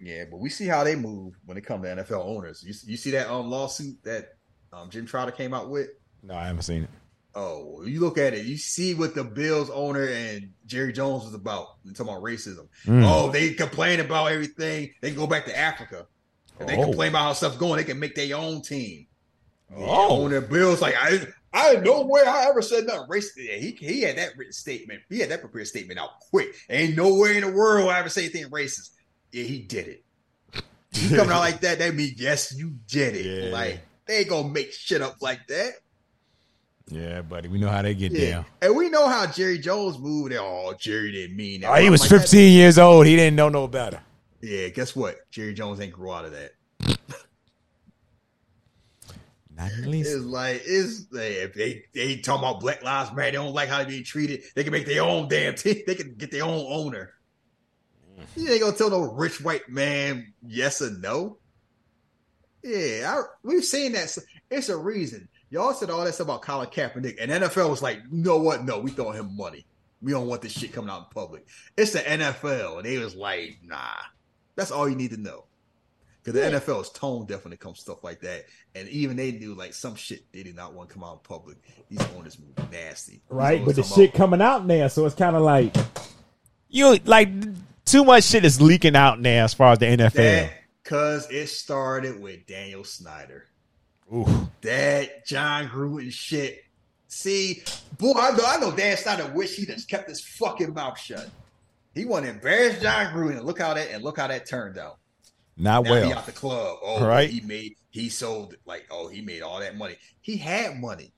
yeah, 0.00 0.24
but 0.30 0.38
we 0.38 0.50
see 0.50 0.66
how 0.66 0.84
they 0.84 0.96
move 0.96 1.38
when 1.46 1.56
it 1.56 1.62
comes 1.64 1.84
to 1.84 1.96
NFL 1.96 2.24
owners. 2.24 2.62
You, 2.66 2.74
you 2.92 2.96
see 2.98 3.10
that 3.12 3.30
um 3.30 3.50
lawsuit 3.50 4.02
that 4.04 4.34
um 4.72 4.90
Jim 4.90 5.06
Trotter 5.06 5.32
came 5.32 5.54
out 5.54 5.70
with? 5.70 5.88
No, 6.22 6.34
I 6.34 6.46
haven't 6.46 6.62
seen 6.62 6.82
it. 6.84 6.90
Oh, 7.36 7.82
you 7.84 7.98
look 8.00 8.16
at 8.16 8.32
it, 8.32 8.46
you 8.46 8.56
see 8.56 8.94
what 8.94 9.14
the 9.16 9.24
Bills 9.24 9.68
owner 9.70 10.06
and 10.06 10.50
Jerry 10.66 10.92
Jones 10.92 11.24
was 11.24 11.34
about. 11.34 11.66
They're 11.84 11.92
talking 11.92 12.12
about 12.12 12.22
racism. 12.22 12.68
Mm. 12.86 13.04
Oh, 13.04 13.30
they 13.32 13.54
complain 13.54 13.98
about 14.00 14.26
everything. 14.30 14.92
They 15.00 15.10
can 15.10 15.18
go 15.18 15.26
back 15.26 15.44
to 15.46 15.58
Africa. 15.58 16.06
If 16.60 16.68
they 16.68 16.76
Oh. 16.76 16.84
complain 16.84 17.08
about 17.10 17.22
how 17.22 17.32
stuff's 17.32 17.56
going, 17.56 17.78
they 17.78 17.84
can 17.84 17.98
make 17.98 18.14
their 18.14 18.36
own 18.36 18.62
team. 18.62 19.08
Yeah, 19.70 19.84
Oh. 19.88 20.22
owner 20.22 20.40
Bills 20.40 20.80
like 20.80 20.94
I 20.96 21.26
I 21.52 21.74
nowhere 21.76 22.28
I 22.28 22.46
ever 22.46 22.62
said 22.62 22.84
nothing 22.86 23.08
racist. 23.08 23.30
Yeah, 23.36 23.56
he 23.56 23.72
he 23.72 24.02
had 24.02 24.18
that 24.18 24.36
written 24.36 24.52
statement. 24.52 25.02
He 25.08 25.18
had 25.18 25.30
that 25.30 25.40
prepared 25.40 25.66
statement 25.66 25.98
out 25.98 26.20
quick. 26.30 26.54
Ain't 26.70 26.96
nowhere 26.96 27.32
in 27.32 27.40
the 27.40 27.50
world 27.50 27.88
I 27.90 27.98
ever 27.98 28.08
say 28.08 28.24
anything 28.24 28.44
racist. 28.50 28.90
Yeah, 29.32 29.44
he 29.44 29.58
did 29.60 29.88
it. 29.88 30.04
You 30.92 31.16
coming 31.16 31.32
out 31.32 31.40
like 31.48 31.60
that, 31.62 31.78
that 31.80 31.94
means 31.94 32.20
yes, 32.20 32.54
you 32.56 32.74
did 32.88 33.16
it. 33.16 33.44
Yeah. 33.46 33.50
Like 33.52 33.80
they 34.06 34.18
ain't 34.18 34.28
gonna 34.28 34.48
make 34.48 34.72
shit 34.72 35.02
up 35.02 35.16
like 35.20 35.46
that. 35.48 35.72
Yeah, 36.88 37.22
buddy, 37.22 37.48
we 37.48 37.58
know 37.58 37.68
how 37.70 37.80
they 37.82 37.94
get 37.94 38.12
Yeah. 38.12 38.30
down. 38.30 38.44
And 38.60 38.76
we 38.76 38.90
know 38.90 39.08
how 39.08 39.26
Jerry 39.26 39.58
Jones 39.58 39.98
moved. 39.98 40.34
Oh, 40.34 40.74
Jerry 40.78 41.12
didn't 41.12 41.36
mean 41.36 41.62
that. 41.62 41.70
Oh, 41.70 41.74
he 41.76 41.88
was 41.90 42.02
like, 42.02 42.10
that- 42.10 42.20
15 42.20 42.52
years 42.52 42.78
old. 42.78 43.06
He 43.06 43.16
didn't 43.16 43.36
know 43.36 43.48
no 43.48 43.66
better. 43.66 44.00
Yeah, 44.42 44.68
guess 44.68 44.94
what? 44.94 45.16
Jerry 45.30 45.54
Jones 45.54 45.80
ain't 45.80 45.92
grew 45.92 46.12
out 46.12 46.26
of 46.26 46.32
that. 46.32 46.52
Not 49.56 49.70
at 49.72 49.86
least. 49.86 50.10
It's 50.12 50.24
like 50.24 50.62
it's 50.64 51.06
if 51.12 51.54
they 51.54 51.84
they 51.94 52.16
talking 52.16 52.46
about 52.46 52.60
Black 52.60 52.82
Lives 52.82 53.12
Matter, 53.12 53.30
they 53.30 53.36
don't 53.36 53.54
like 53.54 53.68
how 53.68 53.78
they 53.78 53.88
being 53.88 54.04
treated. 54.04 54.42
They 54.54 54.64
can 54.64 54.72
make 54.72 54.84
their 54.86 55.02
own 55.02 55.28
damn 55.28 55.54
team. 55.56 55.82
They 55.86 55.94
can 55.94 56.14
get 56.16 56.30
their 56.32 56.42
own 56.44 56.66
owner. 56.68 57.12
Mm. 58.18 58.24
You 58.42 58.50
ain't 58.50 58.60
gonna 58.60 58.76
tell 58.76 58.90
no 58.90 59.12
rich 59.12 59.40
white 59.40 59.68
man 59.68 60.34
yes 60.44 60.82
or 60.82 60.90
no. 60.90 61.38
Yeah, 62.64 63.14
I, 63.16 63.22
we've 63.44 63.64
seen 63.64 63.92
that. 63.92 64.16
It's 64.50 64.68
a 64.70 64.76
reason. 64.76 65.28
Y'all 65.54 65.72
said 65.72 65.88
all 65.88 66.04
that 66.04 66.12
stuff 66.12 66.26
about 66.26 66.42
Colin 66.42 66.66
Kaepernick, 66.66 67.14
and 67.20 67.30
NFL 67.30 67.70
was 67.70 67.80
like, 67.80 67.98
you 68.10 68.24
know 68.24 68.38
what? 68.38 68.64
No, 68.64 68.80
we 68.80 68.90
throwing 68.90 69.16
him 69.16 69.36
money. 69.36 69.64
We 70.02 70.10
don't 70.10 70.26
want 70.26 70.42
this 70.42 70.50
shit 70.50 70.72
coming 70.72 70.90
out 70.90 70.98
in 70.98 71.04
public. 71.14 71.46
It's 71.76 71.92
the 71.92 72.00
NFL, 72.00 72.78
and 72.78 72.84
they 72.84 72.98
was 72.98 73.14
like, 73.14 73.58
nah. 73.62 73.94
That's 74.56 74.72
all 74.72 74.88
you 74.88 74.96
need 74.96 75.12
to 75.12 75.16
know. 75.16 75.44
Because 76.20 76.40
the 76.40 76.58
NFL 76.58 76.80
is 76.80 76.90
tone 76.90 77.26
deaf 77.26 77.44
when 77.44 77.52
it 77.52 77.60
comes 77.60 77.76
to 77.76 77.82
stuff 77.82 78.02
like 78.02 78.20
that. 78.22 78.46
And 78.74 78.88
even 78.88 79.16
they 79.16 79.30
do 79.30 79.54
like 79.54 79.74
some 79.74 79.94
shit 79.94 80.24
they 80.32 80.42
did 80.42 80.56
not 80.56 80.74
want 80.74 80.88
to 80.88 80.94
come 80.94 81.04
out 81.04 81.12
in 81.12 81.18
public. 81.20 81.58
These 81.88 82.02
owners 82.16 82.36
move 82.36 82.72
nasty. 82.72 83.22
Right, 83.28 83.64
but 83.64 83.76
the 83.76 83.82
talking 83.82 84.06
shit 84.06 84.14
coming 84.14 84.42
out 84.42 84.66
now, 84.66 84.88
so 84.88 85.06
it's 85.06 85.14
kind 85.14 85.36
of 85.36 85.42
like 85.42 85.76
you 86.68 86.98
like 87.04 87.28
too 87.84 88.02
much 88.02 88.24
shit 88.24 88.44
is 88.44 88.60
leaking 88.60 88.96
out 88.96 89.20
now 89.20 89.44
as 89.44 89.54
far 89.54 89.70
as 89.70 89.78
the 89.78 89.86
NFL. 89.86 90.50
Because 90.82 91.30
it 91.30 91.46
started 91.46 92.20
with 92.20 92.44
Daniel 92.44 92.82
Snyder. 92.82 93.46
Ooh. 94.12 94.48
That 94.62 95.26
Jon 95.26 95.68
Gruden 95.68 96.12
shit. 96.12 96.60
See, 97.08 97.62
boy, 97.98 98.12
I 98.16 98.30
know, 98.32 98.44
I 98.46 98.58
know 98.58 98.74
Dan 98.74 98.96
Snyder 98.96 99.30
wish 99.34 99.54
he 99.56 99.66
just 99.66 99.88
kept 99.88 100.08
his 100.08 100.20
fucking 100.24 100.74
mouth 100.74 100.98
shut. 100.98 101.28
He 101.94 102.04
want 102.04 102.24
to 102.24 102.30
embarrass 102.32 102.80
Jon 102.82 103.06
Gruden. 103.14 103.36
And 103.38 103.46
look 103.46 103.60
how 103.60 103.74
that 103.74 103.90
and 103.90 104.02
look 104.02 104.18
how 104.18 104.26
that 104.26 104.46
turned 104.48 104.78
out. 104.78 104.98
Not 105.56 105.84
Now 105.84 105.94
he 105.94 106.00
well. 106.08 106.18
out 106.18 106.26
the 106.26 106.32
club. 106.32 106.78
Oh, 106.82 107.06
Right. 107.06 107.30
He 107.30 107.40
made 107.42 107.76
he 107.90 108.08
sold 108.08 108.56
like 108.66 108.86
oh 108.90 109.08
he 109.08 109.20
made 109.20 109.42
all 109.42 109.60
that 109.60 109.76
money. 109.76 109.96
He 110.20 110.36
had 110.36 110.76
money. 110.80 111.12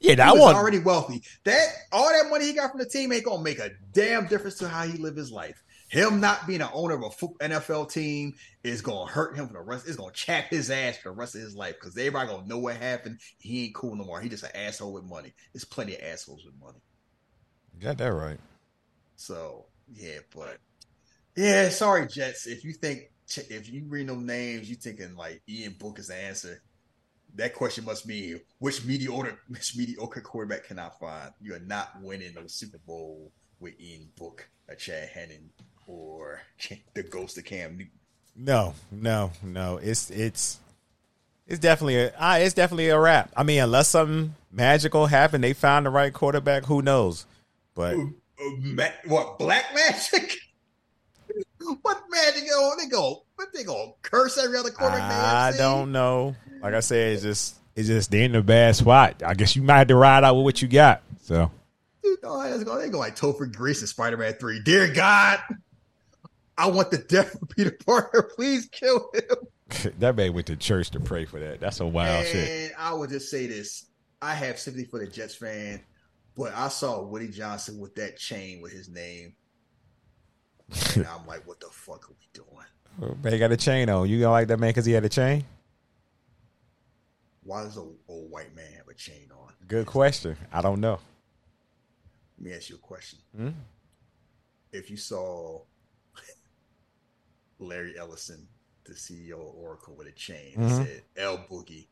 Yeah, 0.00 0.10
He 0.10 0.14
that 0.16 0.32
was 0.32 0.40
one. 0.40 0.54
already 0.54 0.80
wealthy. 0.80 1.22
That 1.44 1.68
all 1.92 2.10
that 2.10 2.28
money 2.30 2.46
he 2.46 2.52
got 2.52 2.70
from 2.70 2.80
the 2.80 2.86
team 2.86 3.12
ain't 3.12 3.24
gonna 3.24 3.42
make 3.42 3.58
a 3.58 3.70
damn 3.92 4.26
difference 4.26 4.56
to 4.58 4.68
how 4.68 4.86
he 4.86 4.98
live 4.98 5.16
his 5.16 5.30
life. 5.30 5.62
Him 5.92 6.20
not 6.20 6.46
being 6.46 6.62
an 6.62 6.70
owner 6.72 6.94
of 6.94 7.02
a 7.02 7.08
NFL 7.46 7.92
team 7.92 8.32
is 8.64 8.80
gonna 8.80 9.10
hurt 9.10 9.36
him 9.36 9.46
for 9.46 9.52
the 9.52 9.60
rest. 9.60 9.86
It's 9.86 9.98
gonna 9.98 10.10
chap 10.10 10.46
his 10.48 10.70
ass 10.70 10.96
for 10.96 11.10
the 11.10 11.14
rest 11.14 11.34
of 11.34 11.42
his 11.42 11.54
life 11.54 11.74
because 11.78 11.98
everybody 11.98 12.30
gonna 12.30 12.46
know 12.46 12.56
what 12.56 12.76
happened. 12.76 13.18
He 13.36 13.66
ain't 13.66 13.74
cool 13.74 13.94
no 13.94 14.04
more. 14.04 14.18
He 14.18 14.30
just 14.30 14.42
an 14.42 14.52
asshole 14.54 14.94
with 14.94 15.04
money. 15.04 15.34
There's 15.52 15.66
plenty 15.66 15.94
of 15.94 16.02
assholes 16.02 16.46
with 16.46 16.54
money. 16.58 16.78
Got 17.78 17.98
that 17.98 18.10
right. 18.10 18.38
So 19.16 19.66
yeah, 19.92 20.20
but 20.34 20.56
yeah, 21.36 21.68
sorry 21.68 22.06
Jets. 22.06 22.46
If 22.46 22.64
you 22.64 22.72
think 22.72 23.10
if 23.36 23.68
you 23.68 23.84
read 23.86 24.08
them 24.08 24.24
names, 24.24 24.70
you 24.70 24.76
thinking 24.76 25.14
like 25.14 25.42
Ian 25.46 25.76
Book 25.78 25.98
is 25.98 26.08
the 26.08 26.16
answer. 26.16 26.62
That 27.34 27.52
question 27.52 27.84
must 27.84 28.06
be 28.06 28.36
which 28.60 28.82
mediocre 28.86 29.38
which 29.48 29.76
mediocre 29.76 30.22
quarterback 30.22 30.64
can 30.64 30.78
I 30.78 30.88
find? 30.98 31.32
You 31.38 31.54
are 31.54 31.60
not 31.60 32.00
winning 32.00 32.32
the 32.32 32.48
Super 32.48 32.78
Bowl 32.78 33.30
with 33.60 33.78
Ian 33.78 34.08
Book, 34.16 34.48
a 34.70 34.74
Chad 34.74 35.10
Henning, 35.10 35.50
or 35.86 36.42
the 36.94 37.02
ghost 37.02 37.38
of 37.38 37.44
Cam 37.44 37.72
Newton. 37.76 37.90
No, 38.34 38.74
no, 38.90 39.32
no. 39.42 39.76
It's 39.76 40.10
it's 40.10 40.58
it's 41.46 41.58
definitely 41.58 41.96
a 41.96 42.14
uh, 42.18 42.38
it's 42.40 42.54
definitely 42.54 42.88
a 42.88 42.98
wrap. 42.98 43.30
I 43.36 43.42
mean, 43.42 43.60
unless 43.60 43.88
something 43.88 44.34
magical 44.50 45.06
happened, 45.06 45.44
they 45.44 45.52
found 45.52 45.86
the 45.86 45.90
right 45.90 46.12
quarterback. 46.12 46.64
Who 46.64 46.80
knows? 46.82 47.26
But 47.74 47.96
Uh, 47.96 48.06
ma- 48.58 48.86
what 49.06 49.38
black 49.38 49.74
magic? 49.74 50.38
what 51.82 52.02
magic? 52.10 52.44
Oh, 52.52 52.74
they 52.78 52.86
go. 52.88 53.24
What 53.36 53.52
they 53.52 53.64
go? 53.64 53.96
Curse 54.02 54.38
every 54.38 54.56
other 54.58 54.70
quarterback. 54.70 55.10
I 55.12 55.56
don't 55.56 55.92
know. 55.92 56.34
Like 56.62 56.74
I 56.74 56.80
said, 56.80 57.12
it's 57.14 57.22
just 57.22 57.56
it's 57.76 57.88
just 57.88 58.10
they're 58.10 58.24
in 58.24 58.34
a 58.34 58.42
bad 58.42 58.76
spot. 58.76 59.22
I 59.24 59.34
guess 59.34 59.56
you 59.56 59.62
might 59.62 59.78
have 59.78 59.88
to 59.88 59.96
ride 59.96 60.24
out 60.24 60.36
with 60.36 60.44
what 60.44 60.62
you 60.62 60.68
got. 60.68 61.02
So 61.22 61.50
Dude, 62.02 62.18
oh. 62.24 62.58
They 62.58 62.88
go 62.88 62.98
like 62.98 63.16
Topher 63.16 63.52
Grace 63.52 63.80
and 63.80 63.88
Spider 63.88 64.16
Man 64.16 64.32
Three. 64.34 64.60
Dear 64.62 64.92
God, 64.92 65.40
I 66.56 66.68
want 66.68 66.90
the 66.90 66.98
death 66.98 67.40
of 67.40 67.48
Peter 67.48 67.76
Parker. 67.86 68.30
Please 68.34 68.68
kill 68.70 69.10
him. 69.14 69.92
that 69.98 70.16
man 70.16 70.32
went 70.32 70.46
to 70.48 70.56
church 70.56 70.90
to 70.90 71.00
pray 71.00 71.24
for 71.24 71.40
that. 71.40 71.60
That's 71.60 71.80
a 71.80 71.86
wild 71.86 72.26
and 72.26 72.28
shit. 72.28 72.72
I 72.78 72.92
would 72.92 73.10
just 73.10 73.30
say 73.30 73.46
this: 73.46 73.86
I 74.20 74.34
have 74.34 74.58
sympathy 74.58 74.84
for 74.84 75.00
the 75.00 75.06
Jets 75.06 75.34
fan, 75.34 75.80
but 76.36 76.52
I 76.54 76.68
saw 76.68 77.02
Woody 77.02 77.28
Johnson 77.28 77.78
with 77.78 77.94
that 77.96 78.18
chain 78.18 78.60
with 78.60 78.72
his 78.72 78.88
name, 78.88 79.34
and 80.94 81.06
I'm 81.06 81.26
like, 81.26 81.46
what 81.46 81.60
the 81.60 81.66
fuck 81.70 82.10
are 82.10 82.14
we 82.18 82.28
doing? 82.32 83.16
Man 83.22 83.38
got 83.38 83.52
a 83.52 83.56
chain 83.56 83.88
on. 83.88 84.08
You 84.08 84.20
gonna 84.20 84.32
like 84.32 84.48
that 84.48 84.58
man 84.58 84.70
because 84.70 84.84
he 84.84 84.92
had 84.92 85.04
a 85.04 85.08
chain? 85.08 85.44
Why 87.44 87.64
does 87.64 87.76
an 87.76 87.94
old 88.08 88.30
white 88.30 88.54
man 88.54 88.70
have 88.76 88.88
a 88.88 88.94
chain 88.94 89.30
on? 89.32 89.52
Good 89.66 89.86
question. 89.86 90.36
I 90.52 90.60
don't 90.60 90.80
know. 90.80 90.98
Let 92.38 92.46
me 92.50 92.56
ask 92.56 92.68
you 92.68 92.76
a 92.76 92.78
question. 92.78 93.18
Hmm? 93.34 93.48
If 94.72 94.90
you 94.90 94.96
saw 94.96 95.62
Larry 97.62 97.98
Ellison, 97.98 98.46
the 98.84 98.92
CEO 98.94 99.34
of 99.34 99.54
Oracle, 99.56 99.94
with 99.96 100.06
a 100.08 100.12
chain 100.12 100.54
Mhm. 100.56 100.84
said 100.86 101.02
"L 101.16 101.38
Boogie," 101.50 101.86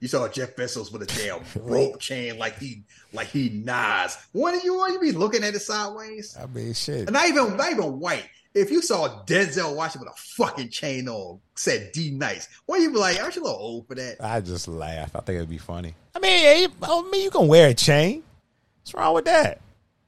you 0.00 0.08
saw 0.08 0.26
Jeff 0.28 0.56
Bezos 0.56 0.92
with 0.92 1.02
a 1.02 1.06
damn 1.06 1.42
rope 1.64 2.00
chain 2.00 2.38
like 2.38 2.58
he 2.58 2.82
like 3.12 3.28
he 3.28 3.48
Nas. 3.50 4.16
What 4.32 4.54
are 4.54 4.60
you? 4.60 4.74
What 4.76 4.92
you 4.92 5.00
be 5.00 5.12
looking 5.12 5.44
at 5.44 5.54
it 5.54 5.60
sideways? 5.60 6.36
I 6.38 6.46
mean, 6.46 6.74
shit. 6.74 7.02
And 7.08 7.12
not 7.12 7.28
even 7.28 7.56
not 7.56 7.70
even 7.70 7.98
white. 8.00 8.28
If 8.54 8.70
you 8.70 8.82
saw 8.82 9.24
Denzel 9.24 9.74
Washington 9.74 10.08
with 10.08 10.14
a 10.18 10.22
fucking 10.36 10.68
chain 10.68 11.08
on, 11.08 11.40
said 11.56 11.90
D 11.92 12.10
Nice, 12.10 12.48
what 12.66 12.80
you 12.82 12.90
be 12.90 12.98
like? 12.98 13.18
Aren't 13.22 13.34
you 13.36 13.42
a 13.42 13.44
little 13.44 13.58
old 13.58 13.86
for 13.88 13.94
that? 13.94 14.16
I 14.22 14.40
just 14.42 14.68
laugh. 14.68 15.16
I 15.16 15.20
think 15.20 15.36
it'd 15.36 15.48
be 15.48 15.56
funny. 15.56 15.94
I 16.14 16.18
mean, 16.18 16.70
I 16.82 17.02
mean, 17.10 17.22
you 17.24 17.30
can 17.30 17.48
wear 17.48 17.68
a 17.70 17.74
chain. 17.74 18.22
What's 18.82 18.92
wrong 18.92 19.14
with 19.14 19.24
that? 19.24 19.60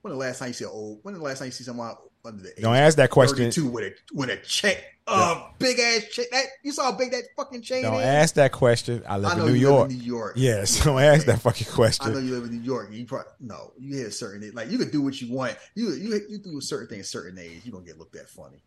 When 0.02 0.12
the 0.12 0.18
last 0.18 0.40
time 0.40 0.48
you 0.48 0.52
see 0.54 0.64
an 0.64 0.70
old? 0.74 0.98
When 1.02 1.14
the 1.14 1.22
last 1.22 1.38
time 1.38 1.46
you 1.46 1.52
see 1.52 1.64
someone 1.64 1.94
under 2.24 2.42
the 2.42 2.50
age 2.50 2.62
Don't 2.62 2.76
ask 2.76 2.96
that 2.96 3.10
question. 3.10 3.50
Two 3.50 3.66
with 3.68 3.84
a 3.84 3.94
with 4.12 4.30
a 4.30 4.36
chain, 4.38 4.76
uh, 5.06 5.48
big 5.58 5.78
ass 5.78 6.04
check. 6.10 6.26
That 6.30 6.44
you 6.62 6.72
saw 6.72 6.84
how 6.84 6.92
big 6.92 7.10
that 7.10 7.24
fucking 7.36 7.62
chain 7.62 7.82
Don't 7.82 8.00
is. 8.00 8.06
ask 8.06 8.34
that 8.36 8.52
question. 8.52 9.02
I 9.08 9.18
live 9.18 9.32
I 9.32 9.34
in 9.34 9.38
New 9.40 9.44
you 9.46 9.50
live 9.52 9.60
York. 9.60 9.90
in 9.90 9.98
New 9.98 10.04
York. 10.04 10.32
Yes, 10.36 10.80
don't 10.84 11.00
ask 11.00 11.26
that 11.26 11.40
fucking 11.40 11.66
question. 11.72 12.06
I 12.06 12.12
know 12.12 12.18
you 12.20 12.34
live 12.34 12.44
in 12.44 12.56
New 12.56 12.62
York. 12.62 12.88
You 12.92 13.04
probably 13.04 13.32
no. 13.40 13.72
You 13.78 13.96
hit 13.96 14.06
a 14.06 14.10
certain 14.10 14.50
like 14.54 14.70
you 14.70 14.78
could 14.78 14.90
do 14.90 15.02
what 15.02 15.20
you 15.20 15.32
want. 15.34 15.56
You 15.74 15.92
you 15.92 16.20
you 16.28 16.38
do 16.38 16.58
a 16.58 16.62
certain 16.62 16.88
thing 16.88 17.00
a 17.00 17.04
certain 17.04 17.38
age. 17.38 17.62
You 17.64 17.72
are 17.72 17.74
gonna 17.74 17.86
get 17.86 17.98
looked 17.98 18.16
at 18.16 18.28
funny. 18.28 18.62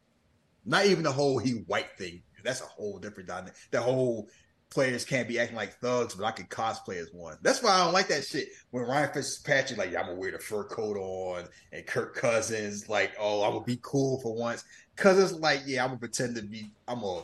Not 0.65 0.85
even 0.85 1.03
the 1.03 1.11
whole 1.11 1.39
he 1.39 1.51
white 1.51 1.97
thing. 1.97 2.23
That's 2.43 2.61
a 2.61 2.65
whole 2.65 2.99
different 2.99 3.27
dynamic. 3.27 3.55
The 3.71 3.81
whole 3.81 4.29
players 4.69 5.05
can't 5.05 5.27
be 5.27 5.39
acting 5.39 5.55
like 5.55 5.73
thugs, 5.79 6.15
but 6.15 6.25
I 6.25 6.31
can 6.31 6.45
cosplay 6.47 6.97
as 6.97 7.09
one. 7.11 7.37
That's 7.41 7.63
why 7.63 7.71
I 7.71 7.83
don't 7.83 7.93
like 7.93 8.07
that 8.09 8.25
shit. 8.25 8.49
When 8.71 8.83
Ryan 8.83 9.11
Fitzpatrick 9.13 9.79
like, 9.79 9.91
yeah, 9.91 10.01
I'm 10.01 10.07
gonna 10.07 10.19
wear 10.19 10.31
the 10.31 10.39
fur 10.39 10.63
coat 10.65 10.97
on, 10.97 11.45
and 11.71 11.85
Kirk 11.85 12.15
Cousins 12.15 12.89
like, 12.89 13.13
oh, 13.19 13.43
I'm 13.43 13.53
gonna 13.53 13.65
be 13.65 13.79
cool 13.81 14.19
for 14.21 14.35
once. 14.35 14.65
Cousins 14.95 15.33
like, 15.39 15.61
yeah, 15.65 15.83
I'm 15.83 15.89
gonna 15.89 15.99
pretend 15.99 16.35
to 16.35 16.41
be. 16.43 16.71
I'm 16.87 17.01
gonna 17.01 17.23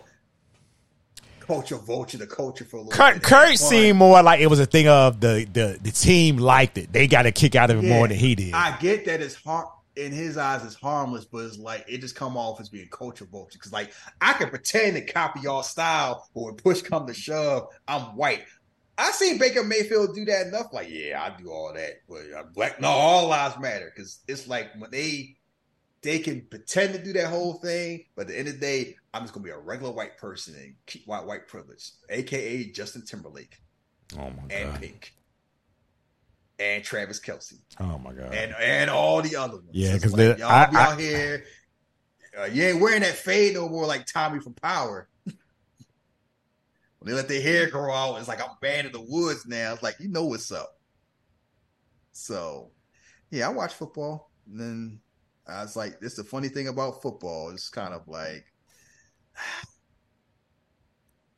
culture 1.39 1.75
vulture 1.75 2.17
the 2.17 2.27
culture 2.27 2.63
for 2.63 2.77
a 2.77 2.79
little 2.79 2.93
Kurt, 2.93 3.15
bit. 3.15 3.23
Kurt 3.23 3.57
seemed 3.57 3.97
more 3.97 4.23
like 4.23 4.39
it 4.39 4.47
was 4.47 4.59
a 4.59 4.65
thing 4.65 4.87
of 4.87 5.19
the 5.19 5.45
the, 5.51 5.77
the 5.81 5.91
team 5.91 6.37
liked 6.37 6.77
it. 6.77 6.93
They 6.93 7.07
got 7.07 7.25
a 7.25 7.31
kick 7.31 7.55
out 7.55 7.69
of 7.69 7.79
it 7.79 7.87
Yeah, 7.87 7.97
more 7.97 8.07
than 8.07 8.17
he 8.17 8.35
did. 8.35 8.53
I 8.53 8.77
get 8.77 9.05
that 9.05 9.21
it's 9.21 9.35
har 9.35 9.69
in 9.95 10.11
his 10.11 10.37
eyes 10.37 10.63
it's 10.65 10.75
harmless, 10.75 11.25
but 11.25 11.39
it's 11.39 11.57
like 11.57 11.85
it 11.87 12.01
just 12.01 12.15
come 12.15 12.37
off 12.37 12.59
as 12.59 12.69
being 12.69 12.87
culture 12.89 13.25
vulture. 13.25 13.57
Because 13.57 13.73
like 13.73 13.93
I 14.21 14.33
can 14.33 14.49
pretend 14.49 14.95
to 14.95 15.05
copy 15.05 15.41
y'all 15.41 15.63
style, 15.63 16.29
but 16.33 16.43
when 16.43 16.55
push 16.55 16.81
come 16.81 17.07
to 17.07 17.13
shove, 17.13 17.67
I'm 17.87 18.15
white. 18.15 18.43
I 18.97 19.11
seen 19.11 19.39
Baker 19.39 19.63
Mayfield 19.63 20.13
do 20.13 20.23
that 20.25 20.47
enough. 20.47 20.67
Like, 20.71 20.87
yeah, 20.89 21.21
I 21.21 21.41
do 21.41 21.49
all 21.49 21.73
that, 21.73 22.01
but 22.07 22.21
I'm 22.37 22.51
black. 22.53 22.79
No, 22.79 22.89
all 22.89 23.27
lives 23.27 23.59
matter 23.59 23.91
because 23.93 24.19
it's 24.27 24.47
like 24.47 24.69
when 24.77 24.91
they 24.91 25.35
they 26.01 26.19
can 26.19 26.41
pretend 26.41 26.93
to 26.93 27.03
do 27.03 27.13
that 27.13 27.27
whole 27.27 27.53
thing, 27.53 28.05
but 28.15 28.23
at 28.23 28.27
the 28.27 28.37
end 28.37 28.47
of 28.49 28.55
the 28.55 28.59
day, 28.59 28.95
I'm 29.13 29.23
just 29.23 29.33
gonna 29.33 29.43
be 29.43 29.51
a 29.51 29.57
regular 29.57 29.91
white 29.91 30.17
person 30.17 30.55
and 30.55 30.75
keep 30.85 31.07
white 31.07 31.25
white 31.25 31.47
privilege, 31.47 31.91
aka 32.09 32.65
Justin 32.71 33.03
Timberlake 33.05 33.57
oh 34.17 34.29
my 34.29 34.43
and 34.49 34.71
god. 34.71 34.81
Pink 34.81 35.13
and 36.59 36.83
Travis 36.83 37.19
Kelce 37.19 37.55
Oh 37.79 37.97
my 37.97 38.13
god. 38.13 38.33
and 38.33 38.53
and 38.59 38.89
all 38.89 39.21
the 39.21 39.35
other 39.35 39.55
ones. 39.57 39.69
Yeah, 39.71 39.93
because 39.95 40.13
like, 40.13 40.37
y'all 40.37 40.49
I- 40.49 40.65
be 40.69 40.77
I- 40.77 40.85
out 40.85 40.99
here. 40.99 41.45
Uh, 42.39 42.45
you 42.45 42.63
ain't 42.63 42.81
wearing 42.81 43.01
that 43.01 43.13
fade 43.13 43.53
no 43.53 43.69
more, 43.69 43.85
like 43.85 44.07
Tommy 44.07 44.39
from 44.39 44.53
Power. 44.55 45.07
when 45.25 45.35
they 47.03 47.13
let 47.13 47.27
their 47.27 47.41
hair 47.41 47.69
grow 47.69 47.93
out, 47.93 48.15
it's 48.17 48.27
like 48.27 48.41
I'm 48.41 48.55
banned 48.59 48.87
in 48.87 48.91
the 48.93 49.01
woods 49.01 49.45
now. 49.45 49.73
It's 49.73 49.83
like 49.83 49.97
you 49.99 50.07
know 50.07 50.25
what's 50.25 50.51
up. 50.51 50.79
So, 52.11 52.71
yeah, 53.29 53.47
I 53.47 53.51
watch 53.51 53.73
football, 53.73 54.31
and 54.49 54.59
then 54.59 54.99
I 55.47 55.61
was 55.61 55.75
like, 55.75 55.99
"This 55.99 56.13
is 56.13 56.17
the 56.17 56.23
funny 56.23 56.49
thing 56.49 56.69
about 56.69 57.03
football. 57.03 57.51
It's 57.51 57.69
kind 57.69 57.93
of 57.93 58.07
like 58.07 58.45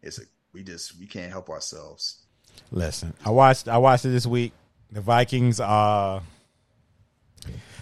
it's 0.01 0.19
a 0.19 0.23
we 0.53 0.63
just 0.63 0.97
we 0.99 1.05
can't 1.07 1.31
help 1.31 1.49
ourselves." 1.49 2.25
Listen, 2.71 3.13
I 3.25 3.29
watched 3.31 3.67
I 3.67 3.77
watched 3.77 4.05
it 4.05 4.09
this 4.09 4.25
week. 4.25 4.53
The 4.95 5.01
Vikings 5.01 5.59
are. 5.59 6.21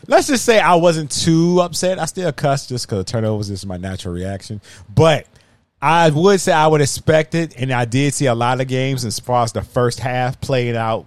let's 0.07 0.25
just 0.25 0.43
say 0.43 0.59
I 0.59 0.73
wasn't 0.73 1.11
too 1.11 1.61
upset. 1.61 1.99
I 1.99 2.05
still 2.05 2.31
cussed 2.31 2.69
just 2.69 2.87
because 2.89 3.05
turnovers 3.05 3.51
is 3.51 3.67
my 3.67 3.77
natural 3.77 4.15
reaction. 4.15 4.61
But 4.89 5.27
I 5.79 6.09
would 6.09 6.41
say 6.41 6.53
I 6.53 6.65
would 6.65 6.81
expect 6.81 7.35
it, 7.35 7.53
and 7.55 7.71
I 7.71 7.85
did 7.85 8.15
see 8.15 8.25
a 8.25 8.33
lot 8.33 8.61
of 8.61 8.67
games 8.67 9.05
as 9.05 9.19
far 9.19 9.43
as 9.43 9.51
the 9.51 9.61
first 9.61 9.99
half 9.99 10.41
playing 10.41 10.75
out 10.75 11.05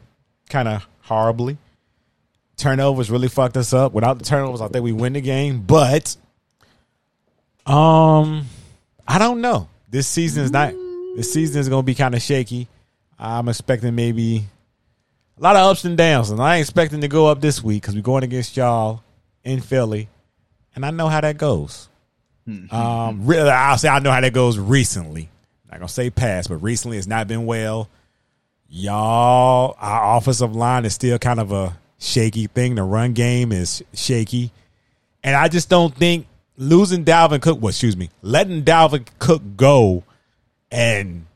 kind 0.49 0.69
of 0.69 0.87
horribly. 1.01 1.59
Turnovers 2.57 3.11
really 3.11 3.27
fucked 3.27 3.57
us 3.57 3.73
up. 3.73 3.93
Without 3.93 4.21
the 4.21 4.25
turnovers, 4.25 4.61
I 4.61 4.69
think 4.69 4.85
we 4.85 4.93
win 4.93 5.15
the 5.15 5.21
game. 5.21 5.63
But 5.63 6.17
um 7.67 8.47
I 9.09 9.19
don't 9.19 9.41
know. 9.41 9.69
This 9.91 10.07
season 10.07 10.45
is 10.45 10.53
not 10.53 10.73
this 11.17 11.33
season 11.33 11.61
is 11.61 11.69
gonna 11.69 11.83
be 11.83 11.97
kind 11.97 12.15
of 12.15 12.23
shaky. 12.23 12.69
I'm 13.19 13.49
expecting 13.49 13.97
maybe 13.97 14.45
a 15.39 15.43
lot 15.43 15.57
of 15.57 15.63
ups 15.71 15.85
and 15.85 15.97
downs, 15.97 16.31
and 16.31 16.41
I 16.41 16.57
ain't 16.57 16.63
expecting 16.67 17.01
to 17.03 17.09
go 17.09 17.27
up 17.27 17.41
this 17.41 17.63
week 17.63 17.83
because 17.83 17.95
we're 17.95 18.01
going 18.03 18.25
against 18.25 18.57
y'all 18.57 19.03
in 19.45 19.61
Philly, 19.61 20.09
and 20.75 20.85
I 20.85 20.91
know 20.91 21.09
how 21.09 21.21
that 21.21 21.37
goes. 21.39 21.89
um, 22.71 23.27
really, 23.27 23.51
I'll 23.51 23.77
say 23.79 23.89
I 23.89 23.99
know 23.99 24.11
how 24.13 24.21
that 24.21 24.33
goes 24.33 24.59
recently. 24.59 25.29
Not 25.71 25.81
gonna 25.81 25.89
say 25.89 26.11
past, 26.11 26.49
but 26.49 26.57
recently 26.57 26.97
it's 26.99 27.07
not 27.07 27.29
been 27.29 27.45
well. 27.45 27.89
Y'all, 28.69 29.77
our 29.79 30.17
offensive 30.17 30.55
line 30.55 30.85
is 30.85 30.95
still 30.95 31.19
kind 31.19 31.39
of 31.41 31.53
a 31.53 31.77
shaky 31.99 32.47
thing. 32.47 32.75
The 32.75 32.83
run 32.83 33.13
game 33.13 33.53
is 33.53 33.83
shaky, 33.93 34.53
and 35.23 35.37
I 35.37 35.49
just 35.49 35.69
don't 35.69 35.95
think 35.95 36.27
losing 36.57 37.05
Dalvin 37.05 37.43
Cook. 37.43 37.61
Well, 37.61 37.71
excuse 37.71 37.97
me, 37.97 38.11
letting 38.23 38.63
Dalvin 38.65 39.07
Cook 39.19 39.43
go 39.57 40.05
and 40.71 41.27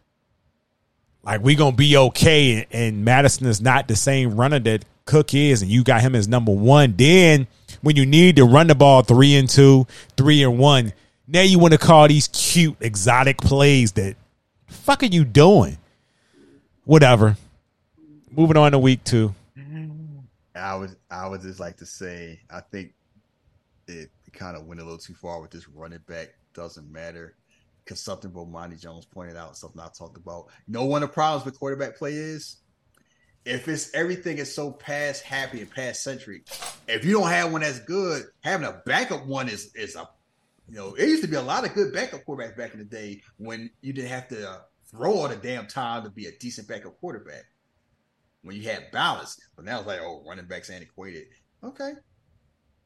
like 1.23 1.43
we 1.43 1.55
gonna 1.55 1.77
be 1.77 1.97
okay 1.97 2.67
and, 2.71 3.05
Mattison 3.05 3.47
is 3.47 3.61
not 3.61 3.89
the 3.89 3.97
same 3.97 4.37
runner 4.37 4.59
that 4.61 4.85
Cook 5.05 5.35
is 5.35 5.63
and 5.63 5.71
you 5.71 5.83
got 5.83 6.01
him 6.01 6.15
as 6.15 6.29
number 6.29 6.53
one. 6.53 6.95
Then 6.97 7.47
when 7.83 7.97
you 7.97 8.07
need 8.07 8.37
to 8.37 8.45
run 8.45 8.69
the 8.69 8.75
ball 8.75 9.03
three 9.03 9.37
and 9.37 9.49
two, 9.49 9.87
three 10.17 10.43
and 10.43 10.59
one, 10.59 10.93
now 11.27 11.43
you 11.43 11.59
want 11.59 11.73
to 11.73 11.79
call 11.79 12.09
these 12.09 12.29
cute 12.29 12.77
exotic 12.81 13.39
plays 13.39 13.93
that 13.93 14.17
fuck 14.67 15.03
are 15.03 15.07
you 15.07 15.25
doing? 15.25 15.79
Whatever. 16.85 17.37
Moving 18.31 18.57
on 18.57 18.73
to 18.73 18.79
week 18.79 19.05
two. 19.05 19.35
I 20.55 20.75
was 20.75 20.97
I 21.11 21.27
would 21.27 21.41
just 21.43 21.61
like 21.61 21.77
to 21.79 21.87
say 21.87 22.41
I 22.51 22.61
think 22.61 22.93
it 23.87 24.11
kind 24.33 24.57
of 24.57 24.67
went 24.67 24.81
a 24.81 24.85
little 24.85 24.99
too 24.99 25.15
far 25.15 25.41
with 25.41 25.51
this 25.51 25.69
running 25.69 26.01
back. 26.07 26.35
Doesn't 26.55 26.91
matter 26.91 27.35
because 27.91 28.01
something 28.01 28.31
Bomani 28.31 28.81
Jones 28.81 29.05
pointed 29.05 29.37
out, 29.37 29.57
something 29.57 29.81
I 29.81 29.89
talked 29.89 30.17
about. 30.17 30.47
You 30.69 30.75
know, 30.75 30.85
one 30.85 31.03
of 31.03 31.09
the 31.09 31.13
problems 31.13 31.45
with 31.45 31.59
quarterback 31.59 31.97
play 31.97 32.13
is 32.13 32.59
if 33.45 33.67
it's 33.67 33.93
everything 33.95 34.39
is 34.39 34.55
so 34.55 34.71
past 34.71 35.25
happy 35.25 35.61
and 35.61 35.69
past 35.69 36.05
centric. 36.05 36.47
If 36.87 37.05
you 37.05 37.15
don't 37.15 37.31
have 37.31 37.51
one 37.51 37.63
that's 37.63 37.81
good, 37.81 38.27
having 38.45 38.69
a 38.69 38.81
backup 38.87 39.27
one 39.27 39.49
is 39.49 39.75
is 39.75 39.97
a 39.97 40.09
you 40.69 40.77
know 40.77 40.95
it 40.95 41.09
used 41.09 41.25
to 41.25 41.29
be 41.29 41.35
a 41.35 41.43
lot 41.43 41.65
of 41.65 41.75
good 41.75 41.93
backup 41.93 42.25
quarterbacks 42.25 42.57
back 42.57 42.75
in 42.75 42.79
the 42.79 42.85
day 42.85 43.23
when 43.39 43.69
you 43.81 43.93
didn't 43.93 44.11
have 44.11 44.29
to 44.29 44.61
throw 44.89 45.13
all 45.13 45.29
the 45.29 45.35
damn 45.35 45.67
time 45.67 46.05
to 46.05 46.11
be 46.11 46.27
a 46.27 46.33
decent 46.39 46.69
backup 46.69 46.97
quarterback 47.01 47.43
when 48.43 48.55
you 48.55 48.63
had 48.69 48.93
balance. 48.93 49.37
But 49.57 49.65
now 49.65 49.79
it's 49.79 49.89
like, 49.89 50.01
oh, 50.01 50.23
running 50.25 50.47
backs 50.47 50.71
antiquated. 50.71 51.25
Okay. 51.65 51.95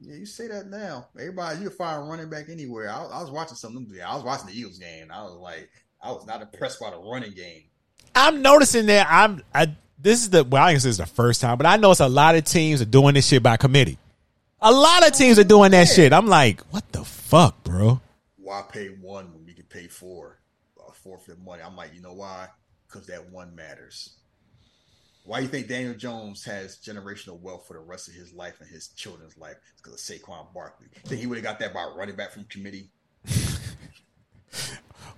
Yeah, 0.07 0.17
you 0.17 0.27
say 0.27 0.49
that 0.49 0.69
now. 0.69 1.09
Everybody, 1.19 1.61
you 1.61 1.69
can 1.69 1.79
find 1.79 2.09
running 2.09 2.29
back 2.29 2.49
anywhere. 2.51 2.91
I, 2.91 3.05
I 3.05 3.23
was 3.23 3.31
watching 3.31 3.57
some 3.57 3.77
of 3.77 3.89
them. 3.89 3.99
I 4.07 4.15
was 4.15 4.25
watching 4.25 4.49
the 4.49 4.59
Eagles 4.59 4.79
game. 4.79 5.09
I 5.11 5.23
was 5.23 5.35
like, 5.35 5.71
I 6.03 6.13
was 6.13 6.27
not 6.27 6.43
impressed 6.43 6.79
by 6.79 6.91
the 6.91 6.99
running 6.99 7.33
game. 7.33 7.65
I'm 8.15 8.43
noticing 8.43 8.87
that 8.87 9.07
I'm. 9.11 9.43
I 9.55 9.75
this 9.99 10.21
is 10.21 10.31
the 10.31 10.45
well, 10.45 10.63
I 10.63 10.75
guess 10.75 10.83
this 10.83 10.91
is 10.91 10.99
the 10.99 11.07
first 11.07 11.41
time, 11.41 11.57
but 11.57 11.67
I 11.67 11.77
notice 11.77 12.01
a 12.01 12.09
lot 12.09 12.35
of 12.35 12.45
teams 12.45 12.83
are 12.83 12.87
doing 12.87 13.15
this 13.15 13.27
shit 13.27 13.43
by 13.43 13.57
committee. 13.57 13.99
A 14.61 14.71
lot 14.71 15.07
of 15.07 15.15
teams 15.15 15.39
are 15.39 15.45
doing 15.45 15.71
that 15.73 15.89
shit. 15.89 16.13
I'm 16.13 16.27
like, 16.27 16.61
what 16.71 16.91
the 16.93 17.05
fuck, 17.05 17.65
bro? 17.65 18.01
Why 18.37 18.63
pay 18.69 18.89
one 18.89 19.33
when 19.33 19.47
you 19.47 19.55
can 19.55 19.65
pay 19.65 19.89
four, 19.89 20.39
uh, 20.79 20.91
a 20.91 20.93
fourth 20.93 21.29
of 21.29 21.39
the 21.39 21.43
money? 21.43 21.63
I'm 21.63 21.77
like, 21.77 21.95
you 21.95 22.03
know 22.03 22.13
why? 22.13 22.49
Because 22.87 23.07
that 23.09 23.31
one 23.31 23.55
matters. 23.55 24.15
Why 25.25 25.39
do 25.39 25.45
you 25.45 25.49
think 25.49 25.69
Daniel 25.69 25.95
Jones 25.95 26.45
has 26.45 26.79
generational 26.79 27.41
wealth 27.41 27.67
for 27.67 27.73
the 27.75 27.81
rest 27.81 28.09
of 28.09 28.15
his 28.15 28.33
life 28.35 28.61
and 28.61 28.69
his 28.69 28.89
children's 28.89 29.37
life? 29.39 29.57
It's 29.73 29.81
because 29.83 29.95
of 29.95 30.01
Saquon 30.01 30.53
Barkley. 30.53 30.89
Think 31.05 31.21
he 31.21 31.27
would 31.27 31.37
have 31.39 31.45
got 31.45 31.59
that 31.61 31.73
by 31.73 31.85
running 31.97 32.15
back 32.17 32.31
from 32.33 32.45
committee? 32.45 32.91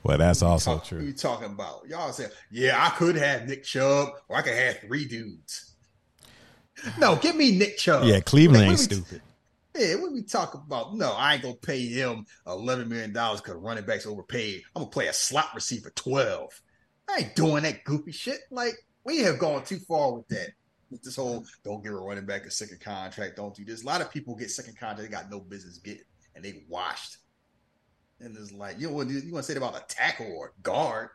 Well, 0.03 0.19
that's 0.19 0.41
also 0.41 0.75
Talk- 0.75 0.85
true. 0.85 0.99
What 0.99 1.07
you 1.07 1.13
talking 1.13 1.51
about? 1.53 1.87
Y'all 1.89 2.13
say, 2.13 2.29
yeah, 2.51 2.85
I 2.87 2.91
could 2.91 3.17
have 3.17 3.49
Nick 3.49 3.65
Chubb, 3.65 4.11
or 4.29 4.37
I 4.37 4.43
could 4.43 4.55
have 4.55 4.79
three 4.81 5.05
dudes. 5.05 5.73
No, 6.99 7.17
give 7.17 7.35
me 7.35 7.57
Nick 7.57 7.77
Chubb. 7.79 8.05
Yeah, 8.05 8.21
Cleveland 8.21 8.63
Like, 8.69 8.71
ain't 8.71 8.79
what 8.79 9.03
stupid. 9.05 9.23
Yeah, 9.77 9.97
what 9.97 10.13
we 10.13 10.23
talk 10.23 10.55
about? 10.55 10.95
No, 10.95 11.13
I 11.13 11.35
ain't 11.35 11.43
gonna 11.43 11.55
pay 11.55 11.87
him 11.87 12.25
eleven 12.47 12.89
million 12.89 13.13
dollars 13.13 13.41
because 13.41 13.57
running 13.57 13.85
backs 13.85 14.07
overpaid. 14.07 14.63
I'm 14.75 14.83
gonna 14.83 14.91
play 14.91 15.09
a 15.09 15.13
slot 15.13 15.49
receiver 15.55 15.91
twelve. 15.95 16.51
I 17.11 17.19
ain't 17.19 17.35
doing 17.35 17.65
that 17.65 17.83
goofy 17.85 18.13
shit. 18.13 18.41
Like 18.51 18.75
we 19.07 19.19
have 19.19 19.39
gone 19.39 19.65
too 19.65 19.79
far 19.79 20.13
with 20.13 20.29
that. 20.29 20.49
With 20.91 21.03
this 21.03 21.17
whole 21.17 21.45
don't 21.65 21.83
give 21.83 21.93
a 21.93 21.97
running 21.97 22.27
back 22.27 22.45
a 22.45 22.51
second 22.51 22.81
contract, 22.81 23.37
don't 23.37 23.55
do 23.55 23.65
this. 23.65 23.83
A 23.83 23.87
lot 23.87 24.01
of 24.01 24.11
people 24.11 24.37
get 24.37 24.51
second 24.51 24.79
contract 24.79 25.11
they 25.11 25.17
got 25.17 25.31
no 25.31 25.41
business 25.41 25.79
getting, 25.79 26.05
and 26.35 26.45
they 26.45 26.65
washed. 26.69 27.17
And 28.21 28.37
it's 28.37 28.53
like 28.53 28.79
you 28.79 28.89
know 28.89 28.95
what 28.95 29.09
you 29.09 29.33
want 29.33 29.47
to 29.47 29.53
say 29.53 29.57
about 29.57 29.77
a 29.77 29.85
tackle 29.89 30.33
or 30.37 30.53
a 30.57 30.63
guard? 30.63 31.09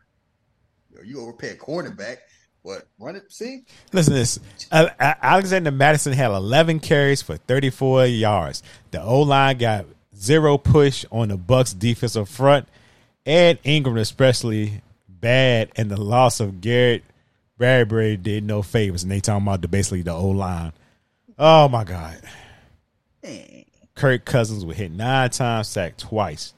You, 0.90 0.98
know, 0.98 1.04
you 1.04 1.22
overpay 1.22 1.50
a 1.50 1.56
cornerback, 1.56 2.18
but 2.66 2.88
run 3.00 3.16
it. 3.16 3.32
See, 3.32 3.64
Listen 3.94 4.14
to 4.14 4.20
this. 4.20 4.40
Alexander 4.72 5.72
Mattison 5.72 6.14
had 6.14 6.32
11 6.32 6.82
carries 6.82 7.22
for 7.22 7.38
34 7.38 8.08
yards. 8.08 8.64
The 8.92 9.02
O 9.02 9.22
line 9.22 9.58
got 9.58 9.86
zero 10.16 10.58
push 10.58 11.06
on 11.12 11.30
the 11.30 11.38
Bucs 11.38 11.78
defensive 11.78 12.28
front. 12.28 12.68
Ed 13.26 13.60
Ingram, 13.64 13.98
especially 13.98 14.82
bad, 15.08 15.72
and 15.78 15.90
the 15.90 16.02
loss 16.02 16.40
of 16.40 16.60
Garrett 16.60 17.04
Bradbury 17.62 18.18
did 18.18 18.44
no 18.44 18.64
favors. 18.64 19.04
And 19.04 19.12
they 19.12 19.20
talking 19.20 19.46
about 19.46 19.62
the 19.62 19.68
basically 19.68 20.02
the 20.02 20.14
O 20.14 20.30
line. 20.30 20.74
Oh 21.38 21.70
my 21.70 21.84
God. 21.84 22.20
Kirk 23.94 24.26
Cousins 24.26 24.66
was 24.66 24.78
hit 24.78 24.92
nine 24.92 25.30
times, 25.30 25.68
sacked 25.68 26.00
twice, 26.00 26.56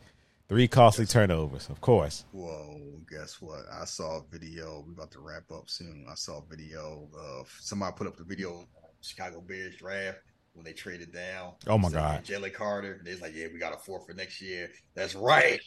three 0.47 0.69
costly 0.69 1.05
turnovers. 1.05 1.67
Of 1.67 1.81
course. 1.81 2.23
Whoa, 2.31 3.01
guess 3.11 3.41
what? 3.41 3.65
I 3.69 3.83
saw 3.83 4.19
a 4.19 4.23
video. 4.31 4.85
We 4.87 4.93
about 4.93 5.11
to 5.11 5.19
wrap 5.19 5.51
up 5.51 5.69
soon. 5.69 6.05
I 6.09 6.15
saw 6.15 6.37
a 6.37 6.43
video 6.49 7.09
of 7.13 7.53
somebody 7.59 7.93
put 7.97 8.07
up 8.07 8.15
the 8.15 8.23
video 8.23 8.65
Chicago 9.01 9.41
Bears 9.41 9.75
draft 9.75 10.19
when 10.53 10.63
they 10.63 10.71
traded 10.71 11.11
down. 11.11 11.51
Oh, 11.67 11.77
my 11.77 11.89
God. 11.89 12.23
Jalen 12.23 12.53
Carter. 12.53 13.01
They 13.03 13.11
was 13.11 13.21
like, 13.21 13.35
yeah, 13.35 13.47
we 13.51 13.59
got 13.59 13.73
a 13.73 13.77
four 13.77 13.99
for 14.05 14.13
next 14.13 14.41
year. 14.41 14.69
That's 14.95 15.15
right. 15.15 15.59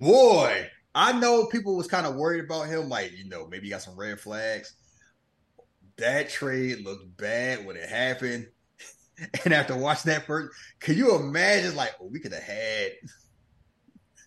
Boy, 0.00 0.68
I 0.94 1.12
know 1.12 1.46
people 1.46 1.76
was 1.76 1.86
kind 1.86 2.06
of 2.06 2.16
worried 2.16 2.44
about 2.44 2.66
him. 2.68 2.88
Like, 2.88 3.12
you 3.16 3.28
know, 3.28 3.46
maybe 3.46 3.66
he 3.66 3.70
got 3.70 3.82
some 3.82 3.96
red 3.96 4.18
flags. 4.20 4.74
That 5.98 6.30
trade 6.30 6.84
looked 6.84 7.16
bad 7.16 7.64
when 7.64 7.76
it 7.76 7.88
happened. 7.88 8.48
And 9.44 9.52
after 9.52 9.76
watching 9.76 10.10
that 10.12 10.24
first, 10.24 10.56
can 10.78 10.96
you 10.96 11.14
imagine 11.14 11.76
like 11.76 11.94
oh, 12.00 12.06
we 12.10 12.20
could 12.20 12.32
have 12.32 12.42
had 12.42 12.92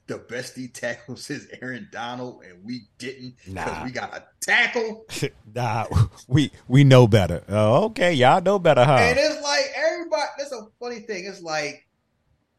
the 0.06 0.20
best 0.20 0.54
D 0.56 0.68
tackle 0.68 1.16
since 1.16 1.48
Aaron 1.62 1.88
Donald, 1.92 2.44
and 2.44 2.64
we 2.64 2.84
didn't 3.00 3.36
because 3.44 3.54
Nah. 3.56 3.84
we 3.84 3.92
got 3.92 4.16
a 4.16 4.24
tackle. 4.40 5.06
nah, 5.56 5.88
we 6.28 6.52
we 6.68 6.84
know 6.84 7.08
better. 7.08 7.44
Oh, 7.50 7.86
okay, 7.86 8.14
y'all 8.14 8.42
know 8.42 8.60
better, 8.60 8.84
huh? 8.86 8.98
And 9.02 9.18
it's 9.18 9.42
like 9.42 9.66
everybody. 9.76 10.28
That's 10.38 10.52
a 10.52 10.68
funny 10.80 11.00
thing. 11.00 11.26
It's 11.26 11.42
like 11.42 11.88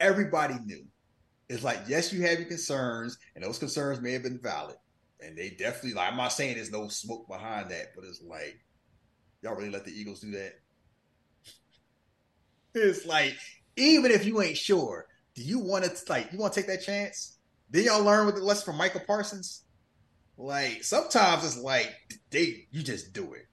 everybody 0.01 0.55
knew. 0.65 0.85
It's 1.49 1.65
like 1.65 1.81
yes, 1.87 2.13
you 2.13 2.23
have 2.23 2.39
your 2.39 2.49
concerns, 2.49 3.19
and 3.35 3.45
those 3.45 3.59
concerns 3.59 4.01
may 4.01 4.13
have 4.13 4.23
been 4.23 4.39
valid, 4.39 4.77
and 5.21 5.37
they 5.37 5.51
definitely. 5.51 5.95
Like 5.95 6.11
I'm 6.11 6.17
not 6.17 6.33
saying 6.33 6.57
there's 6.57 6.73
no 6.73 6.89
smoke 6.89 7.29
behind 7.29 7.71
that, 7.71 7.89
but 7.95 8.05
it's 8.05 8.23
like 8.23 8.59
y'all 9.43 9.55
really 9.55 9.71
let 9.71 9.85
the 9.85 9.93
Eagles 9.93 10.21
do 10.21 10.31
that. 10.33 10.55
It's 12.77 13.07
like 13.07 13.37
even 13.77 14.11
if 14.11 14.27
you 14.27 14.43
ain't 14.43 14.57
sure, 14.57 15.07
do 15.35 15.43
you 15.43 15.61
want 15.61 15.85
to 15.85 15.93
like 16.09 16.33
you 16.33 16.39
want 16.39 16.55
to 16.55 16.61
take 16.61 16.69
that 16.69 16.85
chance? 16.85 17.39
Then 17.71 17.85
y'all 17.85 18.03
learn 18.03 18.27
with 18.27 18.35
the 18.35 18.43
lesson 18.43 18.65
from 18.65 18.77
Michael 18.79 19.03
Parsons. 19.07 19.63
Like 20.37 20.83
sometimes 20.83 21.45
it's 21.45 21.59
like 21.59 21.93
they 22.31 22.67
you 22.73 22.83
just 22.83 23.13
do 23.13 23.35
it, 23.35 23.47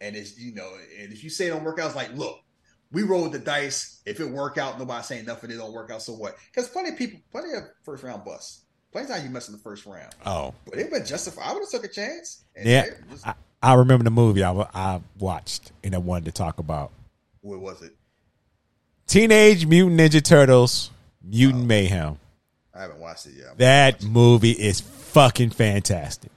and 0.00 0.16
it's 0.16 0.38
you 0.38 0.54
know, 0.54 0.70
and 0.98 1.12
if 1.12 1.22
you 1.22 1.28
say 1.28 1.46
it 1.46 1.50
don't 1.50 1.64
work 1.64 1.78
out, 1.78 1.86
it's 1.86 1.96
like 1.96 2.14
look, 2.14 2.38
we 2.92 3.02
rolled 3.02 3.32
the 3.32 3.38
dice. 3.38 4.00
If 4.06 4.20
it 4.20 4.28
work 4.28 4.58
out, 4.58 4.78
nobody 4.78 5.02
saying 5.04 5.26
nothing. 5.26 5.50
It 5.50 5.56
don't 5.56 5.72
work 5.72 5.90
out, 5.90 6.02
so 6.02 6.12
what? 6.12 6.36
Because 6.50 6.68
plenty 6.68 6.90
of 6.90 6.96
people, 6.96 7.20
plenty 7.30 7.52
of 7.52 7.64
first 7.84 8.02
round 8.02 8.24
busts. 8.24 8.62
Plenty 8.90 9.04
of 9.04 9.10
times 9.10 9.24
you 9.24 9.30
mess 9.30 9.48
in 9.48 9.52
the 9.52 9.60
first 9.60 9.84
round, 9.84 10.14
oh, 10.24 10.54
but 10.64 10.74
they've 10.76 10.90
been 10.90 11.04
justified. 11.04 11.44
I 11.46 11.52
would 11.52 11.60
have 11.60 11.70
took 11.70 11.84
a 11.84 11.92
chance. 11.92 12.44
And 12.56 12.66
yeah. 12.66 12.86
just- 13.10 13.26
I, 13.26 13.34
I 13.62 13.74
remember 13.74 14.04
the 14.04 14.10
movie 14.10 14.42
I, 14.42 14.52
I 14.52 15.00
watched 15.18 15.72
and 15.84 15.94
I 15.94 15.98
wanted 15.98 16.26
to 16.26 16.32
talk 16.32 16.58
about. 16.58 16.92
what 17.42 17.60
was 17.60 17.82
it? 17.82 17.94
Teenage 19.06 19.66
Mutant 19.66 20.00
Ninja 20.00 20.22
Turtles, 20.22 20.90
Mutant 21.22 21.64
oh. 21.64 21.66
Mayhem. 21.66 22.18
I 22.74 22.82
haven't 22.82 23.00
watched 23.00 23.26
it 23.26 23.34
yet. 23.36 23.58
That 23.58 24.04
movie 24.04 24.52
is 24.52 24.80
fucking 24.80 25.50
fantastic. 25.50 26.30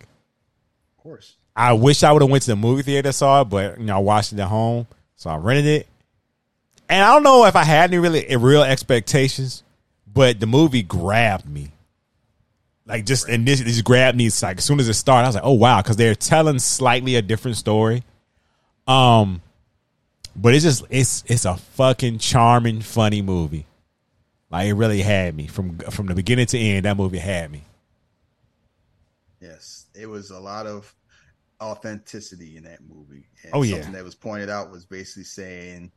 Of 0.98 1.04
course. 1.04 1.36
I 1.56 1.74
wish 1.74 2.04
I 2.04 2.12
would 2.12 2.22
have 2.22 2.32
went 2.32 2.44
to 2.44 2.52
the 2.52 2.56
movie 2.56 2.82
theater 2.82 3.12
saw 3.12 3.42
it, 3.42 3.46
but 3.46 3.78
you 3.78 3.86
know 3.86 3.96
I 3.96 4.00
watched 4.00 4.34
it 4.34 4.40
at 4.40 4.48
home, 4.48 4.88
so 5.16 5.30
I 5.30 5.36
rented 5.36 5.66
it. 5.66 5.88
And 6.92 7.02
I 7.06 7.14
don't 7.14 7.24
know 7.24 7.46
if 7.46 7.56
I 7.56 7.64
had 7.64 7.90
any 7.90 8.00
really 8.00 8.36
real 8.36 8.64
expectations, 8.64 9.64
but 10.06 10.42
the 10.42 10.46
movie 10.46 10.84
grabbed 10.84 11.48
me. 11.48 11.72
Like 12.86 13.06
just 13.06 13.30
and 13.30 13.48
this, 13.48 13.62
this 13.62 13.82
grabbed 13.82 14.18
me. 14.18 14.26
It's 14.26 14.44
like 14.44 14.58
as 14.58 14.66
soon 14.66 14.78
as 14.82 14.90
it 14.90 14.96
started, 14.96 15.24
I 15.24 15.30
was 15.30 15.36
like, 15.36 15.46
"Oh 15.46 15.54
wow!" 15.54 15.82
Because 15.82 15.96
they're 15.96 16.16
telling 16.16 16.60
slightly 16.60 17.16
a 17.16 17.22
different 17.22 17.56
story. 17.56 18.04
Um, 18.88 19.42
but 20.36 20.54
it's 20.54 20.66
just 20.66 20.84
it's 20.90 21.24
it's 21.28 21.46
a 21.46 21.56
fucking 21.56 22.20
charming, 22.20 22.82
funny 22.82 23.22
movie. 23.22 23.66
Like 24.50 24.68
it 24.68 24.74
really 24.74 25.02
had 25.02 25.34
me 25.34 25.48
from 25.48 25.78
from 25.78 26.08
the 26.08 26.14
beginning 26.16 26.48
to 26.48 26.60
end. 26.60 26.84
That 26.84 26.98
movie 26.98 27.20
had 27.20 27.50
me. 27.52 27.64
Yes, 29.40 29.86
it 29.96 30.08
was 30.08 30.30
a 30.30 30.40
lot 30.40 30.68
of 30.68 30.94
authenticity 31.62 32.58
in 32.58 32.64
that 32.64 32.80
movie. 32.82 33.28
And 33.44 33.52
Oh, 33.54 33.62
yeah. 33.62 33.76
something 33.76 33.94
that 33.94 34.04
was 34.04 34.16
pointed 34.16 34.50
out 34.50 34.72
was 34.72 34.86
basically 34.86 35.24
saying 35.24 35.92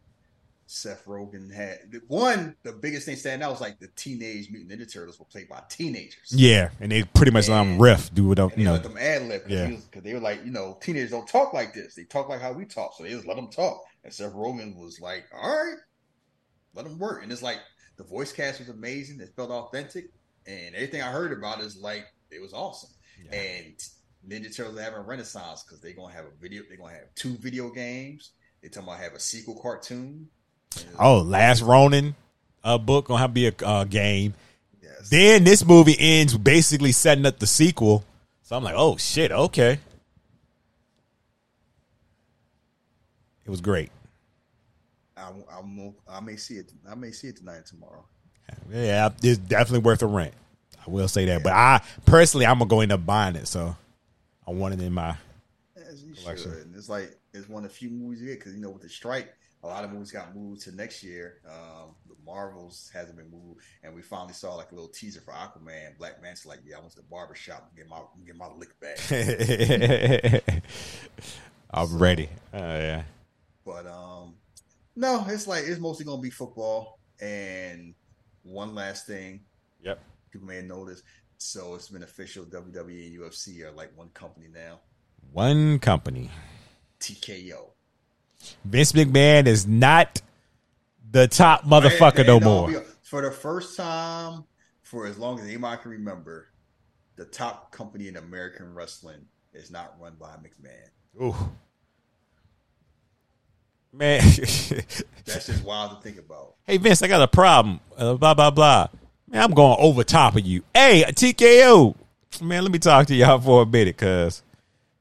Seth 0.66 1.04
Rogen 1.04 1.52
had 1.52 1.78
one. 2.08 2.56
The 2.62 2.72
biggest 2.72 3.06
thing 3.06 3.16
standing 3.16 3.44
out 3.44 3.52
was 3.52 3.60
like 3.60 3.78
the 3.80 3.88
Teenage 3.96 4.50
Mutant 4.50 4.80
Ninja 4.80 4.90
Turtles 4.90 5.18
were 5.18 5.26
played 5.26 5.48
by 5.48 5.62
teenagers. 5.68 6.30
Yeah, 6.30 6.70
and 6.80 6.90
they 6.90 7.02
pretty 7.02 7.32
much 7.32 7.48
let 7.48 7.58
them 7.62 7.80
riff, 7.80 8.12
do 8.14 8.26
what 8.28 8.38
you 8.56 8.64
know. 8.64 8.72
let 8.72 8.82
them 8.82 8.96
ad 8.96 9.22
lib 9.22 9.42
Yeah. 9.46 9.66
because 9.68 10.02
they 10.02 10.14
were 10.14 10.20
like, 10.20 10.44
you 10.44 10.50
know, 10.50 10.78
teenagers 10.80 11.10
don't 11.10 11.28
talk 11.28 11.52
like 11.52 11.74
this. 11.74 11.94
They 11.94 12.04
talk 12.04 12.28
like 12.28 12.40
how 12.40 12.52
we 12.52 12.64
talk, 12.64 12.94
so 12.96 13.02
they 13.02 13.10
just 13.10 13.26
let 13.26 13.36
them 13.36 13.48
talk. 13.50 13.82
And 14.04 14.12
Seth 14.12 14.32
Rogen 14.32 14.76
was 14.76 15.00
like, 15.00 15.24
"All 15.34 15.48
right, 15.64 15.76
let 16.74 16.84
them 16.84 16.98
work." 16.98 17.22
And 17.22 17.30
it's 17.32 17.42
like 17.42 17.58
the 17.96 18.04
voice 18.04 18.32
cast 18.32 18.60
was 18.60 18.68
amazing. 18.70 19.20
It 19.20 19.32
felt 19.36 19.50
authentic, 19.50 20.06
and 20.46 20.74
everything 20.74 21.02
I 21.02 21.10
heard 21.10 21.32
about 21.36 21.60
is 21.60 21.76
like 21.76 22.06
it 22.30 22.40
was 22.40 22.52
awesome. 22.52 22.90
And 23.30 23.76
Ninja 24.26 24.54
Turtles 24.54 24.78
are 24.78 24.82
having 24.82 24.98
a 24.98 25.02
renaissance 25.02 25.62
because 25.62 25.80
they're 25.80 25.92
gonna 25.92 26.12
have 26.14 26.24
a 26.24 26.32
video. 26.40 26.62
They're 26.68 26.78
gonna 26.78 26.94
have 26.94 27.14
two 27.14 27.36
video 27.36 27.70
games. 27.70 28.32
They're 28.60 28.70
talking 28.70 28.88
about 28.88 29.00
have 29.00 29.12
a 29.12 29.20
sequel 29.20 29.60
cartoon. 29.60 30.28
Oh, 30.98 31.18
Last 31.18 31.62
Ronin, 31.62 32.14
a 32.62 32.78
book 32.78 33.06
gonna 33.06 33.20
have 33.20 33.30
to 33.30 33.34
be 33.34 33.48
a 33.48 33.54
uh, 33.64 33.84
game. 33.84 34.34
Then 35.10 35.44
this 35.44 35.64
movie 35.64 35.96
ends 35.98 36.36
basically 36.36 36.92
setting 36.92 37.26
up 37.26 37.38
the 37.38 37.46
sequel. 37.46 38.04
So 38.42 38.56
I'm 38.56 38.64
like, 38.64 38.74
oh 38.76 38.96
shit, 38.96 39.30
okay. 39.32 39.78
It 43.44 43.50
was 43.50 43.60
great. 43.60 43.90
I, 45.16 45.30
I'm, 45.56 45.94
I 46.08 46.20
may 46.20 46.36
see 46.36 46.54
it. 46.54 46.72
I 46.88 46.94
may 46.94 47.10
see 47.10 47.28
it 47.28 47.36
tonight 47.36 47.66
tomorrow. 47.66 48.04
Yeah, 48.70 49.10
it's 49.22 49.38
definitely 49.38 49.80
worth 49.80 50.02
a 50.02 50.06
rent. 50.06 50.34
I 50.86 50.90
will 50.90 51.08
say 51.08 51.26
that. 51.26 51.42
But 51.42 51.52
I 51.52 51.82
personally, 52.06 52.46
I'm 52.46 52.58
gonna 52.58 52.68
go 52.68 52.80
end 52.80 52.92
up 52.92 53.04
buying 53.04 53.36
it. 53.36 53.46
So 53.46 53.76
I 54.46 54.50
want 54.50 54.74
it 54.74 54.80
in 54.80 54.92
my 54.92 55.16
As 55.76 56.02
you 56.02 56.14
collection. 56.14 56.52
should. 56.52 56.66
And 56.66 56.76
it's 56.76 56.88
like 56.88 57.16
it's 57.32 57.48
one 57.48 57.64
of 57.64 57.70
the 57.70 57.76
few 57.76 57.90
movies 57.90 58.20
you 58.20 58.28
get 58.28 58.38
because 58.38 58.54
you 58.54 58.60
know 58.60 58.70
with 58.70 58.82
the 58.82 58.88
strike, 58.88 59.34
a 59.64 59.66
lot 59.66 59.82
of 59.82 59.90
movies 59.92 60.12
got 60.12 60.36
moved 60.36 60.60
to 60.62 60.76
next 60.76 61.02
year. 61.02 61.38
Um, 61.48 61.94
the 62.06 62.14
Marvels 62.24 62.90
hasn't 62.92 63.16
been 63.16 63.30
moved, 63.30 63.60
and 63.82 63.94
we 63.94 64.02
finally 64.02 64.34
saw 64.34 64.54
like 64.54 64.70
a 64.72 64.74
little 64.74 64.90
teaser 64.90 65.22
for 65.22 65.32
Aquaman. 65.32 65.96
Black 65.98 66.20
Man's 66.22 66.44
like, 66.44 66.60
yeah, 66.66 66.76
I 66.76 66.80
went 66.80 66.90
to 66.92 66.98
the 66.98 67.02
barber 67.04 67.34
shop 67.34 67.70
and 67.70 67.76
get 67.76 67.88
my 67.88 68.00
get 68.26 68.36
my 68.36 68.48
lick 68.48 68.78
back. 68.78 68.98
I'm 71.70 71.98
ready. 71.98 72.28
Oh 72.52 72.58
yeah. 72.58 73.04
But 73.64 73.86
um, 73.86 74.34
No, 74.94 75.24
it's 75.28 75.46
like 75.46 75.64
it's 75.66 75.80
mostly 75.80 76.04
gonna 76.04 76.20
be 76.22 76.30
football. 76.30 76.98
And 77.20 77.94
one 78.42 78.74
last 78.74 79.06
thing, 79.06 79.40
Yep. 79.82 79.98
people 80.30 80.46
may 80.46 80.56
have 80.56 80.66
noticed. 80.66 81.04
So 81.38 81.74
it's 81.74 81.88
been 81.88 82.02
official. 82.02 82.44
WWE 82.44 83.06
and 83.06 83.18
UFC 83.18 83.62
are 83.62 83.72
like 83.72 83.96
one 83.96 84.10
company 84.10 84.48
now. 84.52 84.80
One 85.32 85.78
company. 85.78 86.30
TKO. 87.00 87.70
Vince 88.64 88.92
McMahon 88.92 89.46
is 89.46 89.66
not 89.66 90.20
the 91.10 91.28
top 91.28 91.64
motherfucker 91.64 92.18
And- 92.18 92.26
no 92.26 92.36
and, 92.36 92.44
uh, 92.44 92.48
more. 92.48 92.84
For 93.02 93.22
the 93.22 93.30
first 93.30 93.76
time, 93.76 94.44
for 94.82 95.06
as 95.06 95.18
long 95.18 95.38
as 95.38 95.46
anybody 95.46 95.80
can 95.82 95.90
remember, 95.92 96.48
the 97.16 97.24
top 97.24 97.70
company 97.70 98.08
in 98.08 98.16
American 98.16 98.74
wrestling 98.74 99.26
is 99.52 99.70
not 99.70 99.94
run 100.00 100.14
by 100.18 100.34
McMahon. 100.36 101.22
Ooh. 101.22 101.36
Man. 103.92 104.20
That's 105.24 105.46
just 105.46 105.64
wild 105.64 105.92
to 105.92 105.96
think 106.02 106.18
about. 106.18 106.54
hey 106.66 106.78
Vince, 106.78 107.02
I 107.02 107.08
got 107.08 107.22
a 107.22 107.28
problem. 107.28 107.78
Uh, 107.96 108.14
blah 108.14 108.34
blah 108.34 108.50
blah. 108.50 108.88
Man, 109.28 109.42
I'm 109.42 109.52
going 109.52 109.76
over 109.78 110.02
top 110.04 110.36
of 110.36 110.44
you. 110.44 110.62
Hey, 110.74 111.04
TKO. 111.06 111.94
Man, 112.42 112.62
let 112.64 112.72
me 112.72 112.78
talk 112.80 113.06
to 113.06 113.14
y'all 113.14 113.38
for 113.38 113.62
a 113.62 113.66
minute, 113.66 113.96
cause 113.96 114.42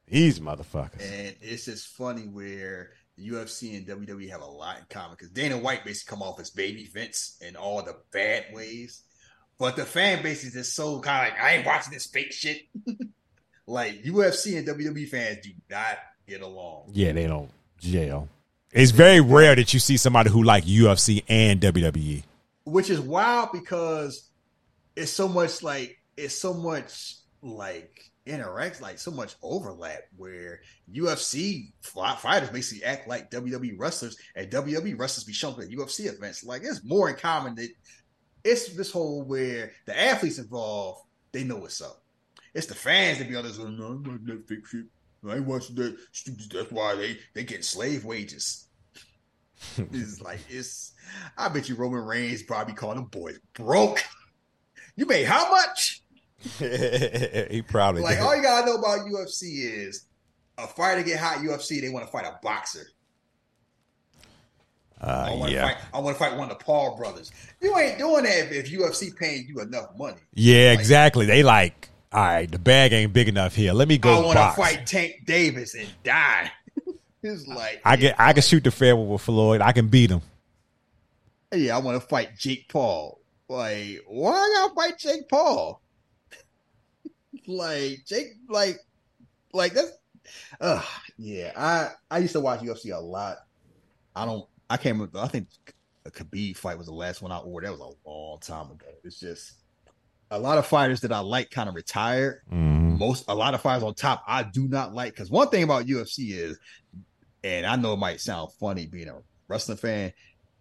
these 0.07 0.39
motherfuckers. 0.39 1.01
And 1.01 1.35
it's 1.41 1.65
just 1.65 1.87
funny 1.87 2.27
where 2.27 2.91
UFC 3.19 3.77
and 3.77 3.85
WWE 3.87 4.29
have 4.29 4.41
a 4.41 4.45
lot 4.45 4.77
in 4.79 4.85
common 4.89 5.11
because 5.11 5.29
Dana 5.29 5.57
White 5.57 5.85
basically 5.85 6.09
come 6.09 6.23
off 6.23 6.39
as 6.39 6.49
baby 6.49 6.89
Vince 6.91 7.37
in 7.41 7.55
all 7.55 7.83
the 7.83 7.95
bad 8.11 8.45
ways, 8.53 9.03
but 9.59 9.75
the 9.75 9.85
fan 9.85 10.23
base 10.23 10.43
is 10.43 10.53
just 10.53 10.75
so 10.75 10.99
kind 10.99 11.27
of 11.27 11.33
like 11.33 11.43
I 11.43 11.55
ain't 11.55 11.65
watching 11.65 11.93
this 11.93 12.07
fake 12.07 12.31
shit. 12.31 12.63
like 13.67 14.03
UFC 14.03 14.57
and 14.57 14.67
WWE 14.67 15.07
fans 15.07 15.37
do 15.43 15.51
not 15.69 15.97
get 16.27 16.41
along. 16.41 16.89
Yeah, 16.91 17.11
they 17.11 17.27
don't 17.27 17.51
jail. 17.79 18.27
It's 18.71 18.91
very 18.91 19.21
rare 19.21 19.55
that 19.55 19.73
you 19.73 19.79
see 19.79 19.97
somebody 19.97 20.31
who 20.31 20.43
like 20.43 20.65
UFC 20.65 21.23
and. 21.27 21.61
WWE. 21.61 22.23
which 22.65 22.89
is 22.89 22.99
wild 22.99 23.49
because 23.53 24.29
it's 24.95 25.11
so 25.11 25.27
much 25.27 25.61
like 25.61 25.99
it's 26.17 26.35
so 26.35 26.53
much 26.53 27.17
like 27.41 28.09
interact 28.25 28.81
like 28.81 28.97
so 28.97 29.11
much 29.11 29.35
overlap 29.41 30.01
where 30.15 30.61
UFC 30.91 31.71
fi- 31.81 32.15
fighters 32.15 32.49
basically 32.49 32.83
act 32.85 33.07
like 33.07 33.31
WWE 33.31 33.75
wrestlers 33.77 34.17
and 34.35 34.49
WWE 34.49 34.97
wrestlers 34.97 35.25
be 35.25 35.33
showing 35.33 35.55
up 35.55 35.61
at 35.61 35.69
UFC 35.69 36.11
events. 36.11 36.43
Like 36.43 36.63
it's 36.63 36.83
more 36.83 37.09
in 37.09 37.15
common 37.15 37.55
that 37.55 37.69
it's 38.43 38.75
this 38.75 38.91
whole 38.91 39.23
where 39.23 39.71
the 39.85 39.99
athletes 39.99 40.39
involved 40.39 41.01
they 41.31 41.43
know 41.43 41.57
what's 41.57 41.81
up. 41.81 42.03
It's 42.53 42.67
the 42.67 42.75
fans 42.75 43.17
that 43.17 43.27
be 43.27 43.35
on 43.35 43.43
this. 43.43 43.59
Oh, 43.59 43.67
no, 43.67 43.85
I'm 43.87 44.03
not 44.03 44.25
that 44.25 44.47
fake 44.47 44.67
shit. 44.67 44.85
I 45.27 45.35
ain't 45.35 45.45
watching 45.45 45.75
that 45.77 45.97
stupid. 46.11 46.51
That's 46.51 46.71
why 46.71 46.95
they 46.95 47.17
they 47.33 47.43
get 47.43 47.65
slave 47.65 48.05
wages. 48.05 48.67
it's 49.77 50.21
like 50.21 50.39
it's. 50.49 50.93
I 51.37 51.49
bet 51.49 51.69
you 51.69 51.75
Roman 51.75 52.03
Reigns 52.03 52.43
probably 52.43 52.73
called 52.73 52.97
them 52.97 53.05
boys 53.05 53.39
broke. 53.53 54.03
You 54.95 55.05
made 55.05 55.25
how 55.25 55.49
much? 55.49 56.02
he 57.51 57.61
probably 57.61 58.01
Like 58.01 58.17
did. 58.17 58.23
all 58.23 58.35
you 58.35 58.41
gotta 58.41 58.65
know 58.65 58.75
about 58.75 59.07
UFC 59.07 59.65
is 59.87 60.05
a 60.57 60.67
fighter 60.67 61.03
get 61.03 61.19
hot 61.19 61.37
UFC, 61.39 61.81
they 61.81 61.89
want 61.89 62.05
to 62.05 62.11
fight 62.11 62.25
a 62.25 62.37
boxer. 62.43 62.85
I 65.01 65.05
Uh, 65.05 65.35
want 65.37 65.49
to 65.49 65.55
yeah, 65.55 65.67
fight. 65.67 65.77
I 65.93 65.99
want 65.99 66.15
to 66.17 66.19
fight 66.23 66.37
one 66.37 66.49
of 66.49 66.57
the 66.57 66.63
Paul 66.63 66.95
brothers. 66.95 67.31
You 67.61 67.77
ain't 67.77 67.97
doing 67.97 68.23
that 68.23 68.51
if, 68.51 68.51
if 68.51 68.71
UFC 68.71 69.15
paying 69.15 69.45
you 69.47 69.59
enough 69.61 69.89
money. 69.97 70.17
yeah, 70.33 70.71
exactly. 70.71 71.25
They 71.25 71.43
like, 71.43 71.89
all 72.11 72.21
right, 72.23 72.49
the 72.49 72.59
bag 72.59 72.93
ain't 72.93 73.11
big 73.11 73.27
enough 73.27 73.55
here. 73.55 73.73
Let 73.73 73.87
me 73.87 73.97
go. 73.97 74.21
I 74.21 74.25
want 74.25 74.37
to 74.39 74.51
fight 74.55 74.85
Tank 74.85 75.23
Davis 75.25 75.75
and 75.75 75.89
die. 76.03 76.51
it's 77.23 77.47
like 77.47 77.81
I 77.83 77.97
can 77.97 78.13
I 78.17 78.33
can 78.33 78.43
shoot 78.43 78.63
the 78.63 78.71
fair 78.71 78.95
with 78.95 79.21
Floyd. 79.21 79.59
I 79.61 79.71
can 79.73 79.87
beat 79.87 80.09
him. 80.09 80.21
yeah, 81.53 81.75
I 81.75 81.79
want 81.79 82.01
to 82.01 82.07
fight 82.07 82.37
Jake 82.37 82.69
Paul. 82.69 83.19
Like, 83.49 84.01
why 84.07 84.31
I 84.31 84.53
gotta 84.61 84.73
fight 84.75 84.97
Jake 84.99 85.27
Paul? 85.27 85.81
Like 87.47 88.05
Jake, 88.05 88.33
like, 88.49 88.79
like 89.53 89.73
that's. 89.73 89.91
Uh, 90.59 90.81
yeah, 91.17 91.51
I 91.57 91.89
I 92.09 92.19
used 92.19 92.33
to 92.33 92.39
watch 92.39 92.61
UFC 92.61 92.95
a 92.95 92.99
lot. 92.99 93.37
I 94.15 94.25
don't. 94.25 94.45
I 94.69 94.77
can't 94.77 94.95
remember. 94.95 95.19
I 95.19 95.27
think 95.27 95.47
a 96.05 96.11
Khabib 96.11 96.57
fight 96.57 96.77
was 96.77 96.87
the 96.87 96.93
last 96.93 97.21
one 97.21 97.31
I 97.31 97.37
ordered. 97.39 97.67
That 97.67 97.77
was 97.77 97.95
a 98.05 98.09
long 98.09 98.39
time 98.39 98.71
ago. 98.71 98.87
It's 99.03 99.19
just 99.19 99.53
a 100.31 100.39
lot 100.39 100.57
of 100.57 100.65
fighters 100.65 101.01
that 101.01 101.11
I 101.11 101.19
like 101.19 101.51
kind 101.51 101.69
of 101.69 101.75
retired. 101.75 102.41
Mhm. 102.51 102.97
Most 102.97 103.25
a 103.27 103.35
lot 103.35 103.53
of 103.53 103.61
fighters 103.61 103.83
on 103.83 103.93
top 103.93 104.23
I 104.27 104.43
do 104.43 104.67
not 104.67 104.93
like 104.93 105.13
because 105.13 105.29
one 105.29 105.49
thing 105.49 105.63
about 105.63 105.85
UFC 105.85 106.31
is, 106.31 106.57
and 107.43 107.65
I 107.65 107.75
know 107.75 107.93
it 107.93 107.99
might 107.99 108.21
sound 108.21 108.51
funny 108.59 108.85
being 108.85 109.09
a 109.09 109.21
wrestling 109.47 109.77
fan, 109.77 110.13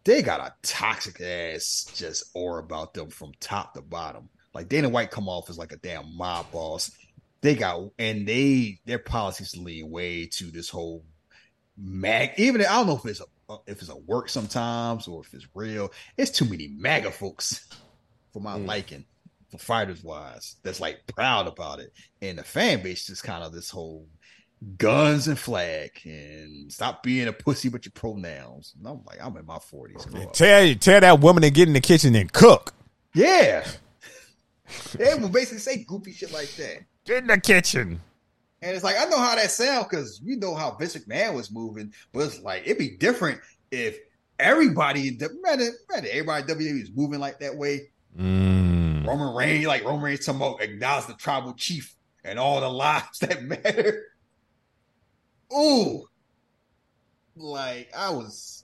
they 0.05 0.23
got 0.23 0.41
a 0.41 0.55
toxic 0.63 1.21
ass 1.21 1.87
just 1.95 2.25
aura 2.35 2.63
about 2.63 2.95
them 2.95 3.11
from 3.11 3.33
top 3.41 3.75
to 3.75 3.83
bottom. 3.83 4.29
Like 4.55 4.69
Dana 4.69 4.89
White 4.89 5.11
come 5.11 5.29
off 5.29 5.51
as 5.51 5.59
like 5.59 5.73
a 5.73 5.77
damn 5.77 6.17
mob 6.17 6.51
boss. 6.53 6.91
They 7.41 7.55
got 7.55 7.91
and 7.99 8.27
they 8.27 8.81
their 8.85 8.99
policies 8.99 9.57
lean 9.57 9.91
way 9.91 10.27
to 10.27 10.51
this 10.51 10.69
whole 10.69 11.05
mag. 11.77 12.33
Even 12.37 12.61
I 12.61 12.65
don't 12.65 12.87
know 12.87 12.97
if 12.97 13.07
it's 13.07 13.21
a 13.21 13.57
if 13.67 13.81
it's 13.81 13.91
a 13.91 13.97
work 13.97 14.29
sometimes 14.29 15.09
or 15.09 15.23
if 15.23 15.35
it's 15.35 15.47
real. 15.55 15.91
It's 16.17 16.31
too 16.31 16.45
many 16.45 16.69
MAGA 16.69 17.11
folks 17.11 17.69
for 18.33 18.41
my 18.41 18.59
mm. 18.59 18.67
liking, 18.67 19.05
for 19.51 19.59
fighters 19.59 20.03
wise. 20.03 20.57
That's 20.63 20.81
like 20.81 21.01
proud 21.15 21.49
about 21.49 21.81
it, 21.81 21.93
and 22.21 22.39
the 22.39 22.45
fan 22.45 22.83
base 22.83 23.09
is 23.11 23.23
kind 23.23 23.43
of 23.43 23.53
this 23.53 23.71
whole 23.71 24.07
guns 24.79 25.27
and 25.29 25.39
flag 25.39 25.91
and 26.05 26.71
stop 26.73 27.03
being 27.03 27.27
a 27.27 27.33
pussy 27.33 27.69
with 27.69 27.85
your 27.85 27.93
pronouns. 27.93 28.75
And 28.79 28.87
I'm 28.87 29.03
like, 29.05 29.19
I'm 29.21 29.37
in 29.37 29.47
my 29.47 29.59
forties. 29.59 30.07
Tell 30.33 30.65
you, 30.65 30.75
tell 30.77 31.01
that 31.01 31.21
woman 31.21 31.43
to 31.43 31.51
get 31.51 31.69
in 31.69 31.75
the 31.75 31.81
kitchen 31.81 32.15
and 32.15 32.33
cook. 32.33 32.73
Yeah. 33.15 33.67
They 34.95 35.15
will 35.15 35.29
basically 35.29 35.59
say 35.59 35.85
goofy 35.85 36.13
shit 36.13 36.33
like 36.33 36.51
that. 36.57 36.85
Get 37.05 37.19
in 37.19 37.27
the 37.27 37.41
kitchen. 37.41 38.01
And 38.63 38.75
it's 38.75 38.85
like, 38.85 38.97
I 38.97 39.07
know 39.07 39.19
how 39.19 39.35
that 39.35 39.51
sounds 39.51 39.89
because 39.89 40.21
you 40.23 40.37
know 40.37 40.55
how 40.55 40.77
Vince 40.77 40.97
McMahon 40.97 41.35
was 41.35 41.51
moving, 41.51 41.93
but 42.13 42.21
it's 42.21 42.41
like, 42.41 42.63
it'd 42.65 42.79
be 42.79 42.97
different 42.97 43.41
if 43.73 43.99
everybody, 44.39 45.19
rather, 45.43 45.71
rather 45.91 46.09
everybody 46.09 46.53
in 46.53 46.59
WWE 46.59 46.81
was 46.81 46.91
moving 46.95 47.19
like 47.19 47.41
that 47.41 47.57
way. 47.57 47.91
Mm. 48.19 49.07
Roman 49.07 49.35
Reigns, 49.35 49.67
like 49.67 49.85
Roman 49.85 50.03
Reigns, 50.03 50.29
about 50.29 50.63
acknowledge 50.63 51.07
the 51.07 51.15
tribal 51.15 51.55
chief 51.55 51.97
and 52.25 52.39
all 52.39 52.61
the 52.61 52.69
lives 52.69 53.19
that 53.21 53.43
matter. 53.43 54.05
Ooh. 55.53 56.09
Like, 57.35 57.91
I 57.97 58.11
was. 58.11 58.62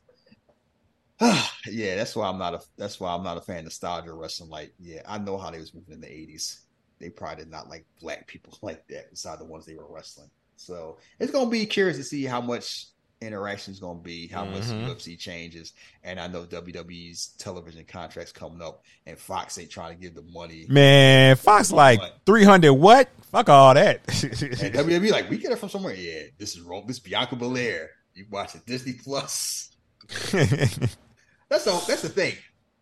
yeah, 1.67 1.97
that's 1.97 2.15
why 2.15 2.29
I'm 2.29 2.39
not 2.39 2.55
a 2.55 2.61
that's 2.77 3.01
why 3.01 3.15
I'm 3.15 3.25
not 3.25 3.37
a 3.37 3.41
fan 3.41 3.59
of 3.59 3.65
nostalgia 3.65 4.13
wrestling. 4.13 4.51
Like, 4.51 4.73
yeah, 4.79 5.03
I 5.07 5.19
know 5.19 5.37
how 5.39 5.51
they 5.51 5.59
was 5.59 5.75
moving 5.75 5.95
in 5.95 6.01
the 6.01 6.07
'80s. 6.07 6.61
They 7.01 7.11
probably 7.11 7.45
did 7.45 7.51
not 7.51 7.69
like 7.69 7.85
black 8.01 8.27
people 8.27 8.57
like 8.63 8.87
that, 8.89 9.11
beside 9.11 9.39
the 9.41 9.45
ones 9.45 9.67
they 9.67 9.75
were 9.75 9.87
wrestling. 9.89 10.31
So 10.57 10.99
it's 11.19 11.33
gonna 11.33 11.51
be 11.51 11.67
curious 11.67 11.97
to 11.99 12.05
see 12.05 12.25
how 12.25 12.41
much 12.41 12.87
interaction 13.21 13.73
is 13.73 13.81
gonna 13.81 13.99
be, 13.99 14.29
how 14.29 14.45
much 14.45 14.63
Mhm. 14.65 14.87
UFC 14.89 15.19
changes. 15.19 15.73
And 16.05 16.21
I 16.21 16.29
know 16.29 16.45
WWE's 16.45 17.35
television 17.39 17.85
contracts 17.85 18.31
coming 18.31 18.63
up, 18.63 18.85
and 19.07 19.19
Fox 19.19 19.59
ain't 19.59 19.71
trying 19.71 19.97
to 19.97 20.01
give 20.01 20.15
the 20.15 20.23
money. 20.23 20.67
Man, 20.69 21.35
Fox 21.35 21.73
like 21.73 22.01
three 22.27 22.45
hundred. 22.45 22.75
What? 22.75 23.09
Fuck 23.33 23.49
all 23.49 23.75
that. 23.75 24.03
And 24.07 24.73
WWE 24.75 25.11
like 25.11 25.29
we 25.31 25.39
get 25.39 25.51
it 25.51 25.59
from 25.59 25.69
somewhere. 25.69 25.95
Yeah, 25.95 26.23
this 26.39 26.55
is 26.55 26.61
Ro- 26.61 26.85
this 26.87 26.99
is 26.99 27.03
Bianca 27.03 27.35
Belair. 27.35 27.91
You 28.15 28.27
watch 28.31 28.55
it 28.55 28.65
Disney 28.67 28.93
Plus. 28.95 29.71
That's 31.49 31.65
the 31.65 31.83
that's 31.87 32.03
the 32.03 32.09
thing. 32.09 32.35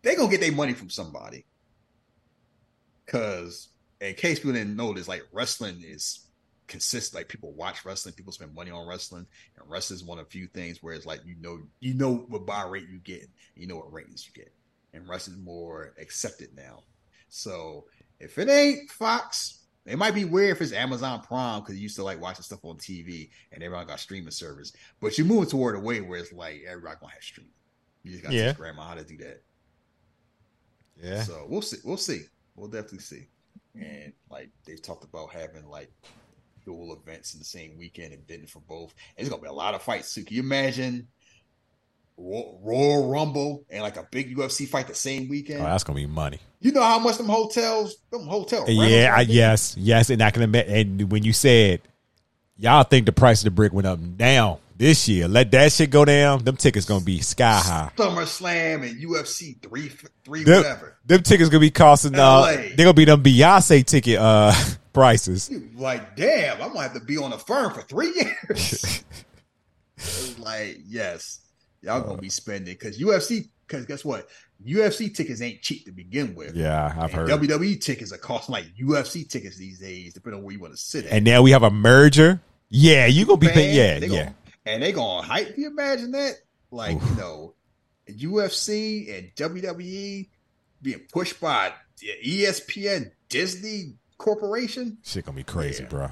They 0.02 0.16
gonna 0.16 0.30
get 0.30 0.40
their 0.40 0.52
money 0.52 0.72
from 0.72 0.90
somebody. 0.90 1.44
Cause 3.06 3.68
in 4.00 4.14
case 4.14 4.38
people 4.38 4.52
didn't 4.52 4.76
know 4.76 4.92
this, 4.92 5.08
like 5.08 5.22
wrestling 5.32 5.82
is 5.84 6.26
consist 6.66 7.14
like 7.14 7.28
people 7.28 7.52
watch 7.52 7.84
wrestling, 7.84 8.14
people 8.14 8.32
spend 8.32 8.54
money 8.54 8.70
on 8.70 8.86
wrestling, 8.88 9.26
and 9.56 9.70
wrestling 9.70 9.96
is 9.96 10.04
one 10.04 10.18
of 10.18 10.26
the 10.26 10.30
few 10.30 10.46
things 10.48 10.82
where 10.82 10.94
it's 10.94 11.06
like 11.06 11.20
you 11.24 11.36
know 11.40 11.60
you 11.80 11.94
know 11.94 12.26
what 12.28 12.46
buy 12.46 12.64
rate 12.64 12.88
you 12.90 12.98
get, 12.98 13.28
you 13.54 13.66
know 13.66 13.76
what 13.76 13.92
ratings 13.92 14.26
you 14.26 14.32
get, 14.32 14.52
and 14.92 15.08
wrestling 15.08 15.42
more 15.44 15.94
accepted 16.00 16.50
now. 16.56 16.82
So 17.28 17.84
if 18.18 18.38
it 18.38 18.48
ain't 18.48 18.90
Fox, 18.90 19.64
it 19.84 19.98
might 19.98 20.14
be 20.14 20.24
weird 20.24 20.56
if 20.56 20.62
it's 20.62 20.72
Amazon 20.72 21.22
Prime 21.22 21.60
because 21.60 21.76
you 21.76 21.82
used 21.82 21.96
to 21.96 22.04
like 22.04 22.20
watching 22.20 22.42
stuff 22.42 22.64
on 22.64 22.76
TV 22.76 23.30
and 23.52 23.62
everyone 23.62 23.86
got 23.86 24.00
streaming 24.00 24.30
service, 24.30 24.72
but 25.00 25.16
you're 25.16 25.26
moving 25.26 25.48
toward 25.48 25.76
a 25.76 25.80
way 25.80 26.00
where 26.00 26.18
it's 26.18 26.32
like 26.32 26.62
everybody 26.66 26.96
gonna 27.00 27.12
have 27.12 27.22
streaming. 27.22 27.52
You 28.06 28.12
just 28.12 28.22
gotta 28.22 28.34
Yeah. 28.36 28.48
teach 28.48 28.56
grandma 28.58 28.88
how 28.88 28.94
to 28.94 29.04
do 29.04 29.16
that. 29.18 29.42
Yeah. 31.02 31.22
So 31.24 31.46
we'll 31.48 31.62
see. 31.62 31.76
We'll 31.84 31.96
see. 31.96 32.22
We'll 32.54 32.68
definitely 32.68 33.00
see. 33.00 33.26
And 33.74 34.12
like 34.30 34.50
they've 34.64 34.80
talked 34.80 35.04
about 35.04 35.30
having 35.32 35.68
like 35.68 35.92
dual 36.64 36.94
events 36.94 37.34
in 37.34 37.38
the 37.40 37.44
same 37.44 37.76
weekend 37.76 38.12
and 38.14 38.26
bidding 38.26 38.46
for 38.46 38.60
both. 38.60 38.94
And 39.16 39.26
it's 39.26 39.28
gonna 39.28 39.42
be 39.42 39.48
a 39.48 39.52
lot 39.52 39.74
of 39.74 39.82
fights 39.82 40.14
too. 40.14 40.24
Can 40.24 40.36
you 40.36 40.42
imagine 40.42 41.08
Ro- 42.16 42.58
Royal 42.62 43.10
Rumble 43.10 43.64
and 43.68 43.82
like 43.82 43.96
a 43.98 44.08
big 44.10 44.34
UFC 44.36 44.66
fight 44.66 44.88
the 44.88 44.94
same 44.94 45.28
weekend? 45.28 45.60
Oh, 45.60 45.64
that's 45.64 45.84
gonna 45.84 45.96
be 45.98 46.06
money. 46.06 46.38
you 46.60 46.72
know 46.72 46.82
how 46.82 46.98
much 46.98 47.18
them 47.18 47.26
hotels, 47.28 47.96
them 48.10 48.26
hotel 48.26 48.64
Yeah, 48.68 49.14
I, 49.16 49.20
yes, 49.22 49.76
yes, 49.78 50.08
and 50.10 50.22
I 50.22 50.30
can 50.30 50.42
admit. 50.42 50.66
And 50.68 51.10
when 51.12 51.22
you 51.22 51.32
said 51.34 51.82
y'all 52.56 52.82
think 52.84 53.04
the 53.04 53.12
price 53.12 53.40
of 53.40 53.44
the 53.44 53.50
brick 53.50 53.72
went 53.74 53.86
up, 53.86 53.98
down 54.16 54.56
this 54.78 55.08
year. 55.08 55.28
Let 55.28 55.50
that 55.52 55.72
shit 55.72 55.90
go 55.90 56.04
down. 56.04 56.44
Them 56.44 56.56
tickets 56.56 56.86
gonna 56.86 57.04
be 57.04 57.20
sky 57.20 57.58
high. 57.58 57.90
SummerSlam 57.96 58.88
and 58.88 59.00
UFC 59.02 59.60
three 59.62 59.90
three 60.24 60.44
Them, 60.44 60.58
whatever. 60.58 60.96
them 61.06 61.22
tickets 61.22 61.48
gonna 61.48 61.60
be 61.60 61.70
costing. 61.70 62.14
Uh, 62.14 62.46
they 62.46 62.76
gonna 62.76 62.92
be 62.94 63.04
them 63.04 63.22
Beyonce 63.22 63.84
ticket 63.84 64.18
uh 64.18 64.52
prices. 64.92 65.50
Like, 65.74 66.16
damn, 66.16 66.60
I'm 66.62 66.68
gonna 66.68 66.82
have 66.82 66.94
to 66.94 67.00
be 67.00 67.16
on 67.18 67.30
the 67.30 67.38
firm 67.38 67.72
for 67.72 67.82
three 67.82 68.12
years. 68.14 69.04
Like, 70.38 70.78
yes, 70.86 71.40
y'all 71.80 72.02
gonna 72.02 72.18
be 72.20 72.28
spending 72.28 72.74
because 72.74 72.98
UFC. 72.98 73.48
Because 73.66 73.84
guess 73.86 74.04
what, 74.04 74.28
UFC 74.64 75.12
tickets 75.12 75.40
ain't 75.40 75.60
cheap 75.60 75.86
to 75.86 75.90
begin 75.90 76.36
with. 76.36 76.54
Yeah, 76.54 76.86
I've 76.96 77.12
And 77.14 77.28
heard. 77.28 77.30
WWE 77.30 77.80
tickets 77.80 78.12
are 78.12 78.18
costing 78.18 78.52
like 78.52 78.66
UFC 78.80 79.28
tickets 79.28 79.56
these 79.56 79.80
days, 79.80 80.14
depending 80.14 80.38
on 80.38 80.44
where 80.44 80.52
you 80.54 80.60
want 80.60 80.72
to 80.72 80.78
sit 80.78 81.04
at. 81.06 81.10
And 81.12 81.24
now 81.24 81.42
we 81.42 81.50
have 81.50 81.64
a 81.64 81.70
merger. 81.70 82.40
Yeah, 82.68 83.06
you 83.06 83.24
gonna 83.26 83.38
be 83.38 83.48
paying. 83.48 83.74
Yeah, 83.74 84.06
yeah. 84.06 84.32
And 84.66 84.82
they 84.82 84.92
gonna 84.92 85.22
hype. 85.26 85.56
You 85.56 85.68
imagine 85.68 86.10
that? 86.12 86.34
Like 86.70 87.00
you 87.00 87.14
know, 87.16 87.54
UFC 88.10 89.16
and 89.16 89.30
WWE 89.36 90.28
being 90.82 91.00
pushed 91.12 91.40
by 91.40 91.72
ESPN, 92.24 93.10
Disney 93.28 93.94
Corporation. 94.18 94.98
Shit 95.02 95.24
gonna 95.24 95.36
be 95.36 95.44
crazy, 95.44 95.82
Yeah. 95.84 95.88
bro. 95.88 96.08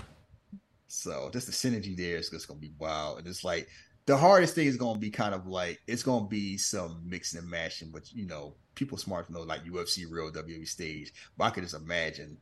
So 0.89 1.31
just 1.33 1.47
the 1.47 1.53
synergy 1.53 1.97
there 1.97 2.17
is 2.17 2.31
just 2.31 2.47
gonna 2.49 2.61
be 2.61 2.73
wild. 2.79 3.19
And 3.19 3.27
it's 3.27 3.45
like 3.45 3.69
the 4.07 4.17
hardest 4.17 4.55
thing 4.55 4.67
is 4.67 4.77
gonna 4.77 4.99
be 4.99 5.11
kind 5.11 5.35
of 5.35 5.47
like 5.47 5.81
it's 5.87 6.03
gonna 6.03 6.27
be 6.29 6.57
some 6.57 7.03
mixing 7.05 7.41
and 7.41 7.49
mashing, 7.51 7.91
but 7.91 8.11
you 8.13 8.27
know, 8.27 8.55
people 8.75 8.97
smart 8.99 9.27
to 9.27 9.33
know 9.33 9.43
like 9.43 9.65
UFC 9.65 10.05
real 10.09 10.31
WWE 10.31 10.67
stage. 10.69 11.13
But 11.37 11.45
I 11.45 11.51
could 11.51 11.65
just 11.65 11.75
imagine 11.75 12.37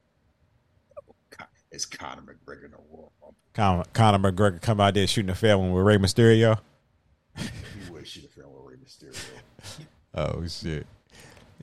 it's 1.72 1.84
Conor 1.86 2.22
McGregor 2.22 2.66
in 2.66 2.70
Royal 2.72 3.12
Rumble. 3.20 3.34
Conor, 3.54 3.84
Conor 3.92 4.18
McGregor 4.32 4.60
come 4.62 4.80
out 4.80 4.94
there 4.94 5.06
shooting 5.06 5.30
a 5.30 5.34
fair 5.34 5.58
one 5.58 5.72
with 5.72 5.84
Rey 5.84 5.96
Mysterio. 5.96 6.58
He 7.36 7.90
would 7.90 8.06
shoot 8.06 8.24
a 8.24 8.28
film 8.28 8.52
with 8.54 8.64
Rey 8.74 8.76
Mysterio. 8.76 9.16
Oh 10.14 10.46
shit. 10.46 10.86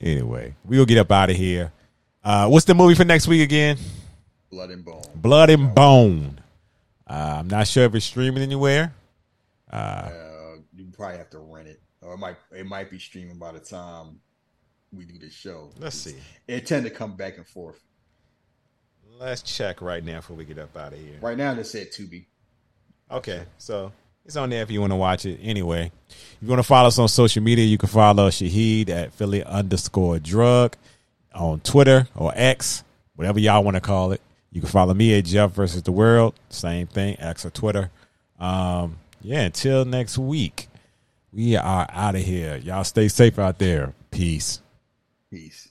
Anyway, 0.02 0.56
we'll 0.66 0.86
get 0.88 0.98
up 0.98 1.12
out 1.12 1.30
of 1.30 1.36
here. 1.36 1.72
Uh, 2.24 2.48
what's 2.48 2.66
the 2.66 2.74
movie 2.74 2.96
for 2.96 3.06
next 3.06 3.28
week 3.28 3.44
again? 3.44 3.78
Blood 4.50 4.72
and 4.72 4.84
bone. 4.84 5.04
Blood 5.14 5.52
and 5.52 5.76
Bone. 5.76 6.42
Uh, 7.08 7.36
I'm 7.40 7.48
not 7.48 7.68
sure 7.68 7.84
if 7.84 7.94
it's 7.94 8.06
streaming 8.06 8.42
anywhere. 8.42 8.92
Uh, 9.72 9.76
Uh, 9.76 10.56
you 10.76 10.88
probably 10.92 11.18
have 11.20 11.30
to 11.30 11.38
rent 11.40 11.68
it, 11.68 11.80
or 12.02 12.16
it 12.16 12.18
might 12.18 12.38
it 12.52 12.66
might 12.66 12.90
be 12.90 12.98
streaming 12.98 13.38
by 13.38 13.52
the 13.52 13.60
time 13.60 14.20
we 14.92 15.06
do 15.06 15.20
the 15.20 15.30
show. 15.30 15.70
Let's 15.78 15.98
see. 15.98 16.16
It 16.48 16.66
tend 16.66 16.86
to 16.86 16.90
come 16.90 17.16
back 17.16 17.38
and 17.38 17.48
forth. 17.48 17.80
Let's 19.20 19.42
check 19.42 19.82
right 19.82 20.04
now 20.04 20.18
before 20.18 20.36
we 20.36 20.46
get 20.46 20.58
up 20.58 20.76
out 20.76 20.94
of 20.94 21.00
here. 21.00 21.18
Right 21.22 21.38
now, 21.38 21.54
they 21.54 21.64
said 21.64 21.92
Tubi. 21.92 22.26
Okay, 23.12 23.44
so 23.58 23.92
it's 24.26 24.36
on 24.36 24.50
there 24.50 24.62
if 24.62 24.72
you 24.72 24.80
want 24.80 24.92
to 24.92 24.96
watch 24.98 25.26
it. 25.26 25.40
Anyway, 25.42 25.92
if 26.10 26.38
you 26.42 26.48
want 26.48 26.60
to 26.60 26.64
follow 26.64 26.88
us 26.88 27.00
on 27.00 27.08
social 27.08 27.44
media, 27.44 27.66
you 27.66 27.78
can 27.78 27.90
follow 27.90 28.30
Shahid 28.30 28.90
at 28.90 29.14
Philly 29.14 29.44
underscore 29.44 30.20
drug 30.20 30.76
on 31.34 31.60
Twitter 31.62 32.08
or 32.16 32.32
X, 32.36 32.84
whatever 33.16 33.40
y'all 33.40 33.64
want 33.64 33.76
to 33.76 33.82
call 33.82 34.12
it. 34.12 34.22
You 34.52 34.62
can 34.62 34.70
follow 34.70 34.94
me 34.94 35.18
at 35.18 35.26
Jeff 35.26 35.52
versus 35.52 35.84
the 35.84 35.92
World, 35.92 36.34
same 36.50 36.88
thing, 36.88 37.20
X 37.20 37.46
or 37.46 37.50
Twitter. 37.50 37.92
Um, 38.40 38.98
yeah, 39.22 39.42
until 39.42 39.86
next 39.86 40.18
week, 40.18 40.70
we 41.32 41.56
are 41.56 41.88
out 41.92 42.16
of 42.16 42.22
here. 42.22 42.58
Y'all 42.58 42.84
stay 42.84 43.08
safe 43.08 43.38
out 43.38 43.60
there. 43.60 43.94
Peace. 44.12 44.62
Peace. 45.30 45.69